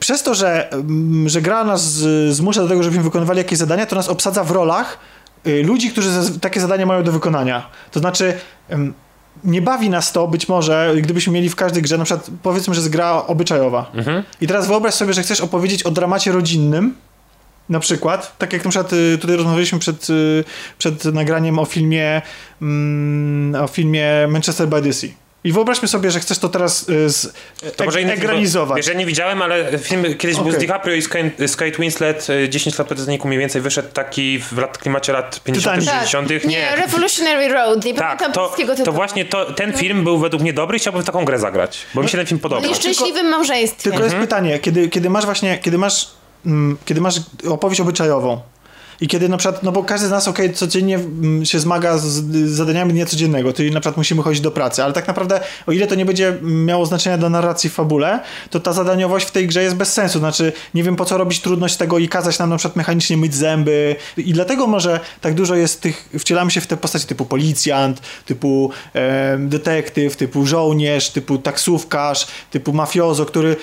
przez 0.00 0.22
to, 0.22 0.34
że, 0.34 0.72
mm, 0.72 1.28
że 1.28 1.42
gra 1.42 1.64
nas 1.64 1.82
zmusza 2.30 2.62
do 2.62 2.68
tego, 2.68 2.82
żebyśmy 2.82 3.04
wykonywali 3.04 3.38
jakieś 3.38 3.58
zadania, 3.58 3.86
to 3.86 3.96
nas 3.96 4.08
obsadza 4.08 4.44
w 4.44 4.50
rolach 4.50 4.98
y, 5.46 5.62
ludzi, 5.62 5.90
którzy 5.90 6.10
takie 6.40 6.60
zadania 6.60 6.86
mają 6.86 7.02
do 7.02 7.12
wykonania. 7.12 7.70
To 7.90 8.00
znaczy, 8.00 8.34
nie 9.44 9.62
bawi 9.62 9.90
nas 9.90 10.12
to 10.12 10.28
być 10.28 10.48
może, 10.48 10.94
gdybyśmy 11.02 11.32
mieli 11.32 11.48
w 11.48 11.56
każdej 11.56 11.82
grze, 11.82 11.98
na 11.98 12.04
przykład 12.04 12.30
powiedzmy, 12.42 12.74
że 12.74 12.80
jest 12.80 12.92
gra 12.92 13.12
obyczajowa. 13.26 13.92
I 14.40 14.46
teraz 14.46 14.66
wyobraź 14.66 14.94
sobie, 14.94 15.12
że 15.12 15.22
chcesz 15.22 15.40
opowiedzieć 15.40 15.82
o 15.82 15.90
dramacie 15.90 16.32
rodzinnym, 16.32 16.94
na 17.68 17.80
przykład, 17.80 18.38
tak 18.38 18.52
jak 18.52 18.64
na 18.64 18.70
przykład 18.70 18.92
y, 18.92 19.18
tutaj 19.18 19.36
rozmawialiśmy 19.36 19.78
przed, 19.78 20.10
y, 20.10 20.44
przed 20.78 21.04
nagraniem 21.04 21.58
o 21.58 21.64
filmie 21.64 22.22
mm, 22.62 23.62
o 23.62 23.66
filmie 23.66 24.26
Manchester 24.28 24.68
by 24.68 24.82
the 24.82 24.92
Sea. 24.92 25.10
I 25.46 25.52
wyobraźmy 25.52 25.88
sobie, 25.88 26.10
że 26.10 26.20
chcesz 26.20 26.38
to 26.38 26.48
teraz 26.48 26.88
y, 26.88 27.10
z, 27.10 27.32
To 27.76 27.84
może 27.84 27.98
ek- 27.98 28.04
inny. 28.04 28.16
Wiesz, 28.76 28.86
ja 28.86 28.94
nie 28.94 29.06
widziałem, 29.06 29.42
ale 29.42 29.78
film 29.78 30.04
kiedyś 30.18 30.36
był 30.36 30.52
z. 30.52 30.56
DiCaprio 30.58 30.94
i 30.94 31.02
z 31.48 31.56
Kate, 31.56 31.70
Winslet 31.78 32.30
y, 32.30 32.48
10 32.48 32.78
lat 32.78 32.88
po 32.88 32.94
Titanicu 32.94 33.28
mniej 33.28 33.38
więcej 33.40 33.62
wyszedł 33.62 33.88
taki 33.92 34.38
w 34.40 34.58
lat, 34.58 34.78
klimacie 34.78 35.12
lat 35.12 35.40
50 35.44 35.80
Titanic. 35.80 36.00
60 36.00 36.28
Tak. 36.28 36.44
Nie, 36.44 36.48
Nie. 36.50 36.76
Revolutionary 36.76 37.48
Road, 37.48 37.84
nie 37.84 37.94
Tak, 37.94 38.04
pamiętam 38.06 38.32
to, 38.32 38.40
polskiego 38.48 38.74
to 38.84 38.92
właśnie 38.92 39.24
to, 39.24 39.52
ten 39.52 39.72
film 39.72 40.04
był 40.04 40.18
według 40.18 40.42
mnie 40.42 40.52
dobry 40.52 40.76
i 40.76 40.80
chciałbym 40.80 41.02
w 41.02 41.06
taką 41.06 41.24
grę 41.24 41.38
zagrać, 41.38 41.78
bo 41.94 42.02
mi 42.02 42.08
się 42.08 42.18
ten 42.18 42.26
film 42.26 42.38
O 42.38 42.42
podobał. 42.42 42.68
nieszczęśliwym 42.70 43.26
małżeństwie. 43.28 43.82
Tylko 43.82 43.96
Mhm. 43.96 44.12
jest 44.12 44.28
pytanie, 44.28 44.58
kiedy, 44.58 44.88
kiedy 44.88 45.10
masz 45.10 45.24
właśnie, 45.24 45.58
kiedy 45.58 45.78
masz, 45.78 46.08
mm, 46.46 46.78
kiedy 46.84 47.00
masz 47.00 47.14
opowieść 47.48 47.80
obyczajową 47.80 48.40
i 49.00 49.08
kiedy 49.08 49.28
na 49.28 49.36
przykład, 49.36 49.62
no 49.62 49.72
bo 49.72 49.84
każdy 49.84 50.06
z 50.06 50.10
nas, 50.10 50.28
okej, 50.28 50.52
codziennie 50.54 50.94
mm, 50.96 51.44
się 51.44 51.58
zmaga 51.58 51.98
z, 51.98 52.04
zadaniami 52.50 52.92
dnia 52.92 53.06
codziennego, 53.06 53.52
czyli 53.52 53.70
na 53.70 53.80
przykład 53.80 53.96
musimy 53.96 54.22
chodzić 54.22 54.40
do 54.40 54.50
pracy, 54.50 54.84
ale 54.84 54.92
tak 54.92 55.08
naprawdę, 55.08 55.40
o 55.66 55.72
ile 55.72 55.86
to 55.86 55.94
nie 55.94 56.04
będzie 56.04 56.38
miało 56.42 56.86
znaczenia 56.86 57.18
dla 57.18 57.28
narracji 57.28 57.70
w 57.70 57.72
fabule, 57.72 58.20
to 58.50 58.60
ta 58.60 58.72
zadaniowość 58.72 59.26
w 59.26 59.30
tej 59.30 59.46
grze 59.46 59.62
jest 59.62 59.76
bez 59.76 59.92
sensu, 59.92 60.18
znaczy 60.18 60.52
nie 60.74 60.82
wiem 60.82 60.96
po 60.96 61.04
co 61.04 61.18
robić 61.18 61.40
trudność 61.40 61.76
tego 61.76 61.98
i 61.98 62.08
kazać 62.08 62.38
nam 62.38 62.50
na 62.50 62.56
przykład 62.56 62.76
mechanicznie 62.76 63.16
myć 63.16 63.34
zęby. 63.34 63.96
I 64.16 64.32
dlatego 64.32 64.66
może 64.66 65.00
tak 65.20 65.34
dużo 65.34 65.54
jest 65.54 65.80
tych, 65.80 66.08
wcielamy 66.18 66.50
się 66.50 66.60
w 66.60 66.66
te 66.66 66.76
postaci 66.76 67.06
typu 67.06 67.24
policjant, 67.24 68.00
typu 68.26 68.70
e, 68.94 69.38
detektyw, 69.38 70.16
typu 70.16 70.46
żołnierz, 70.46 71.10
typu 71.10 71.38
taksówkarz, 71.38 72.26
typu 72.50 72.72
mafiozo, 72.72 73.26
który 73.26 73.56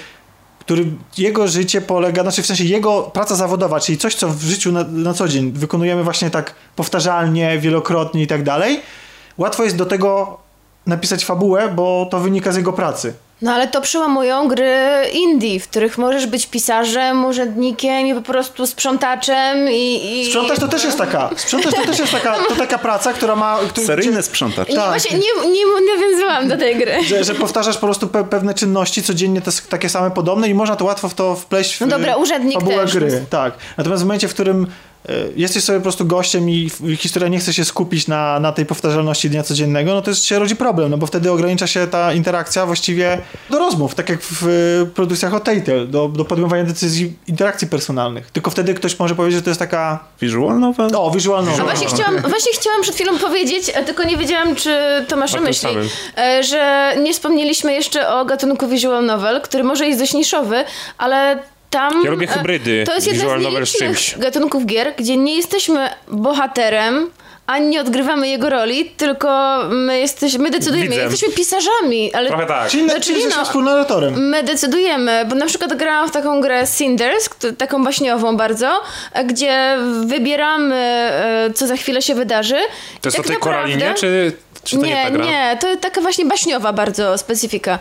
który 0.65 0.85
jego 1.17 1.47
życie 1.47 1.81
polega, 1.81 2.21
znaczy 2.21 2.43
w 2.43 2.45
sensie 2.45 2.63
jego 2.63 3.01
praca 3.01 3.35
zawodowa, 3.35 3.79
czyli 3.79 3.97
coś, 3.97 4.15
co 4.15 4.29
w 4.29 4.41
życiu 4.41 4.71
na, 4.71 4.83
na 4.83 5.13
co 5.13 5.27
dzień 5.27 5.51
wykonujemy 5.51 6.03
właśnie 6.03 6.29
tak 6.29 6.55
powtarzalnie, 6.75 7.59
wielokrotnie 7.59 8.23
i 8.23 8.27
tak 8.27 8.43
dalej, 8.43 8.81
łatwo 9.37 9.63
jest 9.63 9.75
do 9.75 9.85
tego 9.85 10.37
napisać 10.85 11.25
fabułę, 11.25 11.73
bo 11.75 12.07
to 12.11 12.19
wynika 12.19 12.51
z 12.51 12.55
jego 12.55 12.73
pracy. 12.73 13.13
No 13.43 13.53
ale 13.53 13.67
to 13.67 13.81
przełamują 13.81 14.47
gry 14.47 14.75
indie, 15.13 15.59
w 15.59 15.67
których 15.67 15.97
możesz 15.97 16.25
być 16.27 16.47
pisarzem, 16.47 17.25
urzędnikiem 17.25 18.07
i 18.07 18.13
po 18.13 18.21
prostu 18.21 18.67
sprzątaczem 18.67 19.69
i... 19.71 20.19
i 20.21 20.25
Sprzątacz 20.25 20.59
to 20.59 20.67
też 20.67 20.83
jest 20.83 20.97
taka, 20.97 21.29
sprzątacz 21.35 21.75
to 21.75 21.81
też 21.85 21.99
jest 21.99 22.11
taka, 22.11 22.35
to 22.49 22.55
taka 22.55 22.77
praca, 22.77 23.13
która 23.13 23.35
ma... 23.35 23.59
Który, 23.69 23.87
Seryjny 23.87 24.23
sprzątacz. 24.23 24.69
Nie, 24.69 24.75
tak. 24.75 24.89
właśnie 24.89 25.17
nie, 25.17 25.51
nie 25.51 25.61
nawiązywałam 25.95 26.47
do 26.47 26.57
tej 26.57 26.75
gry. 26.75 27.03
Że, 27.03 27.23
że 27.23 27.35
powtarzasz 27.35 27.77
po 27.77 27.87
prostu 27.87 28.07
pe 28.07 28.23
pewne 28.23 28.53
czynności 28.53 29.03
codziennie, 29.03 29.41
te, 29.41 29.51
takie 29.69 29.89
same, 29.89 30.11
podobne 30.11 30.49
i 30.49 30.53
można 30.53 30.75
to 30.75 30.85
łatwo 30.85 31.09
w 31.09 31.13
to 31.13 31.35
wpleść 31.35 31.75
w 31.77 31.81
No 31.81 31.87
dobra, 31.87 32.15
urzędnik 32.15 32.63
też. 32.63 32.93
gry. 32.93 33.25
Tak. 33.29 33.53
Natomiast 33.77 34.03
w 34.03 34.05
momencie, 34.05 34.27
w 34.27 34.33
którym 34.33 34.67
jesteś 35.35 35.63
sobie 35.63 35.79
po 35.79 35.83
prostu 35.83 36.05
gościem 36.05 36.49
i 36.49 36.69
historia 36.97 37.29
nie 37.29 37.39
chce 37.39 37.53
się 37.53 37.65
skupić 37.65 38.07
na, 38.07 38.39
na 38.39 38.51
tej 38.51 38.65
powtarzalności 38.65 39.29
dnia 39.29 39.43
codziennego, 39.43 39.93
no 39.93 40.01
to 40.01 40.09
jest, 40.09 40.25
się 40.25 40.39
rodzi 40.39 40.55
problem, 40.55 40.91
no 40.91 40.97
bo 40.97 41.07
wtedy 41.07 41.31
ogranicza 41.31 41.67
się 41.67 41.87
ta 41.87 42.13
interakcja 42.13 42.65
właściwie 42.65 43.21
do 43.49 43.59
rozmów, 43.59 43.95
tak 43.95 44.09
jak 44.09 44.19
w 44.21 44.43
e, 44.83 44.85
produkcjach 44.85 45.33
od 45.33 45.43
Telltale, 45.43 45.85
do, 45.87 46.07
do 46.07 46.25
podejmowania 46.25 46.63
decyzji 46.63 47.13
interakcji 47.27 47.67
personalnych. 47.67 48.31
Tylko 48.31 48.51
wtedy 48.51 48.73
ktoś 48.73 48.99
może 48.99 49.15
powiedzieć, 49.15 49.37
że 49.39 49.43
to 49.43 49.49
jest 49.49 49.59
taka... 49.59 49.99
Visual 50.21 50.59
novel? 50.59 50.89
O, 50.95 51.11
visual 51.11 51.39
A 51.39 51.45
novel. 51.45 51.65
właśnie 51.65 51.87
chciałam, 51.87 52.17
właśnie 52.33 52.51
chciałam 52.53 52.81
przed 52.81 52.95
chwilą 52.95 53.17
powiedzieć, 53.19 53.69
a 53.69 53.83
tylko 53.83 54.03
nie 54.03 54.17
wiedziałam, 54.17 54.55
czy 54.55 54.77
to 55.07 55.15
masz 55.17 55.31
O 55.31 55.33
na 55.33 55.39
tym 55.39 55.47
myśli, 55.47 55.69
samym. 55.69 55.87
e, 56.17 56.43
że 56.43 56.93
nie 57.03 57.13
wspomnieliśmy 57.13 57.73
jeszcze 57.73 58.09
o 58.09 58.25
gatunku 58.25 58.67
visual 58.67 59.05
novel, 59.05 59.41
który 59.41 59.63
może 59.63 59.87
jest 59.87 59.99
dość 59.99 60.13
niszowy, 60.13 60.63
ale 60.97 61.39
tam... 61.73 62.03
Ja 62.05 62.11
lubię 62.11 62.27
e, 62.29 62.31
hybrydy 62.33 62.83
To 62.87 62.95
jest 62.95 63.07
jeden 63.07 63.29
z 63.41 63.43
nielicznych 63.43 63.97
czymś. 63.99 64.17
gatunków 64.17 64.65
gier, 64.65 64.93
gdzie 64.97 65.17
nie 65.17 65.35
jesteśmy 65.35 65.89
bohaterem, 66.07 67.09
ani 67.47 67.67
nie 67.67 67.81
odgrywamy 67.81 68.27
jego 68.27 68.49
roli, 68.49 68.85
tylko 68.97 69.57
my 69.69 69.99
jesteśmy, 69.99 70.39
my 70.39 70.51
decydujemy, 70.51 70.89
Widzem. 70.89 71.11
jesteśmy 71.11 71.35
pisarzami, 71.35 72.13
ale... 72.13 72.27
Trochę 72.29 72.45
tak. 72.45 72.69
Czyli, 72.69 72.83
No, 72.83 72.93
czyli 73.01 73.13
jesteśmy 73.15 73.39
no- 73.39 73.45
współnarratorem. 73.45 74.29
My 74.29 74.43
decydujemy, 74.43 75.25
bo 75.29 75.35
na 75.35 75.45
przykład 75.45 75.73
grałam 75.73 76.09
w 76.09 76.11
taką 76.11 76.41
grę 76.41 76.63
Cinders, 76.77 77.29
taką 77.57 77.83
baśniową 77.83 78.37
bardzo, 78.37 78.81
e, 79.13 79.23
gdzie 79.25 79.77
wybieramy, 80.05 80.75
e, 80.75 81.49
co 81.55 81.67
za 81.67 81.75
chwilę 81.75 82.01
się 82.01 82.15
wydarzy. 82.15 82.57
To 83.01 83.07
jest 83.09 83.17
I 83.17 83.19
o 83.19 83.23
tak 83.23 83.27
tej 83.27 83.35
naprawdę- 83.35 83.39
koralinie, 83.39 83.93
czy, 83.97 84.31
czy 84.63 84.75
to 84.77 84.81
nie, 84.85 84.89
nie, 84.95 85.03
ta 85.03 85.11
gra? 85.11 85.25
nie, 85.25 85.57
to 85.61 85.67
taka 85.77 86.01
właśnie 86.01 86.25
baśniowa 86.25 86.73
bardzo 86.73 87.17
specyfika. 87.17 87.79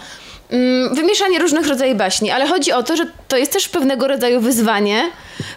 Mm, 0.52 0.94
Wymieszanie 0.94 1.38
różnych 1.38 1.66
rodzajów 1.68 1.96
baśni, 1.98 2.30
ale 2.30 2.46
chodzi 2.46 2.72
o 2.72 2.82
to, 2.82 2.96
że 2.96 3.06
to 3.28 3.36
jest 3.36 3.52
też 3.52 3.68
pewnego 3.68 4.08
rodzaju 4.08 4.40
wyzwanie, 4.40 5.10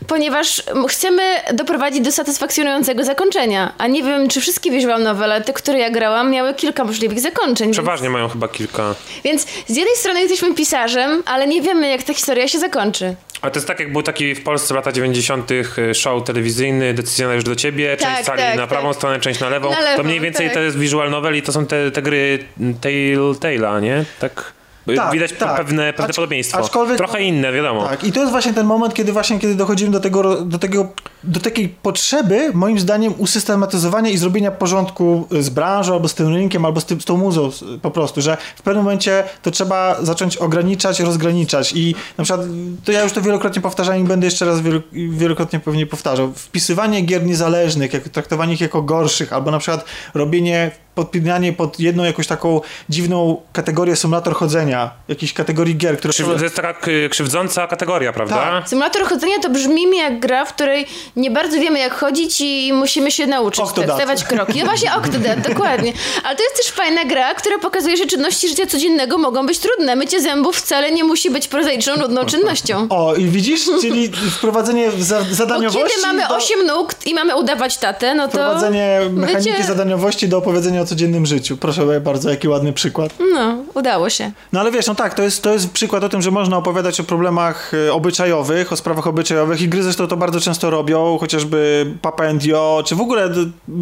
ponieważ 0.08 0.64
mm, 0.68 0.88
chcemy 0.88 1.22
doprowadzić 1.54 2.02
do 2.02 2.12
satysfakcjonującego 2.12 3.04
zakończenia. 3.04 3.74
A 3.78 3.88
nie 3.88 4.04
wiem, 4.04 4.28
czy 4.28 4.42
wszystkie 4.42 4.72
visual 4.72 5.04
novele, 5.04 5.42
te, 5.42 5.54
które 5.54 5.80
ja 5.80 5.90
grałam, 5.90 6.32
miały 6.32 6.54
kilka 6.54 6.84
możliwych 6.84 7.20
zakończeń. 7.20 7.68
Więc, 7.68 7.78
Przeważnie 7.78 8.10
mają 8.10 8.30
chyba 8.30 8.48
kilka. 8.48 8.96
więc 9.24 9.42
z 9.68 9.76
jednej 9.76 9.96
strony 9.96 10.22
jesteśmy 10.22 10.54
pisarzem, 10.54 11.24
ale 11.26 11.48
nie 11.48 11.62
wiemy, 11.62 11.90
jak 11.90 12.04
ta 12.04 12.14
historia 12.14 12.48
się 12.48 12.60
zakończy. 12.60 13.16
Ale 13.42 13.52
to 13.52 13.58
jest 13.58 13.68
tak, 13.68 13.80
jak 13.80 13.92
był 13.92 14.04
taki 14.04 14.36
w 14.36 14.44
Polsce 14.44 14.74
w 14.74 14.78
latach 14.78 14.94
90. 14.94 15.50
show 15.94 16.24
telewizyjny, 16.24 16.94
decyzja 16.94 17.28
należy 17.28 17.46
do 17.46 17.56
ciebie, 17.56 17.98
część 17.98 18.16
Tak, 18.16 18.26
sali 18.26 18.42
tak, 18.42 18.58
na 18.58 18.68
prawą 18.68 18.88
tak. 18.88 18.96
stronę, 18.98 19.20
część 19.20 19.40
na 19.40 19.50
lewą. 19.50 19.70
Na 19.72 19.80
lewą, 19.80 19.98
to 19.98 20.04
mniej 20.04 20.20
więcej 20.20 20.46
tak. 20.46 20.54
to 20.54 20.60
jest 20.62 20.78
visual 20.78 21.12
novel 21.12 21.36
i 21.38 21.42
to 21.42 21.52
są 21.52 21.66
te, 21.66 21.92
te 21.92 22.02
gry 22.02 22.40
Telltale'a, 22.82 23.82
nie? 23.82 24.06
Tak. 24.20 24.55
Tak, 24.96 25.14
Widać 25.14 25.34
tak. 25.34 25.58
pewne, 25.58 25.94
pewne 25.94 26.14
Acz- 26.14 26.54
aczkolwiek- 26.54 26.98
Trochę 26.98 27.24
inne, 27.24 27.52
wiadomo. 27.52 27.88
Tak, 27.88 28.04
i 28.04 28.12
to 28.12 28.20
jest 28.20 28.32
właśnie 28.32 28.54
ten 28.54 28.66
moment, 28.66 28.94
kiedy 28.94 29.14
właśnie 29.14 29.40
kiedy 29.40 29.56
dochodzimy 29.56 29.92
do 29.92 30.00
tego, 30.00 30.42
do 30.46 30.60
tego, 30.60 30.88
do 31.24 31.40
takiej 31.40 31.70
potrzeby, 31.70 32.52
moim 32.54 32.80
zdaniem, 32.80 33.14
usystematyzowania 33.18 34.10
i 34.10 34.18
zrobienia 34.18 34.52
porządku 34.52 35.28
z 35.40 35.50
branżą, 35.50 35.94
albo 35.94 36.08
z 36.08 36.14
tym 36.14 36.34
rynkiem, 36.34 36.66
albo 36.66 36.82
z, 36.82 36.86
tym, 36.86 37.02
z 37.02 37.06
tą 37.06 37.18
muzą 37.18 37.50
po 37.82 37.92
prostu, 37.92 38.22
że 38.22 38.38
w 38.56 38.62
pewnym 38.62 38.84
momencie 38.84 39.24
to 39.42 39.52
trzeba 39.52 39.98
zacząć 40.02 40.38
ograniczać, 40.38 41.00
rozgraniczać 41.00 41.74
i 41.76 41.96
na 42.18 42.24
przykład, 42.24 42.48
to 42.86 42.92
ja 42.92 43.04
już 43.04 43.12
to 43.12 43.22
wielokrotnie 43.22 43.62
powtarzam 43.62 43.98
i 43.98 44.04
będę 44.04 44.28
jeszcze 44.28 44.46
raz 44.46 44.62
wielo, 44.62 44.80
wielokrotnie 45.10 45.60
pewnie 45.60 45.86
powtarzał, 45.86 46.32
wpisywanie 46.36 47.02
gier 47.02 47.26
niezależnych, 47.26 47.94
jak, 47.94 48.10
traktowanie 48.10 48.54
ich 48.54 48.62
jako 48.62 48.82
gorszych, 48.82 49.34
albo 49.34 49.52
na 49.52 49.60
przykład 49.60 49.86
robienie 50.14 50.72
podpinanie 50.96 51.54
pod 51.54 51.80
jedną 51.80 52.04
jakąś 52.04 52.28
taką 52.28 52.62
dziwną 52.90 53.38
kategorię 53.54 53.96
symulator 53.96 54.36
chodzenia, 54.36 54.75
jakiejś 55.08 55.34
kategorii 55.34 55.76
gier, 55.78 55.98
które 55.98 56.14
Krzyw, 56.14 56.28
to 56.38 56.44
jest 56.44 56.56
taka 56.56 56.74
krzywdząca 57.10 57.68
kategoria, 57.68 58.14
prawda? 58.14 58.36
Tak. 58.36 58.70
Symulator 58.70 59.04
chodzenia 59.04 59.40
to 59.42 59.50
brzmi 59.50 59.88
mi 59.88 59.98
jak 59.98 60.20
gra, 60.20 60.46
w 60.46 60.54
której 60.54 60.86
nie 61.16 61.32
bardzo 61.32 61.58
wiemy 61.60 61.80
jak 61.80 61.94
chodzić 61.94 62.42
i 62.42 62.74
musimy 62.74 63.12
się 63.12 63.28
nauczyć 63.28 63.60
Octodad. 63.64 63.96
stawiać 63.98 64.24
kroki. 64.24 64.60
No 64.60 64.66
właśnie 64.66 64.96
Octodad, 64.96 65.42
dokładnie. 65.50 65.94
Ale 66.24 66.36
to 66.36 66.44
jest 66.44 66.56
też 66.58 66.72
fajna 66.72 67.06
gra, 67.06 67.34
która 67.36 67.60
pokazuje, 67.60 67.98
że 67.98 68.06
czynności 68.06 68.48
życia 68.50 68.66
codziennego 68.66 69.18
mogą 69.18 69.46
być 69.46 69.60
trudne. 69.60 69.96
Mycie 69.96 70.22
zębów 70.22 70.58
wcale 70.58 70.92
nie 70.92 71.04
musi 71.04 71.30
być 71.32 71.48
prozaiczną, 71.48 71.96
nudną 71.98 72.26
czynnością. 72.26 72.88
O, 72.90 73.16
i 73.16 73.26
widzisz, 73.26 73.66
czyli 73.82 74.12
wprowadzenie 74.32 74.92
za, 75.00 75.20
Bo 75.20 75.36
zadaniowości. 75.36 75.90
kiedy 75.90 76.02
mamy 76.08 76.28
do, 76.28 76.36
8 76.36 76.66
nóg 76.66 76.96
i 77.06 77.14
mamy 77.14 77.36
udawać 77.36 77.78
tatę, 77.78 78.16
no 78.16 78.24
to... 78.28 78.32
Wprowadzenie 78.32 79.00
mechaniki 79.12 79.52
Mycie- 79.52 79.64
zadaniowości 79.64 80.28
do 80.28 80.38
opowiedzenia 80.38 80.82
o 80.82 80.86
codziennym 80.86 81.26
życiu. 81.26 81.58
Proszę 81.58 82.00
bardzo, 82.02 82.30
jaki 82.30 82.48
ładny 82.48 82.74
przykład. 82.74 83.12
No, 83.34 83.58
udało 83.74 84.10
się. 84.10 84.32
No 84.54 84.60
ale 84.66 84.72
wiesz, 84.72 84.88
no 84.88 84.96
tak, 84.96 85.14
to 85.14 85.24
jest, 85.24 85.44
to 85.44 85.54
jest 85.54 85.72
przykład 85.72 86.04
o 86.04 86.10
tym, 86.10 86.22
że 86.22 86.32
można 86.32 86.58
opowiadać 86.58 87.00
o 87.00 87.04
problemach 87.04 87.72
e, 87.88 87.94
obyczajowych, 87.94 88.72
o 88.72 88.76
sprawach 88.76 89.08
obyczajowych 89.08 89.62
i 89.62 89.68
gry 89.68 89.84
zresztą 89.84 90.08
to 90.08 90.18
bardzo 90.18 90.40
często 90.40 90.70
robią, 90.70 91.18
chociażby 91.20 91.86
Papa 92.02 92.28
and 92.28 92.46
Yo, 92.46 92.84
czy 92.86 92.96
w 92.96 93.02
ogóle 93.02 93.30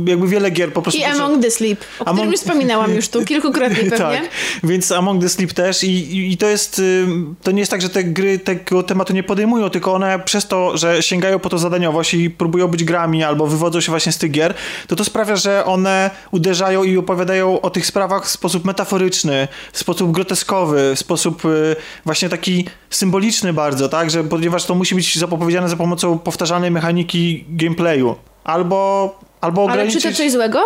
jakby 0.05 0.27
wiele 0.27 0.51
gier 0.51 0.73
po 0.73 0.81
prostu... 0.81 1.01
I 1.01 1.03
Among 1.03 1.43
the 1.43 1.51
Sleep, 1.51 1.80
o 1.99 2.05
którym 2.05 2.19
Among- 2.19 2.31
już 2.31 2.39
wspominałam 2.39 2.93
już 2.93 3.07
tu 3.07 3.26
kilkukrotnie 3.26 3.76
pewnie. 3.76 3.97
Tak, 3.97 4.30
więc 4.64 4.91
Among 4.91 5.22
the 5.22 5.30
Sleep 5.30 5.53
też 5.53 5.84
i, 5.84 6.31
i, 6.31 6.38
to 6.38 6.47
jest, 6.47 6.80
ym, 6.80 7.35
to 7.43 7.51
nie 7.51 7.60
jest 7.60 7.72
tak, 7.72 7.81
że 7.81 7.89
te 7.89 8.03
gry 8.03 8.39
tego 8.39 8.84
tematu 8.84 9.14
nie 9.14 9.23
podejmują, 9.23 9.69
tylko 9.69 9.93
one 9.93 10.19
przez 10.19 10.47
to, 10.47 10.77
że 10.77 11.03
sięgają 11.03 11.39
po 11.39 11.49
to 11.49 11.57
zadaniowość 11.57 12.14
i 12.14 12.30
próbują 12.30 12.68
być 12.68 12.84
grami 12.84 13.23
albo 13.23 13.47
wywodzą 13.47 13.81
się 13.81 13.91
właśnie 13.91 14.11
z 14.11 14.18
tych 14.18 14.31
gier, 14.31 14.53
to 14.88 14.95
to 14.95 15.05
sprawia, 15.05 15.35
że 15.35 15.65
one 15.65 16.11
uderzają 16.31 16.84
i 16.84 16.97
opowiadają 16.97 17.61
o 17.61 17.69
tych 17.69 17.85
sprawach 17.85 18.26
w 18.26 18.30
sposób 18.30 18.65
metaforyczny, 18.65 19.47
w 19.73 19.77
sposób 19.77 20.11
groteskowy, 20.11 20.72
w 20.73 20.99
sposób 20.99 21.45
y, 21.45 21.75
właśnie 22.05 22.29
taki 22.29 22.65
symboliczny 22.89 23.53
bardzo, 23.53 23.89
tak, 23.89 24.11
że 24.11 24.23
ponieważ 24.23 24.65
to 24.65 24.75
musi 24.75 24.95
być 24.95 25.19
zapowiedziane 25.19 25.69
za 25.69 25.75
pomocą 25.75 26.19
powtarzalnej 26.19 26.71
mechaniki 26.71 27.45
gameplayu. 27.49 28.15
Albo, 28.43 29.19
albo 29.41 29.61
Ale 29.61 29.71
ograniczyć... 29.71 30.03
czy 30.03 30.11
to 30.11 30.17
coś 30.17 30.31
złego? 30.31 30.59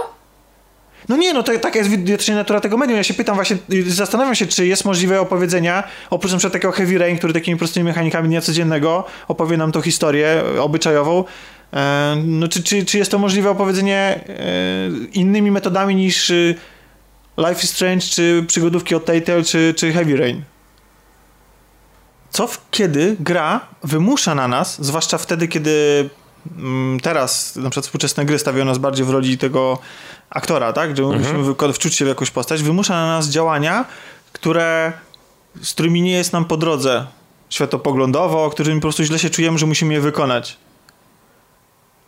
No 1.10 1.18
nie, 1.18 1.34
no 1.34 1.44
to 1.44 1.60
taka 1.60 1.80
jest 1.80 1.92
widocznie 1.92 2.36
natura 2.36 2.60
tego 2.60 2.78
medium. 2.78 2.98
Ja 2.98 3.04
się 3.04 3.14
pytam 3.14 3.36
właśnie, 3.36 3.58
y, 3.74 3.92
zastanawiam 3.92 4.36
się, 4.36 4.48
czy 4.48 4.68
jest 4.68 4.86
możliwe 4.86 5.22
opowiedzenia, 5.22 5.84
oprócz 6.10 6.32
na 6.32 6.38
przykład 6.38 6.54
takiego 6.54 6.72
Heavy 6.72 6.98
Rain, 6.98 7.18
który 7.18 7.34
takimi 7.34 7.58
prostymi 7.58 7.84
mechanikami 7.84 8.28
dnia 8.28 8.42
codziennego 8.42 9.04
opowie 9.28 9.58
nam 9.58 9.72
tą 9.72 9.82
historię 9.82 10.44
e, 10.56 10.62
obyczajową. 10.62 11.24
No 12.24 12.48
czy, 12.48 12.64
czy, 12.64 12.86
czy 12.86 12.98
jest 12.98 13.12
to 13.12 13.20
możliwe 13.20 13.50
opowiedzenie 13.50 14.20
innymi 15.14 15.52
metodami 15.52 15.96
niż 15.96 16.30
y, 16.30 16.56
Life 17.38 17.64
is 17.64 17.70
Strange, 17.70 18.02
czy 18.02 18.44
przygodówki 18.48 18.96
od 18.96 19.06
Telltale, 19.06 19.44
czy, 19.44 19.74
czy 19.78 19.94
Heavy 19.94 20.18
Rain? 20.18 20.44
Co 22.30 22.48
w, 22.48 22.70
kiedy 22.72 23.16
gra 23.20 23.68
wymusza 23.84 24.36
na 24.36 24.48
nas, 24.48 24.86
zwłaszcza 24.86 25.18
wtedy, 25.18 25.48
kiedy 25.48 26.10
mm, 26.58 27.00
teraz 27.00 27.56
na 27.56 27.70
przykład 27.70 27.86
współczesne 27.86 28.26
gry 28.26 28.40
stawiają 28.40 28.66
nas 28.66 28.78
bardziej 28.78 29.06
w 29.06 29.10
roli 29.10 29.38
tego 29.38 29.80
aktora, 30.30 30.74
tak? 30.74 30.98
Że 30.98 31.04
musimy 31.04 31.44
wyko- 31.44 31.74
wczuć 31.74 31.96
się 31.96 32.06
w 32.06 32.08
jakąś 32.08 32.32
postać, 32.32 32.64
wymusza 32.64 32.94
na 32.94 33.08
nas 33.08 33.30
działania, 33.30 33.86
które, 34.34 34.94
z 35.62 35.74
którymi 35.74 36.02
nie 36.02 36.12
jest 36.12 36.34
nam 36.34 36.46
po 36.46 36.58
drodze 36.58 37.08
światopoglądowo, 37.50 38.50
którymi 38.50 38.80
po 38.80 38.86
prostu 38.86 39.04
źle 39.04 39.20
się 39.20 39.30
czujemy, 39.30 39.58
że 39.58 39.66
musimy 39.66 39.94
je 39.94 40.02
wykonać. 40.02 40.58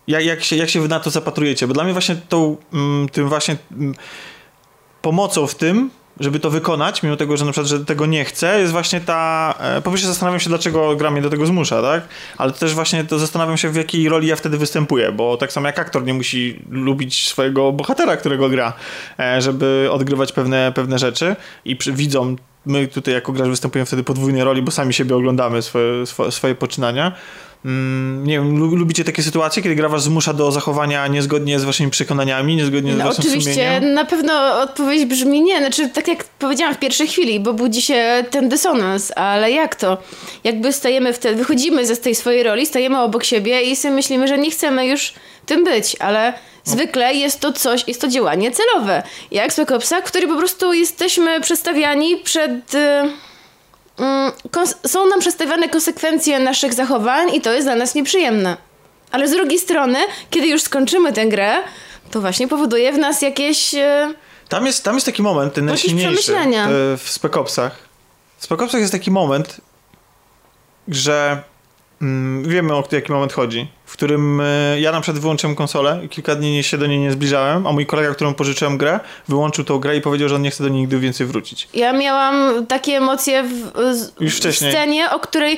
Jak, 0.08 0.26
jak, 0.26 0.44
się, 0.44 0.56
jak 0.56 0.70
się 0.70 0.82
wy 0.82 0.88
na 0.88 1.00
to 1.00 1.10
zapatrujecie? 1.10 1.68
Bo 1.68 1.74
dla 1.74 1.84
mnie 1.84 1.94
właśnie 1.94 2.16
tą, 2.16 2.58
mm, 2.74 3.10
tym 3.10 3.30
właśnie 3.30 3.58
mm, 3.72 3.96
pomocą 5.02 5.48
w 5.48 5.56
tym, 5.56 5.90
żeby 6.20 6.40
to 6.40 6.50
wykonać, 6.50 7.04
mimo 7.04 7.16
tego, 7.16 7.38
że 7.38 7.46
na 7.46 7.52
przykład, 7.52 7.68
że 7.68 7.86
tego 7.86 8.06
nie 8.06 8.26
chcę, 8.26 8.60
jest 8.60 8.72
właśnie 8.72 9.02
ta... 9.02 9.54
E, 9.60 9.82
po 9.82 9.90
pierwsze 9.92 10.08
zastanawiam 10.08 10.40
się, 10.40 10.50
dlaczego 10.50 10.96
gra 10.96 11.12
mnie 11.12 11.22
do 11.22 11.30
tego 11.30 11.46
zmusza, 11.46 11.82
tak? 11.82 12.04
Ale 12.38 12.52
też 12.52 12.74
właśnie 12.74 13.04
to 13.04 13.20
zastanawiam 13.20 13.58
się, 13.58 13.70
w 13.70 13.76
jakiej 13.76 14.10
roli 14.10 14.28
ja 14.28 14.36
wtedy 14.36 14.58
występuję, 14.58 15.12
bo 15.12 15.38
tak 15.38 15.52
samo 15.52 15.68
jak 15.68 15.80
aktor 15.80 16.04
nie 16.04 16.14
musi 16.14 16.60
lubić 16.70 17.28
swojego 17.28 17.72
bohatera, 17.72 18.18
którego 18.18 18.50
gra, 18.50 18.74
e, 19.20 19.42
żeby 19.42 19.88
odgrywać 19.92 20.32
pewne, 20.32 20.72
pewne 20.76 21.00
rzeczy 21.00 21.36
i 21.66 21.76
przy, 21.76 21.94
widzą 21.94 22.36
my 22.66 22.88
tutaj 22.88 23.14
jako 23.14 23.32
gracz 23.32 23.48
występujemy 23.48 23.86
wtedy 23.86 24.04
podwójnej 24.04 24.44
roli, 24.44 24.62
bo 24.62 24.72
sami 24.72 24.94
siebie 24.94 25.16
oglądamy, 25.16 25.62
swoje, 25.62 26.06
swoje, 26.06 26.32
swoje 26.32 26.56
poczynania. 26.56 27.12
Mm, 27.66 28.28
nie 28.28 28.34
wiem, 28.34 28.58
lu- 28.60 28.76
lubicie 28.76 29.04
takie 29.04 29.24
sytuacje, 29.24 29.64
kiedy 29.64 29.76
gra 29.76 29.90
was 29.90 30.04
zmusza 30.04 30.34
do 30.34 30.52
zachowania 30.52 31.08
niezgodnie 31.08 31.60
z 31.60 31.64
waszymi 31.64 31.92
przekonaniami, 31.92 32.56
niezgodnie 32.56 32.94
z 32.94 32.98
No, 32.98 33.04
waszym 33.06 33.24
oczywiście, 33.28 33.54
sumieniem? 33.54 33.94
na 33.94 34.06
pewno 34.06 34.62
odpowiedź 34.62 35.06
brzmi 35.06 35.42
nie. 35.42 35.60
Znaczy, 35.60 35.90
tak 35.90 36.08
jak 36.08 36.24
powiedziałam 36.24 36.76
w 36.76 36.80
pierwszej 36.80 37.08
chwili, 37.08 37.40
bo 37.40 37.54
budzi 37.54 37.82
się 37.82 38.24
ten 38.32 38.50
dysonans, 38.50 39.12
ale 39.16 39.52
jak 39.52 39.76
to? 39.76 39.98
Jakby 40.44 40.74
stajemy 40.74 41.14
wtedy, 41.14 41.36
wychodzimy 41.36 41.86
ze 41.86 41.98
tej 41.98 42.16
swojej 42.16 42.44
roli, 42.44 42.66
stajemy 42.66 43.00
obok 43.02 43.24
siebie 43.24 43.62
i 43.62 43.76
sobie 43.76 43.94
myślimy, 43.94 44.28
że 44.28 44.38
nie 44.38 44.52
chcemy 44.52 44.88
już 44.88 45.14
tym 45.46 45.64
być, 45.64 45.96
ale 46.00 46.34
zwykle 46.64 47.14
jest 47.14 47.40
to 47.40 47.54
coś, 47.54 47.84
jest 47.88 48.02
to 48.02 48.08
działanie 48.08 48.52
celowe. 48.52 49.04
Jak 49.32 49.54
Spec 49.54 49.72
Opsa, 49.72 50.02
w 50.02 50.04
którym 50.04 50.30
po 50.30 50.36
prostu 50.38 50.74
jesteśmy 50.74 51.42
przestawiani 51.42 52.18
przed... 52.18 52.76
y, 52.76 53.29
są 54.88 55.08
nam 55.08 55.20
przedstawiane 55.20 55.70
konsekwencje 55.70 56.40
naszych 56.40 56.74
zachowań 56.74 57.36
i 57.36 57.42
to 57.42 57.54
jest 57.54 57.68
dla 57.68 57.76
nas 57.76 57.96
nieprzyjemne. 57.96 58.58
Ale 59.12 59.28
z 59.28 59.32
drugiej 59.32 59.60
strony, 59.60 60.00
kiedy 60.30 60.48
już 60.48 60.62
skończymy 60.62 61.14
tę 61.14 61.28
grę, 61.28 61.54
to 62.12 62.22
właśnie 62.22 62.48
powoduje 62.48 62.94
w 62.94 62.98
nas 62.98 63.22
jakieś... 63.22 63.76
E, 63.76 64.14
Tam 64.50 64.66
jest, 64.66 64.84
tam 64.84 64.96
jest 64.96 65.06
taki 65.06 65.22
moment, 65.22 65.54
ten 65.54 65.66
najsilniejszy 65.66 66.36
e, 66.38 66.48
w 66.98 67.04
Spec 67.10 67.38
Opsach. 67.38 67.76
W 68.38 68.44
Spec 68.44 68.62
Opsach 68.62 68.82
jest 68.82 68.92
taki 68.94 69.12
moment, 69.12 69.62
że 70.88 71.44
mm, 72.02 72.50
wiemy 72.50 72.74
o 72.74 72.84
jaki 72.92 73.12
moment 73.12 73.34
chodzi, 73.34 73.72
w 73.90 73.94
którym 73.94 74.42
e, 74.42 74.80
ja 74.80 74.92
na 74.92 75.02
przykład 75.02 75.22
wyłączyłem 75.22 75.56
konsolę 75.56 76.00
i 76.06 76.10
kilka 76.10 76.36
dni 76.36 76.64
się 76.64 76.78
do 76.78 76.86
niej 76.88 77.00
nie 77.00 77.12
zbliżałem, 77.12 77.68
a 77.68 77.72
mój 77.72 77.86
kolega, 77.86 78.14
któremu 78.14 78.36
pożyczyłem 78.36 78.78
grę, 78.78 79.00
wyłączył 79.28 79.66
tą 79.66 79.80
grę 79.80 79.98
i 79.98 80.02
powiedział, 80.02 80.30
że 80.30 80.36
on 80.36 80.42
nie 80.42 80.52
chce 80.52 80.64
do 80.64 80.70
niej 80.70 80.82
nigdy 80.82 81.00
więcej 81.00 81.28
wrócić. 81.28 81.68
Ja 81.74 81.94
miałam 81.94 82.66
takie 82.66 82.98
emocje 82.98 83.44
w, 83.44 83.72
Już 84.20 84.40
w 84.40 84.56
scenie, 84.56 85.12
o, 85.12 85.20
której, 85.20 85.58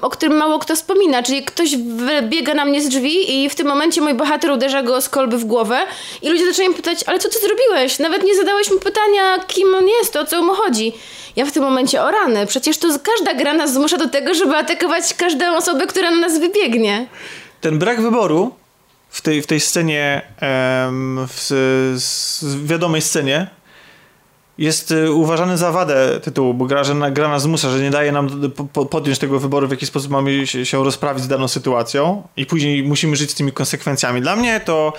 o 0.00 0.10
którym 0.10 0.36
mało 0.36 0.58
kto 0.58 0.76
wspomina. 0.76 1.22
Czyli 1.22 1.42
ktoś 1.42 1.76
biega 2.22 2.54
na 2.54 2.64
mnie 2.64 2.82
z 2.82 2.88
drzwi 2.88 3.44
i 3.44 3.50
w 3.50 3.54
tym 3.54 3.66
momencie 3.66 4.00
mój 4.00 4.14
bohater 4.14 4.50
uderza 4.50 4.82
go 4.82 5.00
z 5.00 5.08
kolby 5.08 5.38
w 5.38 5.44
głowę 5.44 5.78
i 6.22 6.28
ludzie 6.28 6.46
zaczynają 6.46 6.74
pytać, 6.74 7.04
ale 7.06 7.18
co 7.18 7.28
ty 7.28 7.38
zrobiłeś? 7.38 7.98
Nawet 7.98 8.24
nie 8.24 8.36
zadałeś 8.36 8.70
mu 8.70 8.78
pytania, 8.78 9.38
kim 9.46 9.74
on 9.74 9.88
jest, 9.88 10.16
o 10.16 10.24
co 10.24 10.42
mu 10.42 10.54
chodzi. 10.54 10.92
Ja 11.36 11.46
w 11.46 11.52
tym 11.52 11.62
momencie, 11.62 12.02
o 12.02 12.10
rany, 12.10 12.46
przecież 12.46 12.78
to 12.78 12.88
każda 13.02 13.34
gra 13.34 13.52
nas 13.52 13.72
zmusza 13.72 13.96
do 13.96 14.08
tego, 14.08 14.34
żeby 14.34 14.56
atakować 14.56 15.14
każdą 15.14 15.56
osobę, 15.56 15.86
która 15.86 16.10
na 16.10 16.16
nas 16.16 16.38
wybiegnie. 16.38 17.06
Ten 17.64 17.78
brak 17.78 18.00
wyboru 18.02 18.54
w 19.10 19.20
tej, 19.22 19.42
w 19.42 19.46
tej 19.46 19.60
scenie, 19.60 20.22
w 21.28 21.50
s- 21.96 22.44
wiadomej 22.64 23.02
scenie, 23.02 23.46
jest 24.58 24.90
y, 24.90 25.12
uważany 25.12 25.58
za 25.58 25.72
wadę 25.72 26.20
tytułu, 26.20 26.54
bo 26.54 26.64
gra, 26.64 26.84
że 26.84 26.94
na, 26.94 27.10
gra 27.10 27.28
nas 27.28 27.42
zmusza, 27.42 27.70
że 27.70 27.82
nie 27.82 27.90
daje 27.90 28.12
nam 28.12 28.50
podjąć 28.90 29.18
tego 29.18 29.38
wyboru, 29.38 29.68
w 29.68 29.70
jaki 29.70 29.86
sposób 29.86 30.10
mamy 30.10 30.46
się, 30.46 30.66
się 30.66 30.84
rozprawić 30.84 31.24
z 31.24 31.28
daną 31.28 31.48
sytuacją 31.48 32.22
i 32.36 32.46
później 32.46 32.82
musimy 32.82 33.16
żyć 33.16 33.30
z 33.30 33.34
tymi 33.34 33.52
konsekwencjami. 33.52 34.20
Dla 34.20 34.36
mnie 34.36 34.60
to 34.60 34.92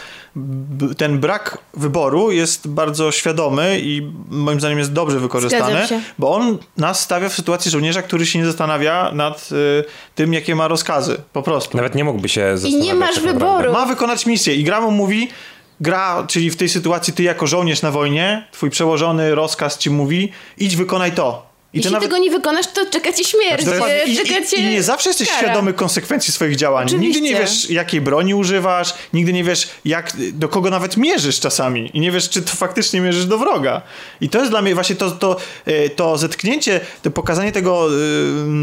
ten 0.98 1.20
brak 1.20 1.58
wyboru 1.74 2.32
jest 2.32 2.68
bardzo 2.68 3.12
świadomy 3.12 3.80
i 3.82 4.12
moim 4.30 4.60
zdaniem 4.60 4.80
jest 4.80 4.94
dobrze 4.94 5.20
wykorzystany, 5.20 5.88
bo 6.20 6.36
on 6.36 6.58
nas 6.78 7.00
stawia 7.00 7.30
w 7.30 7.34
sytuacji 7.34 7.72
żołnierza, 7.72 8.02
który 8.02 8.26
się 8.26 8.40
nie 8.40 8.46
zastanawia 8.46 9.12
nad 9.14 9.50
y, 9.52 9.84
tym, 10.16 10.34
jakie 10.34 10.56
ma 10.56 10.68
rozkazy. 10.68 11.18
Po 11.34 11.42
prostu. 11.42 11.78
Nawet 11.78 11.96
nie 11.96 12.04
mógłby 12.04 12.30
się 12.30 12.54
I 12.56 12.58
zastanawiać. 12.58 12.88
nie 12.88 12.94
masz 12.94 13.16
tak 13.16 13.24
wyboru. 13.24 13.74
Ma 13.74 13.86
wykonać 13.86 14.26
misję 14.26 14.56
i 14.56 14.64
gra 14.64 14.82
mu 14.82 14.92
mówi, 14.92 15.30
gra, 15.80 16.26
czyli 16.28 16.52
w 16.52 16.56
tej 16.56 16.70
sytuacji 16.70 17.14
ty 17.14 17.24
jako 17.24 17.48
żołnierz 17.48 17.82
na 17.82 17.92
wojnie, 17.92 18.48
twój 18.52 18.70
przełożony 18.70 19.36
rozkaz 19.36 19.78
ci 19.78 19.90
mówi, 19.90 20.32
idź 20.58 20.76
wykonaj 20.76 21.12
to. 21.12 21.55
I 21.76 21.78
Jeśli 21.78 21.92
nawet... 21.92 22.10
tego 22.10 22.22
nie 22.22 22.32
wykonasz, 22.32 22.68
to 22.68 22.86
czeka 22.86 23.14
cię 23.14 23.24
śmierć. 23.24 23.64
I, 24.08 24.16
czeka 24.16 24.46
cię 24.46 24.58
i, 24.58 24.62
I 24.62 24.70
nie 24.70 24.84
zawsze 24.84 25.10
jesteś 25.10 25.28
kara. 25.28 25.40
świadomy 25.40 25.74
konsekwencji 25.74 26.34
swoich 26.34 26.56
działań. 26.56 26.86
Oczywiście. 26.86 27.22
Nigdy 27.22 27.34
nie 27.34 27.40
wiesz, 27.40 27.70
jakiej 27.70 28.02
broni 28.02 28.34
używasz, 28.34 28.94
nigdy 29.14 29.34
nie 29.34 29.44
wiesz, 29.44 29.68
jak, 29.86 30.14
do 30.34 30.50
kogo 30.50 30.70
nawet 30.70 30.98
mierzysz 30.98 31.40
czasami. 31.40 31.92
I 31.94 32.00
nie 32.00 32.12
wiesz, 32.12 32.30
czy 32.30 32.42
to 32.42 32.52
faktycznie 32.56 33.02
mierzysz 33.02 33.26
do 33.26 33.38
wroga. 33.38 33.82
I 34.22 34.30
to 34.30 34.40
jest 34.40 34.52
dla 34.52 34.62
mnie 34.62 34.74
właśnie 34.74 34.96
to, 34.96 35.12
to, 35.12 35.38
e, 35.66 35.90
to 35.90 36.18
zetknięcie, 36.18 36.80
to 37.02 37.12
pokazanie 37.12 37.52
tego, 37.52 37.90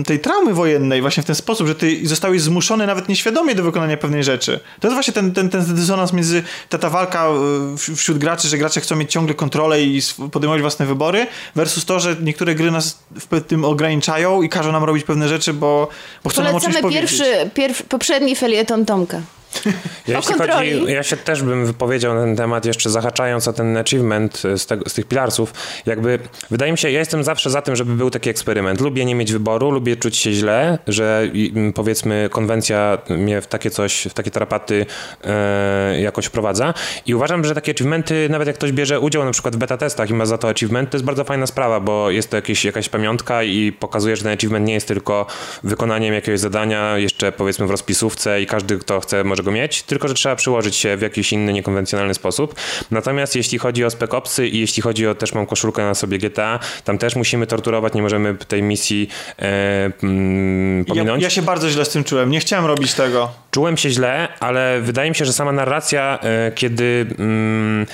e, 0.01 0.05
tej 0.05 0.21
traumy 0.21 0.55
wojennej 0.55 1.01
właśnie 1.01 1.23
w 1.23 1.27
ten 1.27 1.37
sposób, 1.37 1.67
że 1.67 1.75
ty 1.75 2.07
zostałeś 2.07 2.43
zmuszony 2.43 2.87
nawet 2.87 3.09
nieświadomie 3.09 3.55
do 3.55 3.63
wykonania 3.63 3.97
pewnej 3.97 4.25
rzeczy. 4.25 4.61
To 4.81 4.89
jest 4.89 4.95
właśnie 4.95 5.13
ten, 5.13 5.33
ten, 5.33 5.49
ten 5.51 5.75
dysonans 5.75 6.13
między 6.13 6.43
ta, 6.69 6.79
ta 6.79 6.91
walka 6.91 7.27
e, 7.27 7.97
wśród 7.97 8.19
graczy, 8.19 8.49
że 8.49 8.59
gracze 8.59 8.81
chcą 8.81 8.97
mieć 8.97 9.13
ciągle 9.13 9.35
kontrolę 9.35 9.83
i 9.83 10.03
podejmować 10.33 10.61
własne 10.61 10.87
wybory, 10.87 11.27
versus 11.55 11.85
to, 11.85 12.01
że 12.01 12.17
niektóre 12.21 12.55
gry 12.55 12.71
nas 12.71 13.02
w 13.11 13.41
tym 13.49 13.65
ograniczają 13.65 14.43
i 14.43 14.49
każą 14.49 14.73
nam 14.73 14.85
robić 14.85 15.05
pewne 15.05 15.29
rzeczy, 15.29 15.53
bo, 15.53 15.89
bo 16.25 16.31
chcą 16.31 16.43
nam 16.43 16.55
o 16.55 16.61
czymś 16.61 16.75
Polecamy 16.75 16.95
powiedzieć. 16.95 17.19
pierwszy, 17.19 17.51
pierw, 17.55 17.83
poprzedni 17.83 18.37
felieton 18.37 18.87
Tomka. 18.87 19.21
Ja, 20.09 20.17
jeśli 20.17 20.35
kontroli. 20.35 20.81
chodzi, 20.81 20.93
ja 20.93 21.03
się 21.03 21.17
też 21.17 21.43
bym 21.43 21.67
wypowiedział 21.67 22.15
na 22.15 22.21
ten 22.21 22.37
temat, 22.37 22.65
jeszcze 22.65 22.91
zahaczając 22.91 23.49
o 23.49 23.53
ten 23.53 23.77
achievement 23.77 24.43
z, 24.57 24.67
tego, 24.67 24.89
z 24.89 24.95
tych 24.95 25.07
pilarsów. 25.07 25.55
Jakby, 25.87 26.19
wydaje 26.51 26.73
mi 26.73 26.79
się, 26.79 26.91
ja 26.91 26.99
jestem 26.99 27.25
zawsze 27.25 27.51
za 27.51 27.63
tym, 27.63 27.77
żeby 27.77 27.95
był 27.95 28.11
taki 28.11 28.31
eksperyment. 28.31 28.81
Lubię 28.81 29.05
nie 29.05 29.15
mieć 29.15 29.33
wyboru, 29.33 29.71
lubię 29.71 29.97
czuć 29.97 30.17
się 30.17 30.33
źle, 30.33 30.79
że 30.89 31.31
powiedzmy 31.75 32.29
konwencja 32.33 32.99
mnie 33.09 33.41
w 33.41 33.47
takie 33.47 33.71
coś, 33.71 34.07
w 34.11 34.15
takie 34.15 34.31
tarapaty 34.31 34.87
e, 35.25 36.01
jakoś 36.01 36.27
wprowadza. 36.27 36.75
I 37.07 37.15
uważam, 37.15 37.45
że 37.45 37.55
takie 37.55 37.73
achievementy, 37.73 38.29
nawet 38.31 38.47
jak 38.47 38.57
ktoś 38.57 38.73
bierze 38.73 39.01
udział 39.01 39.25
na 39.25 39.31
przykład 39.31 39.57
w 39.57 39.59
beta 39.59 39.77
testach 39.77 40.11
i 40.11 40.15
ma 40.15 40.27
za 40.27 40.39
to 40.39 40.49
achievement, 40.49 40.91
to 40.91 40.97
jest 40.97 41.05
bardzo 41.05 41.25
fajna 41.25 41.47
sprawa, 41.47 41.81
bo 41.81 42.11
jest 42.11 42.31
to 42.31 42.37
jakieś, 42.37 42.65
jakaś 42.65 42.89
pamiątka 42.89 43.43
i 43.43 43.73
pokazuje, 43.73 44.17
że 44.17 44.23
ten 44.23 44.33
achievement 44.33 44.67
nie 44.67 44.75
jest 44.75 44.89
tylko 44.89 45.27
wykonaniem 45.65 46.15
jakiegoś 46.15 46.41
zadania, 46.41 46.99
jeszcze 46.99 47.33
powiedzmy 47.33 47.67
w 47.67 47.71
rozpisówce 47.71 48.43
i 48.43 48.47
każdy, 48.47 48.79
kto 48.79 49.01
chce, 49.01 49.25
może 49.25 49.42
go 49.43 49.51
mieć, 49.53 49.83
tylko 49.83 50.09
że 50.09 50.15
trzeba 50.15 50.37
przyłożyć 50.37 50.77
się 50.77 50.97
w 50.97 51.03
jakiś 51.03 51.33
inny, 51.33 51.53
niekonwencjonalny 51.53 52.15
sposób. 52.15 52.55
Natomiast 52.91 53.37
jeśli 53.37 53.59
chodzi 53.59 53.85
o 53.85 53.91
Spec 53.91 54.15
Opsy 54.15 54.49
i 54.49 54.61
jeśli 54.61 54.83
chodzi 54.83 55.07
o 55.07 55.15
też 55.15 55.35
mam 55.35 55.47
koszulkę 55.47 55.83
na 55.83 55.95
sobie 55.95 56.19
GTA, 56.19 56.59
tam 56.85 56.99
też 56.99 57.17
musimy 57.17 57.47
torturować, 57.47 57.95
nie 57.95 58.03
możemy 58.03 58.35
tej 58.35 58.63
misji 58.63 59.09
e, 59.39 59.91
mm, 60.03 60.79
Ja, 60.79 60.85
pominąć. 60.85 61.23
ja 61.23 61.31
się 61.31 61.43
bardzo 61.43 61.71
źle 61.71 61.85
z 61.85 61.89
tym 61.89 62.05
czułem. 62.05 62.31
Nie 62.31 62.41
chciałem 62.41 62.67
robić 62.67 62.95
tego. 62.95 63.31
Czułem 63.51 63.77
się 63.77 63.91
źle, 63.91 64.29
ale 64.41 64.81
wydaje 64.81 65.11
mi 65.11 65.17
się, 65.17 65.25
że 65.25 65.33
sama 65.33 65.53
narracja, 65.53 66.19
e, 66.23 66.53
kiedy. 66.55 67.07
Mm, 67.19 67.87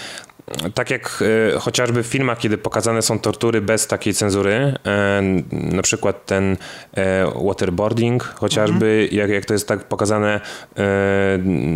tak 0.75 0.91
jak 0.91 1.25
e, 1.55 1.59
chociażby 1.59 2.03
w 2.03 2.07
filmach, 2.07 2.39
kiedy 2.39 2.59
pokazane 2.59 3.03
są 3.03 3.19
tortury 3.19 3.61
bez 3.61 3.87
takiej 3.87 4.15
cenzury, 4.15 4.53
e, 4.53 5.23
na 5.53 5.83
przykład 5.83 6.27
ten 6.27 6.57
e, 6.97 7.27
waterboarding, 7.47 8.23
chociażby, 8.23 9.09
jak, 9.13 9.31
jak 9.31 9.45
to 9.45 9.53
jest 9.53 9.69
tak 9.69 9.85
pokazane 9.85 10.41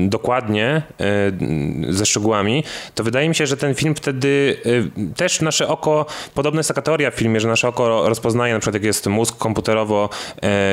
dokładnie, 0.07 0.82
ze 1.89 2.07
szczegółami, 2.07 2.65
to 2.94 3.05
wydaje 3.05 3.28
mi 3.28 3.35
się, 3.35 3.47
że 3.47 3.57
ten 3.57 3.74
film 3.74 3.94
wtedy 3.94 4.57
też 5.16 5.40
nasze 5.40 5.69
oko, 5.69 6.07
podobna 6.35 6.59
jest 6.59 6.69
taka 6.69 6.82
teoria 6.82 7.11
w 7.11 7.15
filmie, 7.15 7.40
że 7.40 7.49
nasze 7.49 7.69
oko 7.69 8.09
rozpoznaje, 8.09 8.55
na 8.55 8.61
przykład 8.61 8.74
jak 8.74 8.85
jest 8.85 9.07
mózg 9.07 9.39
komputerowo 9.39 10.09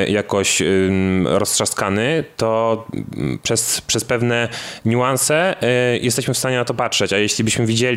jakoś 0.08 0.62
roztrzaskany, 1.24 2.24
to 2.36 2.86
mm, 3.16 3.38
przez, 3.42 3.80
przez 3.80 4.04
pewne 4.04 4.48
niuanse 4.84 5.56
jesteśmy 6.00 6.34
w 6.34 6.38
stanie 6.38 6.56
na 6.56 6.64
to 6.64 6.74
patrzeć, 6.74 7.12
a 7.12 7.18
jeśli 7.18 7.44
byśmy 7.44 7.66
widzieli 7.66 7.89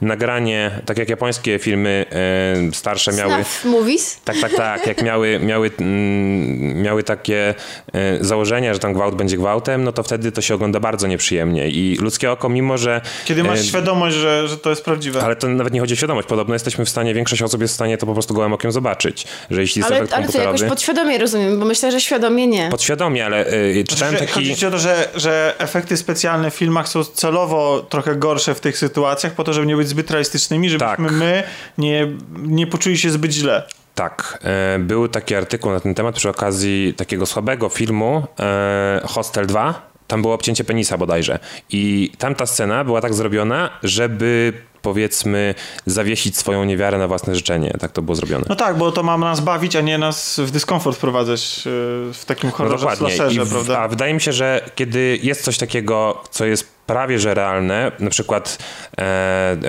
nagranie, 0.00 0.70
tak 0.86 0.98
jak 0.98 1.08
japońskie 1.08 1.58
filmy 1.58 2.04
e, 2.12 2.74
starsze 2.74 3.12
miały... 3.12 3.34
Snuff 3.34 3.64
movies. 3.64 4.20
Tak, 4.24 4.36
tak, 4.40 4.54
tak. 4.54 4.86
Jak 4.86 5.02
miały, 5.02 5.40
miały, 5.42 5.70
mm, 5.80 6.82
miały 6.82 7.02
takie 7.02 7.54
e, 7.92 8.24
założenia, 8.24 8.74
że 8.74 8.80
tam 8.80 8.92
gwałt 8.92 9.14
będzie 9.14 9.36
gwałtem, 9.36 9.84
no 9.84 9.92
to 9.92 10.02
wtedy 10.02 10.32
to 10.32 10.40
się 10.40 10.54
ogląda 10.54 10.80
bardzo 10.80 11.06
nieprzyjemnie. 11.06 11.68
I 11.68 11.96
ludzkie 12.00 12.32
oko, 12.32 12.48
mimo 12.48 12.78
że. 12.78 13.00
Kiedy 13.24 13.44
masz 13.44 13.60
e, 13.60 13.64
świadomość, 13.64 14.16
że, 14.16 14.48
że 14.48 14.58
to 14.58 14.70
jest 14.70 14.84
prawdziwe. 14.84 15.22
ale 15.22 15.36
to 15.36 15.48
nawet 15.48 15.72
nie 15.72 15.80
chodzi 15.80 15.94
o 15.94 15.96
świadomość. 15.96 16.28
Podobno 16.28 16.54
jesteśmy 16.54 16.84
w 16.84 16.88
stanie, 16.88 17.14
większość 17.14 17.42
osób 17.42 17.60
jest 17.60 17.74
w 17.74 17.74
stanie 17.74 17.98
to 17.98 18.06
po 18.06 18.12
prostu 18.12 18.34
gołym 18.34 18.52
okiem 18.52 18.72
zobaczyć. 18.72 19.26
Że 19.50 19.60
jeśli 19.60 19.80
jest 19.80 19.90
Ale, 19.90 20.00
efekt 20.00 20.12
ale 20.12 20.28
to 20.28 20.38
jakoś 20.38 20.62
podświadomie 20.62 21.18
rozumiem, 21.18 21.58
bo 21.58 21.64
myślę, 21.64 21.92
że 21.92 22.00
świadomie 22.00 22.46
nie. 22.46 22.68
Podświadomie, 22.70 23.26
ale 23.26 23.52
y, 23.52 23.84
czytałem 23.88 24.16
Znaczy, 24.16 24.26
taki. 24.26 24.34
Chodzi 24.34 24.56
ci 24.56 24.66
o 24.66 24.70
to, 24.70 24.78
że, 24.78 25.08
że 25.14 25.54
efekty 25.58 25.96
specjalne 25.96 26.50
w 26.50 26.54
filmach 26.54 26.88
są 26.88 27.04
celowo 27.04 27.86
trochę 27.88 28.16
gorsze 28.16 28.54
w 28.54 28.60
tych 28.60 28.78
sytuacjach, 28.78 29.32
po 29.38 29.44
to, 29.44 29.52
żeby 29.52 29.66
nie 29.66 29.76
być 29.76 29.88
zbyt 29.88 30.10
realistycznymi, 30.10 30.70
żebyśmy 30.70 30.88
Tak. 31.08 31.12
my 31.12 31.42
nie, 31.78 32.06
nie 32.38 32.66
poczuli 32.66 32.98
się 32.98 33.10
zbyt 33.10 33.32
źle. 33.32 33.62
Tak, 33.94 34.38
e, 34.42 34.78
był 34.78 35.08
taki 35.08 35.34
artykuł 35.34 35.72
na 35.72 35.80
ten 35.80 35.94
temat 35.94 36.14
przy 36.14 36.28
okazji 36.30 36.94
takiego 36.96 37.26
słabego 37.26 37.68
filmu 37.68 38.26
e, 38.40 39.00
Hostel 39.04 39.46
2. 39.46 39.88
Tam 40.06 40.22
było 40.22 40.34
obcięcie 40.34 40.64
penisa 40.64 40.98
bodajże. 40.98 41.38
I 41.70 42.12
tamta 42.18 42.46
scena 42.46 42.84
była 42.84 43.00
tak 43.00 43.14
zrobiona, 43.14 43.70
żeby 43.82 44.52
powiedzmy 44.82 45.54
zawiesić 45.86 46.36
swoją 46.36 46.64
niewiarę 46.64 46.98
na 46.98 47.08
własne 47.08 47.34
życzenie. 47.34 47.70
Tak 47.80 47.92
to 47.92 48.02
było 48.02 48.14
zrobione. 48.14 48.44
No 48.48 48.56
tak, 48.56 48.78
bo 48.78 48.92
to 48.92 49.02
ma 49.02 49.18
nas 49.18 49.40
bawić, 49.40 49.76
a 49.76 49.80
nie 49.80 49.98
nas 49.98 50.40
w 50.40 50.50
dyskomfort 50.50 50.96
wprowadzać 50.96 51.56
yy, 51.66 51.72
w 52.14 52.22
takim 52.26 52.50
No 52.50 52.56
horrorze 52.56 52.76
dokładnie. 52.86 53.06
slasherze, 53.16 53.42
I 53.42 53.44
w, 53.44 53.50
prawda? 53.50 53.78
a 53.78 53.88
wydaje 53.88 54.14
mi 54.14 54.20
się, 54.20 54.32
że 54.32 54.70
kiedy 54.74 55.18
jest 55.22 55.42
coś 55.44 55.58
takiego, 55.58 56.22
co 56.30 56.44
jest 56.46 56.77
prawie 56.88 57.18
że 57.18 57.34
realne, 57.34 57.92
na 57.98 58.10
przykład 58.10 58.58
e, 58.90 58.96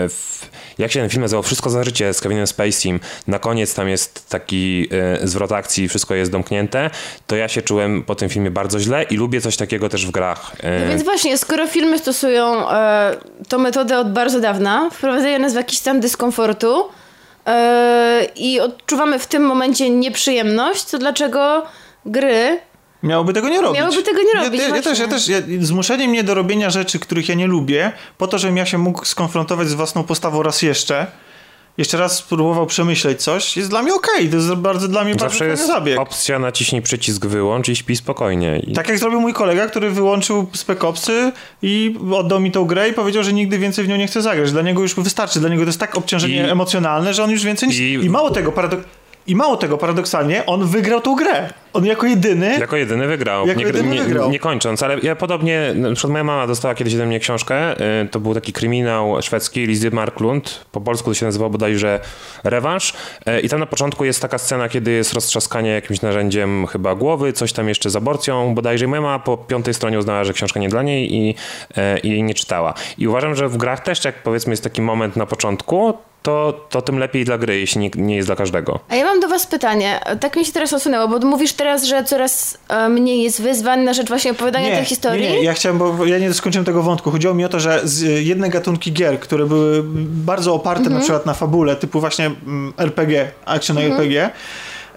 w, 0.09 0.49
jak 0.77 0.91
się 0.91 0.99
ten 0.99 1.09
film 1.09 1.21
nazywał? 1.21 1.43
Wszystko 1.43 1.69
za 1.69 1.83
życie 1.83 2.13
z 2.13 2.21
Kevinem 2.21 2.47
Spacey. 2.47 2.99
Na 3.27 3.39
koniec 3.39 3.73
tam 3.75 3.89
jest 3.89 4.29
taki 4.29 4.87
e, 5.21 5.27
zwrot 5.27 5.51
akcji, 5.51 5.89
wszystko 5.89 6.15
jest 6.15 6.31
domknięte, 6.31 6.89
to 7.27 7.35
ja 7.35 7.47
się 7.47 7.61
czułem 7.61 8.03
po 8.03 8.15
tym 8.15 8.29
filmie 8.29 8.51
bardzo 8.51 8.79
źle 8.79 9.03
i 9.03 9.15
lubię 9.15 9.41
coś 9.41 9.57
takiego 9.57 9.89
też 9.89 10.05
w 10.05 10.11
grach. 10.11 10.51
E, 10.63 10.79
No 10.79 10.89
więc 10.89 11.03
właśnie, 11.03 11.37
skoro 11.37 11.67
filmy 11.67 11.99
stosują 11.99 12.69
e, 12.69 13.15
tą 13.49 13.57
metodę 13.59 13.99
od 13.99 14.13
bardzo 14.13 14.39
dawna, 14.39 14.89
wprowadzają 14.89 15.39
nas 15.39 15.53
w 15.53 15.55
jakiś 15.55 15.79
stan 15.79 15.99
dyskomfortu 15.99 16.89
e, 17.47 18.27
i 18.35 18.59
odczuwamy 18.59 19.19
w 19.19 19.27
tym 19.27 19.43
momencie 19.43 19.89
nieprzyjemność, 19.89 20.85
to 20.85 20.97
dlaczego 20.97 21.65
gry 22.05 22.59
Miałoby 23.03 23.33
tego 23.33 23.49
nie 23.49 23.61
robić. 23.61 23.79
Miałoby 23.81 24.03
tego 24.03 24.21
nie 24.21 24.33
Ja- 24.35 24.43
robić, 24.43 24.61
Ja, 24.61 24.75
ja, 24.75 24.81
też, 24.81 24.99
ja 24.99 25.07
też, 25.07 25.27
ja, 25.27 25.37
zmuszenie 25.59 26.07
mnie 26.07 26.23
do 26.23 26.33
robienia 26.33 26.69
rzeczy, 26.69 26.99
których 26.99 27.29
ja 27.29 27.35
nie 27.35 27.47
lubię, 27.47 27.91
po 28.17 28.27
to, 28.27 28.37
żebym 28.39 28.57
ja 28.57 28.65
się 28.65 28.77
mógł 28.77 29.05
skonfrontować 29.05 29.69
z 29.69 29.73
własną 29.73 30.03
postawą 30.03 30.43
raz 30.43 30.61
jeszcze, 30.61 31.07
jeszcze 31.77 31.97
raz 31.97 32.17
spróbował 32.17 32.65
przemyśleć 32.65 33.23
coś, 33.23 33.57
jest 33.57 33.69
dla 33.69 33.81
mnie 33.83 33.93
okej. 33.93 34.13
Okay. 34.15 34.29
To 34.29 34.35
jest 34.35 34.53
bardzo 34.53 34.87
dla 34.87 35.03
mnie 35.03 35.13
Zawsze 35.13 35.39
bardzo 35.39 35.45
jest 35.45 35.67
zabieg. 35.67 35.99
opcja 35.99 36.39
naciśnij 36.39 36.81
przycisk 36.81 37.25
wyłącz 37.25 37.69
i 37.69 37.75
śpi 37.75 37.95
spokojnie. 37.95 38.59
I... 38.67 38.73
Tak 38.73 38.89
jak 38.89 38.99
zrobił 38.99 39.21
mój 39.21 39.33
kolega, 39.33 39.67
który 39.67 39.89
wyłączył 39.91 40.49
Spec 40.53 40.83
Opsy 40.83 41.31
i 41.61 41.95
oddał 42.11 42.39
mi 42.39 42.51
tą 42.51 42.65
grę 42.65 42.89
i 42.89 42.93
powiedział, 42.93 43.23
że 43.23 43.33
nigdy 43.33 43.57
więcej 43.59 43.85
w 43.85 43.87
nią 43.87 43.95
nie 43.95 44.07
chce 44.07 44.21
zagrać. 44.21 44.51
Dla 44.51 44.61
niego 44.61 44.81
już 44.81 44.95
wystarczy. 44.95 45.39
Dla 45.39 45.49
niego 45.49 45.61
to 45.61 45.69
jest 45.69 45.79
tak 45.79 45.97
obciążenie 45.97 46.35
I- 46.35 46.49
emocjonalne, 46.49 47.13
że 47.13 47.23
on 47.23 47.31
już 47.31 47.43
więcej... 47.43 47.69
I- 47.69 47.93
I, 47.93 48.05
I 48.05 48.09
mało 48.09 48.31
tego, 48.31 48.51
paradok... 48.51 48.79
I 49.29 49.35
mało 49.35 49.57
tego, 49.57 49.77
paradoksalnie, 49.77 50.45
on 50.45 50.67
wygrał 50.67 51.01
tą 51.01 51.15
grę. 51.15 51.49
On 51.73 51.85
jako 51.85 52.05
jedyny... 52.05 52.59
Jako 52.59 52.75
jedyny 52.75 53.07
wygrał. 53.07 53.47
Jako 53.47 53.59
nie, 53.59 53.65
jedyny 53.65 53.89
nie, 53.89 54.03
wygrał. 54.03 54.31
nie 54.31 54.39
kończąc, 54.39 54.83
ale 54.83 54.99
ja 54.99 55.15
podobnie, 55.15 55.71
na 55.75 55.91
przykład 55.93 56.11
moja 56.11 56.23
mama 56.23 56.47
dostała 56.47 56.75
kiedyś 56.75 56.95
ode 56.95 57.05
mnie 57.05 57.19
książkę, 57.19 57.81
y, 58.03 58.07
to 58.07 58.19
był 58.19 58.33
taki 58.33 58.53
kryminał 58.53 59.21
szwedzki, 59.21 59.65
Lizy 59.65 59.91
Marklund, 59.91 60.65
po 60.71 60.81
polsku 60.81 61.09
to 61.09 61.13
się 61.13 61.25
nazywa 61.25 61.49
bodajże 61.49 61.99
Rewanż 62.43 62.93
y, 63.27 63.39
i 63.39 63.49
tam 63.49 63.59
na 63.59 63.65
początku 63.65 64.05
jest 64.05 64.21
taka 64.21 64.37
scena, 64.37 64.69
kiedy 64.69 64.91
jest 64.91 65.13
roztrzaskanie 65.13 65.69
jakimś 65.69 66.01
narzędziem 66.01 66.67
chyba 66.67 66.95
głowy, 66.95 67.33
coś 67.33 67.53
tam 67.53 67.69
jeszcze 67.69 67.89
z 67.89 67.95
aborcją 67.95 68.55
bodajże 68.55 68.85
i 68.85 68.87
moja 68.87 69.01
mama 69.01 69.19
po 69.19 69.37
piątej 69.37 69.73
stronie 69.73 69.99
uznała, 69.99 70.23
że 70.23 70.33
książka 70.33 70.59
nie 70.59 70.69
dla 70.69 70.83
niej 70.83 71.15
i, 71.15 71.35
y, 71.77 71.99
i 72.03 72.09
jej 72.09 72.23
nie 72.23 72.33
czytała. 72.33 72.73
I 72.97 73.07
uważam, 73.07 73.35
że 73.35 73.49
w 73.49 73.57
grach 73.57 73.79
też 73.79 74.05
jak 74.05 74.23
powiedzmy 74.23 74.53
jest 74.53 74.63
taki 74.63 74.81
moment 74.81 75.15
na 75.15 75.25
początku, 75.25 75.93
to, 76.23 76.65
to 76.69 76.81
tym 76.81 76.99
lepiej 76.99 77.25
dla 77.25 77.37
gry, 77.37 77.59
jeśli 77.59 77.81
nie, 77.81 77.89
nie 77.95 78.15
jest 78.15 78.27
dla 78.27 78.35
każdego. 78.35 78.79
A 78.89 78.95
ja 78.95 79.05
mam 79.05 79.19
do 79.19 79.27
was 79.27 79.47
pytanie. 79.47 79.99
Tak 80.19 80.35
mi 80.35 80.45
się 80.45 80.51
teraz 80.51 80.73
osunęło, 80.73 81.07
bo 81.07 81.27
mówisz 81.27 81.53
teraz, 81.53 81.83
że 81.83 82.03
coraz 82.03 82.57
e, 82.69 82.89
mniej 82.89 83.23
jest 83.23 83.41
wyzwań 83.41 83.79
na 83.83 83.93
rzecz 83.93 84.07
właśnie 84.07 84.31
opowiadania 84.31 84.75
tej 84.75 84.85
historii. 84.85 85.21
Nie, 85.23 85.31
nie, 85.31 85.43
ja 85.43 85.53
chciałem, 85.53 85.77
bo 85.77 86.05
ja 86.05 86.17
nie 86.19 86.33
skończyłem 86.33 86.65
tego 86.65 86.83
wątku. 86.83 87.11
Chodziło 87.11 87.33
mi 87.33 87.45
o 87.45 87.49
to, 87.49 87.59
że 87.59 87.81
z 87.83 88.25
jedne 88.25 88.49
gatunki 88.49 88.93
gier, 88.93 89.19
które 89.19 89.45
były 89.45 89.81
bardzo 90.05 90.53
oparte 90.53 90.79
Mhm. 90.79 90.95
na 90.95 91.01
przykład 91.01 91.25
na 91.25 91.33
fabule, 91.33 91.75
typu 91.75 91.99
właśnie 91.99 92.25
mm, 92.25 92.73
RPG, 92.77 93.31
action 93.45 93.77
RPG, 93.77 94.29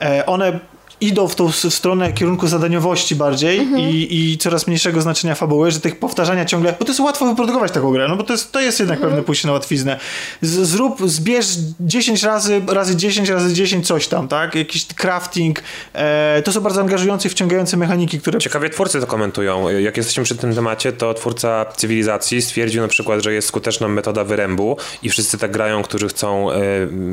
e, 0.00 0.26
one 0.26 0.58
idą 1.02 1.28
w 1.28 1.34
tą 1.34 1.48
w 1.52 1.56
stronę 1.56 2.12
kierunku 2.12 2.46
zadaniowości 2.48 3.16
bardziej 3.16 3.58
Mhm. 3.58 3.80
i, 3.82 4.08
i 4.10 4.38
coraz 4.38 4.66
mniejszego 4.66 5.00
znaczenia 5.02 5.34
fabuły, 5.34 5.70
że 5.70 5.80
tych 5.80 5.98
powtarzania 5.98 6.44
ciągle, 6.44 6.74
bo 6.78 6.84
to 6.84 6.90
jest 6.90 7.00
łatwo 7.00 7.26
wyprodukować 7.26 7.72
taką 7.72 7.90
grę, 7.92 8.08
no 8.08 8.16
bo 8.16 8.22
to 8.22 8.32
jest, 8.32 8.52
to 8.52 8.60
jest 8.60 8.78
jednak 8.78 8.96
Mhm. 8.96 9.10
pewne 9.12 9.24
pójście 9.24 9.48
na 9.48 9.52
łatwiznę. 9.52 9.98
Z, 10.42 10.68
zrób, 10.68 11.10
zbierz 11.10 11.46
10 11.80 12.22
razy, 12.22 12.62
razy 12.68 12.96
10, 12.96 13.28
razy 13.28 13.54
10 13.54 13.86
coś 13.86 14.08
tam, 14.08 14.28
tak? 14.28 14.54
Jakiś 14.54 14.86
crafting. 14.86 15.62
E, 15.92 16.42
to 16.44 16.52
są 16.52 16.60
bardzo 16.60 16.80
angażujące 16.80 17.28
i 17.28 17.30
wciągające 17.30 17.76
mechaniki, 17.76 18.20
które 18.20 18.38
Ciekawie 18.38 18.70
twórcy 18.70 19.00
to 19.00 19.06
komentują. 19.06 19.68
Jak 19.68 19.96
jesteśmy 19.96 20.24
przy 20.24 20.36
tym 20.36 20.54
temacie, 20.54 20.92
to 20.92 21.14
twórca 21.14 21.64
cywilizacji 21.76 22.42
stwierdził 22.42 22.82
na 22.82 22.88
przykład, 22.88 23.22
że 23.22 23.32
jest 23.32 23.48
skuteczna 23.48 23.88
metoda 23.88 24.24
wyrębu 24.24 24.76
i 25.02 25.10
wszyscy 25.10 25.38
tak 25.38 25.50
grają, 25.52 25.82
którzy 25.82 26.08
chcą 26.08 26.52
e, 26.52 26.56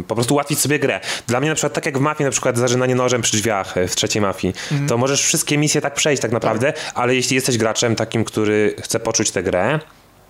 po 0.08 0.16
prostu 0.16 0.34
ułatwić 0.34 0.60
sobie 0.60 0.80
grę. 0.80 1.00
Dla 1.28 1.40
mnie 1.40 1.50
na 1.50 1.56
przykład 1.56 1.74
tak 1.74 1.86
jak 1.86 1.98
w 1.98 2.02
mafii, 2.02 2.26
na 2.26 2.32
przykład 2.32 2.58
zażynanie 2.58 2.96
nożem 2.96 3.22
przy 3.22 3.38
drzwiach 3.38 3.76
w 3.88 3.96
trzeciej 3.96 4.22
mafii, 4.22 4.54
to 4.88 4.98
możesz 4.98 5.22
wszystkie 5.24 5.58
misje 5.58 5.82
tak 5.82 5.94
przejść 5.94 6.22
tak 6.22 6.32
naprawdę, 6.32 6.74
ale 6.94 7.16
jeśli 7.16 7.36
jesteś 7.36 7.58
graczem 7.58 7.96
takim, 7.96 8.26
który 8.26 8.76
chce 8.82 9.00
poczuć 9.00 9.32
tę 9.32 9.44
grę, 9.44 9.80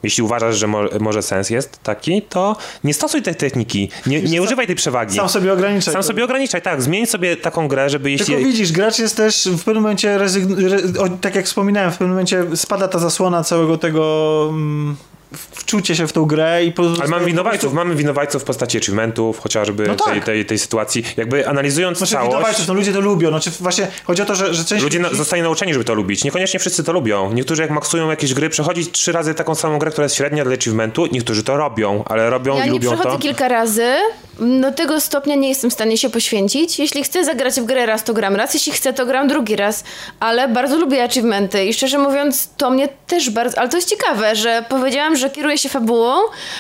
jeśli 0.03 0.23
uważasz, 0.23 0.57
że 0.57 0.67
mo 0.67 0.83
może 0.99 1.21
sens 1.21 1.49
jest 1.49 1.83
taki, 1.83 2.21
to 2.21 2.55
nie 2.83 2.93
stosuj 2.93 3.21
tej 3.21 3.35
techniki, 3.35 3.89
nie, 4.05 4.21
nie 4.21 4.41
używaj 4.41 4.67
tej 4.67 4.75
przewagi. 4.75 5.15
sam 5.15 5.29
sobie 5.29 5.53
ograniczaj. 5.53 5.93
Sam 5.93 6.01
to. 6.01 6.07
sobie 6.07 6.23
ograniczaj, 6.23 6.61
tak. 6.61 6.81
Zmień 6.81 7.05
sobie 7.05 7.37
taką 7.37 7.67
grę, 7.67 7.89
żeby 7.89 8.11
jeśli... 8.11 8.25
Tylko 8.25 8.43
widzisz, 8.43 8.71
gracz 8.71 8.99
jest 8.99 9.17
też 9.17 9.49
w 9.51 9.63
pewnym 9.63 9.83
momencie, 9.83 10.17
rezygn- 10.17 11.17
tak 11.21 11.35
jak 11.35 11.45
wspominałem, 11.45 11.91
w 11.91 11.93
pewnym 11.93 12.09
momencie 12.09 12.45
spada 12.55 12.87
ta 12.87 12.99
zasłona 12.99 13.43
całego 13.43 13.77
tego 13.77 14.47
mm, 14.49 14.95
wczucie 15.31 15.95
się 15.95 16.07
w 16.07 16.13
tą 16.13 16.25
grę 16.25 16.65
i 16.65 16.71
po 16.71 16.83
Ale 16.99 17.07
mamy 17.07 17.25
winowajców, 17.25 17.73
mamy 17.73 17.95
winowajców 17.95 18.41
w 18.41 18.45
postaci 18.45 18.77
achievementów, 18.77 19.39
chociażby 19.39 19.87
No 19.87 19.95
tak. 19.95 20.07
tej, 20.13 20.21
tej, 20.21 20.45
tej 20.45 20.59
sytuacji. 20.59 21.03
Jakby 21.17 21.47
analizując 21.47 21.97
Znaczy, 21.97 22.13
całość, 22.13 22.31
winowajców, 22.31 22.67
no 22.67 22.73
ludzie 22.73 22.93
to 22.93 23.01
lubią. 23.01 23.29
Znaczy, 23.29 23.51
właśnie 23.59 23.87
chodzi 24.03 24.21
o 24.21 24.25
to, 24.25 24.35
że, 24.35 24.53
że 24.53 24.65
część 24.65 24.83
ludzie 24.83 24.99
ludzi- 24.99 25.15
zostali 25.17 25.41
nauczeni, 25.41 25.73
żeby 25.73 25.85
to 25.85 25.93
lubić. 25.93 26.23
Niekoniecznie 26.23 26.59
wszyscy 26.59 26.83
to 26.83 26.93
lubią. 26.93 27.33
Niektórzy 27.33 27.61
jak 27.61 27.71
maksują 27.71 28.09
jakieś 28.09 28.33
gry, 28.33 28.49
przechodzić 28.49 28.91
trzy 28.91 29.11
razy 29.11 29.33
taką 29.33 29.55
samą 29.55 29.79
grę, 29.79 29.91
która 29.91 30.05
jest 30.05 30.15
średnia 30.15 30.43
dla 30.45 30.53
achievementu, 30.53 31.05
niektórzy 31.11 31.43
to 31.43 31.57
robią, 31.57 32.03
ale 32.07 32.29
robią 32.29 32.57
Ja 32.57 32.63
i 32.63 32.65
nie 32.65 32.71
lubią 32.71 32.89
przechodzę 32.89 33.09
to. 33.15 33.17
kilka 33.19 33.47
razy. 33.47 33.95
Do 34.61 34.71
tego 34.71 35.01
stopnia 35.01 35.35
nie 35.35 35.49
jestem 35.49 35.69
w 35.69 35.73
stanie 35.73 35.97
się 35.97 36.09
poświęcić. 36.09 36.79
Jeśli 36.79 37.03
chcę 37.03 37.25
zagrać 37.25 37.61
w 37.61 37.65
grę 37.65 37.85
raz, 37.85 38.03
to 38.03 38.13
gram 38.13 38.35
raz. 38.35 38.53
Jeśli 38.53 38.71
chcę, 38.71 38.93
to 38.93 39.05
gram 39.05 39.27
drugi 39.27 39.55
raz. 39.55 39.83
Ale 40.19 40.47
bardzo 40.47 40.77
lubię 40.77 41.03
achievementy 41.03 41.65
i 41.65 41.73
szczerze 41.73 41.97
mówiąc, 41.97 42.49
to 42.57 42.69
mnie 42.69 42.87
też 43.07 43.29
bardzo... 43.29 43.59
Ale 43.59 43.69
to 43.69 43.77
jest 43.77 43.89
ciekawe, 43.89 44.35
że 44.35 44.65
powiedziałam, 44.69 45.15
że 45.15 45.29
kieruję 45.29 45.57
się 45.57 45.69
fabułą, 45.69 46.15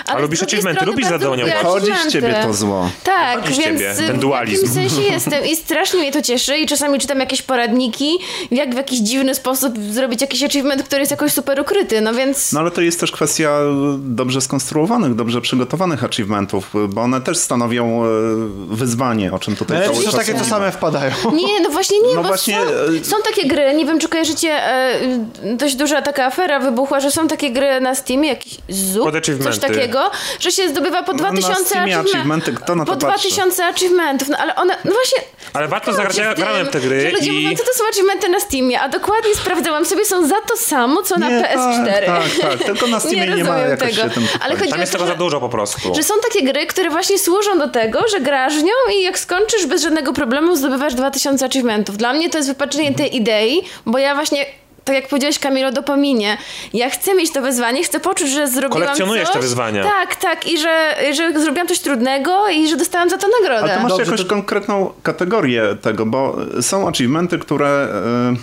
ale 0.07 0.17
A 0.17 0.21
lubisz 0.21 0.43
achievementy, 0.43 0.85
lubisz 0.85 1.07
zadania. 1.07 1.63
Chodzi 1.63 1.91
z 2.07 2.11
ciebie 2.11 2.39
to 2.43 2.53
zło. 2.53 2.89
Tak, 3.03 3.41
Chodzi 3.41 3.61
więc 3.61 3.81
ciebie, 3.81 4.07
ten 4.07 4.17
w 4.17 4.19
dualizm. 4.19 4.65
jakimś 4.65 4.91
sensie 4.91 5.09
jestem 5.13 5.45
i 5.45 5.55
strasznie 5.55 5.99
mnie 5.99 6.11
to 6.11 6.21
cieszy 6.21 6.57
i 6.57 6.65
czasami 6.67 6.99
czytam 6.99 7.19
jakieś 7.19 7.41
poradniki, 7.41 8.17
jak 8.51 8.73
w 8.73 8.77
jakiś 8.77 8.99
dziwny 8.99 9.35
sposób 9.35 9.73
zrobić 9.91 10.21
jakiś 10.21 10.43
achievement, 10.43 10.83
który 10.83 10.99
jest 10.99 11.11
jakoś 11.11 11.33
super 11.33 11.59
ukryty, 11.59 12.01
no 12.01 12.13
więc... 12.13 12.53
No 12.53 12.59
ale 12.59 12.71
to 12.71 12.81
jest 12.81 12.99
też 12.99 13.11
kwestia 13.11 13.59
dobrze 13.97 14.41
skonstruowanych, 14.41 15.15
dobrze 15.15 15.41
przygotowanych 15.41 16.03
achievementów, 16.03 16.73
bo 16.89 17.01
one 17.01 17.21
też 17.21 17.37
stanowią 17.37 17.68
e, 17.77 18.75
wyzwanie, 18.75 19.31
o 19.31 19.39
czym 19.39 19.55
tutaj 19.55 19.77
Ale 19.77 19.85
cały 19.85 19.97
przecież 19.97 20.15
czas 20.15 20.25
takie 20.25 20.39
to 20.39 20.45
same 20.45 20.71
wpadają. 20.71 21.11
Nie, 21.33 21.59
no 21.63 21.69
właśnie 21.69 21.99
nie, 22.01 22.15
No 22.15 22.21
bo 22.21 22.27
właśnie, 22.27 22.55
są, 22.55 22.61
e, 23.01 23.05
są 23.05 23.15
takie 23.25 23.47
gry, 23.47 23.73
nie 23.73 23.85
wiem 23.85 23.99
czy 23.99 24.07
kojarzycie, 24.07 24.49
e, 24.67 24.99
dość 25.43 25.75
duża 25.75 26.01
taka 26.01 26.25
afera 26.25 26.59
wybuchła, 26.59 26.99
że 26.99 27.11
są 27.11 27.27
takie 27.27 27.51
gry 27.51 27.81
na 27.81 27.95
Steamie, 27.95 28.29
jakiś 28.29 28.57
ZUP, 28.69 29.11
coś 29.43 29.57
takiego, 29.59 30.11
że 30.39 30.51
się 30.51 30.69
zdobywa 30.69 31.03
po 31.03 31.11
No, 31.13 31.17
2000 31.17 31.59
na 31.59 31.65
Steamie 31.65 31.97
achievement- 31.97 32.09
achievementy, 32.09 32.53
kto 32.53 32.75
na 32.75 32.85
to 32.85 32.91
Po 32.91 32.97
patrzy? 33.07 33.07
2000 33.29 33.65
achievementów, 33.65 34.29
no 34.29 34.37
ale 34.37 34.55
one, 34.55 34.75
no 34.85 34.91
właśnie... 34.91 35.17
Ale 35.53 35.67
warto 35.67 35.93
zagrać, 35.93 36.17
ja 36.17 36.33
grałem 36.33 36.67
te 36.67 36.79
gry 36.79 37.01
że 37.01 37.09
ludzie 37.09 37.31
i- 37.33 37.43
mówią, 37.43 37.57
co 37.57 37.63
to 37.63 37.73
są 37.73 37.83
achievementy 37.91 38.29
na 38.29 38.39
Steamie, 38.39 38.81
a 38.81 38.89
dokładnie 38.89 39.35
sprawdzałam 39.35 39.85
sobie, 39.85 40.05
są 40.05 40.27
za 40.27 40.41
to 40.47 40.57
samo, 40.57 41.03
co 41.03 41.17
na 41.17 41.29
Nie, 41.29 41.41
PS4. 41.41 42.05
Tak, 42.05 42.23
tak, 42.41 42.49
tak. 42.57 42.63
Tylko 42.63 42.87
na 42.87 42.99
Steamie 43.09 43.19
nie, 43.19 43.43
ma 43.43 43.49
rozumiem 43.49 43.69
jakoś 43.69 43.95
tego. 43.95 44.09
się 44.09 44.09
tym 44.09 44.27
Ale 44.41 44.55
chodzi 44.57 44.69
Tam 44.69 44.79
o 44.79 44.81
jest 44.81 44.91
to, 44.93 44.97
tego 44.97 45.09
za 45.09 45.15
dużo 45.15 45.39
po 45.39 45.49
prostu. 45.49 45.95
że 45.95 46.03
są 46.03 46.13
takie 46.33 46.45
gry, 46.45 46.65
które 46.65 46.89
właśnie 46.89 47.19
służą 47.19 47.58
do 47.59 47.67
tego, 47.67 47.99
że 48.11 48.19
grasz 48.19 48.53
w 48.59 48.63
nią 48.63 48.73
i 48.99 49.03
jak 49.03 49.19
skończysz 49.19 49.65
bez 49.65 49.81
żadnego 49.83 50.13
problemu 50.13 50.55
zdobywasz 50.55 50.93
2000 50.93 51.45
achievementów. 51.45 51.97
Dla 51.97 52.13
mnie 52.13 52.29
to 52.29 52.37
jest 52.37 52.49
wypaczenie 52.49 52.93
tej 52.93 53.15
idei, 53.15 53.61
bo 53.85 53.97
ja 53.97 54.15
właśnie 54.15 54.45
tak 54.85 54.95
jak 54.95 55.07
powiedziałeś 55.07 55.39
Kamilo, 55.39 55.71
dopaminie. 55.71 56.37
Ja 56.73 56.89
chcę 56.89 57.15
mieć 57.15 57.31
to 57.33 57.41
wyzwanie, 57.41 57.83
chcę 57.83 57.99
poczuć, 57.99 58.29
że 58.29 58.47
zrobiłam 58.47 58.81
Kolekcjonujesz 58.81 59.25
coś. 59.25 59.33
te 59.33 59.39
wyzwania. 59.39 59.83
Tak, 59.83 60.15
tak 60.15 60.47
i 60.51 60.57
że, 60.57 60.95
że 61.13 61.39
zrobiłam 61.39 61.67
coś 61.67 61.79
trudnego 61.79 62.47
i 62.49 62.67
że 62.69 62.75
dostałam 62.77 63.09
za 63.09 63.17
to 63.17 63.27
nagrodę. 63.41 63.73
A 63.73 63.77
ty 63.77 63.83
masz 63.83 63.91
Dobrze, 63.91 64.05
jakąś 64.05 64.21
to- 64.21 64.27
konkretną 64.29 64.91
kategorię 65.03 65.63
tego, 65.81 66.05
bo 66.05 66.35
są 66.61 66.87
achievementy, 66.87 67.39
które 67.39 67.67
e, 67.67 68.35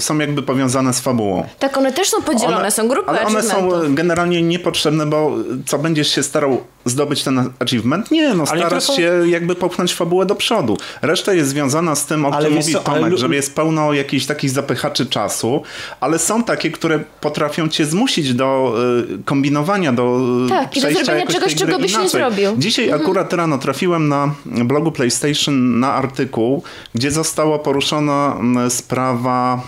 są 0.00 0.18
jakby 0.18 0.42
powiązane 0.42 0.94
z 0.94 1.00
fabułą. 1.00 1.44
Tak, 1.58 1.76
one 1.76 1.92
też 1.92 2.08
są 2.08 2.22
podzielone, 2.22 2.70
są 2.70 2.88
grupy 2.88 3.08
Ale 3.10 3.22
one 3.26 3.42
są 3.42 3.68
generalnie 3.94 4.42
niepotrzebne, 4.42 5.06
bo 5.06 5.34
co 5.66 5.78
będziesz 5.78 6.14
się 6.14 6.22
starał 6.22 6.60
zdobyć 6.84 7.22
ten 7.24 7.50
achievement? 7.58 8.10
Nie, 8.10 8.34
no 8.34 8.44
Ale 8.50 8.60
starasz 8.60 8.84
są- 8.84 8.96
się 8.96 9.22
jakby 9.26 9.54
popchnąć 9.54 9.94
fabułę 9.94 10.26
do 10.26 10.34
przodu. 10.34 10.76
Reszta 11.02 11.32
jest 11.32 11.50
związana 11.50 11.94
z 11.94 12.06
tym, 12.06 12.26
o 12.26 12.30
Ale 12.34 12.44
czym 12.46 12.54
mówi 12.54 12.72
co, 12.72 12.78
ale 12.78 12.96
Tomek, 12.96 13.10
lu- 13.12 13.18
że 13.18 13.28
jest 13.34 13.54
pełno 13.54 13.92
jakichś 13.92 14.26
takich 14.26 14.50
zapychaczy 14.50 15.06
czasu, 15.06 15.62
ale 16.00 16.18
są 16.18 16.44
takie, 16.44 16.70
które 16.70 17.00
potrafią 17.20 17.68
cię 17.68 17.86
zmusić 17.86 18.34
do 18.34 18.74
y, 19.20 19.24
kombinowania, 19.24 19.92
do 19.92 20.20
y, 20.46 20.48
Tak, 20.48 20.76
i 20.76 20.80
do 20.80 20.90
zrobienia 20.90 21.26
czegoś, 21.26 21.54
czego 21.54 21.78
byś 21.78 21.92
nie 21.92 22.00
inaczej. 22.00 22.20
zrobił. 22.20 22.50
Dzisiaj 22.58 22.84
Mhm. 22.84 23.02
akurat 23.02 23.32
rano 23.32 23.58
trafiłem 23.58 24.08
na 24.08 24.34
blogu 24.46 24.92
PlayStation 24.92 25.80
na 25.80 25.92
artykuł, 25.94 26.62
gdzie 26.94 27.10
została 27.10 27.58
poruszona 27.58 28.36
mm, 28.40 28.70
sprawa 28.70 29.60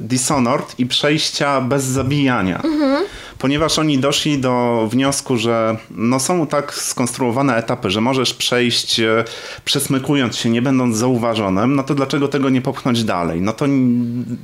Dishonored 0.00 0.74
i 0.78 0.86
przejścia 0.86 1.60
bez 1.60 1.84
zabijania. 1.84 2.62
Mhm. 2.62 3.04
Ponieważ 3.46 3.78
oni 3.78 3.98
doszli 3.98 4.38
do 4.38 4.86
wniosku, 4.90 5.36
że 5.36 5.76
no 5.90 6.20
są 6.20 6.46
tak 6.46 6.74
skonstruowane 6.74 7.56
etapy, 7.56 7.90
że 7.90 8.00
możesz 8.00 8.34
przejść 8.34 9.00
e, 9.00 9.24
przesmykując 9.64 10.36
się, 10.36 10.50
nie 10.50 10.62
będąc 10.62 10.96
zauważonym, 10.96 11.76
no 11.76 11.82
to 11.82 11.94
dlaczego 11.94 12.28
tego 12.28 12.50
nie 12.50 12.62
popchnąć 12.62 13.04
dalej? 13.04 13.40
No 13.40 13.52
to 13.52 13.66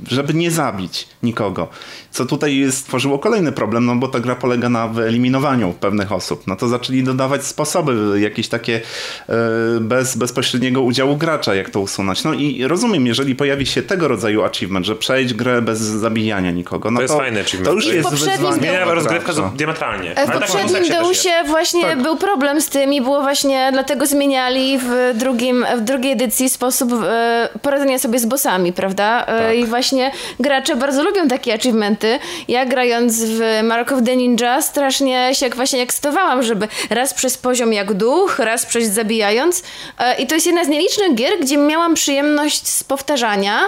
żeby 0.07 0.33
nie 0.33 0.51
zabić 0.51 1.07
nikogo. 1.23 1.67
Co 2.11 2.25
tutaj 2.25 2.65
stworzyło 2.71 3.19
kolejny 3.19 3.51
problem, 3.51 3.85
no 3.85 3.95
bo 3.95 4.07
ta 4.07 4.19
gra 4.19 4.35
polega 4.35 4.69
na 4.69 4.87
wyeliminowaniu 4.87 5.73
pewnych 5.79 6.11
osób. 6.11 6.47
No 6.47 6.55
to 6.55 6.67
zaczęli 6.67 7.03
dodawać 7.03 7.45
sposoby, 7.45 8.19
jakieś 8.19 8.47
takie 8.47 8.81
e, 9.29 9.33
bez 9.81 10.17
bezpośredniego 10.17 10.81
udziału 10.81 11.17
gracza, 11.17 11.55
jak 11.55 11.69
to 11.69 11.79
usunąć. 11.79 12.23
No 12.23 12.33
i 12.33 12.67
rozumiem, 12.67 13.07
jeżeli 13.07 13.35
pojawi 13.35 13.65
się 13.65 13.81
tego 13.81 14.07
rodzaju 14.07 14.43
achievement, 14.43 14.85
że 14.85 14.95
przejdź 14.95 15.33
grę 15.33 15.61
bez 15.61 15.79
zabijania 15.79 16.51
nikogo, 16.51 16.91
no 16.91 16.99
To 16.99 17.07
to, 17.07 17.13
jest 17.13 17.23
fajny 17.23 17.39
achievement. 17.41 17.67
to 17.67 17.73
już 17.73 17.93
jest 17.93 18.09
wyzwanie. 18.09 18.92
Zmienia 19.01 19.21
to 19.21 19.27
rozgrywka 19.27 19.57
diametralnie. 19.57 20.11
E, 20.17 20.23
W 20.23 20.29
tak 20.29 20.39
poprzednim. 20.39 20.89
Deusie 20.89 21.29
właśnie 21.45 21.81
Tak. 21.81 22.01
był 22.01 22.17
problem 22.17 22.61
z 22.61 22.69
tym 22.69 22.93
i 22.93 23.01
było 23.01 23.21
właśnie, 23.21 23.69
dlatego 23.71 24.05
zmieniali 24.05 24.77
w, 24.77 25.11
drugim, 25.13 25.65
w 25.77 25.81
drugiej 25.81 26.11
edycji 26.11 26.49
sposób 26.49 26.93
e, 27.07 27.49
poradzenia 27.61 27.99
sobie 27.99 28.19
z 28.19 28.25
bossami, 28.25 28.73
prawda? 28.73 29.21
E, 29.21 29.25
Tak. 29.25 29.55
I 29.55 29.65
właśnie 29.65 30.11
gracze 30.39 30.75
bardzo 30.75 31.03
lubią 31.03 31.27
takie 31.27 31.53
achievementy. 31.53 32.19
Ja 32.47 32.65
grając 32.65 33.23
w 33.25 33.39
Mark 33.63 33.91
of 33.91 33.99
the 34.05 34.15
Ninja 34.15 34.61
strasznie 34.61 35.35
się 35.35 35.49
właśnie 35.49 35.81
ekscytowałam, 35.81 36.43
żeby 36.43 36.67
raz 36.89 37.13
przez 37.13 37.37
poziom 37.37 37.73
jak 37.73 37.93
duch, 37.93 38.39
raz 38.39 38.65
przejść 38.65 38.87
zabijając. 38.89 39.63
E, 39.99 40.15
I 40.21 40.27
to 40.27 40.35
jest 40.35 40.47
jedna 40.47 40.63
z 40.65 40.67
nielicznych 40.67 41.15
gier, 41.15 41.31
gdzie 41.41 41.57
miałam 41.57 41.93
przyjemność 41.93 42.67
z 42.67 42.83
powtarzania. 42.83 43.59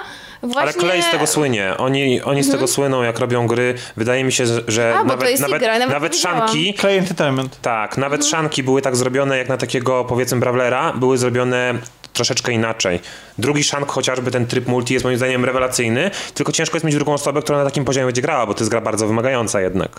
Właśnie... 0.46 0.62
Ale 0.62 0.74
Klej 0.74 1.02
z 1.04 1.12
tego 1.12 1.28
słynie. 1.28 1.74
Oni, 1.78 2.22
oni 2.22 2.44
z 2.44 2.52
tego 2.52 2.68
słyną, 2.68 3.04
jak 3.04 3.20
robią 3.20 3.48
gry. 3.48 3.76
Wydaje 3.98 4.24
mi 4.24 4.32
się, 4.32 4.44
że- 4.68 4.96
A, 5.00 5.04
nawet, 5.04 5.40
nawet, 5.40 5.60
gra, 5.62 5.80
nawet 5.80 5.94
nawet 5.94 6.18
szanki. 6.18 6.74
Clay 6.80 6.98
Entertainment. 7.00 7.62
Tak, 7.62 7.98
nawet 7.98 8.22
Mhm. 8.22 8.32
szanki 8.32 8.64
były 8.64 8.82
tak 8.82 8.96
zrobione, 8.96 9.38
jak 9.38 9.50
na 9.50 9.58
takiego 9.58 10.04
powiedzmy 10.06 10.40
Brawlera, 10.40 10.94
były 10.94 11.18
zrobione 11.18 11.74
troszeczkę 12.14 12.52
inaczej. 12.52 13.00
Drugi 13.38 13.64
szank, 13.64 13.88
chociażby 13.92 14.32
ten 14.32 14.46
tryb 14.48 14.68
multi 14.68 14.94
jest 14.94 15.04
moim 15.04 15.18
zdaniem 15.18 15.46
rewelacyjny, 15.46 16.12
tylko 16.34 16.52
ciężko 16.52 16.76
jest 16.76 16.86
mieć 16.86 16.96
drugą 16.96 17.14
osobę, 17.14 17.42
która 17.42 17.58
na 17.58 17.66
takim 17.66 17.86
poziomie 17.86 18.06
będzie 18.06 18.22
grała, 18.22 18.46
bo 18.46 18.54
to 18.54 18.60
jest 18.60 18.72
gra 18.72 18.82
bardzo 18.82 19.08
wymagająca 19.08 19.62
jednak. 19.62 19.96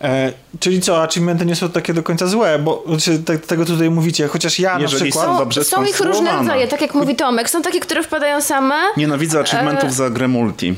E, 0.00 0.32
czyli 0.60 0.80
co, 0.80 1.02
achievementy 1.02 1.46
nie 1.46 1.56
są 1.56 1.68
takie 1.68 1.94
do 1.94 2.02
końca 2.02 2.26
złe, 2.26 2.58
bo 2.58 2.84
znaczy, 2.88 3.18
te, 3.18 3.38
tego 3.38 3.64
tutaj 3.64 3.90
mówicie, 3.90 4.28
chociaż 4.28 4.58
ja 4.58 4.78
Jeżeli 4.78 5.04
na 5.04 5.10
przykład... 5.10 5.26
są- 5.26 5.32
Są, 5.32 5.38
dobrze 5.38 5.64
są 5.64 5.84
ich 5.84 6.00
różne 6.00 6.32
rodzaje, 6.32 6.68
tak 6.68 6.80
jak 6.80 6.94
mówi 6.94 7.16
Tomek. 7.16 7.50
Są 7.50 7.62
takie, 7.62 7.80
które 7.80 8.02
wpadają 8.02 8.40
same. 8.40 8.74
Nienawidzę 8.96 9.40
achievementów 9.40 9.94
za 9.94 10.10
grę 10.10 10.28
multi. 10.28 10.74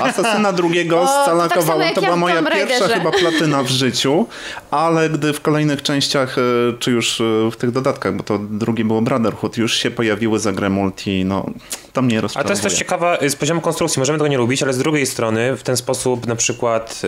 Asasyna 0.00 0.52
drugiego 0.52 1.00
tak 1.06 1.22
scalakowałem, 1.22 1.82
jak 1.82 1.94
to 1.94 2.00
była 2.00 2.16
moja 2.16 2.42
pierwsza 2.42 2.88
chyba 2.88 3.10
platyna 3.10 3.62
w 3.62 3.68
życiu, 3.68 4.26
ale 4.70 5.10
gdy 5.10 5.32
w 5.32 5.40
kolejnych 5.40 5.82
częściach, 5.82 6.38
e, 6.38 6.42
czy 6.78 6.90
już 6.90 7.20
e, 7.20 7.24
w 7.50 7.56
tych 7.56 7.70
dodatkach, 7.70 8.16
bo 8.16 8.22
to 8.22 8.38
drugie 8.38 8.84
było 8.84 9.02
Brotherhood, 9.02 9.56
już 9.56 9.76
się 9.76 9.90
pojawiły 9.90 10.38
za 10.38 10.52
grę 10.52 10.70
multi, 10.70 11.24
no 11.24 11.46
to 11.92 12.02
mnie 12.02 12.18
A 12.18 12.20
rozczarowuje. 12.20 12.48
to 12.48 12.52
jest 12.52 12.62
też 12.62 12.74
ciekawa 12.78 13.18
y, 13.22 13.30
z 13.30 13.36
poziomu 13.36 13.60
konstrukcji, 13.60 14.00
możemy 14.00 14.18
tego 14.18 14.28
nie 14.28 14.38
lubić, 14.38 14.62
ale 14.62 14.72
z 14.72 14.78
drugiej 14.78 15.06
strony 15.06 15.56
w 15.56 15.62
ten 15.62 15.76
sposób 15.76 16.26
na 16.26 16.36
przykład 16.36 17.02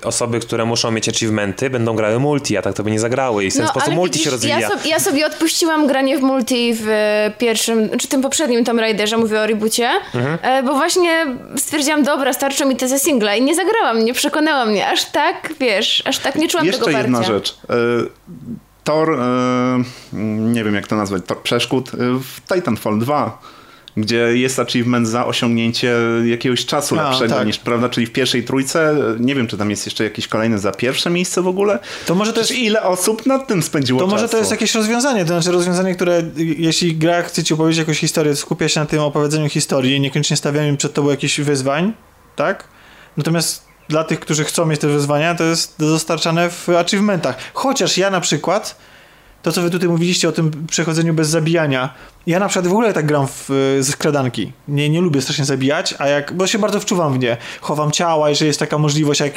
y, 0.00 0.04
osoby, 0.06 0.40
które 0.40 0.64
muszą 0.64 0.90
mieć 0.90 1.08
achievementy, 1.08 1.70
będą 1.70 1.96
grały 1.96 2.18
multi, 2.18 2.56
a 2.56 2.62
tak 2.62 2.74
to 2.74 2.82
by 2.82 2.90
nie 2.90 3.00
zagrały 3.00 3.44
i 3.44 3.50
w 3.50 3.54
ten 3.54 3.62
sposób 3.66 3.82
No, 3.82 3.86
ale 3.86 3.94
multi 3.96 4.12
widzisz, 4.12 4.24
się 4.24 4.30
rozwija. 4.30 4.60
Ja, 4.60 4.68
sobie, 4.68 4.90
ja 4.90 5.00
sobie 5.00 5.26
odpuściłam 5.26 5.86
granie 5.86 6.18
w 6.18 6.22
multi 6.22 6.74
w 6.74 6.86
pierwszym, 7.38 7.90
czy 7.98 8.08
tym 8.08 8.22
poprzednim 8.22 8.64
Tomb 8.64 8.80
Raiderze, 8.80 9.16
mówię 9.18 9.40
o 9.40 9.46
reboocie, 9.46 9.90
Mhm. 10.14 10.38
e, 10.42 10.62
bo 10.62 10.74
właśnie 10.74 11.26
stwierdziłam, 11.56 12.02
dobra, 12.02 12.32
starczą 12.32 12.68
mi 12.68 12.76
te 12.76 12.88
ze 12.88 12.98
singla 12.98 13.34
i 13.36 13.42
nie 13.42 13.54
zagrałam, 13.54 14.04
nie 14.04 14.14
przekonała 14.14 14.66
mnie, 14.66 14.88
aż 14.88 15.04
tak, 15.04 15.52
wiesz, 15.60 16.02
aż 16.06 16.18
tak 16.18 16.36
nie 16.36 16.48
czułam 16.48 16.66
Jeszcze 16.66 16.84
tego 16.84 16.98
jedna 16.98 17.18
parcia. 17.18 17.32
rzecz. 17.34 17.58
E, 17.70 17.74
Tor, 18.84 19.20
e, 19.20 19.82
nie 20.52 20.64
wiem 20.64 20.74
jak 20.74 20.86
to 20.86 20.96
nazwać, 20.96 21.22
tor 21.26 21.42
przeszkód 21.42 21.90
w 21.98 22.40
Titanfall 22.54 22.98
2, 22.98 23.38
gdzie 24.00 24.16
jest 24.16 24.58
achievement 24.58 25.08
za 25.08 25.26
osiągnięcie 25.26 25.94
jakiegoś 26.24 26.66
czasu 26.66 26.98
A, 27.00 27.02
lepszego 27.08 27.34
tak. 27.34 27.46
niż, 27.46 27.58
prawda, 27.58 27.88
czyli 27.88 28.06
w 28.06 28.12
pierwszej 28.12 28.44
trójce, 28.44 28.96
nie 29.18 29.34
wiem 29.34 29.46
czy 29.46 29.58
tam 29.58 29.70
jest 29.70 29.86
jeszcze 29.86 30.04
jakiś 30.04 30.28
kolejny 30.28 30.58
za 30.58 30.72
pierwsze 30.72 31.10
miejsce 31.10 31.42
w 31.42 31.46
ogóle. 31.48 31.78
To 32.06 32.14
może 32.14 32.32
to 32.32 32.40
jest- 32.40 32.52
ile 32.52 32.82
osób 32.82 33.26
nad 33.26 33.46
tym 33.48 33.62
spędziło 33.62 34.00
To 34.00 34.06
czasu? 34.06 34.14
może 34.16 34.28
to 34.28 34.36
jest 34.38 34.50
jakieś 34.50 34.74
rozwiązanie, 34.74 35.20
to 35.24 35.28
znaczy 35.28 35.52
rozwiązanie, 35.52 35.94
które 35.94 36.22
jeśli 36.36 36.96
gra 36.96 37.22
chce 37.22 37.44
ci 37.44 37.54
opowiedzieć 37.54 37.78
jakąś 37.78 37.98
historię, 37.98 38.36
skupia 38.36 38.68
się 38.68 38.80
na 38.80 38.86
tym 38.86 39.00
opowiedzeniu 39.00 39.48
historii, 39.48 40.00
niekoniecznie 40.00 40.36
stawianiu 40.36 40.76
przed 40.76 40.92
tobą 40.94 41.10
jakichś 41.10 41.40
wyzwań, 41.40 41.92
tak? 42.36 42.64
Natomiast 43.16 43.68
dla 43.88 44.04
tych, 44.04 44.20
którzy 44.20 44.44
chcą 44.44 44.66
mieć 44.66 44.80
te 44.80 44.88
wyzwania, 44.88 45.34
to 45.34 45.44
jest 45.44 45.74
dostarczane 45.78 46.50
w 46.50 46.68
achievementach. 46.68 47.36
Chociaż 47.54 47.98
ja 47.98 48.10
na 48.10 48.20
przykład, 48.20 48.76
to 49.42 49.52
co 49.52 49.62
wy 49.62 49.70
tutaj 49.70 49.88
mówiliście 49.88 50.28
o 50.28 50.32
tym 50.32 50.66
przechodzeniu 50.66 51.14
bez 51.14 51.28
zabijania, 51.28 51.94
ja 52.26 52.38
na 52.38 52.48
przykład 52.48 52.66
w 52.66 52.72
ogóle 52.72 52.92
tak 52.92 53.06
gram 53.06 53.26
w, 53.26 53.50
y, 53.50 53.82
ze 53.82 53.92
skradanki. 53.92 54.52
Nie, 54.68 54.90
nie 54.90 55.00
lubię 55.00 55.22
strasznie 55.22 55.44
zabijać, 55.44 55.94
a 55.98 56.08
jak, 56.08 56.32
bo 56.32 56.46
się 56.46 56.58
bardzo 56.58 56.80
wczuwam 56.80 57.12
w 57.14 57.18
nie. 57.18 57.36
Chowam 57.60 57.90
ciała, 57.90 58.28
jeżeli 58.28 58.46
jest 58.46 58.60
taka 58.60 58.78
możliwość, 58.78 59.20
jak, 59.20 59.32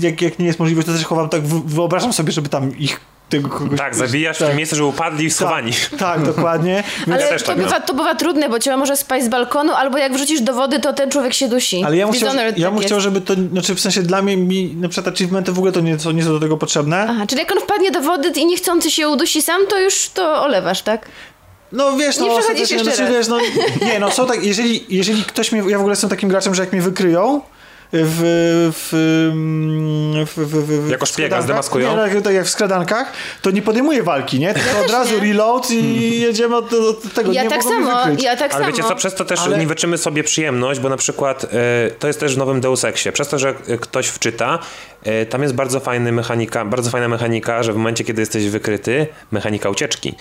jak, 0.00 0.22
jak 0.22 0.38
nie 0.38 0.46
jest 0.46 0.58
możliwość, 0.58 0.86
to 0.86 0.92
też 0.92 1.04
chowam 1.04 1.28
tak, 1.28 1.46
wyobrażam 1.46 2.12
sobie, 2.12 2.32
żeby 2.32 2.48
tam 2.48 2.78
ich 2.78 3.00
tego 3.36 3.48
kogoś... 3.48 3.78
Tak, 3.78 3.94
zabijasz 3.94 4.36
w 4.38 4.46
tym 4.46 4.56
miejscu, 4.56 4.76
że 4.76 4.84
upadli 4.84 5.30
schowani. 5.30 5.72
Tak, 5.72 5.98
tak, 5.98 6.22
dokładnie. 6.22 6.84
Więc, 7.06 7.22
Ale 7.22 7.28
też 7.28 7.42
to, 7.42 7.48
tak 7.48 7.56
bywa, 7.56 7.80
to 7.80 7.94
bywa 7.94 8.14
trudne, 8.14 8.48
bo 8.48 8.58
cię 8.58 8.76
może 8.76 8.96
spaść 8.96 9.24
z 9.24 9.28
balkonu, 9.28 9.72
albo 9.72 9.98
jak 9.98 10.12
wrzucisz 10.14 10.40
do 10.40 10.54
wody, 10.54 10.80
to 10.80 10.92
ten 10.92 11.10
człowiek 11.10 11.34
się 11.34 11.48
dusi. 11.48 11.84
ale 11.84 11.96
ja 11.96 12.06
bym, 12.06 12.14
chciał, 12.14 12.34
ja 12.56 12.70
tak 12.70 12.80
chciał, 12.80 13.00
żeby 13.00 13.20
to, 13.20 13.34
znaczy 13.34 13.74
w 13.74 13.80
sensie 13.80 14.02
dla 14.02 14.22
mnie, 14.22 14.36
mi, 14.36 14.74
na 14.76 14.88
przykład 14.88 15.14
achievementy 15.14 15.52
w 15.52 15.58
ogóle 15.58 15.72
to 15.72 15.80
nie, 15.80 15.98
są- 15.98 16.10
nie 16.10 16.22
są 16.22 16.28
do 16.28 16.40
tego 16.40 16.56
potrzebne. 16.56 17.06
Aha, 17.10 17.26
czyli 17.26 17.40
jak 17.40 17.52
on 17.52 17.60
wpadnie 17.60 17.90
do 17.90 18.00
wody 18.00 18.28
i 18.28 18.46
niechcący 18.46 18.90
się 18.90 19.08
udusi 19.08 19.42
sam, 19.42 19.66
to 19.66 19.80
już 19.80 20.08
to 20.08 20.42
olewasz, 20.42 20.82
tak? 20.82 21.08
No 21.72 21.96
wiesz, 21.96 22.18
no 22.18 22.26
Nie 22.26 22.32
ostatecznie, 22.32 22.76
jeszcze 22.76 22.96
znaczy, 22.96 23.12
wiesz, 23.12 23.28
no 23.28 23.38
nie, 23.86 23.98
no 23.98 24.10
są 24.10 24.26
tak, 24.26 24.44
jeżeli, 24.44 24.84
jeżeli 24.88 25.24
ktoś 25.24 25.52
mnie, 25.52 25.62
ja 25.70 25.76
w 25.78 25.80
ogóle 25.80 25.92
jestem 25.92 26.10
takim 26.10 26.28
graczem, 26.28 26.54
że 26.54 26.62
jak 26.62 26.72
mnie 26.72 26.82
wykryją, 26.82 27.40
w, 28.02 28.70
w, 28.74 28.88
w, 30.26 30.46
w, 30.46 30.66
w, 30.66 30.86
w 30.86 30.90
Jako 30.90 31.06
szpiega 31.06 31.42
zdemaskują? 31.42 31.90
Nie, 31.90 31.96
tak, 32.14 32.22
tak 32.22 32.34
jak 32.34 32.46
w 32.46 32.50
skradankach, 32.50 33.12
to 33.42 33.50
nie 33.50 33.62
podejmuję 33.62 34.02
walki, 34.02 34.38
nie? 34.38 34.54
Tylko 34.54 34.78
od 34.78 34.82
też 34.86 34.92
razu 34.92 35.14
nie. 35.14 35.20
reload 35.20 35.70
i 35.70 36.20
jedziemy 36.20 36.56
od, 36.56 36.72
od 36.72 37.12
tego. 37.14 37.32
Ja 37.32 37.42
nie 37.42 37.50
tak 37.50 37.62
samo, 37.62 37.96
wykryć. 37.96 38.22
ja 38.22 38.36
tak 38.36 38.54
Ale 38.54 38.64
samo. 38.64 38.76
wiecie 38.76 38.88
co, 38.88 38.96
przez 38.96 39.14
to 39.14 39.24
też 39.24 39.40
Ale- 39.40 39.58
niweczymy 39.58 39.98
sobie 39.98 40.24
przyjemność, 40.24 40.80
bo 40.80 40.88
na 40.88 40.96
przykład 40.96 41.44
e, 41.44 41.48
to 41.98 42.06
jest 42.06 42.20
też 42.20 42.34
w 42.34 42.38
nowym 42.38 42.60
Deus 42.60 42.84
Exie. 42.84 43.12
Przez 43.12 43.28
to, 43.28 43.38
że 43.38 43.54
e, 43.68 43.78
ktoś 43.78 44.06
wczyta, 44.06 44.58
e, 45.04 45.26
tam 45.26 45.42
jest 45.42 45.54
bardzo 45.54 45.80
fajny 45.80 46.12
mechanika, 46.12 46.64
bardzo 46.64 46.90
fajna 46.90 47.08
mechanika, 47.08 47.62
że 47.62 47.72
w 47.72 47.76
momencie, 47.76 48.04
kiedy 48.04 48.22
jesteś 48.22 48.48
wykryty, 48.48 49.06
mechanika 49.30 49.68
ucieczki. 49.70 50.14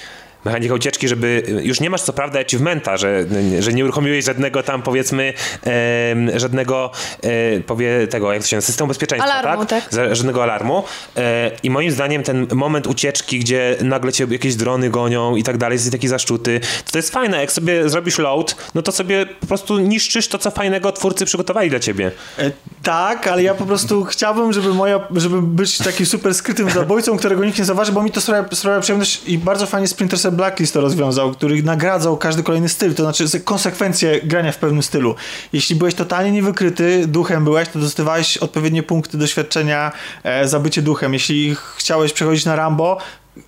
Mechanika 0.45 0.73
ucieczki, 0.73 1.07
żeby. 1.07 1.43
Już 1.63 1.79
nie 1.79 1.89
masz 1.89 2.01
co 2.01 2.13
prawda 2.13 2.39
achievementa, 2.39 2.97
że, 2.97 3.25
że 3.59 3.73
nie 3.73 3.83
uruchomiłeś 3.83 4.25
żadnego 4.25 4.63
tam 4.63 4.81
powiedzmy 4.81 5.33
em, 5.63 6.39
żadnego 6.39 6.91
e, 7.21 7.59
powie 7.59 8.07
tego, 8.07 8.33
jak 8.33 8.41
to 8.41 8.47
się 8.47 8.55
nazywa, 8.57 8.67
systemu 8.67 8.87
bezpieczeństwa, 8.87 9.33
Alarmu, 9.33 9.65
tak? 9.65 9.89
tak. 9.89 10.15
Żadnego 10.15 10.43
alarmu. 10.43 10.83
E, 11.17 11.51
I 11.63 11.69
moim 11.69 11.91
zdaniem 11.91 12.23
ten 12.23 12.47
moment 12.53 12.87
ucieczki, 12.87 13.39
gdzie 13.39 13.77
nagle 13.81 14.11
cię 14.11 14.27
jakieś 14.29 14.55
drony 14.55 14.89
gonią 14.89 15.35
i 15.35 15.43
tak 15.43 15.57
dalej, 15.57 15.75
jest 15.75 15.91
taki 15.91 16.07
zaszczuty, 16.07 16.59
to, 16.85 16.91
to 16.91 16.97
jest 16.97 17.09
fajne. 17.09 17.41
Jak 17.41 17.51
sobie 17.51 17.89
zrobisz 17.89 18.17
load, 18.17 18.55
no 18.75 18.81
to 18.81 18.91
sobie 18.91 19.25
po 19.25 19.47
prostu 19.47 19.79
niszczysz 19.79 20.27
to, 20.27 20.37
co 20.37 20.51
fajnego 20.51 20.91
twórcy 20.91 21.25
przygotowali 21.25 21.69
dla 21.69 21.79
ciebie. 21.79 22.11
E, 22.39 22.51
tak, 22.83 23.27
ale 23.27 23.43
ja 23.43 23.55
po 23.55 23.65
prostu 23.65 24.05
chciałbym, 24.05 24.53
żeby 24.53 24.73
moja, 24.73 24.99
żeby 25.15 25.41
być 25.41 25.77
takim 25.77 26.05
super 26.05 26.35
skrytym 26.35 26.69
zabójcą, 26.69 27.17
którego 27.17 27.45
nikt 27.45 27.59
nie 27.59 27.65
zauważy, 27.65 27.91
bo 27.91 28.03
mi 28.03 28.11
to 28.11 28.21
sprawia, 28.21 28.55
sprawia 28.55 28.79
przyjemność 28.79 29.21
i 29.27 29.37
bardzo 29.37 29.65
fajnie 29.65 29.87
Splinter 29.87 30.19
Cell 30.19 30.32
Blacklist 30.33 30.73
to 30.73 30.81
rozwiązał, 30.81 31.31
który 31.31 31.63
nagradzał 31.63 32.17
każdy 32.17 32.43
kolejny 32.43 32.69
styl, 32.69 32.95
to 32.95 33.03
znaczy 33.03 33.39
konsekwencje 33.39 34.21
grania 34.21 34.51
w 34.51 34.57
pewnym 34.57 34.83
stylu. 34.83 35.15
Jeśli 35.53 35.75
byłeś 35.75 35.95
totalnie 35.95 36.31
niewykryty, 36.31 37.07
duchem 37.07 37.43
byłeś, 37.43 37.69
to 37.69 37.79
dostawałeś 37.79 38.37
odpowiednie 38.37 38.83
punkty 38.83 39.17
doświadczenia 39.17 39.91
e, 40.23 40.47
za 40.47 40.59
bycie 40.59 40.81
duchem. 40.81 41.13
Jeśli 41.13 41.55
chciałeś 41.77 42.13
przechodzić 42.13 42.45
na 42.45 42.55
Rambo, 42.55 42.97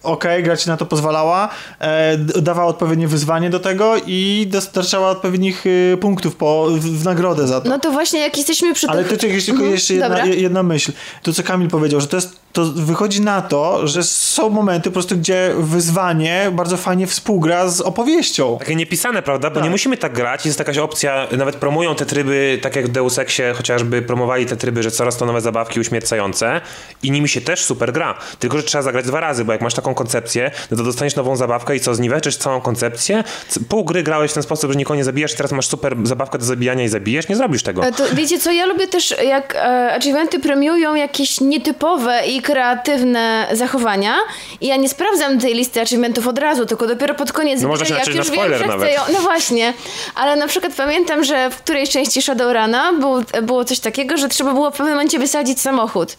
okej, 0.03 0.43
gra 0.43 0.57
ci 0.57 0.69
na 0.69 0.77
to 0.77 0.85
pozwalała, 0.85 1.49
e, 1.79 2.17
dawała 2.17 2.67
odpowiednie 2.67 3.07
wyzwanie 3.07 3.49
do 3.49 3.59
tego 3.59 3.95
i 4.07 4.47
dostarczała 4.49 5.09
odpowiednich 5.09 5.65
y, 5.65 5.97
punktów 6.01 6.35
po, 6.35 6.67
w, 6.69 6.79
w 6.79 7.05
nagrodę 7.05 7.47
za 7.47 7.61
to. 7.61 7.69
No 7.69 7.79
to 7.79 7.91
właśnie 7.91 8.19
jak 8.19 8.37
jesteśmy 8.37 8.73
przy 8.73 8.87
Ale 8.87 9.03
tych... 9.03 9.11
to 9.11 9.17
czekaj, 9.17 9.41
tylko 9.41 9.51
Mhm, 9.51 9.71
jeszcze 9.71 9.93
jedna, 9.93 10.25
jedna 10.25 10.63
myśl. 10.63 10.91
To, 11.23 11.33
co 11.33 11.43
Kamil 11.43 11.69
powiedział, 11.69 12.01
że 12.01 12.07
to 12.07 12.17
jest 12.17 12.44
to 12.55 12.65
wychodzi 12.65 13.21
na 13.21 13.41
to, 13.41 13.87
że 13.87 14.03
są 14.03 14.49
momenty 14.49 14.89
po 14.89 14.93
prostu, 14.93 15.17
gdzie 15.17 15.51
wyzwanie 15.57 16.49
bardzo 16.53 16.77
fajnie 16.77 17.07
współgra 17.07 17.69
z 17.69 17.81
opowieścią. 17.81 18.57
Takie 18.59 18.75
niepisane, 18.75 19.21
prawda? 19.21 19.49
Bo 19.49 19.55
Tak. 19.55 19.63
nie 19.63 19.69
musimy 19.69 19.97
tak 19.97 20.13
grać. 20.13 20.45
Jest 20.45 20.59
jakaś 20.59 20.77
opcja, 20.77 21.27
nawet 21.37 21.55
promują 21.55 21.95
te 21.95 22.05
tryby, 22.05 22.59
tak 22.61 22.75
jak 22.75 22.85
w 22.85 22.89
Deus 22.91 23.19
Exie 23.19 23.53
chociażby 23.57 24.01
promowali 24.01 24.45
te 24.45 24.55
tryby, 24.57 24.83
że 24.83 24.91
coraz 24.91 25.17
to 25.17 25.25
nowe 25.25 25.41
zabawki 25.41 25.79
uśmiercające 25.79 26.61
i 27.03 27.11
nimi 27.11 27.29
się 27.29 27.41
też 27.41 27.63
super 27.63 27.93
gra. 27.93 28.17
Tylko, 28.39 28.57
że 28.57 28.63
trzeba 28.63 28.81
zagrać 28.81 29.05
dwa 29.05 29.19
razy, 29.19 29.45
bo 29.45 29.51
jak 29.51 29.61
masz 29.61 29.73
taką 29.73 29.93
koncepcję, 29.93 30.51
no 30.71 30.77
to 30.77 30.83
dostaniesz 30.83 31.15
nową 31.15 31.35
zabawkę 31.35 31.75
i 31.75 31.79
co, 31.79 31.95
zniweczysz 31.95 32.37
całą 32.37 32.61
koncepcję? 32.61 33.23
Pół 33.69 33.85
gry 33.85 34.03
grałeś 34.03 34.31
w 34.31 34.33
ten 34.33 34.43
sposób, 34.43 34.71
że 34.71 34.77
nikogo 34.77 34.95
nie 34.97 35.03
zabijasz 35.03 35.33
i 35.33 35.37
teraz 35.37 35.51
masz 35.51 35.67
super 35.67 35.95
zabawkę 36.03 36.37
do 36.37 36.45
zabijania 36.45 36.83
i 36.83 36.87
zabijesz? 36.87 37.27
Nie 37.29 37.35
zrobisz 37.35 37.63
tego. 37.63 37.83
E, 37.85 37.91
To 37.91 38.03
wiecie 38.13 38.39
co, 38.39 38.51
ja 38.51 38.65
lubię 38.65 38.87
też 38.87 39.15
jak 39.27 39.55
e, 39.55 39.93
achievementy 39.95 40.39
premiują 40.39 40.95
jakieś 40.95 41.41
nietypowe 41.41 42.21
i 42.27 42.41
kreatywne 42.45 43.47
zachowania 43.51 44.15
i 44.61 44.67
ja 44.67 44.75
nie 44.75 44.89
sprawdzam 44.89 45.39
tej 45.39 45.53
listy 45.53 45.81
achievementów 45.81 46.27
od 46.27 46.39
razu, 46.39 46.65
tylko 46.65 46.87
dopiero 46.87 47.15
pod 47.15 47.31
koniec 47.31 47.61
No 47.61 47.73
gry, 47.73 47.95
jak 47.95 48.07
już 48.07 48.31
wiem, 48.31 48.57
że 48.57 48.63
chcę 48.77 48.91
ją... 48.91 49.01
No 49.13 49.19
właśnie, 49.19 49.73
ale 50.15 50.35
na 50.35 50.47
przykład 50.47 50.73
pamiętam, 50.73 51.23
że 51.23 51.49
w 51.49 51.57
którejś 51.57 51.89
części 51.89 52.21
Shadowruna 52.21 52.93
był, 52.93 53.23
było 53.41 53.65
coś 53.65 53.79
takiego, 53.79 54.17
że 54.17 54.29
trzeba 54.29 54.53
było 54.53 54.71
w 54.71 54.73
pewnym 54.73 54.93
momencie 54.93 55.19
wysadzić 55.19 55.61
samochód. 55.61 56.17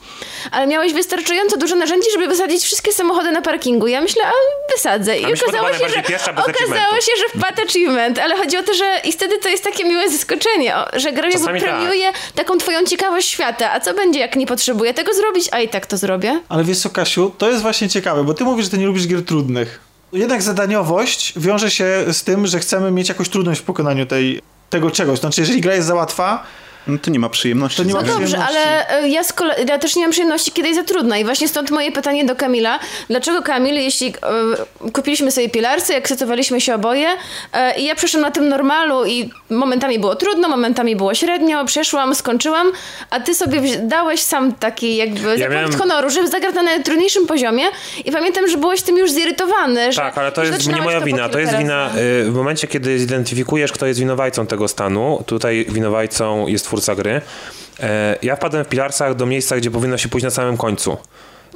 Ale 0.53 0.67
miałeś 0.67 0.93
wystarczająco 0.93 1.57
dużo 1.57 1.77
narzędzi, 1.77 2.09
żeby 2.13 2.27
wysadzić 2.27 2.65
wszystkie 2.65 2.93
samochody 2.93 3.31
na 3.31 3.43
parkingu. 3.43 3.87
Ja 3.87 4.01
myślę, 4.01 4.23
a 4.27 4.33
wysadzę. 4.73 5.19
I 5.19 5.25
A 5.25 5.29
okazało 5.29 5.73
się, 5.73 5.89
że, 5.89 6.03
okazało 6.37 6.97
się, 7.01 7.13
że 7.19 7.39
wpadł 7.39 7.63
achievement, 7.63 8.19
ale 8.19 8.37
chodzi 8.37 8.57
o 8.57 8.63
to, 8.63 8.75
że 8.75 9.01
i 9.05 9.13
wtedy 9.13 9.39
to 9.39 9.49
jest 9.49 9.65
takie 9.65 9.85
miłe 9.85 10.11
zaskoczenie, 10.11 10.75
że 10.93 11.13
gra 11.13 11.31
tak. 11.33 11.59
premiuje 11.59 12.13
taką 12.35 12.59
twoją 12.59 12.85
ciekawość 12.85 13.29
świata. 13.29 13.73
A 13.73 13.81
co 13.81 13.95
będzie, 13.95 14.21
jak 14.21 14.37
nie 14.37 14.47
potrzebuję 14.47 14.95
tego 14.95 15.15
zrobić, 15.15 15.49
a 15.53 15.61
i 15.61 15.69
tak 15.69 15.87
to 15.87 15.97
zrobię? 15.97 16.16
Ale 16.49 16.65
wiesz 16.65 16.79
co, 16.79 16.91
Kasiu, 16.91 17.33
to 17.39 17.51
jest 17.51 17.63
właśnie 17.63 17.89
ciekawe, 17.89 18.25
bo 18.25 18.35
ty 18.35 18.45
mówisz, 18.45 18.65
że 18.65 18.71
ty 18.71 18.79
nie 18.79 18.87
lubisz 18.87 19.07
gier 19.07 19.25
trudnych. 19.25 19.81
Jednak 20.13 20.43
zadaniowość 20.43 21.33
wiąże 21.37 21.71
się 21.71 22.05
z 22.13 22.25
tym, 22.25 22.47
że 22.47 22.59
chcemy 22.59 22.91
mieć 22.91 23.09
jakąś 23.09 23.29
trudność 23.29 23.61
w 23.61 23.65
pokonaniu 23.65 24.07
tej, 24.07 24.43
tego 24.71 24.91
czegoś. 24.91 25.19
Znaczy, 25.19 25.41
jeżeli 25.41 25.61
gra 25.61 25.75
jest 25.75 25.87
za 25.87 25.95
łatwa, 25.95 26.43
No 26.87 26.99
to 26.99 27.11
nie 27.11 27.19
ma 27.19 27.29
przyjemności. 27.29 27.77
To 27.77 27.85
nie 27.85 27.95
ma 27.95 28.03
No 28.03 28.07
dobrze, 28.07 28.39
ale 28.39 28.89
e, 28.91 29.09
ja, 29.09 29.25
z 29.25 29.33
kole- 29.33 29.55
ja 29.69 29.79
też 29.79 29.97
nie 29.97 30.03
mam 30.03 30.11
przyjemności, 30.11 30.53
kiedy 30.53 30.69
jest 30.69 30.81
za 30.81 30.87
trudna 30.87 31.19
i 31.19 31.25
właśnie 31.25 31.49
stąd 31.49 31.71
moje 31.71 31.93
pytanie 31.93 32.25
do 32.25 32.37
Kamila. 32.37 32.79
Dlaczego 33.11 33.43
Kamil, 33.43 33.75
jeśli 33.75 34.09
e, 34.87 34.91
kupiliśmy 34.93 35.31
sobie 35.31 35.49
pilarce, 35.49 35.97
akceptowaliśmy 35.97 36.61
się 36.61 36.75
oboje 36.75 37.09
e, 37.53 37.79
i 37.81 37.85
ja 37.85 37.95
przeszłam 37.95 38.23
na 38.23 38.31
tym 38.31 38.49
normalu 38.49 39.05
i 39.07 39.31
momentami 39.51 39.99
było 39.99 40.15
trudno, 40.17 40.49
momentami 40.49 40.97
było 40.97 41.15
średnio, 41.15 41.65
przeszłam, 41.65 42.15
skończyłam, 42.15 42.73
a 43.11 43.21
ty 43.21 43.35
sobie 43.35 43.61
wzi- 43.61 43.79
dałeś 43.89 44.21
sam 44.23 44.53
taki 44.53 44.97
jakby 44.97 45.21
punkt 45.39 45.51
miałem- 45.51 45.73
honoru, 45.79 46.11
że 46.11 46.27
zagrać 46.29 46.55
na 46.55 46.63
najtrudniejszym 46.63 47.27
poziomie 47.27 47.65
i 48.05 48.13
pamiętam, 48.13 48.49
że 48.49 48.59
byłeś 48.59 48.83
tym 48.83 48.97
już 48.99 49.11
zirytowany. 49.11 49.93
Że 49.93 50.01
Tak, 50.01 50.19
ale 50.19 50.33
to 50.33 50.45
jest 50.45 50.67
nie 50.69 50.83
moja 50.83 50.99
po 51.01 51.07
wina. 51.07 51.29
To 51.29 51.39
jest 51.39 51.57
wina 51.57 51.91
y, 51.97 52.25
w 52.31 52.35
momencie, 52.35 52.67
kiedy 52.67 52.99
zidentyfikujesz, 52.99 53.73
kto 53.73 53.87
jest 53.87 54.01
winowajcą 54.01 54.47
tego 54.47 54.69
stanu. 54.69 55.23
Tutaj 55.27 55.67
winowajcą 55.69 56.47
jest 56.47 56.69
twórca 56.77 56.95
gry. 56.95 57.21
E, 57.81 58.17
Ja 58.23 58.37
wpadłem 58.37 58.65
w 58.65 58.69
Pilarsach 58.69 59.15
do 59.15 59.27
miejsca, 59.27 59.57
gdzie 59.57 59.71
powinno 59.71 59.99
się 59.99 60.09
pójść 60.09 60.25
na 60.25 60.31
samym 60.31 60.57
końcu. 60.57 60.97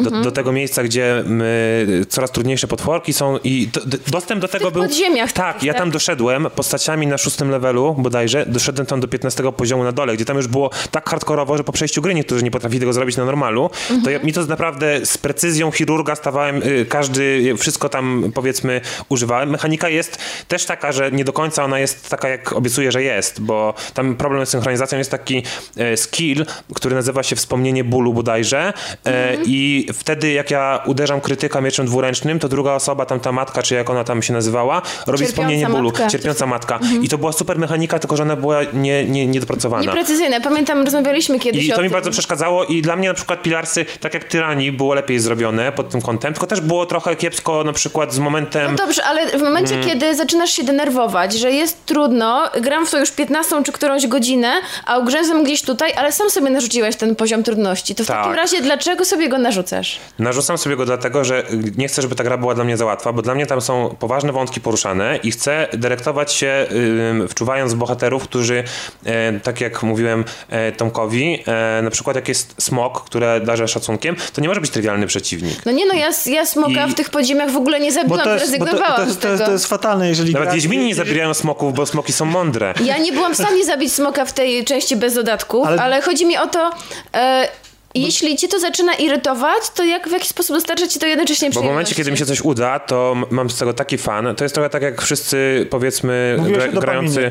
Do, 0.00 0.06
Mhm. 0.10 0.24
do 0.24 0.30
tego 0.32 0.52
miejsca, 0.52 0.82
gdzie 0.82 1.24
my, 1.26 1.86
coraz 2.08 2.30
trudniejsze 2.30 2.68
potworki 2.68 3.12
są 3.12 3.38
i 3.44 3.68
do, 3.72 3.80
do, 3.86 3.98
dostęp 4.10 4.40
do 4.40 4.48
tego 4.48 4.64
tych 4.64 4.74
był... 4.74 4.82
podziemiach 4.82 5.32
Tak, 5.32 5.54
takich, 5.54 5.66
ja 5.66 5.72
tak? 5.72 5.82
tam 5.82 5.90
doszedłem 5.90 6.46
postaciami 6.54 7.06
na 7.06 7.18
szóstym 7.18 7.50
levelu 7.50 7.94
bodajże, 7.98 8.46
doszedłem 8.46 8.86
tam 8.86 9.00
do 9.00 9.08
15 9.08 9.52
poziomu 9.52 9.84
na 9.84 9.92
dole, 9.92 10.14
gdzie 10.14 10.24
tam 10.24 10.36
już 10.36 10.46
było 10.46 10.70
tak 10.90 11.10
hardkorowo, 11.10 11.56
że 11.56 11.64
po 11.64 11.72
przejściu 11.72 12.02
gry 12.02 12.14
niektórzy 12.14 12.44
nie 12.44 12.50
potrafili 12.50 12.80
tego 12.80 12.92
zrobić 12.92 13.16
na 13.16 13.24
normalu, 13.24 13.70
to 14.04 14.10
ja, 14.10 14.18
mi 14.18 14.32
to 14.32 14.44
naprawdę 14.46 15.06
z 15.06 15.18
precyzją 15.18 15.70
chirurga 15.70 16.14
stawałem, 16.14 16.62
y, 16.62 16.86
każdy, 16.88 17.22
y, 17.22 17.56
wszystko 17.56 17.88
tam 17.88 18.32
powiedzmy 18.34 18.80
używałem. 19.08 19.50
Mechanika 19.50 19.88
jest 19.88 20.18
też 20.48 20.64
taka, 20.64 20.92
że 20.92 21.12
nie 21.12 21.24
do 21.24 21.32
końca 21.32 21.64
ona 21.64 21.78
jest 21.78 22.08
taka, 22.10 22.28
jak 22.28 22.52
obiecuję, 22.52 22.92
że 22.92 23.02
jest, 23.02 23.40
bo 23.40 23.74
tam 23.94 24.16
problem 24.16 24.46
z 24.46 24.48
synchronizacją 24.48 24.98
jest 24.98 25.10
taki 25.10 25.42
e, 25.76 25.96
skill, 25.96 26.46
który 26.74 26.94
nazywa 26.94 27.22
się 27.22 27.36
wspomnienie 27.36 27.84
bólu 27.84 28.14
bodajże 28.14 28.72
e, 29.06 29.36
i 29.44 29.86
wtedy 29.92 30.32
jak 30.32 30.50
ja 30.50 30.82
uderzam 30.86 31.20
krytyka 31.20 31.60
mieczem 31.60 31.86
dwuręcznym, 31.86 32.38
to 32.38 32.48
druga 32.48 32.72
osoba, 32.72 33.06
tam 33.06 33.20
ta 33.20 33.32
matka, 33.32 33.62
czy 33.62 33.74
jak 33.74 33.90
ona 33.90 34.04
tam 34.04 34.22
się 34.22 34.32
nazywała, 34.32 34.74
robi 35.06 35.18
Cierpiąca 35.18 35.26
wspomnienie 35.32 35.66
bólu. 35.66 35.88
matka. 35.88 36.06
Cierpiąca 36.08 36.46
matka. 36.46 36.78
I 37.02 37.08
to 37.08 37.18
była 37.18 37.32
super 37.32 37.58
mechanika, 37.58 37.98
tylko 37.98 38.16
że 38.16 38.22
ona 38.22 38.36
była 38.36 38.58
nie, 38.72 39.04
nie, 39.04 39.26
niedopracowana. 39.26 39.82
Nieprecyzyjne. 39.82 40.40
Pamiętam, 40.40 40.84
rozmawialiśmy 40.84 41.38
kiedyś 41.38 41.64
I 41.64 41.70
to 41.70 41.76
mi 41.76 41.82
tym. 41.82 41.92
bardzo 41.92 42.10
przeszkadzało 42.10 42.64
i 42.64 42.82
dla 42.82 42.96
mnie 42.96 43.08
na 43.08 43.14
przykład 43.14 43.42
Pilarsy, 43.42 43.86
tak 44.00 44.14
jak 44.14 44.24
Tyranii, 44.24 44.72
było 44.72 44.94
lepiej 44.94 45.18
zrobione 45.20 45.72
pod 45.72 45.90
tym 45.90 46.02
kątem, 46.02 46.32
tylko 46.32 46.46
też 46.46 46.60
było 46.60 46.86
trochę 46.86 47.16
kiepsko 47.16 47.64
na 47.64 47.72
przykład 47.72 48.12
z 48.14 48.18
momentem... 48.18 48.70
No 48.70 48.76
dobrze, 48.76 49.04
ale 49.04 49.38
w 49.38 49.42
momencie, 49.42 49.74
Mm. 49.74 49.88
kiedy 49.88 50.14
zaczynasz 50.14 50.50
się 50.50 50.64
denerwować, 50.64 51.32
że 51.34 51.50
jest 51.52 51.86
trudno, 51.86 52.42
gram 52.60 52.86
w 52.86 52.90
to 52.90 52.98
już 52.98 53.10
15 53.10 53.62
czy 53.64 53.72
którąś 53.72 54.06
godzinę, 54.06 54.52
a 54.86 54.98
ugrzęzłem 54.98 55.44
gdzieś 55.44 55.62
tutaj, 55.62 55.92
ale 55.96 56.12
sam 56.12 56.30
sobie 56.30 56.50
narzuciłeś 56.50 56.96
ten 56.96 57.16
poziom 57.16 57.42
trudności, 57.42 57.94
to 57.94 58.04
w 58.04 58.06
Tak. 58.06 58.16
takim 58.16 58.32
razie 58.32 58.60
dlaczego 58.62 59.04
sobie 59.04 59.28
go 59.28 59.38
narzucasz? 59.38 59.69
Narzucam 60.18 60.58
sobie 60.58 60.76
go 60.76 60.84
dlatego, 60.86 61.24
że 61.24 61.44
nie 61.76 61.88
chcę, 61.88 62.02
żeby 62.02 62.14
ta 62.14 62.24
gra 62.24 62.38
była 62.38 62.54
dla 62.54 62.64
mnie 62.64 62.76
za 62.76 62.84
łatwa, 62.84 63.12
bo 63.12 63.22
dla 63.22 63.34
mnie 63.34 63.46
tam 63.46 63.60
są 63.60 63.96
poważne 63.98 64.32
wątki 64.32 64.60
poruszane 64.60 65.18
i 65.22 65.30
chcę 65.30 65.68
dyrektować 65.72 66.32
się 66.32 66.66
ym, 67.10 67.28
wczuwając 67.28 67.74
w 67.74 67.76
bohaterów, 67.76 68.22
którzy, 68.24 68.64
e, 69.04 69.40
tak 69.40 69.60
jak 69.60 69.82
mówiłem 69.82 70.24
e, 70.48 70.72
Tomkowi, 70.72 71.42
e, 71.46 71.82
na 71.82 71.90
przykład 71.90 72.16
jak 72.16 72.28
jest 72.28 72.54
smok, 72.62 73.04
które 73.04 73.40
darzę 73.40 73.68
szacunkiem, 73.68 74.16
to 74.32 74.40
nie 74.40 74.48
może 74.48 74.60
być 74.60 74.70
trywialny 74.70 75.06
przeciwnik. 75.06 75.66
No 75.66 75.72
nie 75.72 75.86
no, 75.86 75.94
ja, 75.94 76.10
ja 76.26 76.46
smoka 76.46 76.86
I- 76.86 76.90
w 76.90 76.94
tych 76.94 77.10
podziemiach 77.10 77.50
w 77.50 77.56
ogóle 77.56 77.80
nie 77.80 77.88
bo 77.88 77.94
zabiłam, 77.94 78.20
to 78.24 78.34
jest, 78.34 78.58
bo 78.58 78.66
to, 78.66 78.70
zrezygnowałam 78.70 78.96
to, 78.96 79.02
to, 79.02 79.08
jest, 79.08 79.20
tego. 79.20 79.44
to 79.44 79.52
jest 79.52 79.66
fatalne, 79.66 80.08
jeżeli 80.08 80.32
Nawet 80.32 80.54
Wiedźmini 80.54 80.86
nie 80.86 80.94
zabijają 80.94 81.34
smoków, 81.34 81.74
bo 81.74 81.86
smoki 81.86 82.12
są 82.12 82.24
mądre. 82.24 82.74
Ja 82.84 82.98
nie 82.98 83.12
byłam 83.12 83.34
w 83.34 83.36
stanie 83.36 83.64
zabić 83.64 83.92
smoka 83.92 84.24
w 84.24 84.32
tej 84.32 84.64
części 84.64 84.96
bez 84.96 85.14
dodatków, 85.14 85.66
ale, 85.66 85.82
Ale- 85.82 86.02
chodzi 86.02 86.26
mi 86.26 86.38
o 86.38 86.46
to... 86.46 86.70
E, 87.14 87.48
jeśli 87.94 88.36
cię 88.36 88.48
to 88.48 88.60
zaczyna 88.60 88.94
irytować, 88.94 89.70
to 89.74 89.84
jak 89.84 90.08
w 90.08 90.12
jakiś 90.12 90.28
sposób 90.28 90.56
dostarcza 90.56 90.88
ci 90.88 90.98
to 90.98 91.06
jednocześnie 91.06 91.50
Bo 91.50 91.60
w 91.60 91.64
momencie, 91.64 91.94
kiedy 91.94 92.10
mi 92.10 92.18
się 92.18 92.26
coś 92.26 92.40
uda, 92.40 92.78
to 92.78 93.16
mam 93.30 93.50
z 93.50 93.58
tego 93.58 93.72
taki 93.72 93.98
fan. 93.98 94.34
To 94.36 94.44
jest 94.44 94.54
trochę 94.54 94.70
tak 94.70 94.82
jak 94.82 95.02
wszyscy, 95.02 95.66
powiedzmy, 95.70 96.38
gra, 96.52 96.68
grający. 96.68 97.30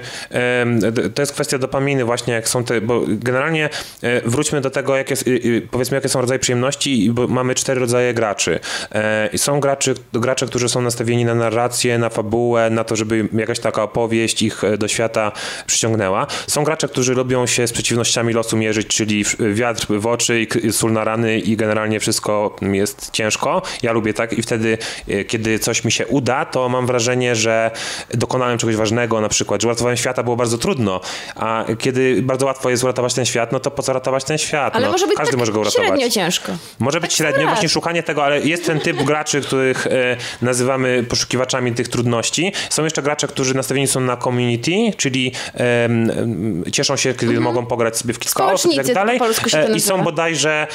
to 1.15 1.21
jest 1.21 1.33
kwestia 1.33 1.57
dopaminy, 1.57 2.05
właśnie 2.05 2.33
jak 2.33 2.49
są 2.49 2.63
te. 2.63 2.81
Bo 2.81 3.01
generalnie 3.07 3.69
e, 4.01 4.21
wróćmy 4.21 4.61
do 4.61 4.69
tego, 4.69 4.99
y, 4.99 5.05
y, 5.27 5.67
powiedzmy, 5.71 5.95
jakie 5.95 6.09
są 6.09 6.21
rodzaje 6.21 6.39
przyjemności, 6.39 7.05
i 7.05 7.11
bo 7.11 7.27
mamy 7.27 7.55
cztery 7.55 7.79
rodzaje 7.79 8.13
graczy. 8.13 8.59
E, 8.91 9.29
i 9.33 9.37
są 9.37 9.59
graczy, 9.59 9.93
gracze, 10.13 10.45
którzy 10.45 10.69
są 10.69 10.81
nastawieni 10.81 11.25
na 11.25 11.35
narrację, 11.35 11.97
na 11.97 12.09
fabułę, 12.09 12.69
na 12.69 12.83
to, 12.83 12.95
żeby 12.95 13.29
jakaś 13.33 13.59
taka 13.59 13.83
opowieść 13.83 14.41
ich 14.41 14.63
e, 14.63 14.77
do 14.77 14.87
świata 14.87 15.31
przyciągnęła. 15.67 16.27
Są 16.47 16.63
gracze, 16.63 16.87
którzy 16.87 17.13
lubią 17.13 17.45
się 17.45 17.67
z 17.67 17.71
przeciwnościami 17.71 18.33
losu 18.33 18.57
mierzyć, 18.57 18.87
czyli 18.87 19.25
wiatr 19.53 19.87
w 19.89 20.07
oczy 20.07 20.41
i 20.41 20.48
k- 20.49 20.59
sól 20.71 20.91
na 20.93 21.03
rany 21.03 21.39
i 21.39 21.57
generalnie 21.57 21.99
wszystko 21.99 22.55
jest 22.61 23.09
ciężko. 23.11 23.61
Ja 23.83 23.91
lubię 23.91 24.13
tak 24.13 24.33
i 24.33 24.41
wtedy, 24.41 24.77
e, 25.07 25.23
kiedy 25.25 25.59
coś 25.59 25.83
mi 25.83 25.91
się 25.91 26.07
uda, 26.07 26.45
to 26.45 26.69
mam 26.69 26.87
wrażenie, 26.87 27.35
że 27.35 27.71
dokonałem 28.13 28.57
czegoś 28.57 28.75
ważnego, 28.75 29.21
na 29.21 29.29
przykład, 29.29 29.61
że 29.61 29.67
uratowałem 29.67 29.97
świata 29.97 30.23
było 30.23 30.35
bardzo 30.35 30.57
trudno, 30.57 31.01
a 31.35 31.65
kiedy 31.79 32.21
bardzo 32.21 32.45
łatwo 32.45 32.69
jest 32.69 32.83
uratować 32.83 33.13
ten 33.13 33.25
świat, 33.25 33.51
no 33.51 33.59
to 33.59 33.71
po 33.71 33.83
co 33.83 33.93
ratować 33.93 34.23
ten 34.23 34.37
świat? 34.37 34.75
Ale 34.75 34.85
no, 34.85 34.91
może 34.91 35.07
być 35.07 35.15
każdy 35.17 35.31
tak 35.31 35.39
może 35.39 35.51
go 35.51 35.59
uratować. 35.59 35.87
średnio 35.87 36.09
ciężko. 36.09 36.51
Może 36.79 36.99
być 37.01 37.11
Tak 37.11 37.17
średnio, 37.17 37.47
właśnie 37.47 37.69
szukanie 37.69 38.03
tego, 38.03 38.23
ale 38.25 38.39
jest 38.41 38.65
ten 38.65 38.79
typ 38.79 39.03
graczy, 39.03 39.41
których 39.41 39.87
e, 39.87 40.17
nazywamy 40.41 41.03
poszukiwaczami 41.09 41.71
tych 41.73 41.87
trudności. 41.87 42.51
Są 42.69 42.83
jeszcze 42.83 43.01
gracze, 43.01 43.27
którzy 43.27 43.55
nastawieni 43.55 43.87
są 43.87 43.99
na 43.99 44.17
community, 44.17 44.71
czyli 44.97 45.31
em, 45.53 46.63
cieszą 46.71 46.95
się, 46.95 47.13
kiedy 47.13 47.39
mogą 47.39 47.65
pograć 47.65 47.97
sobie 47.97 48.13
w 48.13 48.19
kilka 48.19 48.51
osób 48.51 48.71
i 48.73 48.75
tak 48.75 48.89
Mhm. 48.89 49.07
Dalej. 49.07 49.19
E, 49.53 49.75
I 49.75 49.79
są 49.81 50.01
bodajże 50.03 50.38
e, 50.47 50.67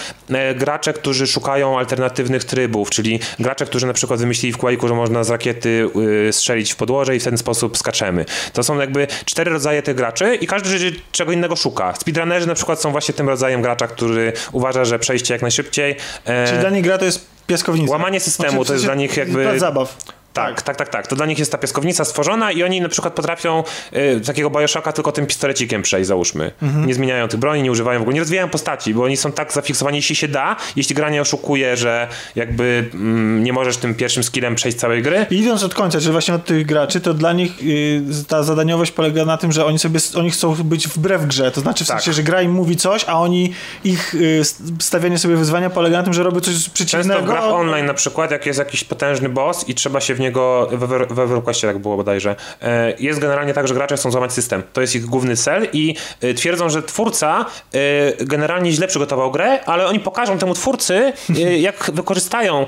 gracze, 0.54 0.92
którzy 0.92 1.26
szukają 1.26 1.78
alternatywnych 1.78 2.44
trybów, 2.44 2.90
czyli 2.90 3.20
gracze, 3.38 3.66
którzy 3.66 3.86
na 3.86 3.92
przykład 3.92 4.20
wymyślili 4.20 4.52
w 4.52 4.58
Quake'u, 4.58 4.88
że 4.88 4.94
można 4.94 5.24
z 5.24 5.30
rakiety 5.30 5.88
y, 6.28 6.32
strzelić 6.32 6.72
w 6.72 6.76
podłoże 6.76 7.16
i 7.16 7.20
w 7.20 7.24
ten 7.24 7.38
sposób 7.38 7.78
skaczemy. 7.78 8.24
To 8.52 8.62
są 8.62 8.80
jakby 8.80 9.06
cztery 9.24 9.50
rodzaje 9.50 9.82
tych 9.82 9.96
graczy 9.96 10.34
i 10.34 10.46
każdy 10.46 10.92
czego 11.12 11.32
innego 11.32 11.56
szuka. 11.56 11.94
Speedrunnerzy 12.00 12.46
na 12.46 12.54
przykład 12.54 12.80
są 12.80 12.90
właśnie 12.90 13.14
tym 13.14 13.28
rodzajem 13.28 13.62
gracza, 13.62 13.86
który 13.86 14.32
uważa, 14.52 14.84
że 14.84 14.98
przejście 14.98 15.34
jak 15.34 15.42
najszybciej. 15.42 15.96
e, 16.24 16.46
Czyli 16.46 16.58
dla 16.60 16.70
nich 16.70 16.84
gra 16.84 16.98
to 16.98 17.04
jest 17.04 17.26
piaskownica. 17.46 17.92
Łamanie 17.92 18.20
systemu 18.20 18.50
Znaczy, 18.50 18.66
to 18.66 18.72
jest 18.72 18.84
dla 18.84 18.94
nich 18.94 19.16
jakby- 19.16 19.58
zabaw. 19.58 19.96
Tak, 20.34 20.62
tak, 20.62 20.76
tak, 20.76 20.88
tak. 20.88 21.06
To 21.06 21.16
dla 21.16 21.26
nich 21.26 21.38
jest 21.38 21.52
ta 21.52 21.58
piaskownica 21.58 22.04
stworzona 22.04 22.52
i 22.52 22.62
oni 22.62 22.80
na 22.80 22.88
przykład 22.88 23.14
potrafią 23.14 23.64
y, 23.96 24.20
takiego 24.26 24.50
Bioshocka 24.50 24.92
tylko 24.92 25.12
tym 25.12 25.26
pistolecikiem 25.26 25.82
przejść, 25.82 26.08
załóżmy. 26.08 26.50
Mhm. 26.62 26.86
Nie 26.86 26.94
zmieniają 26.94 27.28
tych 27.28 27.40
broni, 27.40 27.62
nie 27.62 27.70
używają 27.72 27.98
w 27.98 28.02
ogóle, 28.02 28.14
nie 28.14 28.20
rozwijają 28.20 28.48
postaci, 28.48 28.94
bo 28.94 29.02
oni 29.04 29.16
są 29.16 29.32
tak 29.32 29.52
zafiksowani, 29.52 29.96
jeśli 29.96 30.16
się 30.16 30.28
da, 30.28 30.56
jeśli 30.76 30.94
gra 30.94 31.10
nie 31.10 31.20
oszukuje, 31.20 31.76
że 31.76 32.08
jakby 32.36 32.90
mm, 32.94 33.44
nie 33.44 33.52
możesz 33.52 33.76
tym 33.76 33.94
pierwszym 33.94 34.22
skillem 34.24 34.54
przejść 34.54 34.78
całej 34.78 35.02
gry. 35.02 35.26
I 35.30 35.38
idąc 35.38 35.62
od 35.62 35.74
końca, 35.74 35.98
czyli 36.00 36.12
właśnie 36.12 36.34
od 36.34 36.44
tych 36.44 36.66
graczy, 36.66 37.00
to 37.00 37.14
dla 37.14 37.32
nich 37.32 37.52
y, 37.62 38.02
ta 38.28 38.42
zadaniowość 38.42 38.90
polega 38.92 39.24
na 39.24 39.36
tym, 39.36 39.52
że 39.52 39.66
oni 39.66 39.78
sobie 39.78 40.00
oni 40.16 40.30
chcą 40.30 40.54
być 40.54 40.88
wbrew 40.88 41.26
grze. 41.26 41.50
To 41.50 41.60
znaczy 41.60 41.84
w 41.84 41.88
Tak. 41.88 41.96
sensie, 41.96 42.12
że 42.12 42.22
gra 42.22 42.42
im 42.42 42.52
mówi 42.52 42.76
coś, 42.76 43.04
a 43.08 43.20
oni 43.20 43.52
ich 43.84 44.14
y, 44.14 44.42
stawianie 44.80 45.18
sobie 45.18 45.36
wyzwania 45.36 45.70
polega 45.70 45.96
na 45.96 46.02
tym, 46.02 46.12
że 46.12 46.22
robią 46.22 46.40
coś 46.40 46.54
Często 46.54 46.70
przeciwnego. 46.74 47.22
w 47.22 47.24
grach 47.26 47.44
online 47.44 47.86
na 47.86 47.94
przykład, 47.94 48.30
jak 48.30 48.46
jest 48.46 48.58
jakiś 48.58 48.84
potężny 48.84 49.28
boss 49.28 49.68
i 49.68 49.74
trzeba 49.74 50.00
się 50.00 50.14
w 50.14 50.23
niego 50.24 50.68
w, 50.72 50.82
Ever- 50.82 51.14
w 51.14 51.18
EverQuestie 51.18 51.66
tak 51.66 51.78
było 51.78 51.96
bodajże. 51.96 52.36
E, 52.62 52.94
Jest 52.98 53.20
generalnie 53.20 53.54
tak, 53.54 53.68
że 53.68 53.74
gracze 53.74 53.96
chcą 53.96 54.10
złamać 54.10 54.32
system. 54.32 54.62
To 54.72 54.80
jest 54.80 54.94
ich 54.94 55.04
główny 55.06 55.36
cel 55.36 55.68
i 55.72 55.94
e, 56.20 56.34
twierdzą, 56.34 56.68
że 56.68 56.82
twórca 56.82 57.46
e, 57.74 58.24
generalnie 58.24 58.72
źle 58.72 58.86
przygotował 58.88 59.30
grę, 59.30 59.64
ale 59.64 59.86
oni 59.86 60.00
pokażą 60.00 60.38
temu 60.38 60.54
twórcy, 60.54 61.12
jak 61.68 61.90
wykorzystają, 61.94 62.66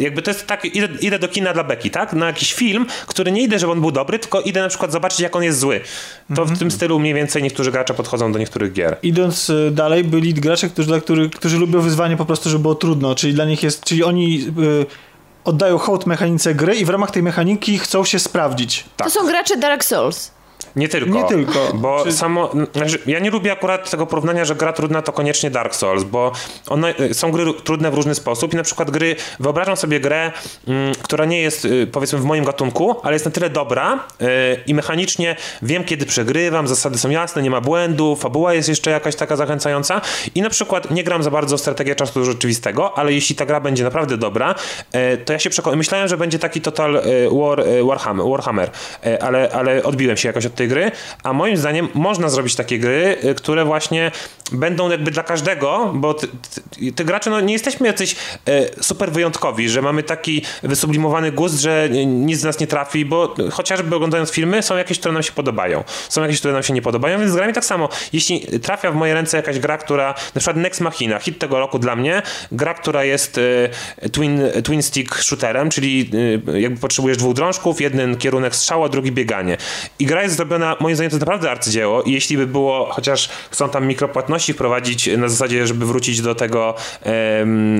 jakby 0.00 0.22
to 0.22 0.30
jest 0.30 0.46
tak, 0.46 0.64
idę, 0.64 0.88
idę 1.00 1.18
do 1.18 1.28
kina 1.28 1.52
dla 1.52 1.64
Beki, 1.64 1.90
tak? 1.90 2.12
Na 2.12 2.26
jakiś 2.26 2.54
film, 2.54 2.86
który 3.06 3.32
nie 3.32 3.42
idę, 3.42 3.58
żeby 3.58 3.72
on 3.72 3.80
był 3.80 3.90
dobry, 3.90 4.18
tylko 4.18 4.40
idę 4.40 4.62
na 4.62 4.68
przykład 4.68 4.92
zobaczyć, 4.92 5.20
jak 5.20 5.36
on 5.36 5.42
jest 5.42 5.58
zły. 5.58 5.80
To 6.34 6.44
w 6.44 6.58
tym 6.58 6.70
stylu 6.70 6.98
mniej 6.98 7.14
więcej 7.14 7.42
niektórzy 7.42 7.72
gracze 7.72 7.94
podchodzą 7.94 8.32
do 8.32 8.38
niektórych 8.38 8.72
gier. 8.72 8.96
Idąc 9.02 9.52
dalej, 9.70 10.04
byli 10.04 10.34
gracze, 10.34 10.68
którzy, 10.68 10.88
dla 10.88 11.00
których, 11.00 11.30
którzy 11.30 11.58
lubią 11.58 11.80
wyzwanie 11.80 12.16
po 12.16 12.24
prostu, 12.24 12.50
żeby 12.50 12.62
było 12.62 12.74
trudno, 12.74 13.14
czyli 13.14 13.34
dla 13.34 13.44
nich 13.44 13.62
jest, 13.62 13.84
czyli 13.84 14.04
oni 14.04 14.44
y, 14.58 14.86
oddają 15.44 15.78
hołd 15.78 16.06
mechanice 16.06 16.54
gry 16.54 16.76
i 16.76 16.84
w 16.84 16.88
ramach 16.88 17.10
tej 17.10 17.22
mechaniki 17.22 17.78
chcą 17.78 18.04
się 18.04 18.18
sprawdzić. 18.18 18.84
To 18.96 19.10
są 19.10 19.26
gracze 19.26 19.56
Dark 19.56 19.84
Souls. 19.84 20.30
Nie 20.78 20.88
tylko. 20.88 21.14
Nie 21.18 21.24
tylko. 21.24 21.72
Bo 21.74 22.04
Czy- 22.04 22.12
samo. 22.12 22.50
Znaczy, 22.72 22.98
ja 23.06 23.18
nie 23.18 23.30
lubię 23.30 23.52
akurat 23.52 23.90
tego 23.90 24.06
porównania, 24.06 24.44
że 24.44 24.54
gra 24.54 24.72
trudna 24.72 25.02
to 25.02 25.12
koniecznie 25.12 25.50
Dark 25.50 25.74
Souls, 25.74 26.04
bo 26.04 26.32
one 26.68 26.94
y, 27.00 27.14
są 27.14 27.32
gry 27.32 27.44
trudne 27.64 27.90
w 27.90 27.94
różny 27.94 28.14
sposób 28.14 28.52
i 28.54 28.56
na 28.56 28.62
przykład 28.62 28.90
gry. 28.90 29.16
Wyobrażam 29.40 29.76
sobie 29.76 30.00
grę, 30.00 30.32
mm, 30.68 30.94
która 31.02 31.24
nie 31.24 31.40
jest 31.40 31.64
y, 31.64 31.86
powiedzmy 31.86 32.18
w 32.18 32.24
moim 32.24 32.44
gatunku, 32.44 32.96
ale 33.02 33.12
jest 33.12 33.24
na 33.24 33.30
tyle 33.30 33.50
dobra 33.50 34.06
y, 34.22 34.26
i 34.66 34.74
mechanicznie 34.74 35.36
wiem, 35.62 35.84
kiedy 35.84 36.06
przegrywam, 36.06 36.68
zasady 36.68 36.98
są 36.98 37.10
jasne, 37.10 37.42
nie 37.42 37.50
ma 37.50 37.60
błędów, 37.60 38.20
fabuła 38.20 38.54
jest 38.54 38.68
jeszcze 38.68 38.90
jakaś 38.90 39.16
taka 39.16 39.36
zachęcająca 39.36 40.00
i 40.34 40.42
na 40.42 40.50
przykład 40.50 40.90
nie 40.90 41.04
gram 41.04 41.22
za 41.22 41.30
bardzo 41.30 41.56
w 41.56 41.60
strategię 41.60 41.94
czasu 41.94 42.24
rzeczywistego, 42.24 42.98
ale 42.98 43.12
jeśli 43.12 43.36
ta 43.36 43.46
gra 43.46 43.60
będzie 43.60 43.84
naprawdę 43.84 44.16
dobra, 44.16 44.54
y, 45.14 45.16
to 45.16 45.32
ja 45.32 45.38
się 45.38 45.50
przekonam. 45.50 45.78
Myślałem, 45.78 46.08
że 46.08 46.16
będzie 46.16 46.38
taki 46.38 46.60
Total 46.60 46.96
y, 46.96 47.00
War, 47.32 47.64
Warhammer, 47.84 48.26
Warhammer 48.26 48.70
y, 49.06 49.22
ale, 49.22 49.50
ale 49.52 49.82
odbiłem 49.82 50.16
się 50.16 50.28
jakoś 50.28 50.46
od 50.46 50.54
tej 50.54 50.67
gry, 50.68 50.90
a 51.22 51.32
moim 51.32 51.56
zdaniem 51.56 51.88
można 51.94 52.28
zrobić 52.28 52.54
takie 52.54 52.78
gry, 52.78 53.16
y, 53.24 53.34
które 53.34 53.64
właśnie 53.64 54.10
będą 54.52 54.90
jakby 54.90 55.10
dla 55.10 55.22
każdego, 55.22 55.92
bo 55.94 56.14
ty, 56.14 56.28
ty, 56.28 56.92
ty 56.92 57.04
gracze, 57.04 57.30
no 57.30 57.40
nie 57.40 57.52
jesteśmy 57.52 57.86
jacyś 57.86 58.16
y, 58.48 58.82
super 58.82 59.12
wyjątkowi, 59.12 59.68
że 59.68 59.82
mamy 59.82 60.02
taki 60.02 60.42
wysublimowany 60.62 61.32
gust, 61.32 61.60
że 61.60 61.88
nic 62.06 62.40
z 62.40 62.44
nas 62.44 62.60
nie 62.60 62.66
trafi, 62.66 63.04
bo 63.04 63.34
chociażby 63.50 63.96
oglądając 63.96 64.30
filmy 64.30 64.62
są 64.62 64.76
jakieś, 64.76 64.98
które 64.98 65.14
nam 65.14 65.22
się 65.22 65.32
podobają. 65.32 65.84
Są 66.08 66.22
jakieś, 66.22 66.38
które 66.38 66.54
nam 66.54 66.62
się 66.62 66.74
nie 66.74 66.82
podobają, 66.82 67.18
więc 67.18 67.32
z 67.32 67.34
grami 67.34 67.52
tak 67.52 67.64
samo. 67.64 67.88
Jeśli 68.12 68.40
trafia 68.60 68.90
w 68.90 68.94
moje 68.94 69.14
ręce 69.14 69.36
jakaś 69.36 69.58
gra, 69.58 69.78
która, 69.78 70.08
na 70.34 70.40
przykład 70.40 70.56
Nex 70.56 70.80
Machina, 70.80 71.18
hit 71.18 71.38
tego 71.38 71.58
roku 71.58 71.78
dla 71.78 71.96
mnie, 71.96 72.22
gra, 72.52 72.74
która 72.74 73.04
jest 73.04 73.38
y, 73.38 73.70
twin, 74.12 74.42
twin 74.64 74.82
stick 74.82 75.22
shooterem, 75.22 75.70
czyli 75.70 76.10
y, 76.48 76.60
jakby 76.60 76.80
potrzebujesz 76.80 77.18
dwóch 77.18 77.34
drążków, 77.34 77.80
jeden 77.80 78.16
kierunek 78.16 78.56
strzała, 78.56 78.88
drugi 78.88 79.12
bieganie. 79.12 79.56
I 79.98 80.06
gra 80.06 80.22
jest 80.22 80.36
zrobiona, 80.48 80.76
moim 80.80 80.96
zdaniem 80.96 81.10
to 81.10 81.16
jest 81.16 81.20
naprawdę 81.20 81.50
arcydzieło 81.50 82.02
i 82.02 82.12
jeśli 82.12 82.36
by 82.36 82.46
było, 82.46 82.88
chociaż 82.90 83.28
chcą 83.50 83.68
tam 83.68 83.86
mikropłatności 83.86 84.52
wprowadzić 84.52 85.10
na 85.18 85.28
zasadzie, 85.28 85.66
żeby 85.66 85.86
wrócić 85.86 86.20
do 86.20 86.34
tego, 86.34 86.74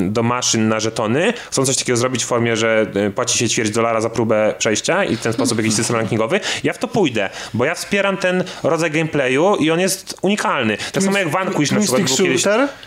do 0.00 0.22
maszyn 0.22 0.68
na 0.68 0.80
żetony, 0.80 1.32
chcą 1.50 1.66
coś 1.66 1.76
takiego 1.76 1.96
zrobić 1.96 2.24
w 2.24 2.26
formie, 2.26 2.56
że 2.56 2.86
y, 2.96 3.10
płaci 3.10 3.38
się 3.38 3.48
ćwierć 3.48 3.70
dolara 3.70 4.00
za 4.00 4.10
próbę 4.10 4.54
przejścia 4.58 5.04
i 5.04 5.16
w 5.16 5.20
ten 5.20 5.32
sposób 5.32 5.58
jakiś 5.58 5.74
system 5.74 5.96
rankingowy, 5.96 6.40
ja 6.64 6.72
w 6.72 6.78
to 6.78 6.88
pójdę, 6.88 7.30
bo 7.54 7.64
ja 7.64 7.74
wspieram 7.74 8.16
ten 8.16 8.44
rodzaj 8.62 8.90
gameplayu 8.90 9.56
i 9.56 9.70
on 9.70 9.80
jest 9.80 10.18
unikalny. 10.22 10.76
Tak 10.92 11.02
samo 11.02 11.18
jak 11.18 11.28
Vanquish 11.28 11.70
na 11.70 11.80
przykład 11.80 12.02
był 12.02 12.16
kiedyś. 12.16 12.42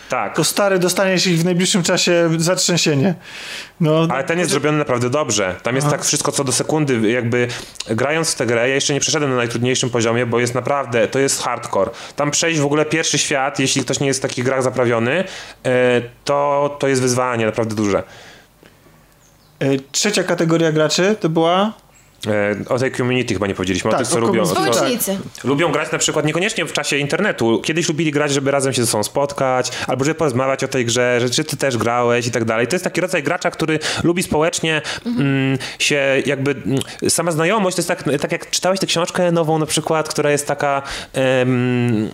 Tak. 0.08 0.36
to 0.36 0.44
stary 0.44 0.78
dostaniesz 0.78 1.26
ich 1.26 1.38
w 1.38 1.44
najbliższym 1.44 1.82
czasie 1.82 2.30
zatrzęsienie. 2.38 3.14
No, 3.82 4.06
Ale 4.10 4.24
ten 4.24 4.38
jest 4.38 4.50
zrobiony 4.50 4.78
naprawdę 4.78 5.10
dobrze. 5.10 5.54
Tam 5.62 5.76
jest 5.76 5.90
tak 5.90 6.04
wszystko 6.04 6.32
co 6.32 6.44
do 6.44 6.52
sekundy, 6.52 7.10
jakby 7.10 7.48
grając 7.90 8.32
w 8.32 8.34
tę 8.34 8.46
grę, 8.46 8.68
ja 8.68 8.74
jeszcze 8.74 8.94
nie 8.94 9.00
przeszedłem 9.00 9.30
na 9.30 9.36
najtrudniejszym 9.36 9.90
poziomie, 9.90 10.26
bo 10.26 10.40
jest 10.40 10.54
naprawdę, 10.54 11.08
to 11.08 11.18
jest 11.18 11.42
hardcore. 11.42 11.90
Tam 12.16 12.30
przejść 12.30 12.60
w 12.60 12.64
ogóle 12.64 12.84
pierwszy 12.84 13.18
świat, 13.18 13.58
jeśli 13.58 13.82
ktoś 13.82 14.00
nie 14.00 14.06
jest 14.06 14.20
w 14.20 14.22
takich 14.22 14.44
grach 14.44 14.62
zaprawiony, 14.62 15.24
e, 15.64 16.02
to, 16.24 16.76
to 16.78 16.88
jest 16.88 17.02
wyzwanie 17.02 17.46
naprawdę 17.46 17.74
duże. 17.74 18.02
y, 19.62 19.80
Trzecia 19.92 20.24
kategoria 20.24 20.72
graczy 20.72 21.16
to 21.20 21.28
była 21.28 21.72
E, 21.76 21.81
O 22.68 22.78
tej 22.78 22.92
community 22.92 23.34
chyba 23.34 23.46
nie 23.46 23.54
powiedzieliśmy, 23.54 23.88
o 23.88 23.92
Tak, 23.92 24.00
tych, 24.00 24.08
co 24.08 24.16
o 24.16 24.20
lubią. 24.20 24.46
co- 24.46 24.50
Społecznicy. 24.54 25.18
Lubią 25.44 25.72
grać 25.72 25.92
na 25.92 25.98
przykład 25.98 26.24
niekoniecznie 26.26 26.64
w 26.66 26.72
czasie 26.72 26.96
internetu. 26.96 27.60
Kiedyś 27.64 27.88
lubili 27.88 28.10
grać, 28.10 28.32
żeby 28.32 28.50
razem 28.50 28.72
się 28.72 28.82
ze 28.84 28.86
sobą 28.90 29.02
spotkać, 29.04 29.70
albo 29.86 30.04
żeby 30.04 30.14
porozmawiać 30.14 30.64
o 30.64 30.68
tej 30.68 30.84
grze, 30.86 31.18
że 31.20 31.30
czy 31.30 31.44
ty 31.44 31.56
też 31.56 31.76
grałeś 31.76 32.26
i 32.26 32.30
tak 32.30 32.44
dalej. 32.44 32.66
To 32.66 32.74
jest 32.74 32.84
taki 32.84 33.00
rodzaj 33.00 33.22
gracza, 33.22 33.50
który 33.50 33.78
lubi 34.04 34.22
społecznie 34.22 34.82
mm, 35.06 35.58
się 35.78 36.22
jakby... 36.26 36.50
Mm, 36.50 36.78
sama 37.08 37.30
znajomość 37.32 37.76
to 37.76 37.80
jest 37.80 37.88
tak, 37.88 38.04
tak 38.20 38.32
jak 38.32 38.50
czytałeś 38.50 38.80
tę 38.80 38.86
książkę 38.86 39.32
nową 39.32 39.58
na 39.58 39.66
przykład, 39.66 40.08
która 40.08 40.30
jest 40.30 40.46
taka 40.46 40.82
em, 41.12 42.08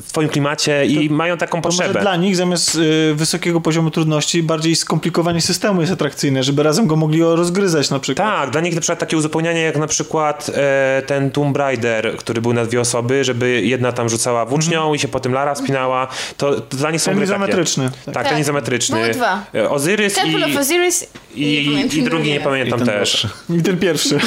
w 0.00 0.06
twoim 0.08 0.28
klimacie 0.28 0.86
i 0.86 1.10
mają 1.10 1.36
taką 1.36 1.62
To 1.62 1.68
może 1.68 1.76
potrzebę. 1.78 2.00
dla 2.00 2.16
nich 2.16 2.36
zamiast 2.36 2.74
y, 2.74 3.14
wysokiego 3.14 3.60
poziomu 3.60 3.90
trudności 3.90 4.42
bardziej 4.42 4.76
skomplikowanie 4.76 5.40
systemu 5.40 5.80
jest 5.80 5.92
atrakcyjne, 5.92 6.42
żeby 6.42 6.62
razem 6.62 6.86
go 6.86 6.96
mogli 6.96 7.22
rozgryzać 7.22 7.90
na 7.90 7.98
przykład. 8.00 8.28
Tak, 8.28 8.50
dla 8.50 8.60
nich 8.60 8.74
na 8.74 8.80
przykład 8.80 8.98
takie 8.98 9.16
uzupełnianie 9.38 9.62
jak 9.62 9.76
na 9.76 9.86
przykład 9.86 10.50
e, 10.54 11.02
ten 11.06 11.30
Tomb 11.30 11.56
Raider, 11.56 12.16
który 12.16 12.40
był 12.42 12.52
na 12.52 12.64
dwie 12.64 12.80
osoby, 12.80 13.24
żeby 13.24 13.62
jedna 13.62 13.92
tam 13.92 14.08
rzucała 14.08 14.44
włócznią 14.44 14.94
i 14.94 14.98
się 14.98 15.08
potem 15.08 15.32
Lara 15.32 15.54
wspinała, 15.54 16.06
to, 16.36 16.60
to 16.60 16.76
dla 16.76 16.90
nich 16.90 17.00
są 17.00 17.10
Ten 17.10 17.18
gry 17.18 17.26
takie. 17.26 17.36
izometryczny. 17.36 17.90
Tak, 18.04 18.14
Tak. 18.14 18.28
ten 18.28 18.38
izometryczny. 18.38 18.96
Były 19.00 19.10
dwa. 19.10 19.44
E, 19.54 19.70
Ozyrys 19.70 20.14
Temple 20.14 20.40
i, 20.40 20.44
of 20.54 20.60
Osiris 20.60 21.06
i, 21.34 21.62
i, 21.62 21.66
pamiętam 21.70 22.04
drugi 22.04 22.32
nie 22.32 22.40
pamiętam 22.40 22.82
I 22.82 22.84
też. 22.84 22.92
pierwszy. 22.98 23.28
I 23.58 23.62
ten 23.62 23.78
pierwszy. 23.78 24.18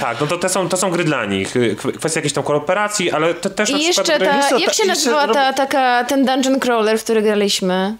Tak, 0.00 0.20
no 0.20 0.26
to, 0.26 0.38
to, 0.38 0.48
są, 0.48 0.68
to 0.68 0.76
są 0.76 0.90
gry 0.90 1.04
dla 1.04 1.24
nich. 1.24 1.54
Kw- 1.54 1.98
Kwestia 1.98 2.18
jakiejś 2.18 2.32
tam 2.32 2.44
kooperacji, 2.44 3.10
ale 3.10 3.34
to 3.34 3.50
też 3.50 3.70
na 3.70 3.78
I 3.78 3.80
przykład 3.80 4.08
jeszcze 4.08 4.18
gry... 4.18 4.28
ta, 4.50 4.58
jak 4.58 4.74
się 4.74 4.84
nazywała 4.86 5.28
ta, 5.28 5.52
taka, 5.52 6.04
ten 6.04 6.24
dungeon 6.24 6.60
crawler, 6.60 6.98
w 6.98 7.04
który 7.04 7.22
graliśmy? 7.22 7.96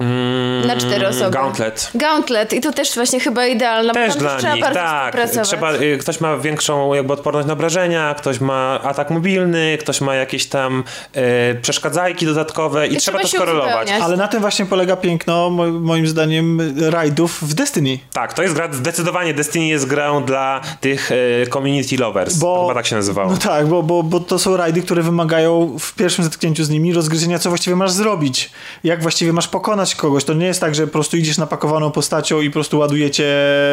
Mm, 0.00 0.66
Na 0.66 0.76
cztery 0.76 1.08
osoby. 1.08 1.30
Gauntlet. 1.30 1.90
Gauntlet 1.94 2.52
i 2.52 2.60
to 2.60 2.72
też 2.72 2.94
właśnie 2.94 3.20
chyba 3.20 3.46
idealna, 3.46 3.92
Też 3.94 4.16
dla 4.16 4.36
trzeba 4.36 4.54
nich, 4.54 4.62
bardzo 4.64 4.80
tak. 4.80 5.16
Trzeba, 5.44 5.72
y, 5.74 5.98
ktoś 6.00 6.20
ma 6.20 6.36
większą 6.36 6.94
jakby 6.94 7.12
odporność 7.12 7.46
na 7.46 7.52
obrażenia, 7.52 8.14
ktoś 8.18 8.40
ma 8.40 8.80
atak 8.82 9.10
mobilny, 9.10 9.78
ktoś 9.80 10.00
ma 10.00 10.14
jakieś 10.14 10.46
tam 10.46 10.84
y, 11.16 11.20
przeszkadzajki 11.62 12.26
dodatkowe 12.26 12.88
i, 12.88 12.94
I 12.94 12.96
trzeba 12.96 13.18
trzeba 13.18 13.30
to 13.30 13.36
skorelować. 13.36 13.74
uzupełniać. 13.74 14.02
Ale 14.02 14.16
na 14.16 14.28
tym 14.28 14.40
właśnie 14.40 14.66
polega 14.66 14.96
piękno, 14.96 15.50
mo- 15.50 15.66
moim 15.66 16.06
zdaniem, 16.06 16.60
rajdów 16.90 17.42
w 17.42 17.54
Destiny. 17.54 17.98
Tak, 18.12 18.32
to 18.32 18.42
jest 18.42 18.54
gra, 18.54 18.72
zdecydowanie 18.72 19.34
Destiny 19.34 19.66
jest 19.66 19.86
grą 19.86 20.24
dla 20.24 20.60
tych 20.80 21.10
y, 21.12 21.46
community 21.52 21.96
lovers. 21.96 22.36
Bo- 22.36 22.60
Chyba 22.68 22.74
tak 22.74 22.86
się 22.86 22.96
nazywało. 22.96 23.30
No 23.30 23.36
tak, 23.36 23.66
bo, 23.66 23.82
bo, 23.82 24.02
bo 24.02 24.20
to 24.20 24.38
są 24.38 24.56
rajdy, 24.56 24.82
które 24.82 25.02
wymagają 25.02 25.76
w 25.80 25.94
pierwszym 25.94 26.24
zetknięciu 26.24 26.64
z 26.64 26.70
nimi 26.70 26.92
rozgryzienia, 26.92 27.38
co 27.38 27.48
właściwie 27.48 27.76
masz 27.76 27.90
zrobić. 27.90 28.50
Jak 28.84 29.02
właściwie 29.02 29.32
masz 29.32 29.48
pokonać 29.48 29.83
kogoś. 29.96 30.24
To 30.24 30.34
nie 30.34 30.46
jest 30.46 30.60
tak, 30.60 30.74
że 30.74 30.86
po 30.86 30.92
prostu 30.92 31.16
idziesz 31.16 31.38
napakowaną 31.38 31.90
postacią 31.90 32.40
i 32.40 32.50
po 32.50 32.52
prostu 32.52 32.78
ładujecie 32.78 33.24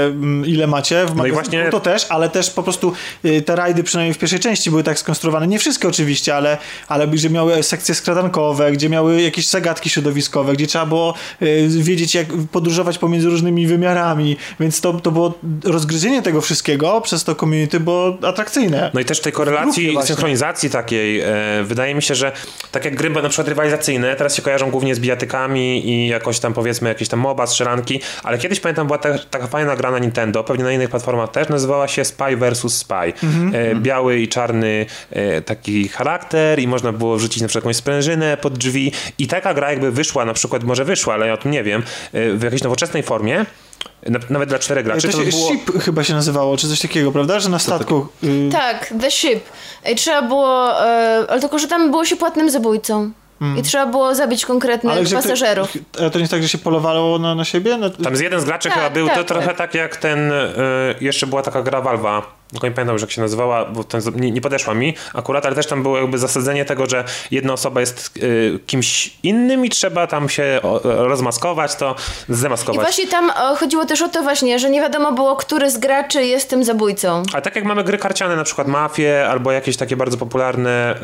mm, 0.05 0.45
ile 0.45 0.67
macie 0.67 1.05
w 1.05 1.15
No 1.15 1.25
i 1.25 1.31
właśnie- 1.31 1.69
To 1.71 1.79
też, 1.79 2.05
ale 2.09 2.29
też 2.29 2.49
po 2.49 2.63
prostu 2.63 2.93
y, 3.25 3.41
te 3.41 3.55
rajdy 3.55 3.83
przynajmniej 3.83 4.13
w 4.13 4.17
pierwszej 4.17 4.39
części 4.39 4.69
były 4.69 4.83
tak 4.83 4.99
skonstruowane. 4.99 5.47
Nie 5.47 5.59
wszystkie 5.59 5.87
oczywiście, 5.87 6.35
ale, 6.35 6.57
ale 6.87 7.17
że 7.17 7.29
miały 7.29 7.63
sekcje 7.63 7.95
skradankowe, 7.95 8.71
gdzie 8.71 8.89
miały 8.89 9.21
jakieś 9.21 9.47
zagadki 9.47 9.89
środowiskowe, 9.89 10.53
gdzie 10.53 10.67
trzeba 10.67 10.85
było 10.85 11.13
y, 11.41 11.67
wiedzieć 11.69 12.15
jak 12.15 12.27
podróżować 12.51 12.97
pomiędzy 12.97 13.29
różnymi 13.29 13.67
wymiarami. 13.67 14.37
Więc 14.59 14.81
to, 14.81 14.93
to 14.93 15.11
było 15.11 15.33
rozgryzienie 15.63 16.21
tego 16.21 16.41
wszystkiego 16.41 17.01
przez 17.01 17.23
to 17.23 17.35
community 17.35 17.79
było 17.79 18.17
atrakcyjne. 18.21 18.91
No 18.93 18.99
i 18.99 19.05
też 19.05 19.19
tej 19.19 19.33
korelacji, 19.33 19.97
synchronizacji 20.03 20.69
takiej, 20.69 21.19
e, 21.19 21.27
wydaje 21.63 21.95
mi 21.95 22.01
się, 22.01 22.15
że 22.15 22.31
tak 22.71 22.85
jak 22.85 22.95
gry 22.95 23.09
na 23.09 23.29
przykład 23.29 23.47
rywalizacyjne, 23.47 24.15
teraz 24.15 24.35
się 24.35 24.41
kojarzą 24.41 24.71
głównie 24.71 24.95
z 24.95 24.99
bijatykami 24.99 25.89
i 25.89 26.00
jakoś 26.07 26.39
tam 26.39 26.53
powiedzmy 26.53 26.89
jakieś 26.89 27.07
tam 27.07 27.19
MOBA, 27.19 27.47
strzelanki, 27.47 28.01
ale 28.23 28.37
kiedyś 28.37 28.59
pamiętam 28.59 28.87
była 28.87 28.99
ta, 28.99 29.17
taka 29.19 29.47
fajna 29.47 29.75
gra 29.75 29.91
na 29.91 29.99
Nintendo, 29.99 30.43
pewnie 30.43 30.63
na 30.63 30.71
innych 30.71 30.89
platformach 30.89 31.31
też, 31.31 31.49
nazywała 31.49 31.87
się 31.87 32.05
Spy 32.05 32.37
vs. 32.37 32.73
Spy. 32.73 32.93
E, 32.93 33.75
biały 33.75 34.19
i 34.19 34.27
czarny 34.27 34.85
e, 35.11 35.41
taki 35.41 35.87
charakter 35.87 36.59
i 36.59 36.67
można 36.67 36.91
było 36.91 37.17
wrzucić 37.17 37.41
na 37.41 37.47
przykład 37.47 37.63
jakąś 37.63 37.75
sprężynę 37.75 38.37
pod 38.37 38.57
drzwi 38.57 38.91
i 39.19 39.27
taka 39.27 39.53
gra 39.53 39.69
jakby 39.69 39.91
wyszła, 39.91 40.25
na 40.25 40.33
przykład 40.33 40.63
może 40.63 40.85
wyszła, 40.85 41.13
ale 41.13 41.27
ja 41.27 41.33
o 41.33 41.37
tym 41.37 41.51
nie 41.51 41.63
wiem, 41.63 41.83
e, 42.13 42.33
w 42.33 42.43
jakiejś 42.43 42.63
nowoczesnej 42.63 43.03
formie, 43.03 43.45
na, 44.09 44.19
nawet 44.29 44.49
dla 44.49 44.59
czterech 44.59 44.85
graczy, 44.85 45.07
to 45.07 45.17
to 45.17 45.17
się, 45.17 45.23
by 45.23 45.31
było... 45.31 45.49
Ship 45.49 45.83
chyba 45.83 46.03
się 46.03 46.13
nazywało, 46.13 46.57
czy 46.57 46.67
coś 46.67 46.79
takiego, 46.79 47.11
prawda? 47.11 47.39
Że 47.39 47.49
na 47.49 47.59
statku... 47.59 48.07
Y, 48.23 48.49
Tak, 48.51 48.93
The 49.01 49.11
Ship. 49.11 49.39
I 49.91 49.95
trzeba 49.95 50.21
było, 50.21 50.85
e, 50.85 51.25
ale 51.29 51.41
tylko, 51.41 51.59
że 51.59 51.67
tam 51.67 51.91
było 51.91 52.05
się 52.05 52.15
płatnym 52.15 52.49
zabójcą. 52.49 53.11
I 53.57 53.63
trzeba 53.63 53.85
było 53.85 54.15
zabić 54.15 54.45
konkretnych 54.45 55.07
że 55.07 55.15
pasażerów. 55.15 55.73
To, 55.91 55.99
ale 55.99 56.09
to 56.09 56.17
nie 56.17 56.21
jest 56.21 56.31
tak, 56.31 56.41
że 56.43 56.49
się 56.49 56.57
polowało 56.57 57.19
na, 57.19 57.35
na 57.35 57.45
siebie? 57.45 57.77
No, 57.77 57.89
Tam 57.89 58.15
z 58.15 58.19
jeden 58.19 58.41
z 58.41 58.45
graczy 58.45 58.69
Tak, 58.69 58.77
chyba 58.77 58.89
był, 58.89 59.07
tak, 59.07 59.15
to 59.15 59.23
trochę 59.23 59.47
tak. 59.47 59.57
tak 59.57 59.73
jak 59.73 59.97
ten, 59.97 60.31
y, 60.31 60.45
jeszcze 61.01 61.27
była 61.27 61.41
taka 61.41 61.61
gra 61.61 61.81
Valve'a, 61.81 62.21
tylko 62.51 62.67
nie 62.67 62.73
pamiętam 62.73 62.93
już 62.93 63.01
jak 63.01 63.11
się 63.11 63.21
nazywała, 63.21 63.65
bo 63.65 63.83
ten, 63.83 64.01
nie, 64.15 64.31
nie 64.31 64.41
podeszła 64.41 64.73
mi 64.73 64.93
akurat, 65.13 65.45
ale 65.45 65.55
też 65.55 65.67
tam 65.67 65.81
było 65.83 65.97
jakby 65.97 66.17
zasadzenie 66.17 66.65
tego, 66.65 66.89
że 66.89 67.03
jedna 67.31 67.53
osoba 67.53 67.79
jest 67.79 68.17
y, 68.17 68.59
kimś 68.67 69.13
innym 69.23 69.65
i 69.65 69.69
trzeba 69.69 70.07
tam 70.07 70.29
się 70.29 70.59
o, 70.63 70.79
rozmaskować, 70.83 71.75
to 71.75 71.95
zdemaskować. 72.29 72.75
I 72.75 72.81
właśnie 72.81 73.07
tam 73.07 73.31
chodziło 73.57 73.85
też 73.85 74.01
o 74.01 74.09
to 74.09 74.23
właśnie, 74.23 74.59
że 74.59 74.69
nie 74.69 74.81
wiadomo 74.81 75.11
było, 75.11 75.35
który 75.35 75.71
z 75.71 75.77
graczy 75.77 76.25
jest 76.25 76.49
tym 76.49 76.63
zabójcą. 76.63 77.23
A 77.33 77.41
tak 77.41 77.55
jak 77.55 77.65
mamy 77.65 77.83
gry 77.83 77.97
karciane, 77.97 78.35
na 78.35 78.43
przykład 78.43 78.67
Mafie, 78.67 79.27
albo 79.29 79.51
jakieś 79.51 79.77
takie 79.77 79.95
bardzo 79.95 80.17
popularne 80.17 80.95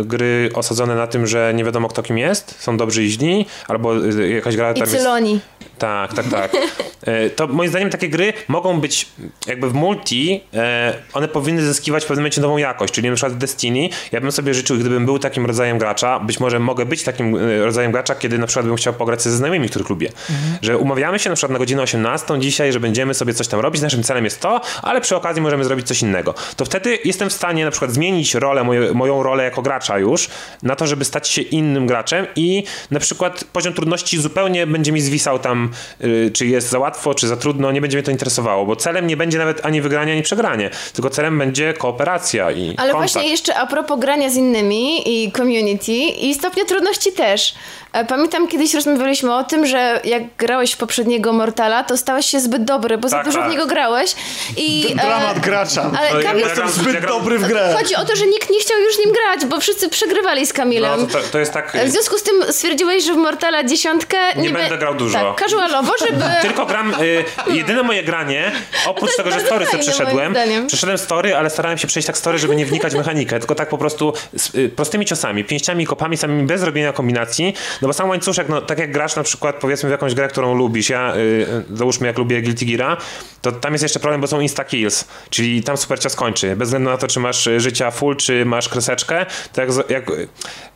y, 0.00 0.04
gry 0.04 0.50
osadzone 0.54 0.94
na 0.94 1.06
tym, 1.06 1.26
że 1.26 1.52
nie 1.54 1.64
wiadomo 1.64 1.88
kto 1.88 2.02
kim 2.02 2.18
jest, 2.18 2.62
są 2.62 2.76
dobrzy 2.76 3.04
i 3.04 3.10
źli, 3.10 3.46
albo 3.68 3.96
y, 3.96 4.28
jakaś 4.28 4.56
gra 4.56 4.72
I 4.72 4.78
tam 4.78 4.88
Cyloni. 4.88 5.32
jest... 5.32 5.44
Tak, 5.78 6.14
tak, 6.14 6.26
tak. 6.30 6.52
E, 7.04 7.30
to 7.30 7.46
moim 7.46 7.70
zdaniem 7.70 7.90
takie 7.90 8.08
gry 8.08 8.32
mogą 8.48 8.80
być 8.80 9.08
jakby 9.46 9.70
w 9.70 9.74
multi, 9.74 10.40
e, 10.54 10.94
one 11.12 11.28
powinny 11.28 11.62
zyskiwać 11.62 12.04
w 12.04 12.06
pewnym 12.06 12.22
momencie 12.22 12.40
nową 12.40 12.56
jakość, 12.56 12.94
czyli 12.94 13.08
na 13.08 13.14
przykład 13.14 13.32
w 13.32 13.36
Destiny, 13.38 13.88
ja 14.12 14.20
bym 14.20 14.32
sobie 14.32 14.54
życzył, 14.54 14.76
gdybym 14.76 15.06
był 15.06 15.18
takim 15.18 15.46
rodzajem 15.46 15.78
gracza, 15.78 16.20
być 16.20 16.40
może 16.40 16.58
mogę 16.58 16.86
być 16.86 17.02
takim 17.02 17.36
e, 17.36 17.64
rodzajem 17.64 17.92
gracza, 17.92 18.14
kiedy 18.14 18.38
na 18.38 18.46
przykład 18.46 18.66
bym 18.66 18.76
chciał 18.76 18.94
pograć 18.94 19.22
ze 19.22 19.30
znajomymi, 19.30 19.68
których 19.68 19.88
lubię. 19.88 20.08
Mhm. 20.08 20.58
Że 20.62 20.78
umawiamy 20.78 21.18
się 21.18 21.30
na 21.30 21.36
przykład 21.36 21.52
na 21.52 21.58
godzinę 21.58 21.82
18 21.82 22.40
dzisiaj, 22.40 22.72
że 22.72 22.80
będziemy 22.80 23.14
sobie 23.14 23.34
coś 23.34 23.48
tam 23.48 23.60
robić, 23.60 23.82
naszym 23.82 24.02
celem 24.02 24.24
jest 24.24 24.40
to, 24.40 24.60
ale 24.82 25.00
przy 25.00 25.16
okazji 25.16 25.42
możemy 25.42 25.64
zrobić 25.64 25.86
coś 25.86 26.02
innego. 26.02 26.34
To 26.56 26.64
wtedy 26.64 26.98
jestem 27.04 27.30
w 27.30 27.32
stanie 27.32 27.64
na 27.64 27.70
przykład 27.70 27.92
zmienić 27.92 28.34
rolę, 28.34 28.64
moje, 28.64 28.94
moją 28.94 29.22
rolę 29.22 29.44
jako 29.44 29.62
gracza 29.62 29.98
już, 29.98 30.28
na 30.62 30.76
to, 30.76 30.86
żeby 30.86 31.04
stać 31.04 31.28
się 31.28 31.42
innym 31.42 31.86
graczem 31.86 32.26
i 32.36 32.64
na 32.90 33.00
przykład 33.00 33.44
poziom 33.52 33.72
trudności 33.72 34.18
zupełnie 34.18 34.66
będzie 34.66 34.92
mi 34.92 35.00
zwisał 35.00 35.38
tam, 35.38 35.63
y, 36.04 36.30
czy 36.34 36.46
jest 36.46 36.70
za 36.70 36.78
łatwo, 36.78 37.14
czy 37.14 37.28
za 37.28 37.36
trudno, 37.36 37.72
nie 37.72 37.80
będzie 37.80 37.96
mnie 37.96 38.02
to 38.02 38.10
interesowało, 38.10 38.66
bo 38.66 38.76
celem 38.76 39.06
nie 39.06 39.16
będzie 39.16 39.38
nawet 39.38 39.66
ani 39.66 39.80
wygranie, 39.80 40.12
ani 40.12 40.22
przegranie, 40.22 40.70
tylko 40.92 41.10
celem 41.10 41.38
będzie 41.38 41.74
kooperacja 41.74 42.50
i 42.50 42.74
Ale 42.76 42.92
kontakt. 42.92 43.12
właśnie 43.12 43.30
jeszcze 43.30 43.54
a 43.56 43.66
propos 43.66 44.00
grania 44.00 44.30
z 44.30 44.36
innymi 44.36 45.08
i 45.24 45.32
community 45.32 45.92
i 45.92 46.34
stopnia 46.34 46.64
trudności 46.64 47.12
też. 47.12 47.54
E, 47.94 48.04
Pamiętam 48.04 48.48
kiedyś 48.48 48.74
rozmawialiśmy 48.74 49.34
o 49.34 49.44
tym, 49.44 49.66
że 49.66 50.00
jak 50.04 50.22
grałeś 50.38 50.72
w 50.72 50.76
poprzedniego 50.76 51.32
Mortala, 51.32 51.84
to 51.84 51.96
stałeś 51.96 52.26
się 52.26 52.40
zbyt 52.40 52.64
dobry, 52.64 52.98
bo 52.98 53.08
za 53.08 53.16
Tak, 53.16 53.26
dużo 53.26 53.38
tak. 53.38 53.48
w 53.48 53.50
niego 53.52 53.66
grałeś 53.66 54.14
i... 54.56 54.86
e, 54.92 54.94
Dramat 54.94 55.38
gracza. 55.38 55.90
Ale 55.98 56.10
No, 56.12 56.20
ja 56.20 56.28
Kamil, 56.28 56.44
Zbyt 56.68 56.94
ja 56.94 57.00
gram- 57.00 57.08
dobry 57.08 57.38
w 57.38 57.48
grę. 57.48 57.74
chodzi 57.78 57.96
o 57.96 58.04
to, 58.04 58.16
że 58.16 58.26
nikt 58.26 58.50
nie 58.50 58.60
chciał 58.60 58.78
już 58.78 58.98
nim 58.98 59.12
grać, 59.14 59.44
bo 59.50 59.60
wszyscy 59.60 59.88
przegrywali 59.88 60.46
z 60.46 60.52
Kamilem. 60.52 61.00
No, 61.00 61.06
to, 61.06 61.18
to 61.32 61.38
jest 61.38 61.52
tak... 61.52 61.76
W 61.86 61.90
związku 61.90 62.18
z 62.18 62.22
tym 62.22 62.34
stwierdziłeś, 62.52 63.04
że 63.04 63.14
w 63.14 63.16
Mortala 63.16 63.64
dziesiątkę 63.64 64.16
Nie 64.36 64.50
be- 64.50 64.58
będę 64.58 64.78
grał 64.78 64.94
dużo. 64.94 65.18
Tak, 65.18 65.40
casualowo, 65.40 65.92
żeby... 65.98 66.24
Tylko 66.42 66.66
gram, 66.66 66.94
y, 67.02 67.24
jedyne 67.52 67.82
moje 67.82 68.02
granie, 68.02 68.52
oprócz 68.86 69.16
tego, 69.16 69.30
że 69.30 69.40
story 69.40 69.66
sobie 69.66 69.82
przeszedłem, 69.82 70.34
przeszedłem 70.66 70.98
story, 70.98 71.36
ale 71.36 71.50
starałem 71.50 71.78
się 71.78 71.86
przejść 71.86 72.06
tak 72.06 72.18
story, 72.18 72.38
żeby 72.38 72.56
nie 72.56 72.66
wnikać 72.66 72.92
w 72.92 72.96
mechanikę, 72.96 73.38
tylko 73.38 73.54
tak 73.54 73.68
po 73.68 73.78
prostu 73.78 74.12
z 74.36 74.54
y, 74.54 74.68
prostymi 74.68 75.06
ciosami, 75.06 75.44
pięściami 75.44 75.84
i 75.84 75.86
kopami 75.86 76.16
samymi, 76.16 76.42
bez 76.46 76.62
robienia 76.62 76.92
kombinacji, 76.92 77.54
no 77.84 77.88
bo 77.88 77.92
sam 77.92 78.08
łańcuszek, 78.08 78.48
no 78.48 78.60
tak 78.60 78.78
jak 78.78 78.92
grasz 78.92 79.16
na 79.16 79.22
przykład 79.22 79.56
powiedzmy 79.56 79.88
w 79.88 79.92
jakąś 79.92 80.14
grę, 80.14 80.28
którą 80.28 80.54
lubisz, 80.54 80.88
ja 80.88 81.16
y, 81.16 81.46
załóżmy 81.74 82.06
jak 82.06 82.18
lubię 82.18 82.42
Guilty 82.42 82.64
Geara, 82.64 82.96
to 83.42 83.52
tam 83.52 83.72
jest 83.72 83.82
jeszcze 83.82 84.00
problem, 84.00 84.20
bo 84.20 84.26
są 84.26 84.40
insta 84.40 84.64
kills, 84.64 85.04
czyli 85.30 85.62
tam 85.62 85.76
super 85.76 86.00
cios 86.00 86.16
kończy, 86.16 86.56
bez 86.56 86.68
względu 86.68 86.90
na 86.90 86.96
to, 86.96 87.08
czy 87.08 87.20
masz 87.20 87.46
y, 87.46 87.60
życia 87.60 87.90
full, 87.90 88.16
czy 88.16 88.44
masz 88.44 88.68
kreseczkę, 88.68 89.26
to 89.52 89.60
jak, 89.60 89.70
jak 89.90 90.10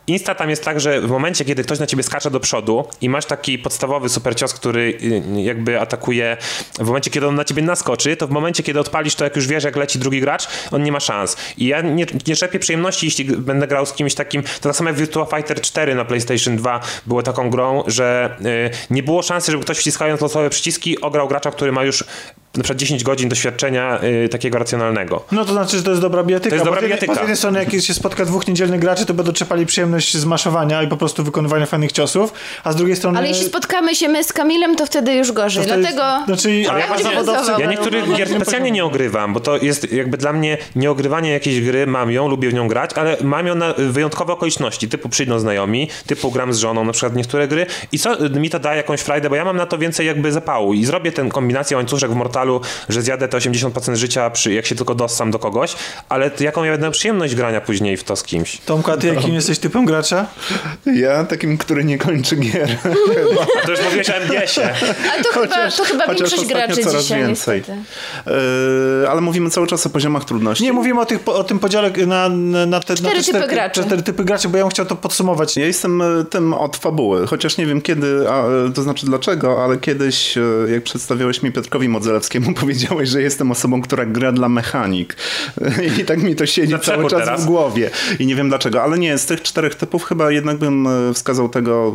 Insta 0.09 0.35
tam 0.35 0.49
jest 0.49 0.63
tak, 0.63 0.79
że 0.79 1.01
w 1.01 1.09
momencie, 1.09 1.45
kiedy 1.45 1.63
ktoś 1.63 1.79
na 1.79 1.87
ciebie 1.87 2.03
skacze 2.03 2.31
do 2.31 2.39
przodu 2.39 2.85
i 3.01 3.09
masz 3.09 3.25
taki 3.25 3.59
podstawowy 3.59 4.09
super 4.09 4.35
cios, 4.35 4.53
który 4.53 4.97
y, 5.37 5.41
jakby 5.41 5.79
atakuje, 5.79 6.37
w 6.79 6.85
momencie, 6.85 7.11
kiedy 7.11 7.27
on 7.27 7.35
na 7.35 7.43
ciebie 7.43 7.61
naskoczy, 7.61 8.15
to 8.15 8.27
w 8.27 8.31
momencie, 8.31 8.63
kiedy 8.63 8.79
odpalisz 8.79 9.15
to, 9.15 9.23
jak 9.23 9.35
już 9.35 9.47
wiesz, 9.47 9.63
jak 9.63 9.75
leci 9.75 9.99
drugi 9.99 10.21
gracz, 10.21 10.47
on 10.71 10.83
nie 10.83 10.91
ma 10.91 10.99
szans. 10.99 11.37
I 11.57 11.65
ja 11.67 11.81
nie, 11.81 12.05
nie 12.27 12.35
czerpię 12.35 12.59
przyjemności, 12.59 13.05
jeśli 13.05 13.25
będę 13.25 13.67
grał 13.67 13.85
z 13.85 13.93
kimś 13.93 14.15
takim, 14.15 14.43
to 14.43 14.69
tak 14.69 14.75
samo 14.75 14.89
jak 14.89 14.97
Virtua 14.97 15.25
Fighter 15.25 15.61
4 15.61 15.95
na 15.95 16.05
PlayStation 16.05 16.57
2 16.57 16.79
było 17.05 17.23
taką 17.23 17.49
grą, 17.49 17.83
że 17.87 18.37
y, 18.45 18.93
nie 18.93 19.03
było 19.03 19.21
szansy, 19.21 19.51
żeby 19.51 19.63
ktoś 19.63 19.77
wciskając 19.77 20.21
losowe 20.21 20.49
przyciski 20.49 21.01
ograł 21.01 21.27
gracza, 21.27 21.51
który 21.51 21.71
ma 21.71 21.83
już 21.83 22.03
na 22.55 22.63
przykład 22.63 22.77
10 22.79 23.03
godzin 23.03 23.29
doświadczenia 23.29 23.99
y, 24.25 24.29
takiego 24.29 24.59
racjonalnego. 24.59 25.25
No 25.31 25.45
to 25.45 25.51
znaczy, 25.53 25.77
że 25.77 25.83
to 25.83 25.89
jest 25.89 26.01
dobra 26.01 26.23
bijatyka. 26.23 26.49
To 26.49 26.55
jest 26.55 26.65
dobra 26.65 26.79
z 26.79 26.83
jednej- 26.83 26.99
bijatyka. 26.99 27.13
Z 27.15 27.17
jednej 27.17 27.37
strony, 27.37 27.59
jak 27.59 27.83
się 27.83 27.93
spotka 27.93 28.25
dwóch 28.25 28.47
niedzielnych 28.47 28.79
graczy, 28.79 29.05
to 29.05 29.13
będą 29.13 29.31
czepali 29.33 29.65
przyjemność 29.65 30.17
z 30.17 30.25
maszowania 30.25 30.83
i 30.83 30.87
po 30.87 30.97
prostu 30.97 31.23
wykonywania 31.23 31.65
fajnych 31.65 31.91
ciosów, 31.91 32.33
a 32.63 32.71
z 32.71 32.75
drugiej 32.75 32.95
strony... 32.95 33.17
Ale 33.17 33.27
jeśli 33.27 33.45
spotkamy 33.45 33.95
się 33.95 34.07
my 34.07 34.23
z 34.23 34.33
Kamilem, 34.33 34.75
to 34.75 34.85
wtedy 34.85 35.13
już 35.13 35.31
gorzej. 35.31 35.63
jest- 35.67 35.79
Dlatego... 35.79 36.25
Znaczy, 36.25 36.63
Ale 36.69 36.79
ja 36.79 36.87
właśnie-. 36.87 37.11
Ja 37.59 37.65
niektórych 37.71 38.13
gier 38.15 38.29
specjalnie 38.29 38.71
nie 38.71 38.85
ogrywam, 38.85 39.33
bo 39.33 39.39
to 39.39 39.57
jest 39.57 39.91
jakby 39.93 40.17
dla 40.17 40.33
mnie 40.33 40.57
nieogrywanie 40.75 41.31
jakiejś 41.31 41.61
gry, 41.61 41.87
mam 41.87 42.11
ją, 42.11 42.27
lubię 42.27 42.49
w 42.49 42.53
nią 42.53 42.67
grać, 42.67 42.91
ale 42.95 43.17
mam 43.23 43.47
ją 43.47 43.55
na 43.55 43.73
wyjątkowe 43.77 44.33
okoliczności, 44.33 44.89
typu 44.89 45.09
przyjdą 45.09 45.39
znajomi, 45.39 45.89
typu 46.07 46.31
gram 46.31 46.53
z 46.53 46.57
żoną, 46.57 46.83
na 46.85 46.91
przykład 46.91 47.15
niektóre 47.15 47.47
gry 47.47 47.65
i 47.91 47.99
co 47.99 48.29
mi 48.29 48.49
to 48.49 48.59
daje 48.59 48.77
jakąś 48.77 49.01
frajdę, 49.01 49.29
bo 49.29 49.35
ja 49.35 49.45
mam 49.45 49.57
na 49.57 49.65
to 49.65 49.77
więcej 49.77 50.07
jakby 50.07 50.31
zapału 50.31 50.73
i 50.73 50.85
zrobię 50.85 51.11
tę 51.11 51.29
kombinację 51.29 51.77
łańcuszek 51.77 52.11
w 52.11 52.15
Że 52.89 53.01
zjadę 53.01 53.27
te 53.27 53.37
80% 53.37 53.95
życia, 53.95 54.29
przy, 54.29 54.53
jak 54.53 54.65
się 54.65 54.75
tylko 54.75 54.95
dossam 54.95 55.31
do 55.31 55.39
kogoś, 55.39 55.75
ale 56.09 56.31
to 56.31 56.43
jaką 56.43 56.63
ja 56.63 56.71
będę 56.71 56.91
przyjemność 56.91 57.35
grania 57.35 57.61
później 57.61 57.97
w 57.97 58.03
to 58.03 58.15
z 58.15 58.23
kimś. 58.23 58.57
Tomka, 58.57 58.97
ty 58.97 59.07
jakim 59.07 59.33
jesteś 59.33 59.59
typem 59.59 59.85
gracza? 59.85 60.25
Ja 60.85 61.23
takim, 61.23 61.57
który 61.57 61.83
nie 61.83 61.97
kończy 61.97 62.35
gier. 62.35 62.77
A 63.61 63.65
to 63.65 63.71
już 63.71 63.81
mówiłeś 63.83 64.09
o 64.09 64.13
MGS-ie. 64.13 64.73
Ale 65.13 65.23
to 65.23 65.29
chyba, 65.29 65.71
to 65.71 65.83
chyba 65.83 66.05
chociaż 66.05 66.29
większość 66.29 66.45
graczy 66.49 66.83
coraz 66.83 67.03
dzisiaj 67.03 67.21
więcej. 67.21 67.63
Yy, 68.25 69.09
ale 69.09 69.21
mówimy 69.21 69.49
cały 69.49 69.67
czas 69.67 69.85
o 69.85 69.89
poziomach 69.89 70.25
trudności. 70.25 70.63
Nie, 70.63 70.73
mówimy 70.73 71.01
o, 71.01 71.05
tych, 71.05 71.19
o 71.25 71.43
tym 71.43 71.59
podziale 71.59 71.91
na, 72.07 72.29
na, 72.29 72.65
na 72.65 72.79
te, 72.79 72.95
Cztery 72.95 73.15
na 73.15 73.21
te 73.21 73.25
typy 73.25 73.37
cztery, 73.37 73.47
graczy. 73.47 73.83
cztery 73.83 74.03
typy 74.03 74.23
graczy, 74.23 74.49
bo 74.49 74.57
ja 74.57 74.63
bym 74.63 74.71
chciał 74.71 74.85
to 74.85 74.95
podsumować. 74.95 75.57
Ja 75.57 75.65
jestem 75.65 76.01
e, 76.01 76.25
tym 76.29 76.53
od 76.53 76.77
fabuły, 76.77 77.27
chociaż 77.27 77.57
nie 77.57 77.65
wiem 77.65 77.81
kiedy, 77.81 78.29
a, 78.29 78.43
e, 78.47 78.73
to 78.75 78.81
znaczy 78.81 79.05
dlaczego, 79.05 79.63
ale 79.63 79.77
kiedyś, 79.77 80.37
jak 80.71 80.83
przedstawiałeś 80.83 81.43
mi 81.43 81.51
Piotrkowi 81.51 81.89
Modzelewskiemu, 81.89 82.28
powiedziałeś, 82.59 83.09
że 83.09 83.21
jestem 83.21 83.51
osobą, 83.51 83.81
która 83.81 84.05
gra 84.05 84.31
dla 84.31 84.49
mechanik. 84.49 85.15
I 85.99 86.05
tak 86.05 86.21
mi 86.23 86.35
to 86.35 86.45
siedzi 86.45 86.73
Na 86.73 86.79
cały 86.79 87.09
czas 87.09 87.19
teraz. 87.19 87.43
w 87.43 87.45
głowie. 87.45 87.89
I 88.19 88.25
nie 88.25 88.35
wiem 88.35 88.49
dlaczego, 88.49 88.83
ale 88.83 88.97
nie, 88.99 89.17
z 89.17 89.25
tych 89.25 89.41
czterech 89.41 89.75
typów 89.75 90.03
chyba 90.03 90.31
jednak 90.31 90.57
bym 90.57 90.87
e, 91.09 91.13
wskazał 91.13 91.49
tego, 91.49 91.93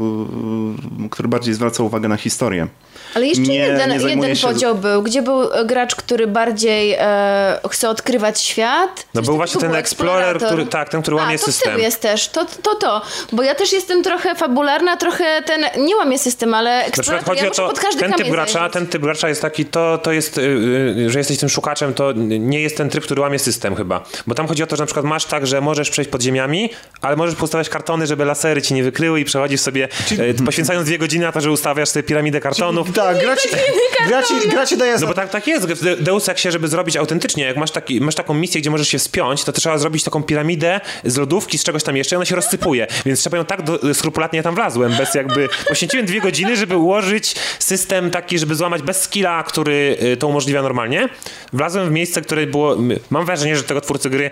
e, 1.05 1.09
który 1.09 1.29
bardziej 1.29 1.55
zwraca 1.55 1.83
uwagę 1.83 2.09
na 2.09 2.17
historię. 2.17 2.67
Ale 3.15 3.27
jeszcze 3.27 3.43
Nie- 3.43 3.57
jeden, 3.59 3.91
nie 3.91 4.09
jeden 4.09 4.37
się- 4.37 4.47
podział 4.47 4.75
był, 4.75 5.03
gdzie 5.03 5.23
był 5.23 5.41
gracz, 5.67 5.95
który 5.95 6.27
bardziej 6.27 6.95
e, 6.99 7.59
chce 7.71 7.89
odkrywać 7.89 8.41
świat. 8.41 9.07
No 9.15 9.21
Coś 9.21 9.27
był 9.27 9.37
właśnie 9.37 9.61
ten 9.61 9.75
Explorer, 9.75 10.37
który, 10.39 10.67
tak, 10.67 10.89
ten, 10.89 11.03
który 11.03 11.17
łamie 11.17 11.35
A, 11.35 11.39
to 11.39 11.45
system. 11.45 11.77
ty 11.77 11.81
jest 11.83 12.01
też, 12.01 12.29
to, 12.29 12.45
to 12.63 12.75
to, 12.75 13.03
bo 13.33 13.43
ja 13.43 13.55
też 13.55 13.73
jestem 13.73 14.03
trochę 14.03 14.35
fabularna, 14.35 14.97
trochę 14.97 15.43
ten, 15.47 15.65
nie 15.87 15.97
łamię 15.97 16.19
system, 16.19 16.55
ale 16.55 16.85
Explorer, 16.85 17.23
ja 17.27 17.33
o 17.33 17.35
muszę 17.35 17.51
to, 17.51 17.69
pod 17.69 17.81
każdy 17.81 18.01
ten 18.01 18.13
typ 18.13 18.29
gracza, 18.29 18.53
zajrzeć. 18.53 18.73
ten 18.73 18.87
typ 18.87 19.03
gracza 19.03 19.29
jest 19.29 19.43
taki, 19.43 19.65
to, 19.65 19.99
to 19.99 20.13
jest, 20.13 20.24
yy, 20.37 20.95
yy, 20.97 21.11
że 21.11 21.19
jesteś 21.19 21.39
tym 21.39 21.49
szukaczem, 21.49 21.95
to 21.95 22.13
nie 22.23 22.61
jest 22.61 22.77
ten 22.77 22.91
tryb, 22.91 23.05
który 23.05 23.21
łamie 23.21 23.39
system 23.39 23.77
chyba. 23.77 24.05
Bo 24.27 24.35
tam 24.35 24.47
chodzi 24.47 24.63
o 24.63 24.67
to, 24.67 24.77
że 24.77 24.83
na 24.83 24.87
przykład 24.87 25.07
masz 25.07 25.25
tak, 25.25 25.47
że 25.47 25.61
możesz 25.61 25.91
przejść 25.91 26.11
pod 26.11 26.23
ziemiami, 26.23 26.71
ale 27.01 27.17
możesz 27.17 27.35
postawiać 27.35 27.69
kartony, 27.69 28.07
żeby 28.07 28.25
lasery 28.25 28.63
ci 28.63 28.75
nie 28.75 28.83
wykryły 28.83 29.21
i 29.21 29.25
przechodzisz 29.25 29.61
sobie, 29.61 29.89
yy, 30.19 30.35
poświęcając 30.35 30.87
dwie 30.87 30.99
godziny 30.99 31.25
na 31.25 31.33
to, 31.33 31.41
że 31.41 31.51
ustawiasz 31.51 31.89
sobie 31.89 32.03
piramidę 32.03 32.41
kartonów. 32.41 32.93
Tak, 32.93 33.21
graci, 33.21 33.49
graci, 34.09 34.35
graci 34.51 34.77
daje 34.77 34.97
No 35.01 35.07
bo 35.07 35.15
tak, 35.15 35.31
tak 35.31 35.47
jest. 35.47 35.67
W 35.67 35.85
De- 35.85 35.97
Deus 35.97 36.29
Exie, 36.29 36.53
żeby 36.53 36.69
zrobić 36.69 36.97
autentycznie, 36.97 37.45
jak 37.45 37.57
masz, 37.57 37.71
taki, 37.71 38.01
masz 38.01 38.15
taką 38.15 38.35
misję, 38.35 38.61
gdzie 38.61 38.71
możesz 38.71 38.89
się 38.89 38.99
wspiąć, 38.99 39.45
to 39.45 39.53
trzeba 39.53 39.79
zrobić 39.79 40.05
taką 40.05 40.23
piramidę 40.23 40.81
z 41.05 41.17
lodówki, 41.17 41.59
z 41.59 41.65
czegoś 41.65 41.83
tam 41.83 41.97
jeszcze 41.97 42.15
i 42.15 42.17
ona 42.17 42.25
się 42.25 42.37
rozsypuje. 42.37 42.87
Więc 43.07 43.21
trzeba 43.21 43.37
ją 43.37 43.45
tak 43.45 43.63
do, 43.63 43.95
skrupulatnie 43.95 44.37
ja 44.37 44.43
tam 44.43 44.55
wlazłem, 44.55 44.93
bez 44.99 45.15
jakby... 45.15 45.49
Poświęciłem 45.69 46.07
dwie 46.07 46.21
godziny, 46.21 46.57
żeby 46.57 46.77
ułożyć 46.77 47.35
system 47.59 48.11
taki, 48.11 48.39
żeby 48.39 48.55
złamać 48.55 48.83
bez 48.83 49.03
skilla, 49.03 49.43
który 49.43 49.97
y, 50.03 50.14
to 50.17 50.29
umożliwia 50.29 50.63
normalnie. 50.63 51.09
Wlazłem 51.53 51.89
w 51.89 51.91
miejsce, 51.91 52.23
które 52.23 52.47
było... 52.47 52.77
Mam 53.11 53.27
wrażenie, 53.27 53.57
że 53.57 53.63
tego 53.63 53.81
twórcy 53.81 54.11
gry 54.11 54.31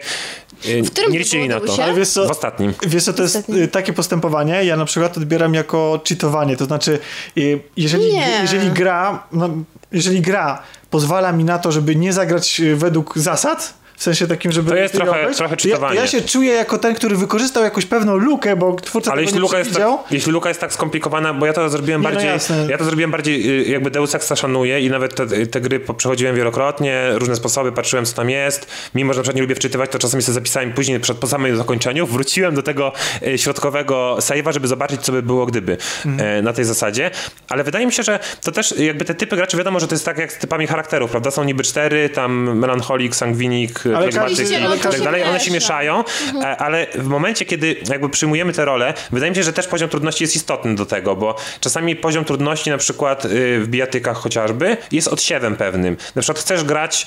y, 0.66 0.82
którym 0.82 1.12
nie 1.12 1.18
liczyli 1.18 1.48
na 1.48 1.60
to. 1.60 1.82
Ale 1.82 1.94
wiesz 1.94 2.08
co, 2.08 2.26
W 2.26 2.30
ostatnim. 2.30 2.74
Wiesz 2.86 3.04
co, 3.04 3.12
to 3.12 3.22
jest 3.22 3.48
y, 3.48 3.68
takie 3.68 3.92
postępowanie, 3.92 4.64
ja 4.64 4.76
na 4.76 4.84
przykład 4.84 5.16
odbieram 5.16 5.54
jako 5.54 6.00
cheatowanie, 6.08 6.56
to 6.56 6.64
znaczy 6.64 6.98
y, 7.38 7.60
jeżeli, 7.76 8.12
Nie. 8.12 8.38
jeżeli 8.42 8.70
gra, 8.70 9.26
no, 9.32 9.48
jeżeli 9.92 10.20
gra 10.20 10.62
pozwala 10.90 11.32
mi 11.32 11.44
na 11.44 11.58
to, 11.58 11.72
żeby 11.72 11.96
nie 11.96 12.12
zagrać 12.12 12.60
y, 12.60 12.76
według 12.76 13.18
zasad, 13.18 13.74
W 13.96 14.02
sensie 14.02 14.26
takim, 14.26 14.52
żeby... 14.52 14.70
To 14.70 14.76
jest 14.76 14.94
trochę- 14.94 15.10
obejść. 15.10 15.36
trochę 15.38 15.52
ja, 15.52 15.56
czytowanie. 15.56 16.00
ja 16.00 16.06
się 16.06 16.20
czuję 16.22 16.52
jako 16.52 16.78
ten, 16.78 16.94
który 16.94 17.16
wykorzystał 17.16 17.64
jakąś 17.64 17.86
pewną 17.86 18.16
lukę, 18.16 18.56
bo 18.56 18.76
twórca 18.76 19.12
Ale 19.12 19.22
jeśli 19.22 19.38
luka, 19.38 19.58
jest 19.58 19.74
tak, 19.74 19.88
jeśli 20.10 20.32
luka 20.32 20.48
jest 20.48 20.60
tak 20.60 20.72
skomplikowana, 20.72 21.34
bo 21.34 21.46
ja 21.46 21.52
to 21.52 21.68
zrobiłem 21.70 22.00
Nie, 22.00 22.08
no 22.08 22.12
bardziej, 22.14 22.30
jasne. 22.30 22.66
ja 22.70 22.78
to 22.78 22.84
zrobiłem 22.84 23.10
bardziej 23.10 23.60
y, 23.60 23.64
jakby 23.70 23.90
Deus 23.90 24.14
Exa 24.14 24.36
szanuję 24.36 24.80
i 24.80 24.90
nawet 24.90 25.14
te, 25.14 25.46
te 25.46 25.60
gry 25.60 25.80
przechodziłem 25.96 26.36
wielokrotnie, 26.36 27.02
różne 27.14 27.36
sposoby, 27.36 27.72
patrzyłem 27.72 28.04
co 28.06 28.14
tam 28.16 28.30
jest, 28.30 28.66
mimo 28.94 29.12
że 29.12 29.18
na 29.18 29.22
przykład 29.22 29.36
nie 29.36 29.42
lubię 29.42 29.54
wczytywać, 29.54 29.90
to 29.90 29.98
czasami 29.98 30.22
sobie 30.22 30.34
zapisałem 30.34 30.72
później 30.72 31.00
przed, 31.00 31.18
po 31.18 31.26
samym 31.26 31.56
zakończeniu, 31.56 32.06
wróciłem 32.06 32.54
do 32.54 32.62
tego 32.62 32.92
y, 33.26 33.38
środkowego 33.38 34.16
save'a, 34.20 34.52
żeby 34.52 34.68
zobaczyć 34.68 35.00
co 35.00 35.12
by 35.12 35.22
było 35.22 35.46
gdyby 35.46 35.76
Mhm. 36.06 36.38
e, 36.38 36.42
na 36.42 36.52
tej 36.52 36.64
zasadzie, 36.64 37.10
ale 37.48 37.64
wydaje 37.64 37.86
mi 37.86 37.92
się, 37.92 38.02
że 38.02 38.18
to 38.44 38.52
też 38.52 38.74
jakby 38.78 39.04
te 39.04 39.14
typy 39.14 39.36
graczy, 39.36 39.56
wiadomo, 39.56 39.80
że 39.80 39.88
to 39.88 39.94
jest 39.94 40.04
tak 40.04 40.18
jak 40.18 40.32
z 40.32 40.38
typami 40.38 40.66
charakterów, 40.66 41.10
prawda, 41.10 41.30
są 41.30 41.44
niby 41.44 41.62
cztery, 41.62 42.08
tam 42.08 42.58
melancholik, 42.58 43.16
sangwinik, 43.16 43.81
Ale 43.96 44.12
każdy- 44.12 44.44
i 44.44 44.56
ale 44.56 44.78
tak 44.78 45.00
dalej, 45.00 45.22
one 45.22 45.40
się 45.40 45.50
miesza. 45.50 45.72
mieszają, 45.72 46.04
e, 46.42 46.56
ale 46.56 46.86
w 46.94 47.06
momencie, 47.06 47.44
kiedy 47.44 47.76
jakby 47.88 48.08
przyjmujemy 48.08 48.52
te 48.52 48.64
role, 48.64 48.94
wydaje 49.10 49.30
mi 49.30 49.36
się, 49.36 49.42
że 49.42 49.52
też 49.52 49.66
poziom 49.66 49.88
trudności 49.88 50.24
jest 50.24 50.36
istotny 50.36 50.74
do 50.74 50.86
tego, 50.86 51.16
bo 51.16 51.36
czasami 51.60 51.96
poziom 51.96 52.24
trudności 52.24 52.70
na 52.70 52.78
przykład 52.78 53.24
y, 53.24 53.60
w 53.60 53.66
bijatykach 53.68 54.16
chociażby 54.16 54.76
jest 54.92 55.08
odsiewem 55.08 55.56
pewnym. 55.56 55.96
Na 56.14 56.22
przykład 56.22 56.44
chcesz 56.44 56.64
grać 56.64 57.06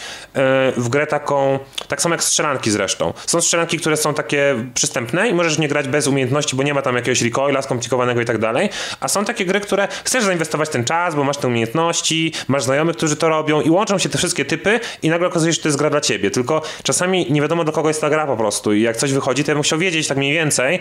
y, 0.76 0.82
w 0.82 0.90
grę 0.90 1.08
taką, 1.08 1.60
tak 1.88 2.02
samo 2.02 2.16
jak 2.16 2.24
strzelanki 2.24 2.72
zresztą. 2.72 3.14
Są 3.26 3.42
strzelanki, 3.42 3.78
które 3.78 3.98
są 3.98 4.14
takie 4.14 4.56
przystępne 4.74 5.30
i 5.30 5.34
możesz 5.34 5.58
nie 5.58 5.68
grać 5.68 5.88
bez 5.88 6.08
umiejętności, 6.08 6.56
bo 6.56 6.64
nie 6.64 6.74
ma 6.74 6.82
tam 6.82 6.96
jakiegoś 6.96 7.22
recoila 7.22 7.62
skomplikowanego 7.62 8.22
i 8.22 8.26
tak 8.26 8.38
dalej, 8.38 8.70
a 9.00 9.08
są 9.08 9.26
takie 9.26 9.46
gry, 9.46 9.60
które 9.60 9.88
chcesz 10.04 10.24
zainwestować 10.24 10.70
ten 10.70 10.84
czas, 10.84 11.16
bo 11.16 11.24
masz 11.24 11.38
te 11.38 11.48
umiejętności, 11.48 12.34
masz 12.48 12.64
znajomych, 12.64 12.98
którzy 12.98 13.16
to 13.16 13.30
robią 13.30 13.62
i 13.62 13.70
łączą 13.70 13.98
się 13.98 14.10
te 14.10 14.18
wszystkie 14.18 14.46
typy 14.46 14.80
i 15.02 15.10
nagle 15.10 15.28
okazuje 15.28 15.54
się, 15.54 15.56
że 15.56 15.62
to 15.62 15.68
jest 15.68 15.78
gra 15.78 15.90
dla 15.90 16.02
ciebie. 16.02 16.32
Tylko 16.32 16.62
czasami 16.84 17.32
nie 17.32 17.42
wiadomo 17.42 17.64
do 17.64 17.72
kogo 17.72 17.88
jest 17.88 18.02
ta 18.02 18.10
gra 18.10 18.28
po 18.28 18.38
prostu 18.38 18.74
i 18.74 18.82
jak 18.82 18.98
coś 18.98 19.14
wychodzi, 19.14 19.44
to 19.44 19.52
ja 19.52 19.56
bym 19.56 19.64
chciał 19.64 19.80
wiedzieć 19.80 20.08
tak 20.08 20.18
mniej 20.18 20.34
więcej, 20.34 20.80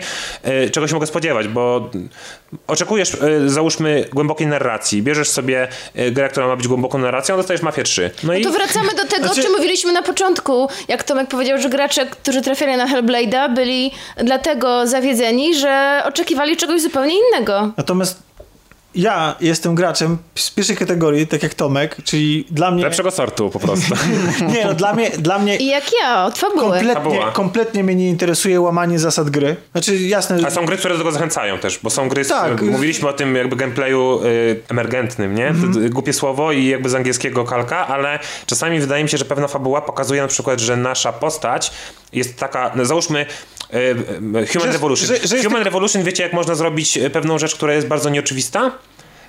y, 0.65 0.69
czego 0.69 0.87
się 0.87 0.93
mogę 0.93 1.07
spodziewać, 1.07 1.47
bo 1.47 1.89
oczekujesz, 2.67 3.13
y, 3.13 3.49
załóżmy, 3.49 4.05
głębokiej 4.13 4.47
narracji, 4.47 5.01
bierzesz 5.01 5.29
sobie 5.29 5.67
y, 5.99 6.11
grę, 6.11 6.29
która 6.29 6.47
ma 6.47 6.55
być 6.55 6.67
głęboką 6.67 6.97
narracją, 6.97 7.37
dostajesz 7.37 7.61
Mafię 7.61 7.83
3. 7.83 8.11
No 8.23 8.33
i 8.33 8.43
To 8.43 8.51
wracamy 8.51 8.89
do 8.89 9.05
tego, 9.05 9.25
Znaczy- 9.25 9.41
o 9.41 9.43
czym 9.43 9.51
mówiliśmy 9.51 9.91
na 9.93 10.03
początku. 10.03 10.67
Jak 10.87 11.03
Tomek 11.03 11.27
powiedział, 11.29 11.57
że 11.57 11.69
gracze, 11.69 12.05
którzy 12.05 12.41
trafiali 12.41 12.77
na 12.77 12.87
Hellblade'a, 12.87 13.53
byli 13.55 13.91
dlatego 14.17 14.87
zawiedzeni, 14.87 15.55
że 15.55 16.01
oczekiwali 16.05 16.57
czegoś 16.57 16.81
zupełnie 16.81 17.15
innego. 17.27 17.71
Natomiast 17.77 18.19
ja 18.95 19.35
jestem 19.41 19.75
graczem 19.75 20.17
z 20.35 20.51
pierwszej 20.51 20.77
kategorii, 20.77 21.27
tak 21.27 21.43
jak 21.43 21.53
Tomek, 21.53 21.97
czyli 22.03 22.45
dla 22.51 22.71
mnie... 22.71 22.83
lepszego 22.83 23.11
sortu 23.11 23.49
po 23.49 23.59
prostu. 23.59 23.95
Nie, 24.53 24.65
no 24.65 24.73
dla 24.73 24.93
mnie, 24.93 25.09
dla 25.09 25.39
mnie 25.39 25.57
I 25.57 25.65
jak 25.65 25.83
ja, 26.03 26.25
od 26.25 26.37
fabuły. 26.37 26.61
kompletnie, 26.61 27.19
kompletnie 27.33 27.83
mnie 27.83 27.95
nie 27.95 28.09
interesuje 28.09 28.61
łamanie 28.61 28.99
zasad 28.99 29.29
gry. 29.29 29.55
Znaczy, 29.71 29.97
jasne... 29.97 30.37
A 30.47 30.49
są 30.49 30.65
gry, 30.65 30.77
które 30.77 30.93
do 30.93 30.97
tego 30.97 31.11
zachęcają 31.11 31.57
też, 31.57 31.79
bo 31.83 31.89
są 31.89 32.09
gry, 32.09 32.23
z, 32.23 32.27
Tak. 32.27 32.61
mówiliśmy 32.61 33.09
o 33.09 33.13
tym 33.13 33.35
jakby 33.35 33.55
gameplayu 33.55 34.19
y, 34.25 34.61
emergentnym, 34.69 35.35
nie? 35.35 35.47
Mhm. 35.47 35.89
Głupie 35.89 36.13
słowo 36.13 36.51
i 36.51 36.65
jakby 36.65 36.89
z 36.89 36.95
angielskiego 36.95 37.43
kalka, 37.43 37.87
ale 37.87 38.19
czasami 38.45 38.79
wydaje 38.79 39.03
mi 39.03 39.09
się, 39.09 39.17
że 39.17 39.25
pewna 39.25 39.47
fabuła 39.47 39.81
pokazuje 39.81 40.21
na 40.21 40.27
przykład, 40.27 40.59
że 40.59 40.77
nasza 40.77 41.13
postać 41.13 41.71
jest 42.13 42.37
taka, 42.37 42.71
no 42.75 42.85
załóżmy 42.85 43.25
Human 44.53 44.67
Że- 44.67 44.71
Revolution. 44.71 45.07
że- 45.07 45.27
że 45.27 45.43
Human 45.43 45.63
Revolution, 45.63 46.03
wiecie 46.03 46.23
jak 46.23 46.33
można 46.33 46.55
zrobić 46.55 46.97
y, 46.97 47.09
pewną 47.09 47.37
rzecz, 47.39 47.55
która 47.55 47.73
jest 47.73 47.87
bardzo 47.87 48.09
nieoczywista? 48.09 48.71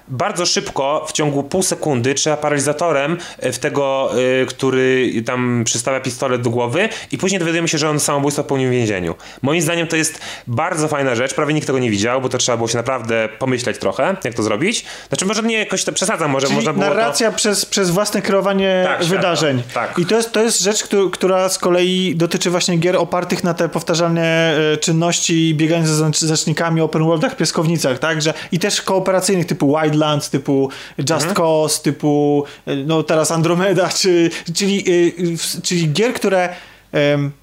Bardzo 0.09 0.47
szybko, 0.47 1.05
w 1.09 1.13
ciągu 1.13 1.43
pół 1.43 1.63
sekundy, 1.63 2.15
trzeba 2.15 2.37
paralizatorem 2.37 3.19
e, 3.39 3.53
w 3.53 3.59
tego, 3.59 4.11
y, 4.43 4.47
który 4.47 5.13
tam 5.27 5.63
przystawia 5.65 6.01
pistolet 6.01 6.43
do 6.43 6.51
głowy 6.51 6.89
i 7.13 7.19
później 7.19 7.39
dowiadujemy 7.39 7.69
się, 7.69 7.79
że 7.79 7.91
on 7.91 8.01
samobójstwo 8.01 8.43
popełnił 8.43 8.69
w 8.69 8.73
więzieniu. 8.73 9.15
Moim 9.43 9.63
zdaniem 9.63 9.87
to 9.87 9.97
jest 9.97 10.21
bardzo 10.47 10.89
fajna 10.89 11.15
rzecz, 11.15 11.35
prawie 11.35 11.55
nikt 11.55 11.67
tego 11.67 11.79
nie 11.79 11.91
widział, 11.91 12.21
bo 12.21 12.29
to 12.29 12.39
trzeba 12.39 12.57
było 12.57 12.69
się 12.69 12.77
naprawdę 12.77 13.29
pomyśleć 13.39 13.79
trochę, 13.79 14.17
jak 14.25 14.35
to 14.35 14.43
zrobić. 14.43 14.85
Znaczy 15.09 15.27
może 15.27 15.43
nie 15.43 15.59
jakoś 15.59 15.85
to 15.85 15.93
przesadzam, 15.93 16.31
może 16.31 16.47
Czyli 16.47 16.57
można 16.57 16.73
było 16.73 16.85
narracja 16.87 17.33
przez, 17.33 17.67
przez 17.67 17.91
własne 17.91 18.23
kreowanie 18.23 18.83
Tak, 18.85 19.05
wydarzeń. 19.05 19.63
Tak. 19.75 19.99
I 19.99 20.07
to 20.07 20.17
jest, 20.17 20.33
to 20.33 20.43
jest 20.43 20.61
rzecz, 20.61 20.85
któ- 20.85 21.11
która 21.11 21.49
z 21.49 21.59
kolei 21.59 22.17
dotyczy 22.17 22.51
właśnie 22.51 22.77
gier 22.77 22.97
opartych 22.97 23.45
na 23.45 23.55
te 23.55 23.69
powtarzalne 23.69 24.55
e, 24.73 24.77
czynności 24.77 25.55
bieganie 25.55 25.87
znac- 25.87 26.27
znacznikami 26.27 26.81
open 26.81 27.05
worldach, 27.05 27.37
piaskownicach, 27.37 27.99
tak? 27.99 28.23
Że, 28.23 28.35
I 28.53 28.59
też 28.59 28.83
kooperacyjnych 28.83 29.47
typu 29.47 29.67
Wildlands, 29.97 30.31
typu 30.31 30.71
Just 30.99 31.13
Mhm. 31.13 31.35
Cause, 31.35 31.83
typu 31.83 32.45
e, 32.67 32.77
no 32.77 33.03
teraz 33.03 33.31
Andromeda, 33.31 33.89
czy, 34.01 34.31
czyli, 34.55 34.79
e, 34.79 35.63
czyli 35.63 35.93
gier, 35.93 36.15
które 36.15 36.49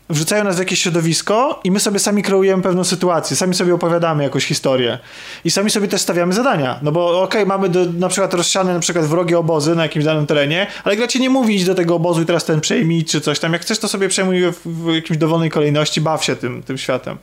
wrzucają 0.09 0.43
nas 0.43 0.55
w 0.55 0.59
jakieś 0.59 0.81
środowisko 0.81 1.59
i 1.63 1.71
my 1.71 1.79
sobie 1.79 1.99
sami 1.99 2.23
kreujemy 2.23 2.63
pewną 2.63 2.83
sytuację, 2.83 3.37
sami 3.37 3.55
sobie 3.55 3.73
opowiadamy 3.73 4.23
jakąś 4.23 4.45
historię 4.45 4.99
i 5.45 5.51
sami 5.51 5.69
sobie 5.69 5.87
też 5.87 6.01
stawiamy 6.01 6.33
zadania, 6.33 6.79
no 6.81 6.91
bo 6.91 7.21
okej, 7.21 7.45
mamy 7.45 7.69
do, 7.69 7.85
na 7.85 8.09
przykład 8.09 8.33
rozsiane 8.33 8.73
na 8.73 8.79
przykład 8.79 9.05
wrogie 9.05 9.39
obozy 9.39 9.75
na 9.75 9.83
jakimś 9.83 10.05
danym 10.05 10.25
terenie, 10.25 10.67
ale 10.83 10.95
gra 10.95 11.07
ci 11.07 11.21
nie 11.21 11.29
mówi 11.29 11.55
idź 11.55 11.65
do 11.65 11.75
tego 11.75 11.95
obozu 11.95 12.21
i 12.21 12.25
teraz 12.25 12.45
ten 12.45 12.61
przejmij 12.61 13.05
czy 13.05 13.21
coś 13.21 13.39
tam, 13.39 13.53
jak 13.53 13.61
chcesz 13.61 13.79
to 13.79 13.87
sobie 13.87 14.09
przejmuj 14.09 14.41
w, 14.51 14.59
w 14.65 14.93
jakimś 14.93 15.17
dowolnej 15.17 15.49
kolejności, 15.49 16.01
baw 16.01 16.25
się 16.25 16.35
tym, 16.35 16.63
tym 16.63 16.77
światem. 16.77 17.17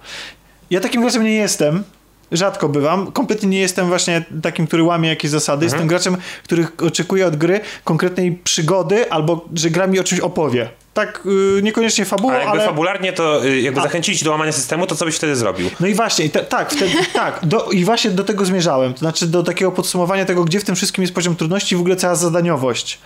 Ja 0.70 0.80
takim 0.80 1.00
graczem 1.00 1.24
nie 1.24 1.34
jestem, 1.34 1.84
rzadko 2.32 2.68
bywam. 2.68 3.12
Kompletnie 3.12 3.48
nie 3.48 3.60
jestem 3.60 3.88
właśnie 3.88 4.24
takim, 4.42 4.66
który 4.66 4.82
łamie 4.82 5.08
jakieś 5.08 5.30
zasady. 5.30 5.64
Jestem 5.64 5.86
graczem, 5.86 6.16
który 6.44 6.66
oczekuje 6.86 7.26
od 7.26 7.36
gry 7.36 7.60
konkretnej 7.84 8.32
przygody 8.32 9.10
albo 9.12 9.48
że 9.54 9.70
gra 9.70 9.86
mi 9.86 9.98
o 9.98 10.04
czymś 10.04 10.20
opowie. 10.20 10.68
Tak, 10.94 11.22
yy, 11.24 11.62
niekoniecznie 11.62 12.04
fabułą, 12.04 12.32
A 12.32 12.36
jakby 12.36 12.50
ale... 12.50 12.66
fabularnie 12.66 13.12
to 13.12 13.44
y, 13.44 13.60
jakby 13.60 13.80
zachęcili 13.80 14.18
ci 14.18 14.24
do 14.24 14.30
łamania 14.30 14.52
systemu, 14.52 14.86
to 14.86 14.96
co 14.96 15.04
byś 15.04 15.16
wtedy 15.16 15.36
zrobił? 15.36 15.70
No 15.80 15.86
i 15.86 15.94
właśnie, 15.94 16.28
te, 16.28 16.40
tak, 16.40 16.72
wtedy, 16.72 16.92
tak 17.12 17.38
do, 17.42 17.70
i 17.70 17.84
właśnie 17.84 18.10
do 18.10 18.24
tego 18.24 18.44
zmierzałem. 18.44 18.92
To 18.92 18.98
znaczy 18.98 19.26
do 19.26 19.42
takiego 19.42 19.72
podsumowania 19.72 20.24
tego, 20.24 20.44
gdzie 20.44 20.60
w 20.60 20.64
tym 20.64 20.76
wszystkim 20.76 21.02
jest 21.02 21.14
poziom 21.14 21.36
trudności 21.36 21.74
i 21.74 21.78
w 21.78 21.80
ogóle 21.80 21.96
cała 21.96 22.14
zadaniowość. 22.14 22.98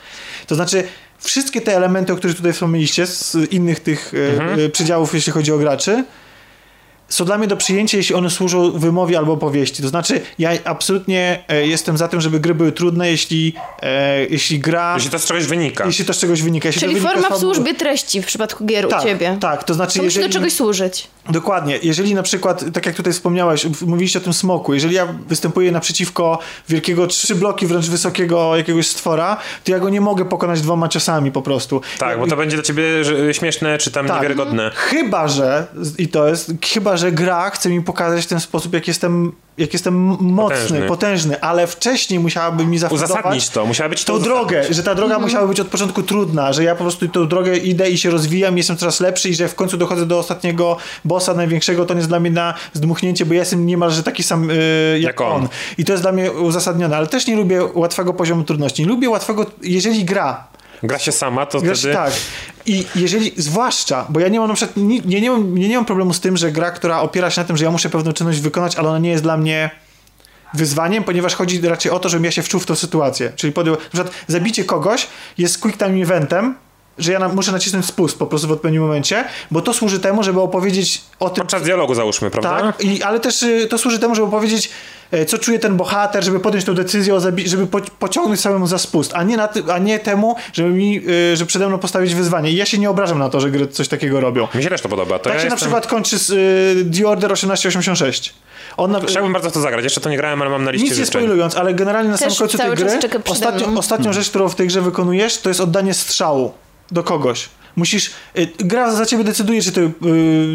To 0.46 0.54
znaczy 0.54 0.84
wszystkie 1.18 1.60
te 1.60 1.76
elementy, 1.76 2.12
o 2.12 2.16
których 2.16 2.36
tutaj 2.36 2.52
wspomnieliście 2.52 3.06
z 3.06 3.36
innych 3.50 3.80
tych 3.80 4.12
e, 4.58 4.64
e, 4.64 4.68
przedziałów, 4.68 5.14
jeśli 5.14 5.32
chodzi 5.32 5.52
o 5.52 5.58
graczy, 5.58 6.04
są 7.14 7.24
dla 7.24 7.38
mnie 7.38 7.46
do 7.46 7.56
przyjęcia, 7.56 7.96
jeśli 7.96 8.14
one 8.14 8.30
służą 8.30 8.70
wymowie 8.70 9.18
albo 9.18 9.32
opowieści. 9.32 9.82
To 9.82 9.88
znaczy, 9.88 10.20
ja 10.38 10.50
absolutnie 10.64 11.44
e, 11.48 11.66
jestem 11.66 11.96
za 11.96 12.08
tym, 12.08 12.20
żeby 12.20 12.40
gry 12.40 12.54
były 12.54 12.72
trudne, 12.72 13.10
jeśli, 13.10 13.54
e, 13.82 14.24
jeśli 14.26 14.58
gra. 14.58 14.94
Jeśli 14.94 15.10
to 15.10 15.18
z 15.18 15.24
czegoś 15.26 15.44
wynika. 15.46 15.86
Jeśli 15.86 16.04
to 16.04 16.12
z 16.14 16.18
czegoś 16.18 16.42
wynika. 16.42 16.68
Jeśli 16.68 16.80
Czyli 16.80 16.94
to 16.94 17.00
wynika 17.00 17.20
forma 17.20 17.36
w 17.36 17.40
służbie 17.40 17.74
treści 17.74 18.22
w 18.22 18.26
przypadku 18.26 18.64
gier 18.66 18.88
tak, 18.88 19.00
u 19.00 19.04
ciebie. 19.04 19.36
Tak, 19.40 19.64
to 19.64 19.74
znaczy, 19.74 19.98
To 19.98 20.04
musi 20.04 20.14
do 20.14 20.20
jeżeli. 20.20 20.34
czegoś 20.34 20.52
służyć. 20.52 21.06
Dokładnie. 21.30 21.78
Jeżeli 21.82 22.14
na 22.14 22.22
przykład, 22.22 22.64
tak 22.72 22.86
jak 22.86 22.94
tutaj 22.94 23.12
wspomniałeś, 23.12 23.66
mówiliście 23.86 24.18
o 24.18 24.22
tym 24.22 24.32
smoku, 24.32 24.74
jeżeli 24.74 24.94
ja 24.94 25.06
występuję 25.28 25.72
naprzeciwko 25.72 26.38
wielkiego, 26.68 27.06
trzy 27.06 27.34
bloki 27.34 27.66
wręcz 27.66 27.86
wysokiego 27.86 28.56
jakiegoś 28.56 28.86
stwora, 28.86 29.36
to 29.64 29.72
ja 29.72 29.78
go 29.78 29.88
nie 29.88 30.00
mogę 30.00 30.24
pokonać 30.24 30.60
dwoma 30.60 30.88
ciosami 30.88 31.32
po 31.32 31.42
prostu. 31.42 31.80
Tak, 31.98 32.18
bo 32.18 32.26
to 32.26 32.36
będzie 32.36 32.56
dla 32.56 32.64
ciebie 32.64 33.04
że- 33.04 33.34
śmieszne, 33.34 33.78
czy 33.78 33.90
tam 33.90 34.06
Tak. 34.06 34.16
niewiarygodne. 34.16 34.70
Chyba, 34.74 35.28
że, 35.28 35.66
i 35.98 36.08
to 36.08 36.28
jest, 36.28 36.52
chyba, 36.72 36.96
że 36.96 37.03
gra 37.12 37.50
chce 37.50 37.70
mi 37.70 37.82
pokazać 37.82 38.24
w 38.24 38.26
ten 38.26 38.40
sposób, 38.40 38.74
jak 38.74 38.88
jestem, 38.88 39.32
jak 39.58 39.72
jestem 39.72 39.94
mocny, 40.20 40.56
potężny, 40.56 40.82
Potężny. 40.88 41.40
ale 41.40 41.66
wcześniej 41.66 42.20
musiałaby 42.20 42.66
mi 42.66 42.78
zafundować 42.78 43.10
Uzasadnić 43.10 43.48
to, 43.48 43.66
musiała 43.66 43.88
być 43.90 44.04
tą 44.04 44.12
uzasadnić. 44.12 44.34
drogę, 44.48 44.64
że 44.74 44.82
ta 44.82 44.94
droga 44.94 45.18
musiała 45.18 45.46
być 45.46 45.60
od 45.60 45.68
początku 45.68 46.02
trudna, 46.02 46.52
że 46.52 46.64
ja 46.64 46.74
po 46.74 46.84
prostu 46.84 47.08
tą 47.08 47.28
drogę 47.28 47.56
idę 47.56 47.90
i 47.90 47.98
się 47.98 48.10
rozwijam, 48.10 48.56
jestem 48.56 48.76
coraz 48.76 49.00
lepszy 49.00 49.28
i 49.28 49.34
że 49.34 49.48
w 49.48 49.54
końcu 49.54 49.76
dochodzę 49.76 50.06
do 50.06 50.18
ostatniego 50.18 50.76
bossa 51.04 51.34
największego, 51.34 51.84
to 51.86 51.94
nie 51.94 51.98
jest 51.98 52.08
dla 52.10 52.20
mnie 52.20 52.30
na 52.30 52.54
zdmuchnięcie, 52.72 53.26
bo 53.26 53.34
ja 53.34 53.40
jestem 53.40 53.66
niemalże 53.66 54.02
taki 54.02 54.22
sam 54.22 54.48
yy, 54.48 54.54
jak, 54.94 55.02
Jak 55.02 55.20
on. 55.20 55.32
on. 55.32 55.48
I 55.78 55.84
to 55.84 55.92
jest 55.92 56.04
dla 56.04 56.12
mnie 56.12 56.32
uzasadnione, 56.32 56.96
ale 56.96 57.06
też 57.06 57.26
nie 57.26 57.36
lubię 57.36 57.64
łatwego 57.74 58.14
poziomu 58.14 58.44
trudności. 58.44 58.82
Nie 58.82 58.88
lubię 58.88 59.10
łatwego, 59.10 59.46
jeżeli 59.62 60.04
gra 60.04 60.44
Gra 60.86 60.98
się 60.98 61.12
sama, 61.12 61.46
to 61.46 61.60
wtedy... 61.60 61.92
tak. 61.92 62.12
I 62.66 62.86
jeżeli, 62.94 63.32
zwłaszcza, 63.36 64.06
bo 64.08 64.20
ja 64.20 64.28
nie 64.28 64.40
mam 64.40 64.48
na 64.48 64.54
przykład, 64.54 64.76
nie, 64.76 65.00
nie, 65.00 65.20
nie, 65.20 65.30
mam, 65.30 65.58
nie, 65.58 65.68
nie 65.68 65.76
mam 65.76 65.84
problemu 65.84 66.12
z 66.12 66.20
tym, 66.20 66.36
że 66.36 66.52
gra, 66.52 66.70
która 66.70 67.00
opiera 67.00 67.30
się 67.30 67.40
na 67.40 67.46
tym, 67.46 67.56
że 67.56 67.64
ja 67.64 67.70
muszę 67.70 67.90
pewną 67.90 68.12
czynność 68.12 68.40
wykonać, 68.40 68.76
ale 68.76 68.88
ona 68.88 68.98
nie 68.98 69.10
jest 69.10 69.22
dla 69.22 69.36
mnie 69.36 69.70
wyzwaniem, 70.54 71.04
ponieważ 71.04 71.34
chodzi 71.34 71.60
raczej 71.60 71.92
o 71.92 71.98
to, 71.98 72.08
żebym 72.08 72.24
ja 72.24 72.30
się 72.30 72.42
wczuł 72.42 72.60
w 72.60 72.66
tą 72.66 72.74
sytuację. 72.74 73.32
Czyli 73.36 73.52
podjął, 73.52 73.76
na 73.76 73.80
przykład 73.80 74.10
zabicie 74.26 74.64
kogoś 74.64 75.06
jest 75.38 75.60
quick 75.60 75.78
time 75.78 76.02
eventem, 76.02 76.54
że 76.98 77.12
ja 77.12 77.18
na, 77.18 77.28
muszę 77.28 77.52
nacisnąć 77.52 77.86
spust 77.86 78.18
po 78.18 78.26
prostu 78.26 78.48
w 78.48 78.52
odpowiednim 78.52 78.82
momencie, 78.82 79.24
bo 79.50 79.60
to 79.60 79.74
służy 79.74 79.98
temu, 80.00 80.22
żeby 80.22 80.40
opowiedzieć 80.40 81.00
o 81.20 81.30
tym, 81.30 81.42
Podczas 81.42 81.62
dialogu 81.62 81.94
załóżmy, 81.94 82.30
prawda? 82.30 82.60
tak, 82.72 82.84
i, 82.84 83.02
ale 83.02 83.20
też 83.20 83.42
y, 83.42 83.66
to 83.70 83.78
służy 83.78 83.98
temu, 83.98 84.14
żeby 84.14 84.30
powiedzieć, 84.30 84.70
e, 85.10 85.24
co 85.26 85.38
czuje 85.38 85.58
ten 85.58 85.76
bohater, 85.76 86.24
żeby 86.24 86.40
podjąć 86.40 86.64
tę 86.64 86.74
decyzję, 86.74 87.14
o 87.14 87.18
zabi- 87.18 87.46
żeby 87.48 87.66
po, 87.66 87.80
pociągnąć 87.80 88.40
samemu 88.40 88.66
za 88.66 88.78
spust, 88.78 89.12
a 89.14 89.22
nie, 89.22 89.36
na 89.36 89.48
ty- 89.48 89.62
a 89.72 89.78
nie 89.78 89.98
temu, 89.98 90.36
żeby 90.52 90.68
mi, 90.68 91.02
y, 91.32 91.36
że 91.36 91.46
przede 91.46 91.68
mną 91.68 91.78
postawić 91.78 92.14
wyzwanie. 92.14 92.50
I 92.50 92.56
ja 92.56 92.66
się 92.66 92.78
nie 92.78 92.90
obrażam 92.90 93.18
na 93.18 93.28
to, 93.28 93.40
że 93.40 93.50
gry 93.50 93.66
coś 93.66 93.88
takiego 93.88 94.20
robią. 94.20 94.48
Mi 94.54 94.62
się 94.62 94.68
też 94.70 94.80
to 94.80 94.88
podoba. 94.88 95.18
To 95.18 95.24
Tak 95.24 95.34
ja 95.34 95.40
się 95.40 95.46
na 95.48 95.54
jestem... 95.54 95.56
przykład 95.58 95.86
kończy 95.86 96.18
z 96.18 96.30
y, 96.30 96.98
The 96.98 97.08
Order 97.08 97.30
1886. 97.30 98.34
On 98.76 98.90
na, 98.90 99.00
Chciałbym 99.00 99.32
bardzo 99.32 99.50
to 99.50 99.60
zagrać. 99.60 99.84
Jeszcze 99.84 100.00
to 100.00 100.10
nie 100.10 100.16
grałem, 100.16 100.42
ale 100.42 100.50
mam 100.50 100.64
na 100.64 100.70
liście 100.70 100.88
nic 100.88 100.98
nie 100.98 101.06
spoilując, 101.06 101.56
ale 101.56 101.74
generalnie 101.74 102.10
na 102.10 102.18
Też 102.18 102.34
samym 102.34 102.38
końcu 102.50 102.58
tej 102.58 102.70
gry 102.76 102.98
mną. 103.66 103.78
ostatnią 103.78 104.12
rzecz, 104.12 104.30
którą 104.30 104.48
w 104.48 104.54
tej 104.54 104.66
grze 104.66 104.80
wykonujesz, 104.80 105.38
to 105.38 105.50
jest 105.50 105.60
oddanie 105.60 105.94
strzału 105.94 106.52
do 106.90 107.02
kogoś. 107.02 107.48
Musisz, 107.76 108.10
y, 108.38 108.48
gra 108.58 108.92
za 108.92 109.06
ciebie 109.06 109.24
decyduje, 109.24 109.62
czy 109.62 109.72
ty 109.72 109.80
y, 109.80 109.90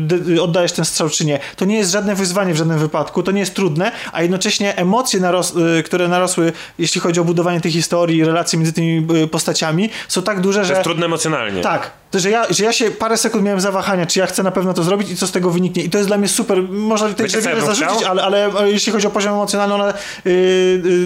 de, 0.02 0.42
oddajesz 0.42 0.72
ten 0.72 0.86
strzał, 0.86 1.10
czy 1.10 1.26
nie. 1.26 1.40
To 1.56 1.66
nie 1.66 1.78
jest 1.78 1.92
żadne 1.92 2.16
wyzwanie 2.16 2.54
w 2.54 2.58
żadnym 2.58 2.80
wypadku, 2.80 3.24
to 3.24 3.32
nie 3.32 3.40
jest 3.40 3.56
trudne, 3.56 3.92
a 4.12 4.22
jednocześnie 4.22 4.78
emocje, 4.78 5.20
naros, 5.20 5.54
y, 5.80 5.84
które 5.84 6.08
narosły, 6.08 6.54
jeśli 6.80 7.02
chodzi 7.02 7.20
o 7.20 7.24
budowanie 7.24 7.62
tej 7.62 7.72
historii, 7.72 8.26
relacje 8.26 8.60
między 8.60 8.74
tymi 8.74 9.08
y, 9.24 9.28
postaciami, 9.28 9.90
są 10.08 10.22
tak 10.22 10.42
duże, 10.42 10.60
To 10.60 10.66
że... 10.68 10.74
jest 10.74 10.84
trudne 10.84 11.06
emocjonalnie. 11.06 11.62
Tak, 11.62 11.92
to, 12.12 12.20
że 12.20 12.30
ja, 12.30 12.46
że 12.50 12.64
ja 12.64 12.74
się 12.74 12.92
parę 12.92 13.18
sekund 13.18 13.44
miałem 13.44 13.62
zawahania, 13.62 14.06
czy 14.06 14.20
ja 14.20 14.26
chcę 14.26 14.44
na 14.44 14.52
pewno 14.52 14.74
to 14.74 14.84
zrobić 14.84 15.10
i 15.10 15.16
co 15.16 15.28
z 15.28 15.32
tego 15.32 15.52
wyniknie. 15.52 15.84
I 15.84 15.90
to 15.90 15.98
jest 15.98 16.10
dla 16.10 16.18
mnie 16.18 16.28
super. 16.28 16.64
Można 16.70 17.14
co 17.14 17.24
ja 17.24 17.42
wiele 17.42 17.62
zarzucić, 17.62 18.04
ale, 18.04 18.24
ale 18.24 18.52
jeśli 18.66 18.92
chodzi 18.92 19.08
o 19.08 19.10
poziom 19.10 19.34
emocjonalny, 19.34 19.76
ona 19.76 19.94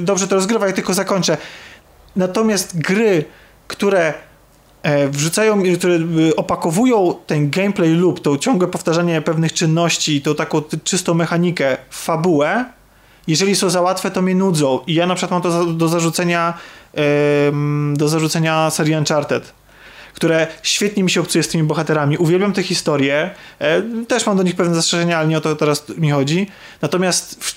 dobrze 0.02 0.28
to 0.28 0.36
rozgrywa 0.36 0.70
i 0.70 0.74
tylko 0.74 0.94
zakończę. 0.94 1.38
Natomiast 2.16 2.78
gry, 2.78 3.26
które 3.68 4.00
e, 4.10 4.14
wrzucają, 5.12 5.64
y, 5.64 5.78
które 5.78 5.94
y, 5.96 6.36
opakowują 6.36 7.16
ten 7.28 7.50
gameplay 7.50 7.90
loop, 7.90 8.20
to 8.20 8.38
ciągłe 8.38 8.68
powtarzanie 8.68 9.22
pewnych 9.22 9.54
czynności, 9.54 10.22
tą 10.22 10.36
taką 10.36 10.62
czystą 10.84 11.14
mechanikę 11.14 11.78
fabułę, 11.90 12.66
jeżeli 13.28 13.56
są 13.56 13.70
za 13.70 13.82
łatwe, 13.82 14.12
to 14.12 14.22
mnie 14.22 14.36
nudzą. 14.36 14.80
I 14.88 14.94
ja 14.94 15.08
na 15.08 15.16
przykład 15.16 15.32
mam 15.32 15.52
to 15.52 15.66
do 15.66 15.88
zarzucenia 15.88 16.54
do 17.94 18.10
zarzucenia 18.10 18.70
serii 18.70 18.96
Uncharted 18.96 19.54
które 20.14 20.48
świetnie 20.64 21.04
mi 21.04 21.12
się 21.12 21.22
obcuje 21.22 21.44
z 21.44 21.48
tymi 21.48 21.64
bohaterami. 21.64 22.18
Uwielbiam 22.18 22.54
te 22.54 22.64
historie. 22.64 23.30
E, 23.60 23.82
też 24.08 24.26
mam 24.26 24.38
do 24.38 24.44
nich 24.44 24.56
pewne 24.56 24.76
zastrzeżenia, 24.76 25.18
ale 25.18 25.28
nie 25.28 25.38
o 25.38 25.42
to 25.42 25.56
teraz 25.56 25.90
mi 25.98 26.12
chodzi. 26.12 26.48
Natomiast 26.82 27.44
w, 27.44 27.54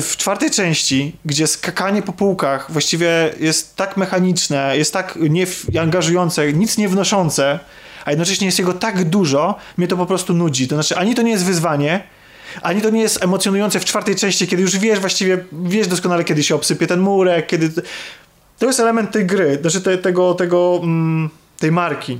w 0.00 0.16
czwartej 0.16 0.50
części, 0.50 1.16
gdzie 1.24 1.46
skakanie 1.46 2.02
po 2.02 2.12
półkach 2.12 2.72
właściwie 2.72 3.34
jest 3.40 3.76
tak 3.76 3.96
mechaniczne, 3.96 4.76
jest 4.76 4.92
tak 4.92 5.18
nieangażujące, 5.72 6.52
nic 6.52 6.78
nie 6.78 6.88
wnoszące, 6.88 7.58
a 8.04 8.10
jednocześnie 8.10 8.46
jest 8.46 8.58
jego 8.58 8.72
tak 8.72 9.04
dużo, 9.04 9.54
mnie 9.76 9.88
to 9.88 9.96
po 9.96 10.06
prostu 10.06 10.34
nudzi. 10.34 10.68
To 10.68 10.74
znaczy, 10.74 10.96
ani 10.96 11.14
to 11.14 11.22
nie 11.22 11.30
jest 11.30 11.44
wyzwanie, 11.44 12.02
ani 12.62 12.80
to 12.80 12.90
nie 12.90 13.02
jest 13.02 13.24
emocjonujące 13.24 13.80
w 13.80 13.84
czwartej 13.84 14.16
części, 14.16 14.46
kiedy 14.46 14.62
już 14.62 14.78
wiesz 14.78 14.98
właściwie, 14.98 15.44
wiesz 15.52 15.88
doskonale, 15.88 16.24
kiedy 16.24 16.42
się 16.42 16.54
obsypie 16.54 16.86
ten 16.86 17.00
murek, 17.00 17.46
kiedy... 17.46 17.70
To 18.58 18.66
jest 18.66 18.80
element 18.80 19.10
tej 19.10 19.26
gry, 19.26 19.58
znaczy 19.60 19.80
te, 19.80 19.98
tego, 19.98 20.34
tego, 20.34 20.80
mm, 20.82 21.30
tej 21.60 21.72
marki. 21.72 22.18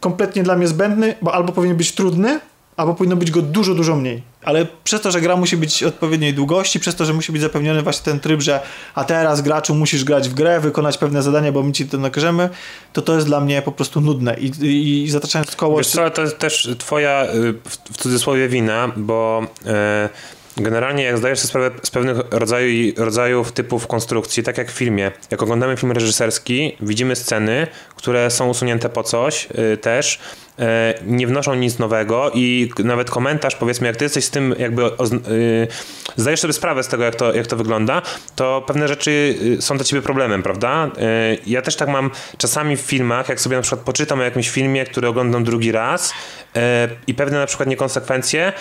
Kompletnie 0.00 0.42
dla 0.42 0.56
mnie 0.56 0.68
zbędny, 0.68 1.14
bo 1.22 1.34
albo 1.34 1.52
powinien 1.52 1.76
być 1.76 1.92
trudny, 1.92 2.40
albo 2.76 2.94
powinno 2.94 3.16
być 3.16 3.30
go 3.30 3.42
dużo, 3.42 3.74
dużo 3.74 3.96
mniej. 3.96 4.22
Ale 4.44 4.66
przez 4.84 5.00
to, 5.00 5.10
że 5.10 5.20
gra 5.20 5.36
musi 5.36 5.56
być 5.56 5.82
odpowiedniej 5.82 6.34
długości, 6.34 6.80
przez 6.80 6.94
to, 6.94 7.04
że 7.04 7.12
musi 7.12 7.32
być 7.32 7.42
zapewniony 7.42 7.82
właśnie 7.82 8.04
ten 8.04 8.20
tryb, 8.20 8.40
że 8.40 8.60
a 8.94 9.04
teraz 9.04 9.40
graczu 9.40 9.74
musisz 9.74 10.04
grać 10.04 10.28
w 10.28 10.34
grę, 10.34 10.60
wykonać 10.60 10.98
pewne 10.98 11.22
zadania, 11.22 11.52
bo 11.52 11.62
my 11.62 11.72
ci 11.72 11.88
to 11.88 11.98
nakażemy, 11.98 12.48
to 12.92 13.02
to 13.02 13.14
jest 13.14 13.26
dla 13.26 13.40
mnie 13.40 13.62
po 13.62 13.72
prostu 13.72 14.00
nudne. 14.00 14.36
I, 14.38 14.46
i, 14.46 15.04
i 15.04 15.10
zataczając 15.10 15.56
koło... 15.56 15.78
Wiesz 15.78 15.88
co, 15.88 16.10
to 16.10 16.22
jest 16.22 16.38
też 16.38 16.68
twoja, 16.78 17.24
y, 17.24 17.54
w 17.92 17.96
cudzysłowie, 17.96 18.48
wina, 18.48 18.92
bo 18.96 19.46
e, 19.66 20.08
generalnie 20.56 21.04
jak 21.04 21.18
zdajesz 21.18 21.38
sobie 21.38 21.48
sprawę 21.48 21.70
z 21.82 21.90
pewnych 21.90 22.16
rodzaju, 22.30 22.92
rodzajów 22.96 23.52
typów 23.52 23.86
konstrukcji, 23.86 24.42
tak 24.42 24.58
jak 24.58 24.70
w 24.70 24.74
filmie, 24.74 25.10
jak 25.30 25.42
oglądamy 25.42 25.76
film 25.76 25.92
reżyserski, 25.92 26.76
widzimy 26.80 27.16
sceny, 27.16 27.66
które 27.96 28.30
są 28.30 28.48
usunięte 28.48 28.88
po 28.88 29.02
coś 29.02 29.48
y, 29.72 29.76
też, 29.76 30.18
e, 30.58 30.94
nie 31.06 31.26
wnoszą 31.26 31.54
nic 31.54 31.78
nowego 31.78 32.30
i 32.34 32.70
nawet 32.84 33.10
komentarz, 33.10 33.56
powiedzmy, 33.56 33.86
jak 33.86 33.96
ty 33.96 34.04
jesteś 34.04 34.24
z 34.24 34.30
tym 34.30 34.54
jakby 34.58 34.82
ozn- 34.82 35.30
y, 35.30 35.68
zdajesz 36.16 36.40
sobie 36.40 36.52
sprawę 36.52 36.82
z 36.82 36.88
tego, 36.88 37.04
jak 37.04 37.14
to, 37.14 37.34
jak 37.34 37.46
to 37.46 37.56
wygląda, 37.56 38.02
to 38.36 38.64
pewne 38.66 38.88
rzeczy 38.88 39.34
y, 39.58 39.62
są 39.62 39.76
dla 39.76 39.84
ciebie 39.84 40.02
problemem, 40.02 40.42
prawda? 40.42 40.90
Y, 41.34 41.38
Ja 41.46 41.62
też 41.62 41.76
tak 41.76 41.88
mam 41.88 42.10
czasami 42.38 42.76
w 42.76 42.80
filmach, 42.80 43.28
jak 43.28 43.40
sobie 43.40 43.56
na 43.56 43.62
przykład 43.62 43.80
poczytam 43.80 44.20
o 44.20 44.22
jakimś 44.22 44.50
filmie, 44.50 44.84
który 44.84 45.08
oglądam 45.08 45.44
drugi 45.44 45.72
raz 45.72 46.10
y, 46.10 46.60
i 47.06 47.14
pewne 47.14 47.38
na 47.38 47.46
przykład 47.46 47.68
niekonsekwencje 47.68 48.52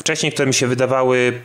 wcześniej, 0.00 0.32
które 0.32 0.46
mi 0.46 0.54
się 0.54 0.66
wydawały 0.66 1.40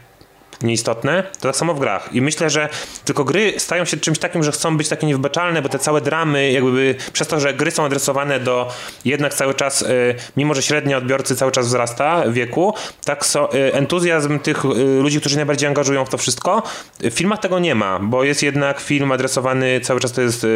nieistotne, 0.61 1.24
to 1.24 1.48
tak 1.48 1.56
samo 1.56 1.74
w 1.74 1.80
grach. 1.80 2.09
I 2.14 2.22
myślę, 2.22 2.50
że 2.50 2.69
tylko 3.06 3.24
gry 3.24 3.53
stają 3.58 3.85
się 3.85 3.98
czymś 3.98 4.19
takim, 4.19 4.43
że 4.43 4.51
chcą 4.51 4.77
być 4.77 4.90
takie 4.90 5.08
niewybaczalne, 5.08 5.61
bo 5.61 5.69
te 5.69 5.80
całe 5.80 6.01
dramy, 6.01 6.51
jakby 6.51 6.95
przez 7.14 7.27
to, 7.27 7.40
że 7.40 7.53
gry 7.53 7.72
są 7.72 7.85
adresowane 7.85 8.40
do 8.40 8.72
jednak 9.06 9.34
cały 9.34 9.53
czas, 9.53 9.82
y, 9.82 10.16
mimo 10.38 10.53
że 10.53 10.61
średnia 10.61 10.98
odbiorcy 10.98 11.35
cały 11.35 11.51
czas 11.51 11.67
wzrasta 11.67 12.24
wieku, 12.30 12.74
tak 13.06 13.25
so, 13.25 13.53
y, 13.56 13.74
entuzjazm 13.74 14.40
tych 14.40 14.66
y, 14.66 14.67
ludzi, 15.01 15.19
którzy 15.19 15.35
najbardziej 15.35 15.67
angażują 15.67 16.06
w 16.06 16.09
to 16.09 16.17
wszystko, 16.17 16.64
w 17.00 17.14
filmach 17.14 17.40
tego 17.40 17.59
nie 17.59 17.75
ma, 17.75 18.00
bo 18.00 18.24
jest 18.24 18.43
jednak 18.43 18.80
film 18.80 19.11
adresowany, 19.11 19.80
cały 19.80 20.00
czas 20.00 20.11
to 20.11 20.22
jest 20.22 20.48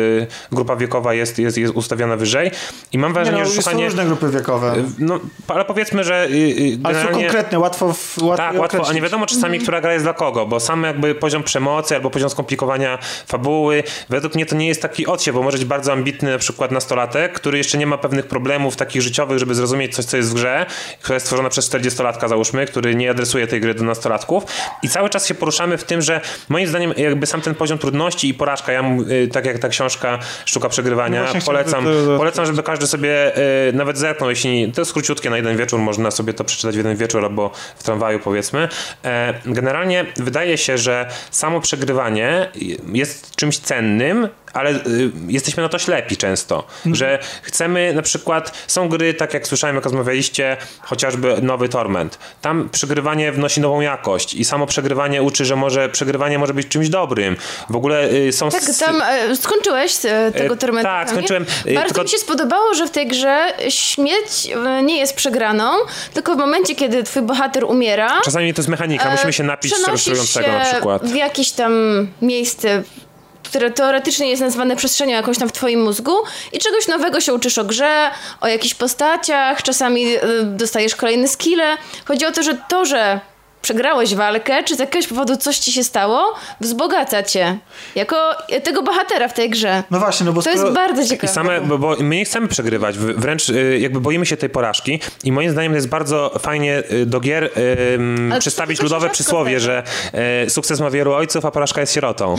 grupa 0.51 0.75
wiekowa 0.75 1.13
jest, 1.13 1.39
jest, 1.39 1.57
jest 1.57 1.73
ustawiona 1.73 2.15
wyżej 2.15 2.51
i 2.91 2.97
mam 2.97 3.09
Nie 3.09 3.13
wrażenie, 3.13 3.37
no, 3.39 3.45
że 3.45 3.51
są 3.51 3.61
szukanie... 3.61 3.85
różne 3.85 4.05
grupy 4.05 4.29
wiekowe. 4.29 4.75
No, 4.99 5.19
ale 5.47 5.65
powiedzmy, 5.65 6.03
że 6.03 6.27
y, 6.29 6.79
Ale 6.83 6.95
są 6.95 6.99
generalnie... 6.99 7.23
konkretne, 7.23 7.59
łatwo, 7.59 7.93
w, 7.93 8.17
łatwo 8.17 8.37
Tak, 8.37 8.59
łatwo, 8.59 8.87
a 8.89 8.93
nie 8.93 9.01
wiadomo 9.01 9.25
czasami, 9.25 9.59
która 9.59 9.81
gra 9.81 9.88
jest 9.93 10.05
dla 10.05 10.13
kogo, 10.13 10.45
bo 10.45 10.59
sam 10.59 10.83
jakby 10.83 11.15
poziom 11.15 11.43
przemocy 11.43 11.95
albo 11.95 12.09
poziom 12.09 12.29
skomplikowania 12.29 12.97
fabuły, 13.27 13.83
według 14.09 14.35
mnie 14.35 14.45
to 14.45 14.55
nie 14.55 14.67
jest 14.67 14.81
taki 14.81 15.07
odsiew, 15.07 15.35
bo 15.35 15.43
może 15.43 15.57
być 15.57 15.65
bardzo 15.65 15.93
ambitny 15.93 16.31
na 16.31 16.37
przykład 16.37 16.71
nastolatek, 16.71 17.33
który 17.33 17.57
jeszcze 17.57 17.77
nie 17.77 17.87
ma 17.87 17.97
pewnych 17.97 18.27
problemów 18.27 18.75
takich 18.75 19.01
życiowych, 19.01 19.39
żeby 19.39 19.55
zrozumieć 19.55 19.95
coś, 19.95 20.05
co 20.05 20.17
jest 20.17 20.29
w 20.31 20.33
grze, 20.33 20.65
która 21.01 21.13
jest 21.13 21.25
stworzona 21.25 21.49
przez 21.49 21.69
40-latka 21.69 22.27
załóżmy, 22.29 22.65
który 22.65 22.95
nie 22.95 23.09
adresuje 23.11 23.47
tej 23.47 23.61
gry 23.61 23.73
do 23.73 23.83
nastolatków 23.83 24.43
i 24.83 24.89
cały 24.89 25.09
czas 25.09 25.27
się 25.27 25.35
poruszamy 25.35 25.77
w 25.77 25.83
tym, 25.83 26.01
że 26.01 26.21
moim 26.49 26.67
zdaniem 26.67 26.93
jakby 26.97 27.25
sam 27.25 27.41
ten 27.41 27.55
poziom 27.55 27.77
trudności 27.77 28.29
i 28.29 28.33
porażka, 28.33 28.71
ja 28.71 28.83
y, 29.23 29.27
tak 29.27 29.45
jak 29.45 29.59
ta 29.59 29.69
książka 29.69 30.19
Sztuka 30.45 30.69
Przegrywania, 30.69 31.25
No 31.33 31.41
polecam, 31.45 31.83
to- 31.85 32.05
to- 32.05 32.17
polecam, 32.17 32.45
żeby 32.45 32.63
każdy 32.63 32.87
sobie 32.87 33.37
y, 33.69 33.73
nawet 33.73 33.97
zerknął, 33.97 34.29
jeśli 34.29 34.71
to 34.71 34.81
jest 34.81 34.93
króciutkie 34.93 35.29
na 35.29 35.37
jeden 35.37 35.57
wieczór, 35.57 35.79
można 35.79 36.11
sobie 36.11 36.33
to 36.33 36.43
przeczytać 36.43 36.75
w 36.75 36.77
jeden 36.77 36.95
wieczór 36.97 37.23
albo 37.23 37.51
w 37.77 37.83
tramwaju 37.83 38.19
powiedzmy. 38.19 38.67
E, 39.05 39.33
generalnie 39.45 39.78
wydaje 40.17 40.57
się, 40.57 40.77
że 40.77 41.09
samo 41.31 41.61
przegrywanie 41.61 42.51
jest 42.93 43.35
czymś 43.35 43.59
cennym, 43.59 44.27
ale 44.53 44.71
y, 44.71 45.11
jesteśmy 45.27 45.63
na 45.63 45.69
to 45.69 45.79
ślepi 45.79 46.17
często, 46.17 46.67
że 46.93 47.19
chcemy 47.41 47.93
na 47.93 48.01
przykład, 48.01 48.51
są 48.67 48.89
gry, 48.89 49.13
tak 49.13 49.33
jak 49.33 49.47
słyszałem, 49.47 49.75
jak 49.75 49.85
rozmawialiście, 49.85 50.57
chociażby 50.81 51.35
nowy 51.41 51.69
Torment. 51.69 52.19
Tam 52.41 52.69
przegrywanie 52.69 53.31
wnosi 53.31 53.61
nową 53.61 53.81
jakość 53.81 54.33
i 54.33 54.45
samo 54.45 54.67
przegrywanie 54.67 55.23
uczy, 55.23 55.45
że 55.45 55.55
może 55.55 55.89
przegrywanie 55.89 56.39
może 56.39 56.53
być 56.53 56.67
czymś 56.67 56.89
dobrym. 56.89 57.37
W 57.69 57.75
ogóle 57.75 58.09
y, 58.11 58.31
są... 58.31 58.49
Tak, 58.49 58.61
tam 58.79 59.01
e, 59.01 59.35
skończyłeś 59.35 59.93
e, 60.05 60.31
tego 60.31 60.53
E, 60.53 60.57
tormentu. 60.57 60.89
tak, 60.89 61.09
skończyłem, 61.09 61.45
Bardzo 61.65 61.85
tylko- 61.85 62.03
mi 62.03 62.09
się 62.09 62.17
spodobało, 62.17 62.73
że 62.73 62.87
w 62.87 62.91
tej 62.91 63.07
grze 63.07 63.47
śmierć 63.69 64.47
nie 64.83 64.97
jest 64.97 65.15
przegraną, 65.15 65.71
tylko 66.13 66.35
w 66.35 66.37
momencie, 66.37 66.75
kiedy 66.75 67.03
twój 67.03 67.21
bohater 67.21 67.63
umiera, 67.65 68.21
Czasami 68.25 68.53
to 68.53 68.59
jest 68.61 68.69
mechanika, 68.69 69.11
musimy 69.11 69.33
się 69.33 69.43
napić 69.43 69.73
czegoś 69.85 70.03
trującego 70.03 70.47
na 70.51 70.65
przykład. 70.65 71.05
w 71.05 71.15
jakieś 71.15 71.51
tam 71.51 71.73
miejsce, 72.21 72.83
które 73.49 73.71
teoretycznie 73.71 74.29
jest 74.29 74.41
nazwane 74.41 74.75
przestrzenią 74.75 75.11
jakąś 75.11 75.37
tam 75.37 75.49
w 75.49 75.51
twoim 75.51 75.83
mózgu 75.83 76.13
i 76.53 76.59
czegoś 76.59 76.87
nowego 76.87 77.21
się 77.21 77.33
uczysz 77.33 77.57
o 77.57 77.63
grze, 77.63 78.11
o 78.41 78.47
jakichś 78.47 78.73
postaciach, 78.73 79.63
czasami 79.63 80.15
y, 80.17 80.21
dostajesz 80.43 80.95
kolejne 80.95 81.27
skille. 81.27 81.77
Chodzi 82.05 82.25
o 82.25 82.31
to, 82.31 82.43
że 82.43 82.57
to, 82.69 82.85
że 82.85 83.19
przegrałeś 83.61 84.15
walkę, 84.15 84.63
czy 84.63 84.75
z 84.75 84.79
jakiegoś 84.79 85.07
powodu 85.07 85.37
coś 85.37 85.57
ci 85.57 85.71
się 85.71 85.83
stało, 85.83 86.33
wzbogaca 86.61 87.23
cię. 87.23 87.57
Jako 87.95 88.15
tego 88.63 88.83
bohatera 88.83 89.27
w 89.27 89.33
tej 89.33 89.49
grze. 89.49 89.83
No 89.91 89.99
właśnie, 89.99 90.25
no 90.25 90.33
bo 90.33 90.41
To 90.41 90.49
skoro... 90.49 90.63
jest 90.65 90.75
bardzo 90.75 91.01
I 91.01 91.07
ciekawe. 91.07 91.33
same, 91.33 91.61
bo, 91.61 91.77
bo 91.77 91.95
my 91.99 92.15
nie 92.15 92.25
chcemy 92.25 92.47
przegrywać, 92.47 92.97
w- 92.97 93.19
wręcz 93.19 93.49
y, 93.49 93.79
jakby 93.79 94.01
boimy 94.01 94.25
się 94.25 94.37
tej 94.37 94.49
porażki 94.49 94.99
i 95.23 95.31
moim 95.31 95.51
zdaniem 95.51 95.71
to 95.71 95.75
jest 95.75 95.87
bardzo 95.89 96.31
fajnie 96.39 96.83
y, 96.91 97.05
do 97.05 97.19
gier 97.19 97.43
y, 97.43 97.51
ym, 97.95 98.29
Ale 98.31 98.39
przedstawić 98.41 98.81
ludowe 98.81 99.09
przysłowie, 99.09 99.51
tego. 99.51 99.65
że 99.65 99.83
y, 100.45 100.49
sukces 100.49 100.79
ma 100.79 100.89
wielu 100.89 101.13
ojców, 101.13 101.45
a 101.45 101.51
porażka 101.51 101.81
jest 101.81 101.93
sierotą. 101.93 102.35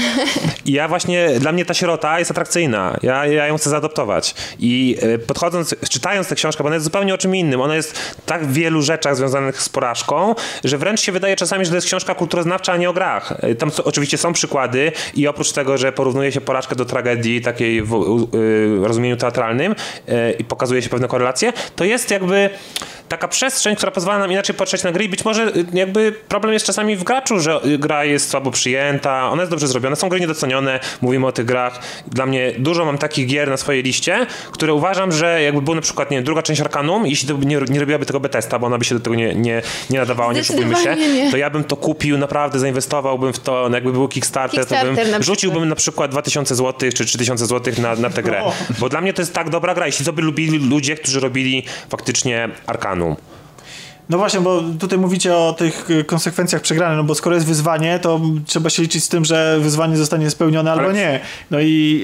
I 0.65 0.73
ja 0.73 0.89
właśnie, 0.89 1.29
dla 1.41 1.53
mnie 1.53 1.65
ta 1.65 1.75
sierota 1.75 2.19
jest 2.19 2.31
atrakcyjna. 2.31 2.97
Ja, 3.03 3.27
ja 3.27 3.47
ją 3.47 3.57
chcę 3.59 3.71
zaadoptować. 3.71 4.35
I 4.59 4.97
y, 5.03 5.19
podchodząc, 5.19 5.75
czytając 5.91 6.29
tę 6.29 6.35
książkę, 6.35 6.63
bo 6.63 6.67
ona 6.67 6.77
jest 6.77 6.85
zupełnie 6.85 7.15
o 7.15 7.19
czym 7.19 7.37
innym, 7.37 7.61
ona 7.61 7.75
jest 7.77 7.99
w 7.99 8.15
tak 8.27 8.47
wielu 8.47 8.83
rzeczach 8.83 9.17
związanych 9.17 9.63
z 9.63 9.69
porażką, 9.69 10.35
że 10.65 10.79
wręcz 10.79 11.01
się 11.01 11.10
wydaje 11.13 11.37
czasami, 11.37 11.65
że 11.65 11.71
to 11.71 11.77
jest 11.77 11.87
książka 11.87 12.15
kulturoznawcza, 12.15 12.73
a 12.73 12.77
nie 12.77 12.91
o 12.91 12.93
grach. 12.93 13.45
Y, 13.45 13.55
Tam 13.55 13.71
oczywiście 13.85 14.19
są 14.19 14.33
przykłady 14.33 14.93
i 15.15 15.27
oprócz 15.29 15.53
tego, 15.53 15.79
że 15.79 15.93
porównuje 15.93 16.33
się 16.33 16.41
porażkę 16.41 16.77
do 16.77 16.85
tragedii 16.85 17.41
takiej 17.41 17.83
w 17.83 17.95
y, 18.35 18.89
rozumieniu 18.89 19.17
teatralnym 19.17 19.73
y, 19.73 20.37
i 20.39 20.45
pokazuje 20.45 20.83
się 20.83 20.89
pewne 20.89 21.09
korelacje, 21.09 21.53
to 21.77 21.85
jest 21.85 22.11
jakby 22.11 22.51
taka 23.09 23.29
przestrzeń, 23.29 23.77
która 23.77 23.93
pozwala 23.93 24.19
nam 24.19 24.33
inaczej 24.33 24.55
patrzeć 24.55 24.83
na 24.83 24.93
gry 24.93 25.05
i 25.05 25.09
być 25.09 25.25
może 25.25 25.53
jakby 25.73 26.13
problem 26.13 26.53
jest 26.53 26.67
czasami 26.67 26.97
w 26.97 27.05
graczu, 27.05 27.41
że 27.41 27.61
gra 27.79 28.05
jest 28.05 28.31
słabo 28.31 28.51
przyjęta, 28.51 29.31
ona 29.31 29.43
jest 29.43 29.51
dobrze 29.51 29.69
zrobiona, 29.69 29.97
są 29.97 30.09
gry 30.09 30.21
niedocenione, 30.21 30.81
mówimy 31.01 31.27
o 31.27 31.33
tych 31.33 31.45
grach. 31.45 31.81
Dla 32.07 32.27
mnie 32.27 32.53
dużo 32.59 32.85
mam 32.85 32.99
takich 32.99 33.27
gier 33.27 33.49
na 33.49 33.57
swojej 33.57 33.83
liście, 33.83 34.27
które 34.53 34.75
uważam, 34.75 35.13
że 35.13 35.43
jakby 35.43 35.63
był 35.63 35.75
na 35.75 35.81
przykład, 35.81 36.11
nie 36.11 36.23
druga 36.23 36.43
część 36.43 36.61
Arkanum, 36.61 37.07
jeśli 37.07 37.29
to 37.29 37.35
nie, 37.35 37.61
nie 37.69 37.81
robiłaby 37.81 38.07
tego 38.07 38.21
Bethesda, 38.21 38.59
bo 38.59 38.67
ona 38.67 38.79
by 38.79 38.85
się 38.85 38.95
do 38.95 39.01
tego 39.01 39.17
nie, 39.17 39.35
nie, 39.35 39.63
nie 39.91 39.99
nadawała, 39.99 40.33
nie 40.33 40.41
oszukujmy 40.41 40.77
się, 40.77 40.97
Nie, 41.01 41.15
nie. 41.15 41.31
to 41.31 41.37
ja 41.37 41.51
bym 41.51 41.65
to 41.65 41.77
kupił, 41.77 42.19
naprawdę 42.19 42.59
zainwestowałbym 42.59 43.33
w 43.33 43.39
to, 43.39 43.67
no 43.69 43.77
jakby 43.77 43.93
był 43.93 44.09
Kickstarter, 44.09 44.61
Kickstarter 44.61 44.87
to 44.89 44.95
na 44.95 44.97
bym 44.97 45.05
przykład. 45.05 45.23
rzuciłbym 45.23 45.69
na 45.69 45.75
przykład 45.75 46.11
2000 46.11 46.55
zł 46.55 46.91
czy 46.95 47.05
3000 47.05 47.47
zł 47.47 47.75
na, 47.79 47.95
na 47.95 48.11
tę 48.11 48.23
grę. 48.23 48.43
Bo 48.79 48.89
dla 48.89 49.01
mnie 49.01 49.13
to 49.13 49.23
jest 49.23 49.35
tak 49.35 49.51
dobra 49.51 49.75
gra, 49.75 49.87
jeśli 49.87 50.05
to 50.05 50.13
by 50.13 50.23
lubili 50.23 50.59
ludzie, 50.59 50.97
którzy 50.97 51.21
robili 51.21 51.65
faktycznie 51.89 52.49
Arkanum. 52.67 53.17
No 54.11 54.19
właśnie, 54.19 54.41
bo 54.41 54.63
tutaj 54.81 54.99
mówicie 54.99 55.37
o 55.37 55.53
tych 55.53 55.91
y, 55.91 56.05
konsekwencjach 56.05 56.63
przegranej, 56.63 56.97
no 56.97 57.05
bo 57.05 57.15
skoro 57.15 57.35
jest 57.37 57.47
wyzwanie, 57.47 57.99
to 57.99 58.21
trzeba 58.47 58.71
się 58.71 58.83
liczyć 58.83 59.05
z 59.05 59.09
tym, 59.09 59.25
że 59.25 59.59
wyzwanie 59.61 59.97
zostanie 59.97 60.31
spełnione 60.31 60.73
albo 60.73 60.93
nie. 60.93 61.21
No 61.51 61.61
i 61.61 62.03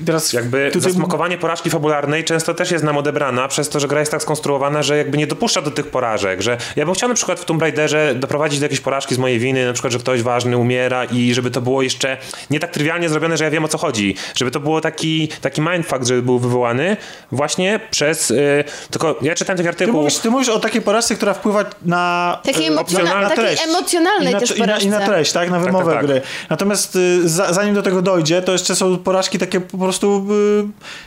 y, 0.00 0.04
teraz 0.04 0.32
Jakby 0.32 0.70
tutaj 0.72 0.92
zasmakowanie 0.92 1.38
porażki 1.38 1.70
fabularnej 1.70 2.24
często 2.24 2.54
też 2.54 2.70
jest 2.70 2.84
nam 2.84 2.96
odebrana 2.96 3.48
przez 3.48 3.68
to, 3.68 3.80
że 3.80 3.88
gra 3.88 4.00
jest 4.00 4.12
tak 4.12 4.22
skonstruowana, 4.22 4.82
że 4.82 4.96
jakby 4.96 5.18
nie 5.18 5.26
dopuszcza 5.26 5.62
do 5.62 5.70
tych 5.70 5.86
porażek, 5.86 6.42
że 6.42 6.56
ja 6.76 6.86
bym 6.86 6.94
chciał 6.94 7.08
na 7.08 7.14
przykład 7.14 7.40
w 7.40 7.44
Tomb 7.44 7.62
Raiderze 7.62 8.14
doprowadzić 8.14 8.60
do 8.60 8.64
jakiejś 8.64 8.80
porażki 8.80 9.14
z 9.14 9.18
mojej 9.18 9.38
winy, 9.38 9.66
na 9.66 9.72
przykład, 9.72 9.92
że 9.92 9.98
ktoś 9.98 10.22
ważny 10.22 10.56
umiera 10.56 11.04
i 11.04 11.34
żeby 11.34 11.50
to 11.50 11.60
było 11.60 11.82
jeszcze 11.82 12.16
nie 12.50 12.60
tak 12.60 12.70
trywialnie 12.70 13.08
zrobione, 13.08 13.36
że 13.36 13.44
ja 13.44 13.50
wiem 13.50 13.64
o 13.64 13.68
co 13.68 13.78
chodzi, 13.78 14.16
żeby 14.34 14.50
to 14.50 14.60
było 14.60 14.80
taki, 14.80 15.28
taki 15.40 15.60
mindfuck, 15.60 16.04
żeby 16.04 16.22
był 16.22 16.38
wywołany 16.38 16.96
właśnie 17.32 17.80
przez, 17.90 18.30
y, 18.30 18.64
tylko 18.90 19.18
ja 19.22 19.34
czytałem 19.34 19.56
taki 19.56 19.64
Ty 19.64 19.68
artykuł, 19.68 20.00
mówisz, 20.00 20.18
ty 20.18 20.30
mówisz 20.30 20.48
o 20.48 20.60
takiej 20.60 20.82
porażce, 20.82 21.14
która 21.14 21.33
wpływa 21.34 21.64
na, 21.84 22.38
Takiej 22.44 22.66
e, 22.66 22.70
emocjonalnej- 22.70 23.22
na 23.22 23.28
takiej 23.28 23.44
treść. 23.44 23.62
emocjonalnej 23.68 24.30
I 24.30 24.34
na, 24.34 24.40
też 24.40 24.56
i 24.56 24.60
na, 24.60 24.78
I 24.78 24.88
na 24.88 25.00
treść, 25.06 25.32
tak? 25.32 25.50
Na 25.50 25.60
wymowę 25.60 25.84
tak, 25.92 25.94
tak. 25.94 26.06
gry. 26.06 26.20
Natomiast 26.50 26.96
y, 26.96 27.28
za, 27.28 27.52
zanim 27.52 27.74
do 27.74 27.82
tego 27.82 28.02
dojdzie, 28.02 28.42
to 28.42 28.52
jeszcze 28.52 28.76
są 28.76 28.98
porażki 28.98 29.38
takie 29.38 29.60
po 29.60 29.78
prostu... 29.78 30.26
Y, 30.30 31.04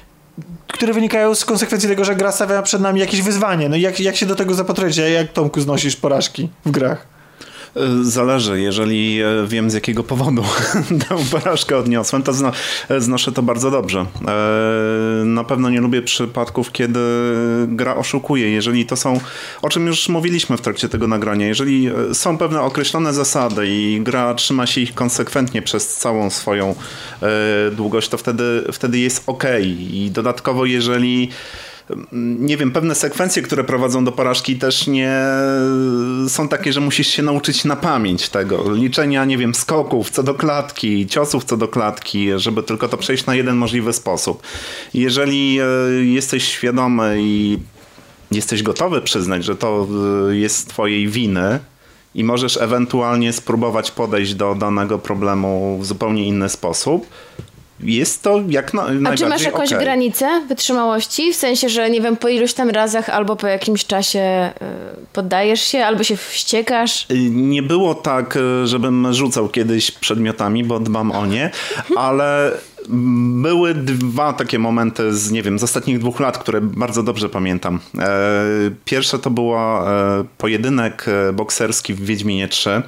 które 0.74 0.94
wynikają 0.94 1.36
z 1.36 1.46
konsekwencji 1.46 1.90
tego, 1.90 2.06
że 2.06 2.16
gra 2.16 2.32
stawia 2.32 2.62
przed 2.62 2.82
nami 2.82 3.00
jakieś 3.00 3.22
wyzwanie. 3.22 3.70
No 3.70 3.76
i 3.76 3.82
jak, 3.82 4.00
jak 4.00 4.16
się 4.16 4.26
do 4.26 4.36
tego 4.36 4.54
zapatrycie? 4.54 5.12
Jak 5.12 5.32
Tomku 5.34 5.62
znosisz 5.62 5.96
porażki 5.96 6.50
w 6.66 6.72
grach? 6.72 7.17
E, 7.78 8.04
Zależy, 8.04 8.62
jeżeli 8.62 9.22
e, 9.22 9.48
wiem 9.48 9.70
z 9.70 9.74
jakiego 9.74 10.04
powodu 10.04 10.44
tę 11.10 11.18
porażkę 11.32 11.78
odniosłem, 11.78 12.24
to 12.24 12.34
zno, 12.34 12.52
e, 12.90 13.02
znoszę 13.02 13.32
to 13.32 13.42
bardzo 13.42 13.72
dobrze. 13.72 14.06
Na 15.26 15.44
pewno 15.44 15.70
nie 15.70 15.82
lubię 15.82 16.02
przypadków, 16.02 16.72
kiedy 16.72 17.00
gra 17.68 17.96
oszukuje. 17.96 18.50
Jeżeli 18.50 18.86
to 18.86 18.96
są, 18.96 19.20
o 19.62 19.70
czym 19.70 19.88
już 19.88 20.10
mówiliśmy 20.10 20.58
w 20.58 20.62
trakcie 20.62 20.90
tego 20.90 21.08
nagrania, 21.08 21.48
jeżeli 21.48 21.90
są 22.14 22.38
pewne 22.38 22.62
określone 22.62 23.14
zasady 23.14 23.68
i 23.68 24.02
gra 24.02 24.34
trzyma 24.34 24.68
się 24.68 24.82
ich 24.82 24.94
konsekwentnie 24.94 25.62
przez 25.62 25.88
całą 25.88 26.30
swoją 26.30 26.76
długość, 27.72 28.10
to 28.10 28.18
wtedy, 28.18 28.64
wtedy 28.74 29.00
jest 29.00 29.24
ok. 29.28 29.44
I 29.90 30.10
dodatkowo, 30.14 30.66
jeżeli 30.66 31.30
nie 32.12 32.58
wiem, 32.58 32.72
pewne 32.72 32.96
sekwencje, 32.96 33.42
które 33.42 33.64
prowadzą 33.64 34.06
do 34.06 34.12
porażki 34.12 34.56
też 34.56 34.88
nie 34.88 35.22
są 36.28 36.48
takie, 36.48 36.74
że 36.74 36.82
musisz 36.82 37.08
się 37.08 37.24
nauczyć 37.24 37.66
na 37.66 37.76
pamięć 37.76 38.30
tego. 38.30 38.74
Liczenia, 38.74 39.26
nie 39.26 39.38
wiem, 39.38 39.56
skoków 39.56 40.10
co 40.10 40.24
do 40.24 40.34
klatki, 40.34 41.08
ciosów 41.08 41.44
co 41.44 41.58
do 41.58 41.68
klatki, 41.68 42.30
żeby 42.36 42.64
tylko 42.64 42.88
to 42.88 42.98
przejść 42.98 43.26
na 43.26 43.36
jeden 43.36 43.56
możliwy 43.56 43.94
sposób. 43.94 44.42
Jeżeli 44.94 45.60
e, 45.60 45.66
jesteś 46.06 46.44
świadomy 46.44 47.18
i 47.20 47.58
jesteś 48.32 48.64
gotowy 48.64 49.02
przyznać, 49.02 49.46
że 49.46 49.56
to 49.56 49.88
e, 50.30 50.36
jest 50.36 50.70
twojej 50.70 51.08
winy 51.08 51.60
i 52.16 52.24
możesz 52.24 52.58
ewentualnie 52.58 53.34
spróbować 53.34 53.92
podejść 53.92 54.34
do 54.34 54.56
danego 54.56 55.00
problemu 55.00 55.80
w 55.82 55.86
zupełnie 55.86 56.28
inny 56.28 56.50
sposób, 56.50 57.08
jest 57.80 58.24
to 58.24 58.42
jak 58.50 58.74
na, 58.74 58.82
A 58.84 58.86
najbardziej 58.86 59.26
czy 59.26 59.30
masz 59.30 59.42
jakąś 59.44 59.74
okej. 59.74 59.84
granicę 59.86 60.42
wytrzymałości? 60.48 61.34
W 61.34 61.36
sensie, 61.36 61.70
że 61.70 61.90
nie 61.90 62.02
wiem, 62.02 62.18
po 62.18 62.30
iluś 62.30 62.54
tam 62.54 62.70
razach 62.70 63.10
albo 63.10 63.36
po 63.36 63.48
jakimś 63.48 63.86
czasie 63.86 64.52
y, 64.62 65.06
poddajesz 65.14 65.62
się, 65.62 65.86
albo 65.86 66.04
się 66.04 66.18
wściekasz? 66.18 67.06
Nie 67.30 67.64
było 67.64 67.96
tak, 67.96 68.38
e, 68.38 68.68
żebym 68.68 69.14
rzucał 69.14 69.50
kiedyś 69.50 69.92
przedmiotami, 69.92 70.64
bo 70.64 70.80
dbam 70.80 71.12
o 71.12 71.26
nie, 71.26 71.52
ale 71.98 72.52
były 73.42 73.74
dwa 73.74 74.34
takie 74.34 74.60
momenty 74.60 75.14
z, 75.14 75.32
nie 75.32 75.44
wiem, 75.44 75.60
z 75.60 75.64
ostatnich 75.64 76.00
dwóch 76.00 76.20
lat, 76.20 76.38
które 76.38 76.62
bardzo 76.62 77.04
dobrze 77.04 77.30
pamiętam. 77.30 77.80
E, 78.00 78.10
Pierwsze 78.86 79.20
to 79.20 79.30
była 79.30 79.92
e, 79.92 80.24
pojedynek 80.38 81.06
e, 81.08 81.34
bokserski 81.34 81.94
w 81.94 82.06
Wiedźminie 82.06 82.48
3. 82.48 82.82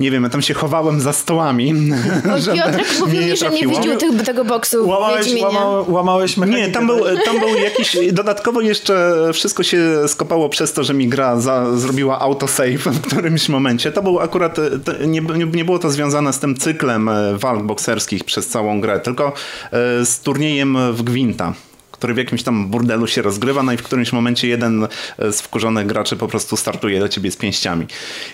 Nie 0.00 0.10
wiem, 0.10 0.22
ja 0.22 0.28
tam 0.28 0.42
się 0.42 0.54
chowałem 0.54 1.00
za 1.00 1.12
stołami. 1.12 1.74
Piotrek 2.54 2.86
mówił 3.00 3.22
mi, 3.22 3.36
że 3.36 3.50
nie 3.50 3.66
widział 3.66 3.96
tych, 3.96 4.22
tego 4.22 4.44
boksu 4.44 4.88
Łamałeś, 4.88 5.42
łamał, 5.42 5.92
łamałeś 5.92 6.36
mechanikę. 6.36 6.66
Nie, 6.66 6.72
tam 6.72 6.86
był, 6.86 6.98
tam 7.24 7.40
był 7.40 7.48
jakiś. 7.48 7.96
Dodatkowo 8.12 8.60
jeszcze 8.60 9.14
wszystko 9.32 9.62
się 9.62 9.78
skopało 10.08 10.48
przez 10.48 10.72
to, 10.72 10.84
że 10.84 10.94
mi 10.94 11.08
gra 11.08 11.40
za, 11.40 11.76
zrobiła 11.76 12.20
autosave 12.20 12.78
w 12.78 13.00
którymś 13.00 13.48
momencie. 13.48 13.92
To 13.92 14.02
był 14.02 14.20
akurat. 14.20 14.56
to 14.84 14.92
Nie, 15.06 15.20
nie, 15.20 15.46
nie 15.46 15.64
było 15.64 15.78
to 15.78 15.90
związane 15.90 16.32
z 16.32 16.38
tym 16.38 16.56
cyklem 16.56 17.08
e, 17.08 17.38
walk 17.38 17.62
bokserskich 17.62 18.24
przez 18.24 18.48
całą 18.48 18.80
grę, 18.80 19.00
tylko 19.00 19.32
e, 19.72 20.06
z 20.06 20.20
turniejem 20.20 20.92
w 20.92 21.02
Gwinta. 21.02 21.52
Który 21.90 22.14
w 22.14 22.16
jakimś 22.16 22.42
tam 22.42 22.66
burdelu 22.66 23.06
się 23.06 23.22
rozgrywa, 23.22 23.62
no 23.62 23.72
i 23.72 23.76
w 23.76 23.82
którymś 23.82 24.12
momencie 24.12 24.48
jeden 24.48 24.88
z 25.18 25.40
wkurzonych 25.40 25.86
graczy 25.86 26.16
po 26.16 26.28
prostu 26.28 26.56
startuje 26.56 27.00
do 27.00 27.08
ciebie 27.08 27.30
z 27.30 27.36
pięściami. 27.36 27.86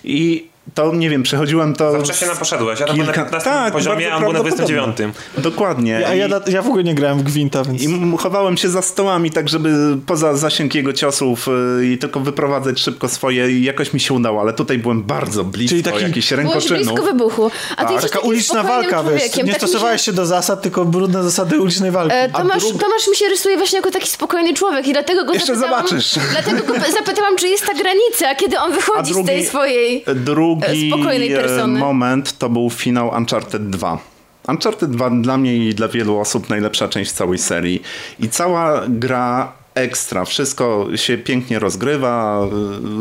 I 0.05 0.51
to 0.75 0.95
nie 0.95 1.11
wiem, 1.11 1.23
przechodziłem 1.23 1.75
to. 1.75 1.93
Za 1.93 1.99
wcześnie 1.99 2.27
nam 2.27 2.37
poszedłeś, 2.37 2.81
ja 2.81 2.87
tam 2.87 2.97
na 2.97 3.05
kilka- 3.05 3.23
15 3.25 3.51
tak, 3.51 3.73
poziomie, 3.73 4.13
a 4.13 4.17
on 4.17 4.23
był 4.23 4.33
na 4.33 4.41
prawdopodobnie. 4.41 4.77
29. 4.77 5.17
Dokładnie. 5.39 5.97
A 5.97 6.15
ja, 6.15 6.27
ja, 6.29 6.41
ja 6.47 6.63
w 6.63 6.67
ogóle 6.67 6.85
nie 6.85 6.95
grałem 6.95 7.19
w 7.19 7.23
Gwinta, 7.23 7.65
więc... 7.65 7.83
i 7.83 8.17
chowałem 8.19 8.57
się 8.57 8.69
za 8.69 8.83
stołami, 8.83 9.31
tak 9.31 9.49
żeby 9.49 9.71
poza 10.07 10.37
zasięg 10.37 10.75
jego 10.75 10.93
ciosów 10.93 11.49
y, 11.81 11.87
i 11.87 11.99
tylko 11.99 12.21
wyprowadzać 12.21 12.81
szybko 12.81 13.09
swoje 13.09 13.51
i 13.51 13.65
jakoś 13.65 13.93
mi 13.93 14.01
się 14.01 14.15
udało, 14.15 14.41
ale 14.41 14.53
tutaj 14.53 14.79
byłem 14.79 15.03
bardzo 15.03 15.45
blisko 15.45 15.71
Czyli 15.71 15.83
taki- 15.83 16.03
jakichś 16.03 16.31
Byłeś 16.31 16.45
rękoczynów. 16.45 16.87
blisko 16.87 17.03
wybuchu. 17.03 17.51
A 17.77 17.85
ty 17.85 17.89
A, 17.89 17.93
jesteś 17.93 18.11
taka 18.11 18.25
uliczna 18.27 18.63
walka, 18.63 19.03
wiesz. 19.03 19.37
Nie 19.37 19.45
tak 19.45 19.57
stosowałeś 19.57 20.03
się 20.03 20.13
do 20.13 20.27
zasad, 20.27 20.63
tylko 20.63 20.85
brudne 20.85 21.23
zasady 21.23 21.61
ulicznej 21.61 21.91
walki. 21.91 22.15
E, 22.17 22.29
Tomasz, 22.29 22.63
drugi- 22.63 22.79
Tomasz 22.79 23.09
mi 23.11 23.17
się 23.17 23.29
rysuje 23.29 23.57
właśnie 23.57 23.77
jako 23.79 23.91
taki 23.91 24.09
spokojny 24.09 24.55
człowiek 24.55 24.87
i 24.89 24.93
dlatego 24.93 25.25
go 25.25 25.33
Jeszcze 25.33 25.57
zapytałam, 25.57 25.87
zobaczysz. 25.87 26.15
Dlatego 26.33 26.59
go 26.73 26.75
zapytałam, 26.99 27.37
czy 27.37 27.49
jest 27.49 27.67
ta 27.67 27.75
granica, 27.75 28.35
kiedy 28.35 28.59
on 28.59 28.73
wychodzi 28.73 29.15
z 29.15 29.27
tej 29.27 29.47
swojej... 29.47 30.05
drugi 30.15 30.60
spokojnej 30.89 31.33
e, 31.33 31.37
persony. 31.37 31.79
moment 31.79 32.39
to 32.39 32.49
był 32.49 32.71
finał 32.71 33.11
Uncharted 33.19 33.71
2. 33.71 33.99
Uncharted 34.49 34.91
2 34.91 35.11
dla 35.11 35.37
mnie 35.37 35.57
i 35.57 35.75
dla 35.75 35.89
wielu 35.89 36.19
osób 36.19 36.49
najlepsza 36.49 36.89
część 36.89 37.13
całej 37.13 37.39
serii. 37.39 37.83
I 38.21 38.29
cała 38.29 38.83
gra 38.89 39.53
ekstra, 39.81 40.25
wszystko 40.25 40.87
się 40.97 41.19
pięknie 41.19 41.59
rozgrywa, 41.59 42.41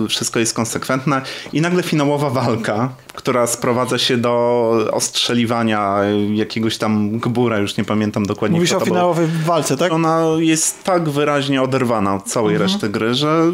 y, 0.05 0.07
wszystko 0.07 0.39
jest 0.39 0.53
konsekwentne 0.53 1.21
i 1.53 1.61
nagle 1.61 1.83
finałowa 1.83 2.29
walka, 2.29 2.89
która 3.13 3.47
sprowadza 3.47 3.97
się 3.97 4.17
do 4.17 4.69
ostrzeliwania 4.91 5.95
jakiegoś 6.33 6.77
tam 6.77 7.19
gbura, 7.19 7.57
już 7.57 7.77
nie 7.77 7.83
pamiętam 7.83 8.25
dokładnie 8.25 8.57
Mówisz 8.57 8.69
kto 8.69 8.81
o 8.81 8.85
finałowej 8.85 9.27
walce, 9.45 9.77
tak? 9.77 9.91
Ona 9.91 10.25
jest 10.37 10.83
tak 10.83 11.09
wyraźnie 11.09 11.61
oderwana 11.61 12.15
od 12.15 12.23
całej 12.23 12.55
Mhm. 12.55 12.71
reszty 12.71 12.89
gry, 12.89 13.13
że 13.13 13.51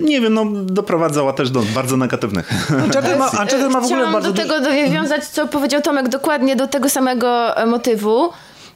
nie 0.00 0.20
wiem, 0.20 0.34
no 0.34 0.44
doprowadzała 0.64 1.32
też 1.32 1.50
do 1.50 1.62
bardzo 1.74 1.96
negatywnych 1.96 2.50
Uncharted 2.84 3.18
ma, 3.18 3.26
Uncharted 3.26 3.70
ma 3.70 3.80
w 3.80 3.84
ogóle 3.84 3.86
Chciałam 3.86 4.12
bardzo 4.12 4.32
do 4.32 4.42
tego 4.42 4.60
dowiązać, 4.60 5.24
co 5.24 5.46
powiedział 5.48 5.82
Tomek, 5.82 6.08
dokładnie 6.08 6.56
do 6.56 6.66
tego 6.66 6.88
samego 6.88 7.56
e, 7.56 7.66
motywu. 7.66 8.30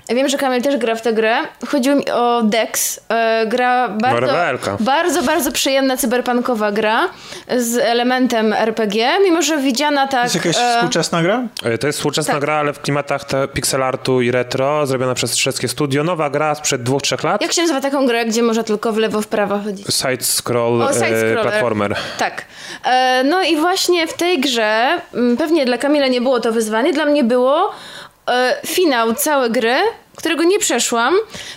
Wiem, 0.09 0.29
że 0.29 0.39
Kamil 0.39 0.63
też 0.63 0.77
gra 0.77 0.95
w 0.95 1.03
tę 1.03 1.13
grę. 1.13 1.37
Chodziło 1.69 1.97
mi 1.97 2.11
o 2.11 2.43
Dex. 2.43 3.01
E, 3.09 3.47
gra 3.47 3.89
bardzo, 3.89 4.33
bardzo, 4.81 5.23
bardzo 5.23 5.53
przyjemna 5.53 5.97
cyberpunkowa 5.97 6.73
gra 6.73 7.09
z 7.57 7.77
elementem 7.79 8.53
RPG, 8.53 9.09
mimo 9.25 9.43
że 9.43 9.59
widziana 9.59 10.07
tak... 10.09 10.23
Jest 10.25 10.35
jakaś 10.35 10.57
e, 10.57 10.75
współczesna 10.77 11.23
gra? 11.23 11.43
E, 11.65 11.79
To 11.79 11.87
jest 11.87 11.99
współczesna 11.99 12.35
Tak. 12.35 12.41
gra, 12.41 12.55
ale 12.55 12.73
w 12.73 12.81
klimatach 12.81 13.23
pixel 13.53 13.83
artu 13.83 14.21
i 14.21 14.31
retro, 14.31 14.87
zrobiona 14.87 15.15
przez 15.15 15.31
Trzeckie 15.31 15.69
Studio. 15.69 16.05
Nowa 16.05 16.31
gra 16.31 16.55
sprzed 16.55 16.83
dwóch, 16.83 17.03
trzech 17.03 17.23
lat. 17.23 17.43
Jak 17.43 17.53
się 17.53 17.63
nazywa 17.63 17.81
taką 17.81 18.07
grę, 18.07 18.25
gdzie 18.27 18.43
można 18.43 18.63
tylko 18.63 18.93
w 18.93 18.97
lewo, 18.99 19.23
w 19.23 19.27
prawo 19.27 19.59
chodzić? 19.59 19.87
Side-scroll 19.87 20.83
O, 20.83 20.91
e, 20.91 20.95
side-scroller. 20.95 21.43
platformer. 21.43 21.97
Tak. 22.19 22.45
E, 22.85 23.25
no 23.25 23.43
i 23.43 23.57
właśnie 23.57 24.07
w 24.07 24.13
tej 24.15 24.41
grze, 24.41 24.89
m, 25.15 25.37
pewnie 25.37 25.65
dla 25.65 25.79
Kamila 25.79 26.07
nie 26.07 26.21
było 26.21 26.41
to 26.41 26.53
wyzwanie, 26.53 26.93
dla 26.93 27.05
mnie 27.07 27.25
było 27.25 27.71
finał 28.67 29.15
całej 29.15 29.51
gry, 29.51 29.77
którego 30.17 30.45
nie 30.45 30.59
przeszłam, 30.59 31.15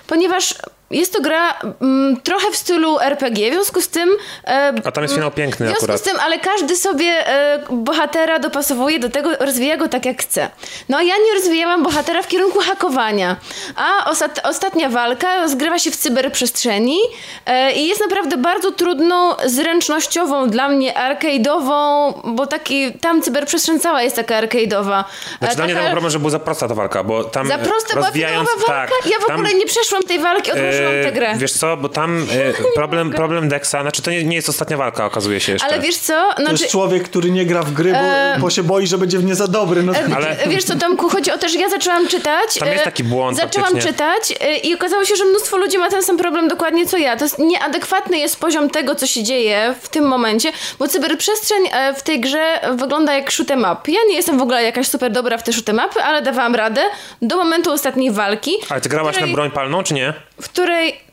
ponieważ 0.08 0.56
jest 0.92 1.14
to 1.14 1.22
gra 1.22 1.54
m, 1.82 2.18
trochę 2.24 2.52
w 2.52 2.56
stylu 2.56 3.00
RPG, 3.00 3.52
w 3.52 3.54
związku 3.54 3.82
z 3.82 3.88
tym... 3.88 4.10
E, 4.48 4.74
A 4.84 4.92
tam 4.92 5.04
jest 5.04 5.16
finał 5.16 5.32
piękny 5.32 5.66
w 5.66 5.70
związku 5.70 5.86
akurat. 5.86 6.00
z 6.00 6.04
tym, 6.04 6.18
ale 6.20 6.40
każdy 6.40 6.76
sobie 6.76 7.28
e, 7.28 7.60
bohatera 7.70 8.40
dopasowuje 8.40 9.00
do 9.00 9.10
tego, 9.10 9.30
rozwija 9.40 9.78
go 9.78 9.88
tak 9.88 10.06
jak 10.06 10.22
chce. 10.22 10.50
No 10.90 11.02
ja 11.02 11.14
nie 11.28 11.34
rozwijałam 11.34 11.84
bohatera 11.84 12.22
w 12.22 12.28
kierunku 12.28 12.60
hakowania, 12.60 13.36
a 13.76 14.10
ostat, 14.10 14.42
ostatnia 14.44 14.90
walka 14.90 15.48
zgrywa 15.48 15.80
się 15.80 15.92
w 15.92 15.96
cyberprzestrzeni 15.96 16.98
e, 17.46 17.72
i 17.72 17.88
jest 17.88 18.02
naprawdę 18.02 18.38
bardzo 18.38 18.72
trudną, 18.72 19.36
zręcznościową 19.46 20.50
dla 20.50 20.70
mnie, 20.70 20.94
arcade'ową, 20.94 22.14
bo 22.36 22.48
taki, 22.48 22.94
tam 22.94 23.22
cyberprzestrzeń 23.22 23.80
cała 23.80 24.02
jest 24.04 24.16
taka 24.16 24.42
arcade'owa. 24.42 25.04
Znaczy 25.40 25.54
E, 25.54 25.56
dla 25.56 25.66
mnie 25.66 25.76
ten 25.76 25.92
problem, 25.92 26.12
że 26.12 26.20
był 26.20 26.30
za 26.30 26.40
prosta 26.40 26.68
ta 26.68 26.76
walka, 26.76 27.04
bo 27.04 27.24
tam 27.24 27.48
za 27.48 27.58
prosta 27.58 27.94
była 27.94 28.06
rozwijając... 28.06 28.50
walka? 28.68 28.96
tak, 28.96 29.12
ja 29.12 29.18
w 29.20 29.26
tam, 29.26 29.36
ogóle 29.36 29.54
nie 29.54 29.66
przeszłam 29.66 30.04
tej 30.04 30.20
walki, 30.20 30.52
odłożyłam 30.52 30.79
tę 31.04 31.12
grę. 31.12 31.34
Wiesz 31.38 31.52
co, 31.54 31.78
bo 31.78 31.90
tam 31.90 32.28
e, 32.32 32.74
problem, 32.76 33.12
problem 33.12 33.50
Dexa, 33.50 33.76
znaczy 33.82 34.02
to 34.02 34.12
nie, 34.12 34.24
nie 34.24 34.36
jest 34.36 34.50
ostatnia 34.50 34.78
walka, 34.78 35.06
okazuje 35.06 35.40
się 35.40 35.52
jeszcze. 35.52 35.68
Ale 35.68 35.80
wiesz 35.80 35.98
co? 35.98 36.30
To 36.36 36.42
Znaczy, 36.44 36.52
jest 36.64 36.72
człowiek, 36.72 37.04
który 37.04 37.32
nie 37.32 37.46
gra 37.46 37.64
w 37.64 37.72
gry, 37.74 37.92
bo, 37.92 37.98
E, 38.00 38.38
bo 38.40 38.50
się 38.50 38.64
boi, 38.64 38.88
że 38.88 38.98
będzie 38.98 39.20
w 39.20 39.24
nie 39.24 39.36
za 39.36 39.48
dobry. 39.48 39.84
No, 39.84 39.94
E, 39.96 40.16
Ale- 40.16 40.38
Wiesz 40.48 40.64
co, 40.64 40.76
Tomku, 40.76 41.10
chodzi 41.10 41.32
o 41.32 41.38
to, 41.38 41.50
że 41.50 41.60
ja 41.60 41.70
zaczęłam 41.70 42.08
czytać. 42.08 42.56
Tam 42.60 42.68
jest 42.68 42.82
e, 42.82 42.86
taki 42.86 43.04
błąd 43.04 43.38
Zaczęłam 43.38 43.70
faktycznie. 43.70 43.92
czytać 43.92 44.34
e, 44.42 44.58
i 44.58 44.76
okazało 44.76 45.06
się, 45.06 45.16
że 45.16 45.26
mnóstwo 45.26 45.58
ludzi 45.58 45.78
ma 45.78 45.90
ten 45.90 46.04
sam 46.04 46.18
problem 46.18 46.48
dokładnie 46.48 46.86
co 46.86 46.98
ja. 46.98 47.18
To 47.18 47.26
jest 47.26 47.40
nieadekwatny 47.40 48.18
jest 48.20 48.40
poziom 48.40 48.70
tego, 48.70 48.96
co 48.96 49.08
się 49.08 49.24
dzieje 49.24 49.76
w 49.82 49.90
tym 49.90 50.06
momencie, 50.08 50.52
bo 50.80 50.88
cyberprzestrzeń 50.88 51.64
e, 51.72 51.94
w 51.94 52.04
tej 52.04 52.20
grze 52.20 52.60
wygląda 52.76 53.14
jak 53.14 53.30
shoot'em 53.32 53.60
up. 53.74 53.92
Ja 53.92 54.00
nie 54.10 54.16
jestem 54.16 54.38
w 54.38 54.42
ogóle 54.42 54.64
jakaś 54.64 54.88
super 54.88 55.12
dobra 55.12 55.38
w 55.38 55.44
te 55.44 55.52
shoot'em 55.52 55.86
upy, 55.88 56.04
ale 56.04 56.22
dawałam 56.22 56.56
radę 56.56 56.82
do 57.22 57.38
momentu 57.38 57.72
ostatniej 57.72 58.12
walki. 58.12 58.52
Ale 58.70 58.82
ty 58.82 58.90
grałaś 58.90 59.16
której, 59.16 59.32
na 59.32 59.36
broń 59.36 59.52
palną, 59.52 59.84
czy 59.84 59.94
nie? 59.94 60.14
W 60.42 60.50
której... 60.50 61.09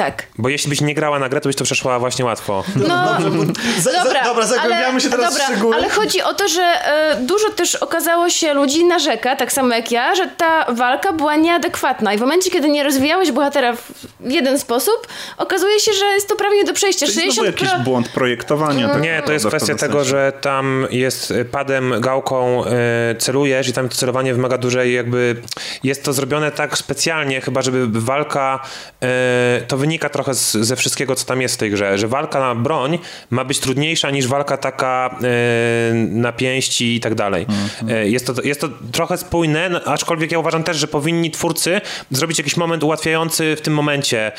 Tak. 0.00 0.26
Bo 0.38 0.48
jeśli 0.48 0.68
byś 0.68 0.80
nie 0.80 0.94
grała 0.94 1.18
na 1.18 1.28
grę, 1.28 1.40
to 1.40 1.48
byś 1.48 1.56
to 1.56 1.64
przeszła 1.64 1.98
właśnie 1.98 2.24
łatwo. 2.24 2.64
No, 2.76 2.86
za, 3.78 3.92
za, 3.92 4.04
dobra, 4.04 4.24
dobra, 4.24 4.46
zagłębiamy 4.46 4.86
ale, 4.86 5.00
się 5.00 5.10
teraz 5.10 5.32
dobra, 5.32 5.46
w 5.46 5.48
szczegóły. 5.48 5.74
Ale 5.74 5.88
chodzi 5.88 6.22
o 6.22 6.34
to, 6.34 6.48
że 6.48 6.62
e, 6.62 7.16
dużo 7.20 7.50
też 7.50 7.74
okazało 7.74 8.30
się 8.30 8.54
ludzi 8.54 8.84
narzeka, 8.84 9.36
tak 9.36 9.52
samo 9.52 9.74
jak 9.74 9.92
ja, 9.92 10.14
że 10.14 10.26
ta 10.26 10.72
walka 10.72 11.12
była 11.12 11.36
nieadekwatna 11.36 12.14
i 12.14 12.18
w 12.18 12.20
momencie, 12.20 12.50
kiedy 12.50 12.68
nie 12.68 12.84
rozwijałeś 12.84 13.32
bohatera 13.32 13.72
w 14.20 14.30
jeden 14.30 14.58
sposób, 14.58 15.06
okazuje 15.36 15.80
się, 15.80 15.92
że 15.92 16.04
jest 16.04 16.28
to 16.28 16.36
prawie 16.36 16.56
nie 16.56 16.64
do 16.64 16.72
przejścia. 16.72 17.06
Znowu 17.06 17.20
60 17.20 17.46
jakiś 17.46 17.84
błąd 17.84 18.08
projektowania. 18.08 18.88
tak 18.88 19.02
Nie, 19.02 19.22
to 19.26 19.32
jest 19.32 19.46
kwestia 19.46 19.74
tego, 19.74 19.98
sensie. 19.98 20.10
że 20.10 20.32
tam 20.40 20.86
jest 20.90 21.30
y, 21.30 21.44
padem, 21.44 21.94
gałką 22.00 22.64
y, 22.64 22.70
celujesz 23.18 23.68
i 23.68 23.72
tam 23.72 23.88
to 23.88 23.96
celowanie 23.96 24.34
wymaga 24.34 24.58
dużej 24.58 24.94
jakby... 24.94 25.36
Jest 25.84 26.04
to 26.04 26.12
zrobione 26.12 26.52
tak 26.52 26.78
specjalnie, 26.78 27.40
chyba 27.40 27.62
żeby 27.62 28.00
walka... 28.00 28.60
y, 29.62 29.66
to 29.66 29.76
wynika 29.76 29.89
trochę 29.98 30.34
z, 30.34 30.52
ze 30.52 30.76
wszystkiego, 30.76 31.14
co 31.16 31.24
tam 31.24 31.40
jest 31.42 31.54
w 31.54 31.58
tej 31.58 31.70
grze, 31.70 31.98
że 31.98 32.08
walka 32.08 32.40
na 32.40 32.54
broń 32.54 32.98
ma 33.30 33.44
być 33.44 33.60
trudniejsza 33.60 34.10
niż 34.10 34.26
walka 34.26 34.56
taka 34.56 35.18
y, 35.90 35.94
na 35.94 36.32
pięści 36.32 36.94
i 36.96 37.00
tak 37.00 37.14
dalej. 37.14 37.46
Y, 38.04 38.10
Jest 38.10 38.26
to, 38.26 38.34
jest 38.42 38.60
to 38.60 38.68
trochę 38.92 39.16
spójne, 39.18 39.68
no, 39.68 39.80
aczkolwiek 39.84 40.32
ja 40.32 40.38
uważam 40.38 40.62
też, 40.64 40.76
że 40.76 40.88
powinni 40.88 41.30
twórcy 41.30 41.80
zrobić 42.10 42.38
jakiś 42.38 42.56
moment 42.56 42.82
ułatwiający 42.84 43.56
w 43.56 43.60
tym 43.60 43.74
momencie, 43.74 44.32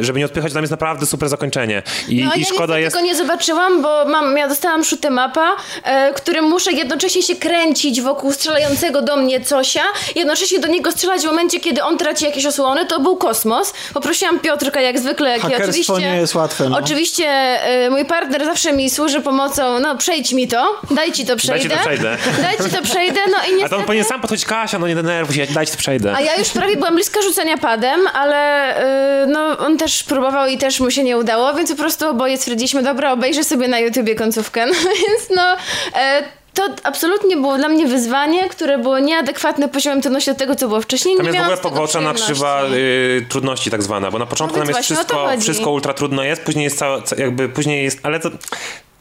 y, 0.00 0.04
żeby 0.04 0.18
nie 0.18 0.24
odpychać, 0.24 0.52
tam 0.52 0.62
jest 0.62 0.70
naprawdę 0.70 1.06
super 1.06 1.28
zakończenie. 1.28 1.82
I, 2.08 2.24
No, 2.24 2.34
i 2.34 2.40
ja 2.40 2.46
szkoda 2.46 2.78
jest... 2.78 2.96
tego 2.96 3.06
nie 3.06 3.14
zobaczyłam, 3.16 3.82
bo 3.82 4.04
mam, 4.04 4.36
ja 4.36 4.48
dostałam 4.48 4.82
shoot'em 4.82 5.10
mapa, 5.10 5.56
e, 5.84 6.12
którym 6.12 6.44
muszę 6.44 6.72
jednocześnie 6.72 7.22
się 7.22 7.36
kręcić 7.36 8.00
wokół 8.00 8.32
strzelającego 8.32 9.02
do 9.02 9.16
mnie 9.16 9.40
cosia, 9.40 9.82
jednocześnie 10.16 10.58
do 10.60 10.68
niego 10.68 10.92
strzelać 10.92 11.22
w 11.22 11.26
momencie, 11.26 11.60
kiedy 11.60 11.82
on 11.82 11.98
traci 11.98 12.24
jakieś 12.24 12.46
osłony. 12.46 12.86
To 12.86 13.00
był 13.00 13.16
kosmos. 13.16 13.74
Poprosiłam 13.94 14.38
Jak 14.76 14.98
zwykle, 14.98 15.30
jak 15.30 15.44
oczywiście... 15.44 15.92
nie 15.92 16.16
jest 16.16 16.34
łatwe, 16.34 16.68
no. 16.68 16.78
Oczywiście 16.78 17.26
e, 17.26 17.90
mój 17.90 18.04
partner 18.04 18.44
zawsze 18.44 18.72
mi 18.72 18.90
służy 18.90 19.20
pomocą, 19.20 19.80
no 19.80 19.96
przejdź 19.96 20.32
mi 20.32 20.48
to, 20.48 20.80
daj 20.90 21.12
ci 21.12 21.26
to 21.26 21.36
przejdę. 21.36 21.76
to 21.76 21.80
przejdę. 21.80 22.16
Daj 22.42 22.56
ci 22.56 22.76
to 22.76 22.82
przejdę, 22.82 23.20
no 23.30 23.36
i 23.36 23.40
A 23.40 23.44
to 23.44 23.50
on 23.52 23.58
niestety... 23.58 23.82
powinien 23.84 24.04
sam 24.04 24.20
podchodzić, 24.20 24.44
Kasia, 24.46 24.78
no 24.78 24.88
nie 24.88 24.94
denerwuj 24.94 25.36
się, 25.36 25.46
dajcie 25.46 25.72
to 25.72 25.78
przejdę. 25.78 26.14
A 26.16 26.20
ja 26.20 26.36
już 26.36 26.48
prawie 26.48 26.76
byłam 26.76 26.94
bliska 26.94 27.22
rzucenia 27.22 27.58
padem, 27.58 28.00
ale 28.14 28.74
y, 29.22 29.26
no, 29.26 29.58
on 29.58 29.78
też 29.78 30.04
próbował 30.04 30.48
i 30.48 30.58
też 30.58 30.80
mu 30.80 30.90
się 30.90 31.04
nie 31.04 31.18
udało, 31.18 31.54
więc 31.54 31.70
po 31.70 31.76
prostu 31.76 32.08
oboje 32.08 32.36
stwierdziliśmy, 32.38 32.82
dobra, 32.82 33.12
obejrzę 33.12 33.44
sobie 33.44 33.68
na 33.68 33.78
YouTubie 33.78 34.14
końcówkę. 34.14 34.66
No 34.84 34.90
więc 34.90 35.30
no, 35.36 35.56
e, 36.00 36.22
to 36.58 36.68
absolutnie 36.82 37.36
było 37.36 37.56
dla 37.56 37.68
mnie 37.68 37.86
wyzwanie, 37.86 38.48
które 38.48 38.78
było 38.78 38.98
nieadekwatne 38.98 39.68
poziomem 39.68 40.02
trudności 40.02 40.30
do 40.30 40.36
tego, 40.36 40.56
co 40.56 40.68
było 40.68 40.80
wcześniej. 40.80 41.16
Tam 41.16 41.26
nie 41.26 41.32
jest 41.32 41.38
w 41.42 41.42
ogóle 41.42 41.56
pogłębiona 41.56 42.14
krzywa 42.14 42.62
y, 42.64 43.26
trudności 43.28 43.70
tak 43.70 43.82
zwana, 43.82 44.10
bo 44.10 44.18
na 44.18 44.26
początku 44.26 44.58
No 44.58 44.64
więc 44.64 44.76
jest 44.76 44.90
wszystko, 44.90 45.28
wszystko 45.40 45.70
ultra 45.70 45.94
trudno 45.94 46.22
jest, 46.22 46.42
później 46.42 46.64
jest 46.64 46.78
całe, 46.78 47.02
ca- 47.02 47.16
jakby 47.16 47.48
później 47.48 47.84
jest, 47.84 47.98
ale 48.02 48.20
to... 48.20 48.30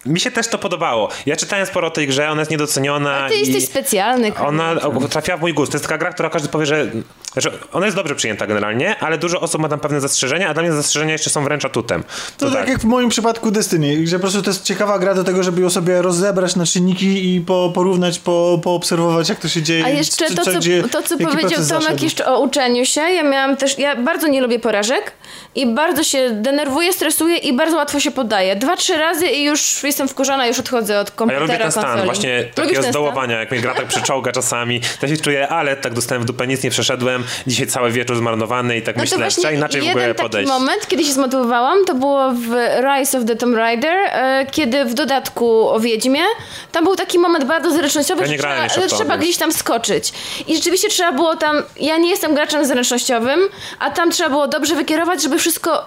Mi 0.07 0.19
się 0.19 0.31
też 0.31 0.47
to 0.47 0.57
podobało. 0.57 1.09
Ja 1.25 1.35
czytałem 1.35 1.65
sporo 1.65 1.87
o 1.87 1.91
tej 1.91 2.07
grze, 2.07 2.29
ona 2.29 2.41
jest 2.41 2.51
niedoceniona 2.51 3.27
Ty 3.29 3.35
i 3.35 3.39
jesteś 3.39 3.65
specjalny. 3.65 4.31
ona 4.35 4.75
trafiła 5.09 5.37
w 5.37 5.41
mój 5.41 5.53
gust. 5.53 5.71
To 5.71 5.75
jest 5.77 5.85
taka 5.85 5.97
gra, 5.97 6.13
która 6.13 6.29
każdy 6.29 6.49
powie, 6.49 6.65
że... 6.65 6.91
Znaczy, 7.33 7.51
ona 7.73 7.85
jest 7.85 7.97
dobrze 7.97 8.15
przyjęta 8.15 8.47
generalnie, 8.47 8.99
ale 8.99 9.17
dużo 9.17 9.41
osób 9.41 9.61
ma 9.61 9.69
tam 9.69 9.79
pewne 9.79 10.01
zastrzeżenia, 10.01 10.49
a 10.49 10.53
dla 10.53 10.63
mnie 10.63 10.73
zastrzeżenia 10.73 11.11
jeszcze 11.11 11.29
są 11.29 11.43
wręcz 11.43 11.65
atutem. 11.65 12.03
To 12.37 12.51
tak. 12.51 12.69
jak 12.69 12.79
w 12.79 12.83
moim 12.83 13.09
przypadku 13.09 13.51
Destiny, 13.51 14.07
że 14.07 14.15
po 14.15 14.21
prostu 14.21 14.41
to 14.41 14.49
jest 14.49 14.63
ciekawa 14.63 14.99
gra 14.99 15.13
do 15.13 15.23
tego, 15.23 15.43
żeby 15.43 15.61
ją 15.61 15.69
sobie 15.69 16.01
rozebrać 16.01 16.55
na 16.55 16.65
czynniki 16.65 17.35
i 17.35 17.41
po, 17.41 17.71
porównać, 17.75 18.19
po, 18.19 18.59
poobserwować, 18.63 19.29
jak 19.29 19.39
to 19.39 19.47
się 19.47 19.61
dzieje. 19.61 19.85
A 19.85 19.89
jeszcze 19.89 20.25
to, 20.25 20.45
czy- 20.45 20.51
co, 20.51 20.59
gdzie- 20.59 20.83
to, 20.83 21.03
co 21.03 21.17
powiedział 21.17 21.61
Tomek 21.69 22.03
jeszcze 22.03 22.25
o 22.25 22.39
uczeniu 22.39 22.85
się, 22.85 23.01
ja 23.01 23.23
miałam 23.23 23.57
też, 23.57 23.79
ja 23.79 23.95
bardzo 23.95 24.27
nie 24.27 24.41
lubię 24.41 24.59
porażek 24.59 25.11
i 25.55 25.65
bardzo 25.65 26.03
się 26.03 26.29
denerwuję, 26.31 26.93
stresuję 26.93 27.37
i 27.37 27.53
bardzo 27.53 27.77
łatwo 27.77 27.99
się 27.99 28.11
poddaję. 28.11 28.55
Dwa, 28.55 28.75
trzy 28.75 28.97
razy 28.97 29.27
i 29.27 29.43
już 29.43 29.61
jestem 29.97 30.07
wkurzona, 30.07 30.47
już 30.47 30.59
odchodzę 30.59 30.99
od 30.99 31.07
A 31.07 31.11
ja 31.11 31.15
komputera, 31.15 31.41
lubię 31.41 31.57
ten 31.57 31.71
stan, 31.71 31.83
konsoli. 31.83 32.05
właśnie 32.05 32.37
Lubisz 32.39 32.55
takiego 32.55 32.81
stan? 32.81 32.91
zdołowania, 32.91 33.39
jak 33.39 33.51
mnie 33.51 33.61
gra 33.61 33.73
tak 33.73 33.87
przeczołga 33.87 34.31
czasami. 34.31 34.81
To 35.01 35.07
się 35.07 35.17
czuję, 35.17 35.47
ale 35.47 35.75
tak 35.75 35.93
dostałem 35.93 36.23
w 36.23 36.25
dupę, 36.25 36.47
nic 36.47 36.63
nie 36.63 36.69
przeszedłem, 36.69 37.23
dzisiaj 37.47 37.67
cały 37.67 37.91
wieczór 37.91 38.17
zmarnowany 38.17 38.77
i 38.77 38.81
tak 38.81 38.95
No 38.95 39.01
myślę, 39.01 39.17
właśnie 39.17 39.41
trzeba 39.41 39.53
inaczej 39.53 39.81
w 39.81 39.89
ogóle 39.89 40.07
taki 40.07 40.21
podejść. 40.21 40.49
moment, 40.49 40.87
kiedy 40.87 41.03
się 41.03 41.11
zmotywowałam, 41.13 41.85
to 41.85 41.95
było 41.95 42.31
w 42.31 42.55
Rise 42.81 43.17
of 43.17 43.25
the 43.25 43.35
Tomb 43.35 43.55
Raider, 43.55 43.95
e, 44.11 44.45
kiedy 44.51 44.85
w 44.85 44.93
dodatku 44.93 45.69
o 45.69 45.79
Wiedźmie, 45.79 46.21
tam 46.71 46.83
był 46.83 46.95
taki 46.95 47.19
moment 47.19 47.45
bardzo 47.45 47.71
zręcznościowy, 47.71 48.21
Ja 48.21 48.27
że 48.27 48.37
trzeba, 48.37 48.69
że 48.69 48.87
trzeba 48.87 49.17
gdzieś 49.17 49.37
tam 49.37 49.51
skoczyć. 49.51 50.13
I 50.47 50.55
rzeczywiście 50.55 50.89
trzeba 50.89 51.11
było 51.11 51.35
tam, 51.35 51.63
ja 51.79 51.97
nie 51.97 52.09
jestem 52.09 52.35
graczem 52.35 52.65
zręcznościowym, 52.65 53.39
a 53.79 53.91
tam 53.91 54.11
trzeba 54.11 54.29
było 54.29 54.47
dobrze 54.47 54.75
wykierować, 54.75 55.23
żeby 55.23 55.39
wszystko... 55.39 55.85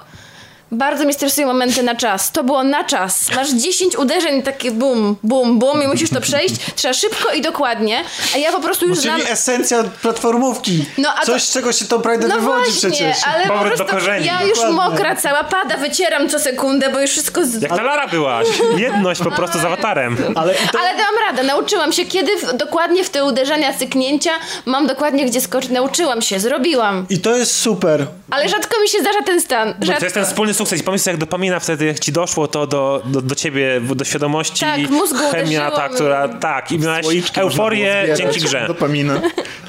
Bardzo 0.73 1.05
mnie 1.05 1.12
stresują 1.12 1.47
momenty 1.47 1.82
na 1.82 1.94
czas. 1.94 2.32
To 2.32 2.44
było 2.44 2.65
na 2.65 2.84
czas. 2.84 3.31
Masz 3.36 3.50
10 3.50 3.97
uderzeń, 3.97 4.42
takie 4.42 4.70
bum, 4.70 5.16
bum, 5.23 5.58
bum 5.58 5.82
i 5.82 5.86
musisz 5.86 6.10
to 6.10 6.20
przejść. 6.20 6.55
Trzeba 6.76 6.94
szybko 6.94 7.32
i 7.32 7.42
dokładnie. 7.42 8.05
A 8.34 8.39
ja 8.39 8.52
po 8.52 8.60
prostu 8.60 8.86
już 8.86 8.97
No, 8.97 9.02
znam... 9.02 9.20
czyli 9.20 9.32
esencja 9.32 9.84
platformówki. 10.02 10.84
No, 10.99 11.08
a 11.16 11.20
to- 11.20 11.26
Coś, 11.32 11.42
z 11.44 11.52
czego 11.52 11.73
się 11.73 11.84
to 11.84 12.02
Raider 12.02 12.28
No 12.28 12.34
wywodzi 12.34 12.70
właśnie, 12.70 12.90
przecież. 12.90 13.16
ale 13.34 13.47
po 13.47 13.58
prostu 13.65 13.84
ja 14.23 14.42
już 14.42 14.58
Dokładnie. 14.58 14.76
mokra 14.76 15.16
cała 15.16 15.44
pada, 15.44 15.76
wycieram 15.76 16.28
co 16.28 16.39
sekundę, 16.39 16.89
bo 16.92 17.00
już 17.00 17.10
wszystko... 17.10 17.44
Z... 17.44 17.62
Jak 17.62 17.76
ta 17.76 17.82
Lara 17.82 18.08
byłaś. 18.08 18.47
Jedność 18.76 19.23
po 19.23 19.31
prostu 19.31 19.58
z 19.58 19.65
awatarem. 19.65 20.16
Ale 20.36 20.55
to, 20.55 20.78
Ale 20.78 20.90
dałam 20.99 21.15
radę, 21.28 21.42
nauczyłam 21.42 21.92
się, 21.92 22.05
kiedy 22.05 22.36
w, 22.36 22.52
dokładnie 22.52 23.05
w 23.05 23.10
te 23.10 23.24
uderzenia, 23.24 23.73
cyknięcia 23.74 24.31
mam 24.66 24.86
dokładnie 24.86 25.26
gdzie 25.26 25.40
skoczyć. 25.40 25.70
Nauczyłam 25.70 26.23
się, 26.23 26.40
zrobiłam. 26.40 27.07
I 27.10 27.18
to 27.18 27.36
jest 27.36 27.57
super. 27.60 28.07
Ale 28.31 28.49
rzadko 28.49 28.81
mi 28.82 28.89
się 28.89 28.99
zdarza 29.00 29.23
ten 29.23 29.40
stan. 29.40 29.74
To 29.74 29.86
Rzadko. 29.86 30.05
jest 30.05 30.15
ten 30.15 30.24
wspólny 30.24 30.55
sukces. 30.60 30.80
I 30.80 30.84
pomyśl 30.84 31.05
sobie, 31.05 31.12
jak 31.12 31.20
dopamina 31.20 31.60
wtedy, 31.60 31.84
jak 31.84 31.98
ci 31.98 32.12
doszło 32.12 32.48
to 32.48 32.66
do, 32.66 33.02
do, 33.05 33.22
do 33.22 33.34
ciebie, 33.34 33.80
do 33.94 34.05
świadomości. 34.05 34.60
Tak, 34.60 34.90
mózgu 34.90 35.18
Chemia, 35.32 35.70
ta, 35.70 35.89
która... 35.89 36.28
Tak, 36.28 36.72
i 36.72 36.78
miałeś 36.78 37.05
Słoiczki 37.05 37.40
euforię 37.40 38.14
dzięki 38.16 38.40
grze. 38.40 38.64
Dopaminę. 38.68 39.20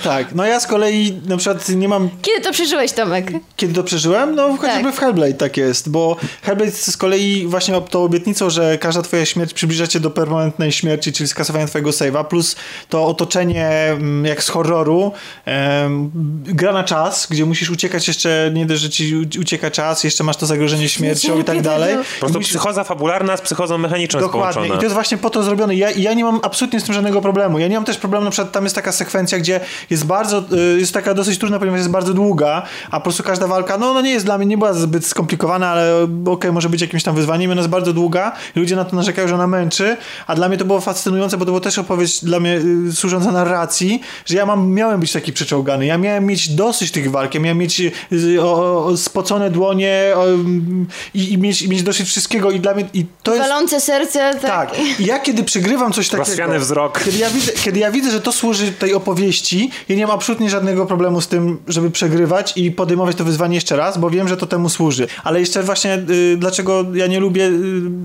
Tak, 0.04 0.36
no 0.36 0.46
ja 0.46 0.60
z 0.60 0.68
kolei 0.68 1.22
na 1.28 1.38
przykład 1.38 1.70
nie 1.70 1.88
mam 1.88 2.10
Kiedy 2.22 2.42
to 2.42 2.52
przeżyłeś, 2.52 2.92
Tomek? 2.92 3.32
Kiedy 3.56 3.74
to 3.74 3.84
przeżyłem? 3.84 4.36
No 4.36 4.58
chociażby 4.58 4.84
Tak. 4.84 4.96
w 4.96 5.00
Hellblade 5.00 5.34
tak 5.34 5.58
jest, 5.58 5.90
bo 5.90 6.18
Hellblade 6.42 6.72
z 6.72 6.98
kolei 6.98 7.48
właśnie 7.48 7.82
tą 7.82 8.04
obietnicą, 8.04 8.50
że 8.50 8.78
każda 8.78 9.02
twoja 9.02 9.26
śmierć 9.26 9.54
przybliża 9.54 9.88
cię 9.88 10.00
do 10.00 10.10
permanentnej 10.10 10.72
śmierci, 10.72 11.14
czyli 11.14 11.28
skasowania 11.28 11.68
twojego 11.68 11.90
save'a, 11.90 12.26
plus 12.26 12.56
to 12.90 13.06
otoczenie 13.06 13.68
mm, 13.70 14.26
jak 14.26 14.44
z 14.44 14.50
horroru, 14.50 15.12
em, 15.46 16.12
gra 16.44 16.74
na 16.74 16.84
czas, 16.84 17.28
gdzie 17.30 17.46
musisz 17.46 17.70
uciekać 17.70 18.08
jeszcze, 18.08 18.52
nie 18.54 18.66
dość, 18.66 18.82
że 18.82 18.90
ci 18.90 19.16
ucieka 19.40 19.72
czas, 19.72 20.04
jeszcze 20.04 20.24
masz 20.24 20.38
to 20.38 20.46
zagrożenie 20.46 20.81
śmiercią 20.90 21.40
i 21.40 21.44
tak 21.44 21.62
dalej. 21.62 21.98
Po 21.98 22.20
prostu 22.20 22.40
Musisz- 22.40 22.50
psychoza 22.50 22.84
fabularna 22.84 23.38
z 23.38 23.42
psychozą 23.42 23.78
mechaniczną 23.78 24.20
Dokładnie. 24.20 24.68
I 24.68 24.72
to 24.72 24.82
jest 24.82 24.94
właśnie 24.94 25.18
po 25.18 25.30
to 25.30 25.44
zrobione. 25.44 25.76
Ja, 25.76 25.92
ja 25.92 26.14
nie 26.14 26.24
mam 26.24 26.40
absolutnie 26.44 26.80
z 26.80 26.84
tym 26.84 26.94
żadnego 26.94 27.22
problemu. 27.22 27.60
Ja 27.60 27.68
nie 27.68 27.76
mam 27.76 27.86
też 27.86 27.98
problemu, 27.98 28.26
na 28.26 28.32
przykład 28.32 28.52
tam 28.52 28.64
jest 28.64 28.76
taka 28.76 28.92
sekwencja, 28.92 29.40
gdzie 29.40 29.60
jest 29.90 30.06
bardzo, 30.06 30.44
y, 30.76 30.80
jest 30.80 30.94
taka 30.94 31.14
dosyć 31.14 31.40
trudna, 31.40 31.60
ponieważ 31.60 31.80
jest 31.80 31.90
bardzo 31.90 32.14
długa, 32.14 32.62
a 32.92 33.00
po 33.00 33.04
prostu 33.04 33.24
każda 33.24 33.48
walka, 33.48 33.78
no 33.78 33.90
ona 33.90 34.02
nie 34.02 34.12
jest 34.12 34.26
dla 34.26 34.38
mnie, 34.38 34.48
nie 34.48 34.58
była 34.58 34.74
zbyt 34.74 35.06
skomplikowana, 35.06 35.70
ale 35.70 36.08
okej, 36.26 36.52
może 36.52 36.70
być 36.70 36.82
jakimś 36.82 37.04
tam 37.04 37.16
wyzwaniem, 37.16 37.52
ona 37.52 37.62
jest 37.62 37.70
bardzo 37.70 37.94
długa 37.94 38.32
i 38.56 38.60
ludzie 38.60 38.76
na 38.76 38.86
to 38.86 38.96
narzekają, 38.96 39.28
że 39.28 39.36
ona 39.36 39.48
męczy, 39.48 39.98
a 40.28 40.36
dla 40.36 40.50
mnie 40.50 40.58
to 40.58 40.66
było 40.66 40.82
fascynujące, 40.82 41.38
bo 41.38 41.46
to 41.46 41.52
była 41.52 41.62
też 41.62 41.78
opowieść 41.78 42.26
dla 42.26 42.40
mnie 42.40 42.62
y, 42.90 42.94
służąca 42.94 43.32
narracji, 43.32 44.02
że 44.26 44.36
ja 44.36 44.46
mam, 44.46 44.70
miałem 44.70 45.00
być 45.00 45.12
taki 45.12 45.34
przeczołgany, 45.34 45.86
ja 45.86 45.98
miałem 45.98 46.26
mieć 46.26 46.50
dosyć 46.50 46.92
tych 46.92 47.12
walk, 47.12 47.34
ja 47.34 47.40
miałem 47.40 47.58
mieć 47.58 47.82
y, 47.82 48.42
o, 48.42 48.86
o, 48.86 48.98
spocone 48.98 49.50
dłonie 49.50 50.14
o, 50.16 50.24
i, 51.14 51.34
i 51.34 51.38
mieć, 51.38 51.68
mieć 51.68 51.84
dosyć 51.84 52.08
wszystkiego 52.08 52.52
i 52.52 52.60
dla 52.60 52.74
mnie, 52.74 52.90
i 52.94 53.06
to 53.24 53.36
jest... 53.36 53.50
Walące 53.50 53.82
serce, 53.82 54.34
tak. 54.42 54.52
Tak. 54.72 55.00
I 55.00 55.06
ja 55.06 55.20
kiedy 55.20 55.44
przegrywam 55.44 55.94
coś 55.94 56.08
takiego... 56.08 56.26
Rozchwiany 56.26 56.60
wzrok. 56.60 57.04
Kiedy 57.04 57.18
ja, 57.18 57.30
widzę, 57.30 57.52
kiedy 57.52 57.80
ja 57.80 57.92
widzę, 57.92 58.12
że 58.12 58.22
to 58.22 58.32
służy 58.32 58.72
tej 58.72 58.94
opowieści, 58.94 59.72
ja 59.90 59.96
nie 59.96 60.08
mam 60.08 60.16
absolutnie 60.16 60.50
żadnego 60.50 60.86
problemu 60.86 61.22
z 61.22 61.28
tym, 61.28 61.58
żeby 61.68 61.92
przegrywać 61.92 62.54
i 62.58 62.72
podejmować 62.72 63.16
to 63.16 63.24
wyzwanie 63.24 63.56
jeszcze 63.56 63.76
raz, 63.76 63.98
bo 63.98 64.10
wiem, 64.10 64.28
że 64.28 64.38
to 64.38 64.46
temu 64.46 64.70
służy. 64.70 65.08
Ale 65.24 65.40
jeszcze 65.40 65.64
właśnie 65.64 66.04
y, 66.10 66.38
dlaczego 66.38 66.86
ja 66.94 67.08
nie 67.08 67.20
lubię 67.20 67.46
y, 67.46 67.52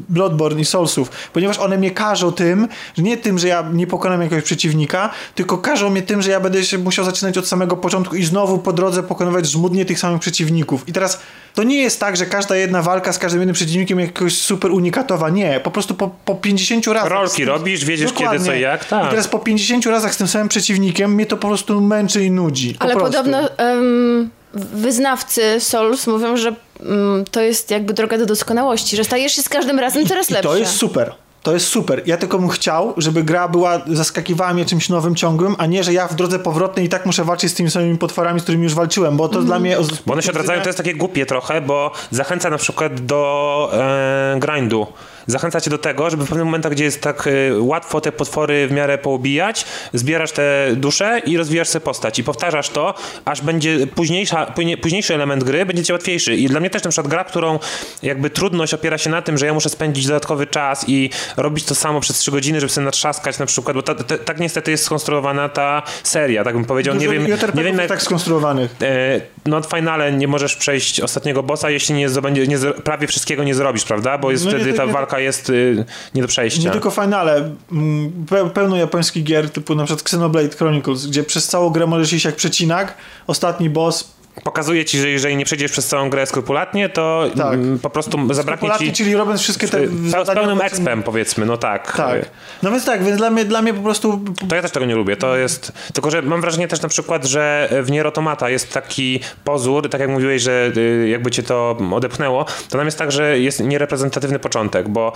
Bloodborne 0.09 0.61
i 0.61 0.65
Soulsów, 0.65 1.11
ponieważ 1.33 1.59
one 1.59 1.79
mnie 1.79 1.91
każą 1.91 2.33
tym, 2.33 2.69
że 2.97 3.03
nie 3.03 3.17
tym, 3.17 3.39
że 3.39 3.49
ja 3.49 3.65
nie 3.73 3.87
pokonam 3.87 4.23
jakiegoś 4.23 4.45
przeciwnika, 4.45 5.11
tylko 5.35 5.59
każą 5.59 5.91
mnie 5.91 6.03
tym, 6.03 6.23
że 6.23 6.31
ja 6.31 6.41
będę 6.41 6.65
się 6.65 6.79
musiał 6.79 7.05
zaczynać 7.05 7.39
od 7.39 7.49
samego 7.49 7.77
początku 7.77 8.17
i 8.17 8.25
znowu 8.25 8.59
po 8.59 8.73
drodze 8.73 9.03
pokonywać 9.03 9.47
żmudnie 9.47 9.85
tych 9.85 9.99
samych 9.99 10.21
przeciwników. 10.21 10.89
I 10.89 10.93
teraz 10.93 11.21
to 11.55 11.63
nie 11.63 11.77
jest 11.77 12.01
tak, 12.01 12.17
że 12.17 12.27
każda 12.47 12.57
jedna 12.57 12.83
walka 12.83 13.13
z 13.13 13.19
każdym 13.19 13.41
jednym 13.41 13.55
przeciwnikiem 13.55 14.01
jakoś 14.01 14.39
super 14.39 14.71
unikatowa. 14.71 15.31
Nie, 15.31 15.61
po 15.61 15.71
prostu 15.71 15.95
po, 15.95 16.11
po 16.25 16.35
50 16.35 16.87
razach. 16.87 17.11
Rolki 17.11 17.37
tym, 17.37 17.49
robisz, 17.49 17.85
wiedziesz 17.85 18.13
kiedy, 18.13 18.41
co 18.41 18.55
i 18.55 18.61
jak, 18.61 18.85
tak. 18.85 19.07
I 19.07 19.11
teraz 19.11 19.29
po 19.29 19.39
50 19.39 19.87
razach 19.87 20.15
z 20.15 20.17
tym 20.17 20.29
samym 20.29 20.49
przeciwnikiem 20.49 21.15
mnie 21.15 21.27
to 21.27 21.37
po 21.37 21.49
prostu 21.49 21.81
męczy 21.81 22.25
i 22.25 22.31
nudzi. 22.31 22.75
Po 22.75 22.83
Ale 22.83 22.95
prostu. 22.95 23.13
podobno 23.13 23.49
um, 23.59 24.31
wyznawcy 24.53 25.61
Souls 25.61 26.07
mówią, 26.07 26.37
że 26.37 26.55
um, 26.81 27.25
to 27.31 27.41
jest 27.41 27.71
jakby 27.71 27.95
droga 27.95 28.19
do 28.19 28.27
doskonałości, 28.27 28.97
że 28.97 29.05
stajesz 29.05 29.33
się 29.33 29.43
z 29.43 29.49
każdym 29.49 29.79
razem 29.79 30.07
coraz 30.07 30.31
I 30.31 30.33
lepszy. 30.33 30.49
to 30.49 30.57
jest 30.57 30.73
super. 30.77 31.13
To 31.47 31.53
jest 31.53 31.67
super. 31.67 32.03
Ja 32.07 32.17
tylko 32.17 32.39
bym 32.39 32.49
chciał, 32.49 32.95
żeby 32.97 33.25
gra 33.25 33.49
była, 33.49 33.81
zaskakiwała 33.87 34.55
mnie 34.55 34.65
czymś 34.65 34.89
nowym, 34.89 35.15
ciągłym, 35.15 35.55
a 35.59 35.67
nie, 35.67 35.85
że 35.85 35.93
ja 35.93 36.09
w 36.09 36.15
drodze 36.15 36.39
powrotnej 36.39 36.85
i 36.85 36.89
tak 36.89 37.07
muszę 37.07 37.25
walczyć 37.25 37.51
z 37.51 37.55
tymi 37.55 37.71
samymi 37.71 37.99
potworami, 37.99 38.41
z 38.41 38.43
którymi 38.43 38.65
już 38.65 38.75
walczyłem, 38.75 39.17
bo 39.17 39.29
to 39.29 39.43
dla 39.43 39.59
mnie... 39.59 39.77
Bo 40.07 40.13
one 40.13 40.23
się 40.23 40.31
odradzają, 40.31 40.63
to 40.63 40.69
jest 40.69 40.79
takie 40.79 40.95
głupie 40.95 41.27
trochę, 41.27 41.61
bo 41.61 41.93
zachęca 42.11 42.51
na 42.51 42.59
przykład 42.59 43.01
do 43.01 43.71
e, 43.73 44.37
grindu. 44.41 44.87
Zachęca 45.27 45.61
cię 45.61 45.71
do 45.71 45.79
tego, 45.79 46.11
żeby 46.11 46.25
w 46.25 46.29
pewnych 46.29 46.45
momentach, 46.45 46.73
gdzie 46.73 46.85
jest 46.85 47.01
tak 47.03 47.27
e, 47.27 47.31
łatwo 47.63 48.01
te 48.01 48.13
potwory 48.13 48.67
w 48.69 48.73
miarę 48.73 48.99
poubijać, 48.99 49.65
zbierasz 49.93 50.33
te 50.33 50.69
dusze 50.77 51.19
i 51.27 51.37
rozwijasz 51.37 51.69
sobie 51.69 51.85
postać. 51.85 52.19
I 52.19 52.25
powtarzasz 52.25 52.69
to, 52.69 52.95
aż 53.25 53.41
będzie 53.43 53.87
późniejsza, 53.87 54.47
później- 54.47 54.77
późniejszy 54.77 55.15
element 55.15 55.45
gry 55.45 55.67
będzie 55.67 55.85
ci 55.85 55.93
łatwiejszy. 55.93 56.37
I 56.37 56.47
dla 56.49 56.61
mnie 56.61 56.71
też 56.71 56.83
na 56.85 56.91
przykład 56.91 57.11
gra, 57.11 57.25
którą 57.25 57.59
jakby 58.03 58.31
trudność 58.31 58.75
opiera 58.75 58.99
się 58.99 59.11
na 59.11 59.23
tym, 59.23 59.39
że 59.39 59.47
ja 59.47 59.55
muszę 59.55 59.69
spędzić 59.69 60.07
dodatkowy 60.07 60.47
czas 60.47 60.85
i 60.89 61.11
robić 61.37 61.65
to 61.65 61.75
samo 61.75 62.01
przez 62.01 62.19
3 62.19 62.31
godziny, 62.31 62.61
żeby 62.61 62.73
sobie 62.73 62.85
natrzaskać 62.85 63.39
na 63.39 63.47
przykład, 63.47 63.77
bo 63.77 63.83
ta, 63.83 63.95
ta, 63.95 64.19
tak 64.19 64.41
niestety 64.41 64.71
jest 64.71 64.85
skonstruowana 64.85 65.49
ta 65.49 65.83
seria, 66.03 66.45
tak 66.45 66.55
bym 66.55 66.65
powiedział. 66.65 66.95
Dużo 66.95 67.07
nie 67.07 67.13
wiem, 67.13 67.23
nie 67.55 67.63
wiem 67.65 67.77
jest 67.77 67.89
tak 67.89 68.03
skonstruowanych. 68.03 68.75
E, 68.83 69.21
no 69.47 69.61
w 69.61 69.67
finale 69.67 70.13
nie 70.13 70.29
możesz 70.29 70.57
przejść 70.57 71.01
ostatniego 71.01 71.43
bossa, 71.43 71.71
jeśli 71.71 71.95
nie, 71.95 72.07
nie, 72.49 72.59
zro- 72.59 72.73
prawie 72.73 73.07
wszystkiego 73.07 73.45
nie 73.45 73.55
zrobisz, 73.55 73.85
prawda? 73.85 74.19
Bo 74.19 74.31
jest 74.31 74.45
No 74.45 74.51
nie, 74.51 74.57
wtedy 74.57 74.71
to- 74.73 74.77
ta 74.79 74.85
nie, 74.87 74.93
jest 75.19 75.51
y, 75.51 75.85
nie 76.15 76.23
do 76.23 76.29
przejścia. 76.29 76.63
Nie 76.63 76.71
tylko 76.71 76.91
finale, 76.91 77.51
mm, 77.73 78.13
pe- 78.31 78.51
pełno 78.51 78.77
japońskich 78.77 79.25
gier, 79.25 79.51
typu 79.51 79.75
na 79.75 79.85
przykład 79.85 80.03
Xenoblade 80.03 80.57
Chronicles, 80.57 81.07
gdzie 81.07 81.25
przez 81.25 81.49
całą 81.49 81.71
grę 81.71 81.87
możesz 81.87 82.13
iść 82.13 82.25
jak 82.25 82.37
przecinak, 82.37 82.95
ostatni 83.27 83.71
boss 83.71 84.16
Pokazuje 84.45 84.85
ci, 84.85 84.99
że 84.99 85.09
jeżeli 85.09 85.37
nie 85.37 85.45
przejdziesz 85.45 85.73
przez 85.73 85.87
całą 85.87 86.11
grę 86.11 86.27
skrupulatnie, 86.27 86.89
to 86.89 87.25
Tak. 87.37 87.55
mm, 87.55 87.79
po 87.79 87.91
prostu 87.91 88.35
zabraknie 88.35 88.71
ci 88.79 88.93
czyli 88.93 89.17
robiąc 89.17 89.41
wszystkie 89.41 89.69
te 89.69 89.87
z 89.89 90.35
pełnym 90.35 90.61
expem 90.61 91.03
powiedzmy, 91.03 91.47
no 91.47 91.57
tak. 91.57 91.97
Tak. 91.97 92.31
No 92.63 92.71
więc 92.71 92.85
tak, 92.85 93.05
więc 93.05 93.17
dla 93.17 93.31
mnie, 93.31 93.45
dla 93.45 93.63
mnie 93.63 93.75
po 93.75 93.83
prostu 93.83 94.21
To 94.49 94.57
ja 94.57 94.63
też 94.63 94.71
tego 94.71 94.87
nie 94.87 94.95
lubię. 94.95 95.17
To 95.17 95.37
jest. 95.37 95.73
Tylko, 95.95 96.11
że 96.11 96.23
mam 96.23 96.41
wrażenie 96.41 96.69
też 96.69 96.83
na 96.83 96.89
przykład, 96.89 97.25
że 97.25 97.69
w 97.83 97.91
Nier 97.91 98.07
Automata 98.07 98.51
jest 98.51 98.73
taki 98.73 99.21
pozór, 99.45 99.91
tak 99.91 100.01
jak 100.01 100.11
mówiłeś, 100.11 100.43
że 100.43 100.73
y, 100.77 101.09
jakby 101.09 101.31
cię 101.31 101.43
to 101.43 101.77
odepchnęło, 101.93 102.47
to 102.71 102.79
nam 102.79 102.87
jest 102.87 102.99
tak, 102.99 103.13
że 103.13 103.39
jest 103.39 103.61
niereprezentatywny 103.61 104.39
początek, 104.39 104.89
bo 104.89 105.13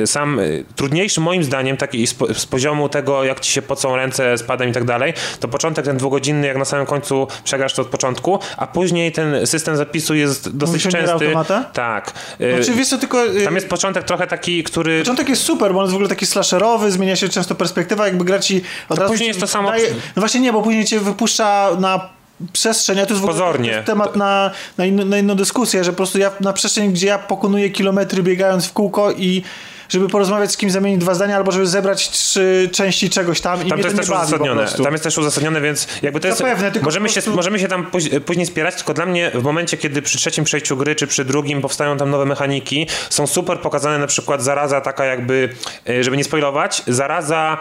y, 0.00 0.06
sam 0.06 0.40
trudniejszy 0.76 1.20
moim 1.20 1.44
zdaniem, 1.44 1.76
taki 1.76 2.06
z 2.34 2.46
poziomu 2.46 2.88
tego, 2.88 3.24
jak 3.24 3.40
ci 3.40 3.52
się 3.52 3.62
pocą 3.62 3.96
ręce, 3.96 4.38
spadem 4.38 4.68
i 4.68 4.72
tak 4.72 4.84
dalej, 4.84 5.12
to 5.40 5.48
początek 5.48 5.84
ten 5.84 5.96
dwugodzinny, 5.96 6.46
jak 6.46 6.56
na 6.56 6.64
samym 6.64 6.86
końcu 6.86 7.26
przegrasz 7.44 7.74
to 7.74 7.82
od 7.82 7.88
początku, 7.88 8.38
a 8.56 8.66
później 8.66 9.12
ten 9.12 9.46
system 9.46 9.76
zapisu 9.76 10.14
jest 10.14 10.56
dosyć 10.56 10.84
Mówisz 10.84 10.92
częsty. 11.00 11.12
Automata? 11.12 11.64
Tak. 11.72 12.12
Znaczy, 12.56 12.72
wiesz 12.74 12.88
tylko... 12.88 13.26
y, 13.26 13.44
Tam 13.44 13.54
jest 13.54 13.68
początek 13.68 14.04
trochę 14.04 14.26
taki, 14.26 14.64
który. 14.64 14.98
Początek 14.98 15.28
jest 15.28 15.42
super, 15.42 15.72
bo 15.72 15.78
on 15.78 15.84
jest 15.84 15.92
w 15.92 15.96
ogóle 15.96 16.08
taki 16.08 16.26
slasherowy, 16.26 16.90
zmienia 16.90 17.16
się 17.16 17.28
często 17.28 17.54
perspektywa, 17.54 18.06
jakby 18.06 18.24
gra 18.24 18.38
ci 18.38 18.62
od 18.88 18.98
razu 18.98 19.10
później 19.12 19.28
jest 19.28 19.40
to 19.40 19.46
samo- 19.46 19.70
daje- 19.70 19.90
No 20.16 20.20
właśnie 20.20 20.40
nie, 20.40 20.52
bo 20.52 20.62
później 20.62 20.84
cię 20.84 21.00
wypuszcza 21.00 21.68
na 21.80 22.08
przestrzeń, 22.52 23.00
a 23.00 23.06
to 23.06 23.12
jest 23.12 23.20
w 23.20 23.24
ogóle 23.24 23.32
Pozornie. 23.40 23.70
to 23.70 23.74
jest 23.76 23.86
temat 23.86 24.16
na, 24.16 24.50
na, 24.78 24.86
inno, 24.86 25.04
na 25.04 25.18
inną 25.18 25.34
dyskusję, 25.34 25.84
że 25.84 25.90
po 25.92 25.96
prostu 25.96 26.18
ja 26.18 26.30
na 26.40 26.52
przestrzeń, 26.52 26.92
gdzie 26.92 27.06
ja 27.06 27.18
pokonuję 27.18 27.70
kilometry 27.70 28.22
biegając 28.22 28.66
w 28.66 28.72
kółko 28.72 29.12
i 29.12 29.42
żeby 29.88 30.08
porozmawiać 30.08 30.52
z 30.52 30.56
kimś, 30.56 30.72
zamienić 30.72 31.00
dwa 31.00 31.14
zdania, 31.14 31.36
albo 31.36 31.52
żeby 31.52 31.66
zebrać 31.66 32.10
trzy 32.10 32.68
części 32.72 33.10
czegoś 33.10 33.40
tam 33.40 33.66
i 33.66 33.68
Tam 33.68 33.78
to 33.80 33.84
jest 33.86 33.96
nie 33.96 34.02
też 34.02 34.10
uzasadnione. 34.10 34.66
Tam 34.84 34.92
jest 34.92 35.04
też 35.04 35.18
uzasadnione, 35.18 35.60
więc 35.60 35.88
jakby 36.02 36.20
to 36.20 36.28
jest. 36.28 36.38
Zapewne, 36.38 36.72
tylko 36.72 36.84
możemy, 36.84 37.08
prostu- 37.08 37.30
się, 37.30 37.36
możemy 37.36 37.58
się 37.58 37.68
tam 37.68 37.86
póź- 37.90 38.20
później 38.26 38.46
spierać, 38.46 38.74
tylko 38.74 38.94
dla 38.94 39.06
mnie 39.06 39.30
w 39.34 39.42
momencie, 39.42 39.76
kiedy 39.76 40.02
przy 40.02 40.18
trzecim 40.18 40.44
przejściu 40.44 40.76
gry, 40.76 40.94
czy 40.94 41.06
przy 41.06 41.24
drugim 41.24 41.60
powstają 41.62 41.96
tam 41.96 42.10
nowe 42.10 42.24
mechaniki, 42.26 42.86
są 43.10 43.26
super 43.26 43.58
pokazane 43.60 43.98
na 43.98 44.06
przykład 44.06 44.42
zaraza 44.42 44.80
taka 44.80 45.04
jakby, 45.04 45.48
y, 45.88 46.04
żeby 46.04 46.16
nie 46.16 46.24
spoilować, 46.24 46.82
zaraza 46.86 47.58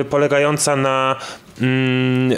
y, 0.00 0.04
polegająca 0.04 0.76
na. 0.76 1.16
Mm, 1.60 2.36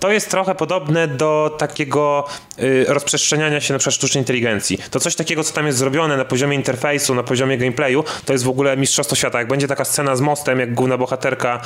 to 0.00 0.12
jest 0.12 0.30
trochę 0.30 0.54
podobne 0.54 1.08
do 1.08 1.56
takiego 1.58 2.24
y, 2.58 2.84
rozprzestrzeniania 2.88 3.60
się 3.60 3.74
na 3.74 3.78
przykład 3.78 3.94
sztucznej 3.94 4.22
inteligencji. 4.22 4.78
To 4.90 5.00
coś 5.00 5.14
takiego, 5.14 5.44
co 5.44 5.54
tam 5.54 5.66
jest 5.66 5.78
zrobione 5.78 6.16
na 6.16 6.24
poziomie 6.24 6.56
interfejsu, 6.56 7.14
na 7.14 7.22
poziomie 7.22 7.58
gameplayu, 7.58 8.04
to 8.24 8.32
jest 8.32 8.44
w 8.44 8.48
ogóle 8.48 8.76
mistrzostwo 8.76 9.16
świata. 9.16 9.38
Jak 9.38 9.48
będzie 9.48 9.68
taka 9.68 9.84
scena 9.84 10.16
z 10.16 10.20
mostem, 10.20 10.60
jak 10.60 10.74
główna 10.74 10.98
bohaterka 10.98 11.60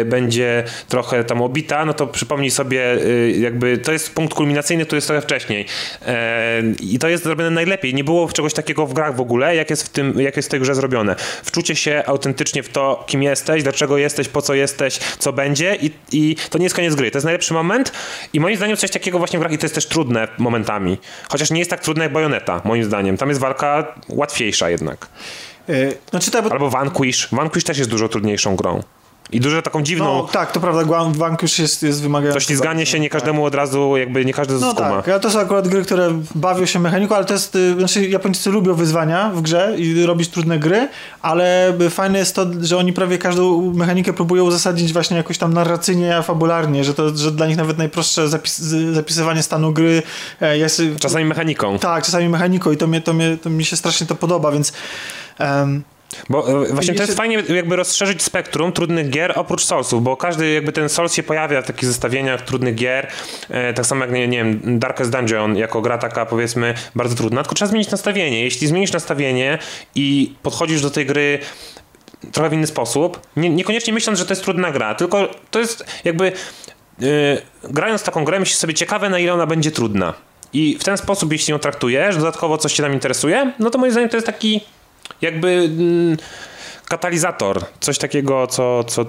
y, 0.00 0.04
będzie 0.04 0.64
trochę 0.88 1.24
tam 1.24 1.42
obita, 1.42 1.84
no 1.84 1.94
to 1.94 2.06
przypomnij 2.06 2.50
sobie, 2.50 2.94
y, 2.94 3.34
jakby 3.38 3.78
to 3.78 3.92
jest 3.92 4.14
punkt 4.14 4.34
kulminacyjny, 4.34 4.84
który 4.84 4.96
jest 4.96 5.06
trochę 5.06 5.22
wcześniej. 5.22 5.66
E, 6.06 6.62
I 6.80 6.98
to 6.98 7.08
jest 7.08 7.24
zrobione 7.24 7.50
najlepiej. 7.50 7.94
Nie 7.94 8.04
było 8.04 8.28
czegoś 8.28 8.54
takiego 8.54 8.86
w 8.86 8.92
grach 8.92 9.16
w 9.16 9.20
ogóle, 9.20 9.56
jak 9.56 9.70
jest 9.70 9.82
w, 9.82 9.88
tym, 9.88 10.20
jak 10.20 10.36
jest 10.36 10.48
w 10.48 10.50
tej 10.50 10.60
grze 10.60 10.74
zrobione. 10.74 11.16
Wczucie 11.44 11.76
się 11.76 12.02
autentycznie 12.06 12.62
w 12.62 12.68
to, 12.68 13.04
kim 13.06 13.22
jesteś, 13.22 13.62
dlaczego 13.62 13.98
jesteś, 13.98 14.28
po 14.28 14.42
co 14.42 14.54
jesteś, 14.54 14.98
co 15.18 15.32
będzie 15.32 15.76
i, 15.76 15.90
i 16.12 16.36
to 16.50 16.58
nie 16.58 16.64
jest 16.64 16.76
koniec 16.76 16.94
gry. 16.94 17.10
To 17.10 17.18
jest 17.18 17.24
najlepszy 17.24 17.54
moment 17.54 17.63
i 18.32 18.40
moim 18.40 18.56
zdaniem 18.56 18.76
coś 18.76 18.90
takiego 18.90 19.18
właśnie 19.18 19.38
w 19.38 19.42
grach 19.42 19.52
i 19.52 19.58
to 19.58 19.64
jest 19.64 19.74
też 19.74 19.86
trudne 19.86 20.28
momentami. 20.38 20.98
Chociaż 21.28 21.50
nie 21.50 21.58
jest 21.58 21.70
tak 21.70 21.80
trudne 21.80 22.04
jak 22.04 22.12
Bayonetta, 22.12 22.60
moim 22.64 22.84
zdaniem. 22.84 23.16
Tam 23.16 23.28
jest 23.28 23.40
walka 23.40 23.94
łatwiejsza 24.08 24.70
jednak. 24.70 25.06
Y, 25.68 25.96
Znaczy 26.10 26.30
tak, 26.30 26.44
bo 26.44 26.52
Albo 26.52 26.70
Vanquish. 26.70 27.28
Vanquish 27.32 27.64
też 27.64 27.78
jest 27.78 27.90
dużo 27.90 28.08
trudniejszą 28.08 28.56
grą. 28.56 28.82
I 29.32 29.40
dużo 29.40 29.62
taką 29.62 29.82
dziwną... 29.82 30.04
no, 30.04 30.28
tak, 30.32 30.52
to 30.52 30.60
prawda, 30.60 30.82
Guan- 30.82 31.16
Vanquish 31.16 31.58
jest, 31.58 31.82
jest 31.82 32.02
wymagający. 32.02 32.40
to 32.40 32.46
ślizganie 32.46 32.86
się 32.86 33.00
nie 33.00 33.10
każdemu 33.10 33.44
od 33.44 33.54
razu, 33.54 33.96
jakby 33.96 34.24
nie 34.24 34.32
każdy 34.34 34.54
No 34.54 34.72
skuma. 34.72 34.90
tak, 34.90 35.08
ale 35.08 35.20
to 35.20 35.30
są 35.30 35.40
akurat 35.40 35.68
gry, 35.68 35.82
które 35.82 36.20
bawią 36.34 36.66
się 36.66 36.78
mechaniką, 36.80 37.14
ale 37.16 37.24
to 37.24 37.32
jest, 37.32 37.56
y, 37.56 37.74
znaczy 37.78 38.08
Japończycy 38.08 38.50
lubią 38.50 38.74
wyzwania 38.74 39.30
w 39.34 39.42
grze 39.42 39.74
i 39.78 40.06
robić 40.06 40.28
trudne 40.28 40.58
gry, 40.58 40.88
ale 41.22 41.72
y, 41.80 41.90
fajne 41.90 42.18
jest 42.18 42.34
to, 42.34 42.46
że 42.60 42.78
oni 42.78 42.92
prawie 42.92 43.18
każdą 43.18 43.72
mechanikę 43.74 44.12
próbują 44.12 44.44
uzasadnić 44.44 44.92
właśnie 44.92 45.16
jakoś 45.16 45.38
tam 45.38 45.54
narracyjnie, 45.54 46.22
fabularnie, 46.22 46.84
że 46.84 46.94
to, 46.94 47.16
że 47.16 47.32
dla 47.32 47.46
nich 47.46 47.56
nawet 47.56 47.78
najprostsze 47.78 48.28
zapis, 48.28 48.58
zapisywanie 48.92 49.42
stanu 49.42 49.72
gry 49.72 50.02
e, 50.40 50.58
jest... 50.58 50.82
Czasami 51.00 51.24
mechaniką. 51.24 51.78
Tak, 51.78 52.04
czasami 52.04 52.28
mechaniką 52.28 52.72
i 52.72 52.76
to, 52.76 52.86
mnie, 52.86 53.00
to, 53.00 53.12
mnie, 53.12 53.36
to 53.42 53.50
mi 53.50 53.64
się 53.64 53.76
strasznie 53.76 54.06
to 54.06 54.14
podoba, 54.14 54.52
więc... 54.52 54.72
em, 55.38 55.82
Bo 56.28 56.64
e, 56.64 56.72
właśnie 56.72 56.94
to 56.94 57.02
jest 57.02 57.16
fajnie 57.16 57.42
jakby 57.48 57.76
rozszerzyć 57.76 58.22
spektrum 58.22 58.72
trudnych 58.72 59.10
gier 59.10 59.32
oprócz 59.36 59.64
Soulsów, 59.64 60.02
bo 60.02 60.16
każdy 60.16 60.52
jakby 60.52 60.72
ten 60.72 60.88
Souls 60.88 61.14
się 61.14 61.22
pojawia 61.22 61.62
w 61.62 61.66
takich 61.66 61.84
zestawieniach 61.84 62.42
trudnych 62.42 62.74
gier, 62.74 63.08
e, 63.50 63.74
tak 63.74 63.86
samo 63.86 64.04
jak, 64.04 64.14
nie, 64.14 64.28
nie 64.28 64.38
wiem, 64.38 64.78
Darkest 64.78 65.10
Dungeon 65.10 65.56
jako 65.56 65.80
gra 65.80 65.98
taka 65.98 66.26
powiedzmy 66.26 66.74
bardzo 66.94 67.16
trudna, 67.16 67.42
tylko 67.42 67.54
trzeba 67.54 67.68
zmienić 67.68 67.90
nastawienie. 67.90 68.44
Jeśli 68.44 68.66
zmienisz 68.66 68.92
nastawienie 68.92 69.58
i 69.94 70.34
podchodzisz 70.42 70.82
do 70.82 70.90
tej 70.90 71.06
gry 71.06 71.38
trochę 72.32 72.50
w 72.50 72.52
inny 72.52 72.66
sposób, 72.66 73.20
nie, 73.36 73.50
niekoniecznie 73.50 73.92
myśląc, 73.92 74.18
że 74.18 74.26
to 74.26 74.32
jest 74.32 74.44
trudna 74.44 74.70
gra, 74.70 74.94
tylko 74.94 75.28
to 75.50 75.58
jest 75.58 75.84
jakby 76.04 76.32
yy, 76.98 77.08
grając 77.64 78.02
taką 78.02 78.24
grę 78.24 78.40
myślisz 78.40 78.58
sobie 78.58 78.74
ciekawe 78.74 79.10
na 79.10 79.18
ile 79.18 79.34
ona 79.34 79.46
będzie 79.46 79.70
trudna. 79.70 80.14
I 80.52 80.78
w 80.80 80.84
ten 80.84 80.96
sposób, 80.96 81.32
jeśli 81.32 81.52
ją 81.52 81.58
traktujesz, 81.58 82.16
dodatkowo 82.16 82.58
coś 82.58 82.72
cię 82.72 82.82
tam 82.82 82.92
interesuje, 82.92 83.52
no 83.58 83.70
to 83.70 83.78
moim 83.78 83.92
zdaniem 83.92 84.10
to 84.10 84.16
jest 84.16 84.26
taki 84.26 84.60
jakby 85.22 85.48
mm, 85.48 86.16
katalizator, 86.88 87.64
coś 87.80 87.98
takiego, 87.98 88.46
co, 88.46 88.84
co 88.84 89.06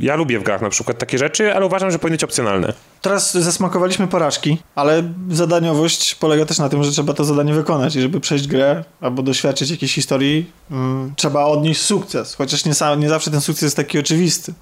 ja 0.00 0.16
lubię 0.16 0.38
w 0.38 0.42
grach 0.42 0.62
na 0.62 0.70
przykład 0.70 0.98
takie 0.98 1.18
rzeczy, 1.18 1.54
ale 1.54 1.66
uważam, 1.66 1.90
że 1.90 1.98
powinny 1.98 2.14
być 2.14 2.24
opcjonalne. 2.24 2.72
Teraz 3.02 3.32
zasmakowaliśmy 3.32 4.08
porażki, 4.08 4.58
ale 4.74 5.02
zadaniowość 5.30 6.14
polega 6.14 6.46
też 6.46 6.58
na 6.58 6.68
tym, 6.68 6.84
że 6.84 6.92
trzeba 6.92 7.12
to 7.12 7.24
zadanie 7.24 7.54
wykonać 7.54 7.96
i 7.96 8.00
żeby 8.00 8.20
przejść 8.20 8.46
grę 8.46 8.84
albo 9.00 9.22
doświadczyć 9.22 9.70
jakiejś 9.70 9.94
historii, 9.94 10.50
mm, 10.70 11.12
trzeba 11.16 11.44
odnieść 11.44 11.80
sukces, 11.80 12.34
chociaż 12.34 12.64
nie, 12.64 12.72
nie 12.96 13.08
zawsze 13.08 13.30
ten 13.30 13.40
sukces 13.40 13.62
jest 13.62 13.76
taki 13.76 13.98
oczywisty. 13.98 14.54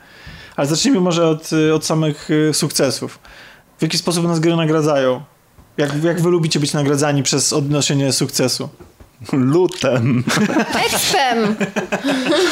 Ale 0.57 0.67
zacznijmy 0.67 1.01
może 1.01 1.29
od, 1.29 1.53
y, 1.53 1.75
od 1.75 1.87
samych 1.87 2.31
y, 2.31 2.55
sukcesów. 2.55 3.19
W 3.79 3.83
jaki 3.83 3.99
sposób 3.99 4.25
nas 4.25 4.41
gry 4.41 4.57
nagradzają? 4.57 5.23
Jak, 5.77 6.05
jak 6.05 6.21
wy 6.21 6.31
lubicie 6.31 6.61
być 6.61 6.73
nagradzani 6.73 7.23
przez 7.23 7.53
odnoszenie 7.53 8.13
sukcesu? 8.13 8.69
Lutem. 9.33 10.25
Expem! 10.87 11.57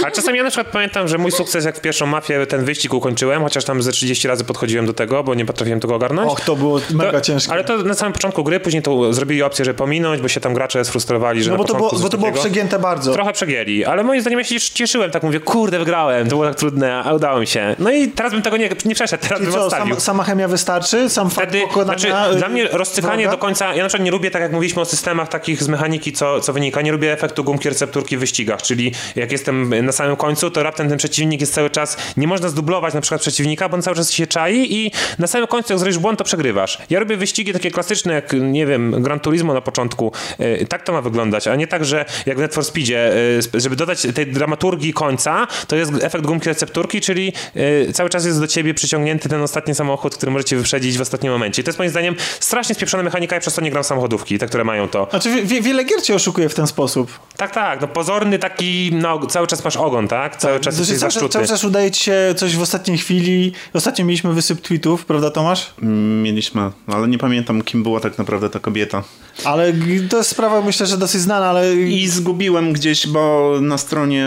A 0.07 0.11
czasami 0.11 0.39
ja 0.39 0.45
na 0.45 0.51
przykład 0.51 0.73
pamiętam, 0.73 1.09
że 1.09 1.19
mój 1.19 1.33
sukces, 1.33 1.65
jak 1.65 1.77
w 1.77 1.81
pierwszą 1.81 2.07
mafię 2.07 2.47
ten 2.47 2.65
wyścig 2.65 2.95
ukończyłem, 2.95 3.43
chociaż 3.43 3.65
tam 3.65 3.83
ze 3.83 3.93
30 3.93 4.29
razy 4.29 4.45
podchodziłem 4.45 4.87
do 4.87 4.93
tego, 4.93 5.25
bo 5.25 5.35
nie 5.35 5.45
potrafiłem 5.45 5.81
tego 5.81 5.95
ogarnąć. 5.95 6.33
Och, 6.33 6.41
to 6.41 6.57
było 6.57 6.81
mega 6.91 7.13
to, 7.13 7.21
ciężkie. 7.21 7.53
Ale 7.53 7.65
to 7.65 7.77
na 7.79 7.95
samym 7.95 8.13
początku 8.13 8.45
gry, 8.45 8.61
później 8.61 8.83
to 8.83 9.13
zrobili 9.13 9.43
opcję, 9.43 9.65
że 9.65 9.75
pominąć, 9.75 10.23
bo 10.23 10.29
się 10.29 10.41
tam 10.41 10.55
gracze 10.55 10.85
sfrustrowali, 10.85 11.43
że 11.43 11.51
No 11.51 11.57
na 11.57 11.59
bo 11.59 11.65
to, 11.65 11.75
było, 11.75 11.91
bo 12.03 12.09
to 12.09 12.19
było 12.19 12.33
przegięte 12.33 12.79
bardzo. 12.79 13.13
Trochę 13.13 13.33
przegięli, 13.33 13.85
ale 13.85 14.03
moim 14.05 14.21
zdaniem 14.21 14.39
ja 14.39 14.45
się 14.45 14.61
cieszyłem, 14.61 15.11
tak 15.11 15.23
mówię, 15.23 15.41
kurde, 15.41 15.79
wygrałem, 15.79 16.25
to 16.25 16.31
było 16.31 16.45
tak 16.45 16.55
trudne, 16.55 17.03
a 17.05 17.15
udało 17.15 17.41
mi 17.41 17.47
się. 17.47 17.77
No 17.79 17.91
i 17.91 18.09
teraz 18.09 18.33
bym 18.33 18.43
tego 18.43 18.57
nie, 18.57 18.71
nie 18.85 18.95
przeszedł, 18.95 19.23
teraz 19.23 19.41
I 19.41 19.45
bym 19.45 19.53
co, 19.53 19.65
odstawił. 19.65 19.87
sama, 19.87 20.01
sama 20.01 20.25
chemia 20.25 20.49
wystarczy? 20.49 21.11
Sam 21.11 21.31
fakt 21.31 21.49
Wtedy, 21.49 21.65
pokonania 21.67 21.99
znaczy, 21.99 22.35
y, 22.35 22.39
dla 22.39 22.49
mnie 22.49 22.69
rozcykanie 22.73 23.29
do 23.29 23.39
końca, 23.39 23.75
ja 23.75 23.83
na 23.83 23.89
przykład 23.89 24.05
nie 24.05 24.11
lubię, 24.11 24.31
tak 24.31 24.43
jak 24.43 24.53
mówiliśmy 24.53 24.83
o 24.83 24.85
systemach 24.85 25.29
takich 25.29 25.63
z 25.63 25.69
mechaniki, 25.69 26.13
co, 26.13 26.41
co 26.41 26.53
wynika, 26.61 26.83
nie 26.83 26.93
lubię 26.93 27.13
efektu 27.13 27.45
gumki 27.45 27.69
recepturki 27.69 28.17
w 28.17 28.21
wyścigach, 28.21 28.63
czyli 28.63 28.93
jak 29.17 29.33
jestem 29.33 29.85
na 29.85 29.93
samym 29.93 30.17
końcu, 30.17 30.51
to 30.51 30.63
raptem 30.63 30.89
ten 30.89 30.99
przeciwnik 30.99 31.41
jest 31.41 31.55
cały 31.55 31.71
czas, 31.71 31.97
nie 32.17 32.27
można 32.27 32.49
zdublować 32.49 32.95
na 32.95 33.01
przykład 33.01 33.21
przeciwnika, 33.21 33.69
bo 33.69 33.75
on 33.75 33.83
cały 33.83 33.97
czas 33.97 34.11
się 34.11 34.27
czai 34.27 34.75
i 34.75 34.93
na 35.19 35.27
samym 35.27 35.47
końcu 35.47 35.73
jak 35.73 35.79
zrobisz 35.79 35.99
błąd, 35.99 36.19
to 36.19 36.25
przegrywasz. 36.25 36.79
Ja 36.91 37.01
robię 37.01 37.17
wyścigi 37.17 37.53
takie 37.53 37.71
klasyczne, 37.71 38.15
jak 38.15 38.33
nie 38.33 38.67
wiem, 38.67 39.03
Gran 39.03 39.21
Turismo 39.21 39.55
na 39.55 39.61
początku, 39.61 40.13
Yy, 40.39 40.67
tak 40.67 40.83
to 40.83 40.93
ma 40.93 41.03
wyglądać, 41.03 41.49
a 41.49 41.57
nie 41.57 41.67
tak, 41.67 41.85
że 41.85 42.05
jak 42.27 42.39
w 42.39 42.41
Need 42.41 42.55
for 42.55 42.65
Speedzie, 42.65 43.13
yy, 43.55 43.61
żeby 43.61 43.77
dodać 43.77 44.07
tej 44.15 44.27
dramaturgii 44.27 44.93
końca, 44.93 45.47
to 45.69 45.77
jest 45.77 45.93
efekt 46.03 46.27
gumki 46.27 46.49
recepturki, 46.49 47.01
czyli 47.01 47.33
yy, 47.55 47.93
cały 47.93 48.11
czas 48.11 48.25
jest 48.25 48.41
do 48.41 48.47
ciebie 48.47 48.75
przyciągnięty 48.75 49.29
ten 49.29 49.43
ostatni 49.43 49.75
samochód, 49.75 50.17
który 50.17 50.33
możecie 50.33 50.57
wyprzedzić 50.57 50.99
w 50.99 51.01
ostatnim 51.01 51.33
momencie. 51.33 51.63
I 51.63 51.65
to 51.65 51.69
jest 51.69 51.79
moim 51.79 51.91
zdaniem 51.91 52.15
strasznie 52.41 52.75
spieprzona 52.75 53.03
mechanika 53.03 53.37
i 53.37 53.41
przez 53.41 53.55
to 53.55 53.61
nie 53.61 53.71
gram 53.71 53.85
samochodówki, 53.85 54.39
te, 54.39 54.47
które 54.47 54.65
mają 54.65 54.89
to. 54.89 55.07
Znaczy, 55.11 55.43
wie, 55.43 55.61
wiele 55.63 55.85
gier 55.85 56.03
cię 56.03 56.15
oszukuje 56.15 56.40
w 56.49 56.55
ten 56.55 56.67
sposób. 56.67 57.11
Tak, 57.37 57.55
tak, 57.55 57.81
no 57.81 57.89
pozorny 57.89 58.39
taki, 58.39 58.91
no 58.93 59.27
cały 59.27 59.47
czas 59.47 59.65
masz 59.65 59.77
ogon, 59.77 60.09
tak? 60.09 60.37
Cały 60.37 60.61
czas 60.61 60.75
Znaczy, 60.75 60.93
jesteś 60.93 61.01
cały, 61.01 61.13
zaszczuty. 61.13 61.33
cały 61.33 61.47
czas 61.47 61.65
udaje 61.65 61.91
ci 61.91 62.05
się 62.05 62.35
coś 62.37 62.57
w 62.57 62.63
ostatniej 62.63 62.99
chwili. 62.99 63.53
Ostatnio 63.75 64.05
mieliśmy 64.05 64.33
wysyp 64.33 64.61
tweetów, 64.61 65.07
prawda 65.07 65.31
Tomasz? 65.31 65.75
Mieliśmy, 66.23 66.71
ale 66.87 67.09
nie 67.09 67.19
pamiętam, 67.19 67.63
kim 67.63 67.83
była 67.83 68.01
tak 68.01 68.19
naprawdę 68.19 68.51
ta 68.51 68.61
kobieta. 68.61 69.03
Ale 69.45 69.73
to 70.09 70.17
jest 70.17 70.31
sprawa 70.31 70.63
myślę, 70.63 70.87
że 70.87 70.99
dosyć 70.99 71.21
znana, 71.21 71.47
ale... 71.47 71.77
I 71.77 72.09
zgubiłem 72.09 72.73
gdzieś, 72.73 73.07
bo 73.07 73.53
na 73.61 73.79
stronie 73.79 74.27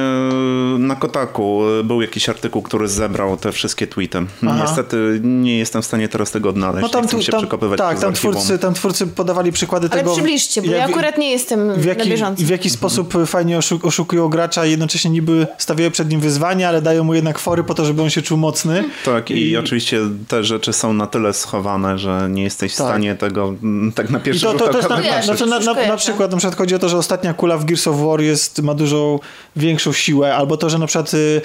na 0.80 0.96
Kotaku 0.96 1.62
był 1.84 2.02
jakiś 2.02 2.30
artykuł, 2.30 2.62
który 2.62 2.88
zebrał 2.88 3.38
te 3.38 3.52
wszystkie 3.52 3.88
tweety. 3.88 4.18
Aha. 4.48 4.60
Niestety 4.62 5.20
nie 5.24 5.58
jestem 5.58 5.82
w 5.82 5.86
stanie 5.86 6.10
teraz 6.10 6.32
tego 6.32 6.50
odnaleźć. 6.50 6.82
No 6.82 6.90
tam, 6.90 7.08
tu, 7.08 7.20
tam, 7.24 7.40
przekopywać 7.40 7.78
tak, 7.78 8.00
tam 8.00 8.14
twórcy, 8.14 8.60
tam 8.60 8.74
twórcy 8.74 9.08
podawali 9.08 9.52
przykłady 9.52 9.88
Ale 9.92 10.02
tego... 10.02 10.14
przybliżcie, 10.14 10.62
bo 10.62 10.72
ja 10.72 10.78
jak- 10.78 10.90
akurat 10.90 11.18
nie 11.18 11.32
jestem 11.32 11.74
w 11.74 11.78
na 11.86 11.90
jaki, 11.92 12.10
bieżąco. 12.10 12.44
w 12.44 12.50
jaki 12.50 12.70
sposób 12.70 13.14
fajnie 13.26 13.58
oszu- 13.60 13.88
oszukują 13.88 14.30
gracza 14.30 14.66
i 14.66 14.72
jednocześnie 14.72 15.12
niby 15.12 15.48
stawiają 15.58 15.92
przed 15.92 16.10
nim 16.10 16.20
wyzwania, 16.20 16.70
ale 16.70 16.82
dają 16.82 17.04
mu 17.04 17.14
jednak 17.14 17.40
fory 17.40 17.64
po 17.64 17.74
to, 17.74 17.86
żeby 17.86 18.02
on 18.02 18.10
się 18.10 18.22
czuł 18.22 18.38
mocny. 18.38 18.84
Tak, 19.06 19.32
i, 19.32 19.50
I- 19.50 19.58
oczywiście 19.58 20.00
te 20.28 20.44
rzeczy 20.44 20.74
są 20.74 20.94
na 20.94 21.08
tyle 21.08 21.34
schowane, 21.34 21.98
że 21.98 22.28
nie 22.32 22.44
jesteś 22.44 22.74
w 22.74 22.78
Tak. 22.78 22.88
stanie 22.88 23.16
tego 23.16 23.54
mm, 23.64 23.92
tak 23.92 24.10
na 24.10 24.20
pierwszy 24.20 24.48
rzut 24.48 24.62
oka 24.62 24.82
Kojarzę, 25.10 25.26
znaczy 25.26 25.46
na, 25.46 25.60
na, 25.60 25.88
na 25.88 25.98
przykład 25.98 26.32
na 26.32 26.38
przykład 26.38 26.58
chodzi 26.58 26.76
o 26.76 26.80
to, 26.80 26.90
że 26.90 26.98
ostatnia 26.98 27.34
kula 27.34 27.58
w 27.58 27.66
Gears 27.66 27.88
of 27.88 27.96
War 28.00 28.22
jest, 28.22 28.62
ma 28.62 28.74
dużo 28.74 29.20
większą 29.56 29.94
siłę, 29.94 30.36
albo 30.36 30.58
to, 30.58 30.70
że 30.70 30.78
na 30.78 30.88
przykład 30.88 31.14
y, 31.14 31.42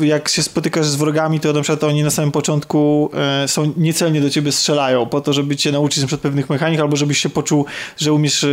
jak 0.00 0.28
się 0.28 0.42
spotykasz 0.42 0.86
z 0.86 0.94
wrogami, 0.94 1.40
to 1.40 1.52
na 1.52 1.62
przykład 1.62 1.84
oni 1.84 2.02
na 2.02 2.10
samym 2.10 2.32
początku 2.32 3.10
e, 3.14 3.48
są 3.48 3.72
niecelnie 3.76 4.20
do 4.20 4.30
ciebie 4.30 4.52
strzelają, 4.52 5.06
po 5.06 5.20
to, 5.20 5.32
żeby 5.32 5.56
cię 5.56 5.72
nauczyć 5.72 6.00
na 6.00 6.06
przykład 6.06 6.22
pewnych 6.22 6.50
mechanik, 6.50 6.80
albo 6.80 6.96
żebyś 6.96 7.18
się 7.18 7.28
poczuł, 7.28 7.66
że 7.96 8.12
umiesz 8.12 8.44
e, 8.44 8.48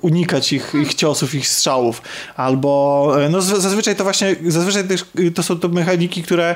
unikać 0.00 0.52
ich, 0.52 0.72
ich 0.82 0.94
ciosów, 0.94 1.34
ich 1.34 1.48
strzałów, 1.48 2.02
albo 2.36 3.12
e, 3.24 3.28
no 3.28 3.42
zazwyczaj 3.42 3.96
to 3.96 4.04
właśnie, 4.04 4.36
zazwyczaj 4.46 4.84
też 4.88 5.04
y, 5.18 5.30
to 5.30 5.42
są 5.42 5.58
to 5.58 5.68
mechaniki, 5.68 6.22
które 6.22 6.54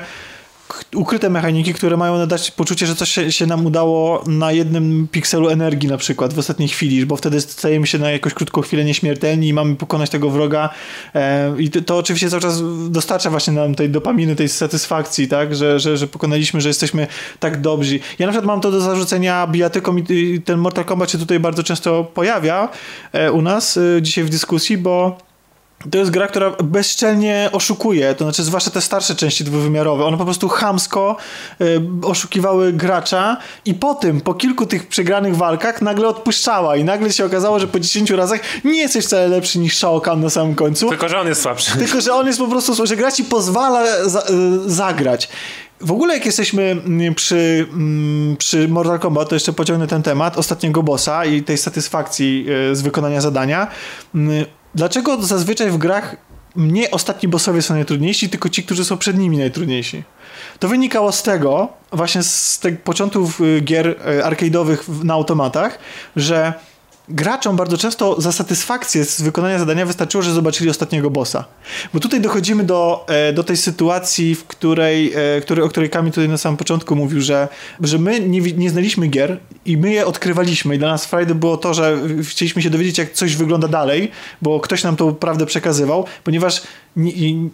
ukryte 0.95 1.29
mechaniki, 1.29 1.73
które 1.73 1.97
mają 1.97 2.17
nadać 2.17 2.51
poczucie, 2.51 2.85
że 2.85 2.95
coś 2.95 3.09
się, 3.09 3.31
się 3.31 3.45
nam 3.45 3.65
udało 3.65 4.23
na 4.27 4.51
jednym 4.51 5.07
pikselu 5.11 5.49
energii 5.49 5.89
na 5.89 5.97
przykład 5.97 6.33
w 6.33 6.39
ostatniej 6.39 6.69
chwili, 6.69 7.05
bo 7.05 7.15
wtedy 7.15 7.41
stajemy 7.41 7.87
się 7.87 7.99
na 7.99 8.11
jakąś 8.11 8.33
krótką 8.33 8.61
chwilę 8.61 8.85
nieśmiertelni 8.85 9.47
i 9.47 9.53
mamy 9.53 9.75
pokonać 9.75 10.09
tego 10.09 10.29
wroga 10.29 10.69
e, 11.15 11.53
i 11.57 11.69
to, 11.69 11.81
to 11.81 11.97
oczywiście 11.97 12.29
cały 12.29 12.41
czas 12.41 12.61
dostarcza 12.89 13.29
właśnie 13.29 13.53
nam 13.53 13.75
tej 13.75 13.89
dopaminy, 13.89 14.35
tej 14.35 14.49
satysfakcji, 14.49 15.27
tak, 15.27 15.55
że, 15.55 15.79
że, 15.79 15.97
że 15.97 16.07
pokonaliśmy, 16.07 16.61
że 16.61 16.69
jesteśmy 16.69 17.07
tak 17.39 17.61
dobrzy. 17.61 17.99
Ja 18.19 18.25
na 18.25 18.31
przykład 18.31 18.45
mam 18.45 18.61
to 18.61 18.71
do 18.71 18.81
zarzucenia 18.81 19.47
bijatykom 19.47 19.99
i 19.99 20.03
i 20.19 20.41
ten 20.41 20.59
Mortal 20.59 20.85
Kombat 20.85 21.11
się 21.11 21.17
tutaj 21.17 21.39
bardzo 21.39 21.63
często 21.63 22.03
pojawia 22.03 22.69
e, 23.13 23.31
u 23.31 23.41
nas 23.41 23.77
e, 23.77 24.01
dzisiaj 24.01 24.23
w 24.23 24.29
dyskusji, 24.29 24.77
bo 24.77 25.17
to 25.91 25.97
jest 25.97 26.11
gra, 26.11 26.27
która 26.27 26.51
bezczelnie 26.63 27.49
oszukuje, 27.51 28.15
to 28.15 28.23
znaczy 28.23 28.43
zwłaszcza 28.43 28.71
te 28.71 28.81
starsze 28.81 29.15
części 29.15 29.43
dwuwymiarowe. 29.43 30.05
One 30.05 30.17
po 30.17 30.25
prostu 30.25 30.49
chamsko 30.49 31.17
y, 31.61 31.81
oszukiwały 32.03 32.73
gracza 32.73 33.37
i 33.65 33.73
po 33.73 33.95
tym, 33.95 34.21
po 34.21 34.33
kilku 34.33 34.65
tych 34.65 34.87
przegranych 34.87 35.35
walkach 35.35 35.81
nagle 35.81 36.07
odpuszczała 36.07 36.75
i 36.75 36.83
nagle 36.83 37.13
się 37.13 37.25
okazało, 37.25 37.59
że 37.59 37.67
po 37.67 37.79
10 37.79 38.11
razach 38.11 38.39
nie 38.63 38.81
jesteś 38.81 39.05
wcale 39.05 39.27
lepszy 39.27 39.59
niż 39.59 39.77
Shao 39.77 40.01
Kahn 40.01 40.21
na 40.21 40.29
samym 40.29 40.55
końcu. 40.55 40.89
Tylko, 40.89 41.09
że 41.09 41.19
on 41.19 41.27
jest 41.27 41.41
słabszy. 41.41 41.77
Tylko, 41.77 42.01
że 42.01 42.13
on 42.13 42.27
jest 42.27 42.39
po 42.39 42.47
prostu, 42.47 42.85
że 42.85 42.95
gra 42.95 43.11
ci 43.11 43.23
pozwala 43.23 44.09
za, 44.09 44.19
y, 44.21 44.25
zagrać. 44.69 45.29
W 45.81 45.91
ogóle 45.91 46.13
jak 46.13 46.25
jesteśmy 46.25 46.63
mm, 46.63 47.15
przy, 47.15 47.67
mm, 47.73 48.37
przy 48.37 48.67
Mortal 48.67 48.99
Kombat, 48.99 49.29
to 49.29 49.35
jeszcze 49.35 49.53
pociągnę 49.53 49.87
ten 49.87 50.03
temat 50.03 50.37
ostatniego 50.37 50.83
bossa 50.83 51.25
i 51.25 51.43
tej 51.43 51.57
satysfakcji 51.57 52.45
y, 52.71 52.75
z 52.75 52.81
wykonania 52.81 53.21
zadania. 53.21 53.67
Dlaczego 54.75 55.21
zazwyczaj 55.21 55.71
w 55.71 55.77
grach 55.77 56.15
nie 56.55 56.91
ostatni 56.91 57.29
bossowie 57.29 57.61
są 57.61 57.73
najtrudniejsi, 57.73 58.29
tylko 58.29 58.49
ci, 58.49 58.63
którzy 58.63 58.85
są 58.85 58.97
przed 58.97 59.17
nimi 59.17 59.37
najtrudniejsi? 59.37 60.03
To 60.59 60.67
wynikało 60.67 61.11
z 61.11 61.23
tego, 61.23 61.67
właśnie 61.91 62.23
z 62.23 62.59
tych 62.59 62.81
początków 62.81 63.41
y, 63.41 63.61
gier 63.61 63.87
y, 63.87 63.95
arcade'owych 64.23 65.03
na 65.03 65.13
automatach, 65.13 65.79
że 66.15 66.53
graczom 67.09 67.55
bardzo 67.55 67.77
często 67.77 68.21
za 68.21 68.31
satysfakcję 68.31 69.05
z 69.05 69.21
wykonania 69.21 69.59
zadania 69.59 69.85
wystarczyło, 69.85 70.21
że 70.23 70.33
zobaczyli 70.33 70.69
ostatniego 70.69 71.09
bossa. 71.09 71.45
Bo 71.93 71.99
tutaj 71.99 72.21
dochodzimy 72.21 72.63
do, 72.63 73.05
e, 73.07 73.33
do 73.33 73.43
tej 73.43 73.57
sytuacji, 73.57 74.35
w 74.35 74.45
której, 74.45 75.13
e, 75.15 75.41
który, 75.41 75.63
o 75.63 75.69
której 75.69 75.89
Kamil 75.89 76.11
tutaj 76.11 76.29
na 76.29 76.37
samym 76.37 76.57
początku 76.57 76.95
mówił, 76.95 77.21
że, 77.21 77.47
że 77.81 77.97
my 77.97 78.19
nie, 78.19 78.41
nie 78.41 78.69
znaliśmy 78.69 79.07
gier 79.07 79.37
i 79.65 79.77
my 79.77 79.91
je 79.91 80.05
odkrywaliśmy 80.05 80.75
i 80.75 80.79
dla 80.79 80.87
nas 80.87 81.05
frajdy 81.05 81.35
było 81.35 81.57
to, 81.57 81.73
że 81.73 81.97
chcieliśmy 82.23 82.61
się 82.61 82.69
dowiedzieć, 82.69 82.97
jak 82.97 83.13
coś 83.13 83.35
wygląda 83.35 83.67
dalej, 83.67 84.11
bo 84.41 84.59
ktoś 84.59 84.83
nam 84.83 84.95
tą 84.95 85.15
prawdę 85.15 85.45
przekazywał, 85.45 86.05
ponieważ 86.23 86.61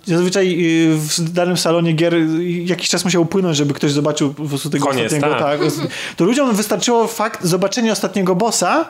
zazwyczaj 0.05 0.65
y, 0.91 0.97
w 0.97 1.29
danym 1.33 1.57
salonie 1.57 1.93
gier 1.93 2.15
jakiś 2.65 2.89
czas 2.89 3.05
musiał 3.05 3.21
upłynąć, 3.21 3.57
żeby 3.57 3.73
ktoś 3.73 3.91
zobaczył 3.91 4.33
po 4.33 4.45
prostu 4.45 4.69
tego 4.69 4.85
Koniec, 4.85 5.05
ostatniego. 5.05 5.35
tak. 5.35 5.59
Tak, 5.59 5.71
to 6.17 6.25
ludziom 6.25 6.55
wystarczyło 6.55 7.07
fakt 7.07 7.45
zobaczenia 7.45 7.91
ostatniego 7.91 8.35
bossa, 8.35 8.85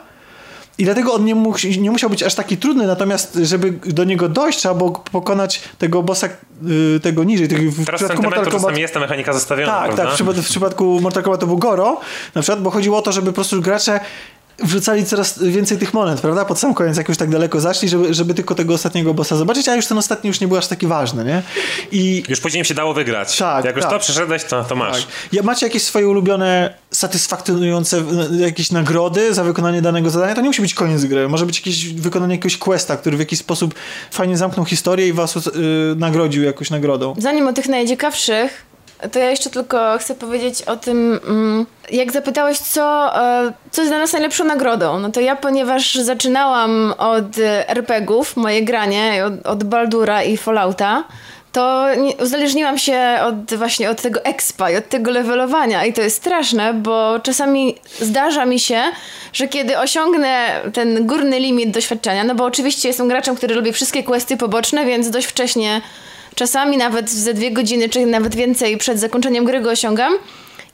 i 0.78 0.84
dlatego 0.84 1.14
on 1.14 1.24
nie, 1.24 1.34
mógł, 1.34 1.58
nie 1.80 1.90
musiał 1.90 2.10
być 2.10 2.22
aż 2.22 2.34
taki 2.34 2.56
trudny, 2.56 2.86
natomiast 2.86 3.38
żeby 3.42 3.72
do 3.86 4.04
niego 4.04 4.28
dojść, 4.28 4.58
trzeba 4.58 4.74
było 4.74 4.90
pokonać 4.90 5.62
tego 5.78 6.02
bossa 6.02 6.28
y, 6.96 7.00
tego 7.00 7.24
niżej. 7.24 7.48
Tych, 7.48 7.74
w 7.74 7.84
Teraz 7.84 8.00
przypadku 8.00 8.22
sentymentu 8.22 8.50
czasami 8.50 8.80
jest 8.80 8.94
ta 8.94 9.00
mechanika 9.00 9.32
zostawiona, 9.32 9.72
tak, 9.72 9.84
prawda? 9.84 10.02
tak. 10.02 10.12
W 10.12 10.14
przypadku, 10.14 10.42
w 10.42 10.48
przypadku 10.48 11.00
Mortal 11.00 11.22
Kombat 11.22 11.40
to 11.40 11.46
był 11.46 11.58
Goro, 11.58 12.00
na 12.34 12.42
przykład, 12.42 12.62
bo 12.62 12.70
chodziło 12.70 12.98
o 12.98 13.02
to, 13.02 13.12
żeby 13.12 13.26
po 13.26 13.34
prostu 13.34 13.62
gracze 13.62 14.00
wrzucali 14.58 15.04
coraz 15.04 15.42
więcej 15.42 15.78
tych 15.78 15.94
monet, 15.94 16.20
prawda? 16.20 16.44
Pod 16.44 16.58
sam 16.58 16.74
koniec, 16.74 16.96
jak 16.96 17.08
już 17.08 17.18
tak 17.18 17.30
daleko 17.30 17.60
zaszli, 17.60 17.88
żeby, 17.88 18.14
żeby 18.14 18.34
tylko 18.34 18.54
tego 18.54 18.74
ostatniego 18.74 19.14
bossa 19.14 19.36
zobaczyć, 19.36 19.68
a 19.68 19.74
już 19.76 19.86
ten 19.86 19.98
ostatni 19.98 20.28
już 20.28 20.40
nie 20.40 20.48
był 20.48 20.56
aż 20.56 20.66
taki 20.66 20.86
ważny, 20.86 21.24
nie? 21.24 21.42
I 21.92 22.22
Już 22.28 22.40
później 22.40 22.58
im 22.60 22.64
się 22.64 22.74
dało 22.74 22.94
wygrać. 22.94 23.38
Tak, 23.38 23.64
Jak 23.64 23.76
już 23.76 23.84
tak. 23.84 23.92
to 23.92 23.98
przeszedłeś, 23.98 24.44
to, 24.44 24.64
to 24.64 24.76
masz. 24.76 24.96
tak. 25.04 25.12
Ja, 25.32 25.42
macie 25.42 25.66
jakieś 25.66 25.82
swoje 25.82 26.08
ulubione, 26.08 26.74
satysfakcjonujące 26.90 28.02
jakieś 28.38 28.70
nagrody 28.70 29.34
za 29.34 29.44
wykonanie 29.44 29.82
danego 29.82 30.10
zadania? 30.10 30.34
To 30.34 30.40
nie 30.40 30.48
musi 30.48 30.62
być 30.62 30.74
koniec 30.74 31.04
gry. 31.04 31.28
Może 31.28 31.46
być 31.46 31.58
jakieś 31.58 31.88
wykonanie 31.88 32.34
jakiegoś 32.34 32.56
questa, 32.56 32.96
który 32.96 33.16
w 33.16 33.20
jakiś 33.20 33.38
sposób 33.38 33.74
fajnie 34.10 34.36
zamknął 34.36 34.66
historię 34.66 35.08
i 35.08 35.12
was 35.12 35.36
y, 35.36 35.40
nagrodził 35.96 36.42
jakąś 36.42 36.70
nagrodą. 36.70 37.14
Zanim 37.18 37.48
o 37.48 37.52
tych 37.52 37.68
najciekawszych, 37.68 38.66
to 39.12 39.18
ja 39.18 39.30
jeszcze 39.30 39.50
tylko 39.50 39.98
chcę 39.98 40.14
powiedzieć 40.14 40.62
o 40.62 40.76
tym, 40.76 41.20
mm, 41.28 41.66
jak 41.90 42.12
zapytałeś, 42.12 42.58
co, 42.58 43.16
e, 43.22 43.52
co 43.70 43.82
jest 43.82 43.92
dla 43.92 43.98
nas 43.98 44.12
najlepszą 44.12 44.44
nagrodą. 44.44 45.00
No 45.00 45.10
to 45.10 45.20
ja, 45.20 45.36
ponieważ 45.36 45.94
zaczynałam 45.94 46.94
od 46.98 47.38
RPGów, 47.66 48.36
moje 48.36 48.62
granie, 48.62 49.24
od, 49.26 49.46
od 49.46 49.64
Baldura 49.64 50.22
i 50.22 50.36
Fallouta, 50.36 51.04
to 51.56 51.86
uzależniłam 52.22 52.78
się 52.78 53.18
od 53.22 53.54
właśnie 53.54 53.90
od 53.90 54.02
tego 54.02 54.24
expa 54.24 54.70
i 54.70 54.76
od 54.76 54.88
tego 54.88 55.10
levelowania 55.10 55.84
i 55.84 55.92
to 55.92 56.02
jest 56.02 56.16
straszne, 56.16 56.74
bo 56.74 57.20
czasami 57.22 57.76
zdarza 58.00 58.46
mi 58.46 58.60
się, 58.60 58.82
że 59.32 59.48
kiedy 59.48 59.78
osiągnę 59.78 60.60
ten 60.72 61.06
górny 61.06 61.40
limit 61.40 61.70
doświadczenia, 61.70 62.24
no 62.24 62.34
bo 62.34 62.44
oczywiście 62.44 62.88
jestem 62.88 63.08
graczem, 63.08 63.36
który 63.36 63.54
lubi 63.54 63.72
wszystkie 63.72 64.02
questy 64.02 64.36
poboczne, 64.36 64.84
więc 64.84 65.10
dość 65.10 65.26
wcześnie 65.26 65.80
Czasami 66.36 66.76
nawet 66.76 67.10
ze 67.10 67.34
dwie 67.34 67.50
godziny, 67.50 67.88
czy 67.88 68.06
nawet 68.06 68.34
więcej 68.34 68.76
przed 68.78 68.98
zakończeniem 68.98 69.44
gry 69.44 69.60
go 69.60 69.70
osiągam. 69.70 70.12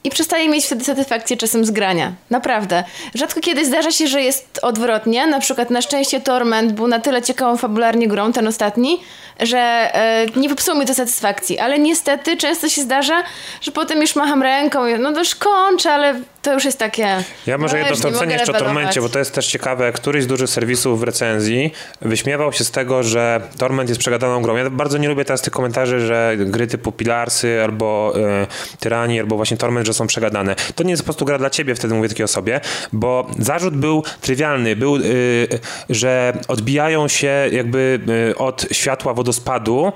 i 0.04 0.10
przestaję 0.10 0.48
mieć 0.48 0.66
wtedy 0.66 0.84
satysfakcję 0.84 1.36
czasem 1.36 1.64
z 1.64 1.70
grania. 1.70 2.12
Naprawdę. 2.30 2.84
Rzadko 3.14 3.40
kiedy 3.40 3.66
zdarza 3.66 3.90
się, 3.90 4.06
że 4.06 4.22
jest 4.22 4.58
odwrotnie. 4.62 5.26
Na 5.26 5.40
przykład 5.40 5.70
na 5.70 5.82
szczęście 5.82 6.20
Torment 6.20 6.72
był 6.72 6.88
na 6.88 6.98
tyle 6.98 7.22
ciekawą 7.22 7.56
fabularnie 7.56 8.08
grą, 8.08 8.32
ten 8.32 8.46
ostatni, 8.46 9.00
że 9.40 9.58
e, 9.58 10.26
nie 10.36 10.48
popsuł 10.48 10.74
mi 10.74 10.86
to 10.86 10.94
satysfakcji. 10.94 11.58
Ale 11.58 11.78
niestety 11.78 12.36
często 12.36 12.68
się 12.68 12.82
zdarza, 12.82 13.22
że 13.60 13.72
potem 13.72 14.00
już 14.00 14.16
macham 14.16 14.42
ręką 14.42 14.86
i 14.86 14.98
no 14.98 15.12
to 15.12 15.18
już 15.18 15.34
kończę, 15.34 15.92
ale 15.92 16.20
to 16.42 16.54
już 16.54 16.64
jest 16.64 16.78
takie... 16.78 17.24
Ja 17.46 17.58
może 17.58 17.72
no, 17.72 17.78
jedno 17.78 17.96
wtrącenie 17.96 18.32
jeszcze 18.34 18.52
o. 18.52 18.58
Tormencie, 18.58 19.00
bo 19.00 19.08
to 19.08 19.18
jest 19.18 19.34
też 19.34 19.46
ciekawe. 19.46 19.92
Któryś 19.92 20.24
z 20.24 20.26
dużych 20.26 20.50
serwisów 20.50 21.00
w 21.00 21.02
recenzji 21.02 21.72
wyśmiewał 22.00 22.52
się 22.52 22.64
z 22.64 22.70
tego, 22.70 23.02
że 23.02 23.40
Torment 23.58 23.88
jest 23.88 24.00
przegadaną 24.00 24.42
grą. 24.42 24.56
Ja 24.56 24.70
bardzo 24.70 24.98
nie 24.98 25.08
lubię 25.08 25.24
teraz 25.24 25.42
tych 25.42 25.52
komentarzy, 25.52 26.00
że 26.00 26.36
gry 26.38 26.66
typu 26.66 26.92
Pilarsy 26.92 27.60
albo 27.64 28.12
e, 28.16 28.46
Tyrani, 28.80 29.20
albo 29.20 29.36
właśnie 29.36 29.56
Torment, 29.56 29.86
że 29.86 29.94
są 29.94 30.06
przegadane. 30.06 30.56
To 30.74 30.82
nie 30.82 30.90
jest 30.90 31.02
po 31.02 31.04
prostu 31.04 31.24
gra 31.24 31.38
dla 31.38 31.50
ciebie, 31.50 31.74
wtedy 31.74 31.94
mówię 31.94 32.08
takiej 32.08 32.24
osobie, 32.24 32.60
bo 32.92 33.26
zarzut 33.38 33.76
był 33.76 34.04
trywialny. 34.20 34.76
Był, 34.76 34.96
y, 34.96 35.48
że 35.90 36.32
odbijają 36.48 37.08
się 37.08 37.48
jakby 37.52 38.00
y, 38.30 38.38
od 38.38 38.66
światła 38.72 39.14
wodospadu 39.14 39.86
y, 39.86 39.92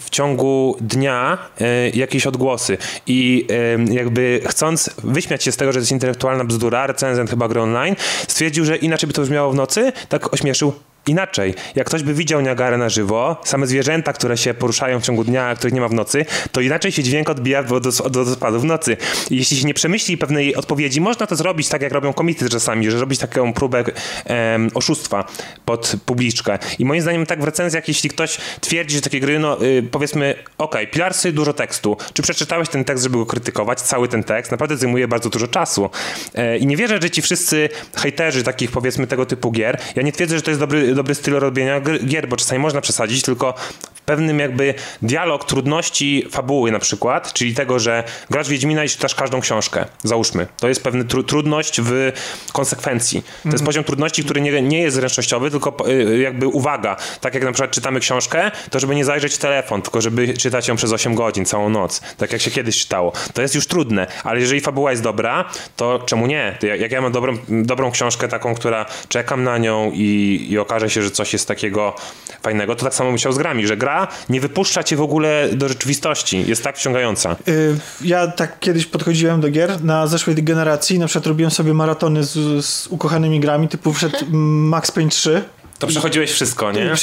w 0.00 0.06
ciągu 0.10 0.76
dnia 0.80 1.38
y, 1.60 1.90
jakieś 1.94 2.26
odgłosy. 2.26 2.78
I 3.06 3.46
y, 3.90 3.94
jakby 3.94 4.40
chcąc 4.46 4.90
wyśmiać 5.04 5.44
się 5.44 5.47
z 5.52 5.56
tego, 5.56 5.72
że 5.72 5.76
to 5.76 5.80
jest 5.80 5.92
intelektualna 5.92 6.44
bzdura, 6.44 6.86
recenzent 6.86 7.30
chyba 7.30 7.48
gry 7.48 7.60
online, 7.60 7.96
stwierdził, 8.28 8.64
że 8.64 8.76
inaczej 8.76 9.06
by 9.06 9.12
to 9.12 9.22
brzmiało 9.22 9.52
w 9.52 9.54
nocy, 9.54 9.92
tak 10.08 10.34
ośmieszył 10.34 10.72
Inaczej, 11.06 11.54
jak 11.74 11.86
ktoś 11.86 12.02
by 12.02 12.14
widział 12.14 12.40
Niagarę 12.40 12.78
na 12.78 12.88
żywo, 12.88 13.36
same 13.44 13.66
zwierzęta, 13.66 14.12
które 14.12 14.36
się 14.36 14.54
poruszają 14.54 15.00
w 15.00 15.02
ciągu 15.02 15.24
dnia, 15.24 15.46
a 15.46 15.54
których 15.54 15.74
nie 15.74 15.80
ma 15.80 15.88
w 15.88 15.92
nocy, 15.94 16.24
to 16.52 16.60
inaczej 16.60 16.92
się 16.92 17.02
dźwięk 17.02 17.30
odbija 17.30 17.60
od 17.60 17.66
wodos- 17.66 18.02
od 18.02 18.16
wodospadu 18.16 18.60
w 18.60 18.64
nocy. 18.64 18.96
I 19.30 19.36
jeśli 19.36 19.56
się 19.56 19.66
nie 19.66 19.74
przemyśli 19.74 20.18
pewnej 20.18 20.56
odpowiedzi, 20.56 21.00
można 21.00 21.26
to 21.26 21.36
zrobić 21.36 21.68
tak, 21.68 21.82
jak 21.82 21.92
robią 21.92 22.12
komity 22.12 22.48
czasami, 22.48 22.90
że 22.90 23.00
robić 23.00 23.20
taką 23.20 23.52
próbę 23.52 23.84
em, 24.24 24.70
oszustwa 24.74 25.24
pod 25.64 25.96
publiczkę. 26.06 26.58
I 26.78 26.84
moim 26.84 27.00
zdaniem 27.02 27.26
tak 27.26 27.40
w 27.40 27.44
recenzjach, 27.44 27.88
jeśli 27.88 28.10
ktoś 28.10 28.38
twierdzi, 28.60 28.96
że 28.96 29.02
takie 29.02 29.20
gry, 29.20 29.38
no 29.38 29.62
y, 29.64 29.82
powiedzmy, 29.90 30.34
okej, 30.58 30.88
Pilarsy, 30.88 31.32
dużo 31.32 31.52
tekstu. 31.52 31.96
Czy 32.12 32.22
przeczytałeś 32.22 32.68
ten 32.68 32.84
tekst, 32.84 33.04
żeby 33.04 33.16
go 33.18 33.26
krytykować? 33.26 33.80
Cały 33.80 34.08
ten 34.08 34.24
tekst 34.24 34.50
naprawdę 34.50 34.76
zajmuje 34.76 35.08
bardzo 35.08 35.30
dużo 35.30 35.48
czasu. 35.48 35.90
E, 36.34 36.58
I 36.58 36.66
nie 36.66 36.76
wierzę, 36.76 36.98
że 37.02 37.10
ci 37.10 37.22
wszyscy 37.22 37.68
hejterzy 37.96 38.42
takich 38.42 38.70
powiedzmy 38.70 39.06
tego 39.06 39.26
typu 39.26 39.52
gier, 39.52 39.78
ja 39.96 40.02
nie 40.02 40.12
twierdzę, 40.12 40.36
że 40.36 40.42
to 40.42 40.50
jest 40.50 40.60
dobry, 40.60 40.87
dobry 40.94 41.14
styl 41.14 41.34
robienia 41.34 41.80
gier, 41.80 42.28
bo 42.28 42.36
czasami 42.36 42.58
można 42.58 42.80
przesadzić, 42.80 43.22
tylko 43.22 43.54
w 43.94 44.00
pewnym 44.00 44.38
jakby 44.38 44.74
dialog 45.02 45.44
trudności 45.44 46.26
fabuły 46.30 46.72
na 46.72 46.78
przykład, 46.78 47.32
czyli 47.32 47.54
tego, 47.54 47.78
że 47.78 48.04
grasz 48.30 48.48
Wiedźmina 48.48 48.84
i 48.84 48.88
czytasz 48.88 49.14
każdą 49.14 49.40
książkę, 49.40 49.84
załóżmy. 50.02 50.46
To 50.60 50.68
jest 50.68 50.82
pewna 50.82 51.04
tru- 51.04 51.24
trudność 51.24 51.80
w 51.80 52.12
konsekwencji. 52.52 53.22
To 53.42 53.48
jest 53.48 53.64
poziom 53.64 53.84
trudności, 53.84 54.24
który 54.24 54.40
nie, 54.40 54.62
nie 54.62 54.80
jest 54.80 54.96
zręcznościowy, 54.96 55.50
tylko 55.50 55.88
y, 55.88 56.18
jakby 56.18 56.46
uwaga. 56.46 56.96
Tak 57.20 57.34
jak 57.34 57.44
na 57.44 57.52
przykład 57.52 57.70
czytamy 57.70 58.00
książkę, 58.00 58.50
to 58.70 58.80
żeby 58.80 58.94
nie 58.94 59.04
zajrzeć 59.04 59.34
w 59.34 59.38
telefon, 59.38 59.82
tylko 59.82 60.00
żeby 60.00 60.34
czytać 60.34 60.68
ją 60.68 60.76
przez 60.76 60.92
8 60.92 61.14
godzin, 61.14 61.44
całą 61.44 61.70
noc. 61.70 62.00
Tak 62.16 62.32
jak 62.32 62.42
się 62.42 62.50
kiedyś 62.50 62.78
czytało. 62.78 63.12
To 63.34 63.42
jest 63.42 63.54
już 63.54 63.66
trudne, 63.66 64.06
ale 64.24 64.40
jeżeli 64.40 64.60
fabuła 64.60 64.90
jest 64.90 65.02
dobra, 65.02 65.44
to 65.76 65.98
czemu 66.06 66.26
nie? 66.26 66.58
Jak 66.78 66.92
ja 66.92 67.00
mam 67.00 67.12
dobrą, 67.12 67.38
dobrą 67.48 67.90
książkę 67.90 68.28
taką, 68.28 68.54
która 68.54 68.86
czekam 69.08 69.44
na 69.44 69.58
nią 69.58 69.90
i, 69.94 70.46
i 70.50 70.58
okaże 70.58 70.77
się, 70.86 71.02
że 71.02 71.10
coś 71.10 71.32
jest 71.32 71.48
takiego 71.48 71.94
fajnego, 72.42 72.76
to 72.76 72.84
tak 72.84 72.94
samo 72.94 73.12
myślał 73.12 73.32
z 73.32 73.38
grami, 73.38 73.66
że 73.66 73.76
gra 73.76 74.08
nie 74.28 74.40
wypuszcza 74.40 74.82
cię 74.84 74.96
w 74.96 75.00
ogóle 75.00 75.48
do 75.52 75.68
rzeczywistości. 75.68 76.44
Jest 76.46 76.64
tak 76.64 76.76
wciągająca. 76.78 77.36
Y, 77.48 77.76
Ja 78.00 78.26
tak 78.26 78.60
kiedyś 78.60 78.86
podchodziłem 78.86 79.40
do 79.40 79.50
gier 79.50 79.84
na 79.84 80.06
zeszłej 80.06 80.36
generacji, 80.42 80.98
na 80.98 81.06
przykład 81.06 81.26
robiłem 81.26 81.50
sobie 81.50 81.74
maratony 81.74 82.24
z, 82.24 82.64
z 82.66 82.86
ukochanymi 82.86 83.40
grami, 83.40 83.68
typu 83.68 83.92
wszedł 83.92 84.16
Max 84.70 84.90
Payne 84.90 85.10
3. 85.10 85.42
To 85.78 85.86
przechodziłeś 85.86 86.32
wszystko, 86.32 86.72
nie? 86.72 86.94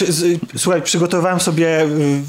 Słuchaj, 0.57 0.81
przygotowałem 0.81 1.39
sobie 1.39 1.81
y, 1.83 1.87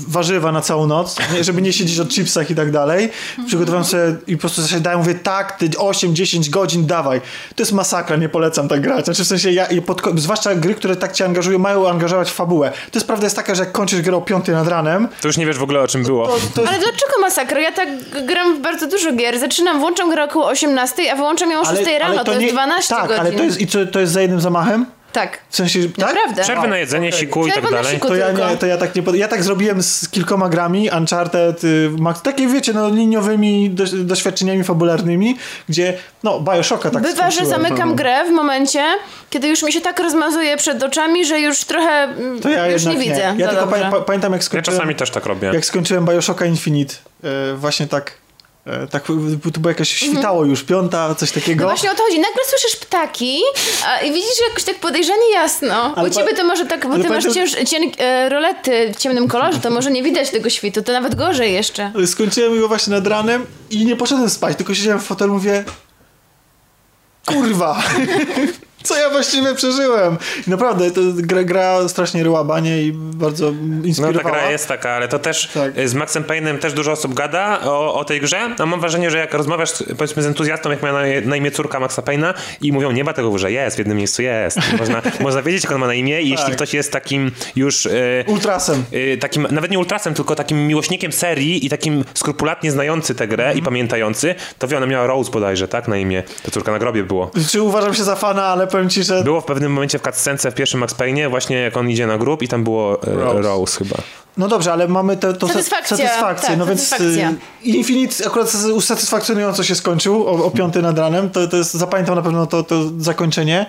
warzywa 0.09 0.53
na 0.53 0.61
całą 0.61 0.87
noc, 0.87 1.17
nie, 1.35 1.45
żeby 1.45 1.63
nie 1.63 1.73
siedzieć 1.73 2.01
o 2.01 2.07
chipsach 2.07 2.51
i 2.51 2.55
tak 2.55 2.71
dalej. 2.71 3.11
Przygotowałem 3.47 3.85
sobie 3.85 4.17
i 4.27 4.37
po 4.37 4.41
prostu 4.41 4.63
zasiadałem, 4.63 4.99
mówię, 4.99 5.15
tak, 5.15 5.59
ty 5.59 5.69
8-10 5.69 6.51
godzin, 6.51 6.87
dawaj. 6.87 7.21
To 7.55 7.63
jest 7.63 7.73
masakra, 7.73 8.17
nie 8.17 8.29
polecam 8.29 8.69
tak 8.69 8.81
grać. 8.81 9.05
Znaczy 9.05 9.25
w 9.25 9.27
sensie, 9.27 9.53
ja, 9.53 9.67
pod, 9.87 10.03
zwłaszcza 10.17 10.55
gry, 10.55 10.75
które 10.75 10.97
tak 10.97 11.13
cię 11.13 11.25
angażują, 11.25 11.59
mają 11.59 11.89
angażować 11.89 12.31
w 12.31 12.35
fabułę. 12.35 12.71
To 12.71 12.99
jest 12.99 13.07
prawda 13.07 13.27
jest 13.27 13.37
taka, 13.37 13.55
że 13.55 13.63
jak 13.63 13.73
kończysz 13.73 14.03
grę 14.03 14.17
o 14.17 14.21
5 14.21 14.49
nad 14.49 14.69
ranem, 14.69 15.09
To 15.21 15.29
już 15.29 15.37
nie 15.37 15.47
wiesz 15.47 15.59
w 15.59 15.63
ogóle 15.63 15.81
o 15.81 15.89
czym 15.89 16.03
było. 16.05 16.27
to, 16.27 16.33
to 16.33 16.61
jest 16.61 16.73
Ale 16.73 16.79
dlaczego 16.79 17.21
masakra? 17.21 17.61
Ja 17.61 17.73
tak 17.73 17.89
gram 18.27 18.57
w 18.59 18.61
bardzo 18.61 18.87
dużo 18.87 19.13
gier. 19.13 19.39
Zaczynam, 19.39 19.81
włączam 19.81 20.11
grę 20.11 20.25
około 20.25 20.47
18, 20.47 21.13
a 21.13 21.17
wyłączam 21.17 21.51
ją 21.51 21.61
o 21.61 21.65
6 21.65 21.83
rano. 22.01 22.25
To, 22.25 22.41
jest 22.41 22.55
12 22.55 22.95
tak, 22.95 23.09
godzin. 23.09 23.21
ale 23.21 23.33
to 23.33 23.43
jest, 23.43 23.61
i 23.61 23.67
co, 23.67 23.87
to 23.87 24.01
jest 24.01 24.13
za 24.13 24.23
jednym 24.23 24.41
zamachem? 24.41 24.87
Tak. 25.17 25.39
W 25.49 25.57
sensie, 25.57 25.89
tak? 25.89 25.99
Naprawdę. 25.99 26.43
Przerwy 26.43 26.69
na 26.69 26.79
jedzenie, 26.79 27.09
okej. 27.09 27.21
siku 27.21 27.47
i 27.47 27.53
tak 27.53 27.71
dalej. 27.71 28.01
To 28.01 28.17
ja, 28.17 28.33
nie, 28.33 28.57
to 28.57 28.67
ja 28.67 28.77
tak 28.77 28.95
nie 28.95 29.03
pod... 29.03 29.17
Ja 29.17 29.29
tak 29.29 29.43
zrobiłem 29.43 29.83
z 29.83 30.09
kilkoma 30.09 30.49
grami, 30.49 30.91
Uncharted, 30.99 31.65
y, 31.65 31.91
Max, 31.99 32.23
takie 32.23 32.47
wiecie, 32.47 32.73
no 32.73 32.89
liniowymi 32.89 33.71
doś, 33.71 33.91
doświadczeniami 33.91 34.65
fabularnymi, 34.65 35.37
gdzie, 35.69 35.95
no, 36.23 36.41
Bioshocka 36.41 36.91
tak 36.91 37.03
Bywa, 37.03 37.31
że 37.31 37.47
zamykam 37.47 37.89
no. 37.89 37.95
grę 37.95 38.25
w 38.25 38.31
momencie, 38.31 38.85
kiedy 39.31 39.49
już 39.49 39.63
mi 39.63 39.73
się 39.73 39.81
tak 39.81 39.99
rozmazuje 39.99 40.57
przed 40.57 40.83
oczami, 40.83 41.25
że 41.25 41.41
już 41.41 41.65
trochę 41.65 41.91
mm, 41.91 42.41
To 42.41 42.49
ja 42.49 42.67
już 42.67 42.85
nie 42.85 42.93
jednak 42.93 43.09
widzę. 43.09 43.35
Ja 43.39 43.47
za 43.47 43.53
tylko 43.53 43.67
pamię, 43.67 43.91
pa- 43.91 44.01
pamiętam, 44.01 44.33
jak 44.33 44.41
Ja 44.41 44.47
skończyłem, 44.47 44.79
czasami 44.79 44.95
też 44.95 45.11
tak 45.11 45.27
robię. 45.27 45.51
jak 45.55 45.65
skończyłem 45.65 46.05
Bioshocka 46.05 46.47
Infinite, 46.47 46.95
y, 47.25 47.57
właśnie 47.57 47.87
tak, 47.87 48.13
tak, 48.91 49.11
y, 49.47 49.53
to 49.53 49.61
było 49.61 49.69
jakoś 49.69 49.89
świtało 49.91 50.45
już, 50.45 50.63
piąta, 50.63 51.15
coś 51.15 51.33
takiego. 51.33 51.65
No 51.65 51.71
właśnie 51.71 51.91
o 51.91 51.95
to 51.95 52.03
chodzi. 52.03 52.17
Nagle 52.17 52.43
słyszysz 52.47 52.77
ptaki 52.77 53.41
a, 53.87 54.01
i 54.01 54.13
widzisz 54.13 54.41
jakoś 54.49 54.65
tak 54.65 54.77
podejrzanie 54.77 55.33
jasno. 55.33 55.95
Ale 55.97 56.09
U 56.09 56.13
ciebie 56.13 56.35
to 56.35 56.45
może 56.45 56.67
tak, 56.67 56.87
bo 56.87 56.95
ale 56.95 57.05
ty 57.05 57.11
masz 57.11 57.35
cięż, 57.35 57.53
cien, 57.71 57.83
e, 57.99 58.29
rolety 58.29 58.93
w 58.95 58.97
ciemnym 58.97 59.29
kolorze, 59.29 59.61
to 59.61 59.71
może 59.71 59.91
nie 59.91 60.03
widać 60.03 60.31
tego 60.31 60.51
świtu, 60.51 60.83
to 60.83 60.93
nawet 60.93 61.15
gorzej 61.15 61.53
jeszcze. 61.53 61.93
Skończyłem 62.07 62.61
go 62.61 62.69
właśnie 62.69 62.91
nad 62.91 63.07
ranem 63.07 63.47
i 63.71 63.85
nie 63.87 63.97
poszedłem 63.97 64.31
spać, 64.31 64.57
tylko 64.57 64.75
siedziałem 64.75 65.01
w 65.01 65.05
fotelu 65.05 65.35
mówię 65.35 65.65
kurwa, 67.27 67.83
co 68.87 68.97
ja 68.97 69.11
właściwie 69.11 69.55
przeżyłem? 69.55 70.17
I 70.47 70.51
naprawdę, 70.51 70.91
to 70.91 71.01
gra, 71.15 71.45
gra 71.45 71.89
strasznie 71.89 72.23
ryła 72.23 72.45
banie 72.45 72.83
i 72.83 72.93
bardzo 72.93 73.47
No 73.53 73.83
ta 73.83 73.87
inspirowała. 73.89 74.31
gra 74.37 74.51
jest 74.51 74.69
taka, 74.69 74.91
ale 74.91 75.09
to 75.09 75.19
też 75.19 75.49
Tak. 75.55 75.79
y, 75.79 75.89
z 75.89 75.95
Maxem 75.95 76.25
Payne'em 76.25 76.59
też 76.59 76.73
dużo 76.73 76.93
osób 76.93 77.15
gada 77.15 77.61
o, 77.65 77.95
o 77.95 78.05
tej 78.05 78.21
grze. 78.21 78.55
No 78.59 78.67
mam 78.67 78.81
wrażenie, 78.81 79.11
że 79.11 79.19
jak 79.19 79.35
rozmawiasz 79.35 79.71
powiedzmy 79.99 80.23
z 80.23 80.27
entuzjastą, 80.27 80.71
jak 80.71 80.83
ma 80.83 80.93
na, 81.25 81.37
imię 81.37 81.51
córka 81.51 81.81
Maxa 81.81 82.03
Payne'a 82.03 82.35
i 82.61 82.73
mówią, 82.73 82.91
nie 82.91 83.05
ma 83.05 83.13
tego, 83.13 83.39
że 83.39 83.53
jest, 83.53 83.77
w 83.77 83.79
jednym 83.79 83.97
miejscu 83.97 84.23
jest. 84.23 84.59
Można, 84.79 85.03
można 85.21 85.43
wiedzieć, 85.43 85.65
jak 85.65 85.73
on 85.73 85.79
ma 85.81 85.87
na 85.87 85.95
imię 85.95 86.23
i 86.23 86.29
jeśli 86.31 86.47
Tak. 86.47 86.57
ktoś 86.57 86.75
jest 86.75 86.93
takim 86.93 87.31
już... 87.57 87.87
y, 87.87 88.25
Ultrasem. 88.27 88.85
y, 88.93 89.19
takim, 89.21 89.47
nawet 89.51 89.71
nie 89.71 89.79
ultrasem, 89.79 90.15
tylko 90.15 90.35
takim 90.35 90.67
miłośnikiem 90.67 91.13
serii 91.13 91.67
i 91.67 91.71
takim 91.71 92.05
skrupulatnie 92.15 92.71
znający 92.71 93.15
tę 93.15 93.29
grę 93.29 93.45
Mhm. 93.47 93.59
i 93.59 93.63
pamiętający, 93.63 94.35
to 94.59 94.69
wie, 94.69 94.77
ona 94.77 94.87
miała 94.87 95.07
Rose 95.07 95.31
bodajże, 95.31 95.69
tak, 95.69 95.89
na 95.89 95.97
imię. 95.97 96.23
Ta 96.43 96.51
córka 96.51 96.73
na 96.73 96.79
grobie 96.79 97.05
było. 97.05 97.31
Czy 97.51 97.63
uważam 97.63 97.95
się 97.95 98.05
za 98.05 98.17
fana, 98.17 98.45
ale 98.45 98.67
powiem 98.77 98.91
ci, 98.91 99.03
że 99.05 99.25
Było 99.25 99.41
w 99.41 99.45
pewnym 99.45 99.73
momencie 99.73 99.99
w 99.99 100.03
cutscence 100.03 100.51
w 100.51 100.55
pierwszym 100.55 100.81
Max 100.81 100.95
Payne'ie, 100.95 101.31
właśnie 101.31 101.57
jak 101.57 101.77
on 101.77 101.91
idzie 101.91 102.07
na 102.07 102.19
grób 102.19 102.43
i 102.43 102.49
tam 102.49 102.65
było 102.65 103.03
e, 103.03 103.15
Rose, 103.15 103.43
Rose. 103.43 103.79
chyba. 103.79 103.97
No 104.37 104.49
dobrze, 104.49 104.73
ale 104.73 104.89
mamy 104.89 105.17
te, 105.17 105.35
to 105.35 105.49
Satysfakcja, 105.49 105.97
satysfakcję. 105.97 106.49
tak, 106.49 106.59
no 106.59 106.67
więc 106.67 106.89
satysfakcja. 106.89 107.31
y, 107.31 107.35
Infinite 107.69 108.27
akurat 108.27 108.55
usatysfakcjonująco 108.75 109.63
się 109.65 109.75
skończył 109.75 110.27
o, 110.27 110.45
o 110.45 110.51
piąty 110.51 110.83
nad 110.83 110.99
ranem. 110.99 111.31
To, 111.31 111.49
to 111.49 111.57
jest, 111.57 111.75
zapamiętam 111.75 112.15
na 112.15 112.23
pewno 112.23 112.47
to, 112.47 112.63
to 112.63 112.83
zakończenie. 112.99 113.67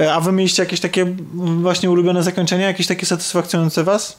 E, 0.00 0.14
A 0.14 0.20
wy 0.20 0.32
mieliście 0.32 0.62
jakieś 0.62 0.80
takie 0.80 1.16
właśnie 1.60 1.90
ulubione 1.90 2.22
zakończenie? 2.22 2.64
Jakieś 2.64 2.86
takie 2.86 3.06
satysfakcjonujące 3.06 3.84
was? 3.84 4.16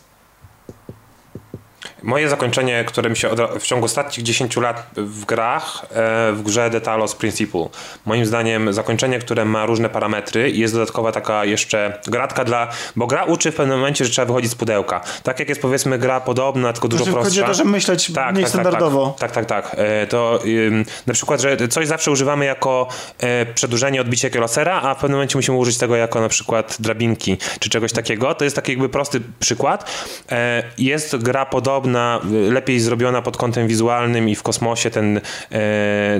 Moje 2.04 2.30
zakończenie, 2.30 2.84
które 2.88 3.10
mi 3.10 3.18
się 3.18 3.30
w 3.60 3.64
ciągu 3.64 3.86
ostatnich 3.86 4.26
10 4.26 4.58
lat 4.58 4.88
w 4.96 5.26
grach, 5.26 5.86
e, 5.92 6.32
w 6.34 6.42
grze 6.44 6.70
The 6.70 6.82
Talos 6.82 7.16
Principle. 7.16 7.68
Moim 8.06 8.26
zdaniem 8.26 8.74
zakończenie, 8.74 9.20
które 9.20 9.46
ma 9.46 9.66
różne 9.66 9.90
parametry 9.90 10.50
i 10.50 10.60
jest 10.60 10.74
dodatkowa 10.74 11.12
taka 11.12 11.46
jeszcze 11.46 12.00
gratka 12.08 12.44
dla... 12.44 12.68
Bo 12.96 13.08
gra 13.08 13.24
uczy 13.24 13.52
w 13.52 13.56
pewnym 13.56 13.78
momencie, 13.78 14.06
że 14.06 14.12
trzeba 14.12 14.26
wychodzić 14.26 14.52
z 14.52 14.56
pudełka. 14.56 15.02
Tak 15.24 15.40
jak 15.40 15.50
jest 15.50 15.62
powiedzmy 15.62 15.98
gra 16.00 16.22
podobna, 16.22 16.74
tylko 16.74 16.88
dużo 16.88 17.04
Znaczy, 17.04 17.14
prostsza. 17.14 17.30
chodzi 17.30 17.44
o 17.44 17.48
to, 17.48 17.54
że 17.54 17.64
myśleć 17.64 18.12
mniej 18.34 18.48
standardowo. 18.48 19.16
Tak, 19.20 19.32
tak, 19.32 19.46
tak. 19.46 19.70
tak. 19.70 19.80
E, 19.80 20.08
To 20.08 20.40
na 21.08 21.14
przykład, 21.14 21.42
że 21.42 21.68
coś 21.68 21.88
zawsze 21.88 22.12
używamy 22.12 22.46
jako 22.46 22.88
e, 23.20 23.46
przedłużenie 23.46 24.02
odbicia 24.02 24.30
kilosera, 24.30 24.82
a 24.82 24.96
w 24.96 24.98
pewnym 24.98 25.18
momencie 25.18 25.38
musimy 25.38 25.58
użyć 25.58 25.78
tego 25.78 25.96
jako 25.96 26.22
na 26.22 26.30
przykład 26.30 26.78
drabinki, 26.80 27.38
czy 27.60 27.70
czegoś 27.70 27.92
takiego. 27.92 28.36
To 28.36 28.44
jest 28.44 28.56
taki 28.56 28.72
jakby 28.72 28.90
prosty 28.90 29.22
przykład. 29.40 29.92
Jest 30.78 31.16
gra 31.18 31.46
podobna, 31.46 31.87
y, 31.96 32.52
lepiej 32.52 32.80
zrobiona 32.80 33.22
pod 33.22 33.38
kątem 33.38 33.68
wizualnym 33.68 34.30
i 34.30 34.36
w 34.36 34.44
kosmosie 34.44 34.90
ten 34.90 35.18
e, 35.18 35.22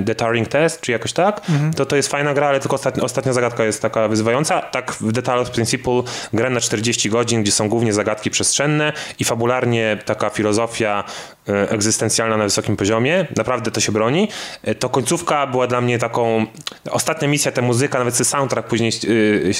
The 0.06 0.14
Turing 0.14 0.48
Test, 0.48 0.80
czy 0.80 0.92
jakoś 0.92 1.12
tak. 1.12 1.40
To 1.76 1.86
to 1.86 1.96
jest 1.96 2.08
fajna 2.08 2.34
gra, 2.34 2.46
ale 2.48 2.60
tylko 2.60 2.76
ostatnia, 2.76 3.02
ostatnia 3.02 3.32
zagadka 3.32 3.64
jest 3.64 3.82
taka 3.82 4.08
wyzywająca. 4.08 4.60
Tak 4.60 4.92
w 4.92 5.12
The 5.12 5.22
Talos 5.22 5.50
Principle 5.50 6.02
grę 6.32 6.50
na 6.50 6.60
40 6.60 7.10
godzin, 7.10 7.42
gdzie 7.42 7.52
są 7.52 7.68
głównie 7.68 7.92
zagadki 7.92 8.30
przestrzenne 8.30 8.92
i 9.18 9.24
fabularnie 9.24 9.98
taka 10.04 10.30
filozofia 10.30 11.04
egzystencjalna 11.48 12.36
na 12.36 12.44
wysokim 12.44 12.76
poziomie, 12.76 13.26
naprawdę 13.36 13.70
to 13.70 13.80
się 13.80 13.92
broni, 13.92 14.28
e, 14.62 14.74
to 14.74 14.88
końcówka 14.88 15.46
była 15.46 15.66
dla 15.66 15.80
mnie 15.80 15.98
taką, 15.98 16.46
ostatnia 16.90 17.28
misja, 17.28 17.52
ta 17.52 17.62
muzyka, 17.62 17.98
nawet 17.98 18.16
soundtrack 18.16 18.68
później 18.68 18.92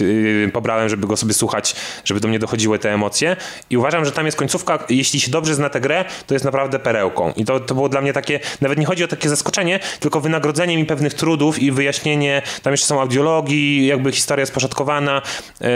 yy, 0.01 0.51
pobrałem, 0.53 0.89
żeby 0.89 1.07
go 1.07 1.17
sobie 1.17 1.35
słuchać, 1.35 1.77
żeby 2.05 2.21
do 2.21 2.29
mnie 2.29 2.39
dochodziły 2.39 2.79
te 2.79 2.95
emocje. 2.95 3.37
I 3.71 3.77
uważam, 3.77 4.05
że 4.05 4.13
tam 4.13 4.27
jest 4.27 4.39
końcówka, 4.39 4.79
jeśli 4.89 5.21
się 5.21 5.31
dobrze 5.31 5.55
zna 5.55 5.71
tę 5.71 5.81
grę, 5.81 6.05
to 6.27 6.35
jest 6.35 6.45
naprawdę 6.45 6.79
perełką. 6.79 7.33
I 7.37 7.45
to, 7.45 7.61
to 7.61 7.75
było 7.75 7.89
dla 7.89 8.01
mnie 8.01 8.13
takie, 8.13 8.41
nawet 8.61 8.79
nie 8.79 8.87
chodzi 8.87 9.05
o 9.05 9.09
takie 9.09 9.29
zaskoczenie, 9.29 9.81
tylko 10.01 10.21
wynagrodzenie 10.21 10.77
mi 10.77 10.87
pewnych 10.87 11.15
trudów 11.15 11.59
i 11.59 11.73
wyjaśnienie, 11.73 12.43
tam 12.63 12.73
jeszcze 12.73 12.87
są 12.87 13.01
audiologii, 13.01 13.87
jakby 13.87 14.13
historia 14.13 14.47
sposzatkowana. 14.47 15.23
Yy, 15.61 15.69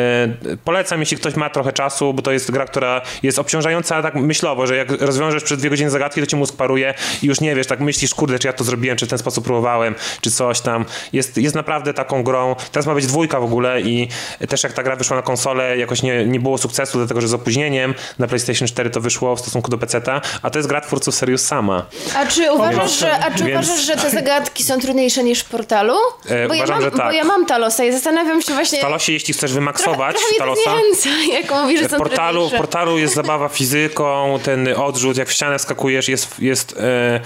polecam, 0.64 1.00
jeśli 1.00 1.16
ktoś 1.16 1.34
ma 1.34 1.50
trochę 1.50 1.72
czasu, 1.72 2.14
bo 2.14 2.22
to 2.22 2.32
jest 2.32 2.50
gra, 2.50 2.64
która 2.64 3.00
jest 3.22 3.38
obciążająca 3.38 4.02
tak 4.02 4.14
myślowo, 4.14 4.66
że 4.66 4.76
jak 4.76 4.90
rozwiążesz 4.90 5.44
przez 5.44 5.58
dwie 5.58 5.70
godziny 5.70 5.90
zagadki, 6.02 6.20
to 6.20 6.26
ci 6.26 6.36
mózg 6.36 6.56
paruje 6.56 6.94
i 7.22 7.26
już 7.26 7.40
nie 7.40 7.54
wiesz, 7.54 7.66
tak 7.66 7.80
myślisz, 7.80 8.14
kurde, 8.14 8.38
czy 8.38 8.46
ja 8.46 8.52
to 8.52 8.64
zrobiłem, 8.64 8.96
czy 8.96 9.06
w 9.06 9.08
ten 9.08 9.18
sposób 9.18 9.44
próbowałem, 9.44 9.94
czy 10.20 10.30
coś 10.30 10.60
tam. 10.60 10.84
Jest, 11.12 11.36
jest 11.36 11.54
naprawdę 11.54 11.94
taką 11.94 12.22
grą. 12.22 12.56
Teraz 12.72 12.86
ma 12.86 12.94
być 12.94 13.06
dwójka 13.06 13.40
w 13.40 13.44
ogóle 13.44 13.80
i 13.80 14.08
też 14.48 14.62
jak 14.62 14.72
ta 14.72 14.82
gra 14.82 14.96
wyszła 14.96 15.16
na 15.16 15.22
konsolę, 15.22 15.78
jakoś 15.78 16.02
nie, 16.02 16.26
nie 16.26 16.40
było 16.40 16.58
sukcesu, 16.58 16.98
dlatego 16.98 17.20
że 17.20 17.28
z 17.28 17.34
opóźnieniem 17.34 17.94
na 18.18 18.26
PlayStation 18.26 18.68
4 18.68 18.90
to 18.90 19.00
wyszło 19.00 19.36
w 19.36 19.40
stosunku 19.40 19.70
do 19.70 19.78
PC-ta, 19.78 20.20
a 20.42 20.50
to 20.50 20.58
jest 20.58 20.68
gra 20.68 20.80
twórców 20.80 21.14
Serious 21.14 21.46
Sama. 21.46 21.86
A 22.16 22.26
czy 22.26 22.52
uważasz, 22.52 22.98
że, 22.98 23.18
a 23.18 23.30
czy 23.30 23.44
Więc... 23.44 23.50
uważasz, 23.50 23.86
że 23.86 23.96
te 23.96 24.10
zagadki 24.10 24.64
są 24.64 24.80
trudniejsze 24.80 25.24
niż 25.24 25.40
w 25.40 25.48
portalu? 25.48 25.94
E, 26.28 26.48
bo, 26.48 26.54
uważam, 26.54 26.68
ja 26.68 26.74
mam, 26.74 26.82
że 26.82 26.90
tak. 26.90 27.06
bo 27.06 27.12
ja 27.12 27.24
mam 27.24 27.46
Talosa 27.46 27.84
i 27.84 27.92
zastanawiam 27.92 28.42
się 28.42 28.54
właśnie... 28.54 28.78
W 28.78 28.82
Talosie, 28.82 29.12
jeśli 29.12 29.34
chcesz 29.34 29.52
wymaksować 29.52 30.16
trochę, 30.16 30.34
trochę 30.36 30.60
Talosa... 30.64 30.92
Zniechęca, 31.02 31.32
jak 31.40 31.62
mówisz, 31.62 31.80
że 31.80 31.88
w 31.88 31.96
portalu, 31.96 32.48
w 32.48 32.52
portalu 32.52 32.98
jest 32.98 33.14
zabawa 33.14 33.48
fizyką, 33.48 34.38
ten 34.42 34.68
odrzut, 34.76 35.16
jak 35.16 35.28
w 35.28 35.32
ścianę 35.32 35.58
skakujesz, 35.92 36.08
jest, 36.08 36.40
jest 36.40 36.76
e, 36.80 37.20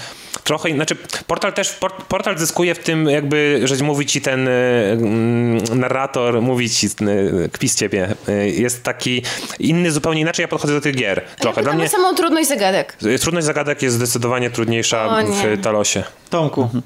trochę, 0.44 0.74
znaczy 0.74 0.96
portal 1.26 1.52
też, 1.52 1.72
port, 1.72 2.02
portal 2.02 2.38
zyskuje 2.38 2.74
w 2.74 2.78
tym 2.78 3.08
jakby, 3.08 3.60
że 3.64 3.84
mówi 3.84 4.06
ci 4.06 4.20
ten 4.20 4.48
e, 4.48 4.52
mm, 4.92 5.58
narrator, 5.80 6.42
mówi 6.42 6.70
ci, 6.70 6.86
e, 6.86 7.48
kpi 7.48 7.68
z 7.68 7.76
ciebie, 7.76 8.14
e, 8.28 8.48
jest 8.48 8.82
taki 8.82 9.22
inny, 9.58 9.92
zupełnie 9.92 10.20
inaczej 10.20 10.42
ja 10.42 10.48
podchodzę 10.48 10.74
do 10.74 10.80
tych 10.80 10.96
gier. 10.96 11.22
Trochę. 11.38 11.60
Ja 11.60 11.64
Dla 11.64 11.74
mnie 11.74 11.88
samą 11.88 12.14
trudność 12.14 12.48
zagadek. 12.48 12.96
Trudność 13.20 13.46
zagadek 13.46 13.82
jest 13.82 13.96
zdecydowanie 13.96 14.50
trudniejsza 14.50 15.22
w 15.22 15.62
Talosie. 15.62 16.04
Tomku. 16.30 16.62
Mhm. 16.62 16.82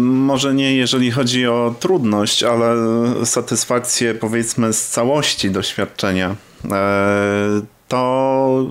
Może 0.00 0.54
nie 0.54 0.76
jeżeli 0.76 1.10
chodzi 1.10 1.46
o 1.46 1.74
trudność, 1.80 2.42
ale 2.42 2.74
satysfakcję 3.24 4.14
powiedzmy 4.14 4.72
z 4.72 4.88
całości 4.88 5.50
doświadczenia 5.50 6.36
to 7.92 8.66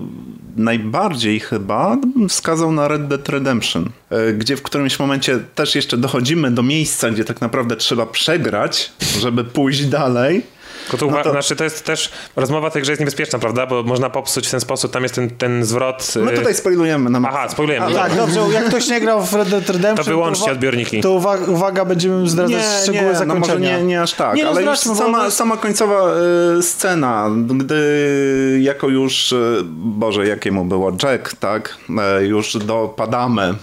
najbardziej 0.56 1.40
chyba 1.40 1.96
wskazał 2.28 2.72
na 2.72 2.88
Red 2.88 3.08
Dead 3.08 3.28
Redemption, 3.28 3.90
e, 4.10 4.32
gdzie 4.32 4.56
w 4.56 4.62
którymś 4.62 4.98
momencie 4.98 5.38
też 5.54 5.74
jeszcze 5.74 5.96
dochodzimy 5.96 6.50
do 6.50 6.62
miejsca, 6.62 7.10
gdzie 7.10 7.24
tak 7.24 7.40
naprawdę 7.40 7.76
trzeba 7.76 8.06
przegrać, 8.06 8.92
żeby 9.20 9.44
pójść 9.44 9.84
dalej. 9.84 10.42
Tylko 10.90 11.06
to, 11.06 11.12
no 11.12 11.22
to... 11.22 11.30
Znaczy, 11.30 11.56
to 11.56 11.64
jest 11.64 11.84
też 11.84 12.10
rozmowa 12.36 12.70
tej 12.70 12.82
grze 12.82 12.92
jest 12.92 13.00
niebezpieczna, 13.00 13.38
prawda? 13.38 13.66
Bo 13.66 13.82
można 13.82 14.10
popsuć 14.10 14.48
w 14.48 14.50
ten 14.50 14.60
sposób, 14.60 14.92
tam 14.92 15.02
jest 15.02 15.14
ten, 15.14 15.30
ten 15.30 15.64
zwrot. 15.64 16.12
My 16.16 16.32
y, 16.32 16.36
tutaj 16.36 16.54
spoilujemy 16.54 17.10
na 17.10 17.28
Aha, 17.28 17.48
spoilujemy. 17.48 17.86
A, 17.86 17.90
tak, 17.90 18.16
dobrze, 18.16 18.40
jak 18.52 18.64
ktoś 18.64 18.88
nie 18.88 19.00
grał 19.00 19.26
w 19.26 19.32
Red 19.32 19.48
Dead 19.48 19.70
Redemption, 19.70 19.96
to 19.96 20.10
wyłączcie 20.10 20.44
to 20.44 20.52
odbiorniki. 20.52 21.00
To 21.00 21.10
uwaga, 21.10 21.46
uwaga 21.46 21.84
będziemy 21.84 22.28
zdradzać 22.28 22.56
nie, 22.56 22.82
szczegóły 22.82 23.12
nie, 23.12 23.18
zakończenia. 23.18 23.72
No 23.72 23.78
nie, 23.78 23.84
nie 23.84 24.02
aż 24.02 24.12
tak, 24.12 24.36
nie, 24.36 24.44
no 24.44 24.50
ale 24.50 24.62
już 24.62 24.78
sama, 24.78 25.30
sama 25.30 25.56
końcowa 25.56 26.14
y, 26.58 26.62
scena, 26.62 27.30
gdy 27.46 28.58
jako 28.62 28.88
już, 28.88 29.32
y, 29.32 29.62
Boże, 29.74 30.26
jakiemu 30.26 30.64
było 30.64 30.92
Jack, 31.02 31.34
tak? 31.34 31.76
Y, 32.20 32.26
już 32.26 32.56
dopadamy 32.56 33.54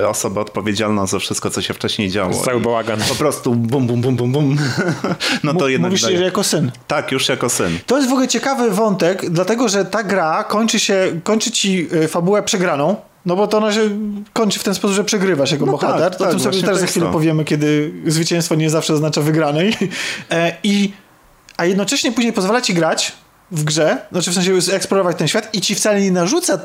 y, 0.00 0.08
osobę 0.08 0.40
odpowiedzialną 0.40 1.06
za 1.06 1.18
wszystko, 1.18 1.50
co 1.50 1.62
się 1.62 1.74
wcześniej 1.74 2.10
działo. 2.10 2.34
Cały 2.44 2.60
bałagan. 2.60 3.00
Po 3.08 3.14
prostu 3.14 3.54
bum, 3.54 3.86
bum, 3.86 4.00
bum, 4.00 4.16
bum, 4.16 4.32
bum. 4.32 4.56
no 5.44 5.54
to 5.54 5.68
jednak 5.68 5.90
Mówisz, 5.90 6.02
daje. 6.02 6.18
że 6.18 6.24
jako 6.24 6.44
syn. 6.44 6.65
Tak, 6.86 7.12
już 7.12 7.28
jako 7.28 7.50
syn. 7.50 7.78
To 7.86 7.96
jest 7.96 8.08
w 8.08 8.12
ogóle 8.12 8.28
ciekawy 8.28 8.70
wątek, 8.70 9.30
dlatego 9.30 9.68
że 9.68 9.84
ta 9.84 10.02
gra 10.02 10.44
kończy 10.44 10.80
się, 10.80 11.20
kończy 11.24 11.50
ci 11.50 11.88
e, 12.04 12.08
fabułę 12.08 12.42
przegraną. 12.42 12.96
No 13.26 13.36
bo 13.36 13.46
to 13.46 13.58
ona 13.58 13.72
się 13.72 13.80
kończy 14.32 14.58
w 14.58 14.64
ten 14.64 14.74
sposób, 14.74 14.96
że 14.96 15.04
przegrywasz 15.04 15.52
jako 15.52 15.66
no 15.66 15.72
bohater. 15.72 16.10
Tak, 16.10 16.20
o 16.20 16.24
tak, 16.24 16.30
tym 16.30 16.40
sobie 16.40 16.62
też 16.62 16.76
za 16.76 16.86
chwilę 16.86 17.06
to. 17.06 17.12
powiemy, 17.12 17.44
kiedy 17.44 17.92
zwycięstwo 18.06 18.54
nie 18.54 18.70
zawsze 18.70 18.92
oznacza 18.94 19.20
wygranej. 19.20 19.76
E, 20.30 20.56
I, 20.62 20.92
a 21.56 21.64
jednocześnie 21.64 22.12
później 22.12 22.32
pozwala 22.32 22.60
ci 22.60 22.74
grać 22.74 23.12
w 23.50 23.64
grze, 23.64 23.98
znaczy 24.12 24.30
w 24.30 24.34
sensie 24.34 24.72
eksplorować 24.72 25.16
ten 25.16 25.28
świat 25.28 25.54
i 25.54 25.60
ci 25.60 25.74
wcale 25.74 26.00
nie 26.00 26.12
narzuca 26.12 26.58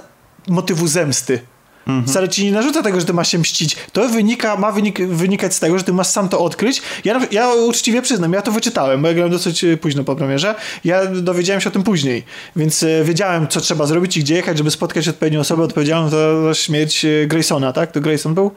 motywu 0.47 0.87
zemsty. 0.87 1.39
Mhm. 1.87 2.07
Wcale 2.07 2.29
ci 2.29 2.45
nie 2.45 2.51
narzuca 2.51 2.83
tego, 2.83 2.99
że 2.99 3.05
ty 3.05 3.13
masz 3.13 3.31
się 3.31 3.39
mścić. 3.39 3.75
To 3.93 4.09
wynika, 4.09 4.55
ma 4.57 4.71
wynik, 4.71 5.07
wynikać 5.07 5.53
z 5.53 5.59
tego, 5.59 5.77
że 5.77 5.83
ty 5.83 5.93
masz 5.93 6.07
sam 6.07 6.29
to 6.29 6.39
odkryć. 6.39 6.81
Ja, 7.05 7.21
ja 7.31 7.53
uczciwie 7.53 8.01
przyznam, 8.01 8.33
ja 8.33 8.41
to 8.41 8.51
wyczytałem, 8.51 9.01
bo 9.01 9.07
ja 9.07 9.13
grałem 9.13 9.31
dosyć 9.31 9.63
e, 9.63 9.77
późno 9.77 10.03
po 10.03 10.15
premierze. 10.15 10.55
Ja 10.83 11.05
dowiedziałem 11.05 11.61
się 11.61 11.69
o 11.69 11.71
tym 11.71 11.83
później, 11.83 12.23
więc 12.55 12.83
e, 12.83 13.03
wiedziałem, 13.03 13.47
co 13.47 13.61
trzeba 13.61 13.85
zrobić 13.85 14.17
i 14.17 14.19
gdzie 14.19 14.35
jechać, 14.35 14.57
żeby 14.57 14.71
spotkać 14.71 15.07
odpowiednią 15.07 15.39
osobę 15.39 15.63
odpowiedzialną 15.63 16.09
za 16.09 16.53
śmierć 16.53 17.05
e, 17.05 17.27
Graysona, 17.27 17.73
tak? 17.73 17.91
To 17.91 18.01
Grayson 18.01 18.33
był? 18.33 18.51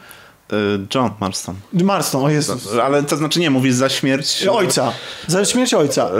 Y, 0.55 0.87
John 0.95 1.11
Marston. 1.21 1.57
Marston, 1.73 2.25
o 2.25 2.31
Jezus. 2.31 2.75
Ale 2.85 3.03
to 3.03 3.17
znaczy 3.17 3.41
nie, 3.41 3.51
mówisz 3.51 3.75
za 3.75 3.89
śmierć... 3.89 4.47
Ojca. 4.47 4.93
Za 5.27 5.45
śmierć 5.45 5.75
ojca. 5.75 6.11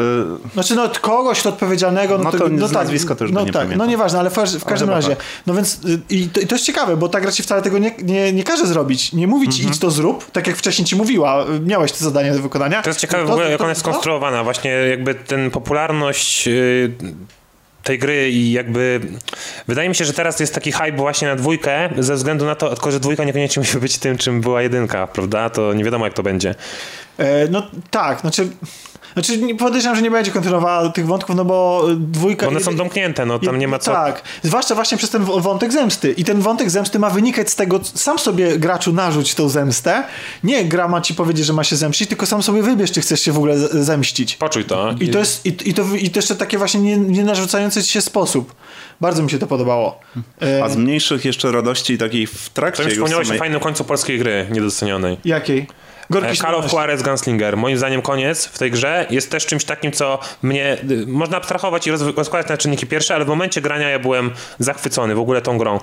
Y, 0.49 0.53
znaczy 0.53 0.75
no 0.75 0.91
kogoś 1.01 1.43
to 1.43 1.49
odpowiedzialnego... 1.49 2.19
No, 2.19 2.25
no 2.25 2.33
to, 2.33 2.39
to 2.39 2.49
no, 2.49 2.67
tak, 2.67 2.75
nazwisko 2.75 3.17
to 3.17 3.25
już 3.25 3.33
no, 3.33 3.41
nie 3.41 3.47
tak, 3.47 3.55
pamiętam. 3.63 3.79
No 3.79 3.87
nieważne, 3.87 4.19
ale 4.19 4.31
w, 4.31 4.65
każdym 4.65 4.91
razie. 4.91 5.09
Tak. 5.09 5.25
No 5.47 5.55
więc 5.55 5.75
y, 5.85 6.01
i 6.11 6.29
to, 6.29 6.41
i 6.41 6.47
to, 6.47 6.55
jest 6.55 6.65
ciekawe, 6.65 6.97
bo 6.97 7.09
ta 7.09 7.21
gra 7.21 7.33
ci 7.33 7.43
wcale 7.43 7.63
tego 7.63 7.79
nie, 7.79 7.95
nie, 8.03 8.33
nie 8.33 8.45
każe 8.45 8.67
zrobić. 8.67 9.13
Nie 9.13 9.27
mówi 9.27 9.49
ci 9.49 9.61
mhm. 9.61 9.75
idź 9.75 9.81
to 9.81 9.91
zrób, 9.91 10.31
tak 10.31 10.47
jak 10.47 10.57
wcześniej 10.57 10.87
ci 10.87 10.97
mówiła. 10.97 11.45
Miałeś 11.61 11.93
te 11.93 12.05
zadanie 12.05 12.33
do 12.33 12.43
wykonania. 12.43 12.83
To 12.83 12.91
jest 12.91 13.01
ciekawe 13.01 13.23
to, 13.23 13.29
w 13.29 13.33
ogóle, 13.33 13.51
jak 13.51 13.61
ona 13.61 13.69
jest 13.69 13.81
skonstruowana. 13.81 14.45
Właśnie 14.45 14.71
jakby 14.71 15.15
ten 15.15 15.51
popularność... 15.51 16.47
Yy 16.47 16.95
tej 17.85 17.99
gry 17.99 18.31
i 18.31 18.53
jakby 18.53 19.01
wydaje 19.69 19.89
mi 19.89 19.95
się, 19.95 20.05
że 20.05 20.13
teraz 20.13 20.41
jest 20.41 20.55
taki 20.55 20.73
hype 20.73 20.93
właśnie 20.93 21.29
na 21.29 21.37
dwójkę 21.37 21.91
ze 21.99 22.15
względu 22.15 22.45
na 22.45 22.55
to, 22.55 22.75
tylko 22.75 22.91
że 22.91 23.01
dwójka 23.01 23.25
niekoniecznie 23.25 23.61
musi 23.65 23.79
być 23.79 23.99
tym, 23.99 24.19
czym 24.19 24.41
była 24.41 24.63
jedynka, 24.63 25.07
prawda? 25.07 25.51
To 25.51 25.73
nie 25.73 25.85
wiadomo 25.85 26.05
jak 26.05 26.15
to 26.15 26.23
będzie. 26.23 26.55
E, 27.19 27.49
no 27.49 27.71
tak, 27.91 28.21
znaczy 28.21 28.49
znaczy 29.15 29.55
podejrzewam, 29.59 29.97
że 29.97 30.03
nie 30.03 30.11
będzie 30.11 30.31
kontynuowała 30.31 30.89
tych 30.89 31.07
wątków, 31.07 31.37
no 31.37 31.45
bo 31.45 31.87
dwójka... 31.97 32.49
One 32.49 32.61
są 32.61 32.77
domknięte, 32.77 33.27
no 33.27 33.39
tam 33.39 33.59
nie 33.59 33.69
ma 33.69 33.79
co... 33.79 33.93
Tak, 33.93 34.23
zwłaszcza 34.43 34.75
właśnie 34.75 34.99
przez 34.99 35.11
ten 35.11 35.25
wątek 35.25 35.73
zemsty. 35.73 36.13
I 36.13 36.25
ten 36.25 36.41
wątek 36.41 36.71
zemsty 36.71 36.99
ma 36.99 37.11
wynikać 37.11 37.51
z 37.51 37.57
tego, 37.57 37.81
sam 37.95 38.19
sobie 38.19 38.59
graczu 38.59 38.93
narzuć 38.93 39.35
tą 39.35 39.49
zemstę. 39.49 40.05
Nie 40.45 40.65
gra 40.65 40.89
ma 40.89 41.01
ci 41.01 41.15
powiedzieć, 41.15 41.47
że 41.47 41.53
ma 41.53 41.65
się 41.65 41.77
zemścić, 41.77 42.09
tylko 42.09 42.27
sam 42.27 42.43
sobie 42.43 42.63
wybierz, 42.63 42.93
czy 42.93 43.01
chcesz 43.01 43.21
się 43.21 43.33
w 43.33 43.37
ogóle 43.37 43.59
zemścić. 43.59 44.37
Poczuj 44.37 44.65
to. 44.65 44.95
I 45.01 45.09
to 45.09 45.19
jest, 45.19 45.47
i, 45.47 45.49
i 45.49 45.75
to, 45.75 45.83
i 45.99 46.11
to 46.11 46.19
jeszcze 46.19 46.37
takie 46.37 46.59
właśnie 46.59 46.81
nie, 46.81 46.97
nie 46.97 47.25
narzucające 47.25 47.83
ci 47.83 47.93
się 47.93 48.01
sposób. 48.01 48.55
Bardzo 49.01 49.23
mi 49.23 49.31
się 49.31 49.39
to 49.39 49.47
podobało. 49.47 50.01
A 50.65 50.69
z 50.69 50.77
mniejszych 50.77 51.25
jeszcze 51.25 51.53
radości 51.53 51.99
takiej 51.99 52.27
w 52.27 52.49
trakcie... 52.49 52.83
To 52.83 52.89
już 52.89 52.99
wspomniałeś 52.99 53.27
samej... 53.27 53.39
o 53.39 53.43
fajnym 53.43 53.61
końcu 53.61 53.85
polskiej 53.85 54.19
gry, 54.19 54.47
niedocenionej. 54.51 55.17
Jakiej? 55.25 55.67
Gorki 56.11 56.37
Call 56.37 56.55
of 56.55 56.73
Juarez 56.73 57.03
Gunslinger. 57.03 57.57
Moim 57.57 57.79
zdaniem 57.79 58.03
koniec 58.03 58.47
w 58.47 58.59
tej 58.59 58.71
grze 58.71 59.07
jest 59.11 59.31
też 59.31 59.47
czymś 59.47 59.65
takim, 59.65 59.93
co 59.93 60.19
mnie... 60.43 60.77
Y, 60.91 61.07
można 61.07 61.37
abstrahować 61.37 61.87
i 61.87 61.91
rozkładać 61.91 62.49
na 62.49 62.57
czynniki 62.57 62.87
pierwsze, 62.87 63.15
ale 63.15 63.25
w 63.25 63.29
momencie 63.29 63.61
grania 63.61 63.91
ja 63.91 63.99
byłem 63.99 64.31
zachwycony 64.59 65.15
w 65.15 65.19
ogóle 65.19 65.43
tą 65.43 65.59
grą. 65.59 65.81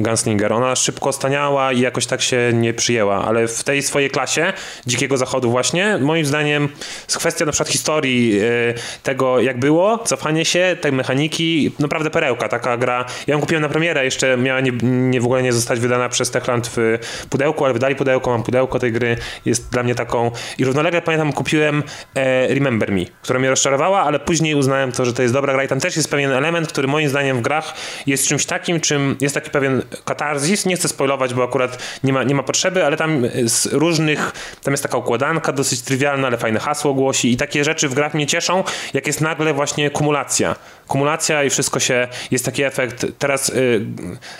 Gunslinger. 0.00 0.52
Ona 0.52 0.76
szybko 0.76 1.12
staniała 1.12 1.72
i 1.72 1.80
jakoś 1.80 2.06
tak 2.06 2.22
się 2.22 2.50
nie 2.54 2.74
przyjęła, 2.74 3.24
ale 3.24 3.48
w 3.48 3.64
tej 3.64 3.82
swojej 3.82 4.10
klasie 4.10 4.52
Dzikiego 4.86 5.16
Zachodu 5.16 5.50
właśnie, 5.50 5.98
moim 5.98 6.26
zdaniem 6.26 6.68
z 7.06 7.18
kwestia 7.18 7.44
na 7.44 7.52
przykład 7.52 7.68
historii 7.68 8.28
yy, 8.28 8.74
tego 9.02 9.40
jak 9.40 9.58
było, 9.58 9.98
cofanie 9.98 10.44
się, 10.44 10.76
tej 10.80 10.92
mechaniki, 10.92 11.72
naprawdę 11.78 12.10
perełka, 12.10 12.48
taka 12.48 12.76
gra. 12.76 13.04
Ja 13.26 13.34
ją 13.34 13.40
kupiłem 13.40 13.62
na 13.62 13.68
premierę, 13.68 14.04
jeszcze 14.04 14.36
miała 14.36 14.60
nie, 14.60 14.72
nie 14.82 15.20
w 15.20 15.24
ogóle 15.24 15.42
nie 15.42 15.52
zostać 15.52 15.80
wydana 15.80 16.08
przez 16.08 16.30
Techland 16.30 16.70
w 16.76 16.98
pudełku, 17.30 17.64
ale 17.64 17.74
wydali 17.74 17.96
pudełko, 17.96 18.30
mam 18.30 18.42
pudełko 18.42 18.78
tej 18.78 18.92
gry, 18.92 19.16
jest 19.44 19.70
dla 19.70 19.82
mnie 19.82 19.94
taką 19.94 20.30
i 20.58 20.64
równolegle 20.64 21.02
pamiętam 21.02 21.32
kupiłem 21.32 21.82
e, 22.14 22.54
Remember 22.54 22.92
Me, 22.92 23.04
która 23.22 23.38
mnie 23.38 23.50
rozczarowała, 23.50 24.00
ale 24.00 24.18
później 24.18 24.54
uznałem 24.54 24.92
to, 24.92 25.04
że 25.04 25.12
to 25.12 25.22
jest 25.22 25.34
dobra 25.34 25.52
gra 25.52 25.64
i 25.64 25.68
tam 25.68 25.80
też 25.80 25.96
jest 25.96 26.10
pewien 26.10 26.30
element, 26.30 26.68
który 26.68 26.88
moim 26.88 27.08
zdaniem 27.08 27.36
w 27.36 27.40
grach 27.40 27.74
jest 28.06 28.28
czymś 28.28 28.46
takim, 28.46 28.80
czym 28.80 29.16
jest 29.20 29.34
taki 29.34 29.50
pewien 29.50 29.81
katarzis. 30.04 30.66
Nie 30.66 30.76
chcę 30.76 30.88
spoilować, 30.88 31.34
bo 31.34 31.44
akurat 31.44 31.78
nie 32.04 32.12
ma, 32.12 32.22
nie 32.22 32.34
ma 32.34 32.42
potrzeby, 32.42 32.84
ale 32.84 32.96
tam 32.96 33.22
z 33.46 33.66
różnych, 33.66 34.32
tam 34.62 34.72
jest 34.72 34.82
taka 34.82 34.96
układanka 34.96 35.52
dosyć 35.52 35.82
trywialna, 35.82 36.26
ale 36.26 36.38
fajne 36.38 36.60
hasło 36.60 36.94
głosi 36.94 37.32
i 37.32 37.36
takie 37.36 37.64
rzeczy 37.64 37.88
w 37.88 37.94
grach 37.94 38.14
mnie 38.14 38.26
cieszą, 38.26 38.64
jak 38.94 39.06
jest 39.06 39.20
nagle 39.20 39.54
właśnie 39.54 39.90
kumulacja. 39.90 40.56
Kumulacja 40.88 41.44
i 41.44 41.50
wszystko 41.50 41.80
się, 41.80 42.08
jest 42.30 42.44
taki 42.44 42.62
efekt, 42.62 43.06
teraz 43.18 43.48
y, 43.48 43.86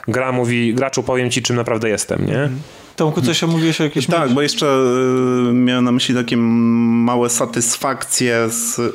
gra 0.08 0.32
mówi, 0.32 0.74
graczu 0.74 1.02
powiem 1.02 1.30
ci, 1.30 1.42
czym 1.42 1.56
naprawdę 1.56 1.88
jestem, 1.88 2.26
nie? 2.26 2.48
Tomku, 2.96 3.22
coś 3.22 3.42
mówiłeś 3.42 3.80
o 3.80 3.84
jakiejś 3.84 4.06
Tak, 4.06 4.30
bo 4.30 4.42
jeszcze 4.42 4.66
y, 4.66 5.52
miałem 5.52 5.84
na 5.84 5.92
myśli 5.92 6.14
takie 6.14 6.36
małe 6.36 7.30
satysfakcje 7.30 8.48
z, 8.50 8.78
y, 8.78 8.92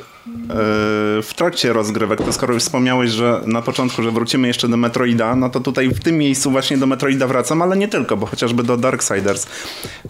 w 1.22 1.30
trakcie 1.36 1.72
rozgrywek. 1.72 2.18
To 2.22 2.32
skoro 2.32 2.54
już 2.54 2.62
wspomniałeś, 2.62 3.10
że 3.10 3.40
na 3.46 3.62
początku, 3.62 4.02
że 4.02 4.10
wrócimy 4.10 4.48
jeszcze 4.48 4.68
do 4.68 4.76
Metroida, 4.76 5.36
no 5.36 5.50
to 5.50 5.60
tutaj 5.60 5.88
w 5.88 6.00
tym 6.00 6.18
miejscu 6.18 6.50
właśnie 6.50 6.78
do 6.78 6.86
Metroida 6.86 7.26
wracam, 7.26 7.62
ale 7.62 7.76
nie 7.76 7.88
tylko, 7.88 8.16
bo 8.16 8.26
chociażby 8.26 8.62
do 8.62 8.76
Darksiders. 8.76 9.46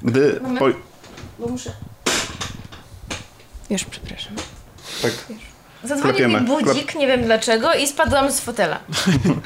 Gdy... 0.03 0.41
Po... 0.59 0.69
Bo 1.39 1.49
muszę... 1.49 1.71
Już, 3.71 3.85
przepraszam. 3.85 4.33
Tak. 5.03 5.13
Zadzwonił 5.85 6.29
mi 6.29 6.35
Klepiemy. 6.35 6.65
budzik, 6.65 6.95
nie 6.95 7.07
wiem 7.07 7.25
dlaczego, 7.25 7.75
i 7.75 7.87
spadłam 7.87 8.33
z 8.33 8.41
fotela. 8.41 8.81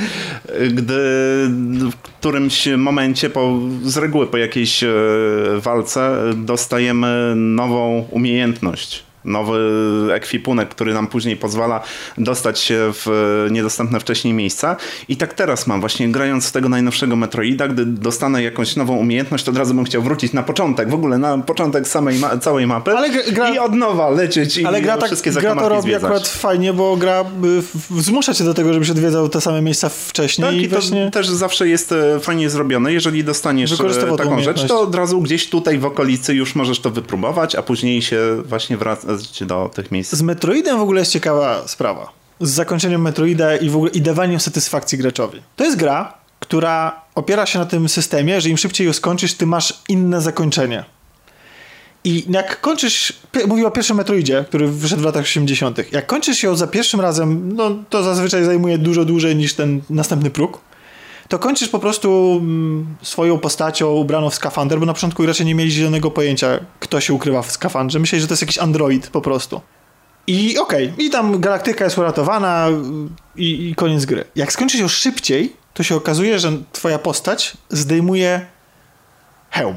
gdy 0.78 0.94
w 1.90 1.96
którymś 2.02 2.68
momencie, 2.76 3.30
po, 3.30 3.58
z 3.82 3.96
reguły 3.96 4.26
po 4.26 4.36
jakiejś 4.36 4.84
e, 4.84 4.90
walce, 5.56 6.16
dostajemy 6.36 7.32
nową 7.36 8.06
umiejętność. 8.10 9.04
Nowy 9.24 9.58
ekwipunek, 10.14 10.68
który 10.68 10.94
nam 10.94 11.06
później 11.06 11.36
pozwala 11.36 11.80
dostać 12.18 12.58
się 12.60 12.78
w 12.92 13.06
niedostępne 13.50 14.00
wcześniej 14.00 14.34
miejsca. 14.34 14.76
I 15.08 15.16
tak 15.16 15.34
teraz 15.34 15.66
mam, 15.66 15.80
właśnie 15.80 16.08
grając 16.08 16.48
w 16.48 16.52
tego 16.52 16.68
najnowszego 16.68 17.16
Metroida, 17.16 17.68
gdy 17.68 17.86
dostanę 17.86 18.42
jakąś 18.42 18.76
nową 18.76 18.96
umiejętność, 18.96 19.44
to 19.44 19.50
od 19.50 19.56
razu 19.56 19.74
bym 19.74 19.84
chciał 19.84 20.02
wrócić 20.02 20.32
na 20.32 20.42
początek, 20.42 20.90
w 20.90 20.94
ogóle 20.94 21.18
na 21.18 21.38
początek 21.38 21.88
samej 21.88 22.18
ma- 22.18 22.38
całej 22.38 22.66
mapy 22.66 22.90
gra- 23.32 23.50
i 23.54 23.58
od 23.58 23.74
nowa 23.74 24.10
lecieć 24.10 24.56
i 24.56 24.66
Ale 24.66 24.82
gra, 24.82 24.96
tak, 24.96 25.06
wszystkie 25.06 25.30
gra 25.30 25.54
to 25.54 25.68
robi 25.68 25.82
zwiedzać. 25.82 26.04
akurat 26.04 26.28
fajnie, 26.28 26.72
bo 26.72 26.96
gra 26.96 27.24
y, 28.00 28.00
zmusza 28.02 28.34
cię 28.34 28.44
do 28.44 28.54
tego, 28.54 28.72
żebyś 28.72 28.90
odwiedzał 28.90 29.28
te 29.28 29.40
same 29.40 29.62
miejsca 29.62 29.88
wcześniej 29.88 30.46
Tak, 30.48 30.56
i 30.56 30.62
i 30.62 30.68
to 30.68 30.74
właśnie... 30.74 31.10
też 31.10 31.28
zawsze 31.28 31.68
jest 31.68 31.92
e, 31.92 32.20
fajnie 32.20 32.50
zrobione. 32.50 32.92
Jeżeli 32.92 33.24
dostaniesz 33.24 33.72
e, 33.72 34.16
taką 34.16 34.40
rzecz, 34.42 34.64
to 34.66 34.80
od 34.80 34.94
razu 34.94 35.20
gdzieś 35.20 35.48
tutaj 35.48 35.78
w 35.78 35.84
okolicy 35.84 36.34
już 36.34 36.54
możesz 36.54 36.80
to 36.80 36.90
wypróbować, 36.90 37.54
a 37.54 37.62
później 37.62 38.02
się 38.02 38.18
właśnie 38.44 38.76
wracać 39.16 39.44
do 39.44 39.70
tych 39.74 39.90
miejsc. 39.90 40.14
Z 40.14 40.22
Metroidem 40.22 40.78
w 40.78 40.82
ogóle 40.82 41.00
jest 41.00 41.12
ciekawa 41.12 41.68
sprawa. 41.68 42.12
Z 42.40 42.50
zakończeniem 42.50 43.02
Metroida 43.02 43.56
i 43.56 43.70
w 43.70 43.76
ogóle 43.76 43.90
i 43.90 44.00
dawaniem 44.00 44.40
satysfakcji 44.40 44.98
graczowi. 44.98 45.42
To 45.56 45.64
jest 45.64 45.76
gra, 45.76 46.14
która 46.40 47.00
opiera 47.14 47.46
się 47.46 47.58
na 47.58 47.66
tym 47.66 47.88
systemie, 47.88 48.40
że 48.40 48.48
im 48.48 48.56
szybciej 48.56 48.86
ją 48.86 48.92
skończysz, 48.92 49.34
ty 49.34 49.46
masz 49.46 49.82
inne 49.88 50.20
zakończenie. 50.20 50.84
I 52.04 52.24
jak 52.30 52.60
kończysz, 52.60 53.12
mówię 53.46 53.66
o 53.66 53.70
pierwszym 53.70 53.96
Metroidzie, 53.96 54.44
który 54.48 54.68
wyszedł 54.68 55.02
w 55.02 55.04
latach 55.04 55.22
80., 55.22 55.92
jak 55.92 56.06
kończysz 56.06 56.42
ją 56.42 56.56
za 56.56 56.66
pierwszym 56.66 57.00
razem, 57.00 57.56
no 57.56 57.70
to 57.90 58.02
zazwyczaj 58.02 58.44
zajmuje 58.44 58.78
dużo 58.78 59.04
dłużej 59.04 59.36
niż 59.36 59.54
ten 59.54 59.80
następny 59.90 60.30
próg, 60.30 60.60
to 61.28 61.38
kończysz 61.38 61.68
po 61.68 61.78
prostu 61.78 62.38
mm, 62.40 62.96
swoją 63.02 63.38
postacią 63.38 63.90
ubraną 63.90 64.30
w 64.30 64.34
skafander, 64.34 64.80
bo 64.80 64.86
na 64.86 64.94
początku 64.94 65.22
gracze 65.22 65.44
nie 65.44 65.54
mieli 65.54 65.70
zielonego 65.70 66.10
pojęcia, 66.10 66.58
kto 66.80 67.00
się 67.00 67.14
ukrywa 67.14 67.42
w 67.42 67.52
skafandrze. 67.52 67.98
Myśleli, 67.98 68.20
że 68.20 68.28
to 68.28 68.32
jest 68.32 68.42
jakiś 68.42 68.58
android 68.58 69.08
po 69.08 69.20
prostu. 69.20 69.60
I 70.26 70.58
okej, 70.58 70.92
i 70.98 71.10
tam 71.10 71.40
galaktyka 71.40 71.84
jest 71.84 71.98
uratowana 71.98 72.68
i, 73.36 73.68
i 73.68 73.74
koniec 73.74 74.04
gry. 74.04 74.24
Jak 74.36 74.52
skończysz 74.52 74.80
ją 74.80 74.88
szybciej, 74.88 75.56
to 75.74 75.82
się 75.82 75.96
okazuje, 75.96 76.38
że 76.38 76.52
twoja 76.72 76.98
postać 76.98 77.56
zdejmuje 77.70 78.46
hełm. 79.50 79.76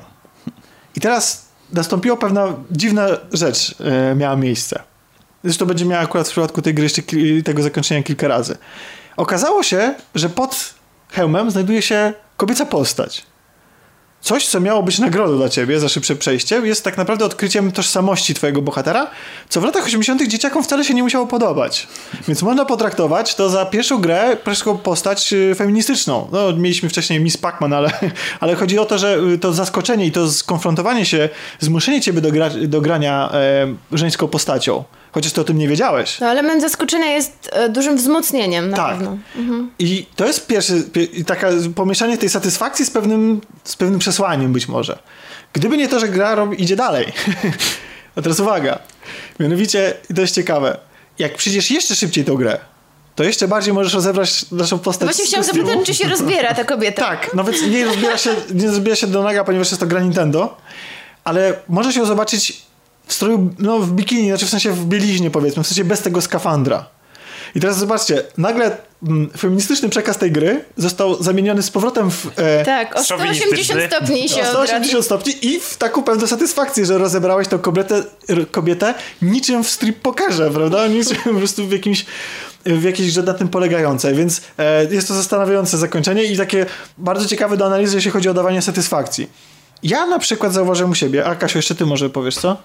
I 0.96 1.00
teraz 1.00 1.46
nastąpiła 1.74 2.18
pewna 2.18 2.54
dziwna 2.72 3.08
rzecz, 3.34 3.76
e, 3.80 4.16
miała 4.16 4.36
miejsce. 4.36 4.84
Zresztą 5.44 5.66
będzie 5.66 5.86
miała 5.86 6.04
akurat 6.04 6.28
w 6.28 6.32
przypadku 6.32 6.62
tej 6.62 6.74
gry 6.74 6.84
jeszcze 6.84 7.02
tego 7.46 7.64
zakończenia 7.64 8.04
kilka 8.04 8.28
razy. 8.28 8.58
Okazało 9.18 9.64
się, 9.64 9.94
że 10.16 10.30
pod 10.30 10.74
hełmem 11.16 11.52
znajduje 11.52 11.82
się 11.82 12.14
kobieca 12.38 12.66
postać. 12.66 13.26
Coś, 14.22 14.48
co 14.48 14.60
miało 14.60 14.84
być 14.84 15.00
nagrodą 15.00 15.38
dla 15.38 15.50
ciebie 15.50 15.80
za 15.80 15.90
szybsze 15.90 16.16
przejście, 16.16 16.56
jest 16.56 16.84
tak 16.84 16.98
naprawdę 16.98 17.26
odkryciem 17.26 17.72
tożsamości 17.72 18.34
twojego 18.34 18.62
bohatera, 18.62 19.08
co 19.50 19.62
w 19.62 19.64
latach 19.64 19.86
80. 19.86 20.28
dzieciakom 20.28 20.64
wcale 20.64 20.86
się 20.86 20.94
nie 20.94 21.04
musiało 21.04 21.28
podobać. 21.28 21.88
Więc 22.28 22.42
można 22.42 22.66
potraktować 22.66 23.36
to 23.36 23.50
za 23.50 23.66
pierwszą 23.66 24.02
grę 24.02 24.38
pierwszą 24.46 24.78
postać 24.78 25.34
y, 25.34 25.56
feministyczną. 25.56 26.28
No, 26.32 26.54
mieliśmy 26.54 26.90
wcześniej 26.90 27.20
Miss 27.20 27.38
Pac-Man, 27.38 27.74
ale, 27.76 27.92
ale 28.40 28.56
chodzi 28.56 28.80
o 28.80 28.86
to, 28.86 28.98
że 28.98 29.18
y, 29.34 29.38
to 29.38 29.54
zaskoczenie 29.54 30.06
i 30.06 30.12
to 30.12 30.32
skonfrontowanie 30.32 31.06
się, 31.06 31.30
zmuszenie 31.60 32.02
ciebie 32.02 32.22
do, 32.22 32.32
gra, 32.32 32.50
do 32.50 32.82
grania 32.82 33.30
e, 33.34 33.76
żeńską 33.92 34.28
postacią, 34.28 34.84
chociaż 35.16 35.32
ty 35.34 35.42
o 35.42 35.44
tym 35.44 35.58
nie 35.58 35.68
wiedziałeś. 35.68 36.20
No 36.20 36.28
element 36.28 36.62
zaskoczenia 36.62 37.06
jest 37.06 37.50
e, 37.54 37.70
dużym 37.70 37.98
wzmocnieniem 37.98 38.70
na 38.70 38.78
Tak. 38.78 38.90
pewno. 38.98 39.18
I 39.80 40.06
to 40.16 40.26
jest 40.28 40.48
pierwszy, 40.48 40.74
pie- 40.94 41.08
i 41.20 41.26
taka 41.26 41.50
pomieszanie 41.76 42.18
tej 42.18 42.30
satysfakcji 42.30 42.86
z 42.86 42.92
pewnym, 42.92 43.42
z 43.64 43.76
pewnym 43.76 44.00
przesłaniem 44.00 44.54
być 44.54 44.68
może. 44.68 44.98
Gdyby 45.54 45.78
nie 45.78 45.88
to, 45.88 46.00
że 46.00 46.08
gra 46.08 46.36
robi, 46.36 46.64
idzie 46.64 46.76
dalej. 46.76 47.06
A 48.16 48.22
teraz 48.22 48.40
uwaga. 48.40 48.80
Mianowicie, 49.40 49.94
to 50.16 50.22
jest 50.22 50.36
ciekawe, 50.36 50.78
jak 51.20 51.36
przyjdziesz 51.36 51.72
jeszcze 51.72 51.96
szybciej 51.96 52.26
tą 52.26 52.36
grę, 52.36 52.60
to 53.16 53.24
jeszcze 53.24 53.48
bardziej 53.48 53.74
możesz 53.74 53.94
rozebrać 53.94 54.52
naszą 54.52 54.80
postać 54.80 55.08
Właśnie 55.10 55.26
z 55.26 55.28
chciałam 55.28 55.46
zapytać, 55.46 55.78
czy 55.86 55.94
się 55.94 56.08
rozbiera 56.08 56.54
ta 56.54 56.64
kobieta. 56.64 57.02
Tak, 57.06 57.34
nawet 57.34 57.68
nie 57.72 57.86
rozbiera 57.86 58.18
się, 58.18 58.36
nie 58.54 58.68
rozbiera 58.68 58.96
się 58.96 59.08
do 59.08 59.24
naga, 59.24 59.44
ponieważ 59.44 59.68
jest 59.72 59.80
to 59.80 59.88
gra 59.88 60.00
Nintendo, 60.02 60.58
ale 61.24 61.54
możesz 61.70 61.96
ją 61.96 62.06
zobaczyć 62.06 62.62
w 63.08 63.14
stroju, 63.14 63.50
no 63.60 63.80
w 63.80 63.92
bikini, 63.92 64.28
znaczy 64.30 64.46
w 64.46 64.50
sensie 64.50 64.72
w 64.72 64.86
bieliźnie 64.86 65.32
powiedzmy, 65.32 65.64
w 65.64 65.68
sensie 65.68 65.84
bez 65.84 66.02
tego 66.02 66.22
skafandra. 66.22 66.86
I 67.56 67.60
teraz 67.60 67.78
zobaczcie, 67.78 68.24
nagle 68.38 68.78
mm, 69.08 69.30
feministyczny 69.38 69.90
przekaz 69.90 70.18
tej 70.18 70.32
gry 70.32 70.66
został 70.78 71.24
zamieniony 71.24 71.64
z 71.64 71.72
powrotem 71.72 72.12
w... 72.12 72.28
E, 72.36 72.66
Tak, 72.66 72.96
o 72.96 73.04
180 73.04 73.44
Szowinistyczny. 73.50 73.88
stopni 73.88 74.30
się 74.30 74.36
o 74.36 74.40
odwraca. 74.50 74.66
180 74.66 75.06
stopni 75.06 75.34
i 75.42 75.60
w 75.60 75.78
taką 75.78 76.04
pewną 76.04 76.28
satysfakcję, 76.28 76.86
że 76.86 76.98
rozebrałeś 76.98 77.48
tą 77.48 77.60
kobietę, 77.60 78.04
r- 78.30 78.52
kobietę 78.52 78.94
niczym 79.22 79.64
w 79.64 79.70
strip 79.70 80.00
pokerze, 80.02 80.52
prawda? 80.52 80.88
Niczym 80.88 81.18
po 81.24 81.34
prostu 81.34 81.68
w 81.68 81.72
jakimś 81.72 82.06
w 82.66 82.84
jakiejś 82.84 83.10
grze 83.12 83.24
na 83.24 83.34
tym 83.34 83.48
polegającej, 83.48 84.16
więc 84.16 84.42
e, 84.58 84.86
jest 84.94 85.08
to 85.08 85.14
zastanawiające 85.14 85.78
zakończenie 85.78 86.24
i 86.24 86.38
takie 86.38 86.66
bardzo 86.98 87.26
ciekawe 87.28 87.58
do 87.58 87.66
analizy, 87.66 87.96
jeśli 87.96 88.12
chodzi 88.12 88.30
o 88.30 88.34
dawanie 88.34 88.62
satysfakcji. 88.62 89.28
Ja 89.84 90.06
na 90.06 90.20
przykład 90.20 90.54
zauważyłem 90.54 90.92
u 90.92 90.96
siebie, 90.96 91.26
a 91.26 91.36
Kasiu, 91.36 91.58
jeszcze 91.58 91.76
ty 91.76 91.86
może 91.86 92.10
powiesz, 92.10 92.36
co? 92.36 92.58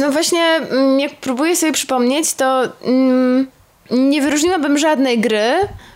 No 0.00 0.10
właśnie, 0.10 0.42
mm, 0.42 1.00
jak 1.00 1.12
próbuję 1.20 1.56
sobie 1.56 1.72
przypomnieć, 1.72 2.34
to 2.34 2.62
mm, 2.84 3.46
nie 3.90 4.22
wyróżniłabym 4.22 4.78
żadnej 4.78 5.20
gry, 5.20 5.52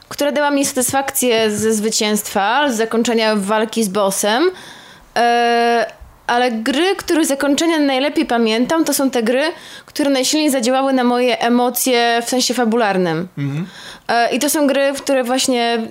która 0.09 0.33
dała 0.33 0.51
mi 0.51 0.65
satysfakcję 0.65 1.51
ze 1.51 1.75
zwycięstwa, 1.75 2.71
z 2.71 2.77
zakończenia 2.77 3.37
walki 3.37 3.85
z 3.85 3.89
bossem. 3.89 4.45
E, 5.17 5.87
ale 6.27 6.53
gry, 6.53 6.97
których 6.97 7.27
zakończenia 7.27 7.79
najlepiej 7.79 8.27
pamiętam, 8.27 8.85
to 8.85 8.95
są 8.95 9.11
te 9.11 9.23
gry, 9.23 9.43
które 9.87 10.11
najsilniej 10.11 10.51
zadziałały 10.51 10.93
na 10.93 11.05
moje 11.05 11.41
emocje 11.41 12.23
w 12.27 12.29
sensie 12.29 12.55
fabularnym. 12.55 13.29
E, 14.09 14.35
I 14.35 14.39
to 14.39 14.51
są 14.51 14.67
gry, 14.67 14.93
w 14.93 15.03
które 15.03 15.25
właśnie 15.25 15.89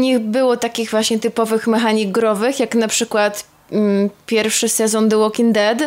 nie 0.00 0.20
było 0.20 0.56
takich 0.56 0.90
właśnie 0.90 1.18
typowych 1.18 1.66
mechanik 1.66 2.10
growych, 2.10 2.60
jak 2.60 2.74
na 2.74 2.88
przykład 2.88 3.44
mm, 3.44 3.49
pierwszy 4.26 4.68
sezon 4.68 5.08
The 5.08 5.16
Walking 5.18 5.54
Dead. 5.54 5.78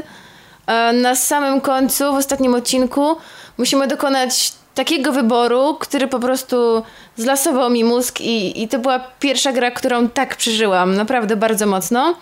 E, 0.67 0.93
Na 0.93 1.15
samym 1.15 1.61
końcu, 1.61 2.13
w 2.13 2.17
ostatnim 2.17 2.55
odcinku, 2.55 3.17
musimy 3.57 3.87
dokonać 3.87 4.53
takiego 4.75 5.11
wyboru, 5.11 5.77
który 5.79 6.07
po 6.07 6.19
prostu 6.19 6.83
zlasował 7.17 7.69
mi 7.69 7.83
mózg 7.83 8.21
i, 8.21 8.63
i 8.63 8.67
to 8.67 8.79
była 8.79 8.99
pierwsza 9.19 9.51
gra, 9.53 9.71
którą 9.71 10.09
tak 10.09 10.35
przeżyłam. 10.37 10.95
Naprawdę 10.95 11.35
bardzo 11.35 11.65
mocno. 11.65 12.15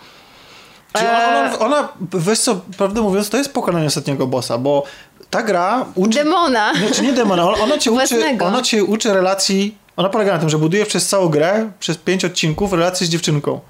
Czyli 0.92 1.08
ona, 1.08 1.58
ona, 1.58 1.58
ona, 1.58 1.88
wiesz 2.14 2.38
co, 2.38 2.60
prawdę 2.78 3.00
mówiąc, 3.02 3.30
to 3.30 3.36
jest 3.36 3.52
pokonanie 3.52 3.86
ostatniego 3.86 4.26
bossa, 4.26 4.58
bo 4.58 4.82
ta 5.30 5.42
gra 5.42 5.84
uczy... 5.94 6.18
Demona. 6.18 6.72
Znaczy 6.74 7.02
nie 7.02 7.12
demona, 7.12 7.52
ona, 7.54 7.78
cię 7.78 7.92
uczy, 7.92 8.38
ona 8.40 8.62
cię 8.62 8.84
uczy 8.84 9.12
relacji, 9.12 9.76
ona 9.96 10.08
polega 10.08 10.32
na 10.32 10.38
tym, 10.38 10.48
że 10.48 10.58
buduje 10.58 10.86
przez 10.86 11.08
całą 11.08 11.28
grę, 11.28 11.70
przez 11.80 11.98
pięć 11.98 12.24
odcinków 12.24 12.72
relacje 12.72 13.06
z 13.06 13.10
dziewczynką. 13.10 13.60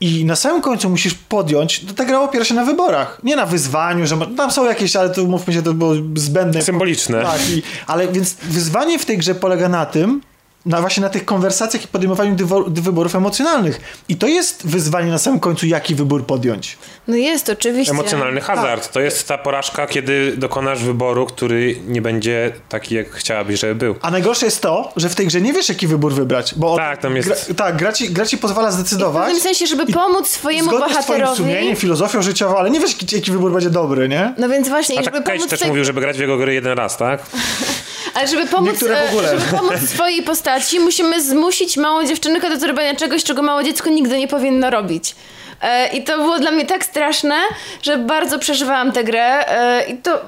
I 0.00 0.24
na 0.24 0.36
samym 0.36 0.62
końcu 0.62 0.90
musisz 0.90 1.14
podjąć, 1.14 1.80
to 1.80 1.94
ta 1.94 2.04
gra 2.04 2.20
opiera 2.20 2.44
się 2.44 2.54
na 2.54 2.64
wyborach, 2.64 3.20
nie 3.22 3.36
na 3.36 3.46
wyzwaniu, 3.46 4.06
że 4.06 4.16
tam 4.36 4.50
są 4.50 4.64
jakieś, 4.64 4.96
ale 4.96 5.10
tu 5.10 5.28
mówmy 5.28 5.52
się, 5.54 5.62
to 5.62 5.74
było 5.74 5.94
zbędne. 6.16 6.62
Symboliczne. 6.62 7.22
Tak, 7.22 7.50
i, 7.50 7.62
ale 7.86 8.08
więc 8.08 8.34
wyzwanie 8.42 8.98
w 8.98 9.04
tej 9.06 9.18
grze 9.18 9.34
polega 9.34 9.68
na 9.68 9.86
tym, 9.86 10.20
na 10.66 10.80
właśnie 10.80 11.00
na 11.00 11.08
tych 11.08 11.24
konwersacjach 11.24 11.84
i 11.84 11.88
podejmowaniu 11.88 12.36
dywo- 12.36 12.80
wyborów 12.80 13.14
emocjonalnych. 13.14 13.80
I 14.08 14.16
to 14.16 14.26
jest 14.26 14.66
wyzwanie 14.66 15.10
na 15.10 15.18
samym 15.18 15.40
końcu, 15.40 15.66
jaki 15.66 15.94
wybór 15.94 16.26
podjąć. 16.26 16.78
No 17.10 17.16
jest, 17.16 17.48
oczywiście. 17.48 17.92
Emocjonalny 17.92 18.40
hazard. 18.40 18.92
To 18.92 19.00
jest 19.00 19.28
ta 19.28 19.38
porażka, 19.38 19.86
kiedy 19.86 20.36
dokonasz 20.36 20.82
wyboru, 20.82 21.26
który 21.26 21.76
nie 21.88 22.02
będzie 22.02 22.52
taki, 22.68 22.94
jak 22.94 23.10
chciałabyś, 23.10 23.60
żeby 23.60 23.74
był. 23.74 23.94
A 24.02 24.10
najgorsze 24.10 24.46
jest 24.46 24.62
to, 24.62 24.92
że 24.96 25.08
w 25.08 25.14
tej 25.14 25.26
grze 25.26 25.40
nie 25.40 25.52
wiesz, 25.52 25.68
jaki 25.68 25.86
wybór 25.86 26.12
wybrać. 26.14 26.54
Bo 26.54 26.76
Tak, 26.76 27.00
tam 27.00 27.16
jest- 27.16 27.28
Gra, 27.28 27.54
tak, 27.54 27.76
gra 27.76 27.92
ci, 27.92 28.10
gra 28.10 28.26
ci 28.26 28.38
pozwala 28.38 28.70
W 28.70 28.72
zdecydować. 28.74 29.24
pewnym 29.24 29.42
sensie, 29.42 29.66
żeby 29.66 29.86
pomóc 29.92 30.28
swojemu 30.28 30.68
zgodnie 30.70 30.86
z 30.94 30.98
twoim 30.98 31.04
bohaterowi. 31.20 31.36
sumieniem, 31.36 31.76
filozofią 31.76 32.22
życiową, 32.22 32.58
ale 32.58 32.70
nie 32.70 32.80
wiesz, 32.80 32.92
jaki, 33.02 33.16
jaki 33.16 33.30
wybór 33.30 33.52
będzie 33.52 33.70
dobry, 33.70 34.08
nie? 34.08 34.34
No 34.38 34.48
więc 34.48 34.68
właśnie, 34.68 34.98
A 34.98 35.00
i 35.00 35.04
żeby 35.04 35.16
tak 35.16 35.26
pomóc 35.26 35.48
też 35.50 35.60
tej- 35.60 35.68
mówił, 35.68 35.84
żeby 35.84 36.00
grać 36.00 36.16
w 36.16 36.20
jego 36.20 36.36
gry 36.38 36.54
jeden 36.54 36.72
raz, 36.78 36.96
tak? 36.96 37.20
Ale 38.14 38.28
żeby 38.28 38.46
pomóc, 38.46 38.78
w 38.78 38.82
e, 38.82 39.28
żeby 39.30 39.56
pomóc 39.56 39.74
swojej 39.88 40.22
postaci, 40.22 40.80
musimy 40.80 41.22
zmusić 41.22 41.76
małą 41.76 42.06
dziewczynkę 42.06 42.50
do 42.50 42.56
zrobienia 42.60 42.94
czegoś, 42.96 43.24
czego 43.24 43.42
małe 43.42 43.64
dziecko 43.64 43.90
nigdy 43.90 44.18
nie 44.18 44.28
powinno 44.28 44.70
robić. 44.70 45.14
E, 45.62 45.88
I 45.88 46.04
to 46.04 46.16
było 46.16 46.38
dla 46.38 46.50
mnie 46.50 46.66
tak 46.66 46.84
straszne, 46.84 47.36
że 47.82 47.98
bardzo 47.98 48.38
przeżywałam 48.38 48.92
tę 48.92 49.04
grę. 49.04 49.48
E, 49.48 49.84
I 49.84 49.96
to... 49.96 50.20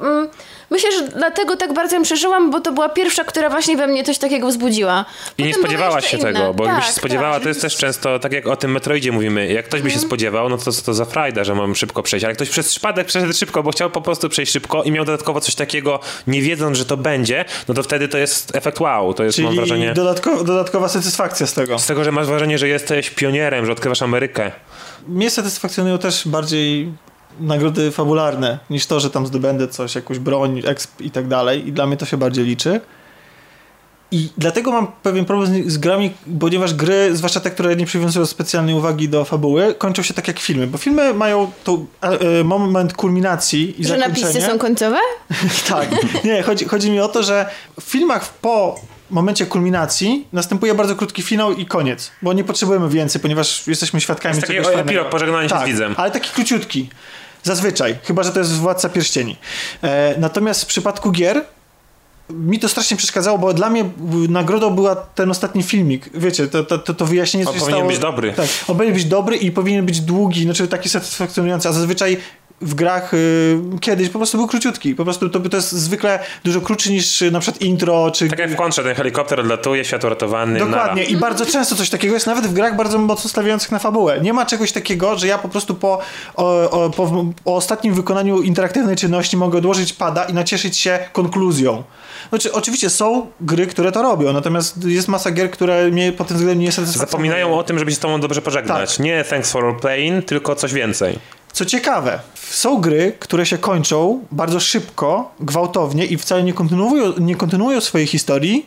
Myślę, 0.73 0.93
że 0.93 1.09
dlatego 1.09 1.57
tak 1.57 1.73
bardzo 1.75 1.97
ją 1.97 2.03
przeżyłam, 2.03 2.51
bo 2.51 2.61
to 2.61 2.73
była 2.73 2.89
pierwsza, 2.89 3.25
która 3.25 3.51
właśnie 3.51 3.77
we 3.77 3.87
mnie 3.87 4.05
coś 4.05 4.19
takiego 4.19 4.49
wzbudziła. 4.49 5.05
I 5.39 5.43
nie 5.43 5.49
Potem 5.49 5.63
spodziewałaś 5.63 6.11
się 6.11 6.17
inne. 6.17 6.33
tego, 6.33 6.55
bo 6.55 6.65
tak, 6.65 6.73
jakbyś 6.73 6.87
się 6.89 6.93
spodziewała, 6.93 7.35
tak. 7.35 7.43
to 7.43 7.49
jest 7.49 7.61
też 7.61 7.77
często, 7.77 8.19
tak 8.19 8.33
jak 8.33 8.47
o 8.47 8.57
tym 8.57 8.73
Metroidzie 8.73 9.13
mówimy, 9.13 9.53
jak 9.53 9.67
ktoś 9.67 9.83
by 9.83 9.91
się 9.91 9.99
spodziewał, 9.99 10.49
no 10.49 10.59
to 10.59 10.73
co 10.73 10.83
to 10.83 10.95
za 10.95 11.05
frajda, 11.05 11.45
że 11.45 11.55
mam 11.55 11.75
szybko 11.75 12.03
przejść, 12.03 12.25
ale 12.25 12.35
ktoś 12.35 12.49
przez 12.49 12.69
przypadek 12.69 13.07
przeszedł 13.07 13.33
szybko, 13.33 13.63
bo 13.63 13.71
chciał 13.71 13.91
po 13.91 14.01
prostu 14.01 14.29
przejść 14.29 14.53
szybko 14.53 14.83
i 14.83 14.93
miał 14.93 15.05
dodatkowo 15.05 15.41
coś 15.41 15.55
takiego, 15.55 16.01
nie 16.27 16.43
wiedząc, 16.43 16.79
że 16.79 16.85
to 16.85 16.97
będzie, 16.97 17.45
no 17.69 17.75
to 17.75 17.83
wtedy 17.83 18.09
to 18.09 18.19
jest 18.19 18.57
efekt 18.57 18.81
wow, 18.81 19.15
to 19.15 19.25
jest, 19.25 19.39
mam 19.39 19.47
Czyli 19.47 19.57
wrażenie, 19.57 19.93
dodatko, 19.95 20.45
dodatkowa 20.45 20.89
satysfakcja 20.89 21.47
z 21.47 21.53
tego. 21.53 21.79
z 21.79 21.87
tego, 21.87 22.05
że 22.05 22.13
masz 22.13 22.27
wrażenie, 22.27 22.59
że 22.59 22.69
jesteś 22.69 23.11
pionierem, 23.11 23.67
że 23.67 23.73
odkrywasz 23.73 24.03
Amerykę. 24.03 24.53
Mnie 25.09 25.31
satysfakcjonują 25.31 25.99
też 25.99 26.29
bardziej 26.29 26.93
nagrody 27.41 27.91
fabularne 27.91 28.59
niż 28.71 28.87
to, 28.87 29.01
że 29.01 29.11
tam 29.11 29.27
zdobędę 29.27 29.69
coś, 29.69 29.95
jakąś 29.95 30.19
broń, 30.19 30.63
exp 30.65 31.01
i 31.01 31.11
tak 31.11 31.29
dalej. 31.29 31.69
I 31.69 31.73
dla 31.73 31.87
mnie 31.87 31.97
to 31.97 32.07
się 32.07 32.17
bardziej 32.17 32.45
liczy. 32.45 32.81
I 34.11 34.29
dlatego 34.39 34.73
mam 34.73 34.87
pewien 35.03 35.25
problem 35.25 35.65
z, 35.65 35.73
z 35.73 35.79
grami, 35.79 36.11
ponieważ 36.41 36.75
gry, 36.75 37.17
zwłaszcza 37.17 37.41
te, 37.41 37.51
które 37.51 37.77
nie 37.77 37.87
przywiązują 37.87 38.27
specjalnej 38.27 38.75
uwagi 38.75 39.09
do 39.09 39.25
fabuły, 39.25 39.75
kończą 39.75 40.03
się 40.03 40.15
tak 40.15 40.29
jak 40.29 40.39
filmy, 40.39 40.67
bo 40.67 40.79
filmy 40.79 41.15
mają 41.15 41.51
tu 41.65 41.87
e, 42.01 42.45
moment 42.45 42.95
kulminacji 42.95 43.81
i 43.81 43.85
Że 43.85 43.99
zakończenia. 43.99 44.27
napisy 44.27 44.47
są 44.47 44.59
końcowe? 44.59 44.97
tak. 45.69 45.89
Nie, 46.25 46.43
chodzi, 46.43 46.65
chodzi 46.65 46.91
mi 46.91 47.01
o 47.01 47.09
to, 47.09 47.23
że 47.23 47.47
w 47.81 47.85
filmach 47.85 48.33
po 48.33 48.81
momencie 49.13 49.47
kulminacji 49.47 50.27
następuje 50.33 50.75
bardzo 50.75 50.97
krótki 50.97 51.23
finał 51.23 51.53
i 51.53 51.67
koniec, 51.67 52.11
bo 52.23 52.33
nie 52.33 52.45
potrzebujemy 52.45 52.89
więcej, 52.89 53.21
ponieważ 53.21 53.67
jesteśmy 53.67 54.01
świadkami 54.01 54.35
Jest 54.35 54.47
taki 54.47 54.53
czegoś 54.59 54.67
epilog, 54.67 54.87
fajnego. 54.87 55.11
pożegnanie 55.11 55.49
się 55.49 55.55
tak, 55.55 55.65
z 55.65 55.67
widzem. 55.67 55.95
ale 55.97 56.11
taki 56.11 56.31
króciutki. 56.31 56.89
Zazwyczaj, 57.43 57.99
chyba 58.05 58.23
że 58.23 58.33
to 58.33 58.39
jest 58.39 58.53
Władca 58.53 58.89
Pierścieni. 58.89 59.37
E, 59.83 60.15
natomiast 60.19 60.63
w 60.63 60.67
przypadku 60.67 61.11
gier 61.11 61.45
mi 62.31 62.59
to 62.59 62.69
strasznie 62.69 62.97
przeszkadzało, 62.97 63.39
bo 63.39 63.55
dla 63.55 63.71
mnie 63.71 63.85
nagrodą 64.29 64.71
była 64.71 64.97
ten 64.97 65.31
ostatni 65.31 65.63
filmik. 65.63 66.11
Wiecie, 66.15 66.49
to, 66.49 66.65
to, 66.65 66.79
to, 66.79 66.95
to 66.95 67.07
wyjaśnienie, 67.07 67.45
co 67.47 67.51
On 67.53 67.57
się 67.57 67.61
powinien 67.61 67.79
stało. 67.79 67.91
być 67.91 67.99
dobry. 67.99 68.33
Tak, 68.33 68.47
on 68.69 68.77
powinien 68.77 68.95
być 68.95 69.05
dobry 69.05 69.37
i 69.37 69.51
powinien 69.51 69.87
być 69.87 70.01
długi, 70.01 70.45
znaczy 70.45 70.69
taki 70.69 70.89
satysfakcjonujący, 70.89 71.69
a 71.69 71.73
zazwyczaj 71.73 72.17
w 72.63 72.75
grach 72.75 73.15
y, 73.15 73.59
kiedyś 73.81 74.09
po 74.09 74.19
prostu 74.19 74.39
był 74.39 74.47
króciutki. 74.47 74.95
Po 74.95 75.05
prostu 75.05 75.31
to, 75.31 75.41
to 75.41 75.57
jest 75.57 75.73
zwykle 75.73 76.19
dużo 76.45 76.61
krótszy 76.61 76.93
niż 76.93 77.23
y, 77.23 77.31
na 77.31 77.41
przykład 77.41 77.63
intro, 77.63 78.11
czy... 78.11 78.29
Tak 78.29 78.39
jak 78.39 78.51
w 78.51 78.57
kontrze, 78.57 78.83
ten 78.83 78.95
helikopter 78.95 79.41
odlatuje, 79.41 79.85
światło 79.85 80.11
ratowany, 80.11 80.59
Dokładnie 80.59 81.03
nara. 81.03 81.15
i 81.15 81.17
bardzo 81.17 81.47
często 81.47 81.77
coś 81.77 81.91
takiego 81.91 82.15
jest, 82.15 82.27
nawet 82.27 82.47
w 82.47 82.53
grach 82.53 82.77
bardzo 82.77 82.99
mocno 82.99 83.31
stawiających 83.31 83.71
na 83.73 83.79
fabułę. 83.79 84.21
Nie 84.21 84.33
ma 84.33 84.47
czegoś 84.47 84.73
takiego, 84.73 85.19
że 85.19 85.27
ja 85.27 85.39
po 85.39 85.49
prostu 85.49 85.75
po, 85.75 85.99
o, 86.35 86.71
o, 86.71 86.91
po, 86.91 87.25
o 87.45 87.57
ostatnim 87.57 87.95
wykonaniu 87.95 88.43
interaktywnej 88.43 88.97
czynności 88.97 89.37
mogę 89.37 89.59
odłożyć 89.59 89.93
pada 89.93 90.25
i 90.25 90.33
nacieszyć 90.35 90.79
się 90.79 90.99
konkluzją. 91.13 91.83
Znaczy, 92.29 92.53
oczywiście 92.53 92.91
są 92.91 93.27
gry, 93.41 93.67
które 93.67 93.93
to 93.93 94.03
robią, 94.03 94.33
natomiast 94.33 94.85
jest 94.85 95.09
masa 95.09 95.31
gier, 95.31 95.51
które 95.51 95.91
mnie 95.91 96.13
pod 96.13 96.29
tym 96.29 96.37
względem 96.37 96.65
nie 96.65 96.73
satysfakcjonują. 96.73 97.11
Zapominają 97.11 97.59
o 97.59 97.63
tym, 97.65 97.79
żeby 97.79 97.91
się 97.91 97.97
z 97.97 98.01
tobą 98.01 98.21
dobrze 98.21 98.43
pożegnać. 98.43 98.91
Tak. 98.97 99.05
Nie 99.05 99.25
thanks 99.25 99.53
for 99.53 99.81
playing, 99.81 100.25
tylko 100.25 100.55
coś 100.55 100.73
więcej. 100.73 101.19
Co 101.53 101.65
ciekawe, 101.65 102.21
są 102.35 102.81
gry, 102.81 103.13
które 103.19 103.47
się 103.47 103.59
kończą 103.59 104.25
bardzo 104.31 104.61
szybko, 104.61 105.35
gwałtownie 105.41 106.07
i 106.07 106.17
wcale 106.17 106.43
nie 106.43 106.53
kontynuują, 106.53 107.13
nie 107.19 107.37
kontynuują 107.37 107.81
swojej 107.81 108.07
historii, 108.07 108.67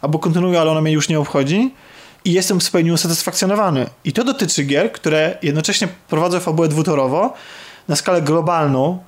albo 0.00 0.18
kontynuują, 0.18 0.60
ale 0.60 0.70
ona 0.70 0.80
mnie 0.80 0.92
już 0.92 1.08
nie 1.08 1.20
obchodzi 1.20 1.74
i 2.24 2.32
jestem 2.32 2.60
w 2.60 2.70
pełni 2.70 2.92
usatysfakcjonowany. 2.92 3.86
I 4.04 4.12
to 4.12 4.24
dotyczy 4.24 4.64
gier, 4.64 4.92
które 4.92 5.38
jednocześnie 5.42 5.88
prowadzą 6.08 6.40
fabułę 6.40 6.68
dwutorowo 6.68 7.34
na 7.88 7.96
skalę 7.96 8.22
globalną, 8.22 8.98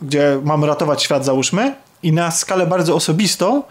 gdzie 0.00 0.40
mamy 0.44 0.66
ratować 0.66 1.02
świat, 1.02 1.24
załóżmy, 1.24 1.74
i 2.02 2.12
na 2.12 2.30
skalę 2.30 2.66
bardzo 2.66 2.94
osobistą, 2.94 3.62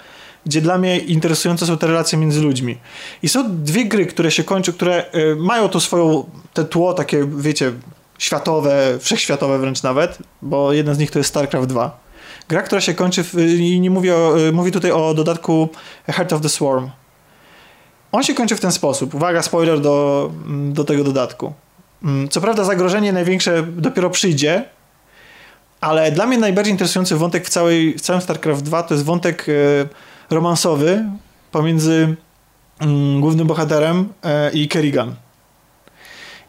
gdzie 0.45 0.61
dla 0.61 0.77
mnie 0.77 0.97
interesujące 0.97 1.65
są 1.65 1.77
te 1.77 1.87
relacje 1.87 2.17
między 2.17 2.41
ludźmi. 2.41 2.77
I 3.23 3.29
są 3.29 3.63
dwie 3.63 3.85
gry, 3.85 4.05
które 4.05 4.31
się 4.31 4.43
kończą, 4.43 4.73
które 4.73 5.05
y, 5.15 5.35
mają 5.35 5.69
to 5.69 5.79
swoją, 5.79 6.25
te 6.53 6.65
tło 6.65 6.93
takie, 6.93 7.27
wiecie, 7.37 7.71
światowe, 8.17 8.97
wszechświatowe 8.99 9.59
wręcz 9.59 9.83
nawet, 9.83 10.17
bo 10.41 10.73
jeden 10.73 10.95
z 10.95 10.97
nich 10.97 11.11
to 11.11 11.19
jest 11.19 11.29
StarCraft 11.29 11.67
2. 11.67 11.99
Gra, 12.47 12.61
która 12.61 12.81
się 12.81 12.93
kończy 12.93 13.23
w, 13.23 13.33
i 13.39 13.79
nie 13.79 13.89
mówię, 13.89 14.15
o, 14.15 14.39
y, 14.39 14.51
mówię 14.51 14.71
tutaj 14.71 14.91
o 14.91 15.13
dodatku 15.13 15.69
Heart 16.07 16.33
of 16.33 16.41
the 16.41 16.49
Swarm. 16.49 16.89
On 18.11 18.23
się 18.23 18.33
kończy 18.33 18.55
w 18.55 18.59
ten 18.59 18.71
sposób. 18.71 19.15
Uwaga, 19.15 19.41
spoiler 19.41 19.79
do, 19.79 20.31
do 20.71 20.83
tego 20.83 21.03
dodatku. 21.03 21.53
Mm, 22.03 22.29
Co 22.29 22.41
prawda 22.41 22.63
zagrożenie 22.63 23.13
największe 23.13 23.63
dopiero 23.63 24.09
przyjdzie, 24.09 24.65
ale 25.81 26.11
dla 26.11 26.25
mnie 26.25 26.37
najbardziej 26.37 26.71
interesujący 26.71 27.15
wątek 27.15 27.45
w, 27.45 27.49
całej, 27.49 27.93
w 27.93 28.01
całym 28.01 28.21
StarCraft 28.21 28.63
2 28.63 28.83
to 28.83 28.93
jest 28.93 29.05
wątek 29.05 29.45
e, 29.49 29.53
romansowy 30.29 31.05
pomiędzy 31.51 32.15
mm, 32.79 33.21
głównym 33.21 33.47
bohaterem 33.47 34.09
e, 34.23 34.51
i 34.51 34.67
Kerrigan. 34.67 35.15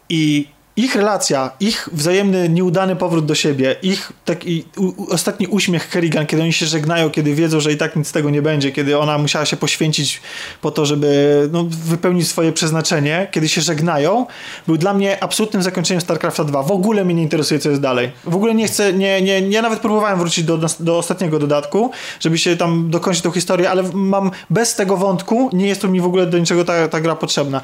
I 0.08 0.48
ich 0.76 0.94
relacja, 0.96 1.50
ich 1.60 1.88
wzajemny 1.92 2.48
nieudany 2.48 2.96
powrót 2.96 3.26
do 3.26 3.34
siebie, 3.34 3.76
ich 3.82 4.12
taki 4.24 4.64
ostatni 5.08 5.46
uśmiech 5.46 5.88
Kerrigan, 5.88 6.26
kiedy 6.26 6.42
oni 6.42 6.52
się 6.52 6.66
żegnają, 6.66 7.10
kiedy 7.10 7.34
wiedzą, 7.34 7.60
że 7.60 7.72
i 7.72 7.76
tak 7.76 7.96
nic 7.96 8.08
z 8.08 8.12
tego 8.12 8.30
nie 8.30 8.42
będzie, 8.42 8.72
kiedy 8.72 8.98
ona 8.98 9.18
musiała 9.18 9.46
się 9.46 9.56
poświęcić 9.56 10.20
po 10.60 10.70
to, 10.70 10.86
żeby 10.86 11.48
no, 11.52 11.64
wypełnić 11.70 12.28
swoje 12.28 12.52
przeznaczenie, 12.52 13.28
kiedy 13.30 13.48
się 13.48 13.60
żegnają, 13.60 14.26
był 14.66 14.76
dla 14.76 14.94
mnie 14.94 15.22
absolutnym 15.22 15.62
zakończeniem 15.62 16.00
StarCrafta 16.00 16.44
2. 16.44 16.62
W 16.62 16.70
ogóle 16.70 17.04
mnie 17.04 17.14
nie 17.14 17.22
interesuje, 17.22 17.60
co 17.60 17.70
jest 17.70 17.82
dalej. 17.82 18.12
W 18.24 18.36
ogóle 18.36 18.54
nie 18.54 18.66
chcę, 18.66 18.92
nie, 18.92 19.22
nie, 19.22 19.40
ja 19.40 19.62
nawet 19.62 19.80
próbowałem 19.80 20.18
wrócić 20.18 20.44
do, 20.44 20.58
do 20.80 20.98
ostatniego 20.98 21.38
dodatku, 21.38 21.90
żeby 22.20 22.38
się 22.38 22.56
tam 22.56 22.90
dokończyć 22.90 23.22
tą 23.22 23.30
historię, 23.30 23.70
ale 23.70 23.82
mam 23.92 24.30
bez 24.50 24.74
tego 24.74 24.96
wątku, 24.96 25.50
nie 25.52 25.66
jest 25.66 25.80
to 25.80 25.88
mi 25.88 26.00
w 26.00 26.06
ogóle 26.06 26.26
do 26.26 26.38
niczego 26.38 26.64
ta, 26.64 26.88
ta 26.88 27.00
gra 27.00 27.16
potrzebna 27.16 27.60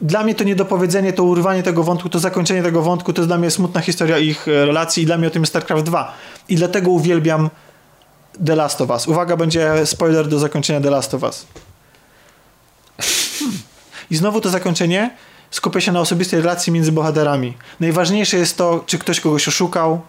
dla 0.00 0.24
mnie 0.24 0.34
to 0.34 0.44
niedopowiedzenie, 0.44 1.12
to 1.12 1.24
urwanie 1.24 1.62
tego 1.62 1.82
wątku, 1.82 2.08
to 2.08 2.18
zakończenie 2.18 2.62
tego 2.62 2.82
wątku, 2.82 3.12
to 3.12 3.22
jest 3.22 3.28
dla 3.28 3.38
mnie 3.38 3.50
smutna 3.50 3.80
historia 3.80 4.18
ich 4.18 4.48
e, 4.48 4.66
relacji 4.66 5.02
i 5.02 5.06
dla 5.06 5.18
mnie 5.18 5.28
o 5.28 5.30
tym 5.30 5.42
jest 5.42 5.52
StarCraft 5.52 5.84
2. 5.84 6.12
I 6.48 6.56
dlatego 6.56 6.90
uwielbiam 6.90 7.50
The 8.46 8.56
Last 8.56 8.80
of 8.80 8.90
Us. 8.90 9.08
Uwaga, 9.08 9.36
będzie 9.36 9.86
spoiler 9.86 10.28
do 10.28 10.38
zakończenia 10.38 10.80
The 10.80 10.90
Last 10.90 11.14
of 11.14 11.22
Us. 11.22 11.46
I 14.10 14.16
znowu 14.16 14.40
to 14.40 14.50
zakończenie 14.50 15.10
skupia 15.50 15.80
się 15.80 15.92
na 15.92 16.00
osobistej 16.00 16.40
relacji 16.40 16.72
między 16.72 16.92
bohaterami. 16.92 17.56
Najważniejsze 17.80 18.36
jest 18.36 18.56
to, 18.56 18.84
czy 18.86 18.98
ktoś 18.98 19.20
kogoś 19.20 19.48
oszukał, 19.48 20.00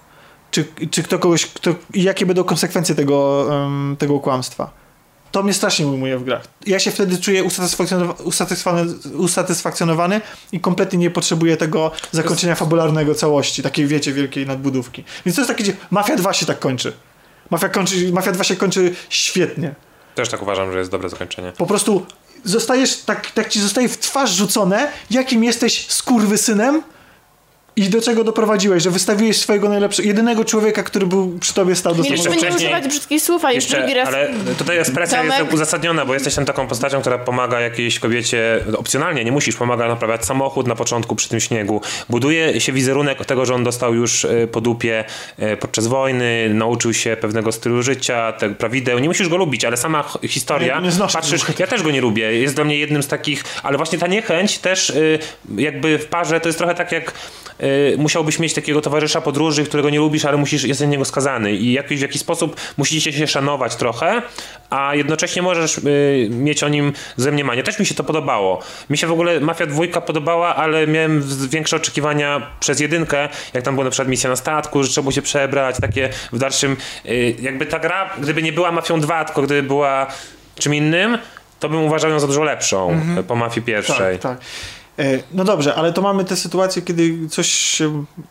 czy, 0.52 0.66
czy 0.92 1.04
kto 1.04 1.20
kogoś, 1.20 1.46
kto, 1.46 1.76
jakie 1.94 2.26
będą 2.26 2.44
konsekwencje 2.44 2.96
tego, 2.96 3.48
um, 3.50 3.96
tego 4.00 4.20
kłamstwa. 4.20 4.87
To 5.38 5.44
mnie 5.44 5.54
strasznie 5.54 5.88
ujmuje 5.88 6.18
w 6.18 6.24
grach. 6.24 6.48
Ja 6.66 6.80
się 6.80 6.92
wtedy 6.92 7.18
czuję 7.18 7.44
usatysfakcjonowany, 7.44 8.24
usatysfakcjonowany, 8.24 9.18
usatysfakcjonowany 9.18 10.22
i 10.52 10.60
kompletnie 10.60 11.00
nie 11.00 11.12
potrzebuję 11.12 11.58
tego 11.58 11.92
zakończenia 12.12 12.56
fabularnego 12.56 13.16
całości, 13.16 13.64
takiej 13.64 13.88
wiecie, 13.88 14.14
wielkiej 14.14 14.46
nadbudówki. 14.46 15.04
Więc 15.26 15.36
to 15.36 15.42
jest 15.42 15.50
takie, 15.50 15.64
gdzie 15.64 15.74
Mafia 15.92 16.16
2 16.16 16.34
się 16.34 16.46
tak 16.46 16.60
kończy. 16.60 16.94
Mafia, 17.50 17.70
kończy, 17.70 18.14
Mafia 18.14 18.32
2 18.32 18.44
się 18.44 18.56
kończy 18.56 18.96
świetnie. 19.10 19.76
Też 20.16 20.30
tak 20.30 20.42
uważam, 20.42 20.72
że 20.72 20.80
jest 20.80 20.92
dobre 20.92 21.10
zakończenie. 21.10 21.52
Po 21.58 21.66
prostu 21.66 22.06
zostajesz, 22.44 22.98
tak, 22.98 23.32
tak 23.32 23.50
ci 23.50 23.62
zostaje 23.62 23.90
w 23.90 23.98
twarz 23.98 24.32
rzucone, 24.32 24.92
jakim 25.12 25.44
jesteś 25.44 25.86
skurwysynem 25.90 26.84
i 27.78 27.90
do 27.90 28.02
czego 28.02 28.24
doprowadziłeś, 28.24 28.84
że 28.84 28.92
wystawiłeś 28.92 29.40
swojego 29.40 29.70
najlepszego, 29.70 30.08
jedynego 30.08 30.46
człowieka, 30.46 30.84
który 30.84 31.06
był 31.06 31.40
przy 31.40 31.54
tobie 31.54 31.76
stał 31.76 31.96
do 31.96 32.04
nie 32.04 32.18
wcześniej- 32.18 32.56
używać 32.56 32.88
brzydkich 32.88 33.22
słów, 33.22 33.46
a 33.46 33.54
już 33.54 33.64
Jeszcze, 33.64 33.78
drugi 33.78 33.94
raz... 33.94 34.08
ale 34.08 34.30
tutaj 34.58 34.78
ekspresja 34.78 35.18
Tomek? 35.18 35.40
jest 35.40 35.54
uzasadniona, 35.54 36.06
bo 36.06 36.14
jesteś 36.14 36.36
tam 36.36 36.46
taką 36.46 36.68
postacią, 36.68 37.02
która 37.02 37.18
pomaga 37.18 37.60
jakiejś 37.60 38.00
kobiecie, 38.00 38.60
opcjonalnie, 38.78 39.26
nie 39.26 39.32
musisz, 39.32 39.56
pomaga 39.56 39.88
naprawiać 39.88 40.26
samochód 40.26 40.68
na 40.68 40.76
początku 40.76 41.16
przy 41.16 41.30
tym 41.30 41.40
śniegu. 41.40 41.82
Buduje 42.10 42.62
się 42.62 42.74
wizerunek 42.74 43.26
tego, 43.26 43.46
że 43.46 43.56
on 43.56 43.64
dostał 43.64 43.96
już 43.96 44.26
e, 44.26 44.48
po 44.48 44.62
dupie 44.62 45.06
e, 45.38 45.58
podczas 45.58 45.88
wojny, 45.88 46.50
nauczył 46.54 46.94
się 46.94 47.18
pewnego 47.22 47.52
stylu 47.52 47.84
życia, 47.84 48.32
te 48.32 48.50
prawideł. 48.50 49.00
Nie 49.00 49.08
musisz 49.08 49.30
go 49.30 49.38
lubić, 49.38 49.66
ale 49.66 49.78
sama 49.78 50.04
historia, 50.28 50.68
Ja 50.68 50.80
nie 50.80 50.92
znoszę 50.92 51.18
patrzysz, 51.18 51.42
ja 51.60 51.68
też 51.68 51.84
go 51.84 51.92
nie 51.92 52.02
lubię, 52.02 52.40
jest 52.40 52.56
dla 52.56 52.64
mnie 52.64 52.78
jednym 52.78 53.04
z 53.04 53.08
takich, 53.08 53.44
ale 53.64 53.78
właśnie 53.78 53.98
ta 54.00 54.08
niechęć 54.08 54.58
też 54.58 54.90
y, 54.90 55.20
jakby 55.58 55.98
w 55.98 56.06
parze 56.06 56.40
to 56.40 56.50
jest 56.50 56.58
trochę 56.58 56.76
tak 56.76 56.92
jak 56.92 57.14
musiałbyś 57.98 58.40
mieć 58.40 58.54
takiego 58.54 58.82
towarzysza 58.82 59.22
podróży, 59.22 59.66
którego 59.66 59.90
nie 59.90 60.00
lubisz, 60.00 60.26
ale 60.26 60.38
musisz, 60.38 60.64
jest 60.64 60.82
na 60.82 60.88
niego 60.88 61.06
skazany 61.06 61.54
i 61.54 61.74
jakiś, 61.74 62.00
w 62.00 62.02
jakiś 62.02 62.22
sposób 62.22 62.62
musicie 62.78 63.14
się 63.14 63.28
szanować 63.28 63.76
trochę, 63.76 64.22
a 64.70 64.96
jednocześnie 64.96 65.42
możesz 65.42 65.78
y, 65.78 66.28
mieć 66.32 66.64
o 66.64 66.70
nim 66.70 66.94
zemniemanie. 67.18 67.64
Też 67.64 67.80
mi 67.80 67.86
się 67.86 67.96
to 67.96 68.04
podobało. 68.04 68.60
Mi 68.90 68.98
się 68.98 69.08
w 69.08 69.12
ogóle 69.12 69.40
Mafia 69.40 69.66
dwójka 69.66 70.02
podobała, 70.02 70.56
ale 70.56 70.88
miałem 70.88 71.24
większe 71.50 71.76
oczekiwania 71.76 72.52
przez 72.60 72.80
jedynkę, 72.80 73.30
jak 73.54 73.64
tam 73.64 73.76
była 73.76 73.86
na 73.86 73.92
przykład 73.92 74.08
misja 74.08 74.30
na 74.30 74.36
statku, 74.36 74.84
że 74.84 74.90
trzeba 74.90 75.04
było 75.04 75.12
się 75.12 75.22
przebrać, 75.22 75.76
takie 75.82 76.10
w 76.34 76.40
dalszym, 76.40 76.78
y, 77.06 77.36
jakby 77.42 77.66
ta 77.66 77.80
gra, 77.80 78.10
gdyby 78.20 78.44
nie 78.44 78.54
była 78.54 78.72
Mafią 78.72 79.00
2, 79.00 79.26
tylko 79.26 79.42
gdyby 79.42 79.68
była 79.68 80.08
czym 80.60 80.76
innym, 80.76 81.18
to 81.60 81.70
bym 81.70 81.84
uważał 81.84 82.12
ją 82.12 82.20
za 82.20 82.28
dużo 82.28 82.44
lepszą 82.44 83.02
po 83.28 83.36
Mafii 83.36 83.66
pierwszej. 83.66 84.20
Tak, 84.20 84.38
tak. 84.40 84.48
E, 85.00 85.20
no 85.34 85.44
dobrze, 85.44 85.76
ale 85.76 85.94
to 85.94 86.02
mamy 86.02 86.26
tę 86.26 86.36
sytuację, 86.36 86.82
kiedy 86.82 87.30
coś, 87.30 87.82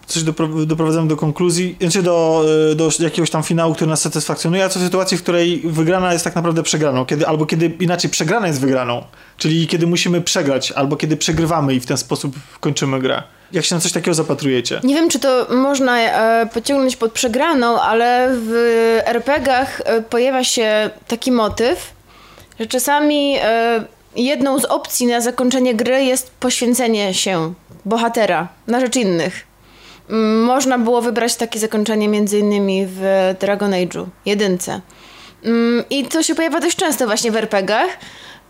coś 0.07 0.23
doprowadzamy 0.67 1.09
do 1.09 1.17
konkluzji, 1.17 1.77
znaczy 1.81 2.03
do, 2.03 2.45
e, 2.73 2.75
do 2.75 2.91
jakiegoś 2.99 3.31
tam 3.31 3.43
finału, 3.43 3.75
który 3.75 3.91
nas 3.91 4.01
satysfakcjonuje, 4.01 4.65
a 4.65 4.69
co 4.69 4.81
sytuacji, 4.81 5.19
w 5.19 5.23
której 5.23 5.63
wygrana 5.65 6.13
jest 6.13 6.25
tak 6.25 6.35
naprawdę 6.35 6.63
przegraną, 6.63 7.07
kiedy, 7.07 7.27
albo 7.27 7.47
kiedy 7.47 7.67
inaczej 7.81 8.11
przegrana 8.11 8.47
jest 8.47 8.61
wygraną, 8.61 9.05
czyli 9.37 9.67
kiedy 9.67 9.87
musimy 9.87 10.21
przegrać, 10.21 10.73
albo 10.73 10.97
kiedy 10.97 11.17
przegrywamy 11.17 11.75
i 11.75 11.81
w 11.81 11.87
ten 11.87 11.97
sposób 11.97 12.37
kończymy 12.61 13.01
grę. 13.01 13.23
Jak 13.53 13.65
się 13.65 13.75
na 13.75 13.81
coś 13.81 13.93
takiego 13.93 14.15
zapatrujecie? 14.15 14.81
Nie 14.85 14.95
wiem, 14.95 15.09
czy 15.09 15.19
to 15.19 15.47
można 15.51 15.99
e, 15.99 16.47
pociągnąć 16.55 16.97
pod 16.97 17.13
przegraną, 17.13 17.81
ale 17.81 18.31
w 18.33 18.53
RPGach 19.05 19.81
e, 19.85 20.03
pojawia 20.03 20.45
się 20.45 20.91
taki 21.09 21.33
motyw, 21.33 21.93
że 22.61 22.67
czasami 22.67 23.37
e, 23.43 23.85
jedną 24.17 24.59
z 24.59 24.65
opcji 24.65 25.07
na 25.07 25.21
zakończenie 25.21 25.75
gry 25.75 26.05
jest 26.05 26.31
poświęcenie 26.31 27.15
się 27.15 27.55
bohatera 27.85 28.49
na 28.67 28.81
rzecz 28.81 28.97
innych. 28.97 29.47
Mm, 30.11 30.45
można 30.45 30.79
było 30.79 31.03
wybrać 31.03 31.37
takie 31.37 31.59
zakończenie 31.59 32.09
między 32.09 32.39
innymi 32.39 32.87
w 32.87 33.35
Dragon 33.41 33.71
Age'u, 33.71 34.07
jedynce. 34.27 34.81
Mm, 35.45 35.85
I 35.91 36.05
to 36.05 36.23
się 36.23 36.35
pojawia 36.35 36.61
dość 36.61 36.77
często 36.77 37.07
właśnie 37.07 37.31
w 37.31 37.37
RPGach. 37.37 37.99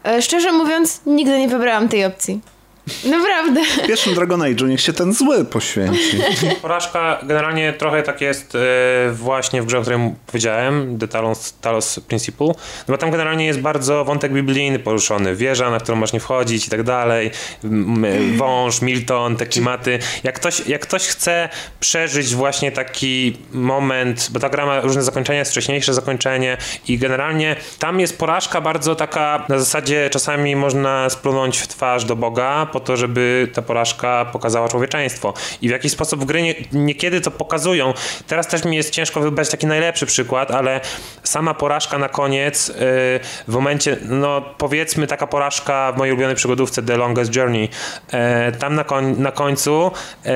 E, 0.04 0.22
szczerze 0.22 0.52
mówiąc, 0.52 1.00
nigdy 1.06 1.38
nie 1.38 1.48
wybrałam 1.48 1.88
tej 1.88 2.04
opcji. 2.04 2.40
Naprawdę. 3.04 3.64
W 3.64 3.86
pierwszym 3.86 4.14
Dragon 4.14 4.40
Age'u 4.40 4.68
niech 4.68 4.80
się 4.80 4.92
ten 4.92 5.12
zły 5.12 5.44
poświęci. 5.44 6.18
Porażka 6.62 7.18
generalnie 7.22 7.72
trochę 7.72 8.02
tak 8.02 8.20
jest 8.20 8.54
e, 8.54 8.58
właśnie 9.12 9.62
w 9.62 9.66
grze, 9.66 9.78
o 9.78 9.82
której 9.82 10.14
powiedziałem, 10.26 10.98
The 10.98 11.08
Talos, 11.08 11.54
Talos 11.60 12.00
Principle, 12.00 12.46
no 12.46 12.54
bo 12.88 12.98
tam 12.98 13.10
generalnie 13.10 13.46
jest 13.46 13.60
bardzo 13.60 14.04
wątek 14.04 14.32
biblijny 14.32 14.78
poruszony, 14.78 15.36
wieża, 15.36 15.70
na 15.70 15.80
którą 15.80 15.96
masz 15.98 16.12
nie 16.12 16.20
wchodzić 16.20 16.66
i 16.66 16.70
tak 16.70 16.82
dalej, 16.82 17.30
wąż, 18.36 18.82
Milton, 18.82 19.36
te 19.36 19.46
klimaty. 19.46 19.98
Jak 20.24 20.34
ktoś, 20.34 20.66
jak 20.66 20.82
ktoś 20.82 21.06
chce 21.06 21.48
przeżyć 21.80 22.34
właśnie 22.34 22.72
taki 22.72 23.36
moment, 23.52 24.28
bo 24.32 24.40
ta 24.40 24.48
gra 24.48 24.66
ma 24.66 24.80
różne 24.80 25.02
zakończenia, 25.02 25.38
jest 25.38 25.50
wcześniejsze 25.50 25.94
zakończenie 25.94 26.56
i 26.88 26.98
generalnie 26.98 27.56
tam 27.78 28.00
jest 28.00 28.18
porażka 28.18 28.60
bardzo 28.60 28.94
taka, 28.94 29.44
na 29.48 29.58
zasadzie 29.58 30.10
czasami 30.10 30.56
można 30.56 31.10
splunąć 31.10 31.58
w 31.58 31.68
twarz 31.68 32.04
do 32.04 32.16
Boga, 32.16 32.66
po 32.76 32.80
to, 32.80 32.96
żeby 32.96 33.48
ta 33.54 33.62
porażka 33.62 34.24
pokazała 34.24 34.68
człowieczeństwo. 34.68 35.34
I 35.62 35.68
w 35.68 35.70
jakiś 35.70 35.92
sposób 35.92 36.24
gry 36.24 36.42
nie, 36.42 36.54
niekiedy 36.72 37.20
to 37.20 37.30
pokazują. 37.30 37.94
Teraz 38.26 38.46
też 38.46 38.64
mi 38.64 38.76
jest 38.76 38.90
ciężko 38.90 39.20
wybrać 39.20 39.48
taki 39.48 39.66
najlepszy 39.66 40.06
przykład, 40.06 40.50
ale 40.50 40.80
sama 41.22 41.54
porażka 41.54 41.98
na 41.98 42.08
koniec, 42.08 42.68
yy, 42.68 42.74
w 43.48 43.52
momencie, 43.52 43.96
no 44.08 44.42
powiedzmy 44.58 45.06
taka 45.06 45.26
porażka 45.26 45.92
w 45.92 45.98
mojej 45.98 46.12
ulubionej 46.12 46.36
przygodówce 46.36 46.82
The 46.82 46.96
Longest 46.96 47.36
Journey, 47.36 47.68
yy, 48.12 48.18
tam 48.58 48.74
na, 48.74 48.84
koń, 48.84 49.14
na 49.18 49.32
końcu 49.32 49.90
yy, 50.24 50.30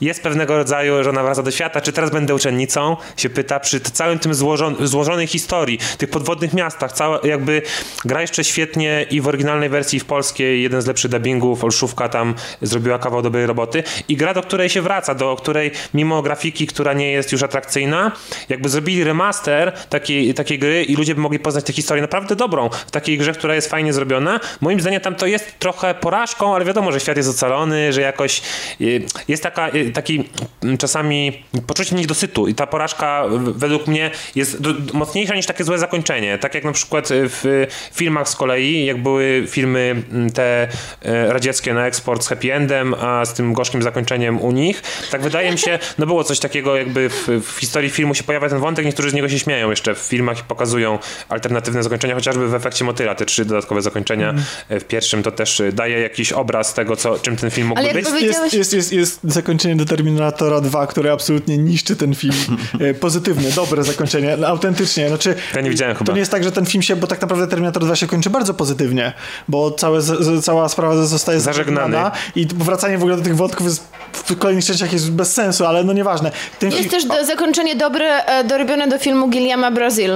jest 0.00 0.22
pewnego 0.22 0.56
rodzaju, 0.56 1.04
że 1.04 1.10
ona 1.10 1.22
wraca 1.22 1.42
do 1.42 1.50
świata, 1.50 1.80
czy 1.80 1.92
teraz 1.92 2.10
będę 2.10 2.34
uczennicą, 2.34 2.96
się 3.16 3.30
pyta, 3.30 3.60
przy 3.60 3.80
całym 3.80 4.18
tym 4.18 4.34
złożon, 4.34 4.76
złożonej 4.80 5.26
historii, 5.26 5.78
tych 5.98 6.10
podwodnych 6.10 6.54
miastach, 6.54 6.92
cała, 6.92 7.20
jakby 7.24 7.62
gra 8.04 8.20
jeszcze 8.20 8.44
świetnie 8.44 9.06
i 9.10 9.20
w 9.20 9.28
oryginalnej 9.28 9.68
wersji 9.68 10.00
w 10.00 10.04
polskiej, 10.04 10.62
jeden 10.62 10.82
z 10.82 10.86
lepszych 10.86 11.10
dubbingów 11.10 11.35
marketingu, 11.36 11.66
Olszówka 11.66 12.08
tam 12.08 12.34
zrobiła 12.62 12.98
kawał 12.98 13.22
dobrej 13.22 13.46
roboty 13.46 13.82
i 14.08 14.16
gra, 14.16 14.34
do 14.34 14.42
której 14.42 14.68
się 14.68 14.82
wraca, 14.82 15.14
do 15.14 15.36
której 15.36 15.70
mimo 15.94 16.22
grafiki, 16.22 16.66
która 16.66 16.92
nie 16.92 17.12
jest 17.12 17.32
już 17.32 17.42
atrakcyjna, 17.42 18.12
jakby 18.48 18.68
zrobili 18.68 19.04
remaster 19.04 19.72
takiej, 19.88 20.34
takiej 20.34 20.58
gry 20.58 20.84
i 20.84 20.96
ludzie 20.96 21.14
by 21.14 21.20
mogli 21.20 21.38
poznać 21.38 21.64
tę 21.64 21.72
historię 21.72 22.02
naprawdę 22.02 22.36
dobrą, 22.36 22.70
w 22.86 22.90
takiej 22.90 23.18
grze, 23.18 23.32
która 23.32 23.54
jest 23.54 23.70
fajnie 23.70 23.92
zrobiona. 23.92 24.40
Moim 24.60 24.80
zdaniem 24.80 25.00
tam 25.00 25.14
to 25.14 25.26
jest 25.26 25.58
trochę 25.58 25.94
porażką, 25.94 26.54
ale 26.54 26.64
wiadomo, 26.64 26.92
że 26.92 27.00
świat 27.00 27.16
jest 27.16 27.28
ocalony, 27.28 27.92
że 27.92 28.00
jakoś 28.00 28.42
y, 28.80 29.06
jest 29.28 29.42
taka, 29.42 29.68
y, 29.68 29.92
taki 29.92 30.24
mm, 30.62 30.78
czasami 30.78 31.42
poczucie 31.66 31.96
niedosytu 31.96 32.48
i 32.48 32.54
ta 32.54 32.66
porażka 32.66 33.24
według 33.54 33.86
mnie 33.86 34.10
jest 34.34 34.58
mocniejsza 34.92 35.34
niż 35.34 35.46
takie 35.46 35.64
złe 35.64 35.78
zakończenie. 35.78 36.38
Tak 36.38 36.54
jak 36.54 36.64
na 36.64 36.72
przykład 36.72 37.08
w 37.10 37.66
filmach 37.92 38.28
z 38.28 38.36
kolei, 38.36 38.84
jak 38.84 39.02
były 39.02 39.44
filmy 39.48 40.02
mm, 40.12 40.30
te 40.30 40.68
y, 41.04 41.25
radzieckie 41.32 41.74
na 41.74 41.86
eksport 41.86 42.24
z 42.24 42.28
happy 42.28 42.54
endem, 42.54 42.94
a 42.94 43.24
z 43.24 43.34
tym 43.34 43.52
gorzkim 43.52 43.82
zakończeniem 43.82 44.40
u 44.40 44.52
nich. 44.52 44.82
Tak 45.10 45.22
wydaje 45.22 45.52
mi 45.52 45.58
się, 45.58 45.78
no 45.98 46.06
było 46.06 46.24
coś 46.24 46.38
takiego 46.38 46.76
jakby 46.76 47.08
w, 47.08 47.28
w 47.46 47.58
historii 47.60 47.90
filmu 47.90 48.14
się 48.14 48.24
pojawia 48.24 48.48
ten 48.48 48.58
wątek, 48.58 48.84
niektórzy 48.84 49.10
z 49.10 49.14
niego 49.14 49.28
się 49.28 49.38
śmieją 49.38 49.70
jeszcze 49.70 49.94
w 49.94 49.98
filmach 49.98 50.38
i 50.40 50.42
pokazują 50.42 50.98
alternatywne 51.28 51.82
zakończenia, 51.82 52.14
chociażby 52.14 52.48
w 52.48 52.54
efekcie 52.54 52.84
motyla, 52.84 53.14
te 53.14 53.26
trzy 53.26 53.44
dodatkowe 53.44 53.82
zakończenia 53.82 54.30
mm. 54.30 54.42
w 54.80 54.84
pierwszym 54.84 55.22
to 55.22 55.32
też 55.32 55.62
daje 55.72 56.00
jakiś 56.00 56.32
obraz 56.32 56.74
tego, 56.74 56.96
co, 56.96 57.18
czym 57.18 57.36
ten 57.36 57.50
film 57.50 57.68
mógłby 57.68 57.92
być. 57.92 58.06
Jest, 58.22 58.54
jest, 58.54 58.72
jest, 58.72 58.92
jest 58.92 59.20
zakończenie 59.24 59.76
do 59.76 59.84
Terminatora 59.84 60.60
2, 60.60 60.86
które 60.86 61.12
absolutnie 61.12 61.58
niszczy 61.58 61.96
ten 61.96 62.14
film. 62.14 62.34
E, 62.80 62.94
pozytywne, 62.94 63.50
dobre 63.50 63.84
zakończenie, 63.84 64.46
autentycznie. 64.46 65.08
Znaczy, 65.08 65.34
ja 65.54 65.60
nie 65.60 65.70
widziałem 65.70 65.96
chyba. 65.96 66.06
To 66.06 66.12
nie 66.12 66.18
jest 66.18 66.30
tak, 66.30 66.44
że 66.44 66.52
ten 66.52 66.66
film 66.66 66.82
się, 66.82 66.96
bo 66.96 67.06
tak 67.06 67.20
naprawdę 67.20 67.46
Terminator 67.46 67.84
2 67.84 67.96
się 67.96 68.06
kończy 68.06 68.30
bardzo 68.30 68.54
pozytywnie, 68.54 69.12
bo 69.48 69.70
całe, 69.70 70.00
cała 70.42 70.68
sprawa 70.68 70.96
zostaje 71.16 71.40
zażegnany. 71.40 71.96
I 72.36 72.46
wracanie 72.46 72.98
w 72.98 73.02
ogóle 73.02 73.16
do 73.16 73.22
tych 73.22 73.36
wątków 73.36 73.66
jest 73.66 73.84
w 74.12 74.38
kolejnych 74.38 74.64
częściach 74.64 74.92
jest 74.92 75.12
bez 75.12 75.34
sensu, 75.34 75.66
ale 75.66 75.84
no 75.84 75.92
nieważne. 75.92 76.30
Ten 76.58 76.72
jest 76.72 76.90
też 76.90 77.04
do, 77.04 77.24
zakończenie 77.24 77.76
dobre, 77.76 78.24
e, 78.24 78.44
dorobione 78.44 78.88
do 78.88 78.98
filmu 78.98 79.28
Guillaume'a 79.28 79.74
Brazil 79.74 80.10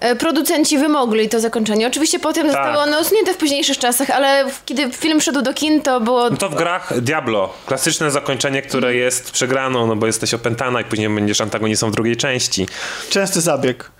e, 0.00 0.16
producenci 0.16 0.78
wymogli 0.78 1.28
to 1.28 1.40
zakończenie. 1.40 1.86
Oczywiście 1.86 2.18
potem 2.18 2.46
tak. 2.46 2.52
zostało 2.52 2.82
ono 2.82 3.00
usunięte 3.00 3.34
w 3.34 3.36
późniejszych 3.36 3.78
czasach, 3.78 4.10
ale 4.10 4.44
kiedy 4.66 4.92
film 4.92 5.20
szedł 5.20 5.42
do 5.42 5.54
kin, 5.54 5.82
to 5.82 6.00
było... 6.00 6.30
No 6.30 6.36
to 6.36 6.48
w 6.48 6.54
grach 6.54 7.00
Diablo. 7.00 7.54
Klasyczne 7.66 8.10
zakończenie, 8.10 8.62
które 8.62 8.94
jest 8.94 9.30
przegraną, 9.30 9.86
no 9.86 9.96
bo 9.96 10.06
jesteś 10.06 10.34
opętana 10.34 10.80
i 10.80 10.84
później 10.84 11.08
będziesz 11.08 11.40
antagonistą 11.40 11.90
w 11.90 11.94
drugiej 11.94 12.16
części. 12.16 12.66
Częsty 13.10 13.40
zabieg. 13.40 13.90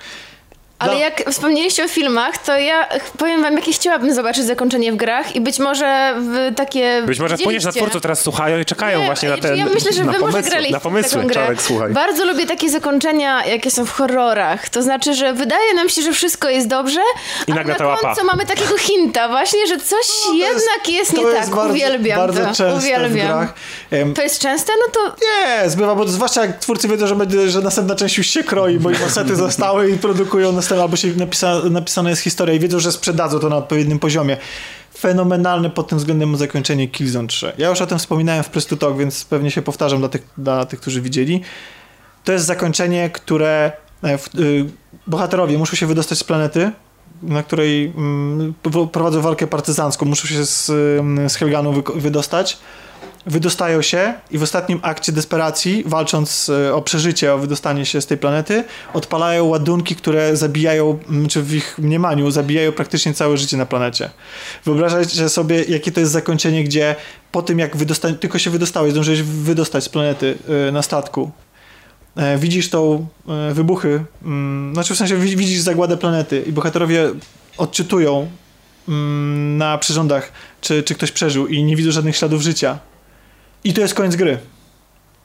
Ale 0.79 0.93
no. 0.93 0.99
jak 0.99 1.31
wspomnieliście 1.31 1.85
o 1.85 1.89
filmach, 1.89 2.39
to 2.39 2.59
ja 2.59 2.89
powiem 3.19 3.43
wam, 3.43 3.55
jakie 3.55 3.73
chciałabym 3.73 4.15
zobaczyć 4.15 4.45
zakończenie 4.45 4.93
w 4.93 4.97
grach 4.97 5.37
i 5.37 5.41
być 5.41 5.59
może 5.59 6.15
w 6.19 6.55
takie... 6.55 7.03
Być 7.07 7.21
może 7.21 7.37
wpłyniesz 7.37 7.65
na 7.65 7.73
twórców 7.73 8.03
teraz 8.03 8.21
słuchają 8.21 8.59
i 8.59 8.65
czekają 8.65 9.01
Nie, 9.01 9.07
właśnie 9.07 9.29
na 9.29 9.39
ten... 9.39 9.57
Ja 9.57 9.67
myślę, 9.67 9.93
że 9.93 10.05
wy 10.05 10.13
pomysły, 10.13 10.33
może 10.33 10.43
graliście 10.43 10.73
na 10.73 10.81
pomysły. 10.81 11.23
grę. 11.25 11.35
Czarek, 11.35 11.63
słuchaj. 11.63 11.93
Bardzo 11.93 12.25
lubię 12.25 12.47
takie 12.47 12.71
zakończenia, 12.71 13.47
jakie 13.47 13.71
są 13.71 13.87
w 13.87 13.91
horrorach. 13.91 14.69
To 14.69 14.83
znaczy, 14.83 15.15
że 15.15 15.33
wydaje 15.35 15.75
nam 15.75 15.89
się, 15.89 16.03
że 16.03 16.13
wszystko 16.13 16.49
jest 16.49 16.69
dobrze, 16.69 17.01
I 17.47 17.53
nagle 17.53 17.77
a 17.77 17.85
na 17.85 17.97
końcu 17.97 18.25
mamy 18.25 18.47
takiego 18.47 18.79
hinta 18.79 19.29
właśnie, 19.29 19.67
że 19.67 19.79
coś 19.79 20.07
no, 20.29 20.35
jednak 20.35 20.89
jest, 20.89 21.13
nie 21.13 21.23
tak. 21.23 21.51
Bardzo, 21.51 21.71
Uwielbiam 21.71 22.19
bardzo 22.19 22.41
to. 22.41 22.47
Częste 22.47 22.75
Uwielbiam. 22.75 23.29
Grach. 23.29 23.55
to 24.15 24.23
jest 24.23 24.41
częste? 24.41 24.73
No 24.87 24.93
to... 24.93 25.17
Nie, 25.23 25.71
zbywa, 25.71 25.95
bo 25.95 26.09
zwłaszcza 26.09 26.41
jak 26.41 26.59
twórcy 26.59 26.89
wiedzą, 26.89 27.07
że, 27.07 27.17
będzie, 27.17 27.51
że 27.51 27.61
następna 27.61 27.95
część 27.95 28.19
już 28.19 28.27
się 28.27 28.45
kroi, 28.45 28.79
bo 28.79 28.91
ich 28.91 29.01
masety 29.01 29.37
zostały 29.37 29.91
i 29.91 29.99
produkują 29.99 30.53
następne, 30.53 30.68
albo 30.73 30.97
się 30.97 31.09
napisa 31.17 31.63
napisana 31.71 32.11
jest 32.11 32.23
historia 32.23 32.55
i 32.55 32.59
wiedzą, 32.59 32.81
że 32.81 32.93
sprzedadzą 32.93 33.39
to 33.39 33.49
na 33.49 33.57
odpowiednim 33.57 33.99
poziomie. 33.99 34.37
Fenomenalne 34.99 35.71
pod 35.71 35.89
tym 35.89 35.99
względem 35.99 36.37
zakończenie 36.37 36.89
Killzone 36.89 37.29
3. 37.29 37.53
Ja 37.59 37.69
już 37.69 37.81
o 37.81 37.87
tym 37.87 37.99
wspominałem 37.99 38.43
w 38.43 38.49
Press 38.49 38.67
Talk, 38.67 38.99
więc 38.99 39.25
pewnie 39.25 39.51
się 39.51 39.63
powtarzam 39.63 39.99
dla 39.99 40.09
tych, 40.09 40.23
dla 40.39 40.67
tych 40.67 40.81
którzy 40.81 41.01
widzieli. 41.01 41.41
To 42.25 42.33
jest 42.33 42.47
zakończenie, 42.47 43.11
które 43.11 43.73
e, 44.05 44.19
y, 44.39 44.65
bohaterowie 45.07 45.59
muszą 45.59 45.77
się 45.77 45.87
wydostać 45.87 46.19
z 46.19 46.25
planety, 46.25 46.71
na 47.23 47.43
której 47.43 47.93
y, 48.85 48.89
prowadzą 48.93 49.21
walkę 49.21 49.47
partyzancką, 49.47 50.07
muszą 50.07 50.29
się 50.29 50.47
z, 50.47 50.69
y, 50.69 51.29
z 51.29 51.37
Helganu 51.37 51.73
wy, 51.73 51.83
wydostać 51.95 52.59
wydostają 53.27 53.83
się 53.83 54.15
i 54.31 54.39
w 54.39 54.43
ostatnim 54.43 54.79
akcie 54.83 55.13
desperacji, 55.13 55.83
walcząc 55.87 56.49
e, 56.49 56.75
o 56.75 56.83
przeżycie, 56.83 57.35
o 57.35 57.39
wydostanie 57.39 57.87
się 57.87 58.01
z 58.01 58.07
tej 58.07 58.19
planety, 58.19 58.65
odpalają 58.95 59.45
ładunki, 59.45 59.97
które 59.97 60.37
zabijają, 60.37 60.99
czy 61.29 61.43
w 61.43 61.55
ich 61.55 61.79
mniemaniu 61.79 62.31
zabijają 62.31 62.73
praktycznie 62.73 63.15
całe 63.15 63.37
życie 63.37 63.57
na 63.57 63.67
planecie. 63.67 64.11
Wyobrażajcie 64.65 65.29
sobie, 65.29 65.63
jakie 65.63 65.93
to 65.93 66.01
jest 66.01 66.13
zakończenie, 66.13 66.65
gdzie 66.65 66.97
po 67.33 67.43
tym, 67.43 67.59
jak 67.59 67.77
wydosta- 67.77 68.19
tylko 68.19 68.39
się 68.39 68.51
wydostałeś, 68.51 68.93
zdążyłeś 68.93 69.23
wydostać 69.23 69.85
z 69.85 69.89
planety 69.89 70.39
e, 70.69 70.73
na 70.73 70.83
statku, 70.83 71.31
e, 72.17 72.39
widzisz 72.39 72.71
tą 72.71 73.07
wybuchy, 73.53 74.05
mm, 74.25 74.75
znaczy 74.75 74.95
w 74.95 74.99
sensie 74.99 75.17
widzisz 75.17 75.61
zagładę 75.61 75.97
planety 75.97 76.45
i 76.47 76.53
bohaterowie 76.53 77.11
odczytują 77.59 78.29
mm, 78.89 79.59
na 79.59 79.79
przyrządach, 79.79 80.33
czy, 80.61 80.83
czy 80.83 80.95
ktoś 80.95 81.13
przeżył 81.13 81.47
i 81.47 81.65
nie 81.65 81.77
widzą 81.77 81.91
żadnych 81.91 82.17
śladów 82.17 82.43
życia. 82.43 82.79
I 83.65 83.75
to 83.75 83.81
jest 83.81 83.95
koniec 83.95 84.17
gry. 84.17 84.39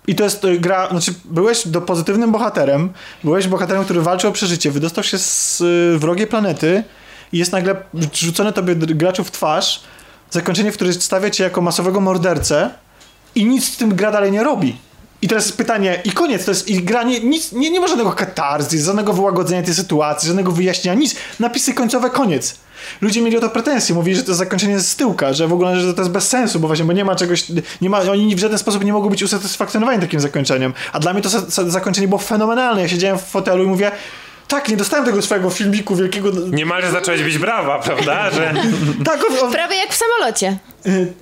I 0.08 0.16
to 0.16 0.24
jest 0.24 0.46
gra, 0.60 0.90
znaczy 0.90 1.14
byłeś 1.26 1.68
do 1.68 1.82
pozytywnym 1.82 2.32
bohaterem, 2.32 2.90
byłeś 3.24 3.48
bohaterem, 3.48 3.84
który 3.84 4.02
walczył 4.02 4.30
o 4.30 4.34
przeżycie, 4.34 4.72
wydostał 4.72 5.04
się 5.04 5.18
z 5.18 5.62
y, 5.62 6.00
wrogiej 6.00 6.28
planety 6.28 6.84
i 7.32 7.38
jest 7.38 7.52
nagle 7.52 7.76
rzucone 8.14 8.54
tobie 8.54 8.76
graczu 8.76 9.24
w 9.24 9.32
twarz 9.32 9.84
zakończenie, 10.30 10.72
w 10.72 10.76
którym 10.76 10.94
stawia 10.94 11.30
cię 11.30 11.44
jako 11.44 11.62
masowego 11.62 12.02
mordercę 12.02 12.70
i 13.36 13.46
nic 13.46 13.74
z 13.74 13.78
tym 13.78 13.96
gra 13.96 14.12
dalej 14.12 14.32
nie 14.32 14.44
robi. 14.44 14.76
I 15.22 15.28
teraz 15.28 15.52
pytanie, 15.52 16.02
i 16.06 16.12
koniec, 16.12 16.46
to 16.46 16.52
jest, 16.52 16.68
i 16.68 16.84
gra 16.84 17.04
nie, 17.04 17.20
nic, 17.20 17.52
nie, 17.52 17.72
nie 17.72 17.80
ma 17.80 17.88
żadnego 17.88 18.12
katarzys, 18.12 18.86
żadnego 18.86 19.14
wyłagodzenia 19.14 19.64
tej 19.64 19.74
sytuacji, 19.74 20.28
żadnego 20.28 20.52
wyjaśnienia, 20.52 21.00
nic. 21.00 21.16
Napisy 21.40 21.74
końcowe, 21.74 22.10
koniec. 22.10 22.56
Ludzie 23.02 23.22
mieli 23.22 23.38
o 23.38 23.42
to 23.42 23.50
pretensje, 23.50 23.96
mówili, 23.96 24.18
że 24.18 24.24
to 24.24 24.36
zakończenie 24.36 24.80
z 24.80 24.96
tyłka, 24.96 25.34
że 25.34 25.48
w 25.48 25.54
ogóle 25.54 25.80
że 25.80 25.94
to 25.94 26.02
jest 26.02 26.12
bez 26.12 26.28
sensu, 26.28 26.60
bo 26.60 26.68
właśnie, 26.68 26.86
bo 26.86 26.94
nie 26.94 27.06
ma 27.06 27.16
czegoś, 27.16 27.46
nie 27.82 27.90
ma, 27.90 28.00
oni 28.00 28.36
w 28.36 28.40
żaden 28.40 28.58
sposób 28.58 28.84
nie 28.84 28.94
mogą 28.94 29.10
być 29.10 29.24
usatysfakcjonowani 29.24 30.02
takim 30.02 30.20
zakończeniem. 30.20 30.74
A 30.94 31.00
dla 31.00 31.14
mnie 31.14 31.22
to 31.22 31.30
za, 31.30 31.70
zakończenie 31.70 32.08
było 32.08 32.22
fenomenalne. 32.22 32.82
Ja 32.82 32.88
siedziałem 32.88 33.18
w 33.20 33.24
fotelu 33.24 33.64
i 33.64 33.68
mówię, 33.68 33.92
tak, 34.48 34.70
nie 34.70 34.78
dostałem 34.78 35.06
tego 35.06 35.22
swojego 35.22 35.50
filmiku 35.50 35.96
wielkiego. 35.96 36.32
Niemalże 36.52 36.92
zacząłeś 36.92 37.24
bić 37.24 37.38
brawa, 37.38 37.80
prawda? 37.80 38.32
Że... 38.32 38.54
tak, 39.06 39.20
o, 39.24 39.48
o, 39.48 39.52
Prawie 39.52 39.76
jak 39.76 39.94
w 39.94 39.96
samolocie. 39.96 40.58
Y, 40.88 41.14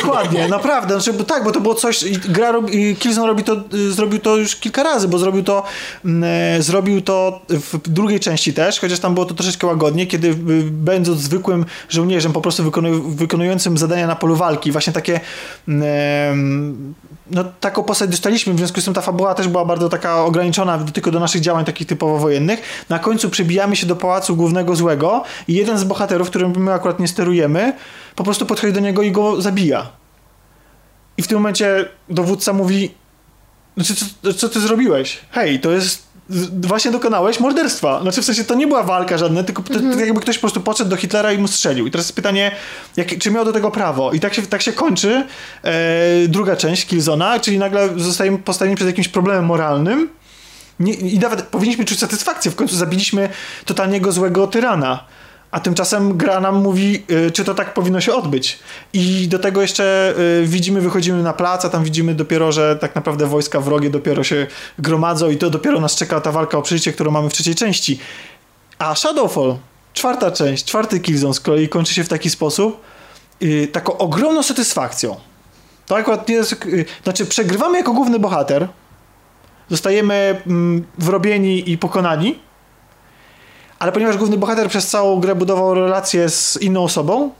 Dokładnie, 0.00 0.48
naprawdę. 0.48 0.94
Znaczy, 0.94 1.18
bo 1.18 1.24
tak, 1.24 1.44
bo 1.44 1.52
to 1.52 1.60
było 1.60 1.74
coś. 1.74 2.04
Gra 2.18 2.52
robi, 2.52 2.96
robi 3.26 3.44
to, 3.44 3.56
y, 3.74 3.92
zrobił 3.92 4.18
to 4.18 4.36
już 4.36 4.56
kilka 4.56 4.82
razy, 4.82 5.08
bo 5.08 5.18
zrobił 5.18 5.42
to, 5.42 5.62
mm, 6.04 6.24
e, 6.58 6.62
zrobił 6.62 7.02
to 7.02 7.42
w 7.48 7.78
drugiej 7.88 8.20
części 8.20 8.52
też, 8.52 8.80
chociaż 8.80 8.98
tam 8.98 9.14
było 9.14 9.26
to 9.26 9.34
troszeczkę 9.34 9.66
łagodnie, 9.66 10.06
kiedy 10.06 10.28
y, 10.28 10.34
będąc 10.70 11.20
zwykłym 11.20 11.66
żołnierzem, 11.88 12.32
po 12.32 12.40
prostu 12.40 12.64
wykonuj, 12.64 13.02
wykonującym 13.06 13.78
zadania 13.78 14.06
na 14.06 14.16
polu 14.16 14.36
walki, 14.36 14.72
właśnie 14.72 14.92
takie. 14.92 15.20
mm, 15.68 15.82
em, 16.32 16.94
No, 17.30 17.44
taką 17.60 17.82
postać 17.82 18.10
dostaliśmy, 18.10 18.54
w 18.54 18.56
związku 18.56 18.80
z 18.80 18.84
tym 18.84 18.94
ta 18.94 19.00
fabuła 19.00 19.34
też 19.34 19.48
była 19.48 19.64
bardzo 19.64 19.88
taka 19.88 20.24
ograniczona 20.24 20.78
tylko 20.78 21.10
do 21.10 21.20
naszych 21.20 21.40
działań 21.40 21.64
takich 21.64 21.86
typowo 21.86 22.18
wojennych. 22.18 22.84
Na 22.88 22.98
końcu 22.98 23.30
przebijamy 23.30 23.76
się 23.76 23.86
do 23.86 23.96
pałacu 23.96 24.36
głównego 24.36 24.76
złego 24.76 25.24
i 25.48 25.54
jeden 25.54 25.78
z 25.78 25.84
bohaterów, 25.84 26.30
którym 26.30 26.56
my 26.56 26.72
akurat 26.72 27.00
nie 27.00 27.08
sterujemy, 27.08 27.72
po 28.16 28.24
prostu 28.24 28.46
podchodzi 28.46 28.72
do 28.72 28.80
niego 28.80 29.02
i 29.02 29.12
go 29.12 29.42
zabija. 29.42 29.86
I 31.16 31.22
w 31.22 31.28
tym 31.28 31.38
momencie 31.38 31.88
dowódca 32.08 32.52
mówi: 32.52 32.94
Znaczy, 33.76 33.94
co, 34.22 34.34
co 34.34 34.48
ty 34.48 34.60
zrobiłeś? 34.60 35.20
Hej, 35.30 35.60
to 35.60 35.70
jest. 35.70 36.09
Właśnie 36.60 36.90
dokonałeś 36.90 37.40
morderstwa. 37.40 38.02
Znaczy, 38.02 38.22
w 38.22 38.24
sensie 38.24 38.44
to 38.44 38.54
nie 38.54 38.66
była 38.66 38.82
walka 38.82 39.18
żadna, 39.18 39.42
tylko 39.42 39.62
to 39.62 39.80
jakby 39.98 40.20
ktoś 40.20 40.36
po 40.36 40.40
prostu 40.40 40.60
podszedł 40.60 40.90
do 40.90 40.96
Hitlera 40.96 41.32
i 41.32 41.38
mu 41.38 41.48
strzelił. 41.48 41.86
I 41.86 41.90
teraz 41.90 42.06
jest 42.06 42.16
pytanie, 42.16 42.52
jak, 42.96 43.18
czy 43.18 43.30
miał 43.30 43.44
do 43.44 43.52
tego 43.52 43.70
prawo? 43.70 44.12
I 44.12 44.20
tak 44.20 44.34
się, 44.34 44.42
tak 44.42 44.62
się 44.62 44.72
kończy 44.72 45.26
e, 45.62 45.72
druga 46.28 46.56
część 46.56 46.86
Killzona, 46.86 47.40
czyli 47.40 47.58
nagle 47.58 47.88
zostajemy 47.96 48.38
postawieni 48.38 48.76
przed 48.76 48.88
jakimś 48.88 49.08
problemem 49.08 49.44
moralnym. 49.44 50.08
Nie, 50.80 50.92
I 50.92 51.18
nawet 51.18 51.42
powinniśmy 51.42 51.84
czuć 51.84 51.98
satysfakcję. 51.98 52.50
W 52.50 52.54
końcu 52.54 52.76
zabiliśmy 52.76 53.28
totalniego 53.64 54.12
złego 54.12 54.46
tyrana. 54.46 55.04
A 55.50 55.60
tymczasem 55.60 56.16
gra 56.16 56.40
nam 56.40 56.54
mówi, 56.54 57.04
y, 57.10 57.30
czy 57.30 57.44
to 57.44 57.54
tak 57.54 57.74
powinno 57.74 58.00
się 58.00 58.14
odbyć. 58.14 58.58
I 58.92 59.28
do 59.28 59.38
tego 59.38 59.62
jeszcze 59.62 60.14
y, 60.42 60.46
widzimy, 60.46 60.80
wychodzimy 60.80 61.22
na 61.22 61.32
plac, 61.32 61.64
a 61.64 61.68
tam 61.68 61.84
widzimy 61.84 62.14
dopiero, 62.14 62.52
że 62.52 62.76
tak 62.76 62.94
naprawdę 62.94 63.26
wojska 63.26 63.60
wrogie 63.60 63.90
dopiero 63.90 64.24
się 64.24 64.46
gromadzą 64.78 65.30
i 65.30 65.36
to 65.36 65.50
dopiero 65.50 65.80
nas 65.80 65.96
czeka 65.96 66.20
ta 66.20 66.32
walka 66.32 66.58
o 66.58 66.62
przeżycie, 66.62 66.92
którą 66.92 67.10
mamy 67.10 67.30
w 67.30 67.32
trzeciej 67.32 67.54
części. 67.54 67.98
A 68.78 68.94
Shadowfall, 68.94 69.56
czwarta 69.94 70.30
część, 70.30 70.64
czwarty 70.64 71.00
Killzone 71.00 71.34
z 71.34 71.40
kolei 71.40 71.68
kończy 71.68 71.94
się 71.94 72.04
w 72.04 72.08
taki 72.08 72.30
sposób, 72.30 72.80
y, 73.42 73.68
taką 73.72 73.98
ogromną 73.98 74.42
satysfakcją. 74.42 75.16
To 75.86 75.96
akurat 75.96 76.28
nie 76.28 76.34
jest, 76.34 76.66
znaczy 77.04 77.26
przegrywamy 77.26 77.78
jako 77.78 77.92
główny 77.92 78.18
bohater, 78.18 78.68
zostajemy 79.68 80.42
mm, 80.46 80.84
wrobieni 80.98 81.70
i 81.70 81.78
pokonani, 81.78 82.38
ale 83.80 83.92
ponieważ 83.92 84.16
główny 84.16 84.36
bohater 84.36 84.68
przez 84.68 84.88
całą 84.88 85.20
grę 85.20 85.34
budował 85.34 85.74
relację 85.74 86.28
z 86.28 86.58
inną 86.62 86.84
osobą 86.84 87.30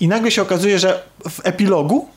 i 0.00 0.08
nagle 0.08 0.30
się 0.30 0.42
okazuje, 0.42 0.78
że 0.78 1.02
w 1.30 1.40
epilogu 1.46 2.08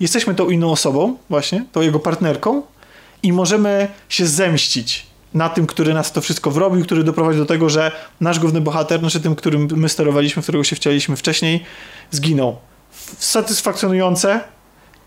jesteśmy 0.00 0.34
tą 0.34 0.50
inną 0.50 0.72
osobą, 0.72 1.16
właśnie, 1.30 1.64
tą 1.72 1.80
jego 1.80 2.00
partnerką 2.00 2.62
i 3.22 3.32
możemy 3.32 3.88
się 4.08 4.26
zemścić 4.26 5.06
na 5.34 5.48
tym, 5.48 5.66
który 5.66 5.94
nas 5.94 6.12
to 6.12 6.20
wszystko 6.20 6.50
wrobił, 6.50 6.84
który 6.84 7.04
doprowadził 7.04 7.42
do 7.42 7.46
tego, 7.46 7.70
że 7.70 7.92
nasz 8.20 8.38
główny 8.38 8.60
bohater, 8.60 9.00
znaczy 9.00 9.20
tym, 9.20 9.34
którym 9.34 9.68
my 9.76 9.88
sterowaliśmy, 9.88 10.42
w 10.42 10.44
którego 10.44 10.64
się 10.64 10.76
wcieliliśmy 10.76 11.16
wcześniej, 11.16 11.64
zginął. 12.10 12.56
Satysfakcjonujące 13.18 14.40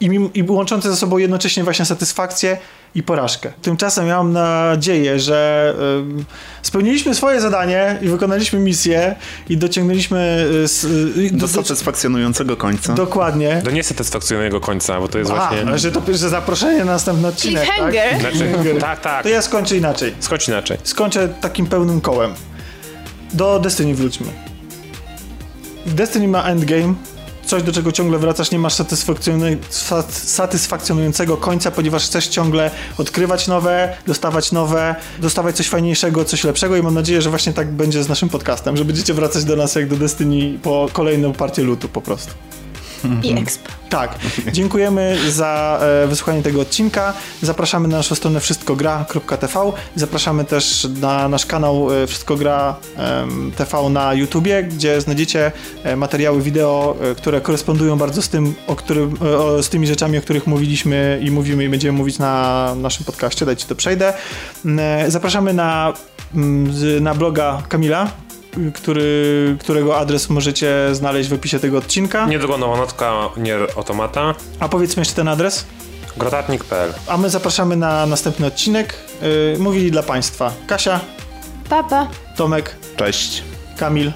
i, 0.06 0.30
i 0.34 0.44
łączące 0.44 0.90
ze 0.90 0.96
sobą 0.98 1.18
jednocześnie 1.18 1.64
właśnie 1.64 1.86
satysfakcję 1.86 2.58
i 2.96 3.04
porażkę. 3.04 3.52
Tymczasem 3.62 4.08
ja 4.08 4.18
mam 4.18 4.34
nadzieję, 4.34 5.20
że 5.20 5.74
ym, 6.00 6.26
spełniliśmy 6.62 7.16
swoje 7.16 7.42
zadanie 7.42 7.98
i 8.02 8.08
wykonaliśmy 8.08 8.60
misję 8.60 9.16
i 9.50 9.58
dociągnęliśmy 9.58 10.46
y, 11.18 11.20
y, 11.22 11.32
Do 11.32 11.48
satysfakcjonującego 11.48 12.58
końca. 12.58 12.94
dokładnie. 12.94 13.62
Do 13.66 13.72
niesatysfakcjonującego 13.72 14.60
końca, 14.62 15.00
bo 15.00 15.08
to 15.08 15.18
jest 15.18 15.32
A, 15.32 15.36
właśnie... 15.36 15.80
że 15.80 15.92
to 15.92 16.02
że 16.08 16.30
zaproszenie 16.30 16.80
na 16.80 16.86
następny 16.86 17.28
odcinek, 17.28 17.68
tak? 17.68 17.76
Cliffhanger. 17.76 18.20
Znaczy, 18.20 18.80
tak, 18.80 19.02
tak. 19.02 19.24
To 19.24 19.30
ja 19.30 19.42
skończę 19.42 19.78
inaczej. 19.78 20.14
Skończ 20.20 20.48
inaczej. 20.48 20.78
Skończę 20.84 21.30
takim 21.30 21.68
pełnym 21.68 22.02
kołem. 22.02 22.34
Do 23.34 23.60
Destiny 23.60 23.96
wróćmy. 23.96 24.28
Destiny 25.86 26.28
ma 26.28 26.44
endgame, 26.44 26.94
coś 27.52 27.64
do 27.64 27.72
czego 27.72 27.92
ciągle 27.92 28.20
wracasz, 28.20 28.52
nie 28.52 28.60
masz 28.60 28.74
satysfakcjonuj- 28.74 29.58
sat- 29.70 30.12
satysfakcjonującego 30.12 31.38
końca, 31.38 31.72
ponieważ 31.72 32.06
chcesz 32.06 32.28
ciągle 32.28 32.72
odkrywać 32.98 33.48
nowe, 33.48 33.94
dostawać 34.08 34.52
nowe, 34.52 34.96
dostawać 35.20 35.56
coś 35.56 35.70
fajniejszego, 35.70 36.26
coś 36.26 36.44
lepszego 36.44 36.78
i 36.78 36.82
mam 36.82 36.94
nadzieję, 36.94 37.22
że 37.22 37.30
właśnie 37.30 37.54
tak 37.54 37.72
będzie 37.72 38.04
z 38.04 38.10
naszym 38.10 38.30
podcastem, 38.30 38.78
że 38.78 38.86
będziecie 38.86 39.14
wracać 39.14 39.44
do 39.44 39.56
nas 39.56 39.76
jak 39.76 39.88
do 39.88 39.96
Destiny 39.96 40.60
po 40.64 40.90
kolejną 40.94 41.34
partię 41.34 41.64
lutu 41.64 41.90
po 41.90 42.02
prostu. 42.02 42.34
I 43.24 43.40
exp. 43.40 43.62
Tak. 43.90 44.16
Dziękujemy 44.52 45.18
za 45.30 45.80
e, 45.82 46.08
wysłuchanie 46.08 46.42
tego 46.42 46.62
odcinka. 46.62 47.14
Zapraszamy 47.42 47.88
na 47.88 47.98
naszą 47.98 48.16
stronę 48.16 48.40
wszystkogra.tv. 48.40 49.72
Zapraszamy 49.96 50.46
też 50.46 50.88
na 51.02 51.28
nasz 51.28 51.46
kanał 51.46 51.94
e, 51.94 52.08
Wszystko 52.08 52.36
Gra 52.36 52.76
em, 52.98 53.52
TV 53.56 53.90
na 53.90 54.14
YouTubie, 54.14 54.64
gdzie 54.64 55.02
znajdziecie 55.02 55.52
e, 55.84 55.96
materiały 55.96 56.42
wideo, 56.42 56.96
e, 57.02 57.16
które 57.16 57.42
korespondują 57.42 57.98
bardzo 57.98 58.22
z 58.22 58.30
tym, 58.30 58.54
o 58.68 58.76
którym, 58.76 59.18
e, 59.22 59.38
o, 59.38 59.64
z 59.64 59.70
tymi 59.70 59.88
rzeczami, 59.88 60.18
o 60.18 60.22
których 60.22 60.48
mówiliśmy 60.48 61.20
i 61.24 61.32
mówimy 61.32 61.64
i 61.64 61.70
będziemy 61.70 61.98
mówić 61.98 62.20
na 62.20 62.76
naszym 62.76 63.06
podcaście. 63.06 63.46
Dajcie 63.46 63.68
to 63.68 63.76
przejdę. 63.76 64.14
M, 64.66 64.80
e, 64.80 65.12
Zapraszamy 65.12 65.54
na, 65.54 65.94
mm, 66.36 67.04
na 67.04 67.16
bloga 67.16 67.64
Kamila. 67.70 68.12
Który, 68.74 69.56
którego 69.60 69.98
adres 69.98 70.30
możecie 70.30 70.76
znaleźć 70.92 71.30
w 71.30 71.34
opisie 71.34 71.60
tego 71.60 71.78
odcinka. 71.78 72.26
Niedogłonna 72.26 72.68
notka 72.68 73.14
Nier 73.38 73.68
Automata. 73.78 74.36
A 74.60 74.70
powiedzmy 74.70 75.02
jeszcze 75.02 75.16
ten 75.16 75.28
adres. 75.28 75.66
Grotatnik.pl 76.18 76.94
A 77.08 77.18
my 77.18 77.30
zapraszamy 77.30 77.76
na 77.76 78.06
następny 78.06 78.46
odcinek. 78.48 78.94
Yy, 79.22 79.60
mówili 79.60 79.92
dla 79.92 80.04
Państwa 80.04 80.54
Kasia, 80.68 81.00
Papa. 81.70 82.08
Tomek, 82.36 82.76
Cześć. 82.98 83.44
Kamil 83.78 84.12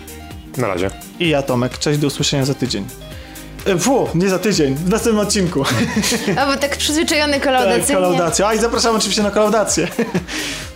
Na 0.57 0.67
razie. 0.67 0.89
i 1.19 1.29
ja 1.29 1.41
Tomek. 1.41 1.77
Cześć, 1.77 1.99
do 1.99 2.07
usłyszenia 2.07 2.45
za 2.45 2.53
tydzień. 2.53 2.85
Yy, 3.67 3.79
Fu, 3.79 4.07
nie 4.15 4.29
za 4.29 4.39
tydzień, 4.39 4.75
w 4.75 4.89
następnym 4.89 5.25
odcinku. 5.27 5.63
A 6.39 6.45
bo 6.45 6.57
tak 6.57 6.77
przyzwyczajony 6.77 7.33
tak, 7.33 7.43
kolaudacyjnie. 7.43 7.95
kolaudacja. 8.01 8.47
A 8.47 8.53
i 8.53 8.59
zapraszamy 8.59 8.97
oczywiście 8.97 9.23
na 9.23 9.31
kolaudację. 9.31 9.87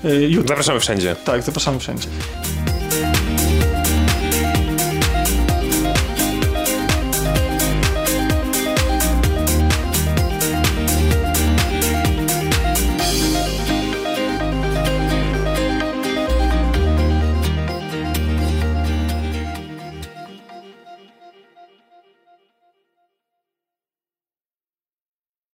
Yy, 0.04 0.30
jutro. 0.32 0.48
Zapraszamy 0.48 0.80
wszędzie. 0.80 1.16
Tak, 1.26 1.44
zapraszamy 1.44 1.80
wszędzie. 1.80 2.08